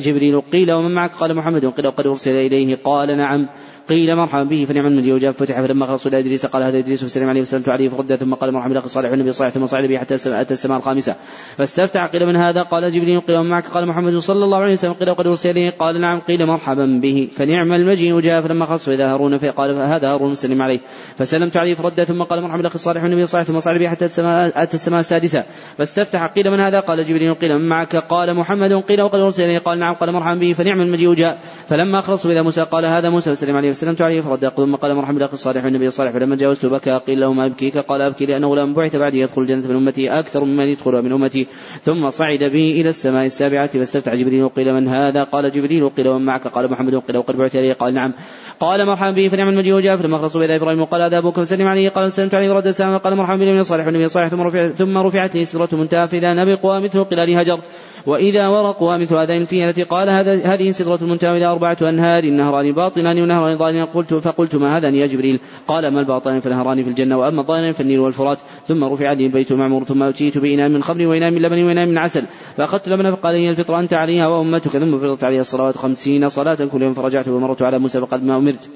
جبريل. 0.02 0.42
قيل 0.42 0.72
ومن 0.72 0.96
معك؟ 0.96 1.12
قال 1.12 1.36
محمد. 1.36 1.66
قيل 1.66 1.88
وقد 1.88 2.08
أرسل 2.08 2.32
إليه. 2.32 2.78
قال 2.84 3.18
نعم. 3.18 3.50
قيل 3.90 4.16
مرحبا 4.16 4.44
به 4.44 4.66
فنعم 4.66 4.86
المجيء. 4.86 5.14
وجاء 5.14 5.32
فتح 5.32 5.62
فلما 5.62 5.86
خلصوا 5.86 6.12
إلى 6.12 6.20
إدريس 6.20 6.46
قال 6.46 6.64
هذا 6.64 6.78
إدريس 6.78 7.04
فسلم 7.04 7.30
عليه 7.30 7.42
وسلمت 7.42 7.70
عليه 7.70 7.90
فرد 7.90 8.16
ثم 8.16 8.34
قال 8.34 8.54
مرحبا 8.54 8.74
لك 8.74 8.88
صالح 8.88 9.12
النبي 9.12 9.32
صالح 9.32 9.52
ثم 9.52 9.66
صعد 9.66 9.86
به 9.86 9.98
حتى 9.98 10.16
أتى 10.16 10.54
السماء 10.54 10.78
الخامسة. 10.78 11.16
فاستفتح 11.58 12.06
قيل 12.06 12.26
من 12.26 12.36
هذا؟ 12.36 12.62
قال 12.62 12.92
جبريل. 12.92 13.20
قيل 13.20 13.38
ومن 13.38 13.50
معك؟ 13.50 13.68
قال 13.68 13.88
محمد 13.88 14.18
صلى 14.18 14.44
الله 14.44 14.58
عليه 14.58 14.74
وسلم. 14.74 14.94
قيل 14.94 15.10
وقد 15.10 15.28
أرسل 15.28 15.50
إليه. 15.50 15.70
قال 15.70 16.02
نعم. 16.02 16.20
قيل 16.20 16.46
مرحبا 16.46 17.00
به 17.02 17.30
فنعم 17.36 17.74
المجيء. 17.74 18.20
جاء 18.20 18.42
فلما 18.42 18.66
خلصوا 18.66 18.94
إلى 18.94 19.04
هارون 19.04 19.38
فقال 19.38 19.76
هذا 19.76 20.15
هارون 20.16 20.36
سلم 20.36 20.62
عليه. 20.62 20.80
فسلمت 21.18 21.58
عليه 21.58 21.74
فرد 21.74 22.04
ثم 22.04 22.24
قال 22.24 22.42
مرحبا 22.42 22.62
لك 22.62 22.78
صالح 22.78 23.04
النبي 23.04 23.26
صالح 23.26 23.44
ثم 23.44 23.60
صعد 23.60 23.80
به 23.80 23.88
حتى 23.88 24.06
السماء 24.06 24.64
اتى 24.64 24.74
السماء 24.74 25.00
السادسة. 25.00 25.44
فاستفتح 25.78 26.26
قيل 26.26 26.52
من 26.52 26.60
هذا؟ 26.60 26.80
قال 26.80 27.04
جبريل. 27.04 27.34
قيل 27.34 27.58
من 27.60 27.68
معك؟ 27.68 27.96
قال 27.96 28.36
محمد. 28.36 28.74
قيل 28.74 29.02
وقد 29.02 29.20
ارسل 29.20 29.44
اليه 29.44 29.60
قال 29.60 29.80
نعم. 29.80 29.94
قال 29.96 30.14
مرحبا 30.14 30.40
به 30.40 30.54
فنعم 30.54 30.82
المجيء 30.82 31.14
جاء. 31.14 31.40
فلما 31.68 32.02
خلصوا 32.02 32.32
إلى 32.32 32.44
موسى 32.44 32.62
قال 32.62 32.86
هذا 32.86 33.10
موسى. 33.10 33.36
فسلم 33.36 33.56
عليه 33.56 33.70
وسلمت 33.70 34.02
عليه 34.02 34.22
فرد 34.22 34.50
ثم 34.50 34.76
قال 34.76 34.96
مرحبا 34.96 35.20
لك 35.20 35.34
الصالح 35.34 35.66
النبي 35.66 35.88
الصالح. 35.88 36.12
فلما 36.12 36.36
جاوزت 36.36 36.66
بكى 36.66 36.92
قيل 37.08 37.20
له 37.20 37.34
ما 37.34 37.46
أبكيك؟ 37.46 37.78
قال 37.78 38.02
أبكي 38.02 38.26
لأنه 38.26 38.56
لم 38.56 38.74
بعث 38.74 38.96
بعدي 38.96 39.20
يدخل 39.20 39.42
الجنة 39.42 39.68
من 39.68 39.76
أمتي 39.76 40.10
أكثر 40.20 40.44
ممن 40.44 40.68
يدخلها 40.68 41.02
من 41.02 41.12
أمتي. 41.12 41.48
ثم 41.84 42.10
صعد 42.10 42.44
بي 42.44 42.82
إلى 42.82 42.90
السماء 42.90 43.26
السابعة 43.26 43.68
فاستفتح 43.68 44.14
جبريل. 44.16 44.50
قيل 44.50 44.74
من 44.74 44.88
هذا؟ 44.88 45.24
قال 45.24 45.52
جبريل. 45.52 45.90
قيل 45.90 46.08
ومن 46.08 46.26
معك؟ 46.26 46.48
قال 46.48 46.72
محمد. 46.72 46.96
قيل 46.96 47.18
وقد 47.18 47.36
بعث 47.36 47.56
اليه 47.56 47.74
قال 47.74 47.94
نعم. 47.94 48.14
قال 48.60 48.86
مرحبا 48.86 49.12
به 49.12 49.28
فنعم 49.28 49.50
المجيء 49.50 49.74
وجاء 49.74 49.96
فلما 50.06 50.18
خلصوا 50.18 50.42
بيد 50.42 50.52
إبراهيم 50.52 50.82
وقال 50.82 51.02
هذا 51.02 51.18
أبوك 51.18 51.40
فسلم 51.40 51.68
عليه 51.68 51.90
قال 51.90 52.12
سلمت 52.12 52.36
عليه 52.36 52.50
ورد 52.50 52.68
السلام 52.68 52.98
قال 52.98 53.16
مرحبا 53.16 53.36
بالنبي 53.36 53.60
الصالح 53.60 53.86
والنبي 53.86 54.06
الصالح 54.06 54.28
ثم 54.28 54.42
رفعت 54.42 54.72
ثم 54.72 54.98
رفعت 54.98 55.36
لي 55.36 55.46
سدره 55.46 55.70
منتهى 55.74 56.08
فإذا 56.08 56.34
نبقها 56.34 56.80
مثل 56.80 57.04
قلال 57.04 57.38
هجر. 57.38 57.60
وإذا 58.06 58.48
ورقها 58.48 58.98
مثل 58.98 59.16
هذين 59.16 59.42
الفيل 59.42 59.70
التي 59.70 59.84
قال 59.84 60.10
هذا 60.10 60.54
هذه 60.54 60.72
سدره 60.72 61.00
المنتهى 61.02 61.32
واذا 61.32 61.48
أربعة 61.48 61.78
أنهار 61.82 62.26
نهران 62.26 62.72
باطنان 62.72 63.22
ونهران 63.22 63.58
ظاهران 63.58 63.86
قلت 63.86 64.14
فقلت 64.14 64.56
ما 64.56 64.78
هذا 64.78 64.90
يا 64.90 65.06
جبريل؟ 65.06 65.40
قال 65.68 65.88
ما 65.88 66.00
الباطنان 66.00 66.40
فالنهران 66.40 66.84
في 66.84 66.90
الجنة 66.90 67.18
وأما 67.18 67.42
الظاهران 67.42 67.72
فالنيل 67.72 68.00
والفرات. 68.00 68.38
ثم 68.66 68.84
رفع 68.84 69.14
لي 69.14 69.26
البيت 69.26 69.52
المعمور 69.52 69.84
ثم 69.84 70.04
أتيت 70.04 70.38
بإناء 70.38 70.70
من 70.70 70.84
خمر 70.84 71.08
وإناء 71.08 71.32
من 71.32 71.42
لبن 71.42 71.64
وإناء 71.64 71.86
من 71.86 71.98
عسل. 71.98 72.24
فأخذت 72.58 72.90
لبنا 72.90 73.16
فقال 73.16 73.36
هي 73.36 73.50
الفطر 73.50 73.80
أنت 73.80 73.94
عليها 73.94 74.28
وأمتك 74.28 74.72
ثم 74.72 74.98
فرضت 74.98 75.24
عليها 75.24 75.42
الصلوات 75.42 75.78
خمسين 75.78 76.30
صلاة 76.30 76.66
كل 76.66 76.82
يوم 76.82 76.94
فرجعت 76.94 77.28
ومررت 77.28 77.62
على 77.62 77.80
موسى 77.80 78.02
فقد 78.02 78.24
ما 78.24 78.38
أمرت. 78.38 78.70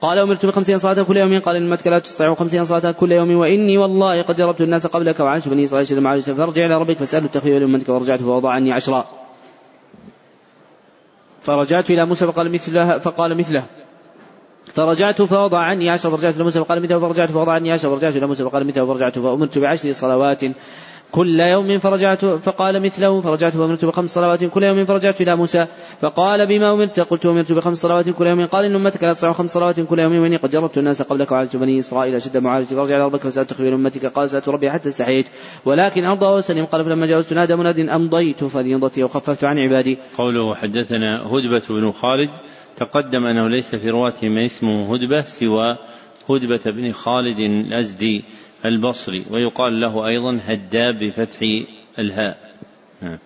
قال 0.00 0.18
أمرت 0.18 0.46
بخمسين 0.46 0.78
صلاة 0.78 1.02
كل 1.02 1.16
يوم. 1.16 1.40
قال 1.40 1.56
إنك 1.56 1.86
لا 1.86 1.98
تستطيع 1.98 2.34
خمسين 2.34 2.64
صلاة 2.64 2.92
كل 2.92 3.12
يوم. 3.12 3.36
وإني 3.36 3.78
والله 3.78 4.22
قد 4.22 4.36
جربت 4.36 4.60
الناس 4.60 4.86
قبلك 4.86 5.20
وعاشت 5.20 5.48
بني 5.48 5.64
إسرائيل 5.64 5.86
شد 5.86 5.98
معاش 5.98 6.30
فارجع 6.30 6.66
إلى 6.66 6.78
ربك 6.78 6.96
فاسأله 6.96 7.26
التخفيف 7.26 7.54
لأمتك 7.54 7.88
ورجعت 7.88 8.20
فوضع 8.20 8.50
عني 8.50 8.72
عشرا. 8.72 9.04
فرجعت 11.42 11.90
إلى 11.90 12.06
موسى 12.06 12.26
فقال 12.26 12.52
مثله 12.52 12.98
فقال 12.98 13.36
مثله. 13.38 13.64
فرجعت 14.74 15.22
فوضع 15.22 15.58
عني 15.58 15.90
عشر 15.90 16.10
فرجعت 16.10 16.34
إلى 16.34 16.44
موسى 16.44 16.60
فقال 16.60 16.82
مثله. 16.82 16.98
فرجعت 16.98 17.30
فوضع 17.30 17.52
عني 17.52 17.72
عشر 17.72 17.96
فرجعت 17.96 18.16
إلى 18.16 18.26
موسى 18.26 18.44
فقال 18.44 18.66
مثله. 18.66 18.84
فرجعت 18.84 19.18
فأمرت 19.18 19.58
بعشر 19.58 19.92
صلوات 19.92 20.44
كل 21.16 21.40
يوم 21.40 21.78
فرجعت 21.78 22.24
فقال 22.24 22.82
مثله 22.82 23.20
فرجعت 23.20 23.52
فأمرت 23.52 23.84
بخمس 23.84 24.10
صلوات 24.10 24.44
كل 24.44 24.62
يوم 24.62 24.84
فرجعت 24.84 25.20
إلى 25.20 25.36
موسى 25.36 25.66
فقال 26.00 26.46
بما 26.46 26.72
أمرت 26.72 27.00
قلت 27.00 27.26
أمرت 27.26 27.52
بخمس 27.52 27.76
صلوات 27.76 28.08
كل 28.10 28.26
يوم 28.26 28.46
قال 28.46 28.64
إن 28.64 28.74
أمتك 28.74 29.02
لا 29.04 29.12
تصنع 29.12 29.32
خمس 29.32 29.50
صلوات 29.50 29.80
كل 29.80 29.98
يوم 29.98 30.18
وإني 30.18 30.36
قد 30.36 30.50
جربت 30.50 30.78
الناس 30.78 31.02
قبلك 31.02 31.32
وعالجت 31.32 31.56
بني 31.56 31.78
إسرائيل 31.78 32.14
أشد 32.14 32.36
معالجة 32.36 32.74
فرجع 32.74 32.96
إلى 32.96 33.04
ربك 33.04 33.20
فسألت 33.20 33.50
تخبير 33.50 33.74
أمتك 33.74 34.06
قال 34.06 34.30
سألت 34.30 34.48
ربي 34.48 34.70
حتى 34.70 34.88
استحييت 34.88 35.26
ولكن 35.64 36.04
أرضى 36.04 36.26
وسلم 36.26 36.64
قال 36.64 36.84
فلما 36.84 37.06
جاوزت 37.06 37.32
نادى 37.32 37.56
مناد 37.56 37.80
أمضيت 37.80 38.44
فريضتي 38.44 39.04
وخففت 39.04 39.44
عن 39.44 39.58
عبادي. 39.58 39.98
قوله 40.18 40.54
حدثنا 40.54 41.26
هدبة 41.32 41.62
بن 41.70 41.92
خالد 41.92 42.30
تقدم 42.76 43.26
أنه 43.26 43.48
ليس 43.48 43.74
في 43.74 43.90
رواته 43.90 44.28
ما 44.28 44.46
اسمه 44.46 44.94
هدبة 44.94 45.22
سوى 45.22 45.76
هدبة 46.30 46.70
بن 46.70 46.92
خالد 46.92 47.38
الأزدي. 47.38 48.24
البصري 48.64 49.24
ويقال 49.30 49.80
له 49.80 50.06
أيضا 50.06 50.40
هداب 50.46 50.98
بفتح 50.98 51.38
الهاء. 51.98 52.38
نعم. 53.02 53.18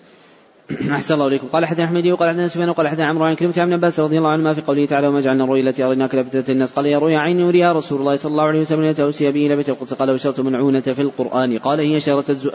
أحسن 0.96 1.14
الله 1.14 1.26
إليكم. 1.26 1.46
قال 1.46 1.66
حدثنا 1.66 1.84
أحمد 1.84 2.06
وقال 2.06 2.28
حدثنا 2.28 2.48
سفيان 2.48 2.68
وقال 2.68 2.88
حدثنا 2.88 3.06
عمرو 3.06 3.24
عن 3.24 3.34
كلمة 3.34 3.54
عن 3.58 3.72
ابن 3.72 3.92
رضي 3.98 4.18
الله 4.18 4.30
عنهما 4.30 4.54
في 4.54 4.60
قوله 4.60 4.86
تعالى 4.86 5.08
وما 5.08 5.20
جعلنا 5.20 5.44
الرؤيا 5.44 5.62
التي 5.62 5.84
أريناك 5.84 6.14
لفتنة 6.14 6.44
الناس 6.48 6.72
قال 6.72 6.86
يا 6.86 6.98
رؤيا 6.98 7.18
عيني 7.18 7.42
يريها 7.42 7.72
رسول 7.72 8.00
الله 8.00 8.16
صلى 8.16 8.32
الله 8.32 8.44
عليه 8.44 8.60
وسلم 8.60 8.84
يتوسي 8.84 9.32
به 9.32 9.46
إلى 9.46 9.56
بيت 9.56 9.68
القدس. 9.68 9.94
قال 9.94 10.14
بشرت 10.14 10.40
منعونة 10.40 10.80
في 10.80 11.02
القرآن. 11.02 11.58
قال 11.58 11.80
هي 11.80 12.00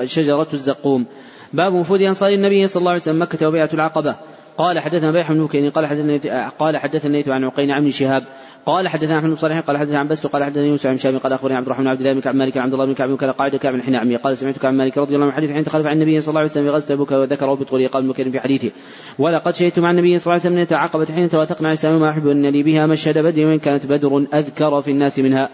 شجرة 0.06 0.48
الزقوم. 0.54 1.06
باب 1.54 1.74
وفود 1.74 2.02
أنصار 2.02 2.30
النبي 2.30 2.68
صلى 2.68 2.80
الله 2.80 2.92
عليه 2.92 3.02
وسلم 3.02 3.22
مكة 3.22 3.48
وبيعة 3.48 3.70
العقبة. 3.74 4.16
قال 4.58 4.80
حدثنا 4.80 5.12
بيح 5.12 5.32
بن 5.32 5.42
مكين 5.42 5.70
قال 5.70 5.86
حدثنا 5.86 6.50
قال 6.50 6.78
حدثنا 6.78 7.24
عن 7.28 7.44
عقين 7.44 7.72
عن 7.72 7.90
شهاب 7.90 8.24
قال 8.66 8.88
حدثنا 8.88 9.20
أحمد 9.20 9.30
بن 9.30 9.36
صالح 9.36 9.60
قال 9.60 9.78
حدثنا 9.78 10.00
عن 10.00 10.08
بس 10.08 10.28
قال 10.28 10.44
حدثنا 10.44 10.66
يوسف 10.66 10.88
عن 10.88 10.98
شامي 10.98 11.18
قال 11.18 11.34
أخبرني 11.34 11.56
عبد 11.56 11.66
الرحمن 11.66 11.88
عبد 11.88 12.00
الله 12.00 12.14
بن 12.14 12.22
كعب 12.22 12.36
مالك 12.36 12.58
عبد 12.58 12.74
الله 12.74 12.86
بن 12.86 12.94
كعب 12.94 13.16
قال 13.16 13.32
قاعد 13.32 13.56
كعب 13.56 13.82
حين 13.82 13.96
عمي 13.96 14.16
قال 14.16 14.38
سمعت 14.38 14.58
كعب 14.58 14.74
مالك 14.74 14.98
رضي 14.98 15.16
الله 15.16 15.26
عنه 15.26 15.36
حديث 15.36 15.52
حين 15.52 15.64
تخلف 15.64 15.86
عن 15.86 15.94
النبي 15.94 16.20
صلى 16.22 16.30
الله 16.30 16.40
عليه 16.40 16.50
وسلم 16.50 16.64
في 16.64 16.70
غزوة 16.70 16.96
تبوك 16.96 17.12
وذكره 17.12 17.54
بطول 17.54 17.88
قال 17.88 18.08
مكين 18.08 18.32
في 18.32 18.40
حديثه. 18.40 18.72
ولقد 19.20 19.56
شهدت 19.56 19.80
مع 19.80 19.92
النبي 19.92 20.20
صلى 20.20 20.34
الله 20.34 20.46
عليه 20.46 20.56
وسم 20.56 20.62
يتعاقبت 20.62 21.12
حين 21.12 21.30
توافقنا 21.30 21.70
على 21.70 22.00
ما 22.00 22.10
احب 22.10 22.28
ان 22.28 22.46
لي 22.46 22.64
بها 22.64 22.86
مشهد 22.86 23.18
بدر 23.18 23.46
وإن 23.46 23.60
كانت 23.60 23.86
بدر 23.86 24.26
أذكر 24.34 24.82
في 24.82 24.92
الناس 24.92 25.20
منها. 25.20 25.50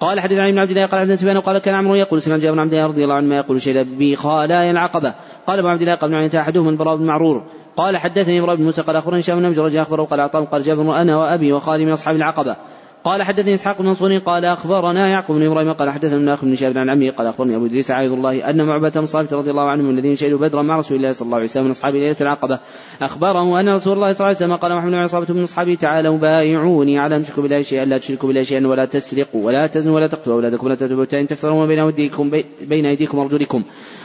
قال 0.00 0.20
حدثنا 0.20 0.42
عن 0.42 0.48
ابن 0.48 0.58
عبد 0.58 0.70
الله 0.70 0.86
قال 0.86 1.00
حدثنا 1.00 1.16
سفيان 1.16 1.40
قال 1.40 1.58
كان 1.58 1.74
عمرو 1.74 1.94
يقول 1.94 2.22
سمعت 2.22 2.40
جابر 2.40 2.54
بن 2.54 2.60
عبد 2.60 2.74
الله 2.74 2.86
رضي 2.86 3.04
الله 3.04 3.14
عنه 3.14 3.26
ما 3.26 3.36
يقول 3.36 3.62
شهد 3.62 3.98
بي 3.98 4.16
خالايا 4.16 4.70
العقبه 4.70 5.14
قال 5.46 5.58
أبو 5.58 5.68
عبد 5.68 5.82
الله 5.82 5.94
قال 5.94 6.14
ابن 6.14 6.38
أحدهم 6.38 6.68
البراء 6.68 6.96
بن 6.96 7.06
معرور. 7.06 7.44
قال 7.76 7.96
حدثني 7.96 8.40
إبراهيم 8.40 8.58
بن 8.58 8.64
موسى 8.64 8.82
قال 8.82 8.96
أخبرني 8.96 9.20
هشام 9.20 9.38
بن 9.38 9.60
رجل 9.60 9.80
أخبره 9.80 10.04
قال 10.04 10.20
عطاء 10.20 10.44
قال 10.44 10.62
جابر 10.62 10.96
أنا 10.96 11.16
وأبي 11.16 11.52
وخالي 11.52 11.84
من 11.84 11.92
أصحاب 11.92 12.16
العقبة. 12.16 12.56
قال 13.04 13.22
حدثني 13.22 13.54
إسحاق 13.54 13.78
بن 13.78 13.86
منصور 13.86 14.18
قال 14.18 14.44
أخبرنا 14.44 15.08
يعقوب 15.08 15.36
بن 15.36 15.46
إبراهيم 15.46 15.72
قال 15.72 15.90
حدثنا 15.90 16.16
ابن 16.16 16.28
اخ 16.28 16.44
بن 16.44 16.54
شهاب 16.54 16.78
عن 16.78 16.90
عمه 16.90 17.10
قال 17.10 17.26
أخبرني 17.26 17.56
أبو 17.56 17.66
إدريس 17.66 17.90
عايض 17.90 18.12
الله 18.12 18.50
أن 18.50 18.66
معبة 18.66 18.88
بن 18.88 19.06
صامت 19.06 19.32
رضي 19.32 19.50
الله 19.50 19.68
عنه 19.68 19.82
من 19.82 19.98
الذين 19.98 20.16
شهدوا 20.16 20.38
بدرا 20.38 20.62
مع 20.62 20.78
رسول 20.78 20.96
الله 20.96 21.12
صلى 21.12 21.26
الله 21.26 21.36
عليه 21.36 21.46
وسلم 21.46 21.64
من 21.64 21.70
أصحاب 21.70 21.94
ليلة 21.94 22.16
العقبة. 22.20 22.58
اخبره 23.00 23.60
أن 23.60 23.68
رسول 23.68 23.92
الله 23.92 24.12
صلى 24.12 24.20
الله 24.20 24.26
عليه 24.26 24.36
وسلم 24.36 24.56
قال 24.56 24.76
محمد 24.76 24.92
وعصابه 24.92 25.34
من 25.34 25.42
أصحابه 25.42 25.74
تعالوا 25.74 26.18
بايعوني 26.18 26.98
على 26.98 27.16
أن 27.16 27.22
تشركوا 27.22 27.42
بالله 27.42 27.62
شيئا 27.62 27.84
لا 27.84 27.98
تشركوا 27.98 28.28
بالله 28.28 28.42
شيئا 28.42 28.66
ولا 28.66 28.84
تسرقوا 28.84 29.46
ولا 29.46 29.66
تزنوا 29.66 29.96
ولا 29.96 30.06
تقتلوا 30.06 30.36
أولادكم 30.36 30.66
ولا 30.66 30.74
تتبعوا 30.74 31.04
تفترون 31.04 31.68
بين 31.68 31.78
ايديكم 31.78 32.30
بين 32.62 32.86
أيديكم 32.86 33.18
وأرجلكم. 33.18 33.64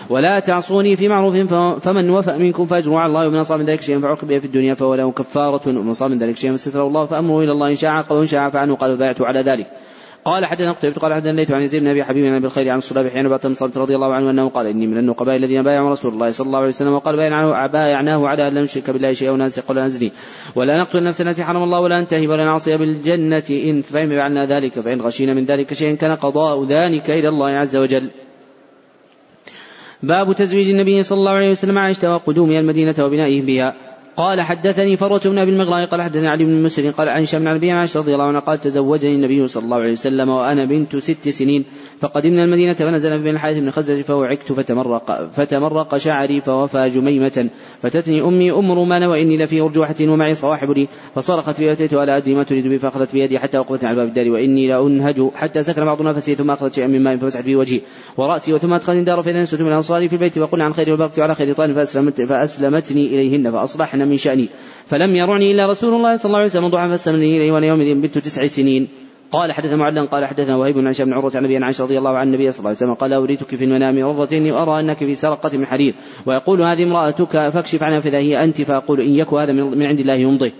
ولا 0.10 0.40
تعصوني 0.40 0.96
في 0.96 1.08
معروف 1.08 1.36
فمن 1.84 2.10
وفى 2.10 2.38
منكم 2.38 2.66
فأجروا 2.66 3.00
على 3.00 3.10
الله 3.10 3.28
ومن 3.28 3.38
أصاب 3.38 3.60
من 3.60 3.66
ذلك 3.66 3.82
شيئا 3.82 4.00
فعوقب 4.00 4.40
في 4.40 4.46
الدنيا 4.46 4.74
فهو 4.74 4.96
له 4.96 5.12
كفارة 5.12 5.70
ومن 5.70 5.90
أصاب 5.90 6.12
من 6.12 6.18
ذلك 6.18 6.38
شيئا 6.38 6.54
فستره 6.54 6.88
الله 6.88 7.06
فأمره 7.06 7.44
إلى 7.44 7.52
الله 7.52 7.70
إن 7.70 7.76
شاء 7.76 7.92
عاقب 7.92 8.16
وإن 8.16 8.26
شاء 8.26 8.40
عفى 8.40 8.58
عنه 8.58 8.76
قال 8.76 8.98
بايعت 8.98 9.22
على 9.22 9.40
ذلك 9.40 9.68
قال 10.26 10.46
حدثنا 10.46 10.72
قتيبة 10.72 10.96
قال 10.96 11.14
حدثنا 11.14 11.32
الليث 11.32 11.52
عن 11.52 11.62
يزيد 11.62 11.82
بن 11.82 11.88
أبي 11.88 12.04
حبيب 12.04 12.26
عن 12.26 12.42
بالخير 12.42 12.70
عن 12.70 12.78
الصلاه 12.78 13.10
حين 13.10 13.30
بات 13.30 13.48
صلت 13.48 13.78
رضي 13.78 13.96
الله 13.96 14.14
عنه 14.14 14.30
أنه 14.30 14.50
قال 14.50 14.68
إني 14.68 14.88
من 14.88 14.98
النقباء 14.98 15.36
الذين 15.36 15.64
بايعوا 15.64 15.90
رسول 15.90 16.14
الله 16.14 16.32
صلى 16.32 16.48
الله 16.48 16.60
عليه 16.60 16.68
وسلم 16.68 16.94
وقال 16.94 17.16
بايعناه, 17.16 17.68
بايعناه 17.68 18.28
على 18.28 18.48
أن 18.48 18.54
لا 18.54 18.62
نشرك 18.62 18.90
بالله 18.90 19.12
شيئا 19.12 19.32
وننسق 19.32 19.72
ولا 19.72 19.84
نزني 19.84 20.12
ولا 20.56 20.82
نقتل 20.82 20.98
النفس 20.98 21.22
التي 21.22 21.44
حرم 21.44 21.64
الله 21.64 21.80
ولا 21.80 22.00
ننتهي 22.00 22.28
ولا 22.28 22.46
نعصي 22.46 22.78
بالجنة 22.78 23.44
إن 23.50 23.82
فإن 23.82 24.10
فعلنا 24.10 24.46
ذلك 24.46 24.80
فإن 24.80 25.02
غشينا 25.02 25.34
من 25.34 25.46
ذلك 25.46 25.74
شيئا 25.74 25.96
كان 25.96 26.12
قضاء 26.16 26.66
ذلك 26.66 27.10
إلى 27.10 27.30
الله 27.30 27.50
عز 27.50 27.76
وجل. 27.76 28.10
باب 30.04 30.34
تزويج 30.34 30.70
النبي 30.70 31.04
صلى 31.04 31.20
الله 31.20 31.32
عليه 31.32 31.50
وسلم 31.50 31.78
عائشه 31.78 32.14
وقدومها 32.14 32.60
المدينة 32.60 32.96
وبنائه 33.00 33.42
بها 33.42 33.87
قال 34.18 34.42
حدثني 34.42 34.98
فروة 34.98 35.22
بن 35.26 35.40
أبي 35.40 35.52
المغراء 35.52 35.86
قال 35.86 36.02
حدثني 36.02 36.28
علي 36.28 36.46
بن 36.46 36.64
مسهر 36.64 36.92
قال 36.92 37.10
عن 37.10 37.22
هشام 37.22 37.42
عن 37.42 37.48
أبيه 37.48 37.64
عن 37.64 37.72
عائشة 37.72 38.00
رضي 38.00 38.14
الله 38.14 38.26
عنها 38.26 38.40
قال 38.40 38.58
تزوجني 38.58 39.16
النبي 39.16 39.48
صلى 39.48 39.64
الله 39.64 39.78
عليه 39.78 39.92
وسلم 39.92 40.30
وأنا 40.30 40.66
بنت 40.66 40.96
ست 40.96 41.30
سنين 41.30 41.66
فقدمنا 42.00 42.44
المدينة 42.44 42.74
فنزلنا 42.74 43.24
في 43.24 43.28
بني 43.28 43.36
الحارث 43.36 43.58
بن 43.58 43.72
خزرج 43.72 44.02
فوعكت 44.02 44.52
فتمرق 44.54 45.30
فتمرق 45.32 45.98
شعري 45.98 46.42
فوفى 46.42 46.90
جميمة 46.90 47.50
فأتتني 47.84 48.22
أمي 48.22 48.52
أم 48.52 48.72
رومان 48.72 49.04
وإني 49.04 49.38
لفي 49.38 49.62
ارجوحه 49.62 49.96
ومعي 50.02 50.36
صواحب 50.36 50.70
لي 50.70 50.88
فصرخت 51.16 51.60
بي 51.60 51.72
فأتيتها 51.72 51.94
لا 51.94 52.18
أدري 52.18 52.36
ما 52.36 52.44
تريد 52.44 52.68
بي 52.68 52.80
فأخذت 52.80 53.14
بيدي 53.14 53.40
حتى 53.40 53.58
وقفت 53.58 53.86
على 53.86 53.96
باب 53.96 54.08
الدار 54.08 54.30
وإني 54.30 54.68
لأنهج 54.68 55.30
حتى 55.36 55.64
سكن 55.64 55.86
بعض 55.86 56.02
نفسي 56.02 56.36
ثم 56.36 56.52
أخذت 56.52 56.74
شيئا 56.74 56.88
من 56.88 57.04
ماء 57.04 57.18
فمسحت 57.18 57.44
به 57.44 57.56
وجهي 57.56 57.82
ورأسي 58.18 58.54
وثم 58.54 58.74
ادخلت 58.74 59.06
دار 59.06 59.22
فاذا 59.22 59.42
نسوت 59.42 59.62
من 59.62 59.72
أنصاري 59.72 60.08
في 60.08 60.14
البيت 60.14 60.38
وقلنا 60.38 60.66
عن 60.66 60.74
خير 60.74 60.94
وبركت 60.94 61.20
على 61.20 61.36
خير 61.36 61.54
طائر 61.54 61.74
فأسلمت 61.74 62.22
فأسلمتني 62.22 63.06
إليهن 63.06 63.52
من 64.08 64.18
شأني. 64.18 64.48
فلم 64.88 65.16
يرعني 65.16 65.52
إلا 65.52 65.68
رسول 65.68 65.94
الله 65.94 66.16
صلى 66.16 66.30
الله 66.30 66.38
عليه 66.38 66.48
وسلم 66.48 66.68
ضحى 66.68 66.90
فاستمني 66.90 67.38
إليه 67.38 67.52
وأنا 67.52 67.68
يومئذ 67.68 67.96
بنت 67.96 68.18
تسع 68.18 68.46
سنين. 68.48 68.88
قال 69.32 69.52
حدث 69.52 69.74
معلا 69.74 70.06
قال 70.06 70.26
حدثنا 70.26 70.56
وهيب 70.56 70.76
بن 70.76 70.86
عائشة 70.86 71.04
بن 71.04 71.14
عروة 71.14 71.32
عن 71.36 71.46
أبي 71.46 71.58
عائشة 71.58 71.84
رضي 71.84 71.98
الله 71.98 72.18
عن 72.18 72.28
النبي 72.28 72.52
صلى 72.52 72.60
الله 72.60 72.70
عليه 72.70 72.78
وسلم 72.78 72.94
قال 72.94 73.14
أريتك 73.14 73.56
في 73.56 73.66
المنام 73.66 73.96
مرتين 73.96 74.52
وأرى 74.52 74.80
أنك 74.80 74.98
في 74.98 75.16
سرقة 75.16 75.58
من 75.58 75.66
حرير. 75.66 75.94
ويقول 76.26 76.62
هذه 76.62 76.84
امرأتك 76.84 77.50
فاكشف 77.50 77.84
عنها 77.84 78.00
فإذا 78.00 78.18
هي 78.18 78.44
أنت 78.44 78.62
فأقول 78.62 79.02
إن 79.02 79.16
يك 79.16 79.34
هذا 79.34 79.52
من 79.52 79.86
عند 79.86 80.00
الله 80.00 80.14
يمضي. 80.14 80.54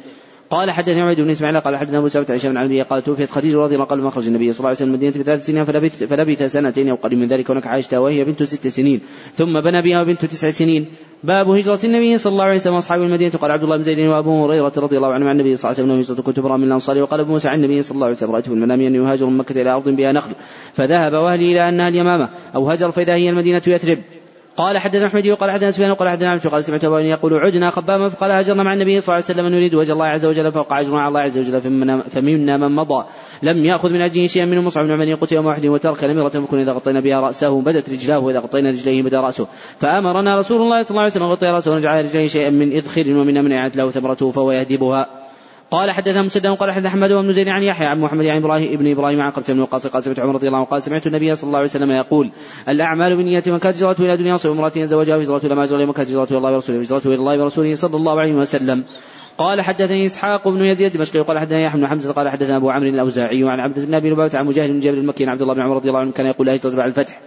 قال 0.50 0.72
حدثني 0.72 1.02
عبيد 1.02 1.22
بن 1.22 1.30
إسماعيل 1.30 1.60
قال 1.60 1.78
حدثنا 1.78 1.98
أبو 1.98 2.08
سعود 2.08 2.32
عن 2.32 2.38
هشام 2.38 2.68
بن 2.68 2.84
قال 2.84 3.04
توفيت 3.04 3.32
خديجة 3.32 3.58
رضي 3.58 3.76
الله 3.76 3.86
عنها 3.86 3.96
قبل 3.96 4.02
مخرج 4.02 4.28
النبي 4.28 4.54
صلى 4.54 4.60
الله 4.60 4.68
عليه 4.68 4.78
وسلم 4.78 4.90
المدينة 4.90 5.12
بثلاث 5.12 5.46
سنين 5.46 5.64
فلبث, 5.64 6.04
فلبث 6.04 6.44
سنتين 6.44 6.90
أو 6.90 6.96
قريب 6.96 7.20
من 7.20 7.28
ذلك 7.28 7.52
هناك 7.52 7.68
عائشة 7.68 8.00
وهي 8.00 8.24
بنت 8.24 8.44
ست 8.44 8.68
سنين. 8.68 9.02
ثم 9.34 9.62
بنى 9.62 9.82
بها 9.82 10.02
وبنت 10.02 10.26
تسع 10.26 10.50
سنين. 10.50 10.86
باب 11.24 11.50
هجرة 11.50 11.80
النبي 11.84 12.18
صلى 12.18 12.32
الله 12.32 12.44
عليه 12.44 12.56
وسلم 12.56 12.74
واصحاب 12.74 13.02
المدينة. 13.02 13.32
قال 13.32 13.52
عبد 13.52 13.64
الله 13.64 13.78
بن 13.78 13.84
زيد 13.84 14.00
وابو 14.00 14.46
هريرة 14.46 14.74
رضي 14.78 14.98
الله 14.98 15.14
عنه 15.14 15.26
عن 15.26 15.32
النبي 15.32 15.56
صلى 15.56 15.72
الله 15.72 15.84
عليه 15.84 15.94
وسلم 15.94 16.16
هجرة 16.16 16.32
كتب 16.32 16.46
من 16.46 16.64
الأنصار. 16.64 17.02
وقال 17.02 17.20
أبو 17.20 17.32
موسى 17.32 17.50
عن 17.50 17.64
النبي 17.64 17.82
صلى 17.82 17.96
الله 17.96 18.06
عليه 18.06 18.16
وسلم 18.16 18.32
رأيته 18.32 18.48
في 18.48 18.54
المنام 18.54 18.82
ان 18.82 18.96
يهاجر 18.96 19.26
من 19.26 19.38
مكة 19.38 19.62
إلى 19.62 19.72
أرض 19.72 19.90
بها 19.90 20.12
نخل. 20.12 20.36
فذهب 20.74 21.14
واهلي 21.14 21.52
إلى 21.52 21.70
انها 21.70 21.88
اليمامة. 21.88 22.30
أو 22.56 22.70
هجر 22.70 22.92
فإذا 22.92 23.14
هي 23.14 23.30
المدينة 23.30 23.62
يثرب. 23.68 24.00
قال 24.58 24.78
حدثنا 24.78 25.08
أحمد 25.08 25.28
وقال 25.28 25.52
حدثنا 25.52 25.72
سفيان 25.72 25.92
وقال 25.92 26.10
حدثنا 26.10 26.32
عبد 26.32 26.48
قال 26.48 26.64
سمعت 26.64 26.86
ابا 26.86 27.00
يقول 27.00 27.34
عدنا 27.34 27.70
خباما 27.70 28.10
فقال 28.10 28.32
هاجرنا 28.32 28.64
مع 28.64 28.74
النبي 28.74 29.02
صلى 29.02 29.14
الله 29.14 29.26
عليه 29.26 29.40
وسلم 29.40 29.46
نريد 29.46 29.76
وجه 29.76 29.92
الله 29.92 30.06
عز 30.06 30.26
وجل 30.26 30.52
فوقع 30.52 30.80
اجرنا 30.80 31.00
على 31.00 31.08
الله 31.08 31.20
عز 31.20 31.38
وجل 31.40 31.62
فمنا 32.10 32.58
من 32.58 32.76
مضى. 32.76 33.06
لم 33.44 33.66
يأخذ 33.66 33.94
من 33.94 34.02
أجله 34.02 34.28
شيئا 34.28 34.46
منه 34.46 34.62
مصعب 34.62 34.86
بن 34.86 34.92
عمر 34.92 35.16
قتل 35.16 35.36
يوم 35.36 35.46
واحد 35.46 35.66
وترك 35.66 36.04
نمرة 36.04 36.30
فكنا 36.30 36.62
إذا 36.62 36.72
غطينا 36.72 37.00
بها 37.02 37.20
رأسه 37.20 37.62
بدت 37.62 37.90
رجلاه 37.90 38.20
وإذا 38.20 38.40
غطينا 38.40 38.70
رجليه 38.70 39.04
بدا 39.04 39.22
رأسه. 39.22 39.48
فأمرنا 39.80 40.36
رسول 40.36 40.62
الله 40.62 40.82
صلى 40.82 40.90
الله 40.90 41.02
عليه 41.02 41.12
وسلم 41.12 41.26
غطي 41.26 41.46
رأسه 41.46 41.74
ونجعل 41.74 42.06
رجليه 42.06 42.28
شيئا 42.28 42.50
من 42.50 42.72
اذخر 42.72 43.10
ومن 43.10 43.44
من 43.44 43.68
له 43.76 43.90
ثمرته 43.90 44.32
فهو 44.32 44.52
يهدبها. 44.52 45.27
قال 45.72 45.92
حدثنا 45.92 46.22
مسدد 46.22 46.48
قال 46.48 46.72
حدثنا 46.72 46.90
أحمد 46.90 47.12
بن 47.12 47.32
زيد 47.32 47.48
عن 47.48 47.64
يحيى 47.64 47.88
عن 47.88 48.00
محمد 48.00 48.26
عن 48.26 48.38
إبراهيم 48.38 48.74
ابن 48.74 48.92
إبراهيم 48.92 49.22
عن 49.22 49.32
قبته 49.32 49.54
بن 49.54 49.60
وقاص 49.60 49.88
قال 49.88 50.04
سمعت 50.04 50.20
عمر 50.20 50.36
رضي 50.36 50.48
الله 50.48 50.58
عنه 50.58 50.68
قال 50.68 50.84
سمعت 50.84 51.08
النبي 51.08 51.36
صلى 51.36 51.48
الله 51.48 51.58
عليه 51.58 51.68
وسلم 51.68 51.92
يقول 51.92 52.32
الأعمال 52.70 53.18
بالنيات 53.18 53.50
من 53.50 53.58
كانت 53.58 53.78
هجرته 53.78 54.06
إلى 54.06 54.18
دنيا 54.18 54.34
وصف 54.34 54.50
امرأة 54.50 54.72
يتزوجها 54.76 55.18
هجرته 55.18 55.48
لما 55.48 55.64
هجر 55.64 55.86
من 55.86 55.94
كانت 55.94 56.10
هجرته 56.10 56.32
إلى 56.32 56.38
الله 56.38 56.54
ورسوله 56.54 56.80
هجرته 56.80 57.08
إلى 57.08 57.16
الله 57.16 57.44
ورسوله 57.44 57.76
صلى 57.76 57.96
الله 57.96 58.20
عليه 58.20 58.34
وسلم. 58.34 58.84
قال 59.38 59.62
حدثني 59.62 60.06
إسحاق 60.06 60.48
بن 60.48 60.62
يزيد 60.62 60.92
الدمشقي 60.92 61.20
قال 61.20 61.40
حدثني 61.40 61.64
يحيى 61.64 61.82
بن 61.82 61.88
حمزة 61.88 62.12
قال 62.14 62.30
حدثنا 62.30 62.58
أبو 62.58 62.70
عمرو 62.70 62.90
الأوزاعي 62.90 63.44
وعن 63.44 63.60
عبد 63.60 63.86
بن 63.86 63.94
أبي 63.94 64.38
عن 64.38 64.46
مجاهد 64.46 64.70
بن 64.70 64.80
جابر 64.80 64.98
المكي 64.98 65.24
عن 65.24 65.30
عبد 65.30 65.42
الله 65.42 65.54
بن 65.54 65.62
عمر 65.62 65.76
رضي 65.76 65.90
الله 65.90 66.00
عنه 66.00 66.12
كان 66.12 66.26
يقول 66.26 66.48
لا 66.48 66.56
هجره 66.56 66.76
بعد 66.76 66.88
الفتح. 66.88 67.22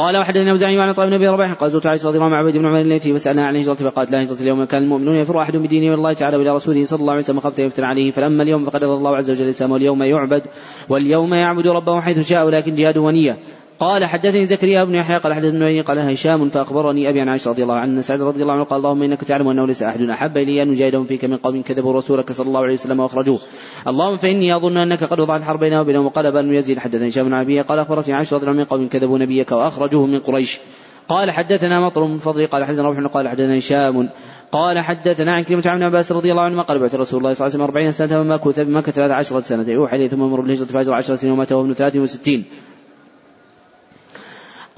قال 0.00 0.16
وحدثنا 0.16 0.50
اوزاعي 0.50 0.78
وعن 0.78 0.92
طيب 0.92 1.08
بن 1.08 1.14
ابي 1.14 1.28
رباح 1.28 1.52
قال 1.52 1.70
زرت 1.70 1.86
عائشة 1.86 2.08
رضي 2.08 2.16
الله 2.16 2.26
عنها 2.26 2.38
عبيد 2.38 2.56
بن 2.56 2.66
عمر 2.66 2.80
التي 2.80 3.14
فسالنا 3.14 3.46
عن 3.46 3.56
الهجره 3.56 3.74
فقالت 3.74 4.10
لا 4.10 4.22
هجره 4.22 4.40
اليوم 4.40 4.64
كان 4.64 4.82
المؤمنون 4.82 5.16
يفر 5.16 5.42
أحد 5.42 5.56
بدينه 5.56 5.86
إلى 5.86 5.94
الله 5.94 6.12
تعالى 6.12 6.36
وإلى 6.36 6.54
رسوله 6.54 6.84
صلى 6.84 7.00
الله 7.00 7.12
عليه 7.12 7.22
وسلم 7.22 7.40
خفت 7.40 7.58
يفتن 7.58 7.84
عليه 7.84 8.10
فلما 8.10 8.42
اليوم 8.42 8.64
فقد 8.64 8.82
الله 8.82 9.16
عز 9.16 9.30
وجل 9.30 9.44
الإسلام 9.44 9.72
واليوم 9.72 10.02
يعبد 10.02 10.42
واليوم 10.88 11.34
يعبد 11.34 11.66
ربه 11.66 12.00
حيث 12.00 12.28
شاء 12.28 12.46
ولكن 12.46 12.74
جهاد 12.74 12.98
ونية. 12.98 13.38
قال 13.80 14.04
حدثني 14.04 14.46
زكريا 14.46 14.84
بن 14.84 14.94
يحيى 14.94 15.16
قال 15.16 15.34
حدثني 15.34 15.80
قال 15.80 15.98
هشام 15.98 16.50
فأخبرني 16.50 17.08
أبي 17.08 17.20
عن 17.20 17.28
عائشة 17.28 17.50
رضي 17.50 17.62
الله 17.62 17.74
عنها 17.74 18.00
سعد 18.00 18.20
رضي 18.20 18.42
الله 18.42 18.54
عنه 18.54 18.64
قال 18.64 18.78
اللهم 18.78 19.02
إنك 19.02 19.24
تعلم 19.24 19.48
أنه 19.48 19.66
ليس 19.66 19.82
أحد 19.82 20.02
أحب 20.02 20.36
إلي 20.36 20.62
أن 20.62 20.70
اجاهدهم 20.70 21.04
فيك 21.04 21.24
من 21.24 21.36
قوم 21.36 21.62
كذبوا 21.62 21.92
رسولك 21.92 22.32
صلى 22.32 22.46
الله 22.46 22.60
عليه 22.60 22.72
وسلم 22.72 23.00
وأخرجوه. 23.00 23.40
اللهم 23.88 24.16
فإني 24.16 24.56
أظن 24.56 24.76
أنك 24.76 25.04
قد 25.04 25.20
وضعت 25.20 25.40
الحرب 25.40 25.60
بيننا 25.60 25.80
وبينهم 25.80 26.06
وقال 26.06 26.32
بن 26.32 26.54
يزيد 26.54 26.78
حدثني 26.78 27.08
هشام 27.08 27.24
بن 27.24 27.34
ابي 27.34 27.60
قال 27.60 27.78
أخبرتني 27.78 28.14
عائشة 28.14 28.34
رضي 28.34 28.46
الله 28.46 28.52
عنه 28.52 28.60
من 28.60 28.64
قوم 28.64 28.88
كذبوا 28.88 29.18
نبيك 29.18 29.52
وأخرجوه 29.52 30.06
من 30.06 30.18
قريش. 30.18 30.60
قال 31.08 31.30
حدثنا 31.30 31.80
مطر 31.80 32.04
من 32.04 32.18
فضل 32.18 32.46
قال 32.46 32.64
حدثنا 32.64 32.82
روح 32.82 32.98
قال 32.98 33.28
حدثنا 33.28 33.58
هشام. 33.58 34.08
قال 34.52 34.78
حدثنا 34.78 35.34
عن 35.34 35.42
كلمة 35.42 35.62
عن 35.66 35.82
عباس 35.82 36.12
رضي 36.12 36.30
الله 36.30 36.42
عنه 36.42 36.62
قال 36.62 36.78
بعث 36.78 36.94
رسول 36.94 37.20
الله 37.20 37.32
صلى 37.32 37.46
الله 37.46 37.54
عليه 37.54 37.54
وسلم 37.54 37.62
أربعين 37.62 37.92
سنة 37.92 38.20
وما 38.20 38.80
كث 38.80 38.90
ثلاث 38.90 39.10
عشرة 39.10 39.40
سنة. 39.40 39.68
يوحى 39.68 39.96
إليه 39.96 40.08
ثم 40.08 40.20
مر 40.20 40.40
بالهجرة 40.40 40.64
فهجر 40.64 40.94
عشرة 40.94 41.16
سنين 41.16 41.32
ومات 41.32 41.52
وابن 41.52 41.74
ثلاث 41.74 41.96
وستين. 41.96 42.44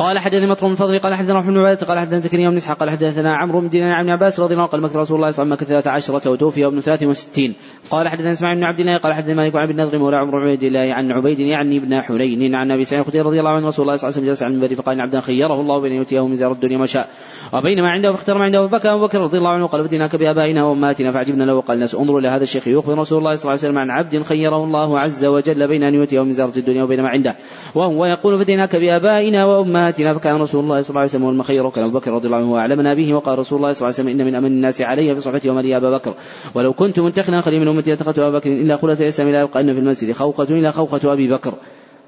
قال 0.03 0.19
حدثني 0.19 0.47
مطر 0.47 0.69
من 0.69 0.75
فضل 0.75 0.99
قال 0.99 1.15
حدثنا 1.15 1.41
محمد 1.41 1.55
بن 1.55 1.77
قال 1.77 1.99
حدثنا 1.99 2.19
زكريا 2.19 2.51
بن 2.51 2.57
إسحاق 2.57 2.79
قال 2.79 2.91
حدثنا 2.91 3.37
عمرو 3.37 3.61
بن 3.61 3.69
دينار 3.69 3.93
عن 3.93 4.11
عباس 4.11 4.41
رضي 4.41 4.55
الله 4.55 4.63
عنه 4.63 4.73
قال 4.73 4.83
مكث 4.83 4.97
رسول 4.97 5.17
الله 5.17 5.31
صلى 5.31 5.43
الله 5.43 5.55
عليه 5.57 5.65
وسلم 5.65 5.79
مكث 5.79 5.87
عشرة 5.87 6.31
وتوفي 6.31 6.67
ثلاث 6.81 7.03
وستين 7.03 7.55
قال 7.93 8.09
حدثنا 8.09 8.33
إسماعيل 8.33 8.59
بن 8.59 8.65
عبد 8.65 8.81
الله 8.81 8.97
قال 8.97 9.15
حدثنا 9.15 9.35
مالك 9.35 9.57
عن 9.57 9.63
ابن 9.63 9.81
النضر 9.81 9.99
مولى 9.99 10.17
عمرو 10.17 10.41
بن 10.41 10.51
عبد 10.51 10.63
الله 10.63 10.95
عن 10.95 11.13
عبيد 11.13 11.41
يعني 11.41 11.79
ابن 11.79 12.01
حنين 12.01 12.55
عن 12.55 12.71
أبي 12.71 12.85
سعيد 12.85 13.01
الخدري 13.01 13.21
رضي 13.21 13.41
الله 13.41 13.51
عنه 13.51 13.67
رسول 13.67 13.85
الله 13.85 13.97
صلى 13.97 14.09
الله 14.09 14.17
عليه 14.17 14.23
وسلم 14.23 14.27
جلس 14.27 14.43
على 14.43 14.55
المنبر 14.55 14.75
فقال 14.75 15.01
عبدا 15.01 15.21
خيره 15.21 15.61
الله 15.61 15.81
بين 15.81 15.93
يؤتيه 15.93 16.27
من 16.27 16.37
زار 16.37 16.53
الدنيا 16.53 16.79
ما 16.79 16.87
شاء. 16.87 17.09
وبينما 17.53 17.91
عنده 17.91 18.13
فاختار 18.13 18.39
ما 18.39 18.45
عنده 18.45 18.67
فبكى 18.69 18.93
أبو 18.93 19.07
بكر 19.07 19.21
رضي 19.21 19.39
الله 19.39 19.51
عنه 19.51 19.67
قال 19.67 19.83
بديناك 19.83 20.17
بآبائنا 20.17 20.65
وامهاتنا 20.65 21.11
فعجبنا 21.11 21.45
له 21.45 21.55
وقال 21.55 21.75
الناس 21.75 21.95
انظروا 21.95 22.21
إلى 22.21 22.29
هذا 22.29 22.43
الشيخ 22.43 22.69
يخبر 22.69 22.99
رسول 22.99 23.19
الله 23.19 23.35
صلى 23.35 23.43
الله 23.43 23.51
عليه 23.51 23.61
وسلم 23.61 23.79
عن 23.79 23.91
عبد 23.91 24.23
خيره 24.23 24.65
الله 24.65 24.99
عز 24.99 25.25
وجل 25.25 25.69
بين 25.69 25.83
أن 25.83 25.95
يؤتيه 25.95 26.25
من 26.25 26.33
زارة 26.33 26.59
الدنيا 26.59 26.83
وبين 26.83 27.03
ما 27.03 27.09
عنده. 27.09 27.37
وهو 27.75 28.07
يقول 28.07 28.45
فديناك 28.45 28.77
بآبائنا 28.77 29.45
وامهاتنا 29.45 30.15
فكان 30.15 30.37
رسول 30.37 30.65
الله 30.65 30.81
صلى 30.81 30.91
الله 30.91 31.01
عليه 31.01 31.11
وسلم 31.11 31.25
والمخير 31.25 31.67
وكان 31.67 31.85
أبو 31.85 31.99
بكر 31.99 32.13
رضي 32.13 32.27
الله 32.27 32.39
عنه 32.39 32.53
واعلمنا 32.53 32.95
به 32.95 33.15
وقال 33.15 33.39
رسول 33.39 33.59
الله 33.59 33.73
صلى 33.73 33.89
الله 33.89 33.99
عليه 33.99 34.11
وسلم 34.11 34.21
إن 34.21 34.27
من 34.27 34.35
أمن 34.35 34.47
الناس 34.47 34.83
علي 34.83 35.15
في 35.15 35.21
صحبتي 35.21 35.51
ومالي 35.51 35.77
أبا 35.77 35.91
بكر. 35.91 36.15
ولو 36.55 36.73
كنت 36.73 37.01
منتخنا 37.01 37.41
خليل 37.41 37.61
من 37.61 37.69
امتي 37.83 37.91
لاتخذت 37.91 38.19
أبا 38.19 38.39
بكر 38.39 38.51
إلا 38.51 38.77
خلة 38.77 38.93
الاسلام 38.93 39.29
لا 39.29 39.41
يبقى 39.41 39.65
في 39.65 39.71
المسجد. 39.71 40.13
خوقة 40.13 40.45
الا 40.45 40.71
خوقة 40.71 41.13
أبي 41.13 41.29
بكر. 41.29 41.55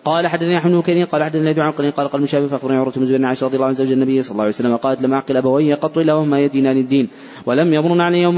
قال 0.05 0.27
حدثني 0.27 0.59
احمد 0.59 0.73
بن 0.73 1.05
قال 1.05 1.25
حدثني 1.25 1.51
ابي 1.51 1.61
عن 1.63 1.73
قال 1.73 2.09
قال 2.09 2.23
مشابه 2.23 2.47
فأخبرني 2.47 2.77
عروة 2.77 2.93
بن 2.97 3.07
زبير 3.07 3.27
عائشة 3.27 3.45
رضي 3.45 3.57
الله 3.57 3.67
عنها 3.67 3.77
زوج 3.77 3.93
النبي 3.93 4.23
صلى 4.23 4.33
الله 4.33 4.43
عليه 4.43 4.53
وسلم 4.53 4.77
قالت 4.77 5.03
لم 5.03 5.15
اعقل 5.15 5.37
أبوي 5.37 5.75
قط 5.75 5.99
إلا 5.99 6.15
وهما 6.15 6.41
يدينان 6.41 6.77
الدين 6.77 7.09
ولم 7.47 7.75
يمر 7.75 8.03
علينا 8.03 8.23
يوم 8.23 8.37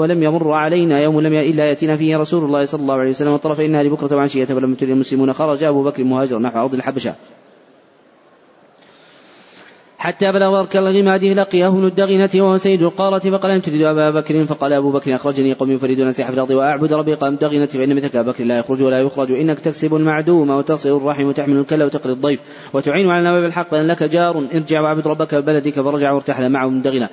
ولم 0.00 0.22
يمر 0.22 0.52
علينا 0.52 1.00
يوم 1.00 1.20
لم 1.20 1.32
إلا 1.32 1.64
يأتينا 1.66 1.96
فيه 1.96 2.16
رسول 2.16 2.44
الله 2.44 2.64
صلى 2.64 2.80
الله 2.80 2.94
عليه 2.94 3.10
وسلم 3.10 3.38
انها 3.60 3.82
لبكرة 3.82 4.16
وعشية 4.16 4.44
فلم 4.44 4.74
تر 4.74 4.86
المسلمون 4.88 5.32
خرج 5.32 5.64
أبو 5.64 5.84
بكر 5.84 6.04
مهاجرا 6.04 6.38
نحو 6.38 6.60
أرض 6.60 6.74
الحبشة. 6.74 7.14
حتى 10.02 10.32
بلغ 10.32 10.60
أرك 10.60 10.76
الغماد 10.76 11.24
لقيه 11.24 11.68
ابن 11.68 11.86
الدغنة 11.86 12.30
وهو 12.34 12.56
سيد 12.56 12.82
القارة 12.82 13.18
فقال 13.18 13.52
أن 13.52 13.62
تريد 13.62 13.82
أبا 13.82 14.10
بكر 14.10 14.44
فقال 14.44 14.72
أبو 14.72 14.92
بكر 14.92 15.14
أخرجني 15.14 15.52
قومي 15.52 15.74
يفردون 15.74 16.08
نسيح 16.08 16.28
في 16.28 16.34
الأرض 16.34 16.50
وأعبد 16.50 16.92
ربي 16.92 17.14
قام 17.14 17.34
الدغنة 17.34 17.66
فإن 17.66 17.96
مثلك 17.96 18.16
بكر 18.16 18.44
لا 18.44 18.58
يخرج 18.58 18.82
ولا 18.82 18.98
يخرج 18.98 19.32
إنك 19.32 19.60
تكسب 19.60 19.94
المعدوم 19.94 20.50
وتصل 20.50 20.96
الرحم 20.96 21.24
وتحمل 21.24 21.56
الكلى 21.56 21.84
وتقري 21.84 22.12
الضيف 22.12 22.40
وتعين 22.72 23.08
على 23.08 23.24
نواب 23.24 23.44
الحق 23.44 23.70
فإن 23.70 23.86
لك 23.86 24.02
جار 24.02 24.48
ارجع 24.54 24.80
واعبد 24.80 25.08
ربك 25.08 25.34
ببلدك 25.34 25.80
فرجع 25.80 26.12
وارتحل 26.12 26.48
معه 26.48 26.68
من 26.68 26.82
دغنة 26.82 27.08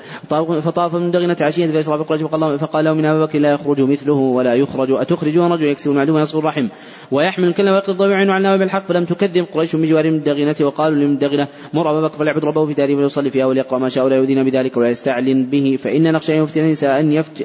فطاف 0.62 0.96
من 0.96 1.12
دغنة 1.12 1.38
عشية 1.42 1.68
فأشرف 1.68 2.10
قريش 2.10 2.22
فقال, 2.22 2.60
فقال 2.60 2.86
له 2.86 2.94
من 2.94 3.06
أبا 3.06 3.26
بكر 3.26 3.40
لا 3.40 3.52
يخرج 3.52 3.82
مثله 3.82 4.14
ولا 4.14 4.54
يخرج. 4.56 4.92
أتخرجون 4.92 5.52
رجل 5.52 5.68
يكسب 5.68 5.92
المعدوم 5.92 6.16
ويصل 6.16 6.40
الرحم 6.40 6.68
ويحمل 7.12 7.48
الكلى 7.48 7.72
ويقري 7.72 7.92
الضيف 7.92 8.10
ويعين 8.10 8.30
على 8.30 8.44
نواب 8.44 8.62
الحق 8.62 8.86
فلم 8.86 9.06
تكذب 9.06 9.46
قريش 9.54 9.76
من 9.76 9.86
جوار 9.86 10.12
من 10.12 10.18
الدغنة 10.18 10.56
وقالوا 10.62 10.98
لمن 10.98 11.14
الدغنة 11.14 11.48
مر 11.74 11.90
أبا 11.92 12.02
بكر 12.02 12.18
فليعبد 12.18 12.46
ربه 12.46 12.66
في 12.66 12.79
داره 12.80 12.96
ويصلي 12.96 13.30
فيها 13.30 13.46
وليقرأ 13.46 13.80
ما 13.80 13.90
شاء 13.90 14.06
ولا 14.06 14.16
يؤذين 14.16 14.44
بذلك 14.44 14.78
ولا 14.78 14.90
يستعلن 14.90 15.40
به 15.52 15.78
فإن 15.84 16.12
نخشى 16.16 16.34
أن 16.38 16.44
يفتن 16.44 16.66
نساء 16.66 17.00
أن, 17.00 17.12
يفت 17.14 17.42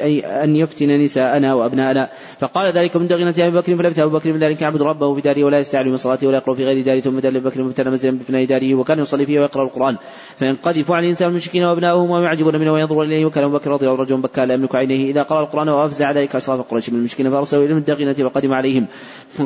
أن 0.46 0.56
يفتن 0.56 0.90
نساءنا 1.04 1.54
وأبناءنا. 1.54 2.08
فقال 2.40 2.72
ذلك 2.72 2.96
من 2.96 3.06
دغنة 3.06 3.34
أبي 3.38 3.50
بكر 3.58 3.76
فلبث 3.76 3.98
أبو 3.98 4.18
بكر 4.18 4.36
ذلك 4.36 4.62
يعبد 4.62 4.82
ربه 4.82 5.14
في 5.14 5.20
داره 5.20 5.44
ولا 5.44 5.58
يستعلن 5.58 5.90
من 5.90 5.96
صلاته 5.96 6.26
ولا 6.26 6.36
يقرأ 6.36 6.54
في 6.54 6.64
غير 6.64 6.84
داره 6.84 7.00
ثم 7.00 7.18
دل 7.18 7.40
بكر 7.40 7.62
مبتلى 7.62 7.90
منزلا 7.90 8.18
بفناء 8.18 8.44
داره 8.44 8.74
وكان 8.74 8.98
يصلي 8.98 9.26
فيه 9.26 9.40
ويقرأ 9.40 9.64
القرآن. 9.64 9.96
فينقذف 10.38 10.90
على 10.90 11.04
الإنسان 11.04 11.28
المشركين 11.28 11.64
وأبناؤهم 11.64 12.10
ويعجبون 12.10 12.56
منه 12.60 12.72
وينظر 12.72 13.02
إليه. 13.02 13.24
وكان 13.24 13.44
أبو 13.44 13.54
بكر 13.58 13.70
رضي 13.70 13.86
الله 13.88 14.06
عنه 14.10 14.22
بكى 14.22 14.46
لا 14.46 14.54
يملك 14.54 14.74
عينيه. 14.74 15.10
إذا 15.10 15.22
قرأ 15.22 15.40
القرآن 15.40 15.68
وأفزع 15.68 16.10
ذلك 16.10 16.36
أشراف 16.36 16.60
قريش 16.60 16.90
من 16.90 16.98
المشركين 16.98 17.30
فأرسلوا 17.30 17.64
إلى 17.64 17.72
الدغنة 17.72 18.12
فقدم 18.12 18.52
عليهم. 18.52 18.86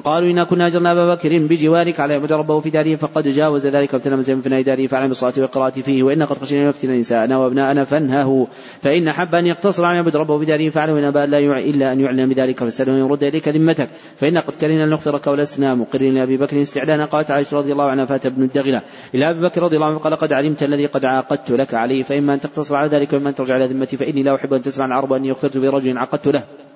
قالوا 0.04 0.30
إنا 0.30 0.44
كنا 0.44 0.66
أجرنا 0.66 0.92
أبا 0.92 1.14
بكر 1.14 1.38
بجوارك 1.38 2.00
على 2.00 2.12
يعبد 2.14 2.32
ربه 2.32 2.60
في 2.60 2.70
داره 2.70 2.96
فقد 2.96 3.28
جاوز 3.28 3.66
ذلك 3.66 3.94
وابتلى 3.94 4.16
منزلا 4.16 4.36
بفناء 4.36 4.62
داره 4.62 4.86
فعلم 4.86 5.08
بالصلاة 5.08 5.32
والقراءة 5.38 5.77
فيه 5.82 6.02
وإنا 6.02 6.24
قد 6.24 6.38
خشينا 6.38 6.68
يفتن 6.68 6.90
نساءنا 6.90 7.36
وأبناءنا 7.36 7.84
فانهه. 7.84 8.46
فإن 8.82 9.12
حب 9.12 9.34
أن 9.34 9.46
يقتصر 9.46 9.84
عن 9.84 9.96
يعبد 9.96 10.16
ربه 10.16 10.38
بداره 10.38 10.68
فعله 10.68 10.92
وإن 10.92 11.04
أبى 11.04 11.24
إلا 11.70 11.92
أن 11.92 12.00
يعلن 12.00 12.28
بذلك 12.28 12.58
فاسأله 12.58 12.92
أن 12.92 12.98
يرد 12.98 13.24
إليك 13.24 13.48
ذمتك. 13.48 13.88
فإن 14.16 14.38
قد 14.38 14.54
كرهنا 14.60 14.84
أن 14.84 14.90
نغفرك 14.90 15.26
ولسنا 15.26 15.74
مقرين. 15.74 16.14
لأبي 16.14 16.36
بكر 16.36 16.62
استعلانا 16.62 17.04
قالت 17.04 17.30
عائشة 17.30 17.56
رضي 17.56 17.72
الله 17.72 17.84
عنها 17.84 18.04
فات 18.04 18.26
ابن 18.26 18.42
الدغنة 18.42 18.82
إلى 19.14 19.30
أبي 19.30 19.40
بكر 19.40 19.62
رضي 19.62 19.76
الله 19.76 19.86
عنه 19.86 19.98
قال 19.98 20.16
قد 20.16 20.32
علمت 20.32 20.62
الذي 20.62 20.86
قد 20.86 21.04
عاقدت 21.04 21.50
لك 21.50 21.74
عليه 21.74 22.02
فإما 22.02 22.34
أن 22.34 22.40
تقتصر 22.40 22.76
على 22.76 22.88
ذلك 22.88 23.12
وإما 23.12 23.28
أن 23.28 23.34
ترجع 23.34 23.56
إلى 23.56 23.66
ذمتي 23.66 23.96
فإني 23.96 24.22
لا 24.22 24.34
أحب 24.34 24.54
أن 24.54 24.62
تسمع 24.62 24.86
العرب 24.86 25.12
أني 25.12 25.32
أخبرت 25.32 25.56
برجل 25.56 25.98
عقدت 25.98 26.28
له. 26.28 26.67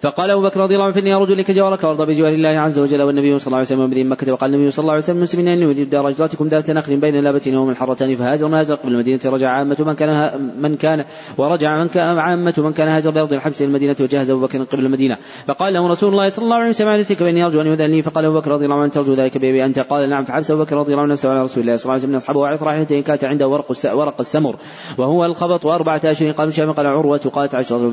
فقال 0.00 0.30
أبو 0.30 0.42
بكر 0.42 0.60
رضي 0.60 0.74
الله 0.74 0.84
عنه 0.84 0.94
فاني 0.94 1.14
ارد 1.14 1.30
إليك 1.30 1.50
جوارك 1.50 1.84
وأرضى 1.84 2.06
بجوار 2.06 2.32
الله 2.32 2.48
عز 2.48 2.78
وجل 2.78 3.02
والنبي 3.02 3.38
صلى 3.38 3.46
الله 3.46 3.56
عليه 3.56 3.66
وسلم 3.66 3.90
من 3.90 4.08
مكه 4.08 4.32
وقال 4.32 4.54
النبي 4.54 4.70
صلى 4.70 4.82
الله 4.82 4.92
عليه 4.92 5.02
وسلم 5.02 5.16
المسلمين 5.16 5.48
أن 5.48 5.62
يريد 5.62 5.90
دار 5.90 6.08
ذات 6.08 6.70
نخل 6.70 6.96
بين 6.96 7.24
لابتين 7.24 7.56
ومن 7.56 7.70
الحرتان 7.70 8.14
فهاجر 8.14 8.48
ما 8.48 8.60
هاجر 8.60 8.74
قبل 8.74 8.92
المدينة 8.92 9.20
رجع 9.24 9.48
عامة 9.48 9.76
من 9.80 9.94
كان 9.94 10.40
من 10.60 10.76
كان 10.76 11.04
ورجع 11.38 11.82
من 11.82 11.88
كان 11.88 12.18
عامة 12.18 12.54
من 12.58 12.72
كان 12.72 12.88
هاجر 12.88 13.10
بأرض 13.10 13.32
الحبس 13.32 13.62
إلى 13.62 13.68
المدينة 13.68 13.96
وجهز 14.00 14.30
أبو 14.30 14.40
بكر 14.40 14.62
قبل 14.62 14.86
المدينة. 14.86 15.16
فقال 15.46 15.72
له 15.74 15.88
رسول 15.88 16.12
الله 16.12 16.28
صلى 16.28 16.44
الله 16.44 16.56
عليه 16.56 16.68
وسلم 16.68 16.88
على 16.88 17.04
فإني 17.04 17.44
أرجو 17.44 17.60
أن 17.60 17.66
يؤذن 17.66 17.90
لي. 17.90 18.02
فقال 18.02 18.24
أبو 18.24 18.34
بكر 18.34 18.50
رضي 18.50 18.64
الله 18.64 18.80
عنه 18.80 18.90
ترجو 18.90 19.14
ذلك 19.14 19.38
بابي 19.38 19.64
انت 19.64 19.78
قال 19.78 20.10
نعم. 20.10 20.24
فحبس 20.24 20.50
أبو 20.50 20.62
بكر 20.62 20.76
رضي 20.76 20.92
الله 20.92 21.02
عنه 21.02 21.12
نفسه 21.12 21.30
على 21.30 21.42
رسول 21.42 21.62
الله 21.62 21.76
صلى 21.76 21.84
الله 21.84 21.92
عليه 21.92 22.02
وسلم. 22.02 22.16
أصحابه 22.16 22.40
وعرف 22.40 22.62
راحلته 22.62 23.00
كانت 23.00 23.24
عنده 23.24 23.48
ورق 23.48 23.76
ورق 23.94 24.20
السمر 24.20 24.56
وهو 24.98 25.24
الخبط 25.24 25.64
وأربعة 25.64 26.00
اشهر 26.04 26.30
قال 26.30 26.48
مشابه 26.48 26.72
قال 26.72 26.86
عروة 26.86 27.18
قالت 27.18 27.54
عائشه 27.54 27.90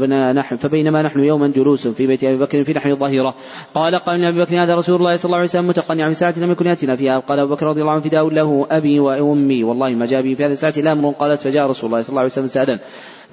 فبينما 0.58 1.02
نحن 1.02 1.20
يوما 1.20 1.48
جلوس 1.48 1.95
في 1.96 2.08
بيت 2.08 2.24
أبي 2.24 2.38
بكر 2.38 2.64
في 2.64 2.74
نحن 2.74 2.92
الظهيرة. 2.92 3.36
قال 3.74 3.96
قال 3.96 4.26
أبي 4.26 4.40
بكر 4.40 4.64
هذا 4.64 4.76
رسول 4.76 4.96
الله 4.96 5.16
صلى 5.16 5.26
الله 5.26 5.38
عليه 5.38 5.48
وسلم 5.48 5.68
متقنع 5.68 6.08
من 6.08 6.14
ساعة 6.14 6.34
لم 6.38 6.52
يكن 6.52 6.68
ياتنا 6.68 6.96
فيها. 6.96 7.20
قال 7.20 7.40
أبو 7.40 7.56
بكر 7.56 7.66
رضي 7.66 7.82
الله 7.82 7.92
عنه 7.92 8.02
فداء 8.02 8.30
له 8.30 8.68
أبي 8.72 9.00
وأمي. 9.00 9.64
والله 9.64 9.90
ما 9.90 10.06
جاء 10.06 10.22
بي 10.22 10.36
في 10.36 10.46
هذه 10.46 10.52
الساعة 10.52 10.74
لا 10.78 10.92
أمر 10.92 11.12
قالت 11.12 11.42
فجاء 11.42 11.70
رسول 11.70 11.90
الله 11.90 12.02
صلى 12.02 12.10
الله 12.10 12.22
عليه 12.22 12.32
وسلم 12.32 12.46
استاذن 12.46 12.80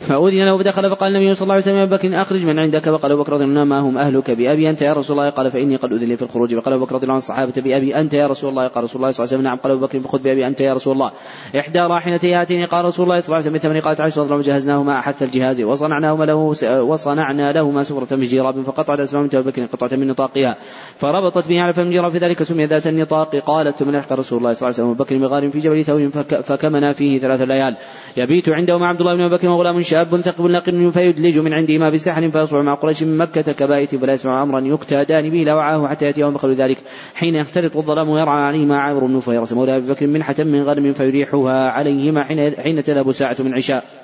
فأذن 0.00 0.44
له 0.44 0.58
فدخل 0.58 0.90
فقال 0.90 1.16
النبي 1.16 1.34
صلى 1.34 1.42
الله 1.42 1.54
عليه 1.54 1.62
وسلم 1.62 1.76
يا 1.76 1.84
بكر 1.84 2.22
أخرج 2.22 2.46
من 2.46 2.58
عندك 2.58 2.88
فقال 2.88 3.12
أبو 3.12 3.22
بكر 3.22 3.32
رضي 3.32 3.44
الله 3.44 3.64
ما 3.64 3.80
هم 3.80 3.98
أهلك 3.98 4.30
بأبي 4.30 4.70
أنت 4.70 4.82
يا 4.82 4.92
رسول 4.92 5.18
الله 5.18 5.30
قال 5.30 5.50
فإني 5.50 5.76
قد 5.76 5.92
أذن 5.92 6.08
لي 6.08 6.16
في 6.16 6.22
الخروج 6.22 6.54
فقال 6.54 6.74
أبو 6.74 6.84
بكر 6.84 6.94
رضي 6.94 7.02
الله 7.02 7.12
عنه 7.12 7.18
الصحابة 7.18 7.52
بأبي 7.56 8.00
أنت 8.00 8.14
يا 8.14 8.26
رسول 8.26 8.50
الله 8.50 8.68
قال 8.68 8.84
رسول 8.84 9.02
الله 9.02 9.10
صلى 9.10 9.24
الله 9.24 9.34
عليه 9.34 9.38
وسلم 9.38 9.42
نعم 9.42 9.56
قال 9.56 9.72
أبو 9.72 9.86
بكر 9.86 10.00
فخذ 10.00 10.18
بأبي 10.18 10.46
أنت 10.46 10.60
يا 10.60 10.74
رسول 10.74 10.92
الله 10.92 11.10
إحدى 11.58 11.80
راحلتي 11.80 12.34
هاتين 12.34 12.66
قال 12.66 12.84
رسول 12.84 13.04
الله 13.04 13.20
صلى 13.20 13.26
الله 13.26 13.36
عليه 13.36 13.46
وسلم 13.46 13.72
بثمن 13.72 13.80
قالت 13.80 14.18
رضي 14.18 14.34
الله 14.34 14.42
جهزناهما 14.42 14.98
أحث 14.98 15.22
الجهاز 15.22 15.62
وصنعناهما 15.62 16.24
له 16.24 16.54
وصنعنا 16.80 17.52
لهما 17.52 17.82
سفرة 17.82 18.16
من 18.16 18.24
جراب 18.24 18.62
فقطعت 18.62 19.00
أسماء 19.00 19.22
بنت 19.22 19.34
أبي 19.34 19.50
بكر 19.50 19.66
قطعة 19.66 19.96
من 19.96 20.06
نطاقها 20.06 20.56
فربطت 20.98 21.48
به 21.48 21.60
على 21.60 21.72
فم 21.72 21.90
جراب 21.90 22.10
في 22.10 22.18
ذلك 22.18 22.42
سمي 22.42 22.66
ذات 22.66 22.86
النطاق 22.86 23.36
قالت 23.36 23.76
ثم 23.76 23.90
لحق 23.90 24.12
رسول 24.12 24.38
الله 24.38 24.52
صلى 24.52 24.68
الله 24.68 24.80
عليه 24.80 24.90
وسلم 24.90 24.94
بكر 24.94 25.18
بغار 25.18 25.50
في 25.50 25.58
جبل 25.58 25.84
ثور 25.84 26.10
فكمنا 26.42 26.92
فيه 26.92 27.18
ثلاث 27.18 27.40
ليال 27.40 27.76
يبيت 28.16 28.48
عنده 28.48 28.78
مع 28.78 28.88
عبد 28.88 29.00
الله 29.00 29.14
بن 29.14 29.20
أبي 29.20 29.34
بكر 29.36 29.48
وغلام 29.48 29.81
شاب 29.82 30.20
ثقب 30.20 30.46
لقن 30.46 30.90
فيدلج 30.90 31.38
من 31.38 31.52
عندهما 31.52 31.90
بسحر 31.90 32.30
فيصبح 32.30 32.60
مع 32.60 32.74
قريش 32.74 33.02
من 33.02 33.18
مكة 33.18 33.52
كبائت 33.52 33.94
فلا 33.94 34.12
يسمع 34.12 34.42
أمرا 34.42 34.60
يكتادان 34.60 35.30
به 35.30 35.38
لا 35.38 35.54
وعاه 35.54 35.88
حتى 35.88 36.12
يوم 36.16 36.36
قبل 36.36 36.54
ذلك. 36.54 36.78
حين 37.14 37.34
يختلط 37.34 37.76
الظلام 37.76 38.08
ويرعى 38.08 38.42
عليهما 38.42 38.78
عامر 38.78 39.06
بن 39.06 39.20
فيرة 39.20 39.48
مولى 39.52 39.76
أبي 39.76 39.86
بكر 39.86 40.06
منحة 40.06 40.34
من 40.38 40.62
غنم 40.62 40.92
فيريحها 40.92 41.70
عليهما 41.70 42.24
حين, 42.24 42.50
حين 42.56 42.82
تذهب 42.82 43.12
ساعة 43.12 43.36
من 43.40 43.54
عشاء. 43.54 44.01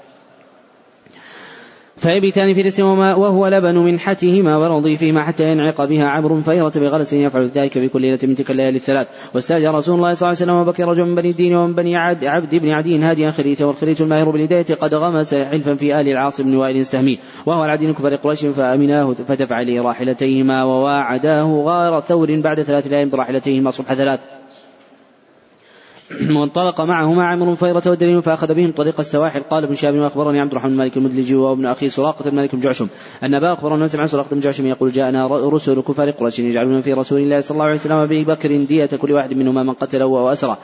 فيبيتان 1.99 2.55
في 2.55 2.62
رسم 2.62 2.85
وهو 2.99 3.49
لبن 3.49 3.79
منحتهما 3.79 4.57
ورضيفهما 4.57 5.23
حتى 5.23 5.45
ينعق 5.45 5.85
بها 5.85 6.05
عبر 6.05 6.41
فيرة 6.41 6.73
بغلس 6.77 7.12
يفعل 7.12 7.51
ذلك 7.55 7.73
في 7.73 7.89
كل 7.89 8.01
ليلة 8.01 8.19
من 8.23 8.35
تلك 8.35 8.51
الليالي 8.51 8.77
الثلاث. 8.77 9.07
واستاجر 9.35 9.75
رسول 9.75 9.95
الله 9.95 10.15
صلى 10.15 10.27
الله 10.27 10.41
عليه 10.41 10.53
وسلم 10.53 10.55
وبكر 10.55 10.89
رجل 10.89 11.05
من 11.05 11.15
بني 11.15 11.31
الدين 11.31 11.57
ومن 11.57 11.75
بني 11.75 11.97
عبد 11.97 12.57
بن 12.57 12.70
عدي 12.70 12.99
هاديا 12.99 13.31
خريته 13.31 13.66
والخريت 13.66 14.01
الماهر 14.01 14.31
بالهداية 14.31 14.75
قد 14.81 14.95
غمس 14.95 15.35
حلفا 15.35 15.75
في 15.75 16.01
آل 16.01 16.09
العاص 16.09 16.41
بن 16.41 16.57
وائل 16.57 16.87
سهمي 16.87 17.19
وهو 17.47 17.65
العدين 17.65 17.93
كفر 17.93 18.15
قريش 18.15 18.47
فأمناه 18.47 19.12
فدفع 19.12 19.61
لي 19.61 19.81
راحلتيهما 19.81 20.65
وواعداه 20.65 21.62
غار 21.65 22.01
ثور 22.01 22.41
بعد 22.41 22.62
ثلاث 22.62 22.87
ليال 22.87 23.09
براحلتيهما 23.09 23.70
صبح 23.70 23.95
ثلاث. 23.95 24.38
وانطلق 26.36 26.80
معهما 26.80 27.26
عمرو 27.26 27.56
فيرة 27.56 27.82
ودليل 27.86 28.22
فأخذ 28.22 28.55
بهم 28.55 28.72
طريق 28.72 29.01
السواحل. 29.01 29.43
قال 29.43 29.64
ابن 29.64 29.74
شهاب 29.74 29.94
وأخبرني 29.94 30.40
عبد 30.40 30.51
الرحمن 30.51 30.76
مالك 30.76 30.97
المدلجي 30.97 31.35
وابن 31.35 31.66
أخي 31.66 31.89
سراقة 31.89 32.30
مالك 32.30 32.55
بن 32.55 32.60
جعشم. 32.60 32.89
أن 33.22 33.35
أبا 33.35 33.52
أخبرنا 33.52 33.86
سمع 33.86 34.06
سراقة 34.06 34.28
بن 34.32 34.40
جعشم 34.40 34.66
يقول 34.66 34.93
جاءنا 34.93 35.26
رسل 35.26 35.80
كفار 35.80 36.10
قريش 36.10 36.39
يجعلون 36.39 36.82
في 36.82 36.93
رسول 36.93 37.20
الله 37.20 37.40
صلى 37.40 37.55
الله 37.55 37.64
عليه 37.64 37.74
وسلم 37.74 37.97
أبي 37.97 38.24
بكر 38.24 38.64
دية 38.64 38.86
كل 38.86 39.12
واحد 39.12 39.35
منهما 39.35 39.62
من 39.62 39.72
قتله 39.72 40.06
وأسره. 40.06 40.59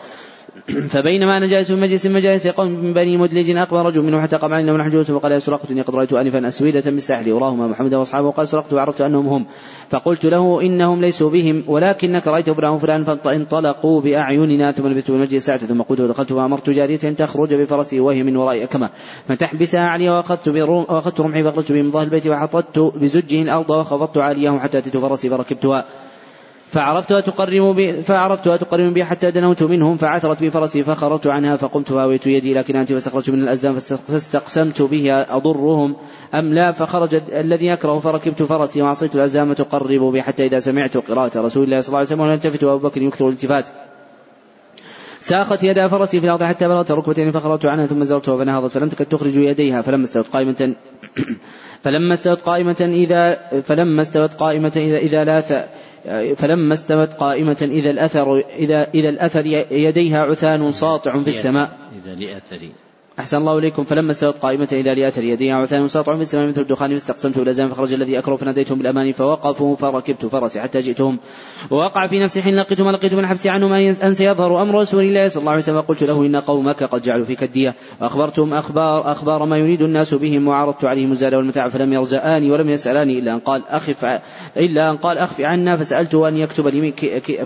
فبينما 0.92 1.36
أنا 1.36 1.46
جالس 1.46 1.68
في 1.68 1.74
مجلس 1.74 2.06
مجالس 2.06 2.46
قوم 2.46 2.72
من 2.72 2.94
بني 2.94 3.16
مدلج 3.16 3.50
أقبل 3.50 3.78
رجل 3.78 4.02
منهم 4.02 4.20
حتى 4.20 4.36
قام 4.36 4.52
علينا 4.52 4.72
ونحن 4.72 4.90
جلوس 4.90 5.10
فقال 5.10 5.32
يا 5.32 5.38
سراقة 5.38 5.70
إني 5.70 5.82
قد 5.82 5.94
رأيت 5.94 6.12
انفا 6.12 6.48
أسودة 6.48 6.90
بالساحل 6.90 7.32
وراهما 7.32 7.66
محمد 7.66 7.94
وأصحابه 7.94 8.26
وقال 8.26 8.48
سرقت 8.48 8.72
وعرفت 8.72 9.00
أنهم 9.00 9.26
هم 9.26 9.46
فقلت 9.90 10.26
له 10.26 10.62
إنهم 10.62 11.00
ليسوا 11.00 11.30
بهم 11.30 11.64
ولكنك 11.66 12.26
رأيت 12.28 12.48
ابنهم 12.48 12.78
فلان 12.78 13.04
فانطلقوا 13.04 14.00
بأعيننا 14.00 14.72
ثم 14.72 14.86
لبثت 14.86 15.10
المسجد 15.10 15.38
ساعة 15.38 15.58
ثم 15.58 15.82
قلت 15.82 16.00
ودخلت 16.00 16.32
وأمرت 16.32 16.70
جارية 16.70 17.00
ان 17.04 17.16
تخرج 17.16 17.54
بفرسي 17.54 18.00
وهي 18.00 18.22
من 18.22 18.36
وراء 18.36 18.62
اكمه 18.62 18.90
فتحبسها 19.28 19.80
علي 19.80 20.10
وأخذت 20.10 20.48
وأخذت 20.48 21.20
رمحي 21.20 21.44
فأخرجت 21.44 21.72
به 21.72 21.82
من 21.82 21.90
ظهر 21.90 22.02
البيت 22.02 22.26
فحططت 22.26 22.78
بزجه 22.78 23.42
الأرض 23.42 23.70
وخفضت 23.70 24.18
عاليه 24.18 24.58
حتى 24.58 24.78
أتيت 24.78 24.96
فرسي 24.96 25.28
فركبتها 25.30 25.84
فرفعتها 26.74 27.20
تقرب 27.20 27.72
بي 27.72 28.02
فرفعتها 28.02 28.56
تقرب 28.56 28.92
بي 28.92 29.04
حتى 29.04 29.30
دنوت 29.30 29.62
منهم 29.62 29.96
فعثرت 29.96 30.40
بي 30.40 30.50
فرسي 30.50 30.82
فخررت 30.82 31.26
عنها 31.26 31.56
فقمت 31.56 31.92
فأهويت 31.92 32.26
يدي 32.26 32.54
إلى 32.54 32.76
كنانتي 32.76 32.92
فاستخرجت 32.92 33.30
منها 33.30 33.42
الأزلام 33.42 33.74
فاستقسمت 34.08 34.82
به 34.82 35.22
أضرهم 35.36 35.96
أم 36.34 36.54
لا؟ 36.54 36.72
فخرج 36.72 37.20
الذي 37.32 37.66
أكره 37.66 37.98
فركبت 37.98 38.42
فرسي 38.42 38.82
وعصيت 38.82 39.14
الأزلام 39.14 39.52
تقرب 39.52 40.12
بي 40.12 40.22
حتى 40.22 40.46
إذا 40.46 40.58
سمعت 40.58 40.96
قراءة 40.96 41.40
رسول 41.40 41.64
الله 41.64 41.80
صلى 41.80 41.88
الله 41.88 41.98
عليه 41.98 42.08
وسلم 42.08 42.20
وهو 42.20 42.35
لا 42.35 42.40
يلتفت 42.40 42.64
وأبو 42.64 42.88
بكر 42.88 43.02
يكثر 43.02 43.28
الالتفات. 43.28 43.68
ساقت 45.20 45.64
يدا 45.64 45.88
فرسي 45.88 46.20
في 46.20 46.26
الأرض 46.26 46.42
حتى 46.42 46.68
بلغت 46.68 46.90
ركبتين 46.90 47.30
فخرجت 47.30 47.66
عنها 47.66 47.86
ثم 47.86 48.04
زرتها 48.04 48.36
فنهضت 48.36 48.70
فلم 48.70 48.88
تكد 48.88 49.06
تخرج 49.06 49.36
يديها 49.36 49.82
فلما 49.82 50.04
استوت 50.04 50.26
قائمة. 50.26 50.74
فلما 51.84 52.14
استوت 52.14 52.40
قائمة 52.40 52.76
إذا 52.80 53.38
فلما 53.60 54.02
استوت 54.02 54.34
قائمة 54.34 54.72
إذا 54.76 54.96
إذا 54.96 55.24
لا 55.24 55.40
فلما 56.36 56.74
استوت 56.74 57.12
قائمة 57.14 57.56
إذا 57.62 57.90
الأثر 57.90 58.38
إذا 58.38 58.90
إذا 58.94 59.08
الأثر 59.08 59.46
يديها 59.70 60.22
عثان 60.22 60.72
ساطع 60.72 61.22
في 61.22 61.28
السماء. 61.28 61.78
إذا 62.04 62.14
لأثر 62.14 62.68
أحسن 63.18 63.36
الله 63.36 63.58
إليكم. 63.58 63.84
فلما 63.84 64.10
استوت 64.10 64.38
قائمة 64.38 64.68
إذا 64.72 64.94
لأثر 64.94 65.24
يديها 65.24 65.54
عثان 65.54 65.88
ساطع 65.88 66.16
في 66.16 66.22
السماء 66.22 66.48
مثل 66.48 66.60
الدخان 66.60 66.90
فاستقسمت 66.90 67.38
الأزام 67.38 67.68
فخرج 67.70 67.92
الذي 67.94 68.18
أكره 68.18 68.36
فناديتهم 68.36 68.78
بالأمان 68.78 69.12
فوقفوا 69.12 69.76
فركبت 69.76 70.26
فرسي 70.26 70.60
حتى 70.60 70.80
جئتهم. 70.80 71.18
ووقع 71.70 72.06
في 72.06 72.18
نفسي 72.18 72.42
حين 72.42 72.56
لقيت 72.56 72.80
ما 72.80 72.90
لقيت 72.90 73.14
من 73.14 73.26
حبسي 73.26 73.48
عنهم 73.48 73.72
أن 73.72 74.14
سيظهر 74.14 74.62
أمر 74.62 74.80
رسول 74.80 75.04
الله 75.04 75.28
صلى 75.28 75.40
الله 75.40 75.50
عليه 75.50 75.62
وسلم. 75.62 75.80
قلت 75.80 76.02
له 76.02 76.26
إن 76.26 76.36
قومك 76.36 76.82
قد 76.82 77.02
جعلوا 77.02 77.24
فيك 77.24 77.42
الدية. 77.42 77.74
وأخبرتهم 78.00 78.54
أخبار 78.54 79.12
أخبار 79.12 79.44
ما 79.44 79.58
يريد 79.58 79.82
الناس 79.82 80.14
بهم 80.14 80.48
وعرضت 80.48 80.84
عليهم 80.84 81.12
الزاد 81.12 81.34
والمتاع 81.34 81.68
فلم 81.68 81.92
يرزآني 81.92 82.50
ولم 82.50 82.68
يسألاني 82.68 83.18
إلا 83.18 83.34
أن 83.34 83.38
قال 83.38 83.62
أخف 83.68 84.20
إلا 84.56 84.90
أن 84.90 84.96
قال 84.96 85.18
أخف 85.18 85.40
عنا 85.40 85.76
فسألته 85.76 86.28
أن 86.28 86.36
يكتب 86.36 86.68
لي 86.68 86.92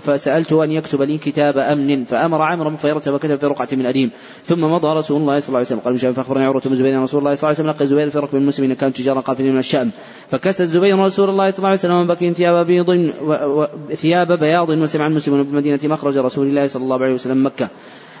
فسألته 0.01 0.63
أن 0.63 0.71
يكتب 0.71 1.01
لي 1.01 1.17
كتاب 1.17 1.57
أمن 1.57 2.03
فأمر 2.03 2.41
عمرو 2.41 2.75
فيرة 2.75 3.01
وكتب 3.07 3.35
في 3.35 3.45
رقعة 3.45 3.67
من 3.73 3.85
أديم 3.85 4.11
ثم 4.45 4.61
مضى 4.63 4.97
رسول 4.97 5.21
الله 5.21 5.39
صلى 5.39 5.47
الله 5.49 5.58
عليه 5.59 5.67
وسلم. 5.67 5.79
قال 5.79 5.97
فأخبر 5.99 6.21
أخبرني 6.21 6.45
عروة 6.45 6.61
بن 6.65 6.75
زبير 6.75 7.01
رسول 7.01 7.19
الله 7.19 7.35
صلى 7.35 7.49
الله 7.49 7.59
عليه 7.59 7.69
وسلم 7.69 7.69
لقي 7.69 7.87
زبير 7.87 8.09
في 8.09 8.19
ركب 8.19 8.35
المسلمين 8.35 8.73
كانوا 8.73 8.93
تجارا 8.93 9.19
قافلين 9.19 9.53
من 9.53 9.59
الشأم. 9.59 9.91
فكسى 10.31 10.63
الزبير 10.63 10.99
رسول 10.99 11.29
الله 11.29 11.51
صلى 11.51 11.57
الله 11.57 11.69
عليه 11.69 11.79
وسلم 11.79 12.07
بكر 12.07 12.33
ثياب 12.33 12.65
بيض 12.65 12.89
و... 12.89 12.93
و... 13.31 13.67
ثياب 13.95 14.39
بياض 14.39 14.69
وسمع 14.69 15.07
المسلمون 15.07 15.43
بالمدينة 15.43 15.79
مخرج 15.83 16.17
رسول 16.17 16.47
الله 16.47 16.67
صلى 16.67 16.83
الله 16.83 17.03
عليه 17.03 17.13
وسلم 17.13 17.45
مكة. 17.45 17.69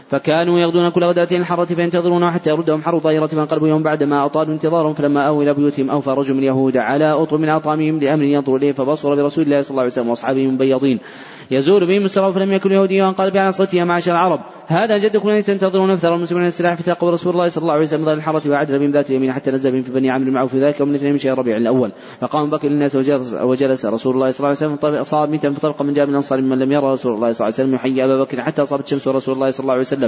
فكانوا 0.09 0.59
يغدون 0.59 0.89
كل 0.89 1.03
غداة 1.03 1.27
الحرة 1.31 1.65
فينتظرون 1.65 2.31
حتى 2.31 2.49
يردهم 2.49 2.81
حر 2.81 2.99
طائرة 2.99 3.27
فانقلبوا 3.27 3.67
يوم 3.67 3.83
بعدما 3.83 4.25
أطالوا 4.25 4.53
انتظارهم 4.53 4.93
فلما 4.93 5.27
أووا 5.27 5.43
إلى 5.43 5.53
بيوتهم 5.53 5.89
أوفى 5.89 6.09
رجل 6.09 6.33
من 6.33 6.39
اليهود 6.39 6.77
على 6.77 7.11
أطر 7.11 7.37
من 7.37 7.49
أطعامهم 7.49 7.99
لأمر 7.99 8.23
ينظر 8.23 8.55
إليه 8.55 8.71
فبصر 8.71 9.15
برسول 9.15 9.43
الله 9.43 9.61
صلى 9.61 9.71
الله 9.71 9.81
عليه 9.81 9.91
وسلم 9.91 10.09
وأصحابه 10.09 10.47
مبيضين 10.47 10.99
يزول 11.51 11.87
بهم 11.87 12.05
السراء 12.05 12.31
فلم 12.31 12.53
يكن 12.53 12.71
يهوديا 12.71 13.05
وانقلب 13.05 13.37
على 13.37 13.51
صوته 13.51 13.83
معشر 13.83 14.11
العرب. 14.11 14.39
هذا 14.67 14.97
جدكم 14.97 15.29
الذي 15.29 15.41
تنتظرون 15.41 15.91
أكثر 15.91 16.15
المسلمين 16.15 16.45
السلاح 16.45 16.73
فتلقوا 16.73 17.11
رسول 17.11 17.33
الله 17.33 17.49
صلى 17.49 17.61
الله 17.61 17.73
عليه 17.73 17.83
وسلم 17.83 18.05
ظل 18.05 18.13
الحرة 18.13 18.49
وعدل 18.49 18.79
بهم 18.79 18.91
ذات 18.91 19.09
اليمين 19.09 19.31
حتى 19.31 19.51
نزل 19.51 19.71
بهم 19.71 19.81
في 19.81 19.91
بني 19.91 20.11
عمرو 20.11 20.31
معه 20.31 20.47
في 20.47 20.59
ذلك 20.59 20.81
ومن 20.81 20.95
اثنين 20.95 21.11
من 21.11 21.17
شهر 21.17 21.37
ربيع 21.37 21.57
الأول. 21.57 21.91
فقام 22.21 22.49
بكر 22.49 22.67
للناس 22.67 22.95
وجلس, 22.95 23.85
رسول 23.85 24.15
الله 24.15 24.31
صلى 24.31 24.39
الله 24.39 24.57
عليه 24.61 24.75
وسلم 24.75 25.03
صاب 25.03 25.29
ميتا 25.29 25.49
فطلق 25.49 25.81
من 25.81 25.93
جاب 25.93 26.09
الانصار 26.09 26.41
ممن 26.41 26.59
لم 26.59 26.71
يرى 26.71 26.91
رسول 26.91 27.13
الله 27.13 27.31
صلى 27.31 27.47
الله 27.47 27.55
عليه 27.55 27.65
وسلم 27.65 27.75
يحيي 27.75 28.05
أبا 28.05 28.23
بكر 28.23 28.41
حتى 28.41 28.61
أصابت 28.61 28.87
شمس 28.87 29.07
رسول 29.07 29.35
الله 29.35 29.51
صلى 29.51 29.63
الله 29.63 29.73
عليه 29.73 29.81
وسلم. 29.81 29.98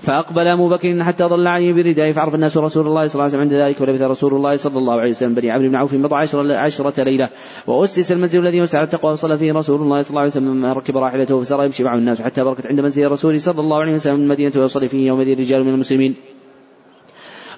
فأقبل 0.00 0.46
أبو 0.46 0.68
بكر 0.68 1.02
حتى 1.02 1.24
ظل 1.24 1.46
عليه 1.46 1.72
بردائه 1.72 2.12
فعرف 2.12 2.34
الناس 2.34 2.56
رسول 2.56 2.86
الله 2.86 3.06
صلى 3.06 3.14
الله 3.14 3.22
عليه 3.22 3.32
وسلم 3.32 3.40
عند 3.40 3.52
ذلك 3.52 3.80
ولبث 3.80 4.02
رسول 4.02 4.34
الله 4.34 4.56
صلى 4.56 4.78
الله 4.78 5.00
عليه 5.00 5.10
وسلم 5.10 5.34
بني 5.34 5.50
عمرو 5.50 5.68
بن 5.68 5.76
عوف 5.76 5.94
بضع 5.94 6.18
عشرة, 6.18 6.56
عشرة 6.56 7.02
ليلة. 7.02 7.28
وأسس 7.66 8.12
المسجد 8.12 8.40
الذي 8.40 8.60
وسع 8.60 8.82
التقوى 8.82 9.12
وصلى 9.12 9.38
فيه 9.38 9.52
رسول 9.52 9.82
الله 9.82 10.02
صلى 10.02 10.10
الله 10.10 10.20
عليه 10.20 10.30
وسلم 10.30 10.64
ركب 10.64 10.96
راحلته 10.96 11.40
فسار 11.40 11.64
يمشي 11.64 11.84
معه 11.84 11.98
الناس 11.98 12.22
حتى 12.22 12.44
بركت 12.44 12.66
عند 12.66 12.80
منزل 12.80 13.06
الرسول 13.06 13.40
صلى 13.40 13.60
الله 13.60 13.76
عليه 13.76 13.92
وسلم 13.92 14.20
المدينة 14.20 14.52
ويصلي 14.56 14.88
فيه 14.88 15.06
يومئذ 15.06 15.38
رجال 15.38 15.64
من 15.64 15.74
المسلمين. 15.74 16.14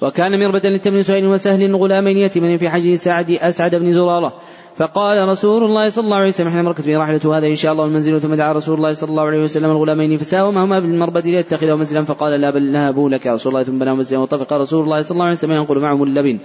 وكان 0.03 0.39
مربدا 0.39 0.71
للتمن 0.71 1.03
سهيل 1.03 1.27
وسهل 1.27 1.77
غلامين 1.77 2.17
يتيمين 2.17 2.57
في 2.57 2.69
حجه 2.69 2.95
سعد 2.95 3.31
أسعد 3.31 3.77
بن 3.77 3.93
زرارة. 3.93 4.33
فقال 4.77 5.29
رسول 5.29 5.65
الله 5.65 5.89
صلى 5.89 6.05
الله 6.05 6.17
عليه 6.17 6.29
وسلم 6.29 6.51
حين 6.51 6.65
مركت 6.65 6.87
به 6.87 6.99
راحلته 6.99 7.39
هذا 7.39 7.47
إن 7.47 7.57
شاء 7.57 7.73
الله 7.73 7.85
المنزل 7.85 8.21
ثم 8.21 8.35
دعا 8.35 8.53
رسول 8.53 8.77
الله 8.77 8.93
صلى 8.93 9.11
الله 9.11 9.23
عليه 9.23 9.43
وسلم 9.43 9.71
الغلامين 9.71 10.17
فساومهما 10.17 10.79
بالمربد 10.81 11.27
ليتخذه 11.27 11.75
منزلا 11.75 12.05
فقال 12.05 12.41
لا 12.41 12.51
بل 12.51 12.73
نهبوا 12.73 13.11
لك 13.11 13.27
يا 13.27 13.33
رسول 13.33 13.53
الله 13.53 13.65
ثم 13.65 13.79
بناه 13.79 13.95
منزلا 13.95 14.19
وطفق 14.19 14.53
رسول 14.53 14.85
الله 14.85 15.03
صلى 15.03 15.15
الله 15.15 15.25
عليه 15.25 15.35
وسلم 15.35 15.53
ينقل 15.53 15.79
معهم 15.79 16.03
اللبن 16.03 16.39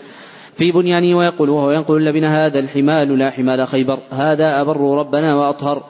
في 0.55 0.71
بنيانه 0.71 1.17
ويقول 1.17 1.49
وهو 1.49 1.71
ينقل 1.71 1.97
اللبن 1.97 2.23
هذا 2.23 2.59
الحمال 2.59 3.19
لا 3.19 3.29
حمال 3.29 3.67
خيبر 3.67 3.99
هذا 4.11 4.61
أبر 4.61 4.97
ربنا 4.97 5.35
وأطهر. 5.35 5.83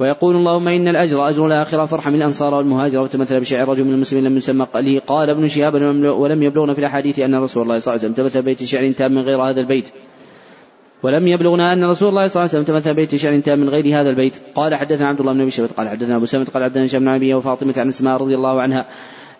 ويقول 0.00 0.36
اللهم 0.36 0.68
إن 0.68 0.88
الأجر 0.88 1.28
أجر 1.28 1.46
الآخرة 1.46 1.84
فارحم 1.84 2.14
الأنصار 2.14 2.54
والمهاجر 2.54 3.00
وتمثل 3.00 3.40
بشعر 3.40 3.68
رجل 3.68 3.84
من 3.84 3.94
المسلمين 3.94 4.24
لم 4.24 4.36
يسمى 4.36 4.66
لي 4.74 4.98
قال 4.98 5.30
ابن 5.30 5.48
شهاب 5.48 5.74
ولم 6.04 6.42
يبلغنا 6.42 6.74
في 6.74 6.78
الأحاديث 6.78 7.18
أن 7.18 7.34
رسول 7.34 7.62
الله 7.62 7.78
صلى 7.78 7.94
الله 7.94 8.04
عليه 8.04 8.12
وسلم 8.12 8.24
تمثل 8.24 8.42
بيت 8.42 8.64
شعر 8.64 8.92
تام 8.92 9.12
من 9.12 9.22
غير 9.22 9.42
هذا 9.42 9.60
البيت. 9.60 9.90
ولم 11.02 11.26
يبلغنا 11.26 11.72
أن 11.72 11.84
رسول 11.84 12.08
الله 12.08 12.26
صلى 12.26 12.40
الله 12.40 12.54
عليه 12.54 12.62
وسلم 12.62 12.64
تمثل 12.64 12.94
بيت 12.94 13.14
شعر 13.14 13.40
تام 13.40 13.58
من 13.58 13.68
غير 13.68 14.00
هذا 14.00 14.10
البيت. 14.10 14.36
قال 14.54 14.74
حدثنا 14.74 15.08
عبد 15.08 15.20
الله 15.20 15.32
بن 15.32 15.40
أبي 15.40 15.50
شبت 15.50 15.72
قال 15.72 15.88
حدثنا 15.88 16.16
أبو 16.16 16.26
سلمة 16.26 16.46
قال 16.54 16.64
حدثنا 16.64 16.84
هشام 16.84 17.00
بن 17.00 17.08
أبي 17.08 17.34
وفاطمة 17.34 17.74
عن 17.76 17.88
أسماء 17.88 18.16
رضي 18.16 18.34
الله 18.34 18.62
عنها 18.62 18.86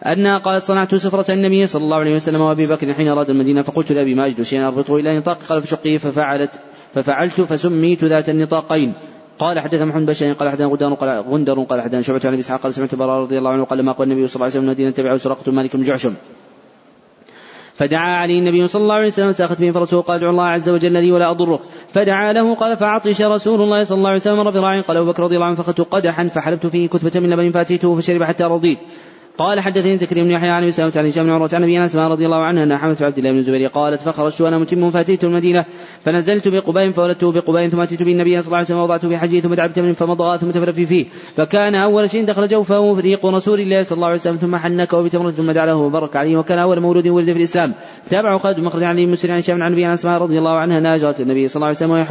أنها 0.06 0.38
قالت 0.38 0.64
صنعت 0.64 0.94
سفرة 0.94 1.34
النبي 1.34 1.66
صلى 1.66 1.84
الله 1.84 1.96
عليه 1.96 2.14
وسلم 2.14 2.40
وأبي 2.40 2.66
بكر 2.66 2.94
حين 2.94 3.08
أراد 3.08 3.30
المدينة 3.30 3.62
فقلت 3.62 3.92
لأبي 3.92 4.14
ما 4.14 4.26
أجد 4.26 4.42
شيئا 4.42 4.68
أربطه 4.68 4.96
إلى 4.96 5.18
نطاق 5.18 5.38
قال 5.48 5.62
فشقه 5.62 5.96
ففعلت 5.96 6.60
ففعلت 6.94 7.40
فسميت 7.40 8.04
ذات 8.04 8.28
النطاقين. 8.28 8.92
قال 9.38 9.60
حدث 9.60 9.82
محمد 9.82 10.06
بن 10.06 10.34
قال 10.34 10.48
حدثنا 10.48 10.66
غندر 10.66 10.94
قال 10.94 11.24
غندر 11.30 11.62
قال 11.62 11.80
حدثنا 11.80 12.02
شعبة 12.02 12.20
عن 12.24 12.32
أبي 12.32 12.40
إسحاق 12.40 12.60
قال 12.60 12.74
سمعت 12.74 12.94
براء 12.94 13.20
رضي 13.20 13.38
الله 13.38 13.50
عنه 13.50 13.64
قال 13.64 13.84
ما 13.84 13.92
قال 13.92 14.10
النبي 14.10 14.26
صلى 14.26 14.34
الله 14.34 14.44
عليه 14.44 14.54
وسلم 14.54 14.64
المدينة 14.64 14.90
تبعه 14.90 15.16
سرقة 15.16 15.52
مالك 15.52 15.76
بن 15.76 15.82
جعشم. 15.82 16.14
فدعا 17.78 18.16
عليه 18.16 18.38
النبي 18.38 18.66
صلى 18.66 18.82
الله 18.82 18.94
عليه 18.94 19.06
وسلم 19.06 19.32
ساخت 19.32 19.60
به 19.60 19.70
فرسه 19.70 20.00
قال 20.00 20.16
ادعو 20.18 20.30
الله 20.30 20.46
عز 20.46 20.68
وجل 20.68 20.92
لي 20.92 21.12
ولا 21.12 21.30
أضرك. 21.30 21.60
فدعا 21.94 22.32
له 22.32 22.54
قال 22.54 22.76
فعطش 22.76 23.22
رسول 23.22 23.62
الله 23.62 23.82
صلى 23.82 23.98
الله 23.98 24.08
عليه 24.08 24.20
وسلم 24.20 24.64
عنه. 24.64 24.82
قال 24.82 24.96
أبو 24.96 25.06
بكر 25.06 25.22
رضي 25.22 25.34
الله 25.34 25.46
عنه 25.46 25.56
فاخذت 25.56 25.80
قدحا 25.80 26.28
فحلبت 26.28 26.66
فيه 26.66 26.88
كتبة 26.88 27.20
من 27.20 27.30
لبن 27.30 27.50
فأتيته 27.50 27.96
فشرب 27.96 28.22
حتى 28.22 28.44
رضيت. 28.44 28.78
قال 29.38 29.60
حدثني 29.60 29.96
زكريا 29.96 30.22
بن 30.22 30.30
يحيى 30.30 30.50
عن 30.50 30.64
اسامه 30.64 30.92
عن 30.96 31.06
هشام 31.06 31.24
بن 31.24 31.30
عروة 31.30 31.50
عن 31.52 31.62
ابي 31.62 31.78
انس 31.78 31.96
رضي 31.96 32.26
الله 32.26 32.44
عنه 32.44 32.62
أن 32.62 32.76
حمد 32.76 33.02
عبد 33.02 33.18
الله 33.18 33.30
بن 33.30 33.38
الزبير 33.38 33.68
قالت 33.68 34.00
فخرجت 34.00 34.40
وأنا 34.40 34.58
متم 34.58 34.90
فأتيت 34.90 35.24
المدينة 35.24 35.64
فنزلت 36.00 36.48
بقباء 36.48 36.90
فولدته 36.90 37.32
بقباء 37.32 37.68
ثم 37.68 37.80
أتيت 37.80 38.02
بالنبي 38.02 38.42
صلى 38.42 38.46
الله 38.46 38.56
عليه 38.56 38.66
وسلم 38.66 38.78
ووضعته 38.78 39.08
في 39.08 39.18
حجه 39.18 39.40
ثم 39.40 39.54
دعبت 39.54 39.78
منه 39.78 39.92
فمضغ 39.92 40.36
ثم 40.36 40.50
تفرفي 40.50 40.86
فيه 40.86 41.06
فكان 41.36 41.74
أول 41.74 42.10
شيء 42.10 42.24
دخل 42.24 42.48
جوفه 42.48 42.94
فريق 42.94 43.26
رسول 43.26 43.60
الله 43.60 43.82
صلى 43.82 43.96
الله 43.96 44.06
عليه 44.06 44.16
وسلم 44.16 44.36
ثم 44.36 44.56
حنكه 44.56 45.02
بتمرة 45.02 45.30
ثم 45.30 45.50
دعا 45.50 45.66
له 45.66 45.76
وبرك 45.76 46.16
عليه 46.16 46.36
وكان 46.36 46.58
أول 46.58 46.80
مولود 46.80 47.08
ولد 47.08 47.32
في 47.32 47.38
الإسلام 47.38 47.74
تابعه 48.10 48.38
خالد 48.38 48.58
مخرج 48.58 48.82
عن 48.82 49.06
مسلم 49.06 49.32
عن 49.32 49.38
هشام 49.38 49.62
عن 49.62 49.72
ابي 49.72 49.86
انس 49.86 50.06
رضي 50.06 50.38
الله 50.38 50.58
عنها 50.58 50.80
ناجرت 50.80 51.20
النبي 51.20 51.48
صلى 51.48 51.56
الله 51.56 51.66
عليه 51.66 51.76
وسلم 51.76 51.90
وهي 51.90 52.04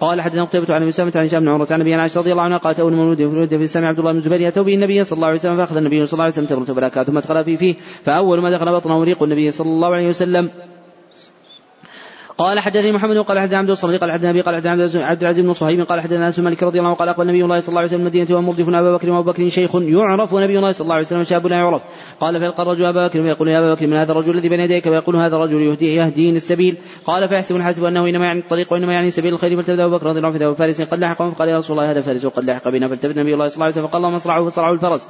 قال 0.00 0.20
حدثنا 0.20 0.44
قتيبة 0.44 0.74
عن 0.74 0.86
مسامة 0.86 1.12
عن 1.16 1.24
هشام 1.24 1.40
بن 1.40 1.48
عمرة 1.48 1.68
عن 1.70 1.80
أبي 1.80 1.94
عائشة 1.94 2.18
رضي 2.18 2.32
الله 2.32 2.42
عنها 2.42 2.58
قالت 2.58 2.80
أول 2.80 2.92
مولود 2.92 3.22
ولد 3.22 3.48
في 3.48 3.56
الإسلام 3.56 3.84
عبد 3.84 3.98
الله 3.98 4.12
بن 4.12 4.18
الزبير 4.18 4.48
أتوا 4.48 4.62
به 4.62 4.74
النبي 4.74 5.04
صلى 5.04 5.16
الله 5.16 5.26
عليه 5.26 5.38
وسلم 5.38 5.56
فأخذ 5.56 5.76
النبي 5.76 6.06
صلى 6.06 6.12
الله 6.12 6.24
عليه 6.24 6.32
وسلم 6.32 6.46
تمرة 6.46 6.64
فلاكا 6.64 7.04
ثم 7.04 7.16
أدخل 7.18 7.44
فيه 7.44 7.56
فيه 7.56 7.74
فأول 8.04 8.40
ما 8.40 8.50
دخل 8.50 8.72
بطنه 8.72 9.04
ريق 9.04 9.22
النبي 9.22 9.50
صلى 9.50 9.68
الله 9.68 9.94
عليه 9.94 10.08
وسلم. 10.08 10.50
قال 12.38 12.60
حدثني 12.60 12.92
محمد 12.92 13.18
قال 13.18 13.38
حدثنا 13.38 13.58
عبد 13.58 13.70
الصمد 13.70 13.94
قال 13.94 14.12
حدثنا 14.12 14.30
أبي 14.30 14.40
قال 14.40 14.56
حدثنا 14.56 15.06
عبد 15.06 15.22
العزيز 15.22 15.44
بن 15.44 15.52
صهيب 15.52 15.80
قال 15.80 16.00
حدثنا 16.00 16.26
أنس 16.26 16.38
مالك 16.38 16.62
رضي 16.62 16.78
الله 16.78 16.88
عنه 16.88 16.98
قال 16.98 17.08
أقبل 17.08 17.26
نبي 17.26 17.44
الله 17.44 17.60
صلى 17.60 17.68
الله 17.68 17.78
عليه 17.78 17.88
وسلم 17.88 18.00
المدينة 18.00 18.36
ومردف 18.38 18.68
أبا 18.68 18.96
بكر 18.96 19.10
وأبو 19.10 19.30
بكر 19.30 19.48
شيخ 19.48 19.74
يعرف 19.74 20.34
نبي 20.34 20.58
الله 20.58 20.72
صلى 20.72 20.84
الله 20.84 20.94
عليه 20.94 21.04
وسلم 21.04 21.24
شاب 21.24 21.46
لا 21.46 21.56
يعرف. 21.56 21.82
قال 22.20 22.38
فيلقى 22.38 22.62
الرجل 22.62 22.84
أبا 22.84 23.06
بكر 23.06 23.22
ويقول 23.22 23.48
يا 23.48 23.58
أبا 23.58 23.74
بكر 23.74 23.86
من 23.86 23.96
هذا 23.96 24.12
الرجل 24.12 24.34
الذي 24.34 24.48
بين 24.48 24.60
يديك؟ 24.60 24.86
ويقول 24.86 25.16
هذا 25.16 25.36
الرجل 25.36 25.62
يهدي 25.62 25.94
يهديني 25.94 26.36
السبيل. 26.36 26.76
قال 27.04 27.28
فيحسب 27.28 27.56
الحاسب 27.56 27.84
أنه 27.84 28.08
إنما 28.08 28.26
يعني 28.26 28.40
الطريق 28.40 28.72
وإنما 28.72 28.92
يعني 28.92 29.10
سبيل 29.10 29.32
الخير 29.32 29.56
فالتبدا 29.56 29.84
أبو 29.84 29.96
بكر 29.96 30.06
رضي 30.06 30.18
الله 30.18 30.28
عنه 30.28 30.52
فارس 30.52 30.82
قد 30.82 30.98
لحقهم 30.98 31.30
فقال 31.30 31.48
يا 31.48 31.58
رسول 31.58 31.78
الله 31.78 31.90
هذا 31.90 32.00
فارس 32.00 32.24
وقد 32.24 32.44
لحق 32.44 32.68
بنا 32.68 32.88
فالتفت 32.88 33.16
نبي 33.16 33.34
الله 33.34 33.48
صلى 33.48 33.54
الله 33.54 33.64
عليه 33.64 33.74
وسلم 33.74 33.86
فقال 33.86 33.96
اللهم 33.96 34.14
اصرعه 34.14 34.44
فصرعه 34.44 34.72
الفرس. 34.72 35.08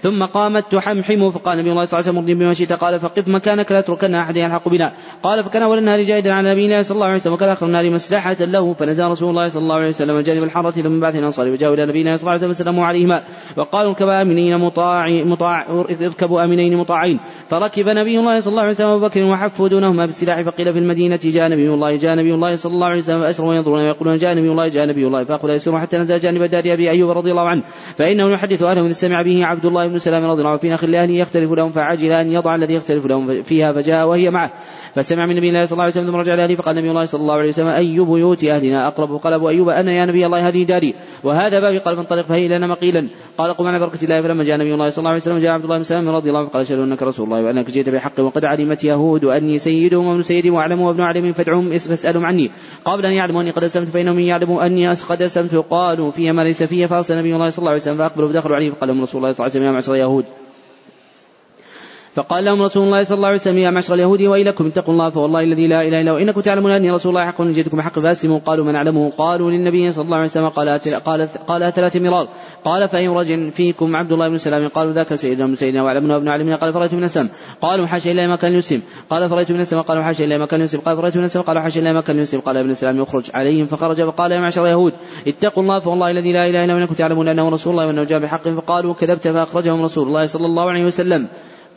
ثم 0.00 0.24
قامت 0.24 0.72
تحمحم 0.72 1.30
فقال 1.30 1.58
النبي 1.58 1.72
الله 1.72 1.84
صلى 1.84 2.00
الله 2.00 2.10
عليه 2.10 2.20
وسلم 2.20 2.38
بما 2.38 2.54
شئت. 2.54 2.72
قال 2.72 3.00
فقف 3.00 3.28
مكانك 3.28 3.72
لا 3.72 3.80
تركن 3.80 4.14
احد 4.14 4.36
يلحق 4.36 4.68
بنا. 4.68 4.92
قال 5.22 5.44
فكان 5.44 5.62
أول 5.62 5.78
النهار 5.78 6.02
جاهدا 6.02 6.32
على 6.32 6.50
نبي 6.50 6.64
الله 6.64 6.82
صلى 6.82 6.94
الله 6.94 7.06
عليه 7.06 7.14
وسلم 7.14 7.32
وكان 7.32 7.48
آخر 7.48 7.66
النهار 7.66 7.90
مسلحة 7.90 8.36
له. 8.40 8.74
فنزل 8.74 9.06
رسول 9.06 9.30
الله 9.30 9.48
صلى 9.48 9.62
الله 9.62 9.74
عليه 9.74 9.88
وسلم 9.88 10.20
جانب 10.20 10.42
الحارة 10.42 10.70
ثم 10.70 11.00
بعث 11.00 11.16
الانصار 11.16 11.48
وجاءوا 11.48 11.74
إلى 11.74 11.86
نبينا 11.86 12.16
صلى 12.16 12.22
الله 12.22 12.32
عليه 12.32 12.50
وسلم 12.50 12.80
عليهما. 12.80 13.22
وقالوا 13.56 13.90
اركبوا 13.90 14.22
امنين 14.22 14.58
مطاع 14.58 15.08
مطاع 15.10 15.66
اركبوا 16.02 16.44
امنين 16.44 16.76
مطاعين. 16.76 17.20
فركب 17.48 17.88
نبي 17.88 18.18
الله 18.18 18.40
صلى 18.40 18.50
الله 18.50 18.62
عليه 18.62 18.70
وسلم 18.70 18.88
أبو 18.88 19.06
بكر 19.06 19.24
وحفوا 19.24 19.68
دونهما 19.68 20.06
بالسلاح 20.06 20.42
فقيل 20.42 20.72
في 20.72 20.78
المدينة 20.78 21.20
جاء 21.22 21.50
نبي 21.50 21.68
الله 21.68 21.96
جاء 21.96 22.14
نبي 22.16 22.34
الله 22.34 22.56
صلى 22.56 22.72
الله 22.72 22.86
عليه 22.86 22.98
وسلم 22.98 23.20
فأسروا 23.20 23.48
وينظرون 23.50 23.80
ويقولون 23.80 24.16
جاء 24.16 24.34
نبي 24.34 24.50
الله 24.50 24.68
جاء 24.68 24.86
نبي 24.86 25.06
الله. 25.06 25.24
فأقول 25.24 25.50
يسيرون 25.50 25.80
حتى 25.80 25.98
نزل 25.98 26.18
جانب 26.18 26.42
دار 26.42 26.64
ابي 26.66 26.90
ايوب 26.90 27.10
رضي 27.10 27.30
الله 27.30 27.48
عنه. 27.48 27.62
فإنه 27.96 28.30
يحدث 28.30 28.62
أهله 28.62 28.82
من 28.82 28.92
سمع 28.92 29.22
به 29.22 29.46
عبد 29.46 29.64
الله 29.64 29.85
بن 29.88 29.98
سلام 29.98 30.24
رضي 30.24 30.40
الله 30.40 30.50
عنه 30.50 30.58
في 30.58 30.70
نخل 30.70 30.90
لأهله 30.90 31.14
يختلف 31.14 31.52
لهم 31.52 31.70
فعجل 31.70 32.12
أن 32.12 32.32
يضع 32.32 32.54
الذي 32.54 32.74
يختلف 32.74 33.06
لهم 33.06 33.42
فيها 33.42 33.72
فجاء 33.72 34.08
وهي 34.08 34.30
معه. 34.30 34.50
فسمع 34.94 35.26
من 35.26 35.36
نبي 35.36 35.48
الله 35.48 35.64
صلى 35.64 35.72
الله 35.72 35.82
عليه 35.82 35.92
وسلم 35.92 36.10
ثم 36.10 36.16
رجع 36.16 36.34
لاهله 36.34 36.54
فقال 36.56 36.76
نبي 36.76 36.90
الله 36.90 37.04
صلى 37.04 37.20
الله 37.20 37.34
عليه 37.34 37.48
وسلم 37.48 37.66
أي 37.66 38.00
بيوت 38.00 38.44
أهلنا؟ 38.44 38.86
أقرب 38.86 39.16
قال 39.16 39.32
ابو 39.32 39.48
ايوب 39.48 39.68
أنا 39.68 39.92
يا 39.92 40.06
نبي 40.06 40.26
الله 40.26 40.48
هذه 40.48 40.64
داري. 40.64 40.94
وهذا 41.24 41.60
بابي؟ 41.60 41.78
قال 41.78 41.96
فانطلق 41.96 42.26
فهي 42.26 42.48
لنا 42.48 42.66
مقيلا. 42.66 43.08
قال 43.38 43.54
قم 43.54 43.66
على 43.66 43.78
بركة 43.78 44.04
الله. 44.04 44.22
فلما 44.22 44.44
جاء 44.44 44.56
نبي 44.56 44.74
الله 44.74 44.88
صلى 44.88 44.98
الله 44.98 45.10
عليه 45.10 45.20
وسلم 45.20 45.38
جاء 45.38 45.50
عبد 45.50 45.64
الله 45.64 45.76
بن 45.76 45.82
سلام 45.82 46.08
رضي 46.08 46.28
الله 46.28 46.40
عنه 46.40 46.48
قال 46.48 46.62
أشهد 46.62 46.78
أنك 46.78 47.02
رسول 47.02 47.26
الله 47.26 47.42
وأنك 47.44 47.70
جئت 47.70 47.88
بحق 47.88 48.20
وقد 48.20 48.44
علمت 48.44 48.84
يهود 48.84 49.24
أني 49.24 49.58
سيدهم 49.58 50.06
وابن 50.06 50.22
سيدهم 50.22 50.54
وأعلم 50.54 50.80
وابن 50.80 51.00
علم 51.00 51.32
فادعهم 51.32 51.70
فاسألهم 51.70 52.24
عني. 52.24 52.50
قبل 52.84 53.06
أن 53.06 53.12
يعلموا 53.12 53.42
أني 53.42 53.50
قد 53.50 53.64
أسلمت 53.64 53.88
فإنهم 53.88 54.18
يعلموا 54.18 54.66
أني 54.66 54.88
قد 54.88 55.22
أسلمت. 55.22 55.66
قالوا 55.70 56.10
فيها 56.10 56.32
ما 56.32 56.42
ليس 56.42 56.62
فيه 56.62 56.86
فأرسل 56.86 57.18
نبي 57.18 57.34
الله 57.34 57.48
صلى 57.48 57.58
الله 57.58 57.70
عليه 57.70 57.80
وسلم 57.80 57.96
فأقبلوا 57.96 58.28
فدخلوا 58.28 58.56
عليه 58.56 58.70
فقال 58.70 58.88
لهم 58.88 59.02
رسول 59.02 59.20
الله 59.20 59.32
صلى 59.32 59.46
الله 59.46 59.56
عليه 59.56 59.66
وسلم 59.66 59.75
معشر 59.76 59.94
اليهود. 59.94 60.24
فقال 62.16 62.44
لهم 62.44 62.62
رسول 62.62 62.84
الله 62.84 63.02
صلى 63.02 63.16
الله 63.16 63.28
عليه 63.28 63.36
وسلم 63.36 63.58
يا 63.58 63.70
معشر 63.70 63.94
اليهود 63.94 64.22
ويلكم 64.22 64.66
اتقوا 64.66 64.94
الله 64.94 65.10
فوالله 65.10 65.40
الذي 65.40 65.66
لا 65.66 65.82
إله 65.82 66.00
إلا 66.00 66.10
هو. 66.10 66.16
إنكم 66.16 66.40
تعلمون 66.40 66.70
أني 66.70 66.90
رسول 66.90 67.10
الله 67.10 67.26
حق 67.26 67.42
جئتكم 67.42 67.76
بحق 67.76 68.00
فاسلموا 68.00 68.38
قالوا 68.38 68.64
من 68.64 68.74
أعلمه. 68.74 69.10
قالوا 69.10 69.50
للنبي 69.50 69.92
صلى 69.92 70.04
الله 70.04 70.16
عليه 70.16 70.26
وسلم 70.26 70.48
قال 70.48 70.68
قال 71.04 71.28
قال 71.46 71.72
ثلاث 71.72 71.96
مرار 71.96 72.28
قال 72.64 72.88
فاي 72.88 73.08
رجل 73.08 73.50
فيكم 73.50 73.96
عبد 73.96 74.12
الله 74.12 74.28
بن 74.28 74.38
سلام 74.38 74.68
قالوا 74.68 74.92
ذاك 74.92 75.14
سيدنا 75.14 75.46
من 75.46 75.54
سيدنا 75.54 75.82
واعلمنا 75.82 76.14
وابن 76.14 76.28
علمنا 76.28 76.56
قال 76.56 76.72
فرأيت 76.72 76.94
من 76.94 77.04
السم 77.04 77.28
قالوا 77.60 77.86
حاشا 77.86 78.10
الا 78.10 78.26
ما 78.26 78.36
كان 78.36 78.54
يسلم 78.54 78.82
قال 79.10 79.28
فرأيت 79.28 79.52
من 79.52 79.60
السم 79.60 79.80
قالوا 79.80 80.02
حاشا 80.02 80.24
الا 80.24 80.38
ما 80.38 80.46
كان 80.46 80.60
يسلم 80.60 80.80
قال 80.80 80.96
فرأيت 80.96 81.16
من 81.16 81.24
السم 81.24 81.40
قالوا 81.40 81.62
حاشا 81.62 81.80
الا 81.80 81.92
ما 81.92 82.00
كان 82.00 82.18
يسلم 82.18 82.40
قال 82.40 82.56
ابن 82.56 82.70
السلام 82.70 83.00
يخرج 83.00 83.24
عليهم. 83.34 83.66
فخرج 83.66 84.02
فقال 84.02 84.32
يا 84.32 84.40
معشر 84.40 84.64
اليهود 84.64 84.92
اتقوا 85.28 85.62
الله 85.62 85.78
فوالله 85.80 86.10
الذي 86.10 86.32
لا 86.32 86.46
إله 86.46 86.64
إلا 86.64 86.72
هو. 86.74 86.78
إنكم 86.78 86.94
تعلمون 86.94 87.28
أنه 87.28 87.48
رسول 87.48 87.72
الله 87.72 87.86
وانه 87.86 88.04
جاء 88.04 88.18
بحق. 88.18 88.48
فقالوا 88.48 88.94
كذبت 88.94 89.28
فأخرجهم 89.28 89.82
رسول 89.82 90.08
الله 90.08 90.26
صلى 90.26 90.46
الله 90.46 90.70
عليه 90.70 90.84
وسلم. 90.84 91.28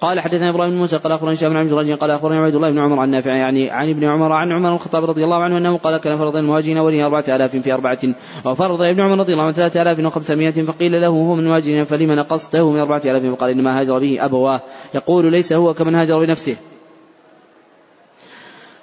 قال 0.02 0.20
حدثنا 0.20 0.50
إبراهيم 0.50 0.74
موسى 0.74 0.98
قال 0.98 1.12
أخبرني 1.12 1.34
هشام 1.34 1.50
بن 1.50 1.58
عبد 1.58 1.92
قال 1.92 2.12
أخبرني 2.12 2.38
عبيد 2.38 2.56
الله 2.56 2.72
بن 2.72 2.80
عمر 2.80 3.00
عن 3.00 3.10
نافع 3.10 3.36
يعني 3.36 3.70
عن 3.70 3.90
ابن 3.90 4.04
عمر 4.04 4.32
عن 4.32 4.52
عمر 4.52 4.76
الخطاب 4.76 5.04
رضي 5.04 5.24
الله 5.24 5.44
عنه 5.44 5.58
أنه 5.58 5.78
قال 5.78 5.98
كان 5.98 6.18
فرض 6.18 6.36
المهاجرين 6.36 6.78
أربعة 6.78 7.24
آلاف 7.28 7.56
في 7.56 7.74
أربعة 7.74 8.00
وفرض 8.46 8.82
ابن 8.82 9.02
عمر 9.02 9.20
رضي 9.20 9.34
الله 9.34 9.44
عنه 9.44 9.54
ثلاثة 9.54 9.82
آلاف 9.82 10.00
وخمسمائة 10.00 10.64
فقيل 10.64 11.02
له 11.02 11.08
هو 11.08 11.36
من 11.36 11.44
المهاجرين 11.44 11.84
فلما 11.84 12.16
نقصته 12.16 12.72
من 12.72 12.80
أربعة 12.80 13.02
آلاف 13.06 13.26
فقال 13.26 13.50
إنما 13.50 13.80
هاجر 13.80 14.00
به 14.00 14.26
أبواه 14.26 14.62
يقول 14.96 15.32
ليس 15.32 15.54
هو 15.54 15.74
كمن 15.74 15.96
هاجر 15.96 16.20
بنفسه 16.20 16.56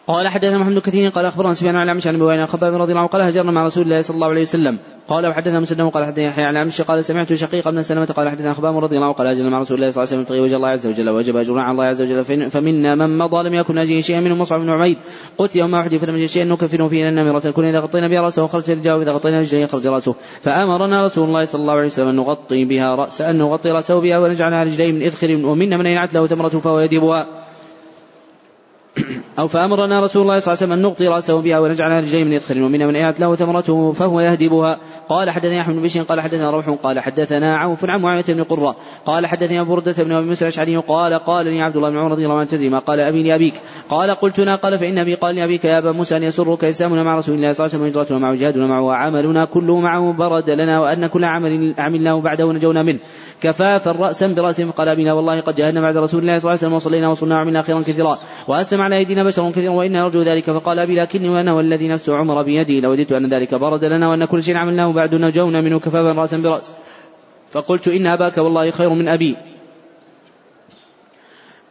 قال 0.07 0.29
حدثنا 0.29 0.59
محمد 0.59 0.79
كثير 0.79 1.09
قال 1.09 1.25
أخبرنا 1.25 1.55
سفيان 1.55 1.77
عن 1.77 1.89
عمش 1.89 2.07
عن 2.07 2.23
أبي 2.23 2.47
خباب 2.47 2.75
رضي 2.75 2.93
الله 2.93 3.01
عنه 3.01 3.09
قال 3.09 3.23
هاجرنا 3.23 3.53
مع 3.53 3.65
رسول 3.65 3.85
الله 3.85 4.01
صلى 4.01 4.15
الله 4.15 4.29
عليه 4.29 4.43
وسلم. 4.43 4.79
قال 5.09 5.27
وحدثنا 5.27 5.61
مسلم 5.61 5.89
قال 5.89 6.05
حدثنا 6.05 6.25
يحيى 6.25 6.45
عن 6.45 6.57
عمش 6.57 6.83
قال 6.83 7.05
سمعت 7.05 7.33
شقيق 7.33 7.69
بن 7.69 7.83
سلمة 7.83 8.07
قال 8.07 8.29
حدثنا 8.29 8.55
خباب 8.55 8.79
رضي 8.79 8.97
الله 8.97 9.07
عنه 9.07 9.15
قال 9.15 9.27
هاجرنا 9.27 9.51
مع 9.51 9.61
رسول 9.61 9.77
الله 9.77 9.91
صلى 9.91 10.05
الله 10.05 10.13
عليه 10.13 10.23
وسلم 10.23 10.43
وجه 10.43 10.57
الله 10.57 10.69
عز 10.69 10.87
وجل 10.87 11.09
وجب 11.11 11.37
أجرنا 11.37 11.63
على 11.63 11.71
الله 11.71 11.85
عز 11.85 12.03
وجل 12.03 12.51
فمنا 12.51 12.95
من 12.95 13.19
مضى 13.19 13.49
لم 13.49 13.55
يكن 13.55 13.79
اجيه 13.79 14.01
شيئا 14.01 14.21
منهم 14.21 14.39
مصعب 14.39 14.61
بن 14.61 14.71
عبيد 14.71 14.99
قتل 15.39 15.59
يوم 15.59 15.75
أحد 15.75 15.97
فلم 15.97 16.17
يجد 16.17 16.29
شيئا 16.29 16.45
نكفنه 16.45 16.89
فيه 16.89 17.09
النمرة 17.09 17.51
كنا 17.51 17.71
إذا 17.71 17.81
غطينا 17.81 18.09
بها 18.09 18.21
رأسه 18.21 18.47
خرج 18.47 18.71
رجاله 18.71 18.97
واذا 18.97 19.13
غطينا 19.13 19.41
رجله 19.41 19.67
خرج 19.67 19.87
رأسه. 19.87 20.15
فأمرنا 20.43 21.03
رسول 21.03 21.29
الله 21.29 21.45
صلى 21.45 21.61
الله 21.61 21.75
عليه 21.75 21.87
وسلم 21.87 22.09
أن 22.09 22.17
نغطي 22.17 22.65
بها 22.65 22.95
راسه 22.95 23.31
أن 23.31 23.39
نغطي 23.39 23.71
رأسه 23.71 24.01
بها 24.01 24.19
ونجعلها 24.19 24.65
رجليه 24.65 24.93
من 24.93 25.03
اذخر 25.03 25.47
ومنا 25.47 25.77
من 25.77 25.87
ينعت 25.87 26.15
له 26.15 26.27
ثمرة 26.27 26.49
فهو 26.49 26.81
يديبها. 26.81 27.46
أو 29.39 29.49
فأمرنا 29.49 30.01
رسول 30.01 30.23
الله 30.23 30.39
صلى 30.39 30.53
الله 30.53 30.63
عليه 30.63 30.73
وسلم 30.73 30.73
أن 30.73 30.83
نغطي 30.83 31.09
رأسه 31.09 31.41
بها 31.41 31.61
ونجعل 31.61 32.05
رجليه 32.05 32.25
من 32.25 32.33
يدخل 32.33 32.63
ومنا 32.63 32.87
من 32.87 32.97
أعت 32.97 33.21
له 33.21 33.35
ثمرته 33.35 33.93
فهو 33.93 34.21
يهدبها. 34.21 34.79
قال 35.09 35.31
حدثني 35.31 35.61
أحمد 35.61 35.75
بن 35.75 35.83
بشير 35.83 36.03
قال 36.03 36.21
حدثنا 36.21 36.51
روح 36.51 36.71
قال 36.71 37.01
حدثنا 37.01 37.57
عوف 37.57 37.85
عن 37.85 38.01
معاوية 38.01 38.25
بن 38.29 38.43
قرة 38.43 38.77
قال 39.07 39.27
حدثني 39.27 39.61
أبو 39.61 39.75
بردة 39.75 40.05
بن 40.05 40.13
أبي 40.13 40.27
موسى 40.27 40.45
الأشعري 40.45 40.77
قال 40.77 41.15
قال 41.19 41.47
لي 41.47 41.61
عبد 41.61 41.77
الله 41.77 41.91
بن 41.91 41.99
عمر 41.99 42.11
رضي 42.11 42.25
الله 42.25 42.39
عنه 42.39 42.49
تدري 42.49 42.69
ما 42.69 42.79
قال 42.79 43.01
أبي 43.01 43.23
لأبيك؟ 43.23 43.55
قال 43.89 44.11
قلت 44.11 44.41
لا 44.41 44.55
قال 44.57 44.79
فإن 44.79 44.99
أبي 44.99 45.15
قال 45.15 45.35
لأبيك 45.35 45.65
يا 45.65 45.79
أبا 45.79 45.93
موسى 45.93 46.17
أن 46.17 46.23
يسرك 46.23 46.65
إسلامنا 46.65 47.03
مع 47.03 47.17
رسول 47.17 47.35
الله 47.35 47.53
صلى 47.53 47.67
الله 47.67 47.77
عليه 47.77 47.85
وسلم 47.85 48.01
وهجرتنا 48.01 48.19
معه 48.19 48.35
جهادنا 48.35 48.67
معه 48.67 48.83
وعملنا 48.83 49.45
كله 49.45 49.81
معه 49.81 50.13
برد 50.13 50.51
لنا 50.51 50.81
وأن 50.81 51.07
كل 51.07 51.25
عمل 51.25 51.75
عملناه 51.79 52.21
بعده 52.21 52.53
نجونا 52.53 52.83
منه. 52.83 52.99
كفافا 53.41 53.93
رأسا 53.93 54.27
برأس 54.27 54.61
فقال 54.61 54.89
أبينا 54.89 55.13
والله 55.13 55.41
قد 55.41 55.55
جاهدنا 55.55 55.81
بعد 55.81 55.97
رسول 55.97 56.21
الله 56.21 56.39
صلى 56.39 56.49
الله 56.49 56.51
عليه 56.51 56.61
وسلم 56.61 56.73
وصلينا 56.73 57.09
وصلنا 57.09 57.35
وعملنا 57.35 57.63
خيرا 57.63 57.81
كثيرا. 57.81 58.19
وأسلم 58.49 58.81
على 58.87 58.97
أيدينا 58.97 59.23
بشر 59.25 59.51
كثيرا 59.51 59.73
وإنا 59.73 60.03
نرجو 60.03 60.23
ذلك. 60.23 60.45
فقال 60.51 60.79
أبي 60.79 60.95
لكني 60.95 61.29
وأنا 61.29 61.53
والذي 61.53 61.89
نفس 61.89 62.09
عمر 62.09 62.43
بيدي 62.43 62.81
لوددت 62.81 63.13
أن 63.13 63.27
ذلك 63.27 63.55
برد 63.55 63.85
لنا 63.85 64.09
وأن 64.09 64.25
كل 64.25 64.43
شيء 64.43 64.57
عملناه 64.57 64.93
بعد 64.93 65.15
نجونا 65.15 65.61
منه 65.61 65.79
كفافا 65.79 66.13
رأسا 66.13 66.37
برأس. 66.37 66.75
فقلت 67.53 67.89
إن 67.89 68.07
أباك 68.07 68.39
والله 68.39 68.71
خير 68.71 68.91
من 68.91 69.09
أبي. 69.09 69.37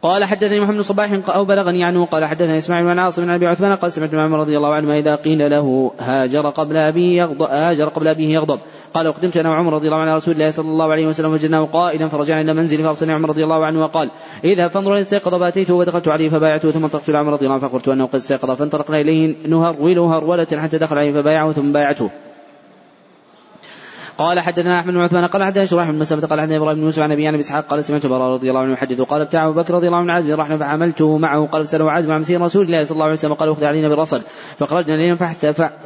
قال 0.06 0.24
حدثني 0.24 0.60
محمد 0.60 0.80
صباح 0.80 1.12
أو 1.28 1.44
بلغني 1.44 1.84
عنه 1.84 2.04
قال 2.06 2.24
حدثني 2.24 2.58
إسماعيل 2.58 2.86
بن 2.86 2.98
عاصم 2.98 3.22
بن 3.22 3.30
أبي 3.30 3.46
عثمان 3.46 3.76
قال 3.76 3.92
سمعت 3.92 4.14
عمر 4.14 4.38
رضي 4.38 4.56
الله 4.56 4.74
عنه 4.74 4.98
إذا 4.98 5.14
قيل 5.14 5.50
له 5.50 5.92
هاجر 5.98 6.50
قبل 6.50 6.76
ابيه 6.76 7.22
يغضب 7.22 7.42
هاجر 7.42 7.88
قبل 7.88 8.08
أبيه 8.08 8.34
يغضب. 8.34 8.60
قال 8.94 9.08
وقدمت 9.08 9.36
أنا 9.36 9.50
وعمر 9.50 9.72
رضي 9.72 9.86
الله 9.86 9.98
عنه 9.98 10.14
رسول 10.14 10.34
الله 10.34 10.50
صلى 10.50 10.68
الله 10.68 10.92
عليه 10.92 11.06
وسلم 11.06 11.32
وجدناه 11.32 11.64
قائلا 11.64 12.08
فرجعنا 12.08 12.40
إلى 12.40 12.54
منزلي 12.54 12.82
فارسلني 12.82 13.12
عمر 13.12 13.28
رضي 13.28 13.44
الله 13.44 13.66
عنه 13.66 13.80
وقال 13.80 14.10
إذا 14.44 14.68
فانظر 14.68 14.92
ان 14.94 15.00
استيقظ 15.00 15.34
فاتيته 15.34 15.74
ودخلت 15.74 16.08
عليه 16.08 16.28
فبايعته 16.28 16.70
ثم 16.70 16.84
انطلقت 16.84 17.08
إلى 17.08 17.18
عمر 17.18 17.32
رضي 17.32 17.44
الله 17.44 17.54
عنه 17.54 17.62
فاخبرته 17.62 17.92
أنه 17.92 18.06
قد 18.06 18.14
استيقظ. 18.14 18.50
فانطلقنا 18.50 19.00
إليه 19.00 19.48
نهرول 19.48 19.98
هرولة 19.98 20.46
حتى 20.52 20.78
دخل 20.78 20.98
عليه 20.98 21.12
فبايعه 21.12 21.52
ثم 21.52 21.72
بايعته. 21.72 22.10
قال 24.18 24.40
حدثنا 24.40 24.80
أحمد 24.80 24.94
بن 24.94 25.00
عثمان 25.00 25.26
قال 25.26 25.44
حدثنا 25.44 25.64
شريح 25.64 25.90
بن 25.90 25.98
مسلمة 25.98 26.26
قال 26.26 26.40
حدثنا 26.40 26.56
إبراهيم 26.56 26.78
بن 26.78 26.84
يوسف 26.84 27.02
عن 27.02 27.12
أبي 27.12 27.28
عن 27.28 27.34
إسحاق 27.34 27.66
قال 27.66 27.84
سمعت 27.84 28.06
براء 28.06 28.32
رضي 28.32 28.48
الله 28.48 28.60
عنه 28.60 28.72
يحدث. 28.72 29.00
قال 29.00 29.20
ابتاع 29.20 29.48
أبو 29.48 29.52
بكر 29.60 29.74
رضي 29.74 29.86
الله 29.86 29.98
عنه 29.98 30.12
عزم 30.12 30.32
رحنا 30.32 30.56
فعملته 30.56 31.18
معه. 31.18 31.46
قال 31.46 31.66
فساله 31.66 31.92
عزم 31.92 32.12
عن 32.12 32.20
مسير 32.20 32.40
رسول 32.40 32.66
الله 32.66 32.82
صلى 32.84 32.94
الله 32.94 33.04
عليه 33.04 33.14
وسلم. 33.14 33.34
قال 33.34 33.48
اخذ 33.48 33.64
علينا 33.64 33.88
بالرصد. 33.88 34.22
فخرجنا 34.58 34.94
ليلا 34.94 35.16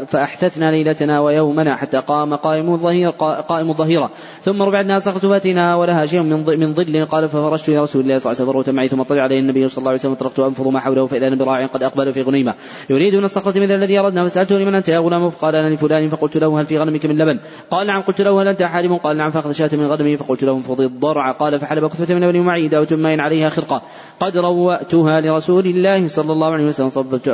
فأحتثنا 0.07 0.71
ليلتنا 0.71 1.21
ويومنا 1.21 1.77
حتى 1.77 1.99
قام 1.99 2.35
قائم 2.35 2.73
الظهير 2.73 3.11
قائم 3.49 3.71
الظهيرة. 3.71 4.11
ثم 4.43 4.63
ربعنا 4.63 4.99
صخرة 4.99 5.29
فاتنا 5.29 5.75
ولها 5.75 6.07
شيء 6.07 6.23
من 6.23 6.75
ظل. 6.75 7.07
قال 7.07 7.29
ففرشت 7.29 7.69
إلى 7.69 7.79
رسول 7.79 8.03
الله 8.03 8.19
صلى 8.19 8.33
الله 8.33 8.43
عليه 8.43 8.59
وسلم. 8.59 8.77
معي 8.77 8.89
ثم 8.89 9.03
طلع 9.03 9.23
عليه 9.23 9.41
النبي 9.41 9.69
صلى 9.69 9.79
الله 9.79 9.91
عليه 9.91 10.01
وسلم. 10.01 10.15
تركت 10.15 10.41
أنفض 10.41 10.69
ما 10.69 10.81
حوله 10.81 11.07
فإذا 11.07 11.35
براع 11.35 11.67
قد 11.67 11.83
أقبل 11.83 12.13
في 12.13 12.23
غنيمة. 12.23 12.55
يريد 12.91 13.15
من 13.15 13.25
الصخرة 13.25 13.61
مثل 13.61 13.75
الذي 13.75 13.99
أردنا. 13.99 14.25
فسالته 14.25 14.59
لمن 14.59 14.75
أنت 14.75 14.89
يا 14.89 14.99
غلام؟ 14.99 15.29
فقال 15.29 15.55
أنا 15.55 15.75
لفلان. 15.75 16.09
فقلت 16.09 16.37
له 16.37 16.61
هل 16.61 16.67
في 16.67 16.79
غنمك 16.79 17.07
من 17.07 17.19
لبن؟ 17.19 17.41
قال 17.71 17.87
نعم. 17.87 18.03
قلت 18.03 18.20
له 18.21 18.43
هل 18.43 18.49
أنت 18.49 18.63
حارم؟ 18.63 18.97
قال 18.97 19.17
نعم 19.17 19.31
فاخذ 19.31 19.53
شاة 19.53 19.71
من 19.73 19.87
غنمه 19.87 20.17
فقلت 20.17 20.45
له 20.45 20.57
انفض 20.57 20.81
الضرع. 20.81 21.33
قال 21.33 21.59
فحلب 21.59 21.87
كثبة 21.87 22.15
من 22.15 22.29
لبن 22.29 22.41
معي 22.41 22.69
داوة 22.69 22.89
ماء 22.93 23.21
عليها 23.21 23.49
خرقة. 23.49 23.83
قد 24.21 24.37
روأتها 24.37 25.21
لرسول 25.21 25.67
الله 25.67 26.09
صلى 26.09 26.33
الله 26.33 26.53
عليه 26.53 26.65
وسلم 26.65 26.89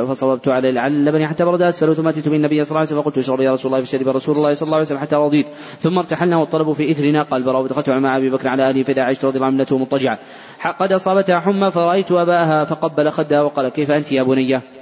فصببت 0.05 0.47
على 0.47 0.69
اللبن 0.87 1.27
حتى 1.27 1.45
برد 1.45 1.61
أسفل. 1.61 1.95
ثم 1.95 2.07
أتيت 2.07 2.29
بالنبي 2.29 2.63
صلى 2.63 2.69
الله 2.69 2.79
عليه 2.79 2.89
وسلم 2.89 3.01
فقلت 3.01 3.17
اشرب 3.17 3.39
يا 3.39 3.51
رسول 3.51 3.73
الله 3.73 3.85
فشرب 3.85 4.07
رسول 4.07 4.35
الله 4.35 4.53
صلى 4.53 4.65
الله 4.65 4.75
عليه 4.75 4.85
وسلم 4.85 4.99
حتى 4.99 5.15
رضيت. 5.15 5.47
ثم 5.79 5.97
ارتحلنا 5.97 6.37
والطلب 6.37 6.71
في 6.71 6.91
إثرنا. 6.91 7.23
قال 7.23 7.43
براء 7.43 7.61
ودخلت 7.61 7.89
مع 7.89 8.17
أبي 8.17 8.29
بكر 8.29 8.47
على 8.47 8.69
أهلي 8.69 8.83
فإذا 8.83 9.03
عشت 9.03 9.25
رضي 9.25 9.37
الله 9.37 9.47
عنه 9.47 10.17
قد 10.79 10.93
أصابتها 10.93 11.39
حمى 11.39 11.71
فرأيت 11.71 12.11
أباها 12.11 12.63
فقبل 12.63 13.09
خدها 13.09 13.41
وقال 13.41 13.69
كيف 13.69 13.91
أنت 13.91 14.11
يا 14.11 14.23
بنيه 14.23 14.76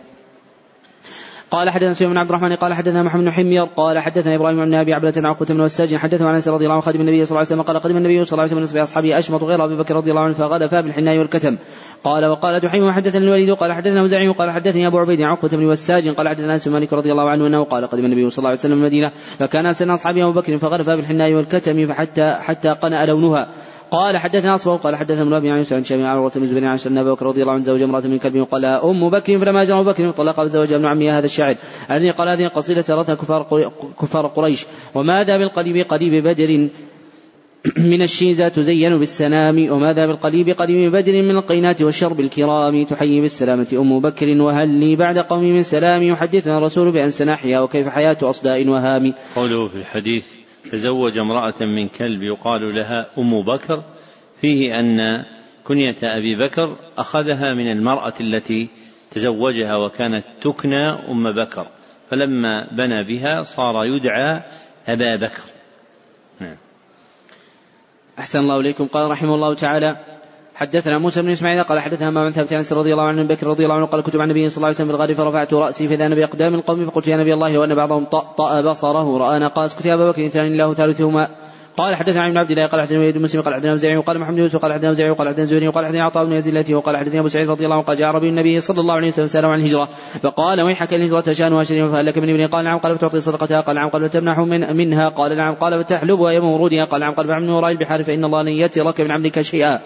قال 1.56 1.70
حدثنا 1.70 1.94
سفيان 1.94 2.10
بن 2.10 2.18
عبد 2.18 2.30
الرحمن 2.30 2.56
قال 2.56 2.74
حدثنا 2.74 3.04
محمد 3.04 3.24
بن 3.24 3.32
حمير 3.32 3.64
قال 3.64 4.00
حدثنا 4.00 4.36
إبراهيم 4.36 4.66
بن 4.66 4.74
أبي 4.74 4.94
عبدة 4.94 5.28
عقبة 5.28 5.46
بن 5.46 5.60
والساجن 5.60 5.98
حدثنا 5.98 6.28
عن 6.28 6.36
أنس 6.36 6.48
رضي 6.48 6.64
الله 6.64 6.74
عنه 6.74 6.82
خادم 6.82 7.02
النبي 7.02 7.26
صلى 7.26 7.30
الله 7.30 7.40
عليه 7.40 7.48
وسلم 7.48 7.62
قال 7.62 7.80
قدم 7.80 7.98
النبي 7.98 8.24
صلى 8.24 8.32
الله 8.32 8.42
عليه 8.42 8.52
وسلم 8.52 8.64
نصف 8.64 8.78
اصحابه 8.78 9.18
أشمط 9.18 9.44
غير 9.44 9.66
أبي 9.66 9.78
بكر 9.78 9.96
رضي 9.96 10.12
الله 10.12 10.22
عنه 10.22 10.34
فغلفا 10.34 10.82
بالحناء 10.82 11.18
والكتم. 11.18 11.58
قال 12.04 12.26
وقال 12.26 12.60
دحيم 12.60 12.84
وحدثنا 12.84 13.22
الوليد 13.22 13.52
قال 13.52 13.74
حدثنا 13.74 14.02
وزعي 14.02 14.28
قال 14.28 14.52
حدثني 14.52 14.88
أبو 14.88 14.98
عبيد 15.00 15.22
عقبة 15.22 15.58
بن 15.58 15.66
والساجن 15.66 16.14
قال 16.14 16.30
حدثنا 16.30 16.54
أنس 16.54 16.68
مالك 16.68 16.94
رضي 16.94 17.12
الله 17.12 17.30
عنه 17.30 17.48
أنه 17.48 17.64
قال 17.64 17.88
قدم 17.88 18.06
النبي 18.06 18.30
صلى 18.30 18.38
الله 18.38 18.50
عليه 18.50 18.60
وسلم 18.60 18.78
المدينة 18.78 19.12
فكان 19.40 19.74
سن 19.74 19.90
اصحابه 19.90 20.24
أبو 20.24 20.34
بكر 20.40 20.58
فغلفا 20.58 20.96
بالحناء 20.96 21.34
والكتم 21.34 21.86
فحتى 21.86 22.34
حتى 22.34 22.70
قنأ 22.70 23.06
لونها. 23.06 23.48
قال 23.96 24.18
حدثنا 24.18 24.56
اصبه 24.56 24.78
قال 24.78 24.96
حدثنا 24.96 25.22
ابن 25.22 25.34
ابي 25.34 25.50
عن 25.50 25.64
شامي 25.64 26.04
عن 26.04 26.10
عروة 26.10 26.32
بن 26.36 26.46
زبير 26.46 26.66
عن 26.66 26.98
أبي 26.98 27.12
بكر 27.12 27.26
رضي 27.26 27.42
الله 27.42 27.54
عنه 27.54 27.62
زوج 27.62 27.82
امرأة 27.82 28.08
من 28.08 28.18
كلب 28.18 28.40
وقال 28.40 28.66
أم 28.66 29.10
بكر 29.10 29.40
فلما 29.40 29.64
جاء 29.64 29.82
أبو 29.82 29.90
بكر 29.90 30.12
طلق 30.12 30.40
وزوج 30.40 30.74
ابن 30.74 30.86
عمها 30.86 31.20
هذا 31.20 31.26
الشاعر. 31.26 31.56
الذي 31.92 32.12
قال 32.12 32.30
هذه 32.30 32.46
القصيده 32.46 32.84
رثها 32.90 33.16
كفار 33.16 33.72
كفار 34.02 34.28
قريش. 34.28 34.66
وماذا 34.96 35.38
بالقليب 35.38 35.88
قليب 35.88 36.24
بدر؟ 36.24 36.70
من 37.78 38.02
الشيزة 38.02 38.48
تزين 38.48 38.98
بالسنام. 38.98 39.72
وماذا 39.72 40.06
بالقليب 40.06 40.50
قليب 40.50 40.92
بدر؟ 40.92 41.22
من 41.22 41.38
القينات 41.38 41.82
والشرب 41.82 42.20
الكرام. 42.20 42.84
تحيي 42.84 43.22
بالسلامة 43.22 43.68
أم 43.74 44.00
بكر. 44.00 44.42
وهل 44.42 44.70
لي 44.70 44.96
بعد 44.96 45.18
قومي 45.18 45.52
من 45.52 45.64
سلام 45.64 46.04
يحدثنا 46.04 46.58
الرسول 46.58 46.92
بأن 46.92 47.10
سنحيا 47.10 47.60
وكيف 47.60 47.88
حياة 47.88 48.18
أصداء 48.24 48.68
وهام؟ 48.68 49.14
قوله 49.36 49.68
في 49.68 49.76
الحديث 49.76 50.45
تزوج 50.72 51.18
امرأة 51.18 51.62
من 51.62 51.88
كلب 51.88 52.24
يقال 52.24 52.76
لها 52.76 53.08
أم 53.18 53.42
بكر 53.42 53.84
فيه 54.42 54.80
أن 54.80 55.26
كنية 55.64 55.96
أبي 56.04 56.36
بكر 56.36 56.78
أخذها 56.98 57.54
من 57.54 57.72
المرأة 57.72 58.14
التي 58.22 58.70
تزوجها 59.12 59.76
وكانت 59.76 60.26
تكنى 60.42 60.90
أم 60.90 61.32
بكر 61.32 61.68
فلما 62.10 62.68
بنى 62.72 63.04
بها 63.04 63.42
صار 63.42 63.86
يدعى 63.86 64.42
أبا 64.88 65.16
بكر 65.16 65.44
نعم. 66.40 66.58
أحسن 68.20 68.40
الله 68.40 68.60
إليكم 68.60 68.88
قال 68.88 69.12
رحمه 69.12 69.36
الله 69.36 69.54
تعالى 69.54 69.98
حدثنا 70.56 70.98
موسى 70.98 71.22
بن 71.22 71.30
إسماعيل 71.30 71.64
قال 71.64 71.80
حدثنا 71.80 72.10
ما 72.10 72.32
ثابت 72.32 72.54
عن 72.54 72.64
رضي 72.72 72.94
الله 72.94 73.04
عنه 73.04 73.24
بكر 73.24 73.48
رضي 73.48 73.64
الله 73.64 73.76
عنه 73.76 73.86
قال 73.86 74.02
كنت 74.02 74.16
مع 74.16 74.24
النبي 74.24 74.50
صلى 74.50 74.58
الله 74.58 74.68
عليه 74.68 74.76
وسلم 74.76 74.88
في 74.88 74.94
الغار 74.94 75.14
فرفعت 75.14 75.54
رأسي 75.54 75.88
فإذا 75.88 76.06
أنا 76.06 76.16
باقدام 76.16 76.56
القوم 76.56 76.86
فقلت 76.86 77.08
يا 77.08 77.18
نبي 77.18 77.34
الله 77.34 77.50
لو 77.50 77.64
ان 77.64 77.76
بعضهم 77.76 78.06
طأ 78.38 78.62
بصره 78.62 79.18
رانا 79.18 79.48
قال 79.48 79.66
اسكت 79.66 79.86
يا 79.86 79.94
أبا 79.94 80.12
بكر 80.12 80.28
ثاني 80.28 80.48
الله 80.48 80.74
ثالثهما. 80.74 81.28
قال 81.78 81.96
حدثنا 81.96 82.22
عن 82.22 82.38
عبد 82.38 82.52
الله 82.52 82.66
قال 82.66 82.82
حدثنا 82.82 83.00
وليد 83.00 83.18
مسلم 83.18 83.42
قال 83.42 83.54
حدثنا 83.54 83.76
زعيم 83.76 83.98
وقال 83.98 84.20
محمد 84.20 84.38
يوسف 84.38 84.60
قال 84.60 84.74
حدثنا 84.74 84.94
زعيم 84.94 85.12
وقال 85.12 85.28
حدثنا 85.28 85.46
زهري 85.46 85.68
وقال 85.68 85.86
حدثنا 85.86 86.04
عطاء 86.04 86.26
بن 86.26 86.34
يزيد 86.34 86.56
التي 86.56 86.76
وقال 86.76 86.98
حدثنا 86.98 87.20
أبو 87.20 87.28
سعيد 87.28 87.50
رضي 87.50 87.66
الله 87.66 87.76
عنه 87.76 87.86
قال 87.86 87.98
جاء 87.98 88.08
عربي 88.08 88.30
النبي 88.30 88.60
صلى 88.60 88.82
الله 88.82 88.94
عليه 88.94 89.08
وسلم 89.08 89.28
ساله 89.28 89.48
عن 89.48 89.60
الهجرة. 89.60 89.90
فقال 90.22 90.62
ويحك 90.62 90.94
الهجرة 90.94 91.34
شانها 91.34 91.64
شريف 91.64 91.92
فهل 91.92 92.06
لك 92.06 92.18
من 92.18 92.30
ابن. 92.30 92.48
قال 92.48 92.64
نعم. 92.64 92.78
قال 92.78 92.98
فتعطي 92.98 93.22
صدقتها. 93.22 93.62
قال 93.62 93.76
نعم. 93.76 93.90
قال 93.90 94.10
فتمنح 94.10 94.40
من 94.40 94.78
منها. 94.78 95.10
قال 95.10 95.38
نعم. 95.38 95.56
قال 95.56 95.84
فتحلبها 95.84 96.32
يوم 96.32 96.46
ورودها 96.46 96.86
قال 96.86 97.02
نعم. 97.02 97.14
قال 97.14 97.28
فعمل 97.28 97.50
وراء 97.50 97.72
البحار 97.72 98.04
فإن 98.04 98.26
الله 98.26 98.42
لن 98.42 98.52
يترك 98.52 99.02
من 99.02 99.12
عملك 99.12 99.42
شيئا. 99.42 99.80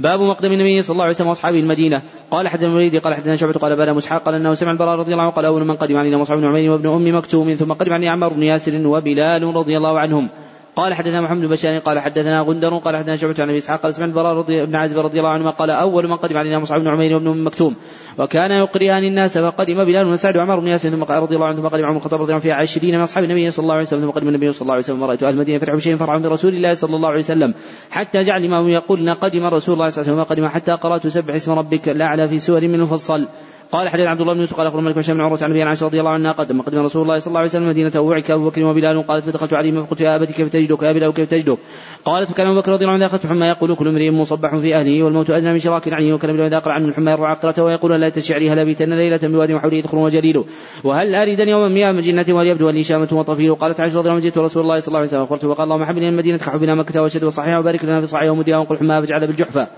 باب 0.00 0.20
مقدم 0.20 0.52
النبي 0.52 0.82
صلى 0.82 0.92
الله 0.92 1.04
عليه 1.04 1.14
وسلم 1.14 1.28
واصحابه 1.28 1.60
المدينة. 1.60 2.02
قال 2.30 2.48
حدثنا 2.48 2.68
الوليد 2.68 2.96
قال 2.96 3.14
حدثنا 3.14 3.36
شعبة 3.36 3.52
قال 3.52 3.76
بلى 3.76 3.92
مسحاق 3.92 4.22
قال 4.22 4.34
إنه 4.34 4.54
سمع 4.54 4.70
البراء 4.70 4.98
رضي 4.98 5.12
الله 5.12 5.22
عنه 5.22 5.32
قال 5.32 5.44
أول 5.44 5.64
من 5.64 5.76
قدم 5.76 5.96
علينا 5.96 6.18
مصعب 6.18 6.38
بن 6.38 6.44
عمير 6.44 6.72
وابن 6.72 6.88
أم 6.88 7.16
مكتوم 7.16 7.54
ثم 7.54 7.72
قدم 7.72 7.92
علينا 7.92 8.12
عمار 8.12 8.32
بن 8.32 8.42
ياسر 8.42 8.86
وبلال 8.86 9.42
رضي 9.56 9.76
الله 9.76 9.98
عنهم. 9.98 10.28
قال 10.76 10.94
حدثنا 10.94 11.20
محمد 11.20 11.40
بن 11.40 11.48
بشار 11.48 11.78
قال 11.78 11.98
حدثنا 11.98 12.40
غندر 12.40 12.78
قال 12.78 12.96
حدثنا 12.96 13.16
شعبة 13.16 13.34
عن 13.38 13.48
أبي 13.48 13.58
إسحاق 13.58 13.80
قال 13.80 13.94
سمعت 13.94 14.08
البراء 14.08 14.42
بن 14.42 14.76
عازب 14.76 14.98
رضي 14.98 15.18
الله 15.18 15.30
عنهما 15.30 15.50
قال 15.50 15.70
أول 15.70 16.08
من 16.08 16.16
قدم 16.16 16.36
علينا 16.36 16.58
مصعب 16.58 16.80
بن 16.80 16.88
عمير 16.88 17.14
وابن 17.14 17.42
مكتوم 17.42 17.76
وكان 18.18 18.50
يقرئان 18.50 19.04
الناس 19.04 19.38
فقدم 19.38 19.84
بلال 19.84 20.06
وسعد 20.06 20.36
وعمر 20.36 20.60
بن 20.60 20.68
ياسر 20.68 20.90
ثم 20.90 21.02
رضي 21.02 21.34
الله 21.34 21.46
عنه 21.46 21.56
ثم 21.56 21.68
قدم 21.68 21.84
عمر 21.84 21.96
الخطاب 21.96 22.20
رضي 22.20 22.32
الله 22.32 22.34
عنه 22.34 22.42
في 22.42 22.52
عشرين 22.52 22.94
من 22.94 23.00
أصحاب 23.00 23.24
النبي 23.24 23.50
صلى 23.50 23.62
الله 23.62 23.74
عليه 23.74 23.82
وسلم 23.82 24.00
ثم 24.00 24.10
قدم 24.10 24.28
النبي 24.28 24.52
صلى 24.52 24.62
الله 24.62 24.72
عليه 24.72 24.84
وسلم 24.84 25.02
ورأيت 25.02 25.22
أهل 25.22 25.34
المدينة 25.34 25.58
فرحوا 25.58 25.76
بشيء 25.76 25.96
فرحوا 25.96 26.18
برسول 26.18 26.54
الله 26.54 26.74
صلى 26.74 26.96
الله 26.96 27.08
عليه 27.08 27.20
وسلم 27.20 27.54
حتى 27.90 28.20
جعل 28.20 28.40
الإمام 28.40 28.68
يقول 28.68 29.14
قدم 29.14 29.44
رسول 29.44 29.74
الله 29.74 29.88
صلى 29.88 30.02
الله 30.02 30.12
عليه 30.12 30.22
وسلم 30.22 30.36
قدم 30.36 30.48
حتى 30.48 30.72
قرأت 30.72 31.06
سبح 31.06 31.34
اسم 31.34 31.52
ربك 31.52 31.88
الأعلى 31.88 32.28
في 32.28 32.38
سور 32.38 32.60
من 32.60 32.74
المفصل. 32.74 33.28
قال 33.72 33.88
حديث 33.88 34.06
عبد 34.06 34.20
الله 34.20 34.34
بن 34.34 34.40
يوسف 34.40 34.56
قال 34.56 34.66
اخبر 34.66 34.80
مالك 34.80 35.10
بن 35.10 35.20
عروه 35.20 35.38
عن 35.42 35.50
أبي 35.50 35.62
عائشة 35.62 35.86
رضي 35.86 36.00
الله 36.00 36.10
عنها 36.10 36.32
قدم 36.32 36.62
قدم 36.62 36.78
رسول 36.78 37.02
الله 37.02 37.18
صلى 37.18 37.26
الله 37.26 37.38
عليه 37.38 37.48
وسلم 37.48 37.68
مدينة 37.68 38.00
وعك 38.00 38.30
أبو 38.30 38.48
بكر 38.48 38.64
وبلال 38.64 39.06
قالت 39.06 39.24
فدخلت 39.24 39.54
عليه 39.54 39.80
فقلت 39.80 40.00
يا 40.00 40.16
أبتي 40.16 40.32
كيف 40.32 40.48
تجدك؟ 40.48 40.82
يا 40.82 40.92
بلال 40.92 41.12
كيف 41.12 41.30
تجدك؟ 41.30 41.58
قالت 42.04 42.30
فكان 42.30 42.46
أبو 42.46 42.60
بكر 42.60 42.72
رضي 42.72 42.84
الله 42.84 42.94
عنه 42.94 43.06
اخذت 43.06 43.26
حمى 43.26 43.46
يقول 43.46 43.74
كل 43.74 43.88
امرئ 43.88 44.10
مصبح 44.10 44.56
في 44.56 44.76
أهله 44.76 45.02
والموت 45.02 45.30
أدنى 45.30 45.52
من 45.52 45.58
شراك 45.58 45.88
العين 45.88 46.12
وكان 46.12 46.32
بلال 46.32 46.46
اذا 46.46 46.58
قرا 46.58 46.72
عنه 46.72 46.88
الحمى 46.88 47.10
يرفع 47.10 47.30
عقرته 47.30 47.64
ويقول 47.64 48.00
لا 48.00 48.08
تشعري 48.08 48.50
هل 48.50 48.64
بيتن 48.64 48.90
ليلة 48.90 49.20
بواد 49.22 49.50
وحوله 49.50 49.76
يدخل 49.76 49.98
وجليل 49.98 50.44
وهل 50.84 51.14
اريدا 51.14 51.44
يوما 51.44 51.68
مياه 51.68 51.92
مجنة 51.92 52.26
وليبدو 52.28 52.70
لي 52.70 52.84
شامة 52.84 53.08
وطفيل؟ 53.12 53.54
قالت 53.54 53.80
عائشة 53.80 53.98
رضي 53.98 54.08
الله 54.10 54.20
عنها 54.20 54.42
رسول 54.42 54.62
الله 54.62 54.80
صلى 54.80 54.88
الله 54.88 54.98
عليه 54.98 55.08
وسلم 55.08 55.26
فقلت 55.26 55.44
وقال 55.44 55.64
اللهم 55.64 55.84
حبني 55.84 56.08
المدينة 56.08 56.38
كحبنا 56.38 56.74
مكة 56.74 57.02
وشد 57.02 57.24
وصحيح 57.24 57.58
وبارك 57.58 57.84
لنا 57.84 58.00
في 58.00 58.06
صحيح 58.06 58.30
ومديها 58.30 58.58
وقل 58.58 58.78
حمى 58.78 59.00
فاجعل 59.00 59.26
بالجحفة. 59.26 59.68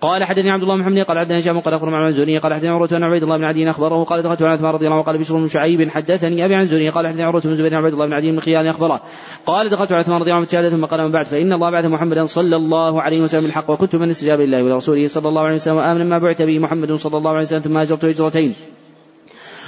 قال 0.00 0.24
حدثني 0.24 0.50
عبد 0.50 0.62
الله 0.62 0.76
محمد 0.76 0.98
قال 0.98 1.18
حدثني 1.18 1.38
هشام 1.38 1.60
قال 1.60 1.74
اخبر 1.74 1.90
مع 1.90 2.08
الزهري 2.08 2.38
قال 2.38 2.54
حدثني 2.54 2.68
عروة 2.68 2.88
بن 2.88 3.04
عبيد 3.04 3.22
الله 3.22 3.36
بن 3.36 3.44
عدي 3.44 3.70
أخبره 3.70 4.04
قال 4.04 4.22
دخلت 4.22 4.42
على 4.42 4.50
عثمان 4.50 4.72
رضي 4.72 4.86
الله 4.86 4.96
عنه 4.96 5.04
قال 5.04 5.18
بشر 5.18 5.36
بن 5.36 5.46
شعيب 5.46 5.90
حدثني 5.90 6.44
أبي 6.44 6.54
عن 6.54 6.62
الزهري 6.62 6.88
قال 6.88 7.06
حدثني 7.06 7.22
عروة 7.22 7.40
بن 7.40 7.54
زبير 7.54 7.74
عبيد 7.74 7.92
الله 7.92 8.06
بن 8.06 8.12
عدي 8.12 8.30
بن 8.30 8.40
خيان 8.40 8.66
أخبره 8.66 9.00
قال 9.46 9.68
دخلت 9.68 9.92
على 9.92 10.00
عثمان 10.00 10.20
رضي 10.20 10.32
الله 10.32 10.46
عنه 10.54 10.68
ثم 10.68 10.84
قال 10.84 11.04
من 11.04 11.12
بعد 11.12 11.26
فإن 11.26 11.52
الله 11.52 11.70
بعث 11.70 11.84
محمدا 11.84 12.24
صلى 12.24 12.56
الله 12.56 13.02
عليه 13.02 13.22
وسلم 13.22 13.42
بالحق 13.42 13.70
وكنت 13.70 13.96
من 13.96 14.10
استجاب 14.10 14.40
الله 14.40 14.62
ولرسوله 14.62 15.06
صلى 15.06 15.28
الله 15.28 15.42
عليه 15.42 15.54
وسلم 15.54 15.76
وآمن 15.76 16.08
ما 16.08 16.18
بعث 16.18 16.42
به 16.42 16.58
محمد 16.58 16.92
صلى 16.92 17.18
الله 17.18 17.30
عليه 17.30 17.42
وسلم 17.42 17.60
ثم 17.60 17.76
هاجرت 17.76 18.04
هجرتين 18.04 18.54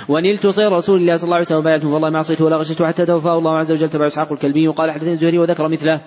ونلت 0.09 0.47
صير 0.47 0.73
رسول 0.73 1.01
الله 1.01 1.17
صلى 1.17 1.25
الله 1.25 1.37
عليه 1.37 1.47
وسلم 1.47 1.59
وبايعته 1.59 1.89
والله 1.95 2.11
ما 2.11 2.19
عصيته 2.19 2.45
ولا 2.45 2.57
غشيته 2.57 2.87
حتى 2.87 3.07
توفاه 3.07 3.39
الله 3.39 3.59
عز 3.59 3.73
وجل 3.73 3.89
تبع 3.89 4.07
إسحاق 4.07 4.33
الكلبي 4.33 4.69
وقال 4.69 4.91
حدثني 4.91 5.11
الزهري 5.11 5.39
وذكر 5.39 5.69
مثله. 5.69 6.01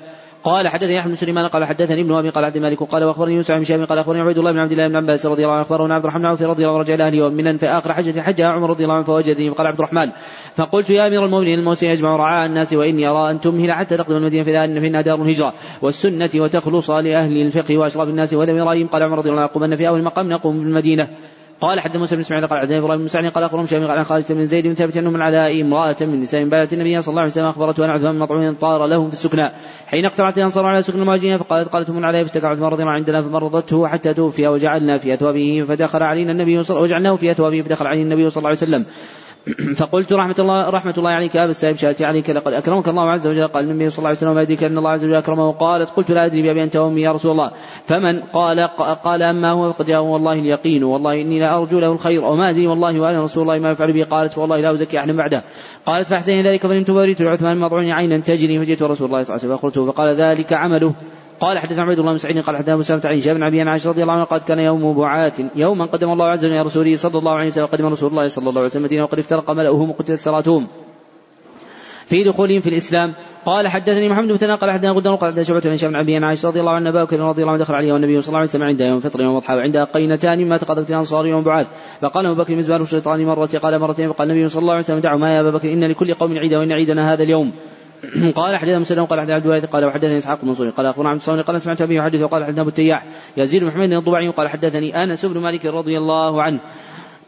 قال 0.43 0.67
حدثني 0.67 0.99
أحمد 0.99 1.11
بن 1.11 1.15
سليمان 1.15 1.47
قال 1.47 1.65
حدثني 1.65 2.01
ابن 2.01 2.13
أبي 2.13 2.29
قال 2.29 2.45
عبد 2.45 2.55
الملك 2.55 2.83
قال 2.83 3.03
وأخبرني 3.03 3.33
يوسف 3.35 3.51
بن 3.51 3.63
شهاب 3.63 3.83
قال 3.83 3.97
أخبرني 3.97 4.21
عبيد 4.21 4.37
الله 4.37 4.51
بن 4.51 4.59
عبد 4.59 4.71
الله 4.71 4.87
بن 4.87 4.95
عباس 4.95 5.25
رضي 5.25 5.43
الله 5.43 5.53
عنه 5.53 5.61
أخبرنا 5.61 5.95
عبد 5.95 6.05
الرحمن 6.05 6.25
عوف 6.25 6.41
رضي 6.41 6.63
الله 6.63 6.73
عنه 6.73 6.83
رجع 6.83 6.93
إلى 6.93 7.07
أهله 7.07 7.25
ومنا 7.25 7.57
في 7.57 7.65
اخر 7.65 7.93
حجة 7.93 8.21
حجها 8.21 8.47
عمر 8.47 8.69
رضي 8.69 8.83
الله 8.83 8.95
عنه 8.95 9.03
فوجدني 9.03 9.51
فقال 9.51 9.67
عبد 9.67 9.79
الرحمن 9.79 10.11
فقلت 10.55 10.89
يا 10.89 11.07
أمير 11.07 11.25
المؤمنين 11.25 11.59
الموسم 11.59 11.89
يجمع 11.89 12.15
رعاء 12.15 12.45
الناس 12.45 12.73
وإني 12.73 13.07
أرى 13.07 13.31
أن 13.31 13.39
تمهل 13.39 13.71
حتى 13.71 13.97
تقدم 13.97 14.15
المدينة 14.15 14.43
فينا 14.43 15.01
دار 15.01 15.21
الهجرة 15.21 15.53
والسنة 15.81 16.29
وتخلص 16.35 16.89
لأهل 16.89 17.41
الفقه 17.41 17.77
وأشراف 17.77 18.07
الناس 18.07 18.33
وذوي 18.33 18.61
رايهم 18.61 18.87
قال 18.87 19.03
عمر 19.03 19.17
رضي 19.17 19.29
الله 19.29 19.41
عنه 19.41 19.51
قمنا 19.51 19.75
في 19.75 19.87
أول 19.87 20.03
مقام 20.03 20.29
نقوم 20.29 20.59
بالمدينة 20.59 21.07
قال 21.61 21.79
حد 21.79 21.97
موسى 21.97 22.15
بن 22.15 22.21
اسماعيل 22.21 22.47
قال 22.47 22.59
حدثني 22.59 22.79
إبراهيم 22.79 23.05
بن 23.05 23.29
قال 23.29 23.43
اخبرهم 23.43 23.65
شامي 23.65 23.87
قال 23.87 24.05
خالد 24.05 24.31
بن 24.31 24.45
زيد 24.45 24.67
بن 24.67 24.73
ثابت 24.73 24.97
انه 24.97 25.09
من 25.09 25.21
عداء 25.21 25.61
امراه 25.61 25.95
من 26.01 26.19
نساء 26.19 26.49
بايعت 26.49 26.73
النبي 26.73 27.01
صلى 27.01 27.11
الله 27.11 27.21
عليه 27.21 27.31
وسلم 27.31 27.45
اخبرته 27.45 27.85
أن 27.85 27.89
عثمان 27.89 28.11
بن 28.11 28.19
مطعون 28.19 28.53
طار 28.53 28.85
لهم 28.85 29.07
في 29.07 29.13
السكنى. 29.13 29.51
حين 29.87 30.05
اقترعت 30.05 30.37
الانصار 30.37 30.65
على 30.65 30.81
سكن 30.81 30.99
المهاجرين 30.99 31.37
فقالت 31.37 31.69
قالت 31.69 31.89
من 31.89 32.05
عليه 32.05 32.23
فاشتكى 32.23 32.47
عثمان 32.47 32.69
رضي 32.69 32.83
الله 32.83 32.93
عندنا 32.93 33.21
فمرضته 33.21 33.87
حتى 33.87 34.13
توفي 34.13 34.47
وجعلنا 34.47 34.97
في 34.97 35.13
اثوابه 35.13 35.65
فدخل 35.67 36.03
علينا 36.03 36.31
النبي 36.31 36.63
صلى 36.63 36.81
وجعلناه 36.81 37.15
في 37.15 37.31
اثوابه 37.31 37.61
فدخل 37.61 37.87
علينا 37.87 38.03
النبي 38.03 38.29
صلى 38.29 38.41
الله 38.41 38.49
عليه 38.49 38.57
وسلم. 38.57 38.85
فقلت 39.79 40.13
رحمة 40.13 40.35
الله 40.39 40.69
رحمة 40.69 40.93
الله 40.97 41.09
عليك 41.09 41.37
أبا 41.37 41.51
السائب 41.51 41.75
شاتي 41.75 42.05
عليك 42.05 42.29
لقد 42.29 42.53
أكرمك 42.53 42.87
الله 42.87 43.11
عز 43.11 43.27
وجل 43.27 43.47
قال 43.47 43.69
النبي 43.69 43.89
صلى 43.89 43.97
الله 43.97 44.09
عليه 44.09 44.17
وسلم 44.17 44.35
ما 44.35 44.67
أن 44.67 44.77
الله 44.77 44.91
عز 44.91 45.05
وجل 45.05 45.15
أكرمه. 45.15 45.51
قالت 45.51 45.89
قلت 45.89 46.11
لا 46.11 46.25
أدري 46.25 46.41
بأبي 46.41 46.63
أنت 46.63 46.75
وأمي 46.75 47.01
يا 47.01 47.11
رسول 47.11 47.31
الله. 47.31 47.51
فمن 47.85 48.19
قال 48.19 48.59
قال 49.03 49.23
أما 49.23 49.51
هو 49.51 49.73
فقد 49.73 49.85
جاءه 49.85 50.01
والله 50.01 50.33
اليقين 50.33 50.83
والله 50.83 51.13
إني 51.13 51.39
لا 51.39 51.57
أرجو 51.57 51.79
له 51.79 51.91
الخير 51.91 52.23
وما 52.23 52.49
أدري 52.49 52.67
والله 52.67 52.99
وأنا 52.99 53.23
رسول 53.23 53.43
الله 53.43 53.59
ما 53.59 53.71
يفعل 53.71 53.93
به 53.93 54.03
قالت 54.03 54.37
والله 54.37 54.57
لا 54.57 54.73
أزكي 54.73 54.99
أحدا 54.99 55.17
بعده. 55.17 55.43
قالت 55.85 56.07
فأحسن 56.07 56.41
ذلك 56.41 56.61
فنمت 56.61 56.91
بريت 56.91 57.21
لعثمان 57.21 57.57
مضعون 57.57 57.91
عينا 57.91 58.17
تجري 58.17 58.59
فجئت 58.59 58.83
رسول 58.83 59.07
الله 59.07 59.23
صلى 59.23 59.35
الله 59.35 59.45
عليه 59.45 59.55
وسلم 59.55 59.57
فقلت. 59.57 59.79
فقال 59.79 60.15
ذلك 60.15 60.53
عمله. 60.53 60.93
قال 61.41 61.59
حدثنا 61.59 61.81
عبيد 61.81 61.99
الله 61.99 62.11
بن 62.11 62.17
سعيد 62.17 62.43
قال 62.43 62.57
حدثنا 62.57 62.75
مسلمة 62.75 63.01
عن 63.05 63.17
هشام 63.17 63.33
بن 63.33 63.43
ابي 63.43 63.61
عائشة 63.61 63.89
رضي 63.89 64.01
الله 64.01 64.13
عنه 64.13 64.23
قال 64.23 64.41
كان 64.41 64.59
يوم 64.59 64.93
بعاث 64.97 65.41
يوما 65.55 65.85
قدم 65.85 66.11
الله 66.11 66.25
عز 66.25 66.45
وجل 66.45 66.65
رسوله 66.65 66.95
صلى 66.95 67.19
الله 67.19 67.31
عليه 67.31 67.47
وسلم 67.47 67.65
قدم 67.65 67.85
رسول 67.85 68.09
الله 68.09 68.27
صلى 68.27 68.49
الله 68.49 68.57
عليه 68.57 68.65
وسلم 68.65 68.81
المدينة 68.81 69.03
وقد 69.03 69.19
افترق 69.19 69.51
ملأهم 69.51 69.89
وقتلت 69.89 70.19
سراتهم 70.19 70.67
في 72.05 72.23
دخولهم 72.23 72.59
في 72.59 72.69
الإسلام 72.69 73.13
قال 73.45 73.67
حدثني 73.67 74.09
محمد 74.09 74.27
بن 74.27 74.55
قال 74.55 74.71
حدثنا 74.71 74.91
غدر 74.91 75.15
قال 75.15 75.29
حدثنا 75.29 75.43
شعبة 75.43 75.61
عن 75.65 75.73
هشام 75.73 75.89
بن 75.91 75.95
ابي 75.95 76.17
عائشة 76.17 76.47
رضي 76.47 76.59
الله 76.59 76.71
عنه 76.71 76.89
ابا 76.89 77.03
بكر 77.03 77.19
رضي 77.19 77.41
الله 77.41 77.53
عنه 77.53 77.61
دخل 77.61 77.73
عليه 77.73 77.93
والنبي 77.93 78.21
صلى 78.21 78.27
الله 78.27 78.39
عليه 78.39 78.49
وسلم 78.49 78.63
عند 78.63 78.81
يوم 78.81 78.97
الفطر 78.97 79.21
يوم 79.21 79.31
الأضحى 79.31 79.55
وعند 79.55 79.77
قينتان 79.77 80.49
ما 80.49 80.57
تقدمت 80.57 80.89
الأنصار 80.89 81.25
يوم 81.25 81.43
بعاث 81.43 81.67
فقال 82.01 82.25
أبو 82.25 82.43
بكر 82.43 82.55
مزبال 82.55 82.81
الشيطان 82.81 83.25
مرة 83.25 83.57
قال 83.63 83.79
مرتين 83.79 84.13
فقال 84.13 84.31
النبي 84.31 84.49
صلى 84.49 84.61
الله 84.61 84.73
عليه 84.73 84.83
وسلم 84.83 84.99
دعوا 84.99 85.19
ما 85.19 85.35
يا 85.35 85.41
أبا 85.41 85.51
بكر 85.51 85.73
إن 85.73 85.83
لكل 85.83 86.13
قوم 86.13 86.37
عيدا 86.37 86.57
وإن 86.57 86.71
عيدنا 86.71 87.13
هذا 87.13 87.23
اليوم. 87.23 87.51
قال 88.35 88.57
حدثنا 88.57 88.79
مسلم 88.79 89.05
قال 89.05 89.19
حدثنا 89.19 89.35
عبد 89.35 89.45
الوارث 89.45 89.65
قال 89.65 89.85
وحدثني 89.85 90.17
إسحاق 90.17 90.39
بن 90.45 90.71
قال 90.71 90.85
أخبرنا 90.85 91.09
عبد 91.09 91.19
الصمد 91.19 91.39
قال 91.39 91.61
سمعت 91.61 91.81
أبي 91.81 91.95
يحدث 91.95 92.21
وقال 92.21 92.45
حدثنا 92.45 92.61
أبو 92.61 92.69
التياح 92.69 93.05
يزيد 93.37 93.61
بن 93.61 93.67
محمد 93.67 93.91
الضبعي 93.91 94.27
قال 94.27 94.49
حدثني 94.49 95.03
أنس 95.03 95.25
بن 95.25 95.39
مالك 95.39 95.65
رضي 95.65 95.97
الله 95.97 96.43
عنه. 96.43 96.59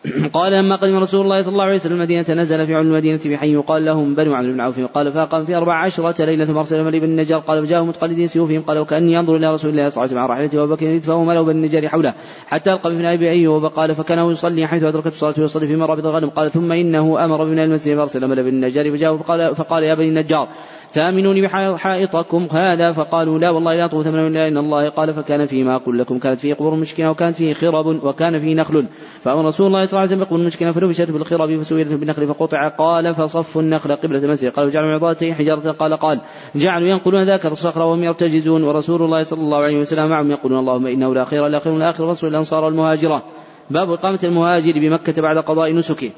قال 0.34 0.54
لما 0.54 0.76
قدم 0.76 0.96
رسول 0.96 1.22
الله 1.22 1.42
صلى 1.42 1.52
الله 1.52 1.64
عليه 1.64 1.76
وسلم 1.76 1.94
المدينة 1.94 2.26
نزل 2.30 2.68
في 2.68 2.76
علم 2.76 2.88
المدينة 2.88 3.18
في 3.18 3.38
حي 3.38 3.54
يقال 3.54 3.86
لهم 3.86 4.16
بنو 4.16 4.36
عمرو 4.36 4.54
بن 4.54 4.62
عوف. 4.62 4.80
قال 4.80 5.12
فأقام 5.12 5.46
في 5.46 5.56
أربع 5.56 5.74
عشرة 5.74 6.26
ليلة 6.26 6.46
ثم 6.46 6.58
أرسل 6.58 6.84
ملي 6.84 7.00
بن 7.00 7.06
النجار. 7.06 7.40
قال 7.40 7.66
فجاءوا 7.66 7.86
متقلدين 7.86 8.28
سيوفهم. 8.28 8.62
قال 8.62 8.78
وكأني 8.78 9.20
أنظر 9.20 9.36
إلى 9.36 9.54
رسول 9.54 9.72
الله 9.72 9.90
صلى 9.90 9.98
الله 9.98 10.02
عليه 10.02 10.12
وسلم 10.12 10.20
على 10.20 10.30
راحلته 10.30 10.62
وأبو 10.62 10.76
بكر 10.76 10.86
يدفع 10.86 11.24
ملأ 11.24 11.42
بن 11.42 11.50
النجار 11.50 11.88
حوله 11.88 12.14
حتى 12.48 12.74
ألقى 12.74 12.90
بن 12.90 13.06
أبي 13.06 13.30
أيوب 13.30 13.66
قال 13.66 13.96
فكان 13.96 14.30
يصلي 14.30 14.68
حيث 14.68 14.84
أدركت 14.84 15.08
الصلاة 15.08 15.34
ويصلي 15.38 15.68
في 15.68 15.76
مرابط 15.76 16.06
الغنم. 16.06 16.30
قال 16.30 16.52
ثم 16.52 16.72
إنه 16.72 17.26
أمر 17.26 17.44
بنا 17.46 17.64
المسجد 17.64 17.96
فأرسل 17.96 18.28
ملأ 18.28 18.42
بن 18.42 18.48
النجار. 18.48 18.92
فجاءوا 18.92 19.18
فقال, 19.18 19.56
فقال 19.56 19.84
يا 19.84 19.96
بني 19.96 20.10
النجار 20.10 20.48
ثامنوني 20.92 21.42
بحائطكم 21.42 22.48
هذا؟ 22.52 22.92
فقالوا 22.92 23.40
لا 23.40 23.50
والله 23.50 23.76
لا 23.76 23.88
طوف 23.88 24.04
ثمن 24.04 24.28
إلا 24.28 24.48
ان 24.48 24.58
الله. 24.58 24.90
قال 24.90 25.14
فكان 25.14 25.46
فيما 25.46 25.76
أقول 25.76 26.00
لكم. 26.00 26.20
كانت 26.20 26.40
فيه 26.40 26.54
قبور 26.54 26.76
مشكله 26.76 27.10
وكانت 27.10 27.36
فيه 27.36 27.54
خرب 27.54 27.86
وكان 27.86 28.40
فيه 28.40 28.56
نخل. 28.56 28.86
فأمر 29.22 29.46
رسول 29.46 29.68
الله 29.68 29.86
صلى 29.94 30.00
الله 30.00 30.14
عليه 30.14 30.16
وسلم 30.16 30.20
بقبور 30.20 30.46
مشكله 30.46 30.72
فنبشت 30.72 31.12
بالخرب 31.12 31.62
فسويت 31.62 31.94
بالنخل 31.94 32.28
فقطع. 32.28 32.68
قال 32.68 33.16
فصفوا 33.16 33.62
النخل 33.62 33.96
قبلة 33.96 34.26
المسجد. 34.26 34.52
قالوا 34.52 34.72
جعلوا 34.72 34.96
عظاته 34.96 35.34
حجارة. 35.34 35.72
قال 35.72 35.94
قال 35.94 36.22
جعلوا 36.56 36.88
ينقلون 36.88 37.24
ذاك 37.24 37.46
الصخر 37.46 37.82
وهم 37.82 38.04
يرتجزون. 38.04 38.64
ورسول 38.64 39.02
الله 39.02 39.24
صلى 39.24 39.42
الله 39.42 39.64
عليه 39.64 39.78
وسلم 39.78 40.10
معهم 40.10 40.32
يقولون 40.32 40.60
اللهم 40.60 40.88
إنه 40.88 41.14
لا 41.14 41.24
خير 41.24 41.48
الا 41.48 41.60
خير 41.60 41.78
الآخر 41.78 42.08
رسول 42.08 42.30
الأنصار 42.30 42.64
والمهاجرة. 42.64 43.24
باب 43.70 43.92
إقامة 43.92 44.20
المهاجر 44.24 44.74
بمكة 44.74 45.22
بعد 45.22 45.38
قضاء 45.38 45.74
نسكه. 45.74 46.12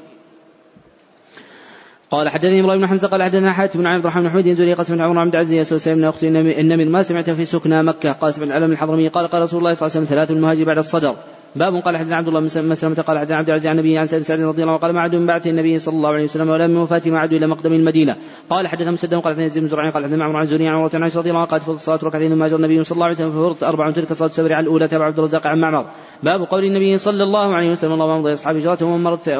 قال 2.10 2.28
حدثني 2.28 2.60
إبراهيم 2.60 2.80
بن 2.80 2.86
حمزة. 2.86 3.08
قال 3.08 3.22
حدثنا 3.22 3.52
حاتم 3.52 3.78
بن 3.78 3.86
عبد 3.86 4.06
الرحمن 4.06 4.28
بن 4.28 4.48
يزوري 4.48 4.72
قسم 4.72 5.02
عمر 5.02 5.12
بن 5.12 5.18
عبد 5.18 5.34
العزيز 5.34 5.72
وسلم 5.72 5.94
بن 5.94 6.04
أختي 6.04 6.28
النمر 6.60 6.84
ما 6.84 7.02
سمعت 7.02 7.30
في 7.30 7.44
سكنى 7.44 7.82
مكة. 7.82 8.12
قال 8.12 8.34
سمعت 8.34 8.48
العلم 8.48 8.72
الحضرمي. 8.72 9.08
قال 9.08 9.26
قال 9.26 9.42
رسول 9.42 9.58
الله 9.58 9.74
صلى 9.74 9.86
الله 9.86 9.96
عليه 9.96 10.06
وسلم 10.06 10.16
ثلاث 10.16 10.30
المهاجر 10.30 10.64
بعد 10.64 10.78
الصدر. 10.78 11.16
باب 11.56 11.74
قال 11.74 11.96
حدثنا 11.96 12.16
عبد 12.16 12.28
الله 12.28 12.40
بن 12.40 12.68
مسلمة 12.68 12.94
قال 12.94 13.18
حدثنا 13.18 13.36
عبد 13.36 13.48
العزيز 13.48 13.66
عن 13.66 13.78
النبي 13.78 13.98
عن 13.98 14.06
سعد 14.06 14.40
رضي 14.40 14.62
الله 14.62 14.72
عنه 14.72 14.80
قال 14.80 14.92
ما 14.94 15.00
عدوا 15.00 15.20
من 15.20 15.26
بعث 15.26 15.46
النبي 15.46 15.78
صلى 15.78 15.94
الله 15.96 16.08
عليه 16.08 16.24
وسلم 16.24 16.50
ولا 16.50 16.66
من 16.66 16.76
وفاته 16.76 17.10
ما 17.10 17.18
عدوا 17.18 17.38
إلى 17.38 17.46
مقدم 17.46 17.72
المدينة. 17.72 18.16
قال 18.50 18.68
حدثنا 18.68 18.90
مسدد 18.90 19.14
قال 19.14 19.24
حدثنا 19.24 19.44
يزيد 19.44 19.62
بن 19.62 19.68
زرعين 19.68 19.90
قال 19.90 20.04
حدثنا 20.04 20.16
معمر 20.16 20.36
عن 20.36 20.44
زوري 20.44 20.68
عن 20.68 20.74
عمر 20.74 20.88
بن 20.88 21.02
رضي 21.04 21.30
الله 21.30 21.40
عنه 21.40 21.48
قال 21.48 21.60
فرض 21.60 21.74
الصلاه 21.74 22.00
ركعتين 22.04 22.30
ثم 22.30 22.42
هاجر 22.42 22.56
النبي 22.56 22.84
صلى 22.84 22.96
الله 22.96 23.04
عليه 23.06 23.14
وسلم 23.14 23.30
ففرضت 23.30 23.64
أربع 23.64 23.90
تلك 23.90 24.12
صلاة 24.12 24.28
السبر 24.28 24.52
على 24.52 24.64
الأولى 24.64 24.88
تبع 24.88 25.04
عبد 25.04 25.18
الرزاق 25.18 25.46
عن 25.46 25.60
معمر. 25.60 25.86
باب 26.22 26.40
قول 26.40 26.64
النبي 26.64 26.98
صلى 26.98 27.22
الله 27.22 27.54
عليه 27.54 27.70
وسلم 27.70 27.92
اللهم 27.92 28.10
امضي 28.10 28.32
أصحاب 28.32 28.56
هجرته 28.56 28.86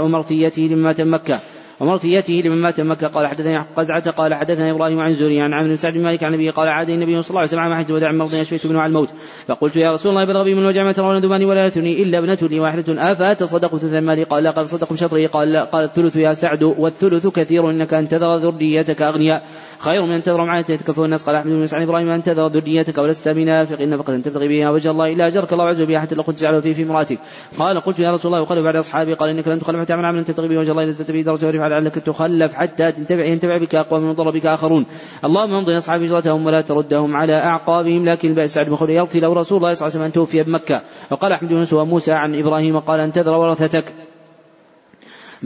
ومرثيته 0.01 0.63
لما 0.63 0.95
مكه 0.99 1.41
ومرثيته 1.81 2.33
لمن 2.45 2.61
مات 2.61 2.81
مكة. 2.81 3.07
قال 3.07 3.27
حدثني 3.27 3.59
قزعة 3.77 4.11
قال 4.11 4.35
حدثنا 4.35 4.71
إبراهيم 4.71 5.01
عن 5.01 5.13
زوري 5.13 5.41
عن 5.41 5.53
عامر 5.53 5.69
بن 5.69 5.77
سعد 5.77 5.97
مالك 5.97 6.25
عن 6.25 6.35
النبي 6.35 6.51
قال 6.51 6.69
عاد 6.69 6.89
النبي 6.89 7.23
صلى 7.23 7.31
الله 7.31 7.41
عليه 7.41 7.51
وسلم 7.51 7.75
حج 7.75 7.93
وداع 7.93 8.13
مرض 8.13 8.35
يشفيت 8.35 8.67
منه 8.67 8.81
على 8.81 8.89
الموت. 8.89 9.11
فقلت 9.49 9.77
يا 9.77 9.93
رسول 9.93 10.13
الله 10.13 10.25
بلغ 10.25 10.45
بي 10.45 10.55
من 10.55 10.61
الوجع 10.61 10.83
ما 10.83 10.93
ترون 10.93 11.21
دماني 11.21 11.45
ولا 11.45 11.67
يثني 11.67 12.03
إلا 12.03 12.19
ابنة 12.19 12.39
لي 12.43 12.61
واحدة. 12.61 13.13
أفأتصدق 13.13 13.77
ثلث 13.77 13.95
مالي؟ 13.95 14.23
قال 14.23 14.43
لا 14.43 14.51
قال 14.51 14.69
صدق 14.69 14.93
بشطره 14.93 15.27
قال 15.27 15.57
قال 15.57 15.85
الثلث 15.85 16.17
يا 16.17 16.33
سعد 16.33 16.63
والثلث 16.63 17.27
كثير 17.27 17.71
إنك 17.71 17.95
أن 17.95 18.09
تذر 18.09 18.37
ذريتك 18.37 19.03
أغنياء. 19.03 19.43
خير 19.79 20.07
من 20.07 20.13
أن 20.13 20.23
تذر 20.23 20.45
معنا 20.45 20.59
يتكفون 20.59 21.05
الناس. 21.05 21.25
قال 21.25 21.37
أحمد 21.37 21.53
بن 21.53 21.67
سعد 21.67 21.83
إبراهيم 21.83 22.09
أن 22.09 22.23
تذر 22.23 22.47
ذريتك 22.47 22.99
ولست 22.99 23.29
بنافق 23.29 23.81
نفقة 23.81 24.17
تبتغي 24.17 24.49
بها 24.49 24.71
وجه 24.71 24.91
الله 24.91 25.13
إلا 25.13 25.27
أجرك. 25.27 25.53
الله 25.53 25.65
عز 25.65 25.83
وجل 25.83 25.99
حتى 25.99 26.15
لو 26.15 26.23
كنت 26.23 26.39
تجعله 26.39 26.61
في 26.61 26.75
في 26.75 26.83
امرأتك 26.83 27.19
قال 27.59 27.81
قلت 27.81 27.99
يا 27.99 28.13
رسول 28.13 28.33
الله 28.33 28.43
وقال 28.43 28.63
بعد 28.63 28.77
أصحابي 28.77 29.15
قال 29.15 29.31
إنك 29.31 29.49
لن 29.49 29.59
تخلف 29.59 29.89
تعمل 29.89 30.05
عملا 30.05 30.23
تبتغي 30.23 30.49
به 30.49 30.59
وجه 30.59 30.71
الله 30.71 30.85
لست 30.85 31.11
به 31.11 31.23
درجة 31.23 31.47
ورفع 31.47 31.67
لعلك 31.67 31.95
تخلف 31.95 32.55
حتى 32.55 32.93
تنتفع 32.93 33.25
ينتفع 33.25 33.59
بك 33.59 33.75
أقوى 33.75 34.01
من 34.01 34.13
ضر 34.13 34.31
بك 34.31 34.47
آخرون. 34.47 34.87
اللهم 35.25 35.55
امضي 35.55 35.79
أصحاب 35.79 36.03
هجرتهم 36.03 36.47
ولا 36.47 36.61
تردهم 36.61 37.17
على 37.17 37.37
أعقابهم 37.37 38.05
لكن 38.05 38.29
البأس 38.31 38.55
سعد 38.55 38.67
بن 38.67 38.91
يغفي 38.91 39.21
لو 39.21 39.33
رسول 39.33 39.59
الله 39.59 39.75
صلى 39.75 39.89
الله 39.89 39.99
عليه 39.99 40.07
وسلم 40.07 40.11
توفي 40.11 40.43
بمكة. 40.43 40.81
وقال 41.11 41.33
أحمد 41.33 41.49
بن 41.49 41.67
وموسى 41.73 42.13
عن 42.13 42.35
إبراهيم 42.35 42.79
قال 42.79 43.01
أن 43.01 43.13
تذر 43.13 43.37
ورثتك. 43.37 44.06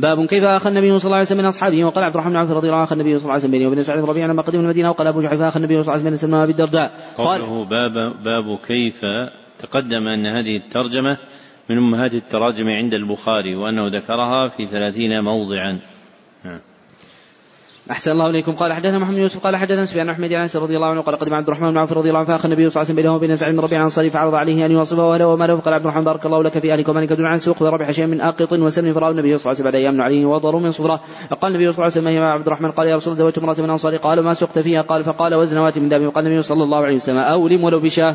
باب 0.00 0.26
كيف 0.26 0.44
اخى 0.44 0.68
النبي 0.68 0.98
صلى 0.98 1.04
الله 1.04 1.16
عليه 1.16 1.26
وسلم 1.26 1.38
من 1.38 1.46
أصحابه 1.46 1.84
وقال 1.84 2.04
عبد 2.04 2.14
الرحمن 2.14 2.32
بن 2.32 2.38
عوف 2.38 2.50
رضي 2.50 2.66
الله 2.66 2.76
عنه 2.76 2.84
اخى 2.84 2.94
النبي 2.94 3.18
صلى 3.18 3.22
الله 3.22 3.32
عليه 3.32 3.44
وسلم 3.44 3.66
وبين 3.66 3.82
سعد 3.82 3.98
ربيعه 4.04 4.26
لما 4.26 4.42
قدم 4.42 4.60
المدينة 4.60 4.90
وقال 4.90 5.06
أبو 5.06 5.20
جحيفه 5.20 5.48
اخى 5.48 5.56
النبي 5.56 5.74
صلى 5.74 5.80
الله 5.80 5.92
عليه 5.92 6.00
وسلم 6.00 6.10
بين 6.10 6.16
سلمان 6.16 6.40
وابي 6.40 6.52
الدرداء 6.52 6.90
قال 7.16 7.40
باب 7.70 7.92
باب 8.24 8.58
كيف 8.66 9.00
تقدم 9.58 10.08
أن 10.08 10.26
هذه 10.26 10.56
الترجمة 10.56 11.16
من 11.70 11.78
أمهات 11.78 12.14
التراجم 12.14 12.68
عند 12.68 12.94
البخاري 12.94 13.56
وأنه 13.56 13.86
ذكرها 13.86 14.48
في 14.48 14.66
ثلاثين 14.66 15.20
موضعا. 15.20 15.78
أحسن 17.90 18.10
الله 18.10 18.30
إليكم. 18.30 18.52
قال 18.52 18.72
حدثنا 18.72 18.98
محمد 18.98 19.18
يوسف 19.18 19.44
قال 19.44 19.56
حدثنا 19.56 19.84
سفيان 19.84 20.06
بن 20.06 20.10
أحمد 20.10 20.32
عن 20.32 20.48
رضي 20.54 20.76
الله 20.76 20.86
عنه 20.86 21.00
قال 21.00 21.16
قدم 21.16 21.34
عبد 21.34 21.46
الرحمن 21.46 21.70
بن 21.70 21.78
عوف 21.78 21.92
رضي 21.92 22.08
الله 22.08 22.18
عنه 22.18 22.28
فأخى 22.28 22.44
النبي 22.44 22.70
صلى 22.70 22.70
الله 22.70 22.80
عليه 22.80 22.84
وسلم 22.84 22.96
بينه 22.96 23.14
وبين 23.14 23.36
سعد 23.36 23.52
بن 23.52 23.60
ربيعة 23.60 23.78
الأنصاري 23.78 24.10
فعرض 24.10 24.34
عليه 24.34 24.66
أن 24.66 24.70
يوصفه 24.70 25.08
وله 25.08 25.26
وماله 25.26 25.56
فقال 25.56 25.74
عبد 25.74 25.84
الرحمن 25.84 26.04
بارك 26.04 26.26
الله 26.26 26.42
لك 26.42 26.58
في 26.58 26.72
أهلك 26.72 26.88
ومالك 26.88 27.12
دون 27.12 27.26
عن 27.26 27.38
سوق 27.38 27.62
وربح 27.62 27.90
شيئا 27.90 28.06
من 28.06 28.20
آقط 28.20 28.52
وسلم 28.52 28.92
فرأى 28.92 29.10
النبي 29.10 29.38
صلى 29.38 29.52
الله 29.52 29.60
عليه 29.60 29.60
وسلم 29.60 29.64
بعد 29.64 29.74
أيام 29.74 30.00
عليه 30.00 30.26
وضر 30.26 30.56
من 30.56 30.70
صفرة. 30.70 31.00
فقال 31.30 31.52
النبي 31.52 31.72
صلى 31.72 31.74
الله 31.74 31.84
عليه 31.84 32.08
وسلم 32.08 32.08
يا 32.08 32.28
عبد 32.28 32.46
الرحمن؟ 32.46 32.70
قال 32.70 32.86
يا 32.88 32.96
رسول 32.96 33.12
الله 33.12 33.24
زوجت 33.24 33.38
امرأة 33.38 33.56
من 33.58 33.64
الأنصار 33.64 33.96
قال 33.96 34.20
ما 34.20 34.34
سقت 34.34 34.58
فيها؟ 34.58 34.82
قال 34.82 35.04
فقال 35.04 35.34
وزن 35.34 35.58
وات 35.58 35.78
من 35.78 35.88
دم 35.88 36.06
وقال 36.06 36.26
النبي 36.26 36.42
صلى 36.42 36.62
الله 36.62 36.78
عليه 36.84 36.96
وسلم 36.96 37.18
أولم 37.18 37.64
ولو 37.64 37.80
بشاة. 37.80 38.14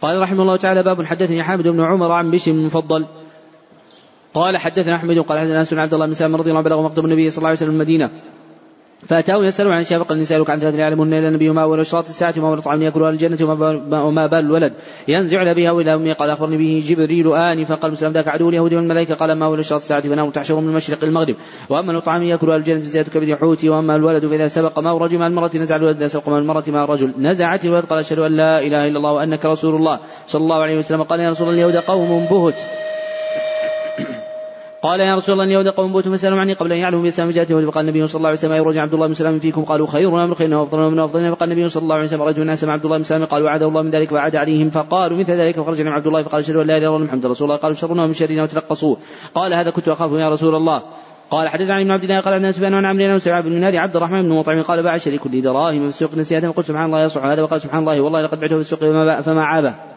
قال 0.00 0.22
رحمه 0.22 0.42
الله 0.42 0.56
تعالى 0.56 0.82
باب 0.82 1.02
حدثني 1.02 1.42
حامد 1.42 1.68
بن 1.68 1.80
عمر 1.80 2.12
عن 2.12 2.30
بشر 2.30 2.52
المفضل 2.52 3.06
قال 4.34 4.56
حدثنا 4.56 4.94
أحمد 4.96 5.18
قال 5.18 5.38
حدثنا 5.38 5.60
أنس 5.60 5.74
بن 5.74 5.80
عبد 5.80 5.94
الله 5.94 6.06
بن 6.06 6.14
سلام 6.14 6.36
رضي 6.36 6.50
الله 6.50 6.58
عنه 6.58 6.68
بلغ 6.68 6.82
مقدم 6.82 7.04
النبي 7.04 7.30
صلى 7.30 7.38
الله 7.38 7.48
عليه 7.48 7.58
وسلم 7.58 7.70
المدينة. 7.70 8.10
فأتاه 9.00 9.44
يسأله 9.44 9.72
عن 9.72 9.80
الشافق 9.80 10.06
قال 10.06 10.20
يسألك 10.20 10.50
عن 10.50 10.60
ثلاث 10.60 10.74
يعلمون 10.74 11.14
إلى 11.14 11.28
النبي 11.28 11.50
وما 11.50 11.62
أول 11.62 11.80
أشراط 11.80 12.08
الساعة 12.08 12.34
وما 12.38 12.48
أول 12.48 12.62
طعام 12.62 12.82
يأكل 12.82 13.02
أهل 13.02 13.12
الجنة 13.12 13.38
وما 13.90 14.26
بال 14.26 14.38
الولد. 14.38 14.72
ينزع 15.08 15.52
بها 15.52 15.70
وإلى 15.70 15.94
أمي 15.94 16.12
قال 16.12 16.30
أخبرني 16.30 16.56
به 16.56 16.82
جبريل 16.86 17.32
آنفا 17.32 17.74
قال 17.74 17.92
مسلم 17.92 18.12
ذاك 18.12 18.28
عدو 18.28 18.48
اليهود 18.48 18.74
والملائكة؟ 18.74 19.14
قال 19.14 19.32
ما 19.32 19.46
أول 19.46 19.58
أشراط 19.60 19.80
الساعة 19.80 20.00
فنام 20.00 20.30
تحشر 20.30 20.60
من 20.60 20.68
المشرق 20.68 21.04
المغرب. 21.04 21.36
وأما 21.68 21.98
الطعام 21.98 22.22
يأكل 22.22 22.50
أهل 22.50 22.58
الجنة 22.58 22.80
زيادة 22.80 23.10
كبد 23.10 23.34
حوتي 23.34 23.68
وأما 23.68 23.96
الولد 23.96 24.26
فإذا 24.26 24.48
سبق 24.48 24.78
ما 24.78 24.98
رجل 24.98 25.18
مع 25.18 25.26
المرأة 25.26 25.50
نزع 25.56 25.76
الولد 25.76 25.96
إذا 25.96 26.08
سبق 26.08 26.28
مع 26.28 26.38
المرأة 26.38 26.64
مع 26.68 26.84
الرجل. 26.84 27.12
نزعت 27.18 27.64
الولد 27.64 27.84
قال 27.84 27.98
أشهد 27.98 28.18
أن 28.18 28.32
لا 28.36 28.58
إله 28.58 28.86
إلا 28.86 28.96
الله 28.96 29.12
وأنك 29.12 29.46
رسول 29.46 29.74
الله 29.74 29.98
صلى 30.26 30.42
الله 30.42 30.62
عليه 30.62 30.76
وسلم. 30.76 31.02
قال 31.02 31.20
يا 31.20 31.28
رسول 31.28 31.48
الله 31.48 31.66
اليهود 31.66 31.84
قوم 31.84 32.26
بهت. 32.30 32.89
قال 34.82 35.00
يا 35.00 35.14
رسول 35.14 35.32
الله 35.32 35.44
اليهود 35.44 35.68
قوم 35.68 35.92
بوت 35.92 36.08
فسالوا 36.08 36.38
عني 36.38 36.52
قبل 36.52 36.72
أن 36.72 36.78
يعلموا 36.78 37.02
بإسلام 37.02 37.30
جاءته 37.30 37.70
فقال 37.70 37.88
النبي 37.88 38.06
صلى 38.06 38.18
الله 38.18 38.28
عليه 38.28 38.38
وسلم 38.38 38.52
يرجع 38.52 38.82
عبد 38.82 38.94
الله 38.94 39.06
بن 39.06 39.14
سلام 39.14 39.38
فيكم؟ 39.38 39.64
قالوا 39.64 39.86
خير 39.86 40.10
من 40.10 40.34
خير 40.34 40.54
وافضل 40.54 40.78
من 40.78 40.98
أفضل. 40.98 41.36
فقال 41.36 41.52
النبي 41.52 41.68
صلى 41.68 41.82
الله 41.82 41.94
عليه 41.94 42.04
وسلم 42.04 42.22
رجل 42.22 42.42
الناس 42.42 42.64
مع 42.64 42.72
عبد 42.72 42.84
الله 42.84 42.96
بن 42.96 43.04
سلام 43.04 43.24
قالوا 43.24 43.46
وعد 43.46 43.62
الله 43.62 43.82
من 43.82 43.90
ذلك 43.90 44.12
وعد 44.12 44.36
عليهم 44.36 44.70
فقالوا 44.70 45.18
مثل 45.18 45.32
ذلك 45.32 45.60
فخرج 45.60 45.86
عبد 45.86 46.06
الله 46.06 46.22
فقال 46.22 46.40
اشهد 46.40 46.56
أن 46.56 46.66
لا 46.66 46.76
إله 46.76 46.86
إلا 46.86 46.96
الله 46.96 47.06
محمد 47.06 47.26
رسول 47.26 47.48
الله. 47.48 47.60
قالوا 47.60 47.76
شرنا 47.76 48.06
من 48.06 48.12
شرنا 48.12 48.42
وتلقصوه 48.42 48.96
قال 49.34 49.54
هذا 49.54 49.70
كنت 49.70 49.88
أخاف 49.88 50.12
يا 50.12 50.28
رسول 50.28 50.54
الله. 50.54 50.82
قال 51.30 51.48
حدث 51.48 51.70
عن 51.70 51.80
ابن 51.80 51.90
عبد 51.90 52.02
الله 52.02 52.20
قال 52.20 52.34
عن 52.34 52.52
سفيان 52.52 52.74
عن 52.74 52.86
عمرو 52.86 53.18
بن 53.18 53.70
بن 53.70 53.76
عبد 53.76 53.96
الرحمن 53.96 54.22
بن 54.22 54.32
مطعم 54.32 54.62
قال 54.62 54.82
باع 54.82 54.96
شريك 54.96 55.26
لي 55.26 55.40
دراهم 55.40 55.80
في 55.80 55.88
السوق 55.88 56.14
نسيتها 56.14 56.52
فقلت 56.52 56.66
سبحان 56.66 56.86
الله 56.86 57.04
يصح 57.04 57.24
هذا 57.24 57.42
وقال 57.42 57.60
سبحان 57.60 57.80
الله 57.80 58.00
والله 58.00 58.22
لقد 58.22 58.40
بعته 58.40 58.54
في 58.54 58.60
السوق 58.60 58.80
فما 59.20 59.44
عابه. 59.44 59.89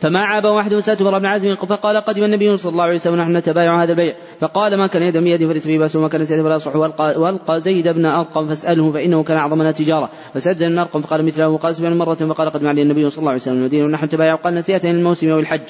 فما 0.00 0.20
عاب 0.20 0.44
واحد 0.44 0.74
براء 1.00 1.18
بن 1.18 1.26
عازم 1.26 1.54
فقال 1.54 1.96
قدم 1.96 2.24
النبي 2.24 2.56
صلى 2.56 2.72
الله 2.72 2.84
عليه 2.84 2.94
وسلم 2.94 3.16
نحن 3.16 3.36
نتبايع 3.36 3.82
هذا 3.82 3.92
البيع 3.92 4.14
فقال 4.40 4.78
ما 4.78 4.86
كان 4.86 5.02
يدا 5.02 5.20
بيد 5.20 5.46
فليس 5.46 5.66
به 5.66 5.78
باس 5.78 5.96
وما 5.96 6.08
كان 6.08 6.24
سيدا 6.24 6.42
فلا 6.42 6.54
يصح 6.54 6.76
والقى 6.76 7.60
زيد 7.60 7.88
بن 7.88 8.06
أرقم 8.06 8.48
فاسأله 8.48 8.92
فإنه 8.92 9.22
كان 9.22 9.36
اعظمنا 9.36 9.72
تجاره 9.72 10.10
فسجل 10.34 10.68
بن 10.68 10.78
أرقم 10.78 11.00
فقال 11.00 11.24
مثله 11.24 11.48
وقال 11.48 11.76
سبحان 11.76 11.98
مرة 11.98 12.14
فقال 12.14 12.50
قدم 12.50 12.66
علي 12.66 12.82
النبي 12.82 13.10
صلى 13.10 13.18
الله 13.18 13.30
عليه 13.30 13.40
وسلم 13.40 13.56
المدينة 13.56 13.84
ونحن 13.84 14.04
نتبايع 14.04 14.34
قال 14.34 14.54
نسيئة 14.54 14.90
الموسم 14.90 15.30
أو 15.30 15.38
الحج 15.38 15.60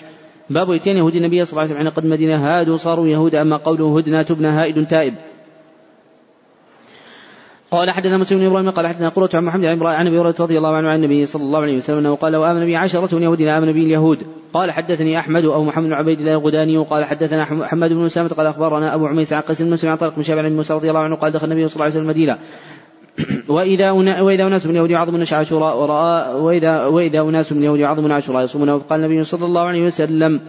باب 0.51 0.71
اتيان 0.71 0.97
يهود 0.97 1.15
النبي 1.15 1.45
صلى 1.45 1.53
الله 1.53 1.63
عليه 1.63 1.71
وسلم 1.71 1.79
حين 1.79 1.89
قدم 1.89 2.07
المدينة 2.07 2.37
هادوا 2.37 2.77
صاروا 2.77 3.07
يهود 3.07 3.35
أما 3.35 3.57
قوله 3.57 3.99
هدنا 3.99 4.23
تبنى 4.23 4.49
هائد 4.49 4.87
تائب. 4.87 5.15
قال 7.71 7.91
حدثنا 7.91 8.17
مسلم 8.19 8.39
بن 8.39 8.47
إبراهيم 8.47 8.71
قال 8.71 8.87
حدثنا 8.87 9.09
قرة 9.09 9.31
عن 9.35 9.45
محمد 9.45 9.65
عن 9.65 10.07
ابي 10.07 10.19
هريره 10.19 10.35
رضي 10.41 10.59
الله 10.59 10.77
عنه 10.77 10.89
عن 10.89 10.97
النبي 10.97 11.27
صلى 11.27 11.43
الله 11.43 11.59
عليه 11.59 11.77
وسلم 11.77 11.99
أنه 11.99 12.15
قال 12.15 12.37
وآمن 12.37 12.65
بي 12.65 12.77
عشرة 12.77 13.21
يهود 13.21 13.43
آمن 13.43 13.73
بي 13.73 13.85
اليهود. 13.85 14.19
قال 14.53 14.73
حدثني 14.73 15.19
أحمد 15.19 15.45
أو 15.45 15.65
محمد 15.65 15.87
بن 15.87 15.93
عبيد 15.93 16.21
الله 16.21 16.33
الغداني. 16.33 16.79
قال 16.79 17.05
حدثنا 17.05 17.55
محمد 17.55 17.93
بن 17.93 18.05
اسامه 18.05 18.29
قال 18.29 18.47
أخبرنا 18.47 18.95
أبو 18.95 19.07
عميس 19.07 19.33
عن 19.33 19.41
قيس 19.41 19.63
بن 19.63 19.77
عن 19.85 19.97
طارق 19.97 20.17
بن 20.17 20.23
شاب 20.23 20.39
عن 20.39 20.57
موسى 20.57 20.75
رضي 20.75 20.89
الله 20.91 21.01
عنه 21.01 21.17
قال 21.17 21.33
دخل 21.33 21.47
النبي 21.47 21.69
صلى 21.69 21.75
الله 21.75 21.85
عليه 21.85 21.93
وسلم 21.93 22.05
المدينة. 22.05 22.39
وإذا 23.57 23.91
وإذا 24.21 24.47
أناس 24.47 24.67
من 24.67 24.73
اليهود 24.73 24.91
يعظمون 24.91 25.25
عاشوراء 25.33 25.79
ورأى 25.79 26.35
وإذا 26.35 26.85
وإذا 26.85 27.21
أناس 27.21 27.53
من 27.53 27.59
اليهود 27.59 27.81
يعظمون 27.81 28.13
عاشوراء 28.13 28.45
يصومون. 28.45 28.71
وقال 28.71 29.05
النبي 29.05 29.25
صلى 29.25 29.45
الله 29.45 29.63
عليه 29.63 29.83
وسلم 29.83 30.41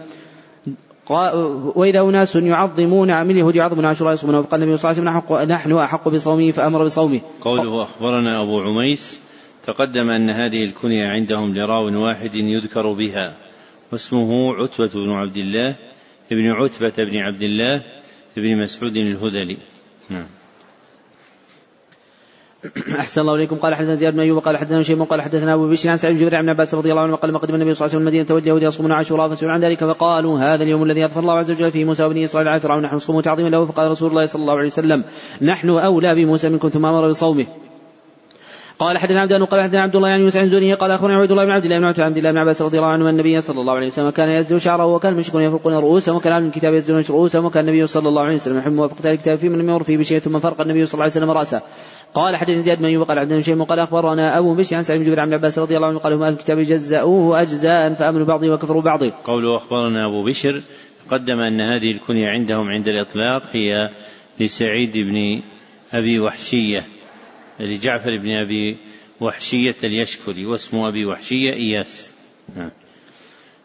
وإذا 1.10 2.00
أناس 2.00 2.36
يعظمون 2.36 3.24
من 3.24 3.30
اليهود 3.30 3.56
يعظمون 3.56 3.84
عاشوراء 3.84 4.14
يصومون 4.14 4.36
وقال 4.36 4.62
النبي 4.62 4.76
صلى 4.76 4.90
الله 4.90 5.10
عليه 5.10 5.20
وسلم 5.20 5.52
نحن 5.52 5.72
أحق 5.72 6.08
بصومه 6.08 6.50
فأمر 6.50 6.84
بصومه. 6.84 7.20
قوله 7.40 7.82
أخبرنا 7.82 8.42
أبو 8.42 8.60
عميس 8.60 9.20
تقدم 9.66 10.10
أن 10.10 10.30
هذه 10.30 10.64
الكنية 10.64 11.06
عندهم 11.06 11.54
لراو 11.54 12.04
واحد 12.04 12.34
يذكر 12.34 12.92
بها 12.92 13.36
واسمه 13.92 14.54
عتبة 14.54 14.90
بن 14.94 15.10
عبد 15.10 15.36
الله 15.36 15.76
ابن 16.32 16.50
عتبة 16.50 17.04
بن 17.04 17.16
عبد 17.16 17.42
الله 17.42 17.82
بن 18.36 18.56
مسعود 18.56 18.96
الهذلي. 18.96 19.58
نعم. 20.10 20.39
أحسن 23.02 23.20
الله 23.20 23.34
إليكم. 23.34 23.56
قال 23.56 23.74
حدثنا 23.74 23.94
زياد 23.94 24.12
بن 24.12 24.20
أيوب 24.20 24.38
قال 24.38 24.56
حدثنا 24.56 24.82
شيء 24.82 25.04
قال 25.04 25.22
حدثنا 25.22 25.54
أبو 25.54 25.68
بشر 25.68 25.90
عن 25.90 25.96
سعيد 25.96 26.14
بن 26.14 26.20
جبير 26.20 26.36
عن 26.36 26.48
عباس 26.48 26.74
رضي 26.74 26.90
الله 26.90 27.02
عنه 27.02 27.16
قال 27.16 27.38
قدم 27.38 27.54
النبي 27.54 27.74
صلى 27.74 27.86
الله 27.86 27.90
عليه 27.90 27.92
وسلم 27.92 28.00
المدينة 28.00 28.24
تولي 28.24 28.42
اليهود 28.42 28.62
يصومون 28.62 28.92
عاشوراء 28.92 29.28
فسئلوا 29.28 29.52
عن 29.52 29.60
ذلك 29.60 29.84
فقالوا 29.84 30.38
هذا 30.38 30.62
اليوم 30.62 30.82
الذي 30.82 31.04
أظفر 31.04 31.20
الله 31.20 31.38
عز 31.38 31.50
وجل 31.50 31.70
فيه 31.70 31.84
موسى 31.84 32.04
وبني 32.04 32.24
إسرائيل 32.24 32.48
على 32.48 32.60
فرعون 32.60 32.82
نحن 32.82 32.96
نصوم 32.96 33.20
تعظيما 33.20 33.48
له 33.48 33.64
فقال 33.64 33.90
رسول 33.90 34.10
الله 34.10 34.26
صلى 34.26 34.42
الله 34.42 34.56
عليه 34.56 34.66
وسلم 34.66 35.04
نحن 35.42 35.68
أولى 35.68 36.14
بموسى 36.14 36.48
منكم 36.48 36.68
ثم 36.68 36.86
أمر 36.86 37.08
بصومه. 37.08 37.46
قال 38.80 38.98
حدثنا 38.98 39.20
عبد 39.20 39.32
قال 39.32 39.62
حدثنا 39.62 39.82
عبد 39.82 39.96
الله 39.96 40.08
يعني 40.08 40.22
يوسف 40.22 40.40
عن 40.40 40.74
قال 40.74 40.90
أخبرنا 40.90 41.14
عبد 41.14 41.30
الله 41.30 41.44
بن 41.44 41.50
عبد 41.50 41.64
الله 41.64 41.78
بن 41.78 41.84
عبد 41.84 42.16
الله 42.16 42.30
بن 42.30 42.38
عباس 42.38 42.62
رضي 42.62 42.78
الله 42.78 42.88
عنه 42.88 43.10
النبي 43.10 43.40
صلى 43.40 43.60
الله 43.60 43.72
عليه 43.72 43.86
وسلم 43.86 44.10
كان 44.10 44.28
يزدر 44.28 44.58
شعره 44.58 44.86
وكان 44.86 45.12
المشركون 45.12 45.42
يفرقون 45.42 45.74
رؤوسهم 45.74 46.16
وكان 46.16 46.32
أهل 46.32 46.46
الكتاب 46.46 46.74
يزدرون 46.74 47.04
رؤوسهم 47.10 47.44
وكان 47.44 47.68
النبي 47.68 47.86
صلى 47.86 48.08
الله 48.08 48.22
عليه 48.22 48.34
وسلم 48.34 48.58
يحب 48.58 48.72
موافقه 48.72 49.10
الكتاب 49.10 49.38
في 49.38 49.48
لم 49.48 49.60
يمر 49.60 49.82
فيه 49.82 49.96
بشيء 49.96 50.18
ثم 50.18 50.38
فرق 50.38 50.60
النبي 50.60 50.86
صلى 50.86 50.94
الله 50.94 51.02
عليه 51.02 51.12
وسلم 51.12 51.30
رأسه. 51.30 51.62
قال 52.14 52.36
حدثني 52.36 52.62
زياد 52.62 52.78
بن 52.78 52.84
أيوب 52.84 53.08
قال 53.08 53.18
عبد 53.18 53.38
شيء 53.38 53.62
قال 53.62 53.78
أخبرنا 53.78 54.38
أبو 54.38 54.54
بشر 54.54 54.76
عن 54.76 54.82
سعيد 54.82 55.00
بن 55.00 55.06
جبير 55.06 55.20
عن 55.20 55.34
عباس 55.34 55.58
رضي 55.58 55.76
الله 55.76 55.88
عنه 55.88 55.98
قال 55.98 56.12
هم 56.12 56.22
أهل 56.22 56.32
الكتاب 56.32 56.58
جزأوه 56.58 57.42
أجزاء 57.42 57.94
فأمنوا 57.94 58.26
بعضه 58.26 58.50
وكفروا 58.50 58.82
بعض. 58.82 59.04
قوله 59.04 59.56
أخبرنا 59.56 60.06
أبو 60.06 60.24
بشر 60.24 60.62
قدم 61.10 61.40
أن 61.40 61.60
هذه 61.60 61.90
الكنية 61.90 62.28
عندهم 62.28 62.68
عند 62.68 62.88
الإطلاق 62.88 63.42
هي 63.52 63.90
لسعيد 64.40 64.92
بن 64.92 65.42
أبي 65.92 66.20
وحشية 66.20 66.86
لجعفر 67.60 68.18
بن 68.18 68.30
أبي 68.30 68.76
وحشية 69.20 69.76
اليشكري 69.84 70.46
واسم 70.46 70.76
أبي 70.76 71.06
وحشية 71.06 71.52
إياس. 71.52 72.14
نعم. 72.56 72.70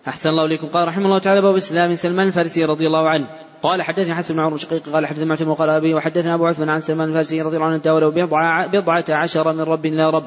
أحسن 0.07 0.29
الله 0.29 0.45
إليكم 0.45 0.67
قال 0.67 0.87
رحمه 0.87 1.05
الله 1.05 1.19
تعالى 1.19 1.41
باب 1.41 1.55
إسلام 1.55 1.95
سلمان 1.95 2.27
الفارسي 2.27 2.65
رضي 2.65 2.87
الله 2.87 3.09
عنه 3.09 3.44
قال 3.63 3.81
حدثني 3.81 4.15
حسن 4.15 4.33
بن 4.33 4.39
عمرو 4.39 4.57
شقيق 4.57 4.89
قال 4.89 5.05
حدثنا 5.05 5.25
معتم 5.25 5.49
وقال 5.49 5.69
أبي 5.69 5.93
وحدثنا 5.93 6.35
أبو 6.35 6.45
عثمان 6.45 6.69
عن 6.69 6.79
سلمان 6.79 7.09
الفارسي 7.09 7.41
رضي 7.41 7.55
الله 7.55 7.67
عنه 7.67 7.77
تاوله 7.77 8.09
بضعة, 8.09 8.67
بضعة 8.67 9.05
عشر 9.09 9.53
من 9.53 9.61
رب 9.61 9.85
لا 9.85 10.09
رب. 10.09 10.25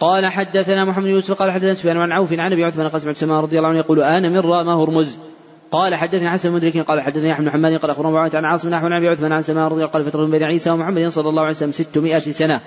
قال 0.00 0.26
حدثنا 0.26 0.84
محمد 0.84 1.06
يوسف 1.06 1.38
قال 1.38 1.50
حدثنا 1.50 1.74
سفيان 1.74 1.96
عن 1.96 2.12
عوف 2.12 2.32
عن 2.32 2.52
أبي 2.52 2.64
عثمان 2.64 2.88
بن 2.88 3.12
سلمان 3.12 3.42
رضي 3.42 3.58
الله 3.58 3.68
عنه 3.68 3.78
يقول 3.78 4.02
أنا 4.02 4.28
من 4.28 4.38
رام 4.38 4.68
هرمز 4.68 5.18
قال 5.70 5.94
حدثني 5.94 6.30
حسن 6.30 6.52
مدرك 6.52 6.78
قال 6.78 7.00
حدثني 7.00 7.32
احمد 7.32 7.48
حماد 7.48 7.80
قال 7.80 7.90
أخبرنا 7.90 8.30
عن 8.34 8.44
عاصم 8.44 8.70
نحو 8.70 8.86
عن 8.86 8.92
أبي 8.92 9.08
عثمان 9.08 9.32
عن 9.32 9.42
سلمان 9.42 9.64
رضي 9.64 9.74
الله 9.74 9.86
قال 9.86 10.04
فترة 10.04 10.26
بين 10.26 10.42
عيسى 10.42 10.70
ومحمد 10.70 11.06
صلى 11.06 11.28
الله 11.28 11.42
عليه 11.42 11.50
وسلم 11.50 11.70
600 11.70 12.18
سنة. 12.18 12.60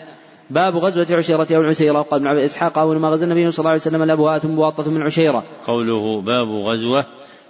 باب 0.49 0.75
غزوة 0.75 1.17
عشيرة 1.17 1.47
أو 1.51 1.61
العشيرة 1.61 2.01
قال 2.01 2.27
ابن 2.27 2.37
إسحاق 2.37 2.77
أول 2.77 2.99
ما 2.99 3.09
غزا 3.09 3.25
النبي 3.25 3.51
صلى 3.51 3.59
الله 3.59 3.69
عليه 3.69 3.81
وسلم 3.81 4.03
الأبواء 4.03 4.37
ثم 4.37 4.55
بواطة 4.55 4.91
من 4.91 5.01
عشيرة. 5.01 5.43
قوله 5.67 6.21
باب 6.21 6.47
غزوة 6.47 7.05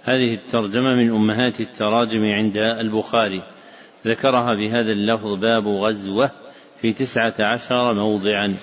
هذه 0.06 0.34
الترجمة 0.34 0.94
من 0.94 1.10
أمهات 1.10 1.60
التراجم 1.60 2.22
عند 2.22 2.56
البخاري. 2.56 3.42
ذكرها 4.06 4.54
بهذا 4.54 4.92
اللفظ 4.92 5.34
باب 5.40 5.66
غزوة 5.66 6.30
في 6.80 6.92
تسعة 6.92 7.34
عشر 7.40 7.94
موضعا 7.94 8.54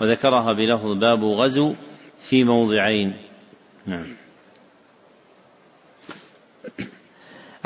وذكرها 0.00 0.52
بلفظ 0.52 0.92
باب 0.92 1.24
غزو 1.24 1.74
في 2.18 2.44
موضعين. 2.44 3.16
نعم. 3.86 4.06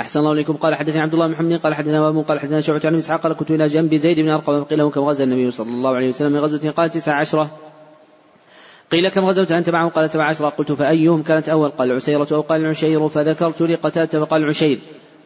أحسن 0.00 0.20
الله 0.20 0.32
إليكم. 0.32 0.56
قال 0.56 0.74
حدثني 0.74 1.00
عبد 1.00 1.12
الله 1.12 1.26
بن 1.26 1.32
محمد 1.32 1.60
قال 1.60 1.74
حدثنا 1.74 2.08
أبو 2.08 2.22
قال 2.22 2.40
حدثنا 2.40 2.60
شعبة 2.60 2.80
عن 2.84 2.94
إسحاق 2.94 3.20
قال 3.20 3.32
كنت 3.32 3.50
إلى 3.50 3.66
جنب 3.66 3.94
زيد 3.94 4.20
بن 4.20 4.28
أرقم 4.28 4.64
فقيل 4.64 4.78
له 4.78 4.90
كم 4.90 5.00
غزا 5.00 5.24
النبي 5.24 5.50
صلى 5.50 5.70
الله 5.70 5.96
عليه 5.96 6.08
وسلم 6.08 6.32
من 6.32 6.38
غزوة 6.38 6.70
قال 6.70 6.90
تسع 6.90 7.14
عشرة 7.14 7.50
قيل 8.92 9.08
كم 9.08 9.24
غزوت 9.24 9.52
أنت 9.52 9.70
معه 9.70 9.88
قال 9.88 10.10
سبع 10.10 10.24
عشرة 10.24 10.48
قلت 10.48 10.72
فأيهم 10.72 11.22
كانت 11.22 11.48
أول؟ 11.48 11.68
قال 11.68 11.90
العسيرة 11.90 12.28
أو 12.32 12.40
قال 12.40 12.60
العشير 12.60 13.08
فذكرت 13.08 13.62
لقتادة 13.62 14.24
فقال 14.24 14.42
العشير 14.42 14.78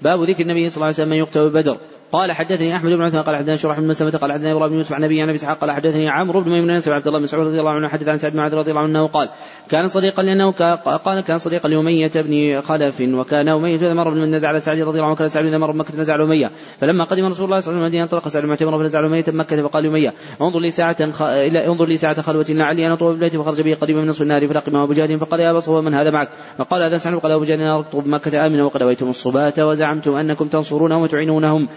باب 0.02 0.22
ذكر 0.22 0.42
النبي 0.42 0.68
صلى 0.68 0.76
الله 0.76 0.86
عليه 0.86 0.94
وسلم 0.94 1.08
من 1.08 1.16
يقتل 1.16 1.50
بدر 1.50 1.76
قال 2.12 2.32
حدثني 2.32 2.76
أحمد 2.76 2.92
بن 2.92 3.02
عثمان 3.02 3.22
قال 3.22 3.36
حدثنا 3.36 3.56
شرح 3.56 3.80
بن 3.80 3.86
مسلمة 3.86 4.10
قال 4.10 4.32
حدثنا 4.32 4.52
إبراهيم 4.52 4.70
بن 4.70 4.76
يوسف 4.76 4.92
عن 4.92 5.04
ابي 5.04 5.22
عن 5.22 5.28
أبي 5.28 5.36
إسحاق 5.36 5.58
قال 5.58 5.70
حدثني 5.70 6.10
عمرو 6.10 6.40
بن 6.40 6.50
ميمون 6.50 6.80
بن 6.80 6.92
عبد 6.92 7.06
الله 7.06 7.18
بن 7.18 7.22
مسعود 7.22 7.46
رضي 7.46 7.60
الله 7.60 7.70
عنه 7.70 7.88
حدث 7.88 8.08
عن 8.08 8.18
سعد 8.18 8.32
بن 8.32 8.38
معاذ 8.38 8.54
رضي 8.54 8.70
الله 8.70 8.82
عنه 8.82 9.06
قال 9.06 9.30
كان 9.68 9.88
صديقا 9.88 10.22
لأنه 10.22 10.50
قال 10.50 11.20
كان 11.20 11.38
صديقا 11.38 11.68
لأمية 11.68 12.10
بن 12.14 12.60
خلف 12.60 13.00
وكان 13.00 13.48
أمية 13.48 13.74
اذا 13.74 13.94
مر 13.94 14.10
من 14.10 14.34
نزع 14.34 14.48
على 14.48 14.60
سعد 14.60 14.78
رضي 14.78 14.98
الله 14.98 15.06
عنه 15.06 15.16
كان 15.16 15.28
سعد 15.28 15.44
اذا 15.44 15.58
مر 15.58 15.72
بمكه 15.72 16.00
نزع 16.00 16.12
على 16.12 16.22
أمية 16.22 16.50
فلما 16.80 17.04
قدم 17.04 17.26
رسول 17.26 17.26
الله 17.26 17.30
صلى 17.34 17.44
الله 17.44 17.58
عليه 17.58 17.60
وسلم 17.60 17.78
المدينة 17.78 18.02
انطلق 18.02 18.28
سعد 18.28 18.44
معتمرا 18.44 18.78
فنزع 18.78 18.98
على 18.98 19.06
أمية 19.06 19.24
مكة 19.28 19.62
فقال 19.62 19.86
اميه 19.86 20.14
انظر 20.40 20.60
لي 20.60 20.70
ساعة 20.70 21.10
خ... 21.10 21.22
انظر 21.22 21.86
لي 21.86 21.96
ساعة 21.96 22.22
خلوة 22.22 22.46
لعلي 22.48 22.86
ان 22.86 22.92
اطوف 22.92 23.16
ببيتي 23.16 23.38
فخرج 23.38 23.60
به 23.60 23.74
قديما 23.74 24.00
من 24.00 24.06
نصف 24.06 24.22
النار 24.22 24.48
فلقمه 24.48 24.84
أبو 24.84 24.92
جهل 24.92 25.18
فقال 25.18 25.40
يا 25.40 25.60
صفوان 25.60 25.84
من 25.84 25.94
هذا 25.94 26.10
معك 26.10 26.28
فقال 26.58 26.82
هذا 26.82 26.98
سعد 26.98 27.14
قال 27.14 27.32
أبو 27.32 27.44
جهل 27.44 27.60
أنا 27.60 27.84
بمكه 27.94 28.46
امنا 28.46 28.64
وقد 28.64 28.82
أويتم 28.82 29.08
الصبات 29.08 29.60
وزعمتم 29.60 30.14
أنكم 30.14 30.48
تنصرونهم 30.48 31.02
وتعينونهم 31.02 31.68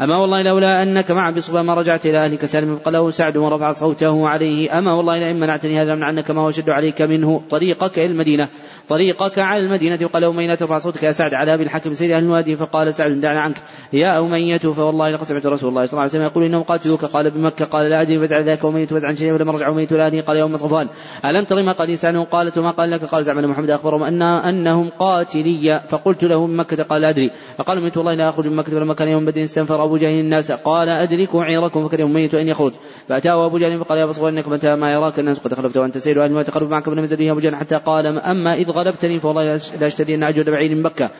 أما 0.00 0.16
والله 0.16 0.42
لولا 0.42 0.82
أنك 0.82 1.10
مع 1.10 1.30
بصبا 1.30 1.62
ما 1.62 1.74
رجعت 1.74 2.06
إلى 2.06 2.24
أهلك 2.24 2.44
سالما 2.44 2.76
فقاله 2.76 3.10
سعد 3.10 3.36
ورفع 3.36 3.72
صوته 3.72 4.28
عليه. 4.28 4.78
أما 4.78 4.92
والله 4.92 5.18
لئن 5.18 5.40
منعتني 5.40 5.82
هذا 5.82 5.94
من 5.94 6.02
عنك 6.02 6.30
ما 6.30 6.42
هو 6.42 6.48
أشد 6.48 6.70
عليك 6.70 7.02
منه. 7.02 7.42
طريقك 7.50 7.98
إلى 7.98 8.06
المدينة. 8.06 8.48
طريقك 8.88 9.38
على 9.38 9.60
المدينة. 9.60 9.98
وقال 10.02 10.24
أمية 10.24 10.54
ترفع 10.54 10.78
صوتك 10.78 11.02
يا 11.02 11.12
سعد 11.12 11.34
على 11.34 11.54
أبي 11.54 11.62
الحكم 11.62 11.94
سيد 11.94 12.10
أهل 12.10 12.24
الوادي. 12.24 12.56
فقال 12.56 12.94
سعد 12.94 13.20
دعنا 13.20 13.40
عنك. 13.40 13.56
يا 13.92 14.20
أمية 14.20 14.58
فوالله 14.58 15.10
لقد 15.10 15.24
سمعت 15.24 15.46
رسول 15.46 15.68
الله 15.68 15.86
صلى 15.86 15.92
الله 15.92 16.00
عليه 16.00 16.10
وسلم 16.10 16.22
يقول 16.22 16.44
إنه 16.44 16.62
قاتلوك. 16.62 17.04
قال 17.04 17.30
بمكة. 17.30 17.64
قال 17.64 17.90
لا 17.90 18.02
أدري 18.02 18.18
فزع 18.18 18.38
ذاك 18.38 18.64
أمية 18.64 18.86
فزعا 18.86 19.14
شيئا 19.14 19.32
ولما 19.32 19.52
رجع 19.52 19.68
أمية 19.68 19.88
الآن 19.92 20.20
قال 20.20 20.36
يا 20.36 20.44
أم 20.44 20.56
صفوان. 20.56 20.88
ألم 21.24 21.44
تر 21.44 21.62
ما 21.62 21.72
قال 21.72 21.90
إنسان؟ 21.90 22.22
قالت 22.24 22.58
وما 22.58 22.70
قال 22.70 22.90
لك؟ 22.90 23.04
قال 23.04 23.24
زعم 23.24 23.50
محمد 23.50 23.70
أخبرهم 23.70 24.02
أن 24.02 24.22
أنهم 24.22 24.90
قاتلي. 24.98 25.82
فقلت 25.88 26.24
له 26.24 26.46
من 26.46 26.56
مكة. 26.56 26.82
قال 26.82 27.04
أدري. 27.04 27.30
فقال 27.58 27.78
أمية 27.78 27.92
والله 27.96 28.14
لا 28.14 28.28
أخرج 28.28 28.46
من 28.46 28.56
مكة. 28.56 28.72
فلما 28.72 28.94
كان 28.94 29.08
يوم 29.08 29.24
بدر 29.24 29.44
استنفر 29.44 29.83
أبو 29.84 29.96
جهل 29.96 30.20
الناس 30.20 30.52
قال 30.52 30.88
أدركوا 30.88 31.44
عيركم 31.44 31.88
فكره 31.88 32.04
ميت 32.04 32.34
أن 32.34 32.48
يخرج 32.48 32.72
فأتاه 33.08 33.46
أبو 33.46 33.58
جهل 33.58 33.78
فقال 33.78 33.98
يا 33.98 34.06
بصر 34.06 34.28
إنك 34.28 34.48
متى 34.48 34.74
ما 34.76 34.92
يراك 34.92 35.18
الناس 35.18 35.38
قد 35.38 35.54
خلفت 35.54 35.76
وأنت 35.76 35.98
سيد 35.98 36.18
أهل 36.18 36.32
ما 36.32 36.42
تقرب 36.42 36.70
معك 36.70 36.88
من 36.88 37.02
نزل 37.02 37.16
به 37.16 37.30
أبو 37.30 37.40
جهل 37.40 37.56
حتى 37.56 37.76
قال 37.76 38.06
أما 38.18 38.54
إذ 38.54 38.70
غلبتني 38.70 39.18
فوالله 39.18 39.60
لا 39.80 40.28
أجود 40.28 40.50
بعيد 40.50 40.72
من 40.72 40.82
مكة. 40.82 41.10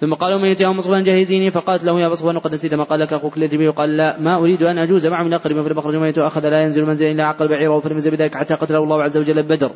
ثم 0.00 0.14
قال 0.14 0.40
من 0.40 0.56
يا 0.60 0.68
مصفان 0.68 1.02
جهزيني. 1.02 1.50
فقالت 1.50 1.84
له 1.84 2.00
يا 2.00 2.08
مصفان 2.08 2.38
قد 2.38 2.52
نسيت 2.52 2.74
ما 2.74 2.84
قال 2.84 3.00
لك. 3.00 3.12
أخوك 3.12 3.36
الذي 3.36 3.68
قال 3.68 3.96
لا 3.96 4.20
ما 4.20 4.38
أريد 4.38 4.62
أن 4.62 4.78
أجوز 4.78 5.06
معه 5.06 5.22
من 5.22 5.32
أقرب 5.32 5.62
فلم 5.62 5.78
اخرج 5.78 5.96
ميت 5.96 6.18
أخذ 6.18 6.48
لا 6.48 6.62
ينزل 6.62 6.84
منزل 6.84 7.06
إلا 7.06 7.24
عقل 7.24 7.48
بعيره 7.48 7.78
فلم 7.78 7.96
يزل 7.96 8.10
بذلك 8.10 8.34
حتى 8.34 8.54
قتله 8.54 8.78
الله 8.78 9.02
عز 9.02 9.16
وجل 9.16 9.42
بدر. 9.42 9.70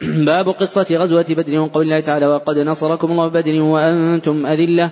باب 0.26 0.48
قصة 0.48 0.86
غزوة 0.90 1.26
بدر. 1.30 1.58
وقول 1.58 1.84
الله 1.84 2.00
تعالى 2.00 2.26
وقد 2.26 2.58
نصركم 2.58 3.10
الله 3.10 3.28
بدر 3.28 3.60
وأنتم 3.60 4.46
أذلة. 4.46 4.90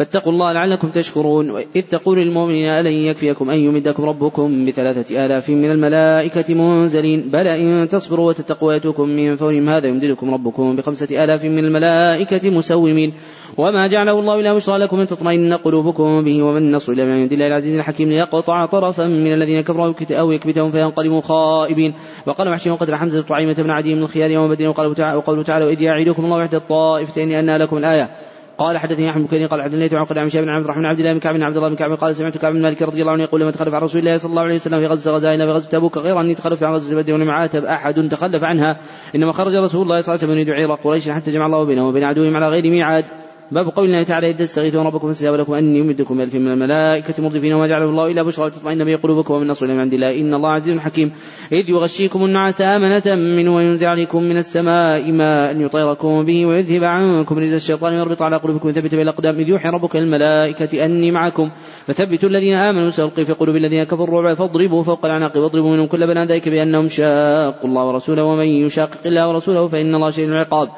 فاتقوا 0.00 0.32
الله 0.32 0.52
لعلكم 0.52 0.88
تشكرون. 0.88 1.56
إذ 1.76 1.82
تقول 1.82 2.18
للمؤمنين 2.18 2.68
ألن 2.68 2.92
يكفيكم 2.92 3.50
أن 3.50 3.58
يمدكم 3.58 4.04
ربكم 4.04 4.64
بثلاثة 4.64 5.26
آلاف 5.26 5.50
من 5.50 5.70
الملائكة 5.70 6.54
منزلين. 6.54 7.30
بلى 7.30 7.60
إن 7.60 7.88
تصبروا 7.88 8.28
وتتقوا 8.28 8.72
يأتوكم 8.72 9.08
من 9.08 9.36
فورهم. 9.36 9.68
هذا 9.68 9.86
يمددكم 9.86 10.34
ربكم 10.34 10.76
بخمسة 10.76 11.24
آلاف 11.24 11.44
من 11.44 11.58
الملائكة 11.58 12.50
مسومين. 12.50 13.12
وما 13.58 13.86
جعله 13.86 14.20
الله 14.20 14.40
إلا 14.40 14.54
بشرى 14.54 14.78
لكم 14.78 15.00
أن 15.00 15.06
تطمئن 15.06 15.52
قلوبكم 15.52 16.24
به 16.24 16.42
ومن 16.42 16.56
النصر 16.56 16.92
إلا 16.92 17.04
من 17.04 17.12
عند 17.12 17.32
الله 17.32 17.46
العزيز 17.46 17.74
الحكيم 17.74 18.08
ليقطع 18.08 18.66
طرفا 18.66 19.06
من 19.06 19.32
الذين 19.32 19.60
كفروا 19.60 19.94
أو 20.10 20.32
يكبتهم 20.32 20.70
فينقلبوا 20.70 21.20
خائبين. 21.20 21.94
وقال 22.26 22.50
محشي 22.50 22.70
قدر 22.70 22.96
حمزة 22.96 23.22
طعيمة 23.22 23.52
بن 23.52 23.70
عدي 23.70 23.94
من 23.94 24.02
الخيار 24.02 24.30
يوم 24.30 24.54
بدر. 24.54 24.68
وقوله 24.68 25.42
تعالى 25.42 25.64
وإذ 25.64 25.82
يعيدكم 25.82 26.24
الله 26.24 26.42
إحدى 26.42 26.56
الطائفتين 26.56 27.32
أنها 27.32 27.58
لكم 27.58 27.76
الآية 27.76 28.10
قال 28.60 28.78
حدثني 28.78 29.10
أحمد 29.10 29.28
بن 29.30 29.46
قال 29.46 29.62
حدثني 29.62 29.88
عن 29.92 30.06
عن 30.18 30.28
شيخ 30.28 30.40
بن 30.40 30.48
عبد 30.48 30.64
الرحمن 30.64 30.86
عبد 30.86 30.98
الله 30.98 31.12
بن 31.12 31.18
كعب 31.18 31.34
بن 31.34 31.42
عبد 31.42 31.56
الله 31.56 31.68
بن 31.68 31.76
كعب 31.76 31.92
قال 31.92 32.16
سمعت 32.16 32.38
كعب 32.38 32.52
بن 32.52 32.62
مالك 32.62 32.82
رضي 32.82 33.00
الله 33.00 33.12
عنه 33.12 33.22
يقول 33.22 33.40
لما 33.40 33.50
تخلف 33.50 33.74
عن 33.74 33.82
رسول 33.82 34.00
الله 34.00 34.16
صلى 34.16 34.30
الله 34.30 34.42
عليه 34.42 34.54
وسلم 34.54 34.80
في 34.80 34.86
غزوة 34.86 35.14
غزائنا 35.14 35.46
في 35.46 35.52
غزوة 35.52 35.70
تبوك 35.70 35.98
غير 35.98 36.20
أني 36.20 36.34
تخلفت 36.34 36.62
عن 36.62 36.74
غزوة 36.74 37.02
بدر 37.02 37.14
ولم 37.14 37.30
عاتب 37.30 37.64
أحد 37.64 38.08
تخلف 38.08 38.44
عنها 38.44 38.80
إنما 39.14 39.32
خرج 39.32 39.56
رسول 39.56 39.82
الله 39.82 40.00
صلى 40.00 40.14
الله 40.14 40.24
عليه 40.24 40.32
وسلم 40.32 40.38
يريد 40.38 40.50
عير 40.50 40.74
قريش 40.74 41.08
حتى 41.08 41.30
جمع 41.30 41.46
الله 41.46 41.64
بينه 41.64 41.88
وبين 41.88 42.04
عدوهم 42.04 42.36
على 42.36 42.48
غير 42.48 42.70
ميعاد. 42.70 43.19
باب 43.52 43.68
قول 43.68 43.86
الله 43.86 44.02
تعالى 44.02 44.30
إذ 44.30 44.36
تستغيثون 44.36 44.86
ربكم 44.86 45.06
فاستجاب 45.08 45.34
لكم 45.34 45.54
أني 45.54 45.78
يمدكم 45.78 46.16
بألف 46.16 46.34
من 46.34 46.52
الملائكة 46.52 47.22
مردفين 47.22 47.52
وما 47.52 47.66
جعله 47.66 47.84
الله 47.84 48.06
إلا 48.06 48.22
بشرى 48.22 48.50
تطمئن 48.50 48.84
به 48.84 48.96
قلوبكم 48.96 49.34
ومن 49.34 49.46
نصر 49.46 49.66
من 49.66 49.80
عند 49.80 49.94
الله. 49.94 50.20
إن 50.20 50.34
الله 50.34 50.50
عزيز 50.50 50.78
حكيم. 50.78 51.12
إذ 51.52 51.70
يغشيكم 51.70 52.24
النعاس 52.24 52.60
آمنة 52.60 53.02
منه 53.06 53.56
وينزع 53.56 53.88
عليكم 53.88 54.22
من 54.22 54.36
السماء 54.36 55.12
ماء 55.12 55.60
يطيركم 55.60 56.24
به 56.24 56.46
ويذهب 56.46 56.84
عنكم 56.84 57.38
رجز 57.38 57.52
الشيطان 57.52 57.94
ويربط 57.94 58.22
على 58.22 58.36
قلوبكم 58.36 58.66
ويثبت 58.66 58.94
بالأقدام 58.94 59.34
إذ 59.38 59.48
يوحي 59.48 59.68
ربك 59.68 59.96
الملائكة 59.96 60.84
أني 60.84 61.10
معكم. 61.10 61.50
فثبتوا 61.86 62.28
الذين 62.28 62.54
آمنوا 62.54 62.90
سألقي 62.90 63.24
في 63.24 63.32
قلوب 63.32 63.56
الذين 63.56 63.84
كفروا 63.84 64.18
الرعب 64.20 64.36
فاضربوا 64.36 64.82
فوق 64.82 65.04
الأعناق 65.06 65.36
واضربوا 65.36 65.70
منهم 65.70 65.86
كل 65.86 66.06
بنان 66.06 66.26
ذلك 66.26 66.48
بأنهم 66.48 66.88
شاقوا 66.88 67.68
الله 67.70 67.84
ورسوله 67.86 68.24
ومن 68.24 68.46
يشاقق 68.46 69.06
الله 69.06 69.28
ورسوله 69.28 69.66
فإن 69.66 69.94
الله 69.94 70.10
شديد 70.10 70.28
العقاب. 70.28 70.68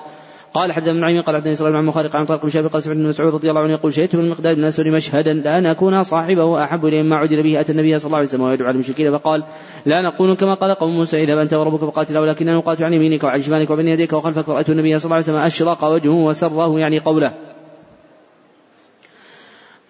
قال 0.55 0.73
حدثنا 0.73 0.93
أبو 0.93 1.05
نعيم 1.05 1.21
قال 1.21 1.37
حدثني 1.37 1.53
إسرائيل 1.53 1.77
عن 1.77 1.85
مخارق 1.85 2.17
عن 2.17 2.25
طارق 2.25 2.47
بن 2.47 2.69
قال 2.69 2.83
سمعت 2.83 2.97
ابن 2.97 3.09
مسعود 3.09 3.35
رضي 3.35 3.51
الله 3.51 3.61
عنه 3.61 3.73
يقول 3.73 3.93
شهدت 3.93 4.17
من 4.17 4.35
بن 4.35 4.65
اسود 4.65 4.89
مشهدا 4.89 5.33
لأن 5.33 5.67
اكون 5.67 6.03
صاحبه 6.03 6.65
احب 6.65 6.87
الي 6.87 7.03
مما 7.03 7.17
عدل 7.17 7.43
به 7.43 7.61
أتى 7.61 7.73
النبي 7.73 7.99
صلى 7.99 8.07
الله 8.07 8.19
عليه 8.19 8.29
وسلم 8.29 8.43
وهو 8.43 8.53
يدعو 8.53 8.67
على 8.67 8.75
المشركين 8.75 9.19
فقال 9.19 9.45
لا 9.87 10.03
نقول 10.03 10.35
كما 10.35 10.55
قال 10.55 10.75
قوم 10.75 10.95
موسى 10.95 11.23
اذهب 11.23 11.43
أنت 11.43 11.55
وربك 11.55 11.81
فقاتلا 11.81 12.21
ولكننا 12.21 12.57
نقاتل 12.57 12.85
عن 12.85 12.93
يمينك 12.93 13.25
وعن 13.25 13.41
شمالك 13.41 13.71
وبين 13.71 13.89
يديك 13.89 14.13
وخلفك 14.13 14.49
رايت 14.49 14.71
النبي 14.71 14.99
صلى 14.99 15.05
الله 15.05 15.17
عليه 15.17 15.25
وسلم 15.25 15.37
أشرق 15.37 15.85
وجهه 15.85 16.25
وسره 16.25 16.79
يعني 16.79 16.99
قوله. 16.99 17.52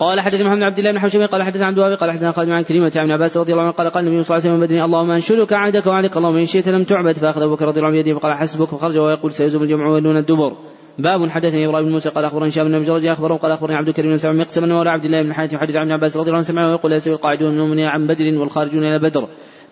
قال 0.03 0.21
حدثنا 0.21 0.45
محمد 0.45 0.57
بن 0.57 0.63
عبد 0.63 0.79
الله 0.79 0.93
بن 0.93 0.99
حوشب 0.99 1.27
قال 1.27 1.43
حدثنا 1.43 1.67
عبد 1.67 1.79
الوهاب 1.79 1.99
قال 1.99 2.11
حدثنا 2.11 2.33
خالد 2.33 2.51
عن 2.51 2.63
عكرمة 2.63 2.93
عن 2.97 3.04
ابن 3.04 3.11
عباس 3.11 3.37
رضي 3.37 3.53
الله 3.53 3.63
عنه 3.63 3.73
قال 3.73 3.91
قال 3.91 4.07
النبي 4.07 4.23
صلى 4.23 4.37
الله 4.37 4.49
عليه 4.49 4.55
وسلم 4.55 4.67
يوم 4.67 4.76
بدر 4.76 4.85
اللهم 4.85 5.11
أنشدك 5.11 5.53
عهدك 5.53 5.87
ووعدك 5.87 6.17
اللهم 6.17 6.37
إن 6.37 6.47
شئت 6.47 6.69
لم 6.69 6.85
تعبد 6.85 7.17
فأخذ 7.19 7.43
أبو 7.43 7.55
بكر 7.55 7.67
رضي 7.67 7.81
الله 7.81 7.91
عنه 7.91 8.03
بيده 8.03 8.19
فقال 8.19 8.35
حسبك 8.35 8.69
فخرج 8.69 8.99
وهو 8.99 9.13
يقول 9.13 9.33
سيهزم 9.33 9.63
الجمع 9.63 9.89
ويولون 9.89 10.17
الدبر. 10.17 10.53
باب 10.99 11.31
حدثني 11.31 11.67
إبراهيم 11.67 11.87
بن 11.87 11.93
موسى 11.93 12.09
قال 12.09 12.25
أخبرني 12.25 12.51
شاب 12.51 12.67
بن 12.67 12.83
جرج 12.83 13.07
أخبره 13.07 13.37
قال 13.37 13.53
أخبرني 13.53 13.77
عبد 13.77 13.89
الكريم 13.89 14.11
بن 14.11 14.17
سعد 14.17 14.35
مقسما 14.35 14.79
ولا 14.79 14.91
عبد 14.91 15.05
الله 15.05 15.23
بن 15.23 15.33
حاتم 15.33 15.57
يحدث 15.57 15.77
عن 15.77 15.93
عباس 15.93 16.17
رضي 16.17 16.27
الله 16.27 16.37
عنه 16.37 16.47
سمعه 16.47 16.69
ويقول 16.71 16.93
يسوي 16.93 17.15
القاعدون 17.15 17.71
من 17.71 17.81
عن 17.81 18.07
بدر 18.07 18.39
والخارجون 18.39 18.85
إلى 18.85 18.99
بدر. 18.99 19.29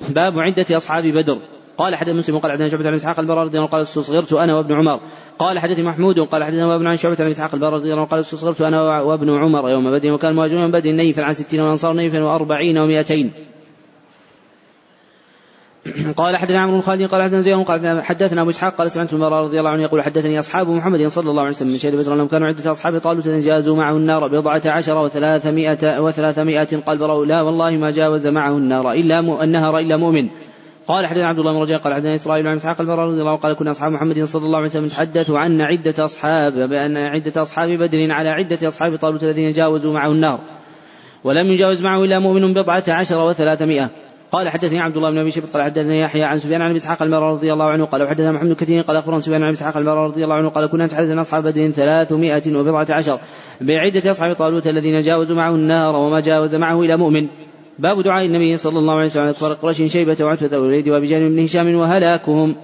باب 0.09 0.39
عدة 0.39 0.77
أصحاب 0.77 1.05
بدر. 1.07 1.39
قال 1.79 1.97
حدث 1.97 2.09
مسلم 2.09 2.39
قال 2.39 2.53
حدثنا 2.53 2.69
شعبة 2.69 2.89
عن 2.89 2.95
إسحاق 2.95 3.21
البراء 3.21 3.45
رضي 3.45 3.59
الله 3.59 3.69
قال 3.69 3.83
استصغرت 3.83 4.33
أنا 4.33 4.55
وابن 4.55 4.75
عمر. 4.75 5.01
قال 5.39 5.59
حدثني 5.59 5.83
محمود 5.83 6.21
قال 6.21 6.45
حدثنا 6.45 6.67
وابن 6.67 6.87
عن 6.87 6.97
شعبة 6.97 7.17
عن 7.21 7.31
إسحاق 7.31 7.55
عنه 7.93 8.05
قال 8.05 8.21
استصغرت 8.21 8.61
أنا 8.61 9.01
وابن 9.01 9.31
عمر 9.31 9.71
يوم 9.71 9.91
بدر. 9.91 10.13
وكان 10.13 10.35
مهاجرون 10.35 10.65
من 10.65 10.71
بدر 10.71 10.91
نيفا 10.91 11.23
عن 11.23 11.35
ستين 11.35 11.61
والأنصار 11.61 11.93
نيفا 11.93 12.25
وأربعين 12.25 12.79
ومائتين 12.79 13.33
قال 16.17 16.37
حدثنا 16.37 16.61
عمرو 16.61 16.77
بن 16.77 16.83
خالد 16.83 17.11
قال 17.11 17.23
حدثنا 17.23 17.41
زياد 17.41 17.65
قال 17.65 18.03
حدثنا 18.03 18.43
أبو 18.43 18.51
إسحاق 18.51 18.75
قال 18.75 18.91
سمعت 18.91 19.13
المرأة 19.13 19.43
رضي 19.43 19.59
الله 19.59 19.71
عنه 19.71 19.83
يقول 19.83 20.03
حدثني 20.03 20.39
أصحاب 20.39 20.69
محمد 20.69 21.07
صلى 21.07 21.31
الله 21.31 21.43
عليه 21.43 21.51
وسلم 21.51 21.69
من 21.69 21.77
شهر 21.77 21.97
بدر 21.97 22.15
انهم 22.15 22.29
كانوا 22.29 22.49
عدة 22.49 22.73
أصحاب 22.73 22.99
طالوت 22.99 23.29
جازوا 23.29 23.77
معه 23.77 23.97
النار 23.97 24.29
بضعة 24.29 24.63
عشر 24.67 24.99
وثلاثمائة 24.99 26.01
وثلاثمائة 26.01 26.77
قال 26.87 26.99
لا 27.29 27.43
والله 27.43 27.71
ما 27.71 27.91
جاوز 27.91 28.27
معه 28.27 28.57
النار 28.57 28.93
إلا 28.93 29.43
النهر 29.45 29.79
إلا 29.79 29.97
مؤمن. 29.97 30.29
قال 30.91 31.07
حدثنا 31.07 31.27
عبد 31.27 31.39
الله 31.39 31.53
بن 31.53 31.61
رجاء 31.61 31.79
قال 31.79 31.95
حدثنا 31.95 32.15
إسرائيل 32.15 32.47
عن 32.47 32.57
إسحاق 32.57 32.81
البراء 32.81 33.07
رضي 33.07 33.21
الله 33.21 33.31
عنه 33.31 33.41
قال 33.41 33.53
كنا 33.53 33.71
أصحاب 33.71 33.93
محمد 33.93 34.23
صلى 34.23 34.47
الله 34.47 34.57
عليه 34.57 34.67
وسلم 34.67 34.87
تحدثوا 34.87 35.39
عنا 35.39 35.65
عدة 35.65 36.05
أصحاب 36.05 36.53
بأن 36.53 36.97
عدة 36.97 37.43
أصحاب 37.43 37.69
بدر 37.69 38.11
على 38.11 38.31
عدة 38.31 38.69
أصحاب 38.69 38.97
طالوت 38.97 39.25
الذين 39.25 39.51
جاوزوا 39.51 39.93
معه 39.93 40.13
النار 40.13 40.41
ولم 41.25 41.47
يجاوز 41.47 41.83
معه 41.83 42.05
إلا 42.05 42.19
مؤمن 42.19 42.55
بضعة 42.55 42.85
عشر 42.89 43.19
وثلاثمائة. 43.19 43.91
قال 44.33 44.49
حدثني 44.49 44.81
عبد 44.81 44.97
الله 44.97 45.11
بن 45.11 45.19
أبي 45.19 45.31
شبت 45.31 45.51
قال 45.51 45.63
حدثني 45.63 46.01
يحيى 46.01 46.25
عن 46.25 46.39
سفيان 46.39 46.63
عن 46.63 46.75
إسحاق 46.75 47.03
المرى 47.03 47.33
رضي 47.33 47.53
الله 47.53 47.71
عنه 47.71 47.85
قال 47.85 48.03
وحدثنا 48.03 48.33
محمد 48.33 48.53
كثير 48.53 48.83
قال 48.83 48.97
أخبرنا 48.97 49.21
سفيان 49.21 49.43
عن 49.43 49.53
إسحاق 49.53 49.77
المرى 49.77 50.05
رضي 50.05 50.25
الله 50.25 50.35
عنه 50.35 50.49
قال 50.49 50.67
كنا 50.67 50.87
نتحدث 50.87 51.19
أصحاب 51.19 51.43
بدر 51.43 51.71
ثلاثمائة 51.71 52.57
وبضعة 52.57 52.87
عشر 52.91 53.21
بعدة 53.61 54.11
أصحاب 54.11 54.35
طالوت 54.35 54.67
الذين 54.67 55.01
جاوزوا 55.01 55.37
معه 55.37 55.55
النار 55.55 55.97
وما 55.97 56.21
جاوز 56.21 56.55
معه 56.55 56.81
إلى 56.81 56.97
مؤمن. 56.97 57.29
باب 57.79 58.03
دعاء 58.03 58.27
النبي 58.27 58.57
صلى 58.57 58.79
الله 58.79 58.95
عليه 58.95 59.07
وسلم 59.07 59.23
على 59.23 59.33
كفار 59.33 59.53
قريش 59.53 59.83
شيبة 59.83 60.17
وعتبة 60.21 60.59
والوليد 60.59 60.89
وابي 60.89 61.29
بن 61.29 61.43
هشام 61.43 61.75
وهلاكهم. 61.75 62.57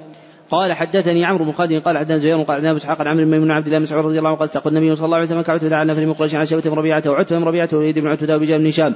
قال 0.51 0.73
حدثني 0.73 1.25
عمرو 1.25 1.45
بن 1.45 1.53
خالد 1.53 1.83
قال 1.83 1.99
حدثنا 1.99 2.17
زهير 2.17 2.43
قال 2.43 2.57
حدثنا 2.57 2.77
إسحاق 2.77 3.01
عن 3.01 3.07
عمرو 3.07 3.25
بن 3.25 3.51
عبد 3.51 3.67
الله 3.67 3.79
مسعود 3.79 4.05
رضي 4.05 4.19
الله 4.19 4.29
عنه 4.29 4.39
قال 4.39 4.45
استقى 4.45 4.71
النبي 4.71 4.97
صلى 4.97 5.05
الله 5.05 5.17
عليه 5.17 5.27
وسلم 5.27 5.43
كعتبة 5.43 5.77
على 5.77 5.93
نفر 5.93 6.07
من 6.07 6.13
قريش 6.13 6.35
على 6.35 6.47
شيبة 6.47 6.75
ربيعة 6.75 7.03
وعتبة 7.07 7.39
ربيعة 7.39 7.69
والوليد 7.73 7.99
بن 7.99 8.07
عتبة 8.07 8.35
وابي 8.35 8.59
بن 8.59 8.67
هشام. 8.67 8.95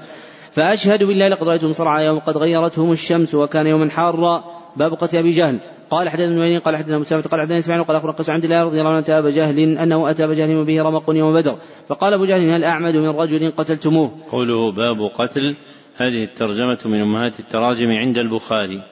فأشهد 0.52 1.04
بالله 1.04 1.28
لقد 1.28 1.48
رأيتهم 1.48 1.72
صرعى 1.72 2.06
يوم 2.06 2.18
قد 2.18 2.36
غيرتهم 2.36 2.92
الشمس 2.92 3.34
وكان 3.34 3.66
يوما 3.66 3.90
حارا 3.90 4.44
باب 4.76 4.92
قتل 4.94 5.18
أبي 5.18 5.30
جهل. 5.30 5.58
قال 5.90 6.08
حدثنا 6.08 6.46
ابن 6.46 6.58
قال 6.58 6.76
حدثنا 6.76 6.98
مسلمة 6.98 7.22
قال 7.22 7.40
حدثنا 7.40 7.58
إسماعيل 7.58 7.84
قال 7.84 7.96
أخبرنا 7.96 8.16
قيس 8.16 8.30
عبد 8.30 8.44
الله 8.44 8.64
رضي 8.64 8.80
الله 8.80 8.90
عنه 8.90 8.98
اتى 8.98 9.18
أبا 9.18 9.30
جهل 9.30 9.58
أنه 9.78 10.10
أتى 10.10 10.24
أبا 10.24 10.34
جهل 10.34 10.56
وبه 10.56 10.82
رمق 10.82 11.10
يوم 11.10 11.34
بدر. 11.34 11.54
فقال 11.88 12.12
أبو 12.14 12.24
جهل 12.24 12.50
هل 12.50 12.64
أعمد 12.64 12.94
من 12.94 13.08
رجل 13.08 13.52
قتلتموه؟ 13.56 14.10
قوله 14.32 14.72
باب 14.72 15.10
قتل 15.14 15.56
هذه 16.00 16.24
الترجمة 16.24 16.78
من 16.84 17.00
أمهات 17.00 17.40
التراجم 17.40 17.90
عند 17.90 18.18
البخاري. 18.18 18.82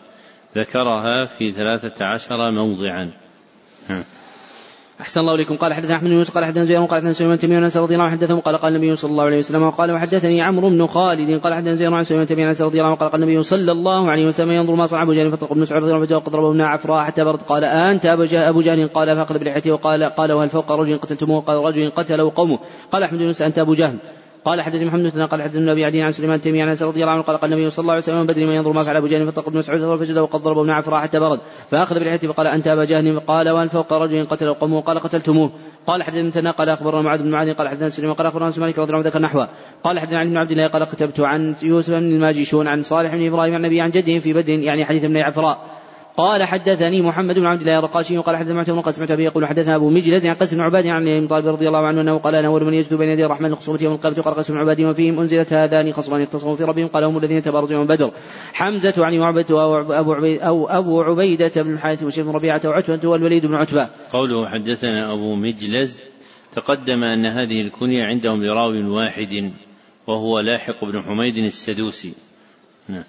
ذكرها 0.59 1.25
في 1.25 1.53
ثلاثة 1.53 2.05
عشر 2.05 2.51
موضعا. 2.51 3.11
أحسن 5.01 5.20
الله 5.20 5.35
إليكم. 5.35 5.57
قال 5.57 5.75
حدثنا 5.75 5.97
أحمد 5.97 6.11
بن 6.11 6.17
يوسف 6.17 6.35
قال 6.35 6.45
حدثنا 6.45 6.65
زيد 6.65 6.78
قال 6.78 6.91
حدثنا 6.91 7.12
سليمان 7.12 7.39
تيمية 7.39 7.59
أنس 7.59 7.77
رضي 7.77 7.95
الله 7.95 8.05
عنه 8.05 8.12
حدثهم 8.12 8.41
قال 8.41 8.57
قال 8.57 8.75
النبي 8.75 8.97
صلى 8.97 9.11
الله 9.11 9.25
عليه 9.25 9.39
وسلم 9.39 9.62
وقال 9.62 9.93
وحدثني 9.93 10.43
عمرو 10.43 10.70
بن 10.70 10.87
خالد 10.87 11.41
قال 11.41 11.55
حدثنا 11.55 11.73
زيد 11.73 11.93
عن 11.93 12.03
سليمان 12.03 12.27
تيمية 12.27 12.49
أنس 12.49 12.62
رضي 12.62 12.78
الله 12.78 12.91
عنه 12.91 12.97
قال 12.97 13.11
قال 13.11 13.23
النبي 13.23 13.43
صلى 13.43 13.73
الله 13.73 14.11
عليه 14.11 14.27
وسلم 14.27 14.51
ينظر 14.51 14.75
ما 14.75 14.87
صنع 14.87 15.03
أبو 15.03 15.12
جهل 15.12 15.31
فطلق 15.31 15.53
بن 15.53 15.61
مسعود 15.61 15.83
رضي 15.83 15.93
الله 15.93 16.07
عنه 16.07 16.20
ضربه 16.28 16.51
ابن 16.51 16.61
عفراء 16.61 17.05
حتى 17.05 17.25
برد. 17.25 17.43
قال 17.43 17.65
أنت 17.65 18.07
أبو 18.07 18.61
جهل؟ 18.61 18.89
قال 18.89 19.17
فأخذ 19.17 19.39
بلحيته 19.39 19.73
وقال 19.73 20.05
قال 20.05 20.33
وهل 20.33 20.49
فوق 20.49 20.73
رجل 20.73 20.99
قتلتموه؟ 20.99 21.41
قال 21.41 21.57
رجل 21.57 21.91
قتله 21.91 22.33
قومه. 22.35 22.59
قال 22.93 23.03
أحمد 23.03 23.19
بن 23.19 23.33
أنت 23.41 23.59
أبو 23.59 23.75
جهل. 23.75 23.99
قال 24.49 24.62
حدثني 24.62 24.85
محمد 24.85 25.15
بن 25.15 25.27
قال 25.27 25.43
حدثنا 25.43 25.73
أبي 25.73 25.85
عدي 25.85 26.02
عن 26.02 26.12
سليمان 26.12 26.41
تيمي 26.41 26.62
عن 26.62 26.68
رضي 26.68 27.01
الله 27.01 27.12
عنه 27.12 27.23
قال 27.23 27.36
قال 27.36 27.52
النبي 27.52 27.70
صلى 27.70 27.83
الله 27.83 27.93
عليه 27.93 28.02
وسلم 28.02 28.27
بدري 28.27 28.47
من 28.47 28.52
ينظر 28.52 28.73
ما 28.73 28.85
فعل 28.85 28.97
أبو 28.97 29.07
جهل 29.07 29.33
فطق 29.33 29.49
بن 29.49 29.59
مسعود 29.59 30.01
فسجد 30.01 30.18
وقد 30.18 30.41
ضرب 30.41 30.59
ابن 30.59 30.70
عفراء 30.70 31.01
حتى 31.01 31.18
برد 31.18 31.41
فأخذ 31.70 32.01
بلحيته 32.01 32.33
فقال 32.33 32.47
أنت 32.47 32.68
أبا 32.68 32.85
جهل؟ 32.85 33.20
قال 33.20 33.49
وان 33.49 33.68
فوق 33.68 33.93
رجل 33.93 34.25
قتل 34.25 34.55
قومه 34.55 34.81
قال 34.81 34.99
قتلتموه. 34.99 35.51
قال 35.86 36.02
حدثنا 36.02 36.51
قال 36.51 36.68
أخبرنا 36.68 37.02
معاذ 37.02 37.23
بن 37.23 37.31
معاذ 37.31 37.55
قال 37.55 37.68
حدثنا 37.68 37.89
سليمان 37.89 38.15
قال 38.15 38.27
أخبرنا 38.27 38.52
مالك 38.59 38.78
رضي 38.78 38.89
الله 38.89 38.99
عنه 38.99 39.09
ذكر 39.09 39.18
نحوه. 39.18 39.49
قال 39.85 39.99
حدثنا 39.99 40.18
عن 40.18 40.28
بن 40.28 40.36
عبد 40.36 40.51
الله 40.51 40.67
قال 40.67 40.85
كتبت 40.85 41.20
عن 41.20 41.55
يوسف 41.62 41.91
بن 41.91 41.97
الماجشون 41.97 42.68
عن 42.68 42.83
صالح 42.83 43.15
بن 43.15 43.27
إبراهيم 43.27 43.55
عن 43.55 43.65
النبي 43.65 43.81
عن 43.81 43.91
جده 43.91 44.18
في 44.18 44.33
بدر 44.33 44.52
يعني 44.52 44.85
حديث 44.85 45.05
ابن 45.05 45.17
عفراء. 45.17 45.59
قال 46.18 46.44
حدثني 46.44 47.02
محمد 47.02 47.34
بن 47.34 47.47
عبد 47.47 47.60
الله 47.60 47.78
الرقاشي 47.78 48.16
قال 48.16 48.36
حدثنا 48.36 48.55
معتمر 48.55 48.80
قال 48.80 48.94
سمعت 48.94 49.10
ابي 49.10 49.24
يقول 49.24 49.47
حدثنا 49.47 49.76
أبو 49.76 49.90
مجلد 49.90 50.26
عن 50.26 50.34
قسم 50.34 50.56
بن 50.56 50.62
عباد 50.62 50.86
عن 50.86 51.08
أبي 51.08 51.26
طالب 51.26 51.47
رضي 51.47 51.68
الله 51.68 51.86
عنه 51.86 52.00
أنه 52.00 52.18
قال 52.18 52.34
أنا 52.34 52.48
أول 52.48 52.64
من 52.64 52.74
يجد 52.74 52.94
بين 52.94 53.08
يدي 53.08 53.26
الرحمن 53.26 53.52
الخصومة 53.52 53.78
يوم 53.82 53.94
القيامة 53.94 54.22
قال 54.22 54.34
قسم 54.34 54.55
بن 54.55 54.60
عباد 54.60 54.80
وفيهم 54.80 55.20
أنزلت 55.20 55.52
هذان 55.52 55.92
خصمان 55.92 56.20
يختصمون 56.20 56.56
في 56.56 56.64
ربهم 56.64 56.86
قال 56.86 57.05
هم 57.05 57.18
الذين 57.18 57.42
تبارزوا 57.42 57.76
يوم 57.76 57.86
بدر 57.86 58.12
حمزة 58.52 58.94
عن 58.98 59.18
وعبه 59.18 59.47
أو 59.50 59.92
أبو 59.92 60.14
أو 60.14 60.68
أبو 60.68 61.02
عبيدة 61.02 61.62
بن 61.62 61.74
الحارث 61.74 62.02
وشيخ 62.02 62.26
بن 62.26 62.32
ربيعة 62.32 62.60
وعتبه 62.64 63.08
والوليد 63.08 63.47
بن 63.47 63.55
عتبة. 63.55 63.88
قوله 64.12 64.48
حدثنا 64.48 65.12
أبو 65.12 65.34
مجلز 65.34 66.05
تقدم 66.55 67.05
أن 67.05 67.26
هذه 67.26 67.60
الكنية 67.60 68.05
عندهم 68.05 68.40
براو 68.40 68.94
واحد 68.94 69.52
وهو 70.06 70.40
لاحق 70.40 70.84
بن 70.84 71.02
حميد 71.02 71.36
السدوسي. 71.36 72.12
نعم. 72.88 73.05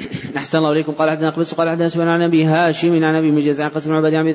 أحسن 0.36 0.58
الله 0.58 0.72
إليكم. 0.72 0.92
قال 0.92 1.10
حدثنا 1.10 1.30
قبس 1.30 1.54
قال 1.54 1.70
حدثنا 1.70 1.88
سفيان 1.88 2.08
عن 2.08 2.22
أبي 2.22 2.44
هاشم 2.44 3.04
عن 3.04 3.14
أبي 3.14 3.30
مجاز 3.30 3.60
عن 3.60 3.68
قسم 3.68 3.92
عبد 3.92 4.14
عن 4.14 4.26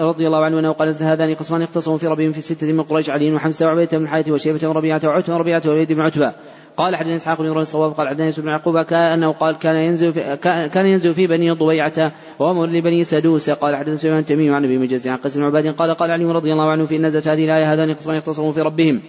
رضي 0.00 0.26
الله 0.26 0.44
عنه 0.44 0.58
أنه 0.58 0.72
قال 0.72 0.94
هذان 1.02 1.34
قسمان 1.34 1.62
اختصموا 1.62 1.98
في 1.98 2.06
ربهم 2.06 2.32
في 2.32 2.40
ستة 2.40 2.72
من 2.72 2.82
قريش 2.82 3.10
علي 3.10 3.34
وحمزة 3.34 3.66
وعبيدة 3.66 3.98
بن 3.98 4.04
الحارث 4.04 4.28
وشيبة 4.28 4.68
وربيعة 4.68 5.00
وعتبة 5.04 5.34
وربيعة 5.34 5.62
ووليد 5.66 5.92
بن 5.92 6.00
عتبة. 6.00 6.34
قال 6.76 6.96
حدثنا 6.96 7.16
اسحاق 7.16 7.38
بن 7.38 7.44
إبراهيم 7.44 7.62
الصواب 7.62 7.90
قال 7.90 8.08
حدثنا 8.08 8.24
يوسف 8.24 8.42
بن 8.42 8.48
يعقوب 8.48 8.82
كأنه 8.82 9.32
قال 9.32 9.58
كان 9.58 9.76
ينزل 9.76 10.12
في 10.12 10.36
كان 10.72 10.86
ينزل 10.86 11.14
في 11.14 11.26
بني 11.26 11.50
ضويعة 11.50 12.12
وأمر 12.38 12.66
لبني 12.66 13.04
سدوس. 13.04 13.50
قال 13.50 13.76
حدثنا 13.76 13.96
سليمان 13.96 14.24
تميم 14.24 14.54
عن 14.54 14.64
أبي 14.64 14.78
مجاز 14.78 15.08
عن 15.08 15.16
قسم 15.16 15.44
عباد 15.44 15.66
قال 15.66 15.94
قال 15.94 16.10
علي 16.10 16.24
رضي 16.24 16.52
الله 16.52 16.70
عنه 16.70 16.86
في 16.86 16.98
نزلت 16.98 17.28
هذه 17.28 17.44
الآية 17.44 17.72
هذان 17.72 17.94
قسمان 17.94 18.16
اختصموا 18.16 18.52
في 18.52 18.60
ربهم. 18.60 19.00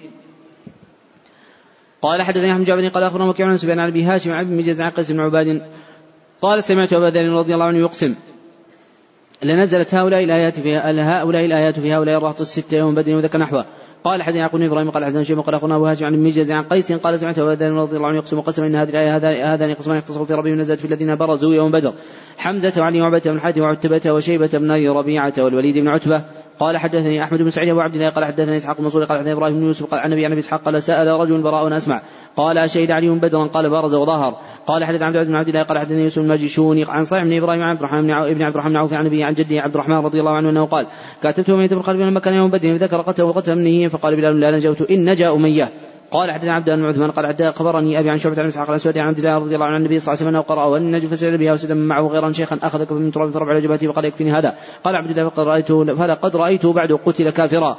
قال 2.02 2.22
حدثني 2.22 2.52
احمد 2.52 2.66
جابر 2.66 2.88
قال 2.88 3.04
أخبرنا 3.04 3.30
وكيع 3.30 3.56
سفيان 3.56 3.80
عن 3.80 3.90
أبي 3.90 4.04
هاشم 4.04 4.32
عن 4.32 4.46
أبي 4.46 4.56
مجاز 4.56 4.82
عن 4.82 4.90
قسم 4.90 5.22
عباد 5.22 5.62
قال 6.42 6.64
سمعت 6.64 6.94
أبا 6.94 7.06
ذر 7.06 7.30
رضي 7.30 7.54
الله 7.54 7.66
عنه 7.66 7.80
يقسم. 7.80 8.16
لنزلت 9.44 9.96
هؤلاء 9.96 10.24
الآيات 10.24 10.60
في 10.60 10.78
هؤلاء 10.78 11.46
الآيات 11.46 11.80
في 11.80 11.94
هؤلاء 11.94 12.18
الرهط 12.18 12.42
الستة 12.42 12.78
يوم 12.78 12.96
بدر 12.96 13.16
وذكر 13.16 13.38
نحوه. 13.38 13.66
قال 14.04 14.24
حدثني 14.24 14.40
يعقوب 14.40 14.62
إبراهيم 14.62 14.92
قال 14.92 15.06
حدثنا 15.06 15.24
شيخ 15.24 15.40
قال 15.40 15.56
أخونا 15.56 15.76
أبو 15.76 15.86
هاشم 15.86 16.06
عن 16.06 16.14
المجز 16.14 16.52
عن 16.52 16.64
قيس 16.64 16.92
قال 16.92 17.20
سمعت 17.20 17.40
أبا 17.40 17.50
ذر 17.50 17.72
رضي 17.72 17.98
الله 17.98 18.08
عنه 18.08 18.18
يقسم 18.18 18.40
قسم 18.40 18.64
إن 18.64 18.76
هذه 18.76 18.90
الآية 18.90 19.54
هذان 19.54 19.74
قسمان 19.74 19.98
يقتصروا 19.98 20.26
في 20.26 20.34
ربهم 20.34 20.56
نزلت 20.56 20.80
في 20.80 20.86
الذين 20.86 21.16
برزوا 21.16 21.54
يوم 21.54 21.72
بدر. 21.72 21.94
حمزة 22.38 22.82
وعلي 22.82 23.02
وعبة 23.02 23.22
بن 23.26 23.40
حاتم 23.40 23.62
وعتبة 23.62 24.12
وشيبة 24.12 24.50
بن 24.54 24.88
ربيعة 24.88 25.34
والوليد 25.38 25.78
بن 25.78 25.88
عتبة 25.88 26.24
قال 26.62 26.78
حدثني 26.78 27.24
أحمد 27.24 27.42
بن 27.42 27.50
سعيد 27.50 27.70
أبو 27.70 27.82
عبد 27.82 27.96
الله 27.96 28.10
قال 28.10 28.26
حدثني 28.26 28.58
إسحاق 28.58 28.78
بن 28.78 28.84
منصور 28.84 29.04
قال 29.04 29.18
حدثني 29.18 29.34
إبراهيم 29.34 29.60
بن 29.60 29.66
يوسف 29.66 29.86
قال 29.86 30.00
عن 30.00 30.06
النبي 30.06 30.26
عن 30.26 30.32
أبي 30.32 30.40
إسحاق 30.40 30.62
قال 30.62 30.84
سأل 30.84 31.08
رجل 31.08 31.42
براء 31.42 31.78
أسمع 31.78 32.02
قال 32.36 32.58
أشهد 32.58 32.92
علي 32.92 33.10
بدرا 33.10 33.48
قال 33.48 33.70
بارز 33.70 33.96
وظهر 33.96 34.38
قال 34.66 34.86
حدث 34.86 35.02
عبد 35.02 35.16
العزيز 35.16 35.28
بن 35.28 35.36
عبد 35.36 35.48
الله 35.48 35.64
قال 35.64 35.80
حدثني 35.80 36.04
يوسف 36.04 36.18
الماجشوني 36.18 36.86
عن 36.88 37.04
صالح 37.04 37.24
بن 37.24 37.34
إبراهيم 37.34 37.62
عن 37.62 37.70
عبد 37.70 37.80
الرحمن 37.80 38.34
بن 38.34 38.42
عبد 38.42 38.56
الرحمن 38.56 38.78
عوف 38.78 38.94
عن 38.94 39.06
ابي 39.06 39.24
عن 39.24 39.34
جده 39.34 39.62
عبد 39.62 39.74
الرحمن 39.74 39.96
رضي 39.96 40.20
الله 40.20 40.32
عنه 40.32 40.50
أنه 40.50 40.66
قال 40.66 40.88
كاتبت 41.24 41.50
من 41.50 41.68
بالقلب 41.68 42.00
لما 42.00 42.20
كان 42.20 42.34
يوم 42.34 42.52
بدر 42.52 42.78
فذكر 42.78 43.02
قتله 43.02 43.26
وقتل 43.26 43.56
منه 43.56 43.88
فقال 43.88 44.16
بلال 44.16 44.40
لا 44.40 44.52
نجوت 44.52 44.82
إن 44.82 45.10
نجا 45.10 45.32
أمية. 45.32 45.70
قال 46.12 46.32
حدثنا 46.32 46.54
عبد 46.54 46.70
بن 46.70 46.86
عثمان 46.86 47.12
قال 47.12 47.28
حدث 47.28 47.56
خبرني 47.56 48.00
أبي 48.00 48.10
عن 48.10 48.18
شعبة 48.18 48.42
عن 48.42 48.48
إسحاق 48.48 48.70
الأسود 48.70 48.98
عن 48.98 49.08
عبد 49.08 49.18
الله 49.18 49.38
رضي 49.38 49.56
الله 49.56 49.66
عن 49.66 49.76
النبي 49.76 50.00
صلى 50.00 50.14
الله 50.14 50.28
عليه 50.28 50.38
وسلم 50.38 50.56
قرأ 50.56 50.66
وأن 50.66 50.82
النجم 50.82 51.08
فسجد 51.08 51.40
بها 51.40 51.54
وسلم 51.54 51.78
معه 51.78 52.02
غيرا 52.02 52.32
شيخا 52.32 52.60
اخذ 52.64 52.84
كف 52.84 52.92
من 52.92 53.12
تراب 53.12 53.32
فرفع 53.32 53.50
على 53.50 53.62
جبهته 53.62 53.88
وقال 53.88 54.06
يكفيني 54.06 54.32
هذا. 54.32 54.56
قال 54.84 54.96
عبد 54.96 55.10
الله 55.10 55.30
فقد 55.30 55.48
رأيته 55.48 55.96
فلقد 55.96 56.36
رأيته 56.36 56.74
بعد 56.74 56.92
قتل 56.92 57.30
كافرا. 57.30 57.78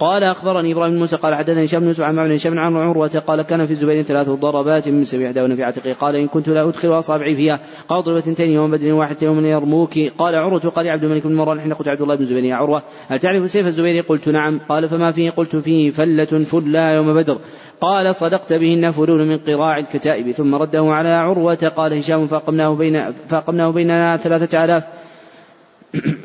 قال 0.00 0.24
أخبرني 0.24 0.72
إبراهيم 0.72 0.94
موسى 0.94 1.16
قال 1.16 1.34
حدثني 1.34 1.64
هشام 1.64 1.80
بن 1.80 1.86
يوسف 1.86 2.00
عن 2.00 2.14
معمر 2.14 2.34
هشام 2.34 2.58
عن 2.58 2.76
عروة 2.76 3.22
قال 3.26 3.42
كان 3.42 3.66
في 3.66 3.72
الزبير 3.72 4.02
ثلاث 4.02 4.28
ضربات 4.28 4.88
من 4.88 5.04
سبع 5.04 5.30
دون 5.30 5.56
في 5.56 5.64
عاتقه. 5.64 5.92
قال 5.92 6.16
إن 6.16 6.28
كنت 6.28 6.48
لا 6.48 6.68
أدخل 6.68 6.98
اصابعي 6.98 7.34
فيها 7.34 7.60
قال 7.88 8.02
ضربت 8.04 8.22
اثنتين 8.22 8.50
يوم 8.50 8.70
بدر 8.70 8.92
واحد 8.92 9.22
يوم 9.22 9.46
يرموك. 9.46 9.98
قال 10.18 10.34
عروة 10.34 10.60
قال 10.60 10.88
عبد 10.88 11.04
الملك 11.04 11.26
بن 11.26 11.34
مروان 11.34 11.60
حين 11.60 11.72
قلت 11.72 11.88
عبد 11.88 12.00
الله 12.00 12.14
بن 12.14 12.22
الزبير 12.22 12.44
يا 12.44 12.54
عروة 12.54 12.82
هل 13.08 13.18
تعرف 13.18 13.50
سيف 13.50 13.66
الزبير؟ 13.66 14.04
قلت 14.04 14.28
نعم. 14.28 14.60
قال 14.68 14.88
فما 14.88 15.12
فيه؟ 15.12 15.30
قلت 15.30 15.56
فيه 15.56 15.90
فلة 15.90 16.24
فلا 16.24 16.88
يوم 16.88 17.14
بدر. 17.14 17.38
قال 17.80 18.14
صدقت 18.14 18.52
بهن 18.52 18.90
فلول 18.90 19.26
من 19.26 19.38
قراع 19.38 19.78
الكتائب. 19.78 20.30
ثم 20.30 20.54
رده 20.54 20.82
على 20.82 21.08
عروة. 21.08 21.72
قال 21.76 21.98
هشام 21.98 22.26
فاقمناه 22.26 22.74
بين 22.74 23.12
فاقمناه 23.28 23.70
بيننا 23.70 24.16
ثلاثة 24.16 24.64
آلاف. 24.64 24.84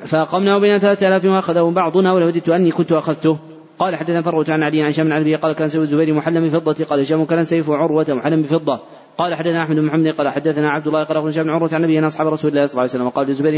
فاقمناه 0.06 0.58
بين 0.58 0.78
ثلاثة 0.78 1.08
آلاف 1.08 1.26
وأخذه 1.26 1.72
بعضنا 1.76 2.14
ولوددت 2.14 2.50
أني 2.50 2.72
كنت 2.72 2.92
أخذته. 2.92 3.55
قال 3.80 3.96
حدثنا 3.96 4.22
فروة 4.22 4.46
عن 4.50 4.64
علي 4.64 4.82
عن 4.82 4.90
هشام 4.90 5.14
عن 5.14 5.36
قال 5.36 5.54
كان 5.54 5.68
سيف 5.68 5.82
الزبير 5.82 6.14
محلم 6.14 6.46
بفضة 6.46 6.86
قال 6.86 7.00
هشام 7.00 7.26
كان 7.26 7.44
سيف 7.44 7.70
عروة 7.70 8.06
محلم 8.10 8.42
بفضة 8.42 8.80
قال 9.18 9.34
حدثنا 9.34 9.64
أحمد 9.64 9.76
بن 9.76 9.86
محمد 9.86 10.08
قال 10.08 10.30
حدثنا 10.30 10.70
عبد 10.70 10.88
الله 10.88 11.04
قال 11.04 11.18
هشام 11.18 11.44
بن 11.44 11.50
عروة 11.50 11.70
عن 11.74 11.84
النبي 11.84 12.08
أصحاب 12.08 12.28
رسول 12.28 12.52
الله 12.52 12.66
صلى 12.66 12.72
الله 12.72 12.82
عليه 12.82 12.92
وسلم 12.92 13.10
قال 13.10 13.28
لزبير 13.28 13.54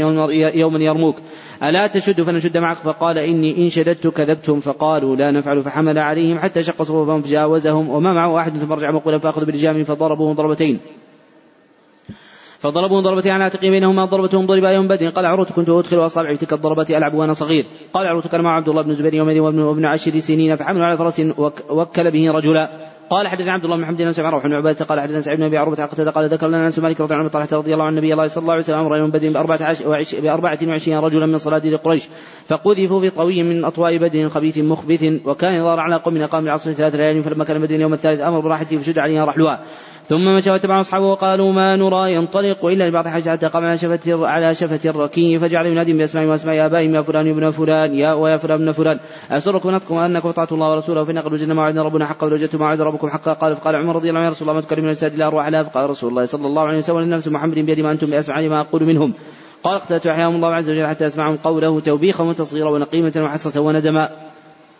يوما 0.54 0.84
يرموك 0.84 1.16
ألا 1.62 1.86
تشد 1.86 2.22
فنشد 2.22 2.56
معك؟ 2.58 2.76
فقال 2.76 3.18
إني 3.18 3.58
إن 3.58 3.68
شددت 3.68 4.06
كذبتم 4.06 4.60
فقالوا 4.60 5.16
لا 5.16 5.30
نفعل 5.30 5.62
فحمل 5.62 5.98
عليهم 5.98 6.38
حتى 6.38 6.62
شق 6.62 6.82
صفوفهم 6.82 7.22
فجاوزهم 7.22 7.90
وما 7.90 8.12
معه 8.12 8.40
أحد 8.40 8.58
ثم 8.58 8.72
رجع 8.72 8.90
مقولا 8.90 9.18
فأخذ 9.18 9.44
بلجام 9.44 9.84
فضربوه 9.84 10.34
ضربتين. 10.34 10.80
فضربوا 12.60 13.00
ضربتين 13.00 13.32
على 13.32 13.44
عاتقي 13.44 13.70
بينهما 13.70 14.04
ضربتهم 14.04 14.46
ضربا 14.46 14.70
يوم 14.70 14.88
بدر. 14.88 15.08
قال 15.08 15.26
عروة 15.26 15.46
كنت 15.46 15.68
أدخل 15.68 16.06
أصابعي 16.06 16.36
تلك 16.36 16.52
الضربة 16.52 16.86
ألعب 16.98 17.14
وأنا 17.14 17.32
صغير. 17.32 17.64
قال 17.92 18.06
عروة 18.06 18.22
كان 18.22 18.40
مع 18.40 18.56
عبد 18.56 18.68
الله 18.68 18.82
بن 18.82 18.94
زبير 18.94 19.14
يومئذ 19.14 19.40
وابن 19.40 19.84
عشر 19.84 20.18
سنين 20.18 20.56
فحملوا 20.56 20.86
على 20.86 20.98
فرس 20.98 21.20
وكل 21.70 22.10
به 22.10 22.30
رجلا. 22.30 22.88
قال 23.10 23.28
حدثنا 23.28 23.52
عبد 23.52 23.64
الله 23.64 23.76
بن 23.76 23.82
محمد 23.82 24.02
بن 24.02 24.12
سعيد 24.12 24.30
روح 24.30 24.46
بن 24.46 24.52
عبادة 24.52 24.84
قال 24.84 25.00
حدثنا 25.00 25.20
سعيد 25.20 25.38
بن 25.38 25.44
أبي 25.44 25.58
عروبة 25.58 25.84
قتادة 25.84 26.10
قال 26.10 26.28
ذكر 26.28 26.48
لنا 26.48 26.66
أنس 26.66 26.78
مالك 26.78 27.00
رضي 27.00 27.14
الله 27.14 27.30
عنه 27.34 27.48
رضي 27.52 27.74
الله 27.74 27.84
عن 27.84 27.92
النبي 27.92 28.12
الله 28.12 28.28
صلى 28.28 28.42
الله 28.42 28.52
عليه 28.52 28.62
وسلم 28.62 28.78
أمر 28.78 28.96
يوم 28.96 29.10
بدر 29.10 29.32
بأربعة 30.20 30.58
وعشرين 30.68 30.98
رجلا 30.98 31.26
من 31.26 31.38
صلاة 31.38 31.76
قريش 31.84 32.08
فقذفوا 32.46 33.00
في 33.00 33.10
طوي 33.10 33.42
من 33.42 33.64
أطواء 33.64 33.98
بدر 33.98 34.28
خبيث 34.28 34.58
مخبث 34.58 35.12
وكان 35.24 35.54
يظهر 35.54 35.80
على 35.80 35.96
قوم 35.96 36.22
أقام 36.22 36.44
العصر 36.44 36.72
ثلاث 36.72 36.94
ليال 36.94 37.22
فلما 37.22 37.44
كان 37.44 37.62
بدر 37.62 37.74
اليوم 37.74 37.92
الثالث 37.92 38.20
أمر 38.20 38.40
براحته 38.40 38.78
فشد 38.78 38.98
عليها 38.98 39.24
رحلها. 39.24 39.60
ثم 40.08 40.24
مشى 40.24 40.50
واتبع 40.50 40.80
أصحابه 40.80 41.06
وقالوا 41.06 41.52
ما 41.52 41.76
نرى 41.76 42.14
ينطلق 42.14 42.64
إلا 42.64 42.88
لبعض 42.88 43.08
حاجة 43.08 43.30
حتى 43.30 43.46
قام 43.46 43.64
على 43.64 43.78
شفة 43.78 44.26
على 44.26 44.54
شفة 44.54 44.90
الركي 44.90 45.38
فجعل 45.38 45.66
ينادي 45.66 45.92
بأسماء 45.92 46.26
وأسماء 46.26 46.66
آبائهم 46.66 46.94
يا 46.94 47.02
فلان 47.02 47.28
ابن 47.28 47.50
فلان 47.50 47.94
يا 47.94 48.12
ويا 48.12 48.36
فلان 48.36 48.62
ابن 48.62 48.72
فلان. 48.72 49.00
أسركم 49.30 49.70
نطقكم 49.70 49.94
أنكم 49.94 50.28
اطعتم 50.28 50.54
الله 50.54 50.70
ورسوله 50.70 51.04
فإن 51.04 51.18
قد 51.18 51.32
وجدنا 51.32 51.54
ما 51.54 51.62
وعدنا 51.62 51.82
ربنا 51.82 52.06
حقا 52.06 52.26
ووجدتم 52.26 52.58
ما 52.58 52.64
وعد 52.64 52.80
ربكم 52.80 53.08
حقا. 53.08 53.32
قال 53.32 53.56
فقال 53.56 53.76
عمر 53.76 53.96
رضي 53.96 54.08
الله 54.08 54.20
عنه 54.20 54.28
يا 54.28 54.32
رسول 54.32 54.48
الله 54.48 54.60
ما 54.60 54.78
الاجساد 54.78 55.14
الا 55.14 55.26
أرواح 55.26 55.48
لا. 55.48 55.62
فقال 55.62 55.90
رسول 55.90 56.10
الله 56.10 56.24
صلى 56.24 56.46
الله 56.46 56.62
عليه 56.62 56.78
وسلم 56.78 56.98
النفس 56.98 57.28
محمد 57.28 57.58
بيد 57.58 57.80
ما 57.80 57.92
أنتم 57.92 58.06
باسمع 58.06 58.40
ما 58.40 58.60
أقول 58.60 58.84
منهم. 58.84 59.14
قال 59.64 59.74
اقتلت 59.74 60.06
احياهم 60.06 60.34
الله 60.34 60.54
عز 60.54 60.70
وجل 60.70 60.86
حتى 60.86 61.06
أسمعهم 61.06 61.36
قوله 61.36 61.80
توبيخا 61.80 62.24
وتصغيرا 62.24 62.70
ونقيمة 62.70 63.12
وحسرة 63.16 63.60
وندما. 63.60 64.08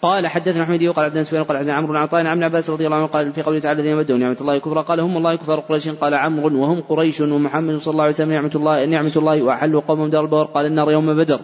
قال 0.03 0.27
حدثنا 0.27 0.63
احمد 0.63 0.85
قال 0.85 1.05
عبد 1.05 1.23
سفيان 1.23 1.45
قال 1.45 1.57
عبد 1.57 1.69
عمرو 1.69 1.99
عطاء 1.99 2.27
عن 2.27 2.43
عباس 2.43 2.71
رضي 2.71 2.87
الله 2.87 2.97
عنه 2.97 3.07
قال 3.07 3.33
في 3.33 3.43
قوله 3.43 3.59
تعالى 3.59 3.81
الذين 3.81 3.99
بدوا 3.99 4.19
نعمة 4.19 4.37
الله 4.41 4.59
كفرا 4.59 4.83
قال 4.83 5.01
هم 5.01 5.17
الله 5.17 5.37
كفار 5.37 5.61
قريش 5.61 5.89
قال 5.89 6.15
عمرو 6.15 6.63
وهم 6.63 6.81
قريش 6.81 7.21
ومحمد 7.21 7.77
صلى 7.77 7.93
الله 7.93 8.03
عليه 8.03 8.15
وسلم 8.15 8.33
نعمة 8.33 8.51
الله 8.55 8.85
نعمة 8.85 9.13
الله 9.17 9.43
واحلوا 9.43 9.81
قومهم 9.89 10.11
دار 10.11 10.25
البور 10.25 10.45
قال 10.45 10.67
النار 10.67 10.91
يوم 10.91 11.17
بدر. 11.17 11.41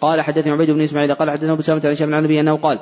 قال 0.00 0.20
حدثني 0.20 0.52
عبيد 0.52 0.70
بن 0.70 0.82
إسماعيل 0.82 1.14
قال 1.14 1.30
حدثنا 1.30 1.52
أبو 1.52 1.62
سامة 1.62 1.80
عن 1.84 1.90
هشام 1.90 2.14
عن 2.14 2.18
النبي 2.18 2.40
أنه 2.40 2.56
قال 2.56 2.78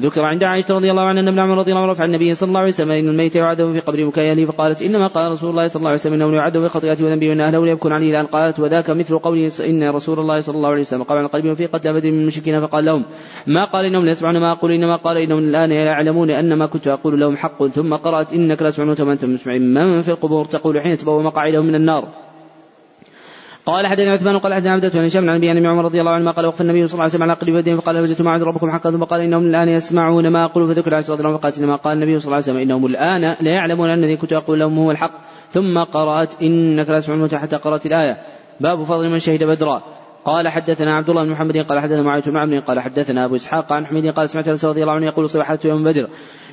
ذكر 0.00 0.24
عند 0.24 0.44
عائشة 0.44 0.74
رضي 0.74 0.90
الله 0.90 1.02
عنها 1.02 1.22
أن 1.22 1.28
ابن 1.28 1.38
عمر 1.38 1.58
رضي 1.58 1.70
الله 1.70 1.82
عنه 1.82 1.92
رفع 1.92 2.04
النبي 2.04 2.34
صلى 2.34 2.48
الله 2.48 2.60
عليه 2.60 2.68
وسلم 2.68 2.90
إن 2.90 3.08
الميت 3.08 3.36
يعذب 3.36 3.72
في 3.72 3.80
قبر 3.80 4.04
مكياله 4.04 4.44
فقالت 4.44 4.82
إنما 4.82 5.06
قال 5.06 5.32
رسول 5.32 5.50
الله 5.50 5.66
صلى 5.66 5.80
الله 5.80 5.88
عليه 5.88 5.98
وسلم 5.98 6.14
إنه 6.14 6.36
يعذب 6.36 6.60
بخطيئته 6.60 7.04
وذنبه 7.04 7.28
وأن 7.28 7.40
أهله 7.40 7.64
ليبكون 7.64 7.92
عليه 7.92 8.10
الآن 8.10 8.26
قالت 8.26 8.60
وذاك 8.60 8.90
مثل 8.90 9.18
قوله 9.18 9.50
إن 9.60 9.90
رسول 9.90 10.18
الله 10.20 10.40
صلى 10.40 10.56
الله 10.56 10.68
عليه 10.68 10.80
وسلم 10.80 11.02
قال 11.02 11.18
عن 11.18 11.26
قلبهم 11.26 11.54
في 11.54 11.66
قتل 11.66 11.92
بدر 11.92 12.10
من 12.10 12.20
المشركين 12.20 12.66
فقال 12.66 12.84
لهم 12.84 13.04
ما 13.46 13.64
قال 13.64 13.84
إنهم 13.84 14.04
لا 14.04 14.10
يسمعون 14.10 14.38
ما 14.38 14.52
أقول 14.52 14.72
إنما 14.72 14.96
قال 14.96 15.16
إنهم 15.16 15.38
الآن 15.38 15.70
يعلمون 15.70 16.30
أن 16.30 16.54
ما 16.54 16.66
كنت 16.66 16.88
أقول 16.88 17.20
لهم 17.20 17.36
حق 17.36 17.66
ثم 17.66 17.94
قرأت 17.94 18.32
إنك 18.32 18.62
لا 18.62 18.70
تسمعون 18.70 18.96
وما 19.00 19.12
أنتم 19.12 19.34
مسمعين 19.34 19.74
من 19.74 20.00
في 20.00 20.08
القبور 20.08 20.44
تقول 20.44 20.80
حين 20.80 20.96
تبوى 20.96 21.22
مقاعدهم 21.22 21.66
من 21.66 21.74
النار 21.74 22.29
قال 23.66 23.86
حدثنا 23.86 24.12
عثمان 24.12 24.38
قال 24.38 24.54
حدثنا 24.54 24.72
عبدة 24.72 24.88
بن 24.88 25.04
هشام 25.04 25.30
عن 25.30 25.36
أبي 25.36 25.52
ان 25.52 25.66
عمر 25.66 25.84
رضي 25.84 26.00
الله 26.00 26.12
عنه 26.12 26.30
قال 26.30 26.46
وقف 26.46 26.60
النبي 26.60 26.86
صلى 26.86 26.92
الله 26.92 27.02
عليه 27.02 27.12
وسلم 27.12 27.22
على 27.22 27.32
قلب 27.32 27.56
يدين 27.56 27.76
فقال 27.76 28.00
وجدت 28.00 28.22
ما 28.22 28.30
عند 28.30 28.42
ربكم 28.42 28.70
حقا 28.70 28.90
ثم 28.90 29.04
قال 29.04 29.20
إنهم 29.20 29.46
الآن 29.46 29.68
يسمعون 29.68 30.28
ما 30.28 30.44
أقول 30.44 30.74
فذكر 30.74 30.94
عائشه 30.94 31.12
رضي 31.12 31.22
فقالت 31.22 31.58
انما 31.58 31.76
قال 31.76 31.92
النبي 31.92 32.18
صلى 32.18 32.24
الله 32.24 32.36
عليه 32.36 32.44
وسلم 32.44 32.56
إنهم 32.56 32.86
الآن 32.86 33.20
لا 33.20 33.50
يعلمون 33.50 33.90
انني 33.90 34.16
كنت 34.16 34.32
أقول 34.32 34.60
لهم 34.60 34.78
هو 34.78 34.90
الحق. 34.90 35.12
ثم 35.50 35.78
قرأت 35.78 36.42
إنك 36.42 36.88
لا 36.88 37.00
تسمعون 37.00 37.28
حتى 37.28 37.56
قرأت 37.56 37.86
الآية. 37.86 38.16
باب 38.60 38.84
فضل 38.84 39.10
من 39.10 39.18
شهد 39.18 39.44
بدرا. 39.44 39.82
قال 40.24 40.48
حدثنا 40.48 40.96
عبد 40.96 41.10
الله 41.10 41.24
بن 41.24 41.30
محمد 41.30 41.58
قال 41.58 41.80
حدثنا 41.80 42.02
معاوية 42.02 42.22
بن 42.22 42.36
عمرو 42.36 42.60
قال 42.60 42.80
حدثنا 42.80 43.24
أبو 43.24 43.36
إسحاق 43.36 43.72
عن 43.72 43.86
حميد 43.86 44.06
قال 44.06 44.30
سمعت 44.30 44.48
انس 44.48 44.64
رضي 44.64 44.82
الله 44.82 44.92
عنه 44.92 45.06
يقول 45.06 45.30
صبحت 45.30 45.64
يوم 45.64 45.84
بدر. 45.84 46.08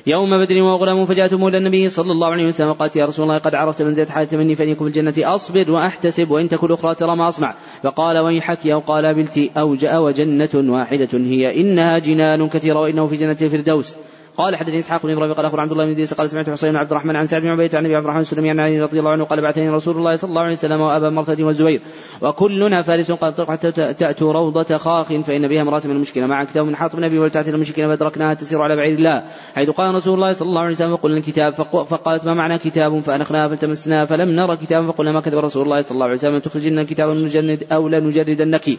يوم 0.06 0.44
بدر 0.44 0.58
وغلام 0.58 1.06
فجاءتم 1.06 1.46
إلى 1.46 1.58
النبي 1.58 1.88
صلى 1.88 2.12
الله 2.12 2.28
عليه 2.28 2.46
وسلم 2.46 2.68
وقالت 2.68 2.96
يا 2.96 3.06
رسول 3.06 3.26
الله 3.26 3.38
قد 3.38 3.54
عرفت 3.54 3.82
من 3.82 3.94
زيد 3.94 4.08
حالة 4.08 4.38
مني 4.38 4.54
فان 4.54 4.68
يكون 4.68 4.90
في 4.90 5.00
الجنة. 5.00 5.34
أصبر 5.34 5.70
وأحتسب 5.70 6.30
وإن 6.30 6.48
تكن 6.48 6.66
الاخرى 6.66 6.94
ترى 6.94 7.16
ما 7.16 7.28
أصنع. 7.28 7.54
فقال 7.82 8.18
ويحك 8.18 8.66
أو 8.66 8.78
قال 8.78 9.14
بلتي 9.14 9.50
أو 9.56 9.74
جاء 9.74 10.02
وجنة 10.02 10.48
واحدة 10.54 11.08
هي 11.12 11.60
إنها 11.60 11.98
جنان 11.98 12.48
كثيرة 12.48 12.80
وإنه 12.80 13.06
في 13.06 13.16
جنة 13.16 13.36
الفردوس. 13.42 13.96
قال 14.38 14.56
حدثني 14.56 14.78
إسحاق 14.78 15.02
بن 15.02 15.12
إبراهيم 15.12 15.32
قال 15.32 15.46
اخبر 15.46 15.60
عبد 15.60 15.72
الله 15.72 15.84
بن 15.84 15.90
إدريس 15.90 16.14
قال 16.14 16.30
سمعت 16.30 16.50
حسين 16.50 16.76
عبد 16.76 16.90
الرحمن 16.90 17.16
عن 17.16 17.26
سعد 17.26 17.42
بن 17.42 17.48
عبيده 17.48 17.78
عن 17.78 17.84
أبي 17.84 17.96
عبد 17.96 18.04
الرحمن 18.04 18.20
السلمي 18.20 18.50
عن 18.50 18.60
علي 18.60 18.80
رضي 18.80 18.98
الله 18.98 19.10
عنه 19.10 19.24
قال 19.24 19.40
بعثني 19.40 19.70
رسول 19.70 19.96
الله 19.96 20.16
صلى 20.16 20.28
الله 20.28 20.42
عليه 20.42 20.52
وسلم 20.52 20.80
وأبا 20.80 21.10
مرثد 21.10 21.40
والزبير 21.40 21.80
وكلنا 22.22 22.82
فارس 22.82 23.12
قال 23.12 23.34
حتى 23.48 23.72
تاتوا 23.72 24.32
روضة 24.32 24.76
خاخ 24.76 25.12
فإن 25.12 25.48
بها 25.48 25.62
امرأة 25.62 25.82
من 25.84 25.90
المشكلة 25.90 26.26
مع 26.26 26.44
كتاب 26.44 26.66
من 26.66 26.76
حاطب 26.76 26.98
النبي 26.98 27.18
ولتعتنا 27.18 27.54
المشكلة 27.54 27.88
فأدركناها 27.88 28.34
تسير 28.34 28.62
على 28.62 28.76
بعير 28.76 28.98
الله. 28.98 29.22
حيث 29.54 29.70
قال 29.70 29.94
رسول 29.94 30.14
الله 30.14 30.32
صلى 30.32 30.48
الله 30.48 30.60
عليه 30.60 30.72
وسلم 30.72 30.92
وقلنا 30.92 31.18
الكتاب 31.18 31.54
فقالت 31.84 32.24
ما 32.26 32.34
معنى 32.34 32.58
كتاب؟ 32.58 33.00
فأنخناها 33.00 33.48
فالتمسناها 33.48 34.04
فلم 34.04 34.28
نرى 34.28 34.56
كتابا 34.56 34.86
فقلنا 34.86 35.12
ما 35.12 35.20
كذب 35.20 35.38
رسول 35.38 35.62
الله 35.62 35.80
صلى 35.80 35.90
الله 35.90 36.04
عليه 36.04 36.14
وسلم 36.14 36.38
تخرجن 36.38 36.82
كتابا 36.82 37.14
نجرد 37.14 37.66
أو 37.72 37.88
لنجردنك. 37.88 38.78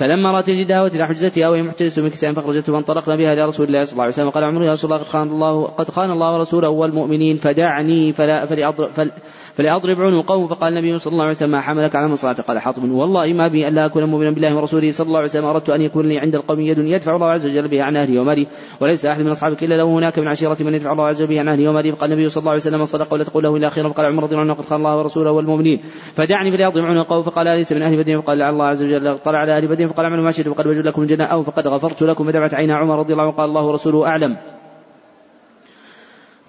فلما 0.00 0.30
رأت 0.30 0.50
جدها 0.50 0.86
إلى 0.86 1.06
حجزتها 1.06 1.48
وهي 1.48 1.62
محتجزة 1.62 2.02
من 2.02 2.08
كساء 2.08 2.32
فأخرجته 2.32 2.72
فانطلقنا 2.72 3.16
بها 3.16 3.32
إلى 3.32 3.44
رسول 3.44 3.66
الله 3.66 3.84
صلى 3.84 3.92
الله 3.92 4.02
عليه 4.02 4.12
وسلم 4.12 4.30
قال 4.30 4.44
عمر 4.44 4.62
يا 4.62 4.72
رسول 4.72 4.92
الله 4.92 5.02
قد 5.02 5.08
خان 5.08 5.28
الله 5.28 5.64
قد 5.64 5.90
خان 5.90 6.10
الله 6.10 6.34
ورسوله 6.34 6.68
والمؤمنين 6.68 7.36
فدعني 7.36 8.12
فلا 8.12 8.46
فلأضرب, 8.46 8.90
فل 8.90 9.12
فلأضرب 9.54 10.00
عنقه 10.00 10.46
فقال 10.46 10.78
النبي 10.78 10.98
صلى 10.98 11.12
الله 11.12 11.24
عليه 11.24 11.34
وسلم 11.34 11.50
ما 11.50 11.60
حملك 11.60 11.96
على 11.96 12.16
صلاتك 12.16 12.44
قال 12.44 12.58
حاطب. 12.58 12.90
والله 12.90 13.32
ما 13.32 13.48
بي 13.48 13.68
ألا 13.68 13.86
أكون 13.86 14.04
مؤمنا 14.04 14.30
بالله 14.30 14.56
ورسوله 14.56 14.90
صلى 14.90 15.06
الله 15.06 15.18
عليه 15.18 15.28
وسلم. 15.28 15.44
أردت 15.44 15.70
أن 15.70 15.80
يكون 15.80 16.08
لي 16.08 16.18
عند 16.18 16.34
القوم 16.34 16.60
يد 16.60 16.78
يدفع 16.78 17.16
الله 17.16 17.26
عز 17.26 17.46
وجل 17.46 17.68
بها 17.68 17.82
عن 17.82 17.96
أهلي 17.96 18.18
ومالي 18.18 18.46
وليس 18.80 19.06
أحد 19.06 19.20
من 19.20 19.30
أصحابك 19.30 19.64
إلا 19.64 19.74
له 19.74 19.84
هناك 19.84 20.18
من 20.18 20.28
عشيرة 20.28 20.56
من 20.60 20.74
يدفع 20.74 20.92
الله 20.92 21.06
عز 21.06 21.22
وجل 21.22 21.30
بها 21.30 21.40
عن 21.40 21.48
أهلي 21.48 21.68
ومالي. 21.68 21.92
فقال 21.92 22.12
النبي 22.12 22.28
صلى 22.28 22.40
الله 22.40 22.50
عليه 22.50 22.60
وسلم 22.60 22.84
صدق 22.84 23.12
ولا 23.12 23.24
تقول 23.24 23.42
له 23.42 23.56
إلا 23.56 23.68
خيرا. 23.68 23.88
فقال 23.88 24.06
عمر 24.06 24.22
رضي 24.22 24.34
الله 24.34 24.44
عنه 24.44 24.54
قد 24.54 24.64
خان 24.64 24.78
الله 24.78 24.96
ورسوله 24.98 25.30
والمؤمنين 25.32 25.80
فدعني 26.14 26.50
فليضرب 26.50 26.84
عنقه 26.84 27.22
فقال 27.22 27.46
ليس 27.46 27.72
من 27.72 27.82
أهل 27.82 27.96
بدين 27.96 28.20
فقال 28.20 28.38
لعل 28.38 28.52
الله 28.52 28.64
عز 28.64 28.82
وجل 28.82 29.18
طلع 29.18 29.38
على 29.38 29.56
أهل 29.56 29.66
بدين 29.66 29.89
فقال 29.90 30.06
اعملوا 30.06 30.24
ما 30.24 30.32
شئتم 30.32 30.54
فقد 30.54 30.66
وجد 30.66 30.86
لكم 30.86 31.02
الجنة 31.02 31.24
أو 31.24 31.42
فقد 31.42 31.68
غفرت 31.68 32.02
لكم 32.02 32.24
فدمعت 32.24 32.54
عينا 32.54 32.76
عمر 32.76 32.98
رضي 32.98 33.12
الله 33.12 33.24
عنه 33.24 33.32
قال 33.32 33.48
الله 33.48 33.62
ورسوله 33.62 34.06
أعلم. 34.06 34.36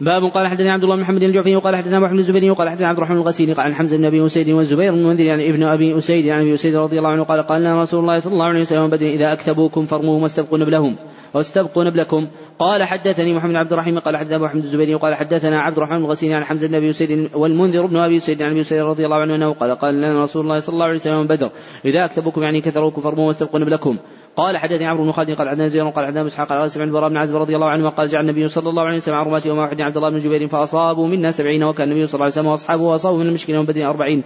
باب 0.02 0.24
قال 0.24 0.48
حدثنا 0.48 0.74
عبد 0.74 0.84
الله 0.84 0.96
بن 0.96 1.02
محمد 1.02 1.24
الجعفي 1.24 1.56
وقال 1.56 1.76
حدثنا 1.76 2.00
محمد 2.00 2.20
الزبيري 2.20 2.50
وقال 2.50 2.70
حدثنا 2.70 2.88
عبد 2.88 2.98
الرحمن 2.98 3.18
الغسيلي 3.18 3.54
قال 3.54 3.66
عن 3.66 3.74
حمزة 3.74 3.98
بن 3.98 4.06
أبي 4.06 4.26
أسيد 4.26 4.50
والزبير 4.50 4.92
بن 4.92 4.98
المنذر 4.98 5.24
يعني 5.24 5.50
ابن 5.50 5.64
أبي 5.64 5.98
أسيد 5.98 6.26
يعني 6.26 6.42
أبي 6.42 6.54
أسيد 6.54 6.76
رضي 6.76 6.98
الله 6.98 7.10
عنه 7.10 7.24
قال 7.24 7.42
قال 7.42 7.62
لنا 7.62 7.82
رسول 7.82 8.00
الله 8.00 8.20
صلى 8.20 8.34
الله 8.34 8.46
عليه 8.46 8.62
وسلم 8.62 8.88
بدر 8.88 9.06
إذا 9.08 9.34
أكتبوكم 9.34 9.86
فارموهم 9.86 10.24
واستبقوا 10.24 10.58
نبلهم 10.58 10.96
واستبقوا 11.34 11.84
نبلكم 11.84 12.28
قال 12.60 12.84
حدثني 12.84 13.34
محمد 13.34 13.56
عبد 13.56 13.74
الرحيم 13.74 14.00
قال 14.00 14.18
حدثنا 14.18 14.36
أبو 14.36 14.46
محمد 14.46 14.64
الزبيري 14.64 14.96
وقال 14.96 15.16
حدثنا 15.16 15.62
عبد 15.62 15.78
الرحمن 15.78 15.98
الغسيلي 15.98 16.34
عن 16.34 16.44
حمزة 16.44 16.68
بن 16.68 16.76
أبي 16.76 16.90
اسيد 16.90 17.30
والمنذر 17.36 17.86
بن 17.86 17.98
أبي 17.98 18.18
اسيد 18.18 18.42
عن 18.42 18.52
أبي 18.52 18.62
اسيد 18.62 18.82
رضي 18.82 19.06
الله 19.06 19.18
عنه 19.18 19.36
أنه 19.36 19.54
قال 19.54 19.76
قال 19.76 19.96
لنا 19.96 20.24
رسول 20.24 20.42
الله 20.42 20.60
صلى 20.60 20.74
الله 20.74 20.86
عليه 20.86 20.96
وسلم 20.96 21.28
بدر 21.28 21.50
إذا 21.86 22.06
اكتبوكم 22.06 22.44
يعني 22.44 22.62
كثروكم 22.62 23.02
فارموهم 23.02 23.28
واستبقوا 23.28 23.60
نبلكم 23.60 23.98
قال 24.36 24.58
حدثني 24.58 24.86
عمرو 24.86 25.04
بن 25.04 25.12
خالد 25.12 25.32
قال 25.32 25.50
حدثنا 25.50 25.68
زيد 25.68 25.84
قال 25.84 26.06
حدثنا 26.06 26.28
إسحاق 26.28 26.48
قال 26.48 26.72
سمعت 26.72 26.88
البراء 26.88 27.10
بن 27.10 27.18
عازب 27.18 27.36
رضي 27.36 27.56
الله 27.56 27.70
عنه 27.70 27.90
قال 27.90 28.08
جعل 28.08 28.30
النبي 28.30 28.48
صلى 28.48 28.70
الله 28.70 28.84
عليه 28.84 28.98
وسلم 28.98 29.16
عرماته 29.16 29.52
وما 29.52 29.62
واحد 29.62 29.82
عبد 29.82 29.98
الله 29.98 30.10
بن 30.10 30.18
جبير 30.18 30.48
فأصابوا 30.48 31.08
منا 31.08 31.32
سبعين 31.32 31.64
وكان 31.64 31.92
النبي 31.92 32.06
صلى 32.06 32.14
الله 32.14 32.26
عليه 32.26 32.34
وسلم 32.34 32.48
وأصحابه 32.48 32.96
اصابوا 32.96 33.18
من 33.18 33.28
المشكلة 33.28 33.56
يوم 33.56 33.66
بدر 33.66 33.90
أربعين 33.90 34.24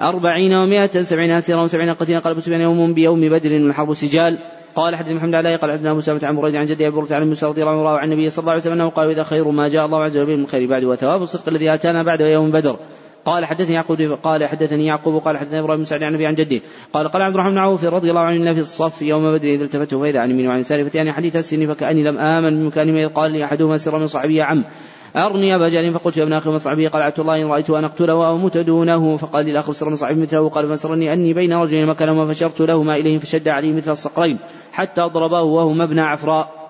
أربعين 0.00 0.54
ومائة 0.54 1.02
سبعين 1.02 1.30
أسيرا 1.30 1.62
وسبعين 1.62 1.90
قتيلا 1.90 2.18
قال 2.18 2.42
سفيان 2.42 2.60
يوم 2.60 2.94
بيوم 2.94 3.20
بدر 3.20 3.50
الحرب 3.50 3.94
سجال. 3.94 4.38
قال 4.76 4.96
حدث 4.96 5.08
محمد 5.08 5.34
علي 5.34 5.56
قال 5.56 5.72
حدثنا 5.72 5.92
موسى 5.92 6.18
عن 6.22 6.36
بريد 6.36 6.56
عن 6.56 6.66
جدي 6.66 6.86
ابي 6.86 7.14
عن 7.14 7.28
موسى 7.28 7.46
رضي 7.46 7.62
الله 7.62 7.88
عنه 7.88 7.98
عن 7.98 8.12
النبي 8.12 8.30
صلى 8.30 8.42
الله 8.42 8.52
عليه 8.52 8.60
وسلم 8.60 8.72
أنه 8.72 8.88
قال 8.88 9.10
إذا 9.10 9.22
خير 9.22 9.48
ما 9.48 9.68
جاء 9.68 9.86
الله 9.86 10.02
عز 10.02 10.18
وجل 10.18 10.36
من 10.36 10.46
خير 10.46 10.68
بعد 10.68 10.84
وثواب 10.84 11.22
الصدق 11.22 11.48
الذي 11.48 11.74
آتانا 11.74 12.02
بعد 12.02 12.20
يوم 12.20 12.50
بدر. 12.50 12.76
قال 13.26 13.44
حدثني 13.44 13.74
يعقوب 13.74 13.98
قال 14.22 14.46
حدثني 14.46 14.86
يعقوب 14.86 15.22
قال 15.22 15.36
حدثني 15.36 15.60
إبراهيم 15.60 15.78
بن 15.78 15.84
سعد 15.84 16.02
عن 16.02 16.08
النبي 16.08 16.26
عن 16.26 16.34
جده 16.34 16.60
قال 16.92 17.08
قال 17.08 17.22
عبد 17.22 17.34
الرحمن 17.34 17.52
بن 17.52 17.58
عوف 17.58 17.84
رضي 17.84 18.10
الله 18.10 18.20
عنه 18.20 18.52
في 18.52 18.60
الصف 18.60 19.02
يوم 19.02 19.36
بدر 19.36 19.48
إذا 19.48 19.64
التفت 19.64 19.94
فإذا 19.94 20.20
عن 20.20 20.30
يمين 20.30 20.48
وعن 20.48 20.58
يساري 20.58 20.84
فتاني 20.84 21.12
حديث 21.12 21.36
السن 21.36 21.66
فكأني 21.66 22.02
لم 22.02 22.18
آمن 22.18 22.60
بمكان 22.60 22.96
اذ 22.98 23.08
قال 23.08 23.32
لي 23.32 23.44
احدهما 23.44 23.76
سرا 23.76 23.98
من 23.98 24.06
صاحبي 24.06 24.36
يا 24.36 24.44
عم. 24.44 24.64
أرني 25.16 25.54
أبا 25.54 25.68
جهل 25.68 25.92
فقلت 25.92 26.16
يا 26.16 26.22
ابن 26.22 26.32
أخي 26.32 26.50
مصعبي 26.50 26.86
قال 26.86 27.02
عبد 27.02 27.20
الله 27.20 27.36
إن 27.36 27.46
رأيت 27.46 27.70
أن 27.70 27.84
أقتله 27.84 28.12
أو 28.12 28.36
أموت 28.36 28.58
دونه. 28.58 29.16
فقال 29.16 29.44
لي 29.44 29.50
الأخ 29.50 29.70
سر 29.70 29.90
مصعب 29.90 30.16
مثله. 30.18 30.48
قال 30.48 30.68
فسرني 30.68 31.12
أني 31.12 31.34
بين 31.34 31.52
رجلين 31.52 31.86
مكانهما 31.86 32.32
فشرت 32.32 32.60
لهما 32.60 32.96
إليهم 32.96 33.18
فشد 33.18 33.48
عليه 33.48 33.72
مثل 33.72 33.90
الصقرين 33.90 34.38
حتى 34.72 35.02
ضرباه 35.02 35.42
وهما 35.42 35.84
ابن 35.84 35.98
عفراء. 35.98 36.66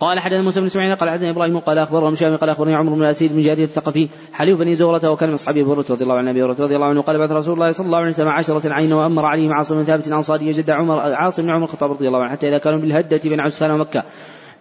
قال 0.00 0.20
حدثنا 0.20 0.42
موسى 0.42 0.60
بن 0.60 0.66
اسماعيل 0.66 0.96
قال 0.96 1.10
حدثنا 1.10 1.30
إبراهيم 1.30 1.58
قال 1.58 1.78
أخبرنا 1.78 2.10
مشام 2.10 2.36
قال 2.36 2.50
أخبرني 2.50 2.74
عمرو 2.74 2.94
بن 2.94 3.02
الاسيد 3.02 3.32
بن 3.32 3.40
جارية 3.40 3.64
الثقفي 3.64 4.08
حليف 4.32 4.58
بني 4.58 4.74
زغرة 4.74 5.10
وكان 5.10 5.28
من 5.28 5.34
أصحاب 5.34 5.56
أبي 5.56 5.66
هريرة 5.66 5.84
رضي 5.90 6.04
الله 6.04 6.14
عنه 6.14 6.30
أبي 6.30 6.42
هريرة 6.42 6.60
رضي 6.60 6.76
الله 6.76 6.86
عنه 6.86 7.02
قال 7.02 7.18
بعث 7.18 7.32
رسول 7.32 7.54
الله 7.54 7.72
صلى 7.72 7.86
الله 7.86 7.98
عليه 7.98 8.08
وسلم 8.08 8.28
عشرة 8.28 8.72
عين 8.72 8.92
وأمر 8.92 9.24
عليهم 9.24 9.52
عاصم 9.52 9.76
بن 9.76 9.82
ثابت 9.82 10.08
الأنصاري 10.08 10.46
يجد 10.46 10.70
عمر 10.70 11.00
عاصم 11.00 11.42
بن 11.42 11.50
عمر 11.50 11.64
الخطاب 11.64 11.90
رضي 11.90 12.08
الله 12.08 12.22
عنه 12.22 12.32
حتى 12.32 12.48
إذا 12.48 12.58
كانوا 12.58 12.78
بالهدة 12.78 13.20
بين 13.24 13.40
عسفان 13.40 13.70
ومكة 13.70 14.02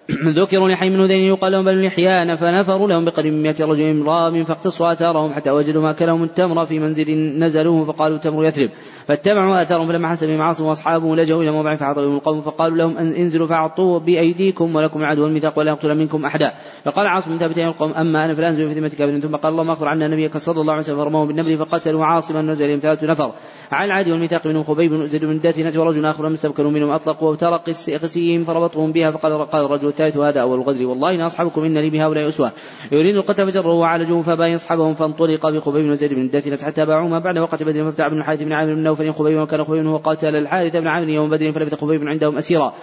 ذكروا 0.39 0.69
لحي 0.69 0.89
من 0.89 1.05
ذين 1.05 1.21
يقال 1.21 1.51
لهم 1.51 1.65
بنو 1.65 1.81
لحيان 1.81 2.35
فنفروا 2.35 2.87
لهم 2.87 3.05
من 3.17 3.41
مئة 3.41 3.65
رجل 3.65 4.03
رام 4.05 4.43
فاقتصوا 4.43 4.93
آثارهم 4.93 5.33
حتى 5.33 5.51
وجدوا 5.51 5.81
ما 5.81 5.91
كلهم 5.91 6.23
التمر 6.23 6.65
في 6.65 6.79
منزل 6.79 7.39
نزلوه 7.39 7.83
فقالوا 7.83 8.17
تمر 8.17 8.45
يثرب. 8.45 8.69
فاتبعوا 9.07 9.61
آثارهم 9.61 9.87
فلما 9.87 10.07
حسب 10.07 10.29
معاصم 10.29 10.65
وأصحابه 10.65 11.15
لجوا 11.15 11.43
إلى 11.43 11.51
موضع 11.51 11.75
فعطوا 11.75 12.03
القوم 12.03 12.41
فقالوا 12.41 12.77
لهم 12.77 12.97
أن 12.97 13.13
انزلوا 13.13 13.47
فأعطوا 13.47 13.99
بأيديكم 13.99 14.75
ولكم 14.75 14.99
العدو 14.99 15.23
والميثاق 15.23 15.59
ولا 15.59 15.71
يقتل 15.71 15.97
منكم 15.97 16.25
أحدا. 16.25 16.53
فقال 16.85 17.07
عاصم 17.07 17.31
بن 17.31 17.37
ثابت 17.37 17.59
القوم 17.59 17.93
أما 17.93 18.25
أنا 18.25 18.33
فلا 18.33 18.49
أنزل 18.49 18.73
في 18.73 18.79
ذمة 18.79 18.89
كافر 18.89 19.19
ثم 19.19 19.35
قال 19.35 19.51
اللهم 19.51 19.69
أخبر 19.69 19.87
عنا 19.87 20.07
نبيك 20.07 20.37
صلى 20.37 20.61
الله 20.61 20.73
عليه 20.73 20.83
وسلم 20.83 20.97
فرموه 20.97 21.25
بالنبل 21.25 21.57
فقتلوا 21.57 22.05
عاصما 22.05 22.41
نزل 22.41 22.81
ثلاثة 22.81 23.07
نفر. 23.07 23.31
على 23.71 23.85
العدو 23.85 24.11
والميثاق 24.11 24.47
منهم 24.47 24.63
خبيب 24.63 24.91
بن 24.91 25.05
زيد 25.07 25.25
بن 25.25 25.39
داثنة 25.39 25.81
ورجل 25.81 26.05
آخر 26.05 26.27
لم 26.27 26.33
استبكروا 26.33 26.71
منهم 26.71 26.89
أطلقوا 26.89 27.31
وترق 27.31 27.69
قسيهم 28.03 28.43
فربطهم 28.43 28.91
بها 28.91 29.11
فقال 29.11 29.45
قال 29.45 29.65
الرجل 29.65 29.92
الثالث 29.93 30.17
وهذا 30.17 30.41
أول 30.41 30.57
الغدر. 30.59 30.85
والله 30.85 31.15
إن 31.15 31.21
أصحابكم 31.21 31.61
إن 31.63 31.77
لي 31.77 31.89
بهؤلاء 31.89 32.29
أسوة. 32.29 32.51
يريد 32.91 33.15
القتل 33.15 33.51
فجره 33.51 33.73
وعالجوه 33.73 34.21
فباين 34.21 34.53
أصحابهم 34.53 34.93
فانطلق 34.93 35.49
بخبيب 35.49 35.85
وزيد 35.91 36.13
بن 36.13 36.21
الداتنة 36.21 36.57
حتى 36.57 36.85
باعوا 36.85 37.09
ما 37.09 37.19
بعد. 37.19 37.37
وقت 37.37 37.63
بدر 37.63 37.83
فابتاع 37.83 38.07
بن 38.07 38.17
الحارث 38.17 38.43
بن 38.43 38.53
عامر 38.53 38.73
بن 38.73 38.83
نوفل 38.83 39.13
خبيب 39.13 39.37
وكان 39.37 39.63
خبيب 39.63 39.85
هو 39.85 39.97
قاتل 39.97 40.35
الحارث 40.35 40.75
بن 40.75 40.87
عامر 40.87 41.09
يوم 41.09 41.29
بدر 41.29 41.51
فلبث 41.51 41.75
خبيب 41.75 42.07
عندهم 42.07 42.37
أسيرا. 42.37 42.73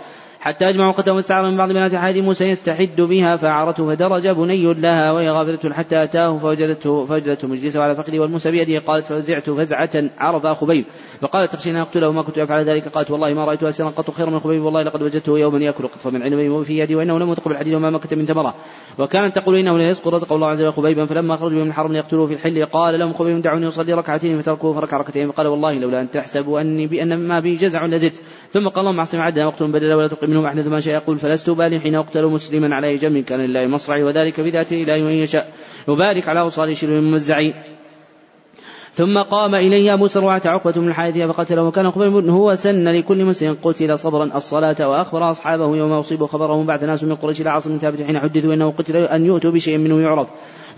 حتى 0.41 0.69
أجمعوا 0.69 0.93
قتلهم 0.93 1.17
واستعار 1.17 1.51
من 1.51 1.57
بعض 1.57 1.69
بنات 1.69 1.95
حاد 1.95 2.17
موسى 2.17 2.45
يستحد 2.45 3.01
بها 3.01 3.37
فأعرته 3.37 3.87
فدرج 3.87 4.29
بني 4.29 4.75
لها 4.75 5.13
وهي 5.13 5.31
غافلة 5.31 5.75
حتى 5.75 6.03
أتاه 6.03 6.39
فوجدته 6.39 7.05
فوجدته 7.07 7.49
مجلسه 7.49 7.83
على 7.83 7.95
فخذه 7.95 8.19
والموسى 8.19 8.51
بيده 8.51 8.79
قالت 8.79 9.07
ففزعت 9.07 9.51
فزعة 9.51 9.91
عرف 10.19 10.47
خبيب 10.47 10.85
فقالت 11.21 11.53
تخشين 11.53 11.75
أن 11.75 11.81
أقتله 11.81 12.09
وما 12.09 12.23
كنت 12.23 12.39
أفعل 12.39 12.65
ذلك. 12.65 12.89
قالت 12.89 13.11
والله 13.11 13.35
ما 13.35 13.45
رأيت 13.45 13.63
أسيرا 13.63 13.89
قط 13.89 14.11
خيرا 14.11 14.31
من 14.31 14.41
خبيب 14.41 14.63
والله 14.63 14.83
لقد 14.83 15.03
وجدته 15.03 15.39
يوما 15.39 15.59
يأكل 15.59 15.89
قطفا 15.89 16.11
من 16.11 16.23
عنب 16.23 16.63
في 16.63 16.79
يدي 16.79 16.97
وإنه 16.97 17.19
لم 17.19 17.33
يتقبل 17.33 17.53
الحديد 17.53 17.75
وما 17.75 17.91
مكت 17.91 18.15
من 18.15 18.27
تمرة 18.27 18.55
وكانت 18.99 19.39
تقول 19.39 19.57
إنه 19.57 19.79
لا 19.79 19.87
يسقط 19.87 20.09
رزق 20.09 20.33
الله 20.33 20.49
عز 20.49 20.63
وجل 20.63 20.73
خبيبا 20.73 21.07
فلما 21.07 21.37
خرجوا 21.37 21.61
من 21.61 21.69
الحرم 21.69 21.93
ليقتلوه 21.93 22.27
في 22.27 22.33
الحل 22.35 22.65
قال 22.65 22.99
لهم 22.99 23.13
خبيب 23.13 23.43
دعوني 23.43 23.69
أصلي 23.69 23.93
ركعتين. 23.93 24.41
فتركوه 24.41 24.73
فركع 24.73 24.97
ركعتين 24.97 25.31
فقال 25.31 25.47
والله 25.47 25.75
لولا 25.75 26.01
أن 26.01 26.11
تحسبوا 26.11 26.61
أني 26.61 26.87
بأن 26.87 27.29
ما 27.29 27.41
بي 27.41 27.55
جزع 27.55 27.87
لزدت. 27.87 28.23
ثم 28.51 28.69
قال 28.69 28.81
اللهم 28.81 28.99
أعصم 28.99 29.21
عدنا 29.21 29.47
واقتل 29.47 29.73
بدلا 29.73 29.97
ولا 29.97 30.09
تقم 30.09 30.30
منهم 30.31 30.47
أحدث 30.47 30.67
ما 30.67 30.81
شاء 30.81 30.95
يقول 30.95 31.19
فلست 31.19 31.51
بالي 31.51 31.81
حين 31.81 31.95
أقتل 31.95 32.27
مسلما 32.27 32.75
على 32.75 32.97
جنب 32.97 33.25
كان 33.25 33.41
لله 33.41 33.67
مصرعي 33.67 34.03
وذلك 34.03 34.41
بذات 34.41 34.73
الله 34.73 34.99
من 34.99 35.13
يشاء. 35.13 35.53
يبارك 35.89 36.29
على 36.29 36.41
أوصال 36.41 36.77
شر 36.77 36.99
الممزعي 36.99 37.55
ثم 38.93 39.19
قام 39.19 39.55
إليه 39.55 39.95
أبو 39.95 40.07
سروعة 40.07 40.43
عقبة 40.45 40.73
بن 40.73 40.89
الحارث 40.89 41.19
فقتله 41.19 41.63
وكان 41.63 41.91
خبيب 41.91 42.29
هو 42.29 42.55
سن 42.55 42.89
لكل 42.89 43.25
مسلم 43.25 43.57
قتل 43.63 43.99
صبرا 43.99 44.25
الصلاة 44.25 44.89
وأخبر 44.89 45.31
أصحابه 45.31 45.77
يوم 45.77 45.93
أصيبوا 45.93 46.27
خبره 46.27 46.65
بعث 46.65 46.83
ناس 46.83 47.05
من 47.05 47.17
قريش 47.17 47.41
إلى 47.41 47.51
عاصم 47.51 47.77
ثابت 47.77 48.03
حين 48.03 48.19
حدثوا 48.19 48.55
أنه 48.55 48.71
قتل 48.71 48.97
أن 48.97 49.27
يؤتوا 49.27 49.51
بشيء 49.51 49.79
منه 49.79 50.01
يعرف. 50.01 50.29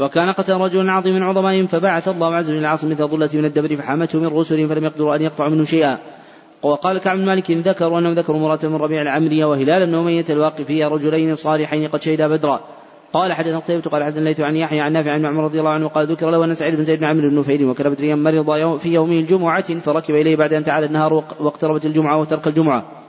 وكان 0.01 0.33
قتل 0.33 0.53
رجل 0.53 0.91
عظيم 0.91 1.15
من 1.15 1.23
عظمائهم 1.23 1.67
فبعث 1.67 2.09
الله 2.09 2.35
عز 2.35 2.51
وجل 2.51 2.67
عاصم 2.67 2.91
مثل 2.91 3.07
ظلة 3.07 3.31
من 3.35 3.45
الدبر 3.45 3.77
فحامته 3.77 4.19
من 4.19 4.27
رسلهم 4.27 4.69
فلم 4.69 4.85
يقدروا 4.85 5.17
أن 5.17 5.23
يقطعوا 5.23 5.51
منه 5.51 5.65
شيئا. 5.65 5.99
وقال 6.63 6.99
كعب 6.99 7.17
بن 7.17 7.25
مالك 7.25 7.51
ذكروا 7.51 7.99
أنهم 7.99 8.13
ذكروا 8.13 8.41
مرة 8.41 8.61
من 8.63 8.77
ربيع 8.77 9.03
العمرية 9.03 9.45
وهلال 9.45 9.87
بن 9.87 9.95
أمية 9.95 10.25
الواقفية 10.31 10.87
رجلين 10.87 11.35
صالحين 11.35 11.89
قد 11.89 12.03
شهدا 12.03 12.27
بدرا. 12.27 12.61
قال 13.13 13.33
حدثنا 13.33 13.59
قتيبة 13.59 13.91
قال 13.91 14.05
حدثنا 14.05 14.21
الليث 14.21 14.41
عن 14.41 14.57
يحيى 14.57 14.81
عن 14.81 14.93
نافع 14.93 15.11
عن 15.11 15.27
عمر 15.27 15.45
رضي 15.45 15.59
الله 15.59 15.71
عنه 15.71 15.89
قال 15.89 16.07
ذكر 16.07 16.31
له 16.31 16.45
أن 16.45 16.55
سعيد 16.55 16.77
بن 16.77 16.83
زيد 16.83 16.99
بن 16.99 17.05
عمرو 17.05 17.31
بن 17.31 17.39
نفيل 17.39 17.65
وكان 17.65 17.91
بدريا 17.91 18.15
مرض 18.15 18.79
في 18.79 18.89
يوم 18.89 19.13
الجمعة 19.13 19.79
فركب 19.79 20.15
إليه 20.15 20.37
بعد 20.37 20.53
أن 20.53 20.65
تعالى 20.65 20.87
النهار 20.87 21.13
واقتربت 21.41 21.87
الجمعة 21.87 22.21
وترك 22.21 22.47
الجمعة. 22.47 23.02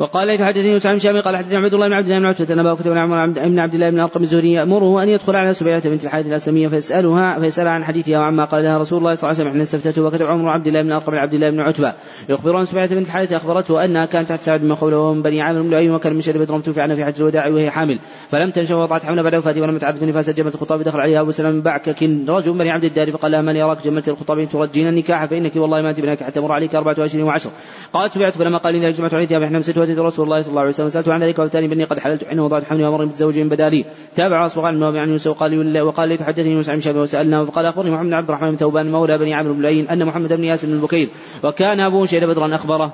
وقال 0.00 0.26
ليث 0.26 0.42
حدثني 0.42 0.78
بن 0.78 0.98
شامي 0.98 1.20
قال 1.20 1.36
حدثني 1.36 1.56
عبد 1.56 1.74
الله 1.74 1.88
بن 1.88 1.94
عبد 1.94 2.06
الله 2.06 2.18
بن 2.18 2.26
عتبة 2.26 2.54
أن 2.54 2.58
أبا 2.58 2.74
كتب 2.74 2.90
بن 2.90 3.58
عبد 3.58 3.74
الله 3.74 3.90
بن 3.90 4.00
أرقم 4.00 4.22
الزهري 4.22 4.52
يأمره 4.52 5.02
أن 5.02 5.08
يدخل 5.08 5.36
على 5.36 5.54
سبيعة 5.54 5.88
بنت 5.88 6.04
الحارث 6.04 6.26
الأسلمية 6.26 6.68
فيسألها 6.68 7.40
فيسألها 7.40 7.72
عن 7.72 7.84
حديثها 7.84 8.18
وعما 8.18 8.44
قال 8.44 8.62
لها 8.64 8.78
رسول 8.78 8.98
الله 8.98 9.14
صلى 9.14 9.30
الله 9.30 9.40
عليه 9.40 9.50
وسلم 9.50 9.52
حين 9.52 9.60
استفتته 9.60 10.02
وكتب 10.02 10.26
عمر 10.26 10.48
عبد 10.48 10.66
الله 10.66 10.82
بن 10.82 10.92
أرقم 10.92 11.14
عبد 11.14 11.34
الله 11.34 11.50
بن 11.50 11.60
عتبة. 11.60 11.94
يخبر 12.28 12.56
عن 12.56 12.64
سبيعة 12.64 12.94
بنت 12.94 13.06
الحارث 13.06 13.32
أخبرته 13.32 13.84
أنها 13.84 14.06
كانت 14.06 14.28
تحت 14.28 14.40
سعد 14.40 14.60
بن 14.60 14.74
خوله 14.74 14.98
ومن 14.98 15.22
بني 15.22 15.42
عامر 15.42 15.62
بن 15.62 15.70
لؤي 15.70 15.90
وكان 15.90 16.14
من 16.14 16.20
شر 16.20 16.38
بدر 16.38 16.60
توفي 16.60 16.80
عنها 16.80 16.96
في 16.96 17.04
حج 17.04 17.20
الوداع 17.20 17.48
وهي 17.48 17.70
حامل. 17.70 17.98
فلم 18.30 18.50
تنشأ 18.50 18.74
وضعت 18.74 19.04
حملها 19.04 19.22
بعد 19.22 19.34
وفاته 19.34 19.60
ولم 19.60 19.78
تعرف 19.78 20.00
بنفاس 20.00 20.30
جمة 20.30 20.52
الخطاب 20.54 20.82
دخل 20.82 21.00
عليها 21.00 21.20
أبو 21.20 21.30
سلمة 21.30 21.62
بعكك 21.62 22.02
رجل 22.28 22.58
بني 22.58 22.70
عبد 22.70 22.84
الدار 22.84 23.10
فقال 23.10 23.32
لها 23.32 23.40
من 23.40 23.56
يراك 23.56 23.84
جمة 23.84 24.04
الخطاب 24.08 24.48
ترجين 24.48 24.88
النكاح 24.88 25.24
فإنك 25.24 25.56
والله 25.56 25.82
ما 25.82 25.92
تبناك 25.92 26.22
حتى 26.22 26.40
مر 26.40 26.52
عليك 26.52 26.74
أربعة 26.74 26.96
أشهر 26.98 27.24
وعشر. 27.24 27.50
قالت 27.92 28.12
سبعت 28.12 28.32
فلما 28.32 28.58
قال 28.58 28.74
لي 28.74 28.92
جمعت 28.92 29.14
عليها 29.14 29.40
فإحنا 29.40 29.58
مسجد 29.90 30.00
رسول 30.00 30.24
الله 30.24 30.42
صلى 30.42 30.50
الله 30.50 30.60
عليه 30.60 30.70
وسلم. 30.70 30.88
سألت 30.88 31.08
عن 31.08 31.22
ذلك 31.22 31.38
وبالتالي 31.38 31.68
بني 31.68 31.84
قد 31.84 31.98
حللت 31.98 32.24
حين 32.24 32.40
وضعت 32.40 32.64
حملي 32.64 32.86
ومر 32.86 33.04
بتزوج 33.04 33.38
من 33.38 33.48
بدالي. 33.48 33.84
تابع 34.14 34.46
اصبغ 34.46 34.66
عن 34.66 34.82
عن 34.82 35.08
يوسف؟ 35.10 35.26
وقال 35.26 35.80
وقال 35.80 36.08
لي 36.08 36.16
تحدثني 36.16 36.50
يوسف 36.50 36.70
عن 36.70 36.80
شابه 36.80 37.00
وسألناه. 37.00 37.44
فقال 37.44 37.66
أخبرني 37.66 37.90
محمد 37.90 38.06
بن 38.06 38.14
عبد 38.14 38.28
الرحمن 38.28 38.56
ثوبان 38.56 38.92
مولى 38.92 39.18
بني 39.18 39.34
عمرو 39.34 39.54
بن 39.54 39.60
العين 39.60 39.88
أن 39.88 40.04
محمد 40.04 40.32
بن 40.32 40.44
ياسر 40.44 40.68
بن 40.68 40.74
البكير 40.74 41.08
وكان 41.44 41.80
ابوه 41.80 42.06
شهد 42.06 42.24
بدرا 42.24 42.54
أخبره. 42.54 42.92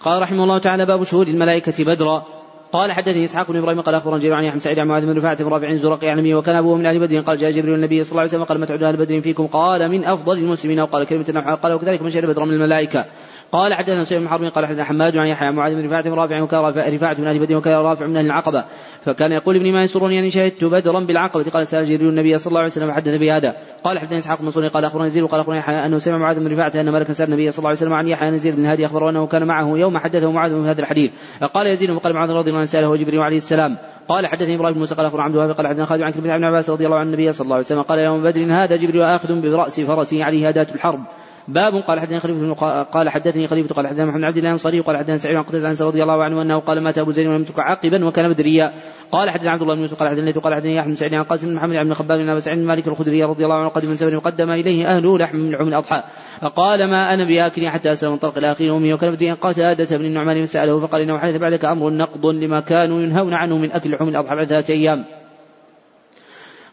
قال 0.00 0.22
رحمه 0.22 0.44
الله 0.44 0.58
تعالى 0.58 0.86
باب 0.86 1.02
شهود 1.02 1.28
الملائكة 1.28 1.84
بدرا. 1.84 2.24
قال 2.72 2.92
حدثني 2.92 3.24
إسحاق 3.24 3.50
بن 3.50 3.56
إبراهيم 3.56 3.80
قال 3.80 3.94
اخبرنا 3.94 4.18
جرير 4.18 4.34
عن 4.34 4.44
يحيى 4.44 4.60
سعيد 4.60 4.78
عن 4.78 4.88
معاذ 4.88 5.06
بن 5.06 5.16
رفاعة 5.16 5.44
بن 5.44 5.48
رافع 5.48 5.72
زرقي 5.72 6.08
عن 6.08 6.18
النبي 6.18 6.34
وكان 6.34 6.56
ابوه 6.56 6.76
من 6.76 6.86
أهل 6.86 7.00
بدر 7.00 7.20
قال 7.20 7.36
جاء 7.36 7.50
جبريل 7.50 7.74
النبي 7.74 8.04
صلى 8.04 8.10
الله 8.10 8.20
عليه 8.20 8.30
وسلم 8.30 8.44
قال 8.44 8.60
ما 8.60 8.66
تعد 8.66 8.82
أهل 8.82 8.96
بدر 8.96 9.20
فيكم؟ 9.20 9.46
قال 9.46 9.88
من 9.88 10.04
أفضل 10.04 10.32
المسلمين. 10.32 10.80
وقال 10.80 11.06
كلمة 11.06 11.24
النحو. 11.28 11.54
قال 11.54 11.72
وكذلك 11.72 12.02
من 12.02 12.10
شهد 12.10 12.26
بدر 12.26 12.44
من 12.44 12.54
الملائكة. 12.54 13.04
قال 13.52 13.74
حدثنا 13.74 14.04
سعيد 14.04 14.22
بن 14.22 14.28
حرب 14.28 14.44
قال 14.44 14.66
حدثنا 14.66 14.84
حماد 14.84 15.16
عن 15.16 15.26
يحيى 15.26 15.50
معاذ 15.50 15.74
بن 15.74 15.86
رفاعة 15.86 16.02
بن 16.02 16.12
رافع 16.12 16.42
وكان 16.42 16.60
رفاعة 16.94 17.16
من 17.18 17.26
أهل 17.26 17.46
بدر 17.46 17.56
وكان 17.56 17.74
رافع 17.74 18.06
من 18.06 18.16
أهل 18.16 18.26
العقبة. 18.26 18.64
فكان 19.04 19.32
يقول 19.32 19.56
ابني 19.56 19.72
ما 19.72 19.82
يسرني 19.82 20.18
أني 20.18 20.30
شهدت 20.30 20.64
بدرا 20.64 21.00
بالعقبة. 21.00 21.50
قال 21.50 21.66
سال 21.66 21.84
جبريل 21.84 22.08
النبي 22.08 22.38
صلى 22.38 22.50
الله 22.50 22.60
عليه 22.60 22.70
وسلم 22.70 22.88
وحدث 22.88 23.14
بهذا 23.14 23.56
قال 23.84 23.98
حدثنا 23.98 24.18
إسحاق 24.18 24.38
بن 24.38 24.44
منصور 24.44 24.68
قال 24.68 24.84
اخبرنا 24.84 25.06
يزيد 25.06 25.22
وقال 25.22 25.40
اخبرنا 25.40 25.58
يحيى 25.58 25.86
انه 25.86 25.98
سمع 25.98 26.18
معاذ 26.18 26.38
بن 26.38 26.52
رفاعة 26.52 26.72
أن 26.74 26.92
ملكا 26.92 27.12
سأل 27.12 27.26
النبي 27.26 27.50
صلى 27.50 27.58
الله 27.58 27.68
عليه 27.68 27.78
وسلم 27.78 27.92
عن 27.92 28.08
يحيى 28.08 28.30
نزير 28.30 28.54
بن 28.54 28.66
هادي 28.66 28.86
أخبره 28.86 29.10
أنه 29.10 29.26
كان 29.26 29.46
معه 29.46 29.78
يوم 29.78 29.98
حدثه 29.98 30.30
معاذ 30.30 30.62
في 30.62 30.70
هذا 30.70 30.80
الحديث. 30.80 31.10
قال 31.54 31.66
يزيد 31.66 31.90
وقال 31.90 32.14
معاذ 32.14 32.30
رضي 32.30 32.48
الله 32.48 32.58
عنه 32.58 32.66
سأله 32.66 32.96
جبريل 32.96 33.20
عليه 33.20 33.36
السلام. 33.36 33.78
قال 34.08 34.26
حدثني 34.26 34.54
إبراهيم 34.54 34.74
بن 34.74 34.80
موسى 34.80 34.94
قال 34.94 35.06
اخبر 35.06 35.20
عبد 35.20 35.34
الوهاب 35.34 35.50
قال 35.50 35.66
حدثنا 35.66 35.84
خالد 35.84 36.02
عن 36.02 36.12
كلمه 36.12 36.34
ابن 36.34 36.44
عباس 36.44 36.70
رضي 36.70 36.86
الله 36.86 36.98
عن 36.98 37.06
النبي 37.06 37.32
صلى 37.32 37.44
الله 37.44 37.56
عليه 37.56 37.66
وسلم 37.66 37.82
قال 37.82 37.98
يوم 37.98 38.22
بدر 38.22 38.52
هذا 38.52 38.76
جبريل 38.76 39.02
أخذ 39.02 39.40
برأس 39.40 39.80
فرسه 39.80 40.24
عليه 40.24 40.48
اداه 40.48 40.66
الحرب. 40.74 41.00
باب 41.48 41.74
قال 41.74 42.00
حدثني 42.00 42.20
خليفة 42.20 42.82
قال 42.82 43.08
حدثني 43.08 43.46
خليفة 43.46 43.74
قال 43.74 43.86
حدثني 43.86 44.06
محمد 44.06 44.24
عبد 44.24 44.36
الله 44.36 44.48
الأنصاري 44.48 44.80
قال 44.80 44.96
حدثني 44.96 45.18
سعيد 45.18 45.36
بن 45.36 45.42
قتادة 45.42 45.68
عن 45.68 45.74
رضي 45.80 46.02
الله 46.02 46.24
عنه 46.24 46.42
أنه 46.42 46.58
قال 46.58 46.80
مات 46.80 46.98
أبو 46.98 47.10
زيد 47.10 47.26
ولم 47.26 47.44
تكن 47.44 47.62
عاقبا 47.62 48.04
وكان 48.06 48.32
بدريا 48.32 48.72
قال 49.12 49.30
حدثني 49.30 49.48
عبد 49.48 49.62
الله 49.62 49.74
بن 49.74 49.80
يوسف 49.80 49.98
قال 49.98 50.08
حدثني 50.08 50.32
قال 50.32 50.54
حدثني 50.54 50.74
يحيى 50.74 50.88
بن 50.88 50.94
سعيد 50.94 51.14
عن 51.14 51.22
قاسم 51.22 51.48
بن 51.48 51.54
محمد 51.54 51.86
بن 51.86 51.94
خباب 51.94 52.18
بن 52.18 52.40
سعيد 52.40 52.58
بن 52.58 52.66
مالك 52.66 52.88
الخدري 52.88 53.24
رضي 53.24 53.44
الله 53.44 53.56
عنه 53.56 53.68
قدم 53.68 53.88
من 53.88 53.96
سفر 53.96 54.16
وقدم 54.16 54.50
إليه 54.50 54.96
أهله 54.96 55.18
لحم 55.18 55.36
من 55.36 55.50
لحوم 55.50 55.68
الأضحى. 55.68 56.02
فقال 56.40 56.90
ما 56.90 57.14
أنا 57.14 57.24
بآكل 57.24 57.68
حتى 57.68 57.92
أسلم 57.92 58.16
طرق 58.16 58.38
الآخر 58.38 58.76
أمي. 58.76 58.92
وكان 58.94 59.14
بدريا 59.14 59.34
قتادة 59.34 59.96
بن 59.96 60.04
النعمان 60.04 60.44
فسأله 60.44 60.86
فقال 60.86 61.02
إنه 61.02 61.18
حدث 61.18 61.36
بعدك 61.36 61.64
أمر 61.64 61.90
نقض 61.90 62.26
لما 62.26 62.60
كانوا 62.60 63.02
ينهون 63.02 63.34
عنه 63.34 63.58
من 63.58 63.72
أكل 63.72 63.90
لحوم 63.90 64.08
الأضحى 64.08 64.36
بعد 64.36 64.46
ثلاثة 64.46 64.74
أيام. 64.74 65.21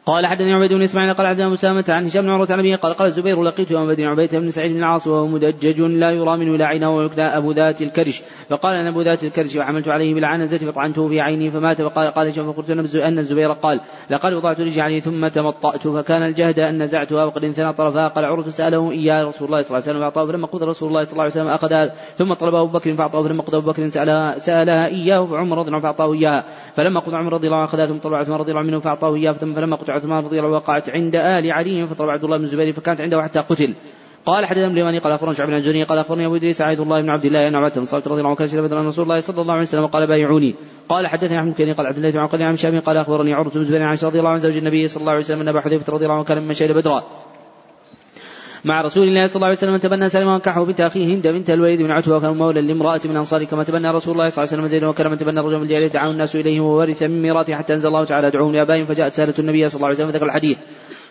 قال 0.09 0.27
حدثني 0.27 0.53
عبيد 0.53 0.73
بن 0.73 0.81
إسماعيل 0.81 1.13
قال 1.13 1.27
حدثنا 1.27 1.49
مسامة 1.49 1.85
عن 1.89 2.05
هشام 2.05 2.23
بن 2.23 2.29
عروة 2.29 2.47
عن 2.51 2.59
أبيه 2.59 2.75
قال 2.75 2.93
قال 2.93 3.07
الزبير 3.07 3.43
لقيت 3.43 3.71
يوم 3.71 3.87
بدر 3.87 4.07
عبيد 4.07 4.35
بن 4.35 4.49
سعيد 4.49 4.71
بن 4.71 4.77
العاص 4.77 5.07
وهو 5.07 5.27
مدجج 5.27 5.81
لا 5.81 6.11
يرى 6.11 6.37
منه 6.37 6.55
إلا 6.55 6.65
عينه 6.65 6.95
ويكنى 6.95 7.23
أبو 7.23 7.51
ذات 7.51 7.81
الكرش. 7.81 8.23
فقال 8.49 8.75
أنا 8.75 8.89
أبو 8.89 9.01
ذات 9.01 9.23
الكرش 9.23 9.55
وحملت 9.55 9.87
عليه 9.87 10.13
بالعنزة 10.13 10.57
فطعنته 10.57 11.07
في 11.07 11.21
عيني 11.21 11.51
فمات. 11.51 11.81
فقال 11.81 12.11
قال 12.11 12.27
هشام 12.27 12.53
فقلت 12.53 12.69
أن 12.95 13.19
الزبير 13.19 13.51
قال 13.51 13.81
لقد 14.09 14.33
وضعت 14.33 14.61
رجلي 14.61 14.99
ثم 14.99 15.27
تمطأت 15.27 15.87
فكان 15.87 16.23
الجهد 16.23 16.59
أن 16.59 16.83
نزعتها 16.83 17.25
وقد 17.25 17.43
انثنى 17.43 17.73
طرفها. 17.73 18.07
قال 18.07 18.25
عروة 18.25 18.49
سأله 18.49 18.91
إياه 18.91 19.25
رسول 19.25 19.47
الله 19.47 19.61
صلى 19.61 19.77
الله 19.77 19.81
عليه 19.87 19.99
وسلم 19.99 19.99
فأعطاه. 19.99 20.25
فلما 20.25 20.47
قضى 20.47 20.65
رسول 20.65 20.89
الله 20.89 21.03
صلى 21.03 21.11
الله 21.11 21.23
عليه 21.23 21.33
وسلم 21.33 21.47
أخذها. 21.47 21.93
ثم 22.17 22.33
طلب 22.33 22.55
أبو 22.55 22.67
بكر 22.67 22.95
فأعطاه. 22.95 23.23
فلما 23.23 23.43
قضى 23.43 23.57
أبو 23.57 23.71
بكر 23.71 23.87
سالها 23.87 24.37
سألها 24.37 24.87
إياه 24.87 25.25
فعمر 25.25 25.57
رضي 25.57 25.67
الله 25.67 25.77
عنه 25.77 25.83
فأعطاه 25.83 26.13
إياها. 26.13 26.43
فلما 26.75 26.99
قضى 26.99 27.15
عمر 27.15 27.33
رضي 27.33 27.47
الله 27.47 27.57
عنه 27.57 27.65
أخذها. 27.65 27.85
ثم 27.85 27.97
طلب 27.97 28.13
عثمان 28.13 28.39
رضي 28.39 28.51
الله 28.51 28.61
عنه 28.61 28.79
فأعطاه 28.79 29.15
إياها. 29.15 29.33
فلما 29.33 29.75
قضى 29.75 29.98
عثمان 29.99 30.23
رضي 30.23 30.39
الله 30.39 30.49
عنه 30.49 30.57
وقعت 30.57 30.89
عند 30.89 31.15
آل 31.15 31.51
علي 31.51 31.87
فطلب 31.87 32.09
عبد 32.09 32.23
الله 32.23 32.37
بن 32.37 32.43
الزبير 32.43 32.73
فكانت 32.73 33.01
عنده 33.01 33.23
حتى 33.23 33.39
قتل. 33.39 33.73
قال 34.25 34.45
حدثنا 34.45 34.67
اليماني 34.67 34.99
قال 34.99 35.13
اخبرنا 35.13 35.33
شعب 35.33 35.47
بن 35.47 35.53
الجني 35.53 35.83
قال 35.83 35.97
أخبرني 35.97 36.25
أبو 36.25 36.35
إدريس 36.35 36.61
عبد 36.61 36.79
الله 36.79 37.01
بن 37.01 37.09
عبد 37.09 37.25
الله 37.25 37.47
أن 37.47 37.55
عبد 37.55 37.79
بن 37.79 37.85
صالح 37.85 38.07
رضي 38.07 38.19
الله 38.19 38.29
عنه 38.29 38.35
كان 38.35 38.61
بدر 38.61 38.85
رسول 38.85 39.03
الله 39.03 39.19
صلى 39.19 39.41
الله 39.41 39.53
عليه 39.53 39.63
وسلم 39.63 39.85
قال 39.85 40.07
بايعوني. 40.07 40.55
قال 40.89 41.07
حدثني 41.07 41.39
أحمد 41.39 41.53
كني 41.53 41.71
قال 41.71 41.87
عبد 41.87 41.97
الله 41.97 42.11
بن 42.11 42.19
عقل 42.19 42.41
عن 42.43 42.55
شام 42.55 42.79
قال 42.79 42.97
أخبرني 42.97 43.33
عروة 43.33 43.49
بن 43.49 43.61
الزبير 43.61 43.83
عن 43.83 43.97
رضي 44.03 44.19
الله 44.19 44.29
عن 44.29 44.37
زوج 44.37 44.57
النبي 44.57 44.87
صلى 44.87 45.01
الله 45.01 45.11
عليه 45.11 45.21
وسلم 45.21 45.41
أن 45.41 45.47
أبا 45.47 45.61
حذيفة 45.61 45.93
رضي 45.93 46.05
الله 46.05 46.15
عنه 46.15 46.23
كان 46.23 46.43
ممن 46.43 46.53
شهد 46.53 46.71
بدرا. 46.71 47.03
مع 48.65 48.81
رسول 48.81 49.07
الله 49.07 49.27
صلى 49.27 49.35
الله 49.35 49.47
عليه 49.47 49.57
وسلم 49.57 49.77
تبنى 49.77 50.09
سلمة 50.09 50.33
وانكحه 50.33 50.65
بنت 50.65 50.81
أخيه 50.81 51.15
هند 51.15 51.27
بنت 51.27 51.49
الوليد 51.49 51.81
بن 51.81 51.91
عتبة 51.91 52.15
وكان 52.15 52.37
مولى 52.37 52.61
لامرأة 52.61 53.01
من 53.05 53.17
أنصار 53.17 53.43
كما 53.43 53.63
تبنى 53.63 53.91
رسول 53.91 54.13
الله 54.13 54.29
صلى 54.29 54.43
الله 54.43 54.53
عليه 54.53 54.63
وسلم 54.63 54.67
زيد 54.67 54.83
وكان 54.83 55.11
من 55.11 55.17
تبنى 55.17 55.39
رجل 55.39 55.57
من 55.57 55.63
الجارية 55.63 55.87
دعاه 55.87 56.11
الناس 56.11 56.35
إليه 56.35 56.59
وورث 56.59 57.03
من 57.03 57.21
ميراثه 57.21 57.55
حتى 57.55 57.73
أنزل 57.73 57.87
الله 57.87 58.05
تعالى 58.05 58.27
ادعوهم 58.27 58.55
لآبائهم 58.55 58.85
فجاءت 58.85 59.13
سألة 59.13 59.33
النبي 59.39 59.69
صلى 59.69 59.75
الله 59.75 59.87
عليه 59.87 59.97
وسلم 59.97 60.09
ذكر 60.09 60.25
الحديث. 60.25 60.57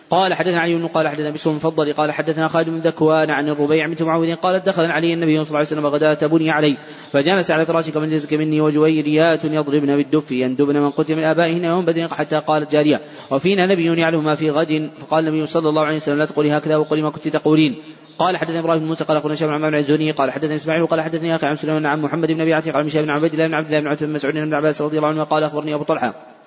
قال 0.09 0.33
حدثنا 0.33 0.59
علي 0.59 0.75
بن 0.75 0.87
قال 0.87 1.07
حدثنا 1.07 1.29
بشر 1.29 1.49
المفضل 1.51 1.93
قال 1.93 2.11
حدثنا 2.11 2.47
خالد 2.47 2.69
بن 2.69 2.77
ذكوان 2.77 3.29
عن 3.29 3.49
الربيع 3.49 3.87
بنت 3.87 4.03
معاوية 4.03 4.35
قالت 4.35 4.65
دخل 4.65 4.85
علي 4.85 5.13
النبي 5.13 5.33
صلى 5.33 5.43
الله 5.43 5.57
عليه 5.57 5.67
وسلم 5.67 5.87
غداة 5.87 6.27
بني 6.27 6.51
علي 6.51 6.77
فجلس 7.11 7.51
على 7.51 7.65
فراشك 7.65 7.97
من 7.97 8.09
جزك 8.09 8.33
مني 8.33 8.61
وجويريات 8.61 9.45
يضربن 9.45 9.97
بالدف 9.97 10.31
يندبن 10.31 10.79
من 10.79 10.89
قتل 10.89 11.15
من 11.15 11.23
ابائهن 11.23 11.63
يوم 11.63 11.85
بدر 11.85 12.07
حتى 12.07 12.39
قالت 12.39 12.71
جارية. 12.71 13.01
وفينا 13.31 13.65
نبي 13.65 14.01
يعلم 14.01 14.23
ما 14.23 14.35
في 14.35 14.49
غد 14.49 14.89
فقال 14.99 15.27
النبي 15.27 15.45
صلى 15.45 15.69
الله 15.69 15.85
عليه 15.85 15.95
وسلم 15.95 16.17
لا 16.17 16.25
تقولي 16.25 16.57
هكذا 16.57 16.77
وقولي 16.77 17.01
ما 17.01 17.09
كنت 17.09 17.27
تقولين. 17.27 17.75
قال 18.19 18.37
حدثني 18.37 18.59
إبراهيم 18.59 18.79
بن 18.79 18.87
موسى 18.87 19.03
قال 19.03 19.17
اخونا 19.17 19.35
شاب 19.35 19.49
عن 19.49 19.75
الزوني 19.75 20.11
قال 20.11 20.31
حدثني 20.31 20.55
إسماعيل 20.55 20.85
قال 20.85 21.01
حدثني 21.01 21.35
أخي 21.35 21.47
عن 21.47 21.55
سليمان 21.55 21.85
عن 21.85 22.01
محمد 22.01 22.27
بن 22.27 22.41
أبي 22.41 22.53
عتيق 22.53 22.77
عن 22.77 22.83
بن 22.83 23.09
عبيد 23.09 23.33
الله 23.33 23.47
بن 23.47 23.53
عبد 23.53 23.67
الله 23.67 23.79
بن 23.79 23.87
عتبة 23.87 24.31
بن 24.31 24.45
بن 24.45 24.53
عباس 24.53 24.81
رضي 24.81 24.97
الله 24.97 25.07
عنه 25.07 25.23
قال 25.23 25.43
أخبرني 25.43 25.73
أبو 25.73 25.83
طلحة. 25.83 26.38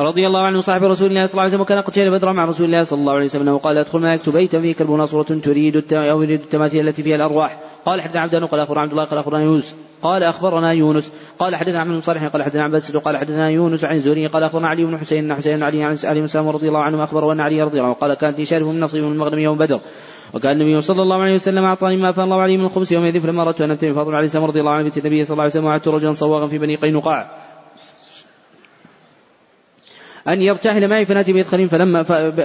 رضي 0.00 0.26
الله 0.26 0.40
عنه 0.40 0.60
صاحب 0.60 0.84
رسول 0.84 1.08
الله 1.08 1.26
صلى 1.26 1.32
الله 1.32 1.42
عليه 1.42 1.50
وسلم 1.50 1.60
وكان 1.60 1.82
قد 1.82 1.94
شهد 1.94 2.08
بدرا 2.08 2.32
مع 2.32 2.44
رسول 2.44 2.66
الله 2.66 2.82
صلى 2.82 3.00
الله 3.00 3.12
عليه 3.12 3.24
وسلم 3.24 3.48
وقال 3.48 3.78
ادخل 3.78 3.98
ما 3.98 4.14
يكتب 4.14 4.32
بيتا 4.32 4.60
فيه 4.60 4.74
كلب 4.74 4.90
نصرة 4.90 5.38
تريد 5.38 5.94
أو 5.94 6.22
يريد 6.22 6.40
التماثيل 6.40 6.88
التي 6.88 7.02
فيها 7.02 7.16
الأرواح. 7.16 7.60
قال 7.84 8.00
حدثنا 8.00 8.20
عبد 8.20 8.34
قال 8.34 8.60
أخبرنا 8.60 8.80
عبد 8.80 8.90
الله 8.90 9.04
قال 9.04 9.18
أخبرنا 9.18 9.42
يونس. 9.44 9.76
قال 10.02 10.22
أخبرنا 10.22 10.72
يونس. 10.72 11.12
قال 11.38 11.56
حدثنا 11.56 11.84
بن 11.84 12.00
صالح 12.00 12.24
قال 12.24 12.42
حدثنا 12.42 12.62
عباس 12.62 12.96
قال 12.96 13.16
حدثنا 13.16 13.48
يونس 13.48 13.84
عن 13.84 13.98
زوري 13.98 14.26
قال 14.26 14.42
أخبرنا 14.42 14.68
علي 14.68 14.84
بن 14.84 14.98
حسين 14.98 15.34
حسين 15.34 15.62
علي 15.62 15.84
عن 15.84 15.96
علي 16.04 16.20
بن 16.20 16.48
رضي 16.48 16.68
الله 16.68 16.80
عنه 16.80 17.04
اخبر 17.04 17.32
أن 17.32 17.40
علي 17.40 17.62
رضي 17.62 17.78
الله 17.78 17.86
عنه 17.86 17.94
قال 17.94 18.14
كانت 18.14 18.38
لي 18.38 18.44
شارف 18.44 18.66
من 18.66 18.80
نصيب 18.80 19.04
من 19.04 19.12
المغنم 19.12 19.38
يوم 19.38 19.58
بدر 19.58 19.80
وكان 20.34 20.60
النبي 20.60 20.80
صلى 20.80 21.02
الله 21.02 21.22
عليه 21.22 21.34
وسلم 21.34 21.64
أعطاني 21.64 21.96
ما 21.96 22.10
افاء 22.10 22.24
الله 22.24 22.42
عليه 22.42 22.56
من 22.56 22.64
الخبز 22.64 22.92
يومئذ 22.92 23.20
فلما 23.20 23.42
أردت 23.42 23.60
أن 23.60 23.70
ابتني 23.70 23.92
فاطمه 23.92 24.14
عليه 24.14 24.26
السلام 24.26 24.44
رضي 24.44 24.60
الله 24.60 24.72
عنه 24.72 24.84
بنت 24.84 24.98
النبي 24.98 25.24
صلى 25.24 25.32
الله 25.32 25.42
عليه 25.42 25.52
وسلم 25.52 25.64
وعدت 25.64 25.88
رجلا 25.88 26.12
صواغا 26.12 26.46
في 26.46 26.58
بني 26.58 26.76
قينقاع. 26.76 27.30
أن 30.28 30.42
يرتحل 30.42 30.88
معي 30.88 31.04
فنأتي 31.04 31.32
بإدخل 31.32 31.68
فلما 31.68 32.02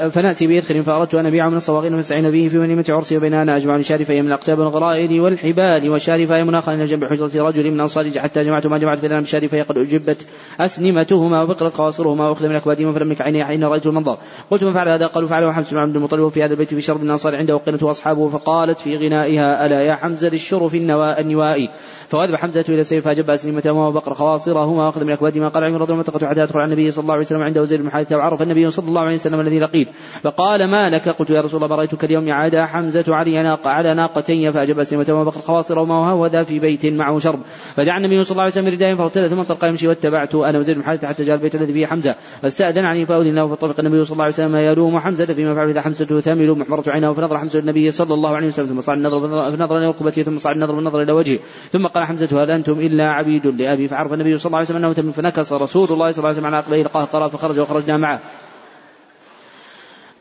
فنأتي 0.09 0.47
بإدخل 0.47 0.83
فأردت 0.83 1.15
أن 1.15 1.25
أبيع 1.25 1.49
من 1.49 1.57
الصواغين 1.57 1.95
فاستعين 1.95 2.31
به 2.31 2.47
في 2.47 2.57
وليمة 2.57 2.85
عرسي 2.89 3.17
وبيننا 3.17 3.57
أجمع 3.57 3.81
شارفي 3.81 4.21
من 4.21 4.27
الأقتاب 4.27 4.61
الغرائر 4.61 5.21
والحبال 5.21 5.89
وشارفي 5.89 6.43
مناخا 6.43 6.73
إلى 6.73 6.83
جنب 6.83 7.05
حجرة 7.05 7.43
رجل 7.43 7.71
من 7.71 7.79
أنصار 7.79 8.11
حتى 8.17 8.43
جمعت 8.43 8.67
ما 8.67 8.77
جمعت 8.77 8.99
فإذا 8.99 9.19
بشارفي 9.19 9.61
قد 9.61 9.77
أجبت 9.77 10.27
أسنمتهما 10.59 11.41
وبقرت 11.41 11.77
قواصرهما 11.77 12.29
وأخذ 12.29 12.47
من 12.47 12.55
أكبادهما 12.55 12.91
فلم 12.91 13.11
يك 13.11 13.21
عيني 13.21 13.45
حين 13.45 13.63
رأيت 13.63 13.85
المنظر. 13.85 14.17
قلت 14.51 14.63
من 14.63 14.73
فعل 14.73 14.89
هذا؟ 14.89 15.07
قالوا 15.07 15.29
فعله 15.29 15.51
حمزة 15.53 15.71
بن 15.71 15.77
عبد 15.77 15.95
المطلب 15.95 16.27
في 16.27 16.43
هذا 16.43 16.53
البيت 16.53 16.73
في 16.73 16.81
شرب 16.81 16.99
من 16.99 17.05
الأنصار 17.05 17.35
عنده 17.35 17.55
وقنته 17.55 17.87
وأصحابه 17.87 18.29
فقالت 18.29 18.79
في 18.79 18.97
غنائها 18.97 19.65
ألا 19.65 19.81
يا 19.81 19.95
حمزة 19.95 20.29
للشرف 20.29 20.75
النوائي؟ 20.75 21.69
فوذب 22.09 22.35
حمزة 22.35 22.65
إلى 22.69 22.81
السيف 22.81 23.05
فأجب 23.05 23.29
أسنمتهما 23.29 23.87
وبقر 23.87 24.13
خواصرهما 24.13 24.85
وأخذ 24.85 25.03
من 25.03 25.11
أكبادهما. 25.11 25.49
قال 25.49 25.63
عمر 25.63 25.81
رضي 25.81 25.93
الله 25.93 26.03
عنه 26.13 26.29
حتى 26.29 26.43
أدخل 26.43 26.59
على 26.59 26.73
النبي 26.73 26.91
صلى 26.91 27.01
الله 27.01 27.13
عليه 27.13 27.25
وسلم 27.25 27.41
عنده 27.41 27.72
زيد 27.73 27.81
بن 27.81 27.91
حارثة 27.91 28.17
وعرف 28.17 28.41
النبي 28.41 28.71
صلى 28.71 28.87
الله 28.87 29.01
عليه 29.01 29.13
وسلم 29.13 29.39
الذي 29.39 29.59
لقيت. 29.59 29.87
فقال 30.23 30.67
ما 30.67 30.89
لك؟ 30.89 31.09
قلت 31.09 31.29
يا 31.29 31.41
رسول 31.41 31.63
الله 31.63 31.75
رأيتك 31.75 32.03
اليوم 32.03 32.31
عاد 32.31 32.55
حمزة 32.55 33.15
علي 33.15 33.37
على 33.65 33.93
ناقتين 33.93 34.51
فأجب 34.51 34.79
أسلمتهما 34.79 35.21
وبقر 35.21 35.41
خواصر 35.41 35.79
وما 35.79 36.11
هو 36.11 36.29
في 36.29 36.59
بيت 36.59 36.85
معه 36.85 37.19
شرب. 37.19 37.39
فدعا 37.75 37.97
النبي 37.97 38.23
صلى 38.23 38.31
الله 38.31 38.43
عليه 38.43 38.51
وسلم 38.51 38.67
رداء 38.67 38.95
فارتد 38.95 39.27
ثم 39.27 39.39
انطلق 39.39 39.65
يمشي 39.65 39.87
واتبعته 39.87 40.49
أنا 40.49 40.59
وزيد 40.59 40.75
بن 40.75 40.83
حارثة 40.83 41.07
حتى 41.07 41.23
جاء 41.23 41.35
البيت 41.35 41.55
الذي 41.55 41.73
فيه 41.73 41.85
حمزة. 41.85 42.15
فاستأذن 42.41 42.85
عني 42.85 43.05
فأذن 43.05 43.35
له 43.35 43.47
فطبق 43.47 43.79
النبي 43.79 44.05
صلى 44.05 44.13
الله 44.13 44.23
عليه 44.23 44.33
وسلم 44.33 44.55
يلوم 44.55 44.99
حمزة 44.99 45.25
فيما 45.25 45.53
فعل 45.53 45.69
إذا 45.69 45.81
حمزة 45.81 46.19
ثامل 46.19 46.51
محمرة 46.51 46.83
عينه 46.87 47.13
فنظر 47.13 47.37
حمزة 47.37 47.59
النبي 47.59 47.91
صلى 47.91 48.13
الله 48.13 48.35
عليه 48.35 48.47
وسلم 48.47 48.67
ثم 48.67 48.81
صعد 48.81 48.97
النظر 48.97 49.19
فنظر 49.51 49.77
إلى 49.77 49.87
ركبته 49.87 50.23
ثم 50.23 50.37
صعد 50.37 50.55
النظر 50.55 50.75
بالنظر 50.75 51.01
إلى 51.01 51.11
وجهه 51.11 51.39
ثم 51.71 51.87
قال 51.87 52.03
حمزة 52.03 52.43
هل 52.43 52.51
أنتم 52.51 52.79
إلا 52.79 53.11
عبيد 53.11 53.47
لأبي. 53.47 53.87
فعرف 53.87 54.13
النبي 54.13 54.37
صلى 54.37 54.45
الله 54.45 54.57
عليه 54.57 54.67
وسلم 54.67 54.77
أنه 54.77 54.93
تم 54.93 55.11
فنكس 55.11 55.53
رسول 55.53 55.87
الله 55.91 56.11
صلى 56.11 56.17
الله 56.17 56.29
عليه 56.29 56.37
وسلم 56.37 56.45
على 56.45 56.55
عقبيه 56.55 56.81
القهقرة 56.81 57.27
فخرج 57.27 57.59
وخرجنا 57.63 57.97
معه. 57.97 58.19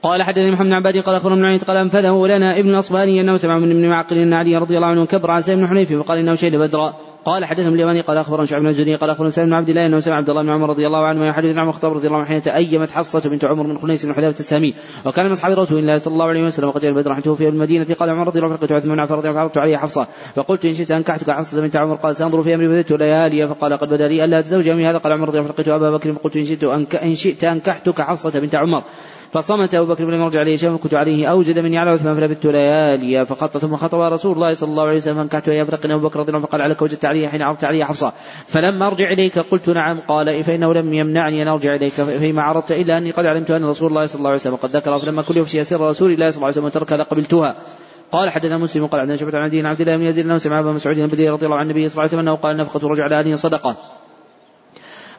قال 0.02 0.22
حدثني 0.22 0.50
محمد 0.50 0.66
بن 0.66 0.72
عبادي 0.72 1.00
قال 1.00 1.16
أخبرنا 1.16 1.36
بن 1.36 1.58
قال 1.58 1.76
أنفذه 1.76 2.26
لنا 2.26 2.58
ابن 2.58 2.70
الأصبهاني 2.70 3.20
أنه 3.20 3.36
سمع 3.36 3.58
من 3.58 3.70
ابن 3.70 3.88
معقل 3.88 4.18
أن 4.18 4.34
علي 4.34 4.56
رضي 4.56 4.76
الله 4.76 4.88
عنه 4.88 5.06
كبر 5.06 5.30
عن 5.30 5.42
سيد 5.42 5.58
بن 5.58 5.68
حنيف 5.68 5.92
وقال 5.92 6.18
إنه 6.18 6.34
شهد 6.34 6.56
بدرا. 6.56 7.11
قال 7.24 7.44
حدثنا 7.44 7.68
اليماني 7.68 8.00
قال 8.00 8.18
أخبرنا 8.18 8.46
شعب 8.46 8.60
بن 8.60 8.68
الزهري 8.68 8.96
قال 8.96 9.10
أخبرنا 9.10 9.30
سالم 9.30 9.46
بن 9.46 9.54
عبد 9.54 9.68
الله 9.68 9.86
إنه 9.86 10.00
سمع 10.00 10.16
عبد 10.16 10.30
الله 10.30 10.42
بن 10.42 10.50
عمر 10.50 10.68
رضي 10.68 10.86
الله 10.86 11.06
عنه 11.06 11.26
يحدث 11.28 11.56
عن 11.56 11.68
الخطاب 11.68 11.92
رضي 11.92 12.06
الله 12.06 12.18
عنه 12.18 12.26
حين 12.26 12.42
تأيمت 12.42 12.90
حفصة 12.90 13.30
بنت 13.30 13.44
عمر 13.44 13.66
من 13.66 13.78
خنيس 13.78 14.06
بن 14.06 14.14
حذيفة 14.14 14.40
السامي. 14.40 14.74
وكان 15.06 15.26
من 15.26 15.32
أصحاب 15.32 15.58
رسول 15.58 15.78
الله 15.78 15.98
صلى 15.98 16.12
الله 16.12 16.26
عليه 16.26 16.42
وسلم 16.44 16.68
وقد 16.68 16.80
جاء 16.80 16.92
بدر 16.92 17.34
في 17.34 17.48
المدينة 17.48 17.86
قال 18.00 18.10
عمر 18.10 18.26
رضي 18.26 18.38
الله 18.38 18.48
عنه 18.48 18.56
فلقيت 18.56 18.72
عثمان 18.72 19.00
عفان 19.00 19.16
رضي 19.16 19.28
الله 19.28 19.40
عنه 19.40 19.50
علي 19.56 19.78
حفصة. 19.78 20.06
فقلت 20.36 20.64
إن 20.64 20.74
شئت 20.74 20.90
أنكحتك 20.90 21.30
حفصة 21.30 21.60
بنت 21.60 21.76
عمر 21.76 21.94
قال 21.94 22.16
سأنظر 22.16 22.42
في 22.42 22.54
أمري 22.54 22.68
بديت 22.68 22.92
ليالي 22.92 23.48
فقال 23.48 23.72
قد 23.72 23.88
بدأ 23.88 24.08
لي 24.08 24.24
ألا 24.24 24.40
تزوج 24.40 24.68
من 24.68 24.84
هذا 24.84 24.98
قال 24.98 25.12
عمر 25.12 25.28
رضي 25.28 25.38
الله 25.38 25.48
عنه 25.48 25.54
فلقيت 25.54 25.68
أبا 25.68 25.90
بكر 25.90 26.12
فقلت 26.12 26.36
إن 26.36 26.44
شئت 26.44 26.64
إن 26.94 27.14
شئت 27.14 27.44
أنكحتك 27.44 28.00
حفصة 28.00 28.40
بنت 28.40 28.54
عمر. 28.54 28.82
فصمت 29.32 29.74
أبو 29.74 29.86
بكر 29.86 30.04
بن 30.04 30.14
يرجع 30.14 30.40
عليه 30.40 30.56
شيئا 30.56 30.76
كنت 30.76 30.94
عليه 30.94 31.26
أوجد 31.26 31.58
من 31.58 31.76
على 31.76 31.90
عثمان 31.90 32.14
فلبثت 32.14 32.46
ليالي 32.46 33.26
فخط 33.26 33.58
ثم 33.58 33.76
خطب 33.76 34.00
رسول 34.00 34.32
الله 34.32 34.54
صلى 34.54 34.70
الله 34.70 34.82
عليه 34.82 34.96
وسلم 34.96 35.16
فانكحت 35.16 35.48
يا 35.48 35.64
فرق 35.64 35.80
أبو 35.84 36.08
بكر 36.08 36.20
رضي 36.20 36.28
الله 36.28 36.38
عنه 36.38 36.46
فقال 36.46 36.62
عليك 36.62 36.82
وجدت 36.82 37.04
علي 37.04 37.28
حين 37.28 37.42
عرضت 37.42 37.64
علي 37.64 37.84
حفصة. 37.84 38.12
فلما 38.46 38.86
أرجع 38.86 39.10
إليك 39.10 39.38
قلت 39.38 39.68
نعم. 39.68 40.00
قال 40.00 40.44
فإنه 40.44 40.74
لم 40.74 40.92
يمنعني 40.92 41.42
أن 41.42 41.48
أرجع 41.48 41.74
إليك. 41.74 41.92
فيما 41.92 42.42
عرضت 42.42 42.72
إلا 42.72 42.98
أني 42.98 43.10
قد 43.10 43.26
علمت 43.26 43.50
أن 43.50 43.64
رسول 43.64 43.88
الله 43.88 44.06
صلى 44.06 44.18
الله 44.18 44.30
عليه 44.30 44.40
وسلم 44.40 44.56
قد 44.56 44.76
ذكر 44.76 44.98
فلما 44.98 45.22
كل 45.22 45.36
يفشي 45.36 45.64
سر 45.64 45.80
رسول 45.80 46.12
الله 46.12 46.30
صلى 46.30 46.36
الله 46.36 46.46
عليه 46.46 46.56
وسلم 46.56 46.64
وترك 46.64 46.92
قبلتها 46.92 47.56
قال 48.12 48.30
حدثنا 48.30 48.58
مسلم 48.58 48.86
قال 48.86 49.00
عندنا 49.00 49.16
شعبة 49.16 49.38
عن 49.38 49.66
عبد 49.66 49.80
الله 49.80 49.96
بن 49.96 50.02
يزيد 50.02 50.24
انه 50.24 50.38
سمع 50.38 50.60
ابا 50.60 50.72
مسعود 50.72 50.98
البدري 50.98 51.28
رضي 51.28 51.46
الله 51.46 51.56
عن 51.56 51.70
النبي 51.70 51.88
صلى 51.88 51.92
الله 51.92 52.02
عليه 52.02 52.12
وسلم 52.12 52.28
أنه 52.28 52.34
قال 52.34 52.56
نفقة 52.56 52.88
رجع 52.88 53.04
على 53.04 53.18
اهله 53.18 53.34
صدقه 53.36 53.76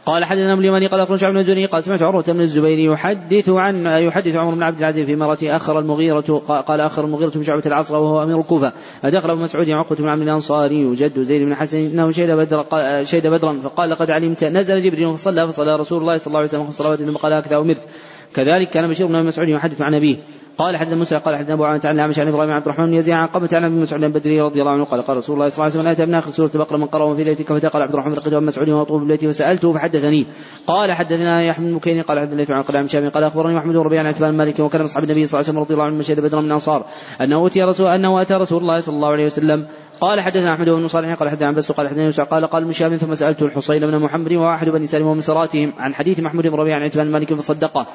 قال 0.06 0.26
حدثنا 0.26 0.54
ابن 0.54 0.62
اليماني 0.62 0.88
قال 0.88 1.00
أخبرنا 1.00 1.18
شعب 1.18 1.32
بن 1.32 1.40
الزهري 1.40 1.66
قال 1.66 1.84
سمعت 1.84 2.02
عروة 2.02 2.24
بن 2.28 2.42
الزبير 2.42 2.80
يحدث 2.80 3.50
عن 3.50 3.86
يحدث 3.86 4.36
عمر 4.36 4.56
بن 4.56 4.64
عبد 4.64 4.80
العزيز 4.80 5.06
في 5.06 5.16
مرة 5.16 5.38
أخر 5.44 5.80
المغيرة 5.80 6.38
قال 6.68 6.82
أخر 6.82 7.06
المغيرة 7.06 7.30
بن 7.30 7.44
شعبة 7.44 7.64
العصر 7.66 7.96
وهو 7.96 8.24
أمير 8.24 8.40
الكوفة. 8.40 8.74
فدخل 9.04 9.30
أبو 9.30 9.42
مسعود 9.42 9.70
عقبة 9.70 9.96
بن 9.96 10.10
عمرو 10.10 10.24
الأنصاري 10.24 10.96
جد 10.96 11.20
زيد 11.20 11.42
بن 11.42 11.56
حسن 11.56 11.78
إنه 11.78 12.12
شهد 12.12 12.32
بدر 12.32 12.66
شهد 13.04 13.28
بدرا. 13.28 13.62
فقال 13.64 13.90
لقد 13.90 14.12
علمت. 14.12 14.44
نزل 14.44 14.82
جبريل 14.82 15.14
فصلى 15.14 15.48
فصلى 15.48 15.76
رسول 15.76 16.02
الله 16.02 16.18
صلى 16.18 16.28
الله 16.28 16.40
عليه 16.40 16.50
وسلم 16.50 16.72
صلوات 16.72 17.00
ثم 17.00 17.16
قال 17.18 17.34
هكذا 17.34 17.58
أمرت. 17.58 17.88
كذلك 18.36 18.70
كان 18.70 18.90
بشير 18.90 19.08
بن 19.08 19.26
مسعود 19.26 19.50
يحدث 19.50 19.82
عن 19.82 19.94
أبيه. 19.94 20.18
قال 20.58 20.78
حدثنا 20.78 20.96
موسى 20.96 21.18
قال 21.18 21.36
حدثنا 21.36 21.54
أبو 21.54 21.66
عن 21.66 21.80
عن 21.86 22.00
عن 22.00 22.28
إبراهيم 22.28 22.52
عبد 22.52 22.68
الرحمن 22.68 22.94
يزيد 22.94 23.14
عن 23.14 23.28
قبة 23.28 23.50
عن 23.54 23.64
ابي 23.66 23.76
مسعود 23.76 24.04
البدري 24.04 24.42
رضي 24.42 24.60
الله 24.62 24.72
عنه 24.72 24.84
قال 24.84 25.02
قال 25.02 25.18
رسول 25.18 25.36
الله 25.36 25.50
صلى 25.50 25.56
الله 25.56 25.64
عليه 25.64 25.76
وسلم 25.76 25.88
اتى 25.88 26.06
من 26.06 26.16
آخر 26.16 26.32
سورة 26.32 26.52
البقره 26.56 26.78
من 26.78 26.86
قرأ 26.86 27.14
في 27.14 27.24
ليلتك 27.24 27.54
فتقال 27.54 27.82
عبد 27.82 27.94
الرحمن 27.94 28.14
لقيته 28.14 28.38
ابن 28.38 28.46
مسعود 28.46 28.70
وطوب 28.70 29.08
بيتي 29.08 29.28
فسألته 29.28 29.74
فحدثني. 29.74 30.26
قال 30.68 30.92
حدثنا 30.92 31.44
يحيى 31.44 31.66
بن 31.66 31.72
مكين 31.74 32.02
قال 32.02 32.20
حدثنا 32.20 32.46
عن 32.50 32.64
قال 32.64 32.78
عن 32.78 33.10
قال 33.10 33.24
أخبرني 33.24 33.56
محمد 33.56 33.74
بن 33.74 33.80
ربيع 33.80 34.00
عن 34.00 34.08
عتبان 34.08 34.38
مالك 34.38 34.60
وكان 34.60 34.82
أصحاب 34.82 35.04
النبي 35.04 35.26
صلى 35.26 35.40
الله 35.40 35.50
عليه 35.50 35.60
وسلم 35.60 35.64
رضي 35.64 35.74
الله 35.74 35.86
عنهم 35.86 35.98
مشهد 35.98 36.20
بدرا 36.20 36.42
من 36.42 36.48
الأنصار 36.48 36.86
أنه 37.22 37.36
اوتي 37.36 37.64
رسول 37.64 37.88
أنه 37.88 38.22
أتى 38.22 38.34
رسول 38.34 38.62
الله 38.62 38.80
صلى 38.80 38.96
الله 38.96 39.12
عليه 39.12 39.26
وسلم. 39.26 39.68
قال 40.02 40.22
حدثنا 40.22 40.54
أحمد 40.54 40.70
بن 40.70 40.88
صالح 40.88 41.14
قال 41.14 41.30
حدثنا 41.30 41.48
عن 41.48 41.56
بس 41.56 41.72
قال 41.72 41.88
حدثنا 41.88 42.04
يوسف 42.04 42.24
قال 42.24 42.46
قال 42.46 42.68
مشاب 42.68 42.96
ثم 42.96 43.16
سألته 43.16 43.46
الحصين 43.46 43.80
بن 43.80 44.00
محمد 44.00 44.34
وأحد 44.34 44.70
بني 44.70 44.86
سالم 44.86 45.08
ومن 45.08 45.22
سراتهم 45.22 45.74
عن 45.78 45.94
حديث 45.94 46.20
محمود 46.20 46.48
بن 46.48 46.56
ربيع 46.56 46.76
عن 46.76 46.84
عتبان 46.84 47.12
مالك 47.12 47.34
فصدقه. 47.34 47.88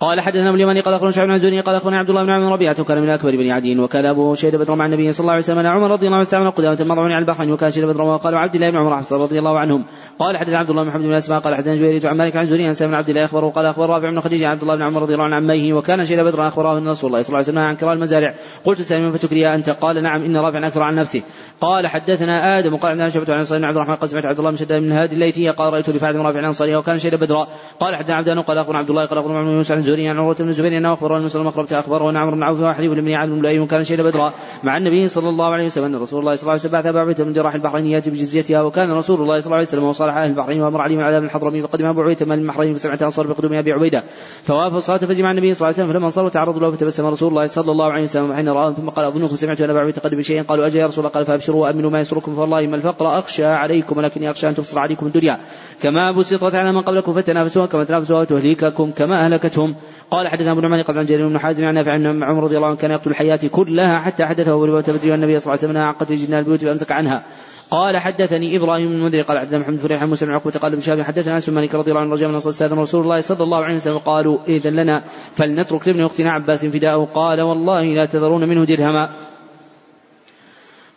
قال 0.00 0.20
حدثنا 0.20 0.48
ابن 0.48 0.56
اليماني 0.56 0.80
قال 0.80 0.94
أخبرنا 0.94 1.12
شعب 1.12 1.26
بن 1.26 1.34
الزهري 1.34 1.60
قال 1.60 1.74
أخبرنا 1.74 1.98
عبد 1.98 2.10
الله 2.10 2.22
بن 2.22 2.30
عمرو 2.30 2.54
ربيعة 2.54 2.76
وكان 2.80 3.02
من 3.02 3.10
أكبر 3.10 3.30
بني 3.30 3.52
عدي 3.52 3.78
وكان 3.78 4.06
ابوه 4.06 4.34
شهد 4.34 4.56
بدر 4.56 4.74
مع 4.74 4.86
النبي 4.86 5.12
صلى 5.12 5.20
الله 5.20 5.32
عليه 5.32 5.42
وسلم 5.42 5.66
عمر 5.66 5.90
رضي 5.90 6.06
الله 6.06 6.16
عنه 6.16 6.22
استعمل 6.22 6.50
قدامة 6.50 6.80
المضعون 6.80 7.12
على 7.12 7.18
البحرين 7.18 7.52
وكان 7.52 7.70
شهد 7.70 7.84
بدر 7.84 8.02
وقال 8.02 8.34
عبد 8.34 8.54
الله 8.54 8.70
بن 8.70 8.76
عمر 8.76 9.02
رضي 9.12 9.38
الله 9.38 9.58
عنهم. 9.58 9.84
قال 10.18 10.36
حدثنا 10.36 10.58
عبد 10.58 10.70
الله 10.70 10.82
بن 10.82 10.88
محمد 10.88 11.02
بن 11.02 11.14
أسماء 11.14 11.40
قال 11.40 11.54
حدثنا 11.54 11.74
جويرية 11.74 12.08
عن 12.08 12.16
مالك 12.16 12.36
عن 12.36 12.44
زهري 12.44 12.66
عن 12.66 12.74
سالم 12.74 12.90
بن 12.90 12.96
عبد 12.96 13.08
الله 13.08 13.24
أخبره 13.24 13.48
قال 13.48 13.66
أخبر 13.66 13.88
رافع 13.88 14.10
بن 14.10 14.20
خديجة 14.20 14.48
عبد 14.48 14.62
الله 14.62 14.76
بن 14.76 14.82
عمر 14.82 15.02
رضي 15.02 15.14
الله 15.14 15.24
عنه 15.24 15.36
عميه 15.36 15.72
وكان 15.72 16.06
شهد 16.06 16.20
بدر 16.20 16.48
أخبره 16.48 16.78
أن 16.78 16.88
رسول 16.88 17.10
الله 17.10 17.22
صلى 17.22 17.28
الله 17.28 17.38
عليه 17.38 17.48
وسلم 17.48 17.58
عن 17.58 17.76
كراء 17.76 17.92
المزارع. 17.92 18.34
قلت 18.64 18.82
سالم 18.82 19.10
فتكري 19.10 19.54
أنت؟ 19.54 19.70
قال 19.70 20.02
نعم 20.02 20.22
إن 20.22 20.36
رافع 20.36 20.66
أكثر 20.66 20.82
عن 20.82 20.94
نفسه. 20.94 21.22
قال 21.60 21.86
حدثنا 21.86 22.58
آدم 22.58 22.74
وقال 22.74 22.90
عندنا 22.90 23.08
شعبة 23.08 23.34
عن 23.34 23.44
صلى 23.44 23.66
عبد 23.66 23.76
الرحمن 23.76 23.94
قال 23.94 24.08
سمعت 24.08 24.24
عبد 24.24 24.38
الله 24.38 24.50
بن 24.50 24.56
شداد 24.56 24.82
من 24.82 24.92
هادي 24.92 25.14
الليثي 25.14 25.48
قال 25.48 25.72
رأيت 25.72 25.90
رفاعة 25.90 26.12
بن 26.12 26.20
رافع 26.20 26.38
الانصاري 26.38 26.76
وكان 26.76 26.98
شهد 26.98 27.14
بدرا 27.14 27.48
قال 27.80 27.96
حدثنا 27.96 28.16
عبدان 28.16 28.40
قال 28.40 28.58
أخبرنا 28.58 28.78
عبد 28.78 28.90
الله 28.90 29.04
قال 29.04 29.18
أخبرنا 29.18 29.38
عن 29.38 29.89
يوسف 29.90 30.10
عن 30.10 30.18
عروة 30.18 30.34
بن 30.34 30.48
الزبير 30.48 30.78
أنه 30.78 30.92
اخبره 30.92 31.18
أن 31.18 31.22
مسلم 31.22 31.46
اخبرت 31.46 31.72
اخبره 31.72 32.10
أن 32.10 32.16
عمرو 32.16 32.36
بن 32.36 32.42
عوف 32.42 32.60
وحليف 32.60 32.92
بن 32.92 33.12
عبد 33.12 33.30
بن 33.30 33.66
كان 33.66 33.84
شهد 33.84 34.00
بدرا 34.00 34.32
مع 34.64 34.76
النبي 34.76 35.08
صلى 35.08 35.28
الله 35.28 35.52
عليه 35.52 35.64
وسلم 35.64 35.84
أن 35.84 35.96
رسول 35.96 36.20
الله 36.20 36.36
صلى 36.36 36.42
الله 36.42 36.52
عليه 36.52 36.60
وسلم 36.60 36.72
بعث 36.72 36.86
أبا 36.86 37.00
عبيدة 37.00 37.24
من 37.24 37.32
جراح 37.32 37.54
البحرين 37.54 37.86
يأتي 37.86 38.10
بجزيتها 38.10 38.62
وكان 38.62 38.92
رسول 38.92 39.22
الله 39.22 39.40
صلى 39.40 39.46
الله 39.46 39.56
عليه 39.56 39.66
وسلم 39.66 39.84
وصالح 39.84 40.16
أهل 40.16 40.30
البحرين 40.30 40.62
وأمر 40.62 40.80
عليهم 40.80 41.00
عذاب 41.00 41.24
الحضرمي 41.24 41.62
فقدم 41.62 41.86
أبو 41.86 42.02
عبيدة 42.02 42.26
من 42.26 42.38
البحرين 42.38 42.74
فسمعت 42.74 43.02
أنصار 43.02 43.26
بقدوم 43.26 43.54
أبي 43.54 43.72
عبيدة. 43.72 44.04
فوافوا 44.44 44.78
الصلاة 44.78 44.98
فجمع 44.98 45.30
النبي 45.30 45.54
صلى 45.54 45.68
الله 45.68 45.74
عليه 45.74 45.84
وسلم 45.84 45.92
فلما 45.92 46.06
انصروا 46.06 46.28
تعرضوا 46.28 46.60
له 46.60 46.70
فتبسم 46.70 47.06
رسول 47.06 47.28
الله 47.28 47.46
صلى 47.46 47.72
الله 47.72 47.92
عليه 47.92 48.02
وسلم 48.02 48.32
حين 48.32 48.48
راهم 48.48 48.72
ثم 48.72 48.88
قال 48.88 49.06
أظنكم 49.06 49.36
سمعت 49.36 49.60
أن 49.60 49.70
أبا 49.70 49.80
عبيدة 49.80 50.00
قد 50.00 50.14
بشيء؟ 50.14 50.42
قالوا 50.42 50.66
أجل 50.66 50.80
يا 50.80 50.86
رسول 50.86 51.04
الله؟ 51.04 51.14
قال 51.14 51.26
فابشروا 51.26 51.62
وامنوا 51.62 51.90
ما 51.90 52.00
يسركم 52.00 52.36
فوالله 52.36 52.66
ما 52.66 52.76
الفقر 52.76 53.18
أخشى 53.18 53.44
عليكم 53.44 53.98
ولكني 53.98 54.30
اخشى 54.30 54.48
أن 54.48 54.54
تبصر 54.54 54.78
عليكم 54.78 55.06
الدنيا. 55.06 55.40
كما 55.82 56.12
بسطت 56.12 56.54
على 56.54 56.72
من 56.72 56.80
قبلكم 56.80 57.12
فتنافسوها 57.12 57.66
كما 57.66 57.84
تنافسوها 57.84 58.20
وتهلككم 58.20 58.90
كما 58.90 59.24
أهلكتهم. 59.24 59.74
قال 60.10 60.28
حدثنا 60.28 60.52
ابو 60.52 60.60
نعمان 60.60 60.82
قبل 60.82 60.98
عن 60.98 61.04
جرير 61.04 61.28
بن 61.28 61.38
حازم 61.38 61.64
عن 61.64 61.74
نافع 61.74 61.92
عن 61.92 62.22
عمر 62.22 62.44
رضي 62.44 62.56
الله 62.56 62.68
عنه 62.68 62.76
كان 62.76 62.90
يقتل 62.90 63.10
الحياة 63.10 63.40
كلها 63.50 63.98
حتى 63.98 64.24
حدثه 64.26 64.52
أبو 64.52 64.66
لبابه 64.66 64.92
بدري 64.92 65.10
والنبي 65.10 65.40
صلى 65.40 65.54
الله 65.54 65.64
عليه 65.64 65.80
وسلم 65.80 65.92
قتل 66.00 66.16
جنان 66.16 66.38
البيوت 66.38 66.64
فامسك 66.64 66.92
عنها. 66.92 67.24
قال 67.70 67.96
حدثني 67.96 68.56
إبراهيم 68.56 68.88
بن 68.88 68.94
المنذر 68.94 69.22
قال 69.22 69.38
حدثنا 69.38 69.58
محمد 69.58 69.78
فريح 69.78 70.04
موسى 70.04 70.26
بن 70.26 70.32
عقبة 70.32 70.50
قال 70.50 70.76
بن 70.76 71.04
حدثنا 71.04 71.34
أنس 71.34 71.50
بن 71.50 71.54
مالك 71.56 71.74
رضي 71.74 71.90
الله 71.90 72.00
عنه 72.00 72.12
رجع 72.12 72.28
من 72.28 72.34
استأذن 72.34 72.78
رسول 72.78 73.02
الله 73.02 73.20
صلى 73.20 73.44
الله 73.44 73.64
عليه 73.64 73.76
وسلم 73.76 73.98
قالوا 73.98 74.38
إذن 74.48 74.72
لنا 74.72 75.02
فلنترك 75.34 75.88
لابن 75.88 76.04
أختنا 76.04 76.32
عباس 76.32 76.66
فداءه 76.66 77.04
قال 77.14 77.40
والله 77.40 77.82
لا 77.82 78.06
تذرون 78.06 78.48
منه 78.48 78.64
درهما. 78.64 79.29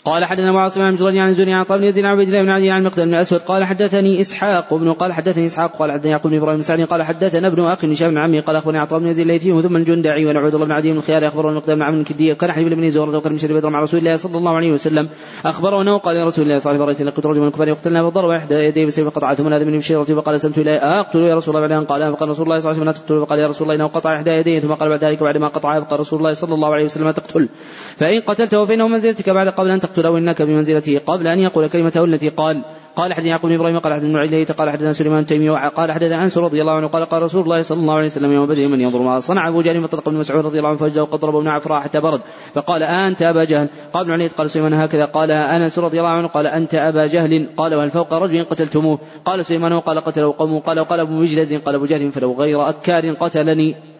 قال 0.05 0.25
حدثنا 0.25 0.49
ابو 0.49 0.57
عاصم 0.57 0.81
عن 0.81 0.95
جريج 0.95 1.17
عن 1.17 1.29
الزهري 1.29 1.53
عن 1.53 1.63
طالب 1.63 1.83
يزيد 1.83 2.05
عن 2.05 2.11
عبيد 2.11 2.27
الله 2.27 2.41
بن 2.41 2.49
عدي 2.49 2.71
عن 2.71 2.81
المقدام 2.81 3.07
بن 3.07 3.13
الأسود 3.13 3.39
قال 3.39 3.63
حدثني 3.63 4.21
إسحاق 4.21 4.73
بن 4.73 4.93
قال 4.93 5.13
حدثني 5.13 5.45
إسحاق 5.45 5.77
قال 5.77 5.91
حدثني 5.91 6.11
يعقوب 6.11 6.31
بن 6.31 6.37
إبراهيم 6.37 6.61
سعد 6.61 6.81
قال 6.81 7.03
حدثنا 7.03 7.47
ابن 7.47 7.63
أخي 7.63 7.93
هشام 7.93 8.09
بن 8.09 8.17
عمي 8.17 8.39
قال 8.39 8.55
أخبرني 8.55 8.77
عطاء 8.77 8.99
بن 8.99 9.07
يزيد 9.07 9.21
الليثي 9.21 9.61
ثم 9.61 9.75
الجندعي 9.75 10.25
وعبد 10.25 10.53
الله 10.55 10.65
بن 10.65 10.71
عدي 10.71 10.91
بن 10.91 10.97
الخيار 10.97 11.27
اخبره 11.27 11.49
المقدام 11.49 11.75
بن 11.75 11.83
عمرو 11.83 12.01
الكدي 12.01 12.31
وكان 12.31 12.51
حبيب 12.51 12.73
بن 12.73 12.89
زهرة 12.89 13.17
وكان 13.17 13.33
من 13.33 13.55
بدر 13.57 13.69
مع 13.69 13.81
رسول 13.81 13.99
الله 13.99 14.17
صلى 14.17 14.37
الله 14.37 14.55
عليه 14.55 14.71
وسلم 14.71 15.09
اخبره 15.45 15.81
انه 15.81 15.97
قال 15.97 16.15
يا 16.15 16.23
رسول 16.25 16.45
الله 16.45 16.59
صلى 16.59 16.71
الله 16.71 16.85
عليه 16.85 16.95
وسلم 16.95 17.07
لقد 17.07 17.27
رجل 17.27 17.41
من 17.41 17.47
الكفار 17.47 17.67
يقتلنا 17.67 18.09
فضرب 18.09 18.29
إحدى 18.29 18.55
يديه 18.55 18.85
بسيف 18.85 19.09
فقطع 19.09 19.33
ثم 19.33 19.53
هذا 19.53 19.63
من 19.63 19.77
بشيرة 19.77 20.03
فقال 20.03 20.41
سمت 20.41 20.57
إليه 20.57 20.99
أقتل 20.99 21.19
يا 21.19 21.35
رسول 21.35 21.55
الله 21.55 21.67
بعد 21.67 21.79
ان 21.79 21.85
قال 21.85 22.15
فقال 22.15 22.29
رسول 22.29 22.45
الله 22.45 22.59
صلى 22.59 22.71
الله 22.71 22.81
عليه 22.81 22.81
وسلم 22.81 22.85
لا 22.85 22.91
تقتل 22.91 23.25
فقال 23.25 23.39
يا 23.39 23.47
رسول 23.47 23.65
الله 23.65 23.75
إنه 23.75 23.87
قطع 23.87 24.15
إحدى 24.15 24.31
يديه 24.31 24.59
ثم 24.59 24.73
قال 24.73 24.89
بعد 24.89 25.03
ذلك 25.03 25.23
بعد 25.23 25.37
ما 25.37 25.47
قطع 25.47 25.79
فقال 25.79 25.99
رسول 25.99 26.19
الله 26.19 26.33
صلى 26.33 26.53
الله 26.53 26.73
عليه 26.73 26.85
وسلم 26.85 27.05
لا 27.05 27.11
تقتل 27.11 27.49
فإن 27.97 28.21
قتلته 28.21 28.65
فإنه 28.65 28.87
منزلتك 28.87 29.29
بعد 29.29 29.47
قبل 29.47 29.71
أن 29.71 29.79
تقتله 29.93 30.17
انك 30.17 30.41
بمنزلته 30.41 31.01
قبل 31.05 31.27
أن 31.27 31.39
يقول 31.39 31.67
كلمته 31.67 32.03
التي 32.03 32.29
قال. 32.29 32.61
قال 32.95 33.13
حدثنا 33.13 33.29
يعقوب 33.29 33.49
بن 33.49 33.55
إبراهيم 33.55 33.79
قال 33.79 33.93
حدثنا 33.93 34.19
علية 34.19 34.45
قال 34.45 34.69
حدثنا 34.69 34.93
سليمان 34.93 35.19
التيمي 35.19 35.49
قال 35.49 35.91
حدثنا 35.91 36.23
أنس 36.23 36.37
رضي 36.37 36.61
الله 36.61 36.73
عنه 36.73 36.87
قال 36.87 37.05
قال 37.05 37.21
رسول 37.21 37.43
الله 37.43 37.61
صلى 37.61 37.79
الله 37.79 37.93
عليه 37.93 38.05
وسلم 38.05 38.31
يوم 38.31 38.45
بدر 38.45 38.67
من 38.67 38.81
ينظر 38.81 39.01
ما 39.01 39.19
صنع 39.19 39.47
أبو 39.47 39.61
جهل 39.61 39.81
فطلق 39.81 40.09
بن 40.09 40.17
مسعود 40.17 40.45
رضي 40.45 40.57
الله 40.57 40.69
عنه 40.69 40.77
فوجده 40.77 41.03
وقد 41.03 41.19
ضربه 41.19 41.39
ابن 41.39 41.47
عفراء 41.47 41.81
حتى 41.81 41.99
برد. 41.99 42.21
فقال 42.53 42.83
أنت 42.83 43.21
أبا 43.21 43.43
جهل؟ 43.43 43.69
قال 43.93 44.03
ابن 44.03 44.11
علية 44.11 44.29
قال 44.37 44.49
سليمان 44.49 44.73
هكذا. 44.73 45.05
قال 45.05 45.31
أنس 45.31 45.79
رضي 45.79 45.99
الله 45.99 46.09
عنه 46.09 46.27
قال 46.27 46.47
أنت 46.47 46.75
أبا 46.75 47.05
جهل؟ 47.05 47.49
قال 47.57 47.75
وهل 47.75 47.91
فوق 47.91 48.13
رجل 48.13 48.43
قتلتموه؟ 48.43 48.99
قال 49.25 49.45
سليمان 49.45 49.73
وقال 49.73 49.99
قتله 49.99 50.33
قومه 50.37 50.59
قال 50.59 50.79
وقال 50.79 50.99
أبو 50.99 51.13
مجلز 51.13 51.53
قال 51.53 51.75
أبو 51.75 51.85
جهل 51.85 52.11
فلو 52.11 52.33
غير 52.33 52.69
أكار 52.69 53.11
قتلني. 53.11 53.92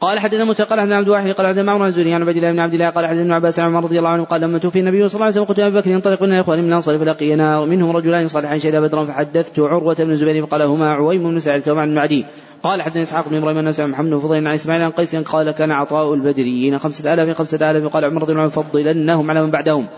قال 0.00 0.18
حدثنا 0.18 0.44
موسى 0.44 0.62
قال 0.62 0.80
حدثنا 0.80 0.96
عبد 0.96 1.06
الواحد 1.06 1.30
قال 1.30 1.46
حدثنا 1.46 1.62
معمر 1.62 1.86
الزهري 1.86 2.14
عن 2.14 2.22
عبد 2.22 2.36
الله 2.36 2.52
بن 2.52 2.60
عبد 2.60 2.74
الله 2.74 2.90
قال 2.90 3.06
حدثنا 3.06 3.34
عباس 3.34 3.58
عن 3.58 3.66
عمر 3.66 3.84
رضي 3.84 3.98
الله 3.98 4.10
عنه 4.10 4.24
قال 4.24 4.40
لما 4.40 4.58
توفي 4.58 4.78
النبي 4.80 5.08
صلى 5.08 5.14
الله 5.14 5.24
عليه 5.24 5.34
وسلم 5.34 5.44
قلت 5.44 5.58
ابي 5.58 5.80
بكر 5.80 5.90
ينطلق 5.90 6.20
بنا 6.20 6.40
اخوان 6.40 6.58
من 6.58 6.68
الأنصار 6.68 6.98
فلقينا 6.98 7.64
منهم 7.64 7.96
رجلان 7.96 8.28
صالحان 8.28 8.58
شهدا 8.58 8.80
بدرا 8.80 9.04
فحدثت 9.04 9.60
عروة 9.60 9.94
بن 9.94 10.10
الزبير 10.10 10.46
فقال 10.46 10.62
هما 10.62 10.94
عويم 10.94 11.22
بن 11.22 11.38
سعد 11.38 11.68
ومع 11.68 11.84
بن 11.84 11.98
عدي 11.98 12.24
قال 12.62 12.82
حدثنا 12.82 13.02
إسحاق 13.02 13.28
بن 13.28 13.36
إبراهيم 13.36 13.58
الناس 13.58 13.80
محمد 13.80 14.10
بن 14.10 14.18
فضيل 14.18 14.46
عن 14.46 14.54
إسماعيل 14.54 14.82
عن 14.82 14.90
قيس 14.90 15.16
قال 15.16 15.50
كان 15.50 15.72
عطاء 15.72 16.14
البدريين 16.14 16.78
خمسة 16.78 17.14
آلاف 17.14 17.36
خمسة 17.38 17.70
آلاف 17.70 17.92
قال 17.92 18.04
عمر 18.04 18.22
رضي 18.22 18.32
الله 18.32 18.42
عنه 18.42 18.50
فضلنهم 18.50 19.30
على 19.30 19.42
من 19.42 19.50
بعدهم. 19.50 19.88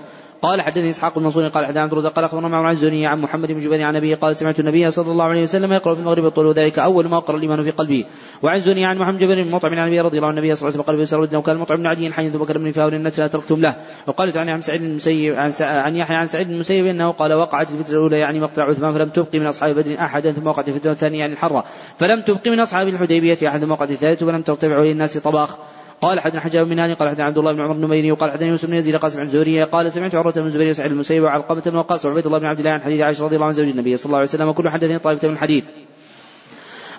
قال 0.42 0.62
حدثني 0.62 0.90
إسحاق 0.90 1.18
المنصوري 1.18 1.48
قال 1.48 1.66
حدثنا 1.66 1.82
عبد 1.82 1.92
الرزاق 1.92 2.12
قال 2.12 2.24
أخبرنا 2.24 2.48
معمر 2.48 2.66
عن 2.66 3.04
عن 3.04 3.20
محمد 3.20 3.52
بن 3.52 3.60
جبير 3.60 3.82
عن 3.82 3.96
ابي 3.96 4.14
قال 4.14 4.36
سمعت 4.36 4.60
النبي 4.60 4.90
صلى 4.90 5.12
الله 5.12 5.24
عليه 5.24 5.42
وسلم 5.42 5.72
يقرأ 5.72 5.94
في 5.94 6.00
المغرب 6.00 6.26
الطول 6.26 6.46
وذلك 6.46 6.78
أول 6.78 7.08
ما 7.08 7.16
اقر 7.16 7.36
الإيمان 7.36 7.62
في 7.62 7.70
قلبي. 7.70 8.06
وعن 8.42 8.60
زني 8.60 8.86
عن 8.86 8.98
محمد 8.98 9.18
جبير 9.18 9.44
بن 9.44 9.50
مطعم 9.50 9.74
عن 9.74 9.86
ابي 9.86 10.00
رضي 10.00 10.16
الله 10.16 10.28
عنه 10.28 10.38
النبي 10.38 10.56
صلى 10.56 10.68
الله 10.68 10.84
عليه 10.88 11.02
وسلم 11.02 11.20
قال 11.22 11.36
وكان 11.36 11.56
مطعم 11.56 11.78
بن 11.78 11.86
عدي 11.86 12.12
حين 12.12 12.30
ذو 12.30 12.38
بكر 12.38 12.58
بن 12.58 12.70
فاول 12.70 12.94
النتن 12.94 13.30
تركتم 13.30 13.60
له. 13.60 13.76
وقالت 14.06 14.36
عن 14.36 14.48
عن 14.48 14.62
سعيد 14.62 14.82
المسيب 14.82 15.34
عن, 15.34 15.52
عن 15.60 15.96
يحيى 15.96 16.16
عن 16.16 16.26
سعيد 16.26 16.50
المسيب 16.50 16.86
إنه 16.86 17.10
قال 17.10 17.32
وقعت 17.32 17.70
الفتنة 17.70 17.96
الأولى 17.96 18.18
يعني 18.18 18.40
مقطع 18.40 18.62
عثمان 18.62 18.92
فلم 18.92 19.08
تبقي 19.08 19.38
من 19.38 19.46
أصحاب 19.46 19.74
بدر 19.74 19.98
أحدا 19.98 20.32
ثم 20.32 20.46
وقعت 20.46 20.68
الفتنة 20.68 20.92
الثانية 20.92 21.18
يعني 21.18 21.32
الحرة. 21.32 21.64
فلم 21.96 22.20
تبقي 22.20 22.50
من 22.50 22.60
أصحاب 22.60 22.88
الحديبية 22.88 23.38
أحد 23.48 23.60
ثم 23.60 23.70
وقعت 23.70 23.90
الثالثة 23.90 24.26
فلم 24.26 24.42
ترتفع 24.42 24.78
للناس 24.82 25.18
طباخ. 25.18 25.56
قال 26.00 26.20
حدثنا 26.20 26.40
حجاب 26.40 26.66
بن 26.66 26.78
هاني 26.78 26.94
قال 26.94 27.08
حدثنا 27.08 27.24
عبد 27.24 27.38
الله 27.38 27.52
بن 27.52 27.60
عمر 27.60 27.74
النميري 27.74 28.12
وقال 28.12 28.30
حدثنا 28.30 28.48
يوسف 28.48 28.68
بن 28.68 28.74
يزيد 28.74 28.96
قاسم 28.96 29.20
عن 29.20 29.28
زهري 29.28 29.62
قال 29.62 29.92
سمعت 29.92 30.14
عروة 30.14 30.32
بن 30.32 30.46
الزبير 30.46 30.68
وسعيد 30.68 30.92
المسيب 30.92 31.22
وعلقمة 31.22 31.60
بن 31.60 31.76
وقاص 31.76 32.06
وعبيد 32.06 32.26
الله 32.26 32.38
بن 32.38 32.46
عبد 32.46 32.58
الله 32.58 32.70
عن 32.70 32.80
حديث 32.80 33.00
عائشة 33.00 33.24
رضي 33.24 33.36
الله 33.36 33.46
عن 33.46 33.52
زوج 33.52 33.68
النبي 33.68 33.96
صلى 33.96 34.06
الله 34.06 34.18
عليه 34.18 34.28
وسلم 34.28 34.48
وكل 34.48 34.70
حدثني 34.70 34.98
طائفة 34.98 35.28
من 35.28 35.38
حديث 35.38 35.64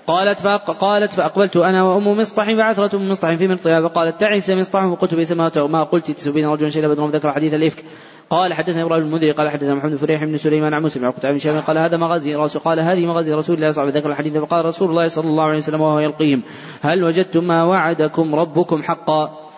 قالت. 0.07 0.47
قالت 0.69 1.11
فأقبلت 1.11 1.57
أنا 1.57 1.83
وأم 1.83 2.17
مصطح 2.17 2.51
بعثرة 2.51 2.95
أم 2.95 3.09
مصطح 3.09 3.35
في 3.35 3.47
مرطها 3.47 3.81
فقالت 3.87 4.19
تعس 4.19 4.49
مصطح 4.49 4.85
فقلت 4.85 5.15
بئس 5.15 5.31
ما 5.31 5.83
قلت 5.83 6.11
تسبين 6.11 6.47
رجلا 6.47 6.69
شيئا 6.69 6.87
بدر 6.87 7.07
ذكر 7.07 7.31
حديث 7.31 7.53
الإفك. 7.53 7.83
قال 8.29 8.53
حدثنا 8.53 8.83
إبراهيم 8.83 9.03
المنذري 9.03 9.31
قال 9.31 9.49
حدثنا 9.49 9.75
محمد 9.75 9.95
فريح 9.95 10.23
بن 10.23 10.37
سليمان 10.37 10.73
عن 10.73 10.83
مسلم. 10.83 11.05
عن 11.05 11.13
بن 11.23 11.59
قال 11.59 11.77
هذا 11.77 11.97
مغازي 11.97 12.35
رسول 12.35 12.61
قال 12.61 12.79
هذه 12.79 13.05
مغازي 13.05 13.33
رسول 13.33 13.55
الله 13.55 13.71
صلى 13.71 13.81
الله 13.81 13.91
عليه 13.91 13.91
وسلم 13.91 14.01
ذكر 14.01 14.09
الحديث. 14.11 14.37
فقال 14.37 14.65
رسول 14.65 14.89
الله 14.89 15.07
صلى 15.07 15.27
الله 15.27 15.43
عليه 15.43 15.57
وسلم 15.57 15.81
وهو 15.81 15.99
يلقيهم. 15.99 16.41
هل 16.81 17.03
وجدتم 17.03 17.43
ما 17.43 17.63
وعدكم 17.63 18.35
ربكم 18.35 18.83
حقا؟ 18.83 19.48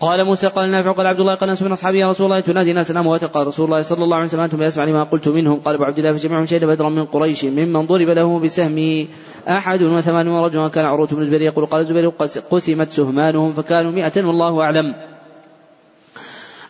قال 0.00 0.24
موسى 0.24 0.46
قال 0.46 0.70
نافع 0.70 0.92
قال 0.92 1.06
عبد 1.06 1.20
الله 1.20 1.34
قال 1.34 1.50
انس 1.50 1.62
من 1.62 1.72
أصحابي 1.72 1.98
يا 1.98 2.08
رسول 2.08 2.26
الله 2.26 2.40
تنادي 2.40 2.72
ناس 2.72 2.90
اموات 2.90 3.24
قال 3.24 3.46
رسول 3.46 3.64
الله 3.66 3.82
صلى 3.82 4.04
الله 4.04 4.16
عليه 4.16 4.26
وسلم 4.26 4.40
أنتم 4.40 4.62
يسمع 4.62 4.84
لما 4.84 5.02
قلت 5.02 5.28
منهم. 5.28 5.60
قال 5.60 5.74
أبو 5.74 5.84
عبد 5.84 5.98
الله 5.98 6.12
فجمعهم 6.12 6.46
شهد 6.46 6.64
بدرا 6.64 6.88
من 6.88 7.04
قريش 7.04 7.44
ممن 7.44 7.86
ضرب 7.86 8.08
له 8.08 8.38
بسهم. 8.38 9.06
أحد 9.48 9.82
وثمانون 9.82 10.44
رجلا 10.44 10.68
كان 10.68 10.84
عروة 10.84 11.06
بن 11.06 11.20
الزبير 11.20 11.42
يقول 11.42 11.66
قال 11.66 11.80
الزبير 11.80 12.08
قسمت 12.50 12.88
سهمانهم 12.88 13.52
فكانوا 13.52 13.92
مئة 13.92 14.26
والله 14.26 14.62
أعلم. 14.62 14.94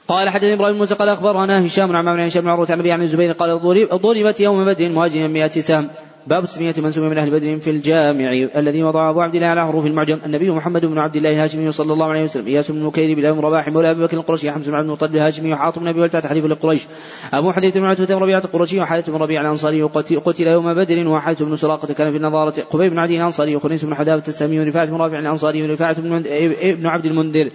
قال 0.08 0.28
حدثني 0.28 0.54
إبراهيم 0.54 0.76
موسى 0.76 0.94
قال 0.94 1.08
أخبرنا 1.08 1.66
هشام 1.66 1.96
عن 1.96 2.08
عمرو 2.08 2.24
هشام 2.24 2.42
بن 2.42 2.48
عروة 2.48 2.66
عن 2.70 2.80
أبي 2.80 2.92
عن 2.92 3.02
الزبير 3.02 3.32
قال 3.32 3.60
ضربت 3.92 4.40
يوم 4.40 4.64
بدر 4.64 4.88
مهاجما 4.88 5.26
100 5.26 5.48
سهم. 5.48 5.88
باب 6.26 6.44
تسمية 6.44 6.74
من 6.78 6.90
سمي 6.90 7.08
من 7.08 7.18
أهل 7.18 7.30
بدر 7.30 7.56
في 7.56 7.70
الجامع 7.70 8.32
الذي 8.56 8.82
وضع 8.82 9.10
أبو 9.10 9.20
عبد 9.20 9.34
الله 9.34 9.46
على 9.46 9.66
حروف 9.66 9.86
المعجم. 9.86 10.18
النبي 10.26 10.50
محمد 10.50 10.86
بن 10.86 10.98
عبد 10.98 11.16
الله 11.16 11.30
الهاشمي 11.30 11.72
صلى 11.72 11.92
الله 11.92 12.06
عليه 12.06 12.22
وسلم 12.22 12.46
إياس 12.46 12.70
بن 12.70 12.82
مكير 12.82 13.32
بن 13.34 13.40
رباح 13.40 13.68
مولى 13.68 13.90
أبي 13.90 14.02
بكر 14.02 14.16
القرشي 14.16 14.50
حمزة 14.50 14.70
بن 14.70 14.76
عبد 14.76 14.86
المطلب 14.86 15.14
الهاشمي 15.14 15.52
وحاطب 15.52 15.80
بن 15.80 15.88
أبي 15.88 16.00
ولتعت 16.00 16.26
حليف 16.26 16.44
لقريش. 16.44 16.86
أبو 17.32 17.52
حديث 17.52 17.76
بن 17.76 17.84
عتبة 17.84 18.14
ربيعة 18.14 18.42
القرشي 18.44 18.80
وحارث 18.80 19.10
بن 19.10 19.16
ربيع 19.16 19.40
الأنصاري 19.40 19.82
قتل 19.82 20.46
يوم 20.46 20.74
بدر 20.74 21.08
وحارث 21.08 21.42
بن 21.42 21.56
سراقة 21.56 21.94
كان 21.94 22.10
في 22.10 22.16
النظارة. 22.16 22.60
قبيب 22.70 22.90
بن 22.90 22.98
عدي 22.98 23.16
الأنصاري 23.16 23.56
وخنيس 23.56 23.84
بن 23.84 23.94
حدابة 23.94 24.22
السامي 24.28 24.60
ورفاعة 24.60 24.86
بن 24.86 24.96
رافع 24.96 25.18
الأنصاري 25.18 25.62
ورفاعة 25.62 26.00
بن 26.00 26.86
عبد 26.86 27.06
المنذر. 27.06 27.50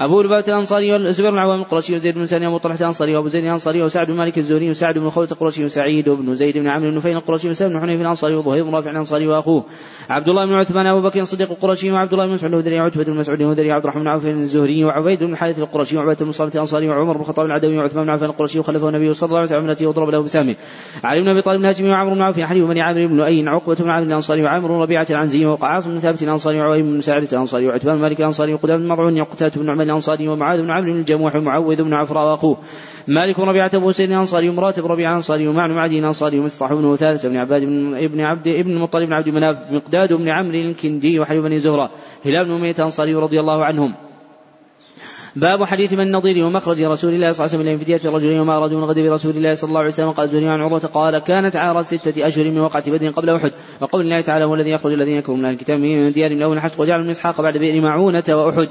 أبو 0.00 0.22
لبابة 0.22 0.44
الأنصاري 0.48 0.92
والزبير 0.92 1.30
بن 1.30 1.38
عوام 1.38 1.60
القرشي 1.60 1.94
وزيد 1.94 2.14
بن 2.14 2.26
سالم 2.26 2.46
أبو 2.46 2.58
طلحة 2.58 2.78
الأنصاري 2.80 3.16
وأبو 3.16 3.28
زيد 3.28 3.44
الأنصاري 3.44 3.82
وسعد 3.82 4.06
بن 4.06 4.16
مالك 4.16 4.38
الزهري 4.38 4.70
وسعد 4.70 4.98
بن 4.98 5.10
خولة 5.10 5.28
القرشي 5.32 5.64
وسعيد 5.64 6.08
بن 6.08 6.34
زيد 6.34 6.58
بن 6.58 6.68
عمرو 6.68 6.90
بن 6.90 6.96
نفيل 6.96 7.16
القرشي 7.16 7.50
وسعد 7.50 7.70
بن 7.70 7.80
حنيف 7.80 8.00
الأنصاري 8.00 8.34
وظهير 8.34 8.64
بن 8.64 8.74
رافع 8.74 8.90
الأنصاري 8.90 9.26
وأخوه. 9.26 9.64
عبد 10.10 10.28
الله 10.28 10.46
بن 10.46 10.54
عثمان 10.54 10.86
أبو 10.86 11.00
بكر 11.00 11.20
الصديق 11.20 11.50
القرشي 11.50 11.92
وعبد 11.92 12.12
الله 12.12 12.26
بن 12.26 12.32
مسعود 12.32 12.52
الهذري 12.52 12.80
وعتبة 12.80 13.04
بن 13.04 13.16
مسعود 13.16 13.40
الهذري 13.40 13.70
وعبد 13.70 13.84
الرحمن 13.84 14.02
بن 14.02 14.08
عوف 14.08 14.26
الزهري 14.26 14.84
وعبيد 14.84 15.24
بن 15.24 15.32
الحارث 15.32 15.58
القرشي 15.58 15.96
وعبيد 15.96 16.22
بن 16.22 16.30
صامت 16.30 16.54
الأنصاري 16.54 16.88
وعمر 16.88 17.12
بن 17.12 17.20
الخطاب 17.20 17.46
العدوي 17.46 17.78
وعثمان 17.78 18.04
بن 18.04 18.10
عفان 18.10 18.30
القرشي 18.30 18.58
وخلفه 18.58 18.88
النبي 18.88 19.14
صلى 19.14 19.26
الله 19.26 19.38
عليه 19.38 19.48
وسلم 19.48 19.64
امته 19.64 19.86
وضرب 19.86 20.08
له 20.08 20.20
بسامه. 20.20 20.56
علي 21.04 21.20
بن 21.20 21.28
أبي 21.28 21.42
طالب 21.42 21.60
الهاشمي 21.60 21.90
وعمرو 21.90 22.14
بن 22.14 22.22
عوف 22.22 22.40
حليم 22.40 22.66
بن 22.66 22.78
عامر 22.78 23.06
بن 23.06 23.20
اين 23.20 23.48
عقبة 23.48 23.74
بن 23.74 23.90
عامر 23.90 24.06
الأنصاري 24.06 24.42
وعامر 24.42 24.68
بن 24.68 24.74
ربيعة 24.74 25.06
العنزي 25.10 25.46
وقعاص 25.46 25.86
بن 25.86 25.98
ثابت 25.98 26.22
الأنصاري 26.22 26.60
وعويم 26.60 26.92
بن 26.92 27.00
سعد 27.00 27.22
الأنصاري 27.22 27.66
وعتبان 27.66 27.98
مالك 27.98 28.20
الأنصاري 28.20 28.54
وقدام 28.54 28.78
بن 28.78 28.88
مضعون 28.88 29.20
وقتادة 29.20 29.60
بن 29.60 29.66
نعمان 29.66 29.85
الأنصاري 29.86 30.28
ومعاذ 30.28 30.62
بن 30.62 30.70
عمرو 30.70 30.92
الجموح 30.92 31.36
ومعوذ 31.36 31.82
بن 31.82 31.94
عفراء 31.94 32.30
وأخوه. 32.30 32.58
مالك 33.08 33.38
ربيعة 33.38 33.70
أبو 33.74 33.92
سيد 33.92 34.10
الأنصاري 34.10 34.48
ومراتب 34.48 34.86
ربيعة 34.86 35.10
الأنصاري 35.10 35.48
ومعنى 35.48 35.74
معدي 35.74 35.98
الأنصاري 35.98 36.38
ومصطح 36.38 36.72
بن 36.72 36.84
وثالث 36.84 37.26
بن 37.26 37.36
عباد 37.36 37.62
بن 38.12 38.20
عبد 38.20 38.48
ابن 38.48 38.70
المطلب 38.70 39.06
بن 39.06 39.12
عبد 39.12 39.28
مناف 39.28 39.56
مقداد 39.70 40.12
بن 40.12 40.28
عمرو 40.28 40.58
الكندي 40.58 41.20
وحبيب 41.20 41.42
بن 41.42 41.58
زهرة 41.58 41.90
هلال 42.24 42.44
بن 42.44 42.52
أمية 42.52 42.74
الأنصاري 42.78 43.14
رضي 43.14 43.40
الله 43.40 43.64
عنهم. 43.64 43.94
باب 45.36 45.64
حديث 45.64 45.92
من 45.92 46.00
النظير 46.00 46.44
ومخرج 46.44 46.82
رسول 46.82 47.14
الله 47.14 47.32
صلى 47.32 47.46
الله 47.46 47.58
عليه 47.58 47.76
وسلم 47.76 47.98
في 47.98 48.08
رجلين 48.08 48.40
وما 48.40 48.58
أرادوا 48.58 48.78
من 48.78 48.84
غد 48.84 48.98
برسول 48.98 49.36
الله 49.36 49.54
صلى 49.54 49.68
الله 49.68 49.80
عليه 49.80 49.88
وسلم 49.88 50.10
قال 50.10 50.28
زهري 50.28 50.48
عن 50.48 50.60
عروة 50.60 50.78
قال 50.78 51.18
كانت 51.18 51.56
عار 51.56 51.82
ستة 51.82 52.26
أشهر 52.26 52.50
من 52.50 52.60
وقعة 52.60 52.90
بدر 52.90 53.10
قبل 53.10 53.30
أحد 53.30 53.52
وقول 53.80 54.00
الله 54.00 54.20
تعالى 54.20 54.44
هو 54.44 54.54
الذي 54.54 54.70
يخرج 54.70 54.92
الذين 54.92 55.14
يكفرون 55.14 55.38
من 55.38 55.50
الكتاب 55.50 55.78
من 55.78 56.12
ديارهم 56.12 56.36
الأول 56.36 56.60
حتى 56.60 56.74
وجعل 56.78 57.04
من 57.04 57.10
إسحاق 57.10 57.40
بعد 57.40 57.58
بئر 57.58 57.80
معونة 57.80 58.24
وأحد 58.28 58.68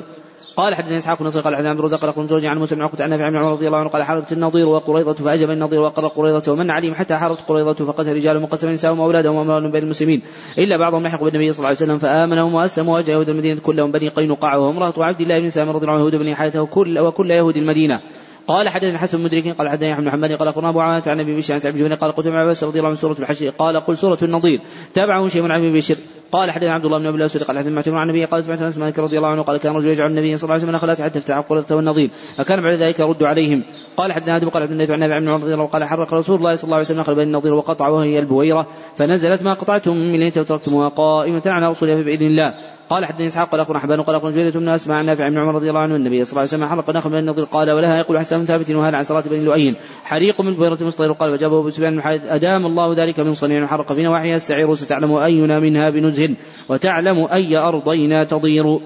قال 0.56 0.75
حدثنا 0.75 0.98
إسحاق 0.98 1.19
بن 1.19 1.30
قال 1.30 1.56
حدثنا 1.56 1.69
عبد 1.69 1.80
الرزاق 1.80 2.00
قال 2.00 2.11
قلت 2.11 2.45
عن 2.45 2.58
موسى 2.58 2.75
بن 2.75 2.82
عقبة 2.82 3.03
عن 3.03 3.09
نافع 3.09 3.30
بن 3.30 3.38
عمر 3.38 3.51
رضي 3.51 3.67
الله 3.67 3.77
عنه 3.77 3.90
قال 3.90 4.03
حاربت 4.03 4.32
النضير 4.32 4.67
وقريضه 4.69 5.14
فأجب 5.14 5.50
النضير 5.50 5.82
وقر 5.82 6.08
قريضه 6.08 6.51
ومن 6.51 6.72
عليهم 6.72 6.95
حتى 6.95 7.16
حاربت 7.16 7.40
قريضه 7.48 7.85
فقتل 7.85 8.14
رجال 8.14 8.42
مقسم 8.42 8.69
نساءهم 8.69 9.00
واولادهم 9.00 9.35
واموالهم 9.35 9.72
بين 9.72 9.84
المسلمين. 9.84 10.22
إلا 10.58 10.77
بعضهم 10.77 11.03
لحقوا 11.03 11.30
بالنبي 11.30 11.53
صلى 11.53 11.58
الله 11.58 11.67
عليه 11.67 11.77
وسلم 11.77 11.98
فآمنهم 11.98 12.53
وأسلموا 12.53 12.98
وجاء 12.98 13.16
يهود 13.16 13.30
المدينة 13.30 13.59
كلهم 13.59 13.92
بني 13.92 14.08
قينقاع 14.08 14.56
وامراه 14.56 14.93
عبد 14.98 15.22
الله 15.22 15.40
بن 15.40 15.50
سلام 15.50 15.69
رضي 15.69 15.85
الله 15.85 15.93
عنه 15.93 16.01
يهود 16.01 16.16
بني 16.16 16.35
حياته 16.35 16.61
وكل 16.61 17.00
وكل 17.00 17.32
يهود 17.32 17.58
المدينة. 17.58 18.01
قال 18.48 18.70
حدثنا 18.70 18.98
حسن 18.98 19.22
مدرك 19.22 19.48
قال 19.48 19.70
حدثنا 19.70 19.94
احمد 19.94 20.06
محمد 20.06 20.32
قال 20.32 20.48
أخبرنا 20.48 20.70
أبو 20.70 20.80
عوانة 20.82 21.04
عن 21.08 21.20
أبي 21.20 21.38
بشر 21.38 21.54
عن 21.54 21.60
سعد 21.60 21.74
بن 21.74 21.96
قال 21.96 22.12
قلت 22.12 22.28
ابن 22.28 22.36
عباس 22.36 22.64
رضي 22.64 22.80
الله 22.80 22.90
عنه 22.90 22.98
سورة 22.98 23.16
الحشر. 23.20 23.50
قال 23.50 23.78
قل 23.78 23.98
سورة 23.98 24.18
النضير. 24.24 24.62
تابعه 24.94 25.28
شيء 25.28 25.42
من 25.42 25.52
ابي 25.52 25.74
بشر. 25.74 25.96
قال 26.32 26.52
حدثنا 26.52 26.74
عبد 26.74 26.86
الله 26.86 27.00
بن 27.00 27.06
أبي 27.06 27.18
الاسود 27.18 27.44
قال 27.44 27.58
حدثنا 27.58 27.76
معتمر 27.76 27.98
عن 27.98 28.10
النبي 28.10 28.26
قال 28.26 28.44
سمعت 28.44 28.62
أنس 28.62 28.78
مالك 28.78 29.00
رضي 29.00 29.18
الله 29.18 29.30
عنه 29.30 29.42
قال 29.42 29.58
كان 29.58 29.76
رجل 29.76 29.90
يجعل 29.90 30.10
النبي 30.10 30.38
صلى 30.38 30.44
الله 30.44 30.54
عليه 30.54 30.64
وسلم 30.64 30.76
نخلات 30.76 31.02
حتى 31.02 31.20
افتح 31.20 31.40
قرة 31.40 31.66
والنضير 31.72 32.10
فكان 32.38 32.62
بعد 32.62 32.74
ذلك 32.74 33.00
يرد 33.00 33.24
عليهم. 33.24 33.64
قال 33.98 34.14
حدثنا 34.14 34.38
آدم 34.38 34.50
قال 34.50 34.64
النبي 34.64 34.94
عن 34.94 35.04
النبي 35.04 35.14
عن 35.14 35.42
رضي 35.42 35.54
الله 35.54 35.66
قال 35.66 35.84
حرق 35.84 36.14
رسول 36.14 36.38
الله 36.38 36.56
صلى 36.56 36.64
الله 36.64 36.76
عليه 36.76 36.86
وسلم 36.86 37.00
نخل 37.00 37.16
بين 37.16 37.28
النضير 37.28 37.54
وقطع 37.54 37.88
وهي 37.88 38.20
البويرة. 38.20 38.68
فنزلت 38.98 39.44
ما 39.44 39.54
قطعتم 39.54 39.96
من 39.96 40.20
ليته 40.20 40.42
وتركتموها 40.42 40.90
قائمة 40.90 41.44
على 41.46 41.72
أصولها 41.72 42.04
باذن 42.04 42.28
الله. 42.28 42.54
قال 42.90 43.06
حدثني 43.06 43.28
إسحاق 43.28 43.50
قال 43.50 43.60
أخبرنا 43.60 43.80
حبان 43.80 44.02
قال 44.02 44.16
أخبرنا 44.16 44.36
جريرة 44.36 44.60
بن 44.60 44.70
أسماء 44.70 44.98
عن 44.98 45.06
نافع 45.06 45.30
بن 45.30 45.38
عمر 45.38 45.56
رضي 45.56 45.70
الله 45.70 45.80
عنه 45.80 45.96
النبي 45.96 46.26
صلى 46.26 46.32
الله 46.32 46.40
عليه 46.40 46.50
وسلم 46.50 46.66
حرق 46.66 46.90
نخل 46.90 47.10
من 47.10 47.18
النضر 47.18 47.44
قال 47.44 47.72
ولها 47.72 47.98
يقول 47.98 48.20
حسان 48.20 48.40
بن 48.40 48.46
ثابت 48.46 48.72
وهذا 48.72 48.98
عن 48.98 49.04
صلاة 49.04 49.22
بن 49.22 49.46
لؤي 49.46 49.76
حريق 50.04 50.42
من 50.42 50.56
بويرة 50.56 50.78
مصطفى 50.82 51.16
قال 51.20 51.32
وجابه 51.32 51.60
أبو 51.60 51.70
سفيان 51.70 51.96
بن 51.96 52.02
أدام 52.30 52.66
الله 52.66 52.94
ذلك 52.94 53.20
من 53.20 53.34
صنيع 53.34 53.64
وحرق 53.64 53.94
في 53.94 54.04
نواحيها 54.04 54.36
السعير 54.36 54.76
ستعلم 54.76 55.14
أينا 55.14 55.60
منها 55.60 55.90
بنزه 55.90 56.36
وتعلم 56.70 57.28
أي 57.32 57.58
أرضينا 57.58 58.24
تضير. 58.24 58.80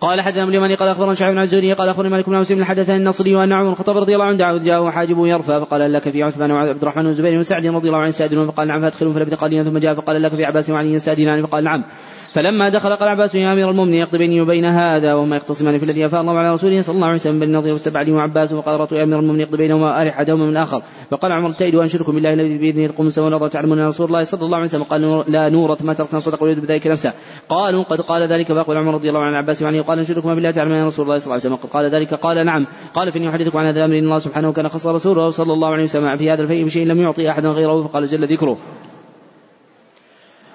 قال 0.00 0.20
حدثنا 0.20 0.42
ابن 0.42 0.50
اليماني 0.50 0.74
قال 0.74 0.88
أخبرنا 0.88 1.14
شعيب 1.14 1.34
بن 1.34 1.42
الزهري 1.42 1.72
قال 1.72 1.88
اخبرني 1.88 2.10
مالك 2.10 2.28
بن 2.28 2.36
مسلم 2.36 2.64
حدثني 2.64 2.96
النصري 2.96 3.34
وأن 3.34 3.52
عمر 3.52 3.70
الخطاب 3.70 3.96
رضي 3.96 4.14
الله 4.14 4.24
عنه 4.24 4.36
دعوه 4.36 4.58
جاءه 4.58 4.90
حاجبه 4.90 5.28
يرفع 5.28 5.64
فقال 5.64 5.92
لك 5.92 6.08
في 6.08 6.22
عثمان 6.22 6.50
وعبد 6.50 6.82
الرحمن 6.82 7.06
وزبير 7.06 7.38
وسعد 7.38 7.66
رضي 7.66 7.88
الله 7.88 7.98
عنه 7.98 8.08
يستاذنون 8.08 8.50
فقال 8.50 8.68
نعم 8.68 8.80
فادخلوا 8.80 9.12
فلبث 9.12 9.34
قليلا 9.34 9.64
ثم 9.64 9.78
جاء 9.78 9.94
فقال 9.94 10.22
لك 10.22 10.34
في 10.34 10.44
عباس 10.44 10.70
وعلي 10.70 10.92
يستاذنان 10.92 11.46
فقال 11.46 11.64
نعم. 11.64 11.84
فلما 12.32 12.68
دخل 12.68 12.96
قال 12.96 13.08
عباس 13.08 13.34
يا 13.34 13.52
أمير 13.52 13.70
المؤمنين 13.70 14.00
يقضي 14.00 14.18
بيني 14.18 14.40
وبين 14.40 14.64
هذا 14.64 15.14
وهما 15.14 15.36
يختصمان 15.36 15.78
في 15.78 15.84
الذي 15.84 16.06
افاء 16.06 16.20
الله 16.20 16.38
على 16.38 16.50
رسوله 16.50 16.82
صلى 16.82 16.94
الله 16.94 17.06
عليه 17.06 17.16
وسلم 17.16 17.40
بن 17.40 17.56
نظير 17.56 17.72
واستبع 17.72 18.00
علي 18.00 18.12
وعباس 18.12 18.52
وقال 18.52 18.80
رأيت 18.80 18.92
يا 18.92 19.02
أمير 19.02 19.18
المؤمنين 19.18 19.40
يقضي 19.40 19.56
بينهما 19.56 20.02
أرح 20.02 20.14
احدهما 20.14 20.44
من 20.44 20.50
الآخر. 20.50 20.82
فقال 21.10 21.32
عمر 21.32 21.50
ابتئد 21.50 21.74
وانشركم 21.74 22.12
بالله 22.12 22.32
الذي 22.32 22.58
باذنه 22.58 22.86
تقوم 22.86 23.08
سوى 23.08 23.28
الأرض 23.28 23.50
تعلمون 23.50 23.86
رسول 23.86 24.06
الله 24.06 24.24
صلى 24.24 24.42
الله 24.42 24.56
عليه 24.56 24.66
وسلم 24.66 24.82
قال 24.82 25.24
لا 25.32 25.48
نورة 25.48 25.78
ما 25.82 25.94
تركنا 25.94 26.18
صدق 26.18 26.42
ويريد 26.42 26.60
بذلك 26.60 26.86
نفسه. 26.86 27.12
قالوا 27.48 27.82
قد 27.82 28.00
قال 28.00 28.22
ذلك 28.22 28.52
فقال 28.52 28.76
عمر 28.76 28.94
رضي 28.94 29.08
الله 29.08 29.20
عن 29.20 29.34
عباس 29.34 29.62
وعلي 29.62 29.80
قال 29.80 29.98
انشركم 29.98 30.34
بالله 30.34 30.50
تعلمون 30.50 30.84
رسول 30.84 31.04
الله 31.06 31.18
صلى 31.18 31.26
الله 31.26 31.34
عليه 31.34 31.44
وسلم 31.44 31.56
قد 31.56 31.68
قال 31.70 31.84
ذلك. 31.84 32.14
قال 32.14 32.46
نعم. 32.46 32.66
قال 32.94 33.12
فإني 33.12 33.28
أحدثكم 33.28 33.58
عن 33.58 33.66
هذا 33.66 33.78
الأمر 33.78 33.98
إن 33.98 34.04
الله 34.04 34.18
سبحانه 34.18 34.52
كان 34.52 34.68
خص 34.68 34.86
رسوله 34.86 35.30
صلى 35.30 35.52
الله 35.52 35.68
عليه 35.68 35.84
وسلم 35.84 36.16
في 36.16 36.30
هذا 36.30 36.42
الفيء 36.42 36.64
بشيء 36.64 36.86
لم 36.86 37.00
يعطي 37.00 37.30
أحدا 37.30 37.48
غيره 37.48 37.82
فقال 37.82 38.06
جل 38.06 38.26
ذكره. 38.26 38.58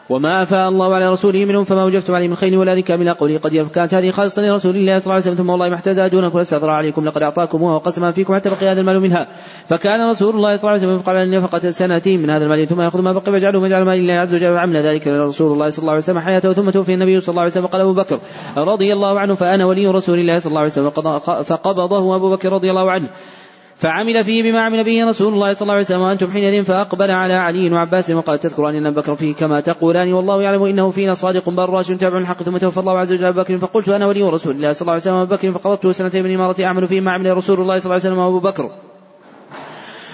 وما 0.09 0.43
أفاء 0.43 0.69
الله 0.69 0.95
على 0.95 1.09
رسوله 1.09 1.45
منهم 1.45 1.63
فما 1.63 1.83
وجبتم 1.83 2.15
عليه 2.15 2.27
من 2.27 2.35
خير 2.35 2.59
ولا 2.59 2.73
ركاب 2.73 2.99
من 2.99 3.09
قوله 3.09 3.37
قد 3.37 3.69
كانت 3.75 3.93
هذه 3.93 4.11
خالصة 4.11 4.41
لرسول 4.41 4.75
الله 4.75 4.97
صلى 4.97 5.05
الله 5.05 5.13
عليه 5.13 5.23
وسلم 5.23 5.35
ثم 5.35 5.49
والله 5.49 5.69
ما 5.69 5.75
احتاج 5.75 6.07
دونكم 6.11 6.37
واستأثر 6.37 6.69
عليكم 6.69 7.05
لقد 7.05 7.23
أعطاكموها 7.23 7.75
وقسم 7.75 8.11
فيكم 8.11 8.35
حتى 8.35 8.49
بقي 8.49 8.71
هذا 8.71 8.81
المال 8.81 8.99
منها. 8.99 9.27
فكان 9.69 10.09
رسول 10.09 10.35
الله 10.35 10.55
صلى 10.55 10.61
الله 10.61 10.69
عليه 10.69 10.81
وسلم 10.81 10.95
يفقع 10.95 11.11
على 11.11 11.37
نفقة 11.37 11.69
سنتين 11.71 12.21
من 12.21 12.29
هذا 12.29 12.43
المال 12.43 12.67
ثم 12.67 12.81
يأخذ 12.81 13.01
ما 13.01 13.13
بقي 13.13 13.31
ويجعله 13.31 13.59
ويجعل 13.59 13.83
مال 13.83 13.99
الله 13.99 14.13
عز 14.13 14.35
وجل 14.35 14.51
وعمل 14.51 14.77
ذلك 14.77 15.07
رسول 15.07 15.53
الله 15.53 15.69
صلى 15.69 15.81
الله 15.81 15.91
عليه 15.91 16.03
وسلم 16.03 16.19
حياته 16.19 16.53
ثم 16.53 16.69
توفي 16.69 16.93
النبي 16.93 17.21
صلى 17.21 17.29
الله 17.29 17.41
عليه 17.41 17.51
وسلم 17.51 17.67
قال 17.67 17.81
أبو 17.81 17.93
بكر 17.93 18.19
رضي 18.57 18.93
الله 18.93 19.19
عنه 19.19 19.35
فأنا 19.35 19.65
ولي 19.65 19.87
رسول 19.87 20.19
الله 20.19 20.39
صلى 20.39 20.49
الله 20.49 20.61
عليه 20.61 20.71
وسلم 20.71 20.89
فقبضه 21.43 22.15
أبو 22.15 22.31
بكر 22.31 22.51
رضي 22.51 22.69
الله 22.69 22.91
عنه. 22.91 23.09
فعمل 23.77 24.23
فيه 24.23 24.43
بما 24.43 24.61
عمل 24.61 24.83
به 24.83 25.05
رسول 25.05 25.33
الله 25.33 25.53
صلى 25.53 25.61
الله 25.61 25.73
عليه 25.73 25.83
وسلم 25.83 26.01
وأنتم 26.01 26.31
حينئذ 26.31 26.63
فأقبل 26.63 27.11
على 27.11 27.33
علي 27.33 27.71
وعباس 27.71 28.09
وقال 28.09 28.39
تذكر 28.39 28.69
أن 28.69 28.85
ابا 28.85 29.01
بكر 29.01 29.15
فيه 29.15 29.33
كما 29.33 29.61
تقولان 29.61 30.13
والله 30.13 30.41
يعلم 30.41 30.63
إنه 30.63 30.89
فينا 30.89 31.13
صادق 31.13 31.49
براش 31.49 31.87
تابع 31.87 32.17
الحق 32.17 32.43
ثم 32.43 32.57
توفى 32.57 32.79
الله 32.79 32.99
عز 32.99 33.13
وجل 33.13 33.25
ابا 33.25 33.41
بكر 33.41 33.57
فقلت 33.57 33.89
أنا 33.89 34.05
ولي 34.05 34.23
رسول 34.23 34.55
الله 34.55 34.73
صلى 34.73 34.81
الله 34.81 34.91
عليه 34.93 35.01
وسلم 35.01 35.15
أبو 35.15 35.35
بكر 35.35 35.51
فقبضته 35.51 35.91
سنتين 35.91 36.23
من 36.23 36.33
امارتي 36.33 36.65
أعمل 36.65 36.87
فيه 36.87 37.01
ما 37.01 37.11
عمل 37.11 37.37
رسول 37.37 37.61
الله 37.61 37.79
صلى 37.79 37.85
الله 37.85 37.93
عليه 37.93 38.13
وسلم 38.13 38.17
وأبو 38.17 38.39
بكر. 38.39 38.71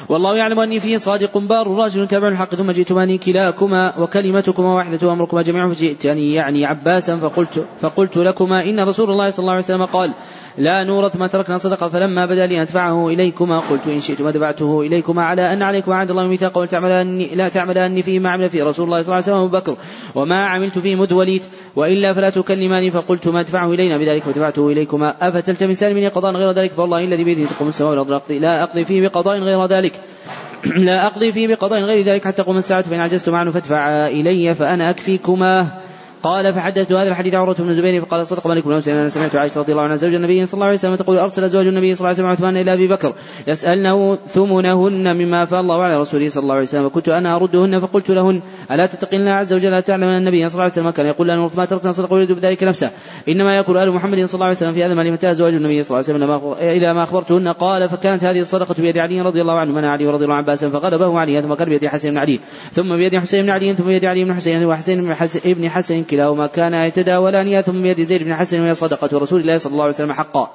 والله 0.09 0.35
يعلم 0.35 0.59
أني 0.59 0.79
فيه 0.79 0.97
صادق 0.97 1.37
بار 1.37 1.67
راجل 1.67 2.07
تابع 2.07 2.27
الحق 2.27 2.55
ثم 2.55 2.71
جئتماني 2.71 3.17
كلاكما 3.17 3.99
وكلمتكما 3.99 4.73
وأحدة 4.75 5.07
وأمركما 5.07 5.41
جميعا 5.41 5.69
فجئتني 5.69 6.33
يعني 6.33 6.65
عباسا 6.65 7.17
فقلت 7.17 7.65
فقلت 7.81 8.17
لكما 8.17 8.63
إن 8.69 8.79
رسول 8.79 9.11
الله 9.11 9.29
صلى 9.29 9.43
الله 9.43 9.53
عليه 9.53 9.63
وسلم 9.63 9.85
قال 9.85 10.13
لا 10.57 10.83
نورث 10.83 11.15
ما 11.15 11.27
تركنا 11.27 11.57
صدقة 11.57 11.87
فلما 11.87 12.25
بدا 12.25 12.45
لي 12.45 12.61
أدفعه 12.61 13.09
إليكما 13.09 13.59
قلت 13.59 13.87
إن 13.87 13.99
شئتما 13.99 14.31
دفعته 14.31 14.81
إليكما 14.81 15.23
على 15.23 15.53
أن 15.53 15.61
عليكما 15.61 15.95
عند 15.95 16.11
الله 16.11 16.27
ميثاقا 16.27 16.61
ولتعملان 16.61 17.17
لا 17.17 17.49
تعملان 17.49 18.01
فيه 18.01 18.19
ما 18.19 18.29
عمل 18.29 18.49
فيه 18.49 18.63
رسول 18.63 18.85
الله 18.85 19.01
صلى 19.01 19.13
الله 19.13 19.15
عليه 19.15 19.25
وسلم 19.25 19.35
أبو 19.35 19.47
بكر 19.47 19.77
وما 20.15 20.45
عملت 20.45 20.79
فيه 20.79 20.95
مذ 20.95 21.13
وليت 21.13 21.43
وإلا 21.75 22.13
فلا 22.13 22.29
تكلماني 22.29 22.91
فقلت 22.91 23.27
ما 23.27 23.39
ادفعه 23.39 23.73
إلينا 23.73 23.97
بذلك 23.97 24.27
ودفعته 24.27 24.67
إليكما. 24.67 25.15
أفتلتمسان 25.21 25.95
مني 25.95 26.07
قضاء 26.07 26.31
غير 26.31 26.51
ذلك؟ 26.51 26.71
فوالله 26.71 26.99
الذي 26.99 27.23
بيده 27.23 27.45
تقوم 27.45 27.67
السماء 27.67 27.89
والأرض 27.91 28.31
لا 28.31 28.63
أقضي 28.63 28.85
فيه 28.85 29.07
بقضاء 29.07 29.39
غير 29.39 29.65
ذلك. 29.65 29.93
لا 30.87 31.07
أقضي 31.07 31.31
فيه 31.31 31.47
بقضاء 31.47 31.79
غير 31.79 32.05
ذلك 32.05 32.25
حتى 32.25 32.43
تقوم 32.43 32.57
الساعة 32.57 32.81
فإن 32.81 32.99
عجزتم 32.99 33.35
عنه 33.35 33.51
فادفعا 33.51 34.07
إلي 34.07 34.55
فأنا 34.55 34.89
أكفيكما. 34.89 35.90
قال 36.23 36.53
فحدثت 36.53 36.91
هذا 36.91 37.09
الحديث 37.09 37.33
عروة 37.33 37.55
بن 37.55 37.69
الزبير 37.69 38.01
فقال 38.01 38.27
صدق 38.27 38.47
مالك 38.47 38.65
بن 38.65 38.81
أنا 38.87 39.09
سمعت 39.09 39.35
عائشة 39.35 39.59
رضي 39.61 39.71
الله 39.71 39.83
عنها 39.83 39.95
زوج 39.95 40.13
النبي 40.13 40.45
صلى 40.45 40.53
الله 40.53 40.65
عليه 40.65 40.75
وسلم 40.75 40.95
تقول 40.95 41.17
أرسل 41.17 41.43
أزواج 41.43 41.67
النبي 41.67 41.95
صلى 41.95 41.99
الله 41.99 42.07
عليه 42.07 42.17
وسلم 42.17 42.29
عثمان 42.29 42.57
إلى 42.57 42.73
أبي 42.73 42.87
بكر 42.87 43.13
يسألنه 43.47 44.15
ثمنهن 44.15 45.15
مما 45.17 45.43
أفاء 45.43 45.61
الله 45.61 45.83
على 45.83 45.97
رسوله 45.97 46.29
صلى 46.29 46.43
الله 46.43 46.53
عليه 46.53 46.63
وسلم 46.63 46.85
وكنت 46.85 47.09
أنا 47.09 47.35
أردهن 47.35 47.79
فقلت 47.79 48.09
لهن 48.09 48.41
ألا 48.71 48.85
تتقين 48.85 49.19
الله 49.19 49.31
عز 49.31 49.53
وجل 49.53 49.81
تعلم 49.81 50.03
أن 50.03 50.17
النبي 50.17 50.49
صلى 50.49 50.53
الله 50.53 50.63
عليه 50.63 50.73
وسلم 50.73 50.89
كان 50.89 51.05
يقول 51.05 51.27
لنا 51.27 51.49
ما 51.55 51.65
تركنا 51.65 51.91
صدق 51.91 52.13
ويريد 52.13 52.31
بذلك 52.31 52.63
نفسه 52.63 52.91
إنما 53.29 53.57
يقول 53.57 53.77
آل 53.77 53.91
محمد 53.91 54.25
صلى 54.25 54.33
الله 54.33 54.45
عليه 54.45 54.55
وسلم 54.55 54.73
في 54.73 54.83
هذا 54.83 54.91
المال 54.91 55.11
متى 55.11 55.31
أزواج 55.31 55.53
النبي 55.53 55.83
صلى 55.83 55.99
الله 55.99 56.13
عليه 56.13 56.25
وسلم 56.25 56.67
إذا 56.69 56.93
ما 56.93 57.03
أخبرتهن 57.03 57.47
قال 57.47 57.89
فكانت 57.89 58.23
هذه 58.23 58.39
الصدقة 58.39 58.75
بيد 58.81 58.97
علي 58.97 59.21
رضي 59.21 59.41
الله 59.41 59.59
عنه 59.59 59.71
من 59.71 59.85
علي 59.85 60.07
رضي 60.07 60.23
الله 60.23 60.35
عنه 60.35 60.45
بأسا 60.45 60.69
فغلبه 60.69 61.19
علي 61.19 61.41
ثم 61.41 61.53
كان 61.53 61.69
بيد 61.69 61.85
حسن 61.85 62.09
بن 62.09 62.17
علي 62.17 62.39
ثم 62.71 62.97
بيد 62.97 63.15
حسين 63.17 63.43
بن 63.43 63.49
علي 63.49 63.73
ثم 63.73 63.83
بيد 63.83 64.05
علي 64.05 64.23
بن 64.23 64.33
حسين 64.33 64.65
وحسين 64.65 65.15
بن 65.45 65.69
حسن 65.69 66.03
كلاهما 66.11 66.47
كان 66.47 66.73
يتداولان 66.73 67.61
ثم 67.61 67.81
بيد 67.81 68.01
زيد 68.01 68.23
بن 68.23 68.35
حسن 68.35 68.61
وهي 68.61 68.73
صدقة 68.75 69.17
رسول 69.17 69.41
الله 69.41 69.57
صلى 69.57 69.71
الله 69.71 69.83
عليه 69.83 69.93
وسلم 69.93 70.13
حقا. 70.13 70.45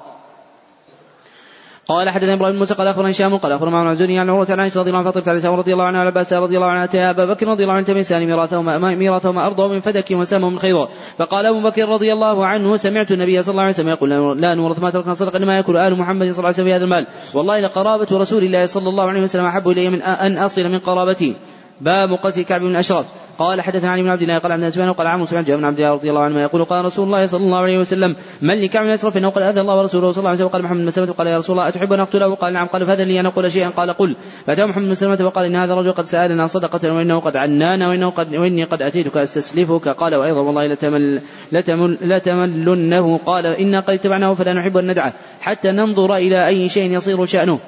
قال 1.87 2.09
حدثنا 2.09 2.33
إبراهيم 2.33 2.53
بن 2.53 2.59
موسى 2.59 2.73
قال 2.73 2.87
أخبرنا 2.87 3.11
هشام 3.11 3.37
قال 3.37 3.51
أخبرنا 3.51 3.71
معمر 3.71 3.91
الزهري 3.91 4.19
عن 4.19 4.29
عروة 4.29 4.47
عن 4.49 4.59
عائشة 4.59 4.79
رضي 4.79 4.89
الله 4.89 4.99
عنها 4.99 5.11
فاطمه 5.11 5.33
عليه 5.33 5.49
رضي 5.49 5.73
الله 5.73 5.85
عنها 5.85 5.99
وعن 5.99 6.07
عباس 6.07 6.33
رضي 6.33 6.55
الله 6.55 6.67
عنها 6.67 6.83
أتى 6.83 6.99
أبا 6.99 7.25
بكر 7.25 7.47
رضي 7.47 7.63
الله 7.63 7.73
عنه 7.73 7.85
تمسان 7.85 8.25
ميراثهما 8.25 8.95
ميراثهما 8.95 9.45
ارضه 9.45 9.67
من 9.67 9.79
فدك 9.79 10.11
وسامه 10.11 10.49
من 10.49 10.59
خيبر 10.59 10.87
فقال 11.17 11.45
أبو 11.45 11.61
بكر 11.61 11.89
رضي 11.89 12.13
الله 12.13 12.45
عنه 12.45 12.77
سمعت 12.77 13.11
النبي 13.11 13.43
صلى 13.43 13.51
الله 13.51 13.61
عليه 13.61 13.73
وسلم 13.73 13.89
يقول 13.89 14.09
لا 14.41 14.55
نورث 14.55 14.79
ما 14.79 14.89
تركنا 14.89 15.13
صدقة 15.13 15.37
إنما 15.37 15.57
يأكل 15.57 15.77
آل 15.77 15.97
محمد 15.97 16.31
صلى 16.31 16.37
الله 16.37 16.45
عليه 16.45 16.55
وسلم 16.55 16.65
في 16.65 16.73
هذا 16.75 16.83
المال. 16.83 17.07
والله 17.33 17.59
لقرابة 17.59 18.07
رسول 18.11 18.43
الله 18.43 18.65
صلى 18.65 18.89
الله 18.89 19.03
عليه 19.03 19.21
وسلم 19.21 19.45
أحب 19.45 19.69
إلي 19.69 19.89
من 19.89 20.01
أن 20.01 20.37
أصل 20.37 20.69
من 20.69 20.79
قرابتي. 20.79 21.35
باب 21.81 22.13
قتل 22.13 22.41
كعب 22.41 22.61
بن 22.61 22.71
الاشرف 22.71 23.05
قال 23.37 23.61
حدثنا 23.61 23.91
علي 23.91 24.01
بن 24.01 24.09
عبد 24.09 24.21
الله 24.21 24.37
قال 24.37 24.51
عن 24.51 24.69
سفيان 24.69 24.89
وقال 24.89 25.07
عمرو 25.07 25.25
سفيان 25.25 25.43
بن 25.43 25.65
عبد 25.65 25.79
الله 25.79 25.93
رضي 25.93 26.09
الله 26.09 26.21
عنه 26.21 26.41
يقول 26.41 26.63
قال 26.65 26.85
رسول 26.85 27.05
الله 27.05 27.25
صلى 27.25 27.43
الله 27.43 27.57
عليه 27.57 27.77
وسلم 27.79 28.15
من 28.41 28.61
لكعب 28.61 28.83
بن 28.83 28.89
الاشرف 28.89 29.17
انه 29.17 29.29
قد 29.29 29.41
أذى 29.41 29.61
الله 29.61 29.77
ورسوله 29.77 30.11
صلى 30.11 30.19
الله 30.19 30.29
عليه 30.29 30.39
وسلم. 30.39 30.49
قال 30.49 30.63
محمد 30.63 30.81
بن 30.81 30.91
سلمة 30.91 31.11
قال 31.13 31.27
يا 31.27 31.37
رسول 31.37 31.57
الله 31.57 31.67
أتحب 31.67 31.93
أن 31.93 31.99
أقتله؟ 31.99 32.35
قال 32.35 32.53
نعم. 32.53 32.67
قال 32.67 32.85
فأذن 32.85 33.07
لي 33.07 33.19
أن 33.19 33.25
أقول 33.25 33.51
شيئا. 33.51 33.69
قال 33.69 33.93
قل. 33.93 34.15
فاتاه 34.47 34.65
محمد 34.65 34.87
بن 34.87 34.93
سلمة 34.93 35.25
وقال 35.25 35.45
إن 35.45 35.55
هذا 35.55 35.73
الرجل 35.73 35.91
قد 35.91 36.05
سألنا 36.05 36.47
صدقة 36.47 36.93
وإنه 36.93 37.19
قد 37.19 37.37
عنانا 37.37 37.87
وإنه 37.87 38.09
قد 38.09 38.35
وإني 38.35 38.63
قد 38.63 38.81
أتيتك 38.81 39.17
أستسلفك. 39.17 39.87
قال 39.87 40.15
وأيضا 40.15 40.39
والله 40.39 40.67
لتمل 40.67 41.21
لتمل 41.51 41.97
لتملنه. 42.01 43.19
قال 43.25 43.45
إنا 43.45 43.79
قد 43.79 43.93
اتبعناه 43.93 44.33
فلا 44.33 44.53
نحب 44.53 44.77
أن 44.77 44.91
ندعه 44.91 45.13
حتى 45.41 45.71
ننظر 45.71 46.15
إلى 46.15 46.47
أي 46.47 46.69
شيء 46.69 46.91
يصير 46.91 47.25
شأنه. 47.25 47.59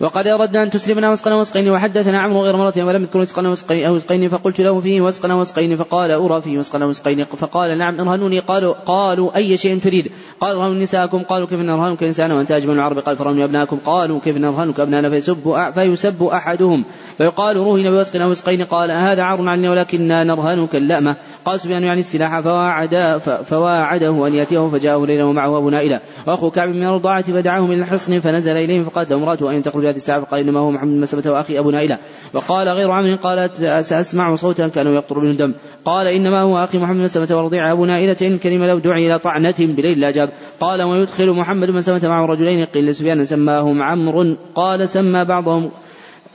وقد 0.00 0.26
أردنا 0.26 0.62
أن 0.62 0.70
تسلمنا 0.70 1.10
وسقنا 1.10 1.36
وسقين 1.36 1.70
وحدثنا 1.70 2.20
عمرو 2.20 2.42
غير 2.42 2.56
مرة 2.56 2.74
ولم 2.76 3.02
يذكر 3.02 3.18
وسقنا 3.18 3.48
وسقين 3.48 3.86
أو 3.86 3.94
وسقين 3.94 4.28
فقلت 4.28 4.60
له 4.60 4.80
فيه 4.80 5.00
وسقنا 5.00 5.34
وسقين 5.34 5.76
فقال 5.76 6.10
أرى 6.10 6.40
فيه 6.42 6.58
وسقنا 6.58 6.86
وسقين 6.86 7.24
فقال 7.24 7.78
نعم 7.78 8.00
ارهنوني 8.00 8.38
قالوا 8.38 8.74
قالوا 8.74 9.36
أي 9.36 9.56
شيء 9.56 9.78
تريد؟ 9.78 10.10
قال 10.40 10.56
ارهنوا 10.56 10.82
نساءكم 10.82 11.22
قالوا 11.22 11.46
كيف 11.46 11.60
نرهنك 11.60 12.02
إنسانا 12.02 12.34
وأنت 12.34 12.52
أجمل 12.52 12.74
العرب؟ 12.74 12.98
قال 12.98 13.16
فرهنوا 13.16 13.44
أبناءكم 13.44 13.78
قالوا 13.86 14.20
كيف 14.20 14.36
نرهنك 14.36 14.80
أبنانا 14.80 15.10
فيسب 15.10 15.70
فيسب 15.74 16.22
أحدهم 16.22 16.84
فيقال 17.18 17.56
رهن 17.56 17.90
بوسقنا 17.90 18.26
وسقين 18.26 18.64
قال 18.64 18.90
هذا 18.90 19.22
عار 19.22 19.48
عني 19.48 19.68
ولكننا 19.68 20.24
نرهنك 20.24 20.76
اللأمة؟ 20.76 21.16
قال 21.44 21.60
سفيان 21.60 21.82
يعني 21.82 22.00
السلاح 22.00 22.40
فواعد 22.40 23.20
فواعده 23.46 24.26
أن 24.26 24.34
يأتيه 24.34 24.68
فجاءه 24.68 25.06
ليلا 25.06 25.24
ومعه 25.24 25.58
أبو 25.58 25.70
نائلة. 25.70 26.00
وأخو 26.26 26.50
كعب 26.50 26.68
من 26.68 26.86
الرضاعة 26.86 27.22
فدعاه 27.22 27.66
من 27.66 27.80
الحصن 27.80 28.20
فنزل 28.20 28.56
إليهم 28.56 28.84
فقالت 28.84 29.12
امرأته 29.12 29.50
أن 29.50 29.62
تخرج 29.62 29.85
الساعة 29.94 30.24
فقال 30.24 30.40
إنما 30.40 30.60
هو 30.60 30.70
محمد 30.70 30.88
بن 30.88 31.00
مسلمة 31.00 31.24
وأخي 31.26 31.58
أبو 31.58 31.70
نائلة. 31.70 31.98
وقال 32.34 32.68
غير 32.68 32.90
عمرو 32.90 33.16
قالت 33.16 33.54
سأسمع 33.80 34.36
صوتا 34.36 34.68
كانوا 34.68 34.94
يقطر 34.94 35.20
منه 35.20 35.30
الدم. 35.30 35.54
قال 35.84 36.06
إنما 36.06 36.42
هو 36.42 36.64
أخي 36.64 36.78
محمد 36.78 36.96
بن 36.96 37.02
مسلمة 37.02 37.36
ورضيع 37.36 37.72
أبو 37.72 37.84
نائلة 37.84 38.16
إن 38.22 38.38
كلمة 38.38 38.66
لو 38.66 38.78
دعي 38.78 39.06
إلى 39.06 39.18
طعنة 39.18 39.54
بليل 39.60 40.00
لا 40.00 40.10
جاب. 40.10 40.32
قال 40.60 40.82
ويدخل 40.82 41.30
محمد 41.30 41.68
بن 41.68 41.74
مسلمة 41.74 42.00
معه 42.04 42.26
رجلين 42.26 42.64
قيل 42.64 42.86
لسفيان 42.86 43.24
سماهم 43.24 43.82
عمرو 43.82 44.36
قال 44.54 44.88
سمى 44.88 45.24
بعضهم 45.24 45.70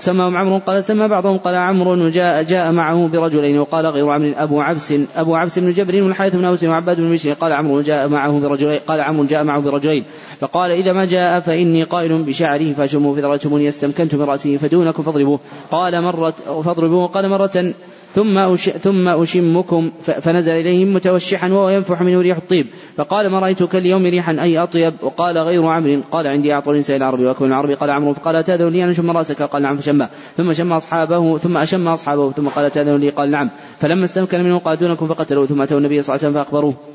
سماهم 0.02 0.38
عمرو 0.38 0.58
قال 0.58 0.84
سمى 0.84 1.08
بعضهم 1.08 1.38
قال 1.38 1.56
عمرو 1.56 2.10
جاء 2.10 2.44
جاء 2.44 2.72
معه 2.72 3.08
برجلين 3.08 3.60
وقال 3.60 3.86
غير 3.86 4.10
عمرو 4.10 4.34
أبو 4.38 4.62
عبس 4.62 4.94
أبو 5.16 5.36
عبس 5.36 5.60
بن 5.60 5.72
جبر 5.72 6.04
والحارث 6.04 6.36
بن 6.36 6.46
أوس 6.46 6.64
وعباد 6.64 6.98
بن 6.98 7.12
بشر 7.12 7.34
قال 7.34 7.54
عمرو 7.54 7.82
جاء 7.82 8.08
معه 8.08 8.40
برجلين 8.40 8.80
قال 8.88 9.02
عمرو 9.02 9.26
جاء 9.26 9.44
معه 9.44 9.60
برجلين 9.62 10.06
فقال 10.40 10.72
إذا 10.72 10.94
ما 10.94 11.06
جاء 11.06 11.40
فإني 11.40 11.84
قائل 11.84 12.24
بشعره 12.24 12.74
فاشموا 12.74 13.16
في 13.16 13.22
ذرتموني 13.22 13.68
استمكنت 13.68 14.16
من 14.16 14.22
رأسه 14.22 14.58
فدونكم 14.58 15.04
فاضربوه 15.04 15.40
قال 15.72 16.02
مرة 16.02 16.34
فاضربوه 16.66 17.08
قال 17.08 17.30
مرة 17.30 17.74
ثم 18.14 18.38
أش... 18.38 18.70
ثم 18.70 19.08
أشمكم 19.08 19.92
فنزل 20.02 20.52
إليهم 20.52 20.94
متوشحا 20.94 21.54
وهو 21.54 21.70
ينفح 21.70 22.02
منه 22.02 22.22
ريح 22.22 22.38
الطيب. 22.38 22.68
فقال 22.98 23.28
ما 23.28 23.40
رأيتك 23.40 23.76
اليوم 23.76 24.06
ريحا 24.06 24.32
أي 24.32 24.58
أطيب؟ 24.58 24.94
وقال 25.02 25.38
غير 25.38 25.66
عمرو. 25.66 26.02
قال 26.12 26.28
عندي 26.28 26.54
أعطى 26.54 26.72
النساء 26.72 26.98
العربي 26.98 27.26
وأكمل 27.26 27.48
العربي 27.48 27.74
قال 27.74 27.90
عمرو 27.90 28.14
فقال 28.14 28.44
تأذن 28.44 28.68
لي 28.68 28.84
أن 28.84 28.90
أشم 28.90 29.12
رأسك؟ 29.12 29.42
قال 29.42 29.62
نعم. 29.62 29.78
فشمه 29.78 30.10
ثم 30.38 30.54
شم 30.54 30.74
أصحابه 30.74 31.38
ثم 31.38 31.58
أشم 31.58 31.88
أصحابه. 31.88 32.32
ثم 32.32 32.48
قال 32.48 32.72
تأذن 32.72 32.96
لي؟ 32.96 33.10
قال 33.10 33.32
نعم. 33.32 33.50
فلما 33.80 34.06
استمكن 34.06 34.44
منه 34.44 34.60
قال 34.60 34.78
دونكم 34.78 35.08
فقتلوه. 35.08 35.46
ثم 35.46 35.62
أتوا 35.62 35.78
النبي 35.78 36.02
صلى 36.02 36.16
الله 36.16 36.26
عليه 36.26 36.32
وسلم 36.32 36.44
فأخبروه. 36.44 36.91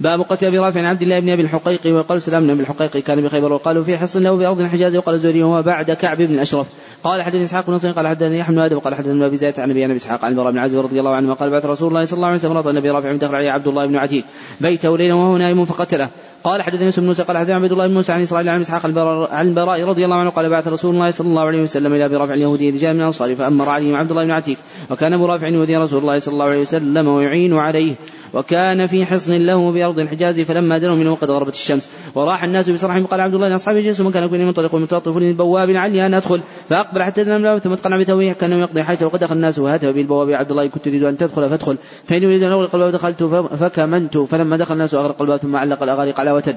باب 0.00 0.20
قتل 0.20 0.46
أبي 0.46 0.58
رافع 0.58 0.80
عبد 0.80 1.02
الله 1.02 1.20
بن 1.20 1.28
أبي 1.28 1.42
الحقيق 1.42 1.80
وقال 1.86 2.22
سلام 2.22 2.42
بن 2.42 2.50
أبي 2.50 2.60
الحقيق 2.60 2.96
كان 2.96 3.20
بخيبر 3.20 3.52
وقالوا 3.52 3.84
في 3.84 3.98
حصن 3.98 4.22
له 4.22 4.36
بارض 4.36 4.60
الحجاز 4.60 4.96
وقال 4.96 5.14
الزهري 5.14 5.42
هو 5.42 5.62
بعد 5.62 5.90
كعب 5.90 6.16
بن 6.16 6.34
الأشرف. 6.34 6.66
قال 7.04 7.22
حدثني 7.22 7.44
إسحاق 7.44 7.66
بن 7.66 7.72
نصر 7.72 7.92
قال 7.92 8.08
حدثني 8.08 8.38
يحيى 8.38 8.54
بن 8.54 8.60
آدم 8.60 8.78
قال 8.78 8.94
حدثني 8.94 9.26
ابي 9.26 9.36
زيد 9.36 9.60
عن 9.60 9.70
أبي 9.70 9.96
إسحاق 9.96 10.24
عن 10.24 10.32
البراء 10.32 10.52
بن 10.52 10.58
عازب 10.58 10.78
رضي 10.78 11.00
الله 11.00 11.14
عنه 11.14 11.34
قال 11.34 11.50
بعث 11.50 11.64
رسول 11.64 11.88
الله 11.88 12.04
صلى 12.04 12.16
الله 12.16 12.26
عليه 12.26 12.36
وسلم 12.36 12.68
النبي 12.68 12.90
رافع 12.90 13.12
دخل 13.12 13.34
عليه 13.34 13.50
عبد 13.50 13.68
الله 13.68 13.86
بن 13.86 13.96
عتيق 13.96 14.24
بيته 14.60 14.98
ليلا 14.98 15.14
وهو 15.14 15.36
نائم 15.36 15.64
فقتله. 15.64 16.08
قال 16.44 16.62
حدثني 16.62 16.84
يوسف 16.84 17.00
بن 17.00 17.06
موسى 17.06 17.22
قال 17.22 17.38
حدثني 17.38 17.54
عبد 17.54 17.72
الله 17.72 17.86
بن 17.86 17.94
موسى 17.94 18.12
عن 18.12 18.22
إسرائيل 18.22 18.48
عن 18.48 18.60
إسحاق 18.60 18.86
عن 19.32 19.48
البراء 19.48 19.84
رضي 19.84 20.04
الله 20.04 20.16
عنه 20.16 20.30
قال 20.30 20.48
بعث 20.48 20.68
رسول 20.68 20.94
الله 20.94 21.10
صلى 21.10 21.28
الله 21.28 21.42
عليه 21.42 21.62
وسلم 21.62 21.94
إلى 21.94 22.04
أبي 22.04 22.16
رافع 22.16 22.34
اليهودي 22.34 22.70
رجال 22.70 22.94
من 22.94 23.00
الأنصار 23.00 23.34
فأمر 23.34 23.68
عليهم 23.68 23.96
عبد 23.96 24.10
الله 24.10 24.24
بن 24.24 24.30
عتيق 24.30 24.58
وكان 24.90 25.12
أبو 25.12 25.26
رافع 25.26 25.48
يؤذي 25.48 25.76
رسول 25.76 26.00
الله 26.00 26.18
صلى 26.18 26.32
الله 26.32 26.44
عليه 26.44 26.60
وسلم 26.60 27.08
ويعين 27.08 27.56
عليه 27.56 27.94
وكان 28.34 28.86
في 28.86 29.06
حصن 29.06 29.32
له 29.32 29.72
بارض 29.72 29.98
الحجاز 29.98 30.40
فلما 30.40 30.78
دنوا 30.78 30.96
منه 30.96 31.14
قد 31.14 31.30
غربت 31.30 31.54
الشمس 31.54 31.90
وراح 32.14 32.44
الناس 32.44 32.70
بصرحهم 32.70 33.06
قال 33.06 33.20
عبد 33.20 33.34
الله 33.34 33.48
لاصحابه 33.48 33.80
جلسوا 33.80 34.04
من 34.04 34.10
كان 34.10 34.24
يكون 34.24 34.46
منطلق 34.46 34.74
ومتوطف 34.74 35.16
للبواب 35.16 35.70
لعلي 35.70 36.06
أن 36.06 36.14
أدخل 36.14 36.40
فأقبل 36.68 37.02
حتى 37.02 37.24
دنا 37.24 37.58
ثم 37.58 37.72
اتقنع 37.72 38.00
بثوبه 38.00 38.32
كأنه 38.32 38.60
يقضي 38.60 38.82
حيث 38.82 39.02
وقد 39.02 39.18
دخل 39.18 39.36
الناس 39.36 39.58
وهاتف 39.58 39.88
بالبواب. 39.88 40.30
عبد 40.30 40.50
الله 40.50 40.66
كنت 40.66 40.84
تريد 40.84 41.04
أن 41.04 41.16
تدخل 41.16 41.50
فادخل 41.50 41.78
فإن 42.04 42.22
يريد 42.22 42.42
أن 42.42 42.52
اغلق 42.52 42.74
الباب 42.74 42.92
دخلت 42.92 43.22
فكمنت 43.54 44.18
فلما 44.18 44.56
دخل 44.56 44.74
الناس 44.74 44.94
اغلق 44.94 45.22
الباب 45.22 45.38
ثم 45.38 45.56
علق 45.56 45.82
الاغاليق 45.82 46.20
على 46.20 46.29
وتد. 46.32 46.56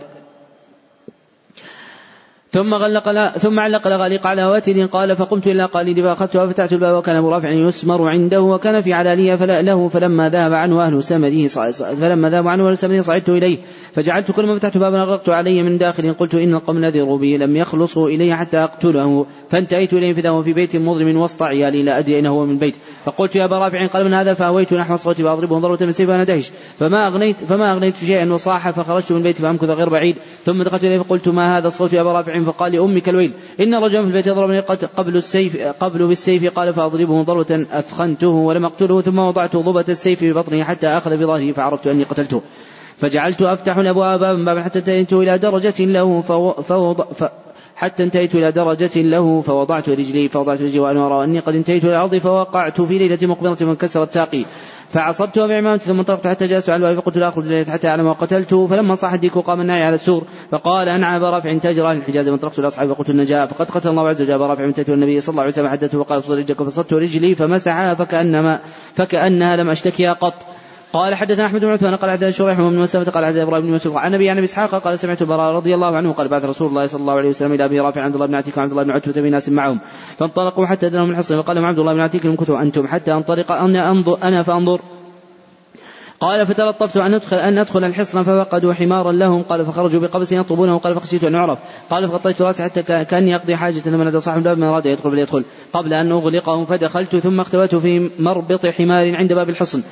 ثم 2.53 2.73
غلق 2.73 3.37
ثم 3.37 3.59
علق 3.59 3.87
الغاليق 3.87 4.27
على 4.27 4.45
وتر 4.45 4.85
قال 4.85 5.15
فقمت 5.15 5.47
إلى 5.47 5.65
قليل 5.65 6.03
فاخذتها 6.03 6.43
وفتحت 6.43 6.73
الباب 6.73 6.95
وكان 6.95 7.15
أبو 7.15 7.29
رافع 7.29 7.49
يسمر 7.49 8.09
عنده 8.09 8.41
وكان 8.41 8.81
في 8.81 8.93
علانية 8.93 9.35
فلا 9.35 9.61
له 9.61 9.87
فلما 9.87 10.29
ذهب 10.29 10.53
عنه 10.53 10.85
أهل 10.85 11.03
سمده 11.03 11.47
فلما 12.01 12.29
ذهب 12.29 12.47
عنه 12.47 12.67
أهل 12.67 12.77
سمره 12.77 13.01
صعدت 13.01 13.29
إليه 13.29 13.57
فجعلت 13.93 14.31
كل 14.31 14.45
ما 14.45 14.59
فتحت 14.59 14.77
بابا 14.77 15.01
اغلقت 15.01 15.29
علي 15.29 15.63
من 15.63 15.77
داخل 15.77 16.13
قلت 16.13 16.35
إن 16.35 16.53
القوم 16.53 16.77
نذروا 16.77 17.01
بي 17.17 17.37
لم 17.37 17.55
يخلصوا 17.55 18.09
إلي 18.09 18.35
حتى 18.35 18.57
أقتله 18.57 19.25
فانتهيت 19.49 19.93
إليه 19.93 20.13
فاذا 20.13 20.29
هو 20.29 20.43
في 20.43 20.53
بيت 20.53 20.75
مظلم 20.75 21.17
وسط 21.17 21.43
عيالي 21.43 21.83
لا 21.83 21.99
أدري 21.99 22.15
أين 22.15 22.25
هو 22.25 22.45
من 22.45 22.57
بيت. 22.57 22.75
فقلت 23.05 23.35
يا 23.35 23.45
أبا 23.45 23.59
رافع 23.59 23.87
قال 23.87 24.05
من 24.05 24.13
هذا؟ 24.13 24.33
فأهويت 24.33 24.73
نحو 24.73 24.93
الصوت 24.93 25.21
فأضربه 25.21 25.59
ضربة 25.59 25.85
من 25.85 25.91
سيف 25.91 26.09
وأنا 26.09 26.23
دهش. 26.23 26.51
فما 26.79 27.07
اغنيت 27.07 27.35
فما 27.35 27.73
أغنيت 27.73 27.95
شيئا 27.95 28.33
وصاح 28.33 28.69
فخرجت 28.69 29.11
من 29.11 29.17
البيت 29.17 29.41
فأمكث 29.41 29.69
غير 29.69 29.89
بعيد. 29.89 30.15
ثم 30.45 30.63
دخلت 30.63 30.83
إليه 30.83 30.99
فقلت 30.99 31.27
ما 31.27 31.57
هذا 31.57 31.67
الصوت 31.67 31.93
يا 31.93 32.01
أبا 32.01 32.13
رافع؟ 32.13 32.42
فقال 32.45 32.71
لأمك 32.71 33.09
الويل 33.09 33.33
إن 33.59 33.75
رجلا 33.75 34.01
في 34.01 34.07
البيت 34.07 34.29
ضربني 34.29 34.59
قبل 34.97 35.17
السيف 35.17 35.57
قبل 35.57 36.07
بالسيف 36.07 36.53
قال 36.53 36.73
فأضربه 36.73 37.23
ضربة 37.23 37.65
أثخنته 37.71 38.27
ولم 38.27 38.65
أقتله 38.65 39.01
ثم 39.01 39.19
وضعت 39.19 39.55
ظبة 39.55 39.85
السيف 39.89 40.19
في 40.19 40.33
بطنه 40.33 40.63
حتى 40.63 40.87
أخذ 40.87 41.17
بظهره 41.17 41.51
فعرفت 41.51 41.87
أني 41.87 42.03
قتلته. 42.03 42.41
فجعلت 42.97 43.41
أفتح 43.41 43.77
الأبواب 43.77 44.19
بابا 44.19 44.63
حتى 44.63 44.79
انتهيت 44.79 45.13
إلى 45.13 45.37
درجة 45.37 45.85
له 45.85 46.21
فوضع 46.21 47.03
ف 47.03 47.23
حتى 47.75 48.03
انتهيت 48.03 48.35
إلى 48.35 48.51
درجة 48.51 49.01
له 49.01 49.41
فوضعت 49.41 49.89
رجلي 49.89 50.29
فوضعت 50.29 50.61
رجلي 50.61 50.79
وأنا 50.79 51.07
أرى 51.07 51.23
أني 51.23 51.39
قد 51.39 51.55
انتهيت 51.55 51.83
إلى 51.85 51.91
الأرض 51.91 52.15
فوقعت 52.15 52.81
في 52.81 52.97
ليلة 52.97 53.17
مقبلة 53.21 53.55
فانكسرت 53.55 54.11
ساقي. 54.11 54.45
فعصبته 54.93 55.47
بعمامتي 55.47 55.85
ثم 55.85 55.99
انطلقت 55.99 56.27
حتى 56.27 56.47
جلست 56.47 56.69
على 56.69 56.89
الباب 56.89 57.01
فقلت 57.01 57.17
لا 57.17 57.27
اخرج 57.27 57.43
الليلة 57.43 57.71
حتى 57.71 57.87
أعلم 57.87 58.07
وقتلته. 58.07 58.67
فلما 58.67 58.95
صاح 58.95 59.13
الديك 59.13 59.35
وقام 59.35 59.61
الناعي 59.61 59.83
على 59.83 59.95
السور 59.95 60.23
فقال 60.51 60.89
انعى 60.89 61.17
ابا 61.17 61.29
رافع 61.29 61.57
تاجر 61.57 61.89
أهل 61.89 61.97
الحجاز 61.97 62.29
فانطلقت 62.29 62.59
لاصحابي 62.59 62.93
فقلت 62.93 63.09
النجاة 63.09 63.45
فقد 63.45 63.71
قتل 63.71 63.89
الله 63.89 64.09
عز 64.09 64.21
وجل 64.21 64.33
ابا 64.33 64.47
رافع 64.47 64.65
من 64.65 64.73
النبي 64.89 65.21
صلى 65.21 65.33
الله 65.33 65.41
عليه 65.41 65.51
وسلم 65.51 65.67
حدثته 65.67 66.01
افصل 66.01 66.37
رجلك 66.37 66.63
فصدت 66.63 66.93
رجلي 66.93 67.35
فمسحها 67.35 67.93
فكانما 67.93 68.59
فكأنها 68.95 69.55
لم 69.55 69.69
أشتكيها 69.69 70.13
قط. 70.13 70.52
قال 70.93 71.15
حدثنا 71.15 71.45
أحمد 71.45 71.61
بن 71.61 71.69
عثمان 71.69 71.95
قال 71.95 72.11
حدثنا 72.11 72.31
شريح 72.31 72.61
بن 72.61 72.77
مسلمة 72.77 73.05
قال 73.05 73.25
حدثنا 73.25 73.43
إبراهيم 73.43 73.65
بن 73.65 73.71
مسعود 73.71 73.95
عن 73.95 74.13
أبي 74.13 74.29
عن 74.29 74.37
أبي 74.37 74.45
إسحاق 74.45 74.75
قال 74.75 74.99
سمعت 74.99 75.21
البراء 75.21 75.53
رضي 75.53 75.75
الله 75.75 75.95
عنه 75.95 76.13
قال 76.13 76.27
بعث 76.27 76.45
رسول 76.45 76.67
الله 76.67 76.87
صلى 76.87 77.01
الله 77.01 77.13
عليه 77.13 77.29
وسلم 77.29 77.53
إلى 77.53 77.65
أبي 77.65 77.79
رافع 77.79 78.01
عبد 78.01 78.13
الله 78.13 78.27
بن 78.27 78.35
عتيق 78.35 78.57
وعبد 78.57 78.71
الله 78.71 78.83
بن 78.83 78.91
عتبة 78.91 79.21
بناس 79.21 79.49
معهم. 79.49 79.79
فانطلقوا 80.17 80.65
حتى 80.65 80.89
دنوا 80.89 81.05
من 81.05 81.11
الحصن 81.11 81.41
فقال 81.41 81.65
عبد 81.65 81.79
الله 81.79 81.93
بن 81.93 81.99
عتيق 81.99 82.25
امكثوا 82.25 82.61
أنتم 82.61 82.87
حتى 82.87 83.13
أنطلق 83.13 83.51
أنا 83.51 83.91
أنظر 83.91 84.17
أنا 84.23 84.43
فأنظر. 84.43 84.81
قال 86.19 86.45
فتلطفت 86.45 86.97
أن 86.97 87.13
أدخل 87.13 87.37
أن 87.37 87.57
أدخل 87.57 87.83
الحصن 87.83 88.23
ففقدوا 88.23 88.73
حمارا 88.73 89.11
لهم. 89.11 89.41
قال 89.43 89.65
فخرجوا 89.65 90.01
بقبس 90.01 90.31
يطلبونه 90.31 90.77
قال 90.77 90.95
فخشيت 90.95 91.23
أن 91.23 91.33
يعرف. 91.33 91.59
قال 91.89 92.07
فغطيت 92.07 92.41
رأسي 92.41 92.63
حتى 92.63 92.83
كأني 92.83 93.35
أقضي 93.35 93.55
حاجة 93.55 93.89
لما 93.89 94.03
نادى 94.03 94.19
صاحب 94.19 94.37
الباب 94.37 94.57
من 94.57 94.63
أراد 94.63 94.85
يدخل 94.85 95.11
فليدخل. 95.11 95.43
قبل 95.73 95.93
أن 95.93 96.11
أغلقه 96.11 96.65
فدخلت 96.65 97.15
ثم 97.15 97.39
اختبأت 97.39 97.75
في 97.75 98.09
مربط 98.19 98.65
حمار 98.65 99.15
عند 99.15 99.33
باب 99.33 99.49
الحصن. 99.49 99.83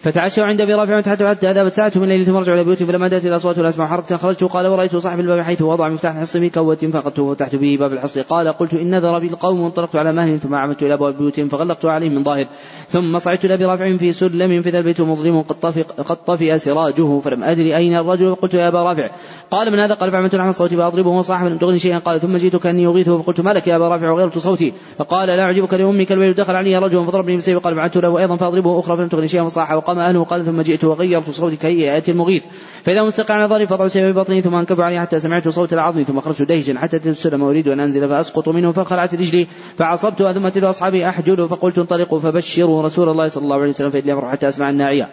فتعشوا 0.00 0.44
عند 0.44 0.60
أبي 0.60 0.74
رافع 0.74 0.98
وتحدثوا 0.98 1.28
حتى 1.28 1.52
ذهبت 1.52 1.72
ساعة 1.72 1.92
من 1.96 2.02
الليل 2.02 2.26
ثم 2.26 2.36
رجعوا 2.36 2.56
إلى 2.56 2.64
بيوتهم 2.64 2.88
فلما 2.88 3.06
اتت 3.06 3.26
الاصوات 3.26 3.58
والاسماء 3.58 3.88
حركة 3.88 4.16
خرجت 4.16 4.44
قال 4.44 4.66
ورأيت 4.66 4.96
صاحب 4.96 5.20
الباب 5.20 5.40
حيث 5.40 5.62
وضع 5.62 5.88
مفتاح 5.88 6.14
الحصن 6.14 6.40
في 6.40 6.50
كوة 6.50 6.76
فاخذته 6.76 7.22
وفتحت 7.22 7.54
به 7.54 7.76
باب 7.80 7.92
الحصن 7.92 8.22
قال 8.22 8.48
قلت 8.48 8.74
إن 8.74 8.90
نذر 8.90 9.18
بي 9.18 9.26
القوم 9.26 9.60
وانطلقت 9.60 9.96
على 9.96 10.12
مهل 10.12 10.40
ثم 10.40 10.54
عمدت 10.54 10.82
إلى 10.82 10.94
أبواب 10.94 11.18
بيوتهم 11.18 11.48
فغلقت 11.48 11.84
عليهم 11.84 12.14
من 12.14 12.24
ظاهر. 12.24 12.46
ثم 12.90 13.18
صعدت 13.18 13.44
إلى 13.44 13.54
أبي 13.54 13.64
رافع 13.64 13.96
في 13.96 14.12
سلم 14.12 14.62
في 14.62 14.70
ذا 14.70 14.78
البيت 14.78 15.00
مظلم 15.00 15.42
قد 15.42 15.60
طفئ 15.60 15.82
قد 15.82 16.24
طفئ 16.24 16.58
سراجه 16.58 17.18
فلم 17.20 17.44
أدري 17.44 17.76
أين 17.76 17.96
الرجل 17.96 18.36
فقلت 18.36 18.54
يا 18.54 18.68
أبا 18.68 18.82
رافع. 18.82 19.10
قال 19.50 19.72
من 19.72 19.78
هذا؟ 19.78 19.94
قال 19.94 20.12
فعملت 20.12 20.34
نحو 20.34 20.52
صوتي 20.52 20.76
فأضربه 20.76 21.10
وصاحب 21.10 21.46
لم 21.46 21.58
تغني 21.58 21.78
شيئا. 21.78 21.98
قال 21.98 22.20
ثم 22.20 22.36
جئت 22.36 22.56
كاني 22.56 22.86
أغيثه 22.86 23.22
فقلت 23.22 23.40
ما 23.40 23.50
لك 23.50 23.66
يا 23.66 23.76
أبا 23.76 23.88
رافع؟ 23.88 24.10
وغيرت 24.10 24.38
صوتي. 24.38 24.72
فقال 24.98 25.28
لا 25.28 25.42
أعجبك 25.42 25.74
لأمك 25.74 26.12
الويل 26.12 26.34
دخل 26.34 26.56
علي 26.56 26.78
رجل 26.78 27.06
فضربني 27.06 27.36
بسيف 27.36 27.58
قال 27.58 27.74
فعلت 27.74 27.96
له 27.96 28.18
أيضا 28.18 28.36
فأضربه 28.36 28.80
أخرى 28.80 28.96
فلم 28.96 29.08
تغني 29.08 29.28
شيئا. 29.28 29.44
فصاح 29.44 29.72
فقام 29.86 29.98
أهله 29.98 30.24
قال 30.24 30.44
ثم 30.44 30.60
جئت 30.60 30.84
وغيرت 30.84 31.30
صوتي 31.30 31.56
كي 31.56 31.80
يأتي 31.80 32.10
المغيث. 32.10 32.44
فإذا 32.82 33.02
مستقع 33.02 33.34
على 33.34 33.46
ظهري 33.46 33.66
فضعوا 33.66 33.88
سيفي 33.88 34.12
بطني 34.12 34.42
ثم 34.42 34.54
انكب 34.54 34.80
علي 34.80 35.00
حتى 35.00 35.20
سمعت 35.20 35.48
صوت 35.48 35.72
العظم 35.72 36.02
ثم 36.02 36.20
خرجت 36.20 36.42
دهجا 36.42 36.78
حتى 36.78 36.98
تسلم 36.98 37.42
أريد 37.42 37.68
أن 37.68 37.80
أنزل 37.80 38.08
فأسقط 38.08 38.48
منه 38.48 38.72
فخلعت 38.72 39.14
رجلي 39.14 39.46
فعصبتها 39.78 40.32
ثم 40.32 40.48
تلو 40.48 40.70
أصحابي 40.70 41.08
أحجل 41.08 41.48
فقلت 41.48 41.78
انطلقوا 41.78 42.20
فبشروا 42.20 42.82
رسول 42.82 43.08
الله 43.08 43.28
صلى 43.28 43.44
الله 43.44 43.56
عليه 43.56 43.68
وسلم 43.68 43.90
فإني 43.90 44.12
أمر 44.12 44.28
حتى 44.28 44.48
أسمع 44.48 44.70
الناعية. 44.70 45.08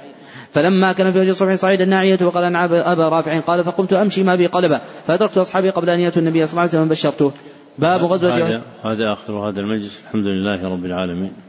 فلما 0.51 0.93
كان 0.93 1.11
في 1.11 1.19
وجه 1.19 1.29
الصبح 1.29 1.55
صعيد 1.55 1.81
الناعية 1.81 2.17
وقال 2.21 2.43
أن 2.43 2.55
أبا 2.55 3.09
رافع 3.09 3.39
قال 3.39 3.63
فقمت 3.63 3.93
أمشي 3.93 4.23
ما 4.23 4.35
بي 4.35 4.47
قلبة 4.47 4.81
فأدركت 5.07 5.37
أصحابي 5.37 5.69
قبل 5.69 5.89
أن 5.89 5.99
يأتوا 5.99 6.21
النبي 6.21 6.45
صلى 6.45 6.51
الله 6.51 6.61
عليه 6.61 6.69
وسلم 6.69 6.89
بشرته 6.89 7.31
باب 7.79 8.03
غزوة 8.03 8.31
هذا, 8.31 8.61
هذا 8.83 9.13
آخر 9.13 9.33
هذا 9.33 9.59
المجلس. 9.59 9.99
الحمد 10.07 10.25
لله 10.25 10.73
رب 10.73 10.85
العالمين. 10.85 11.42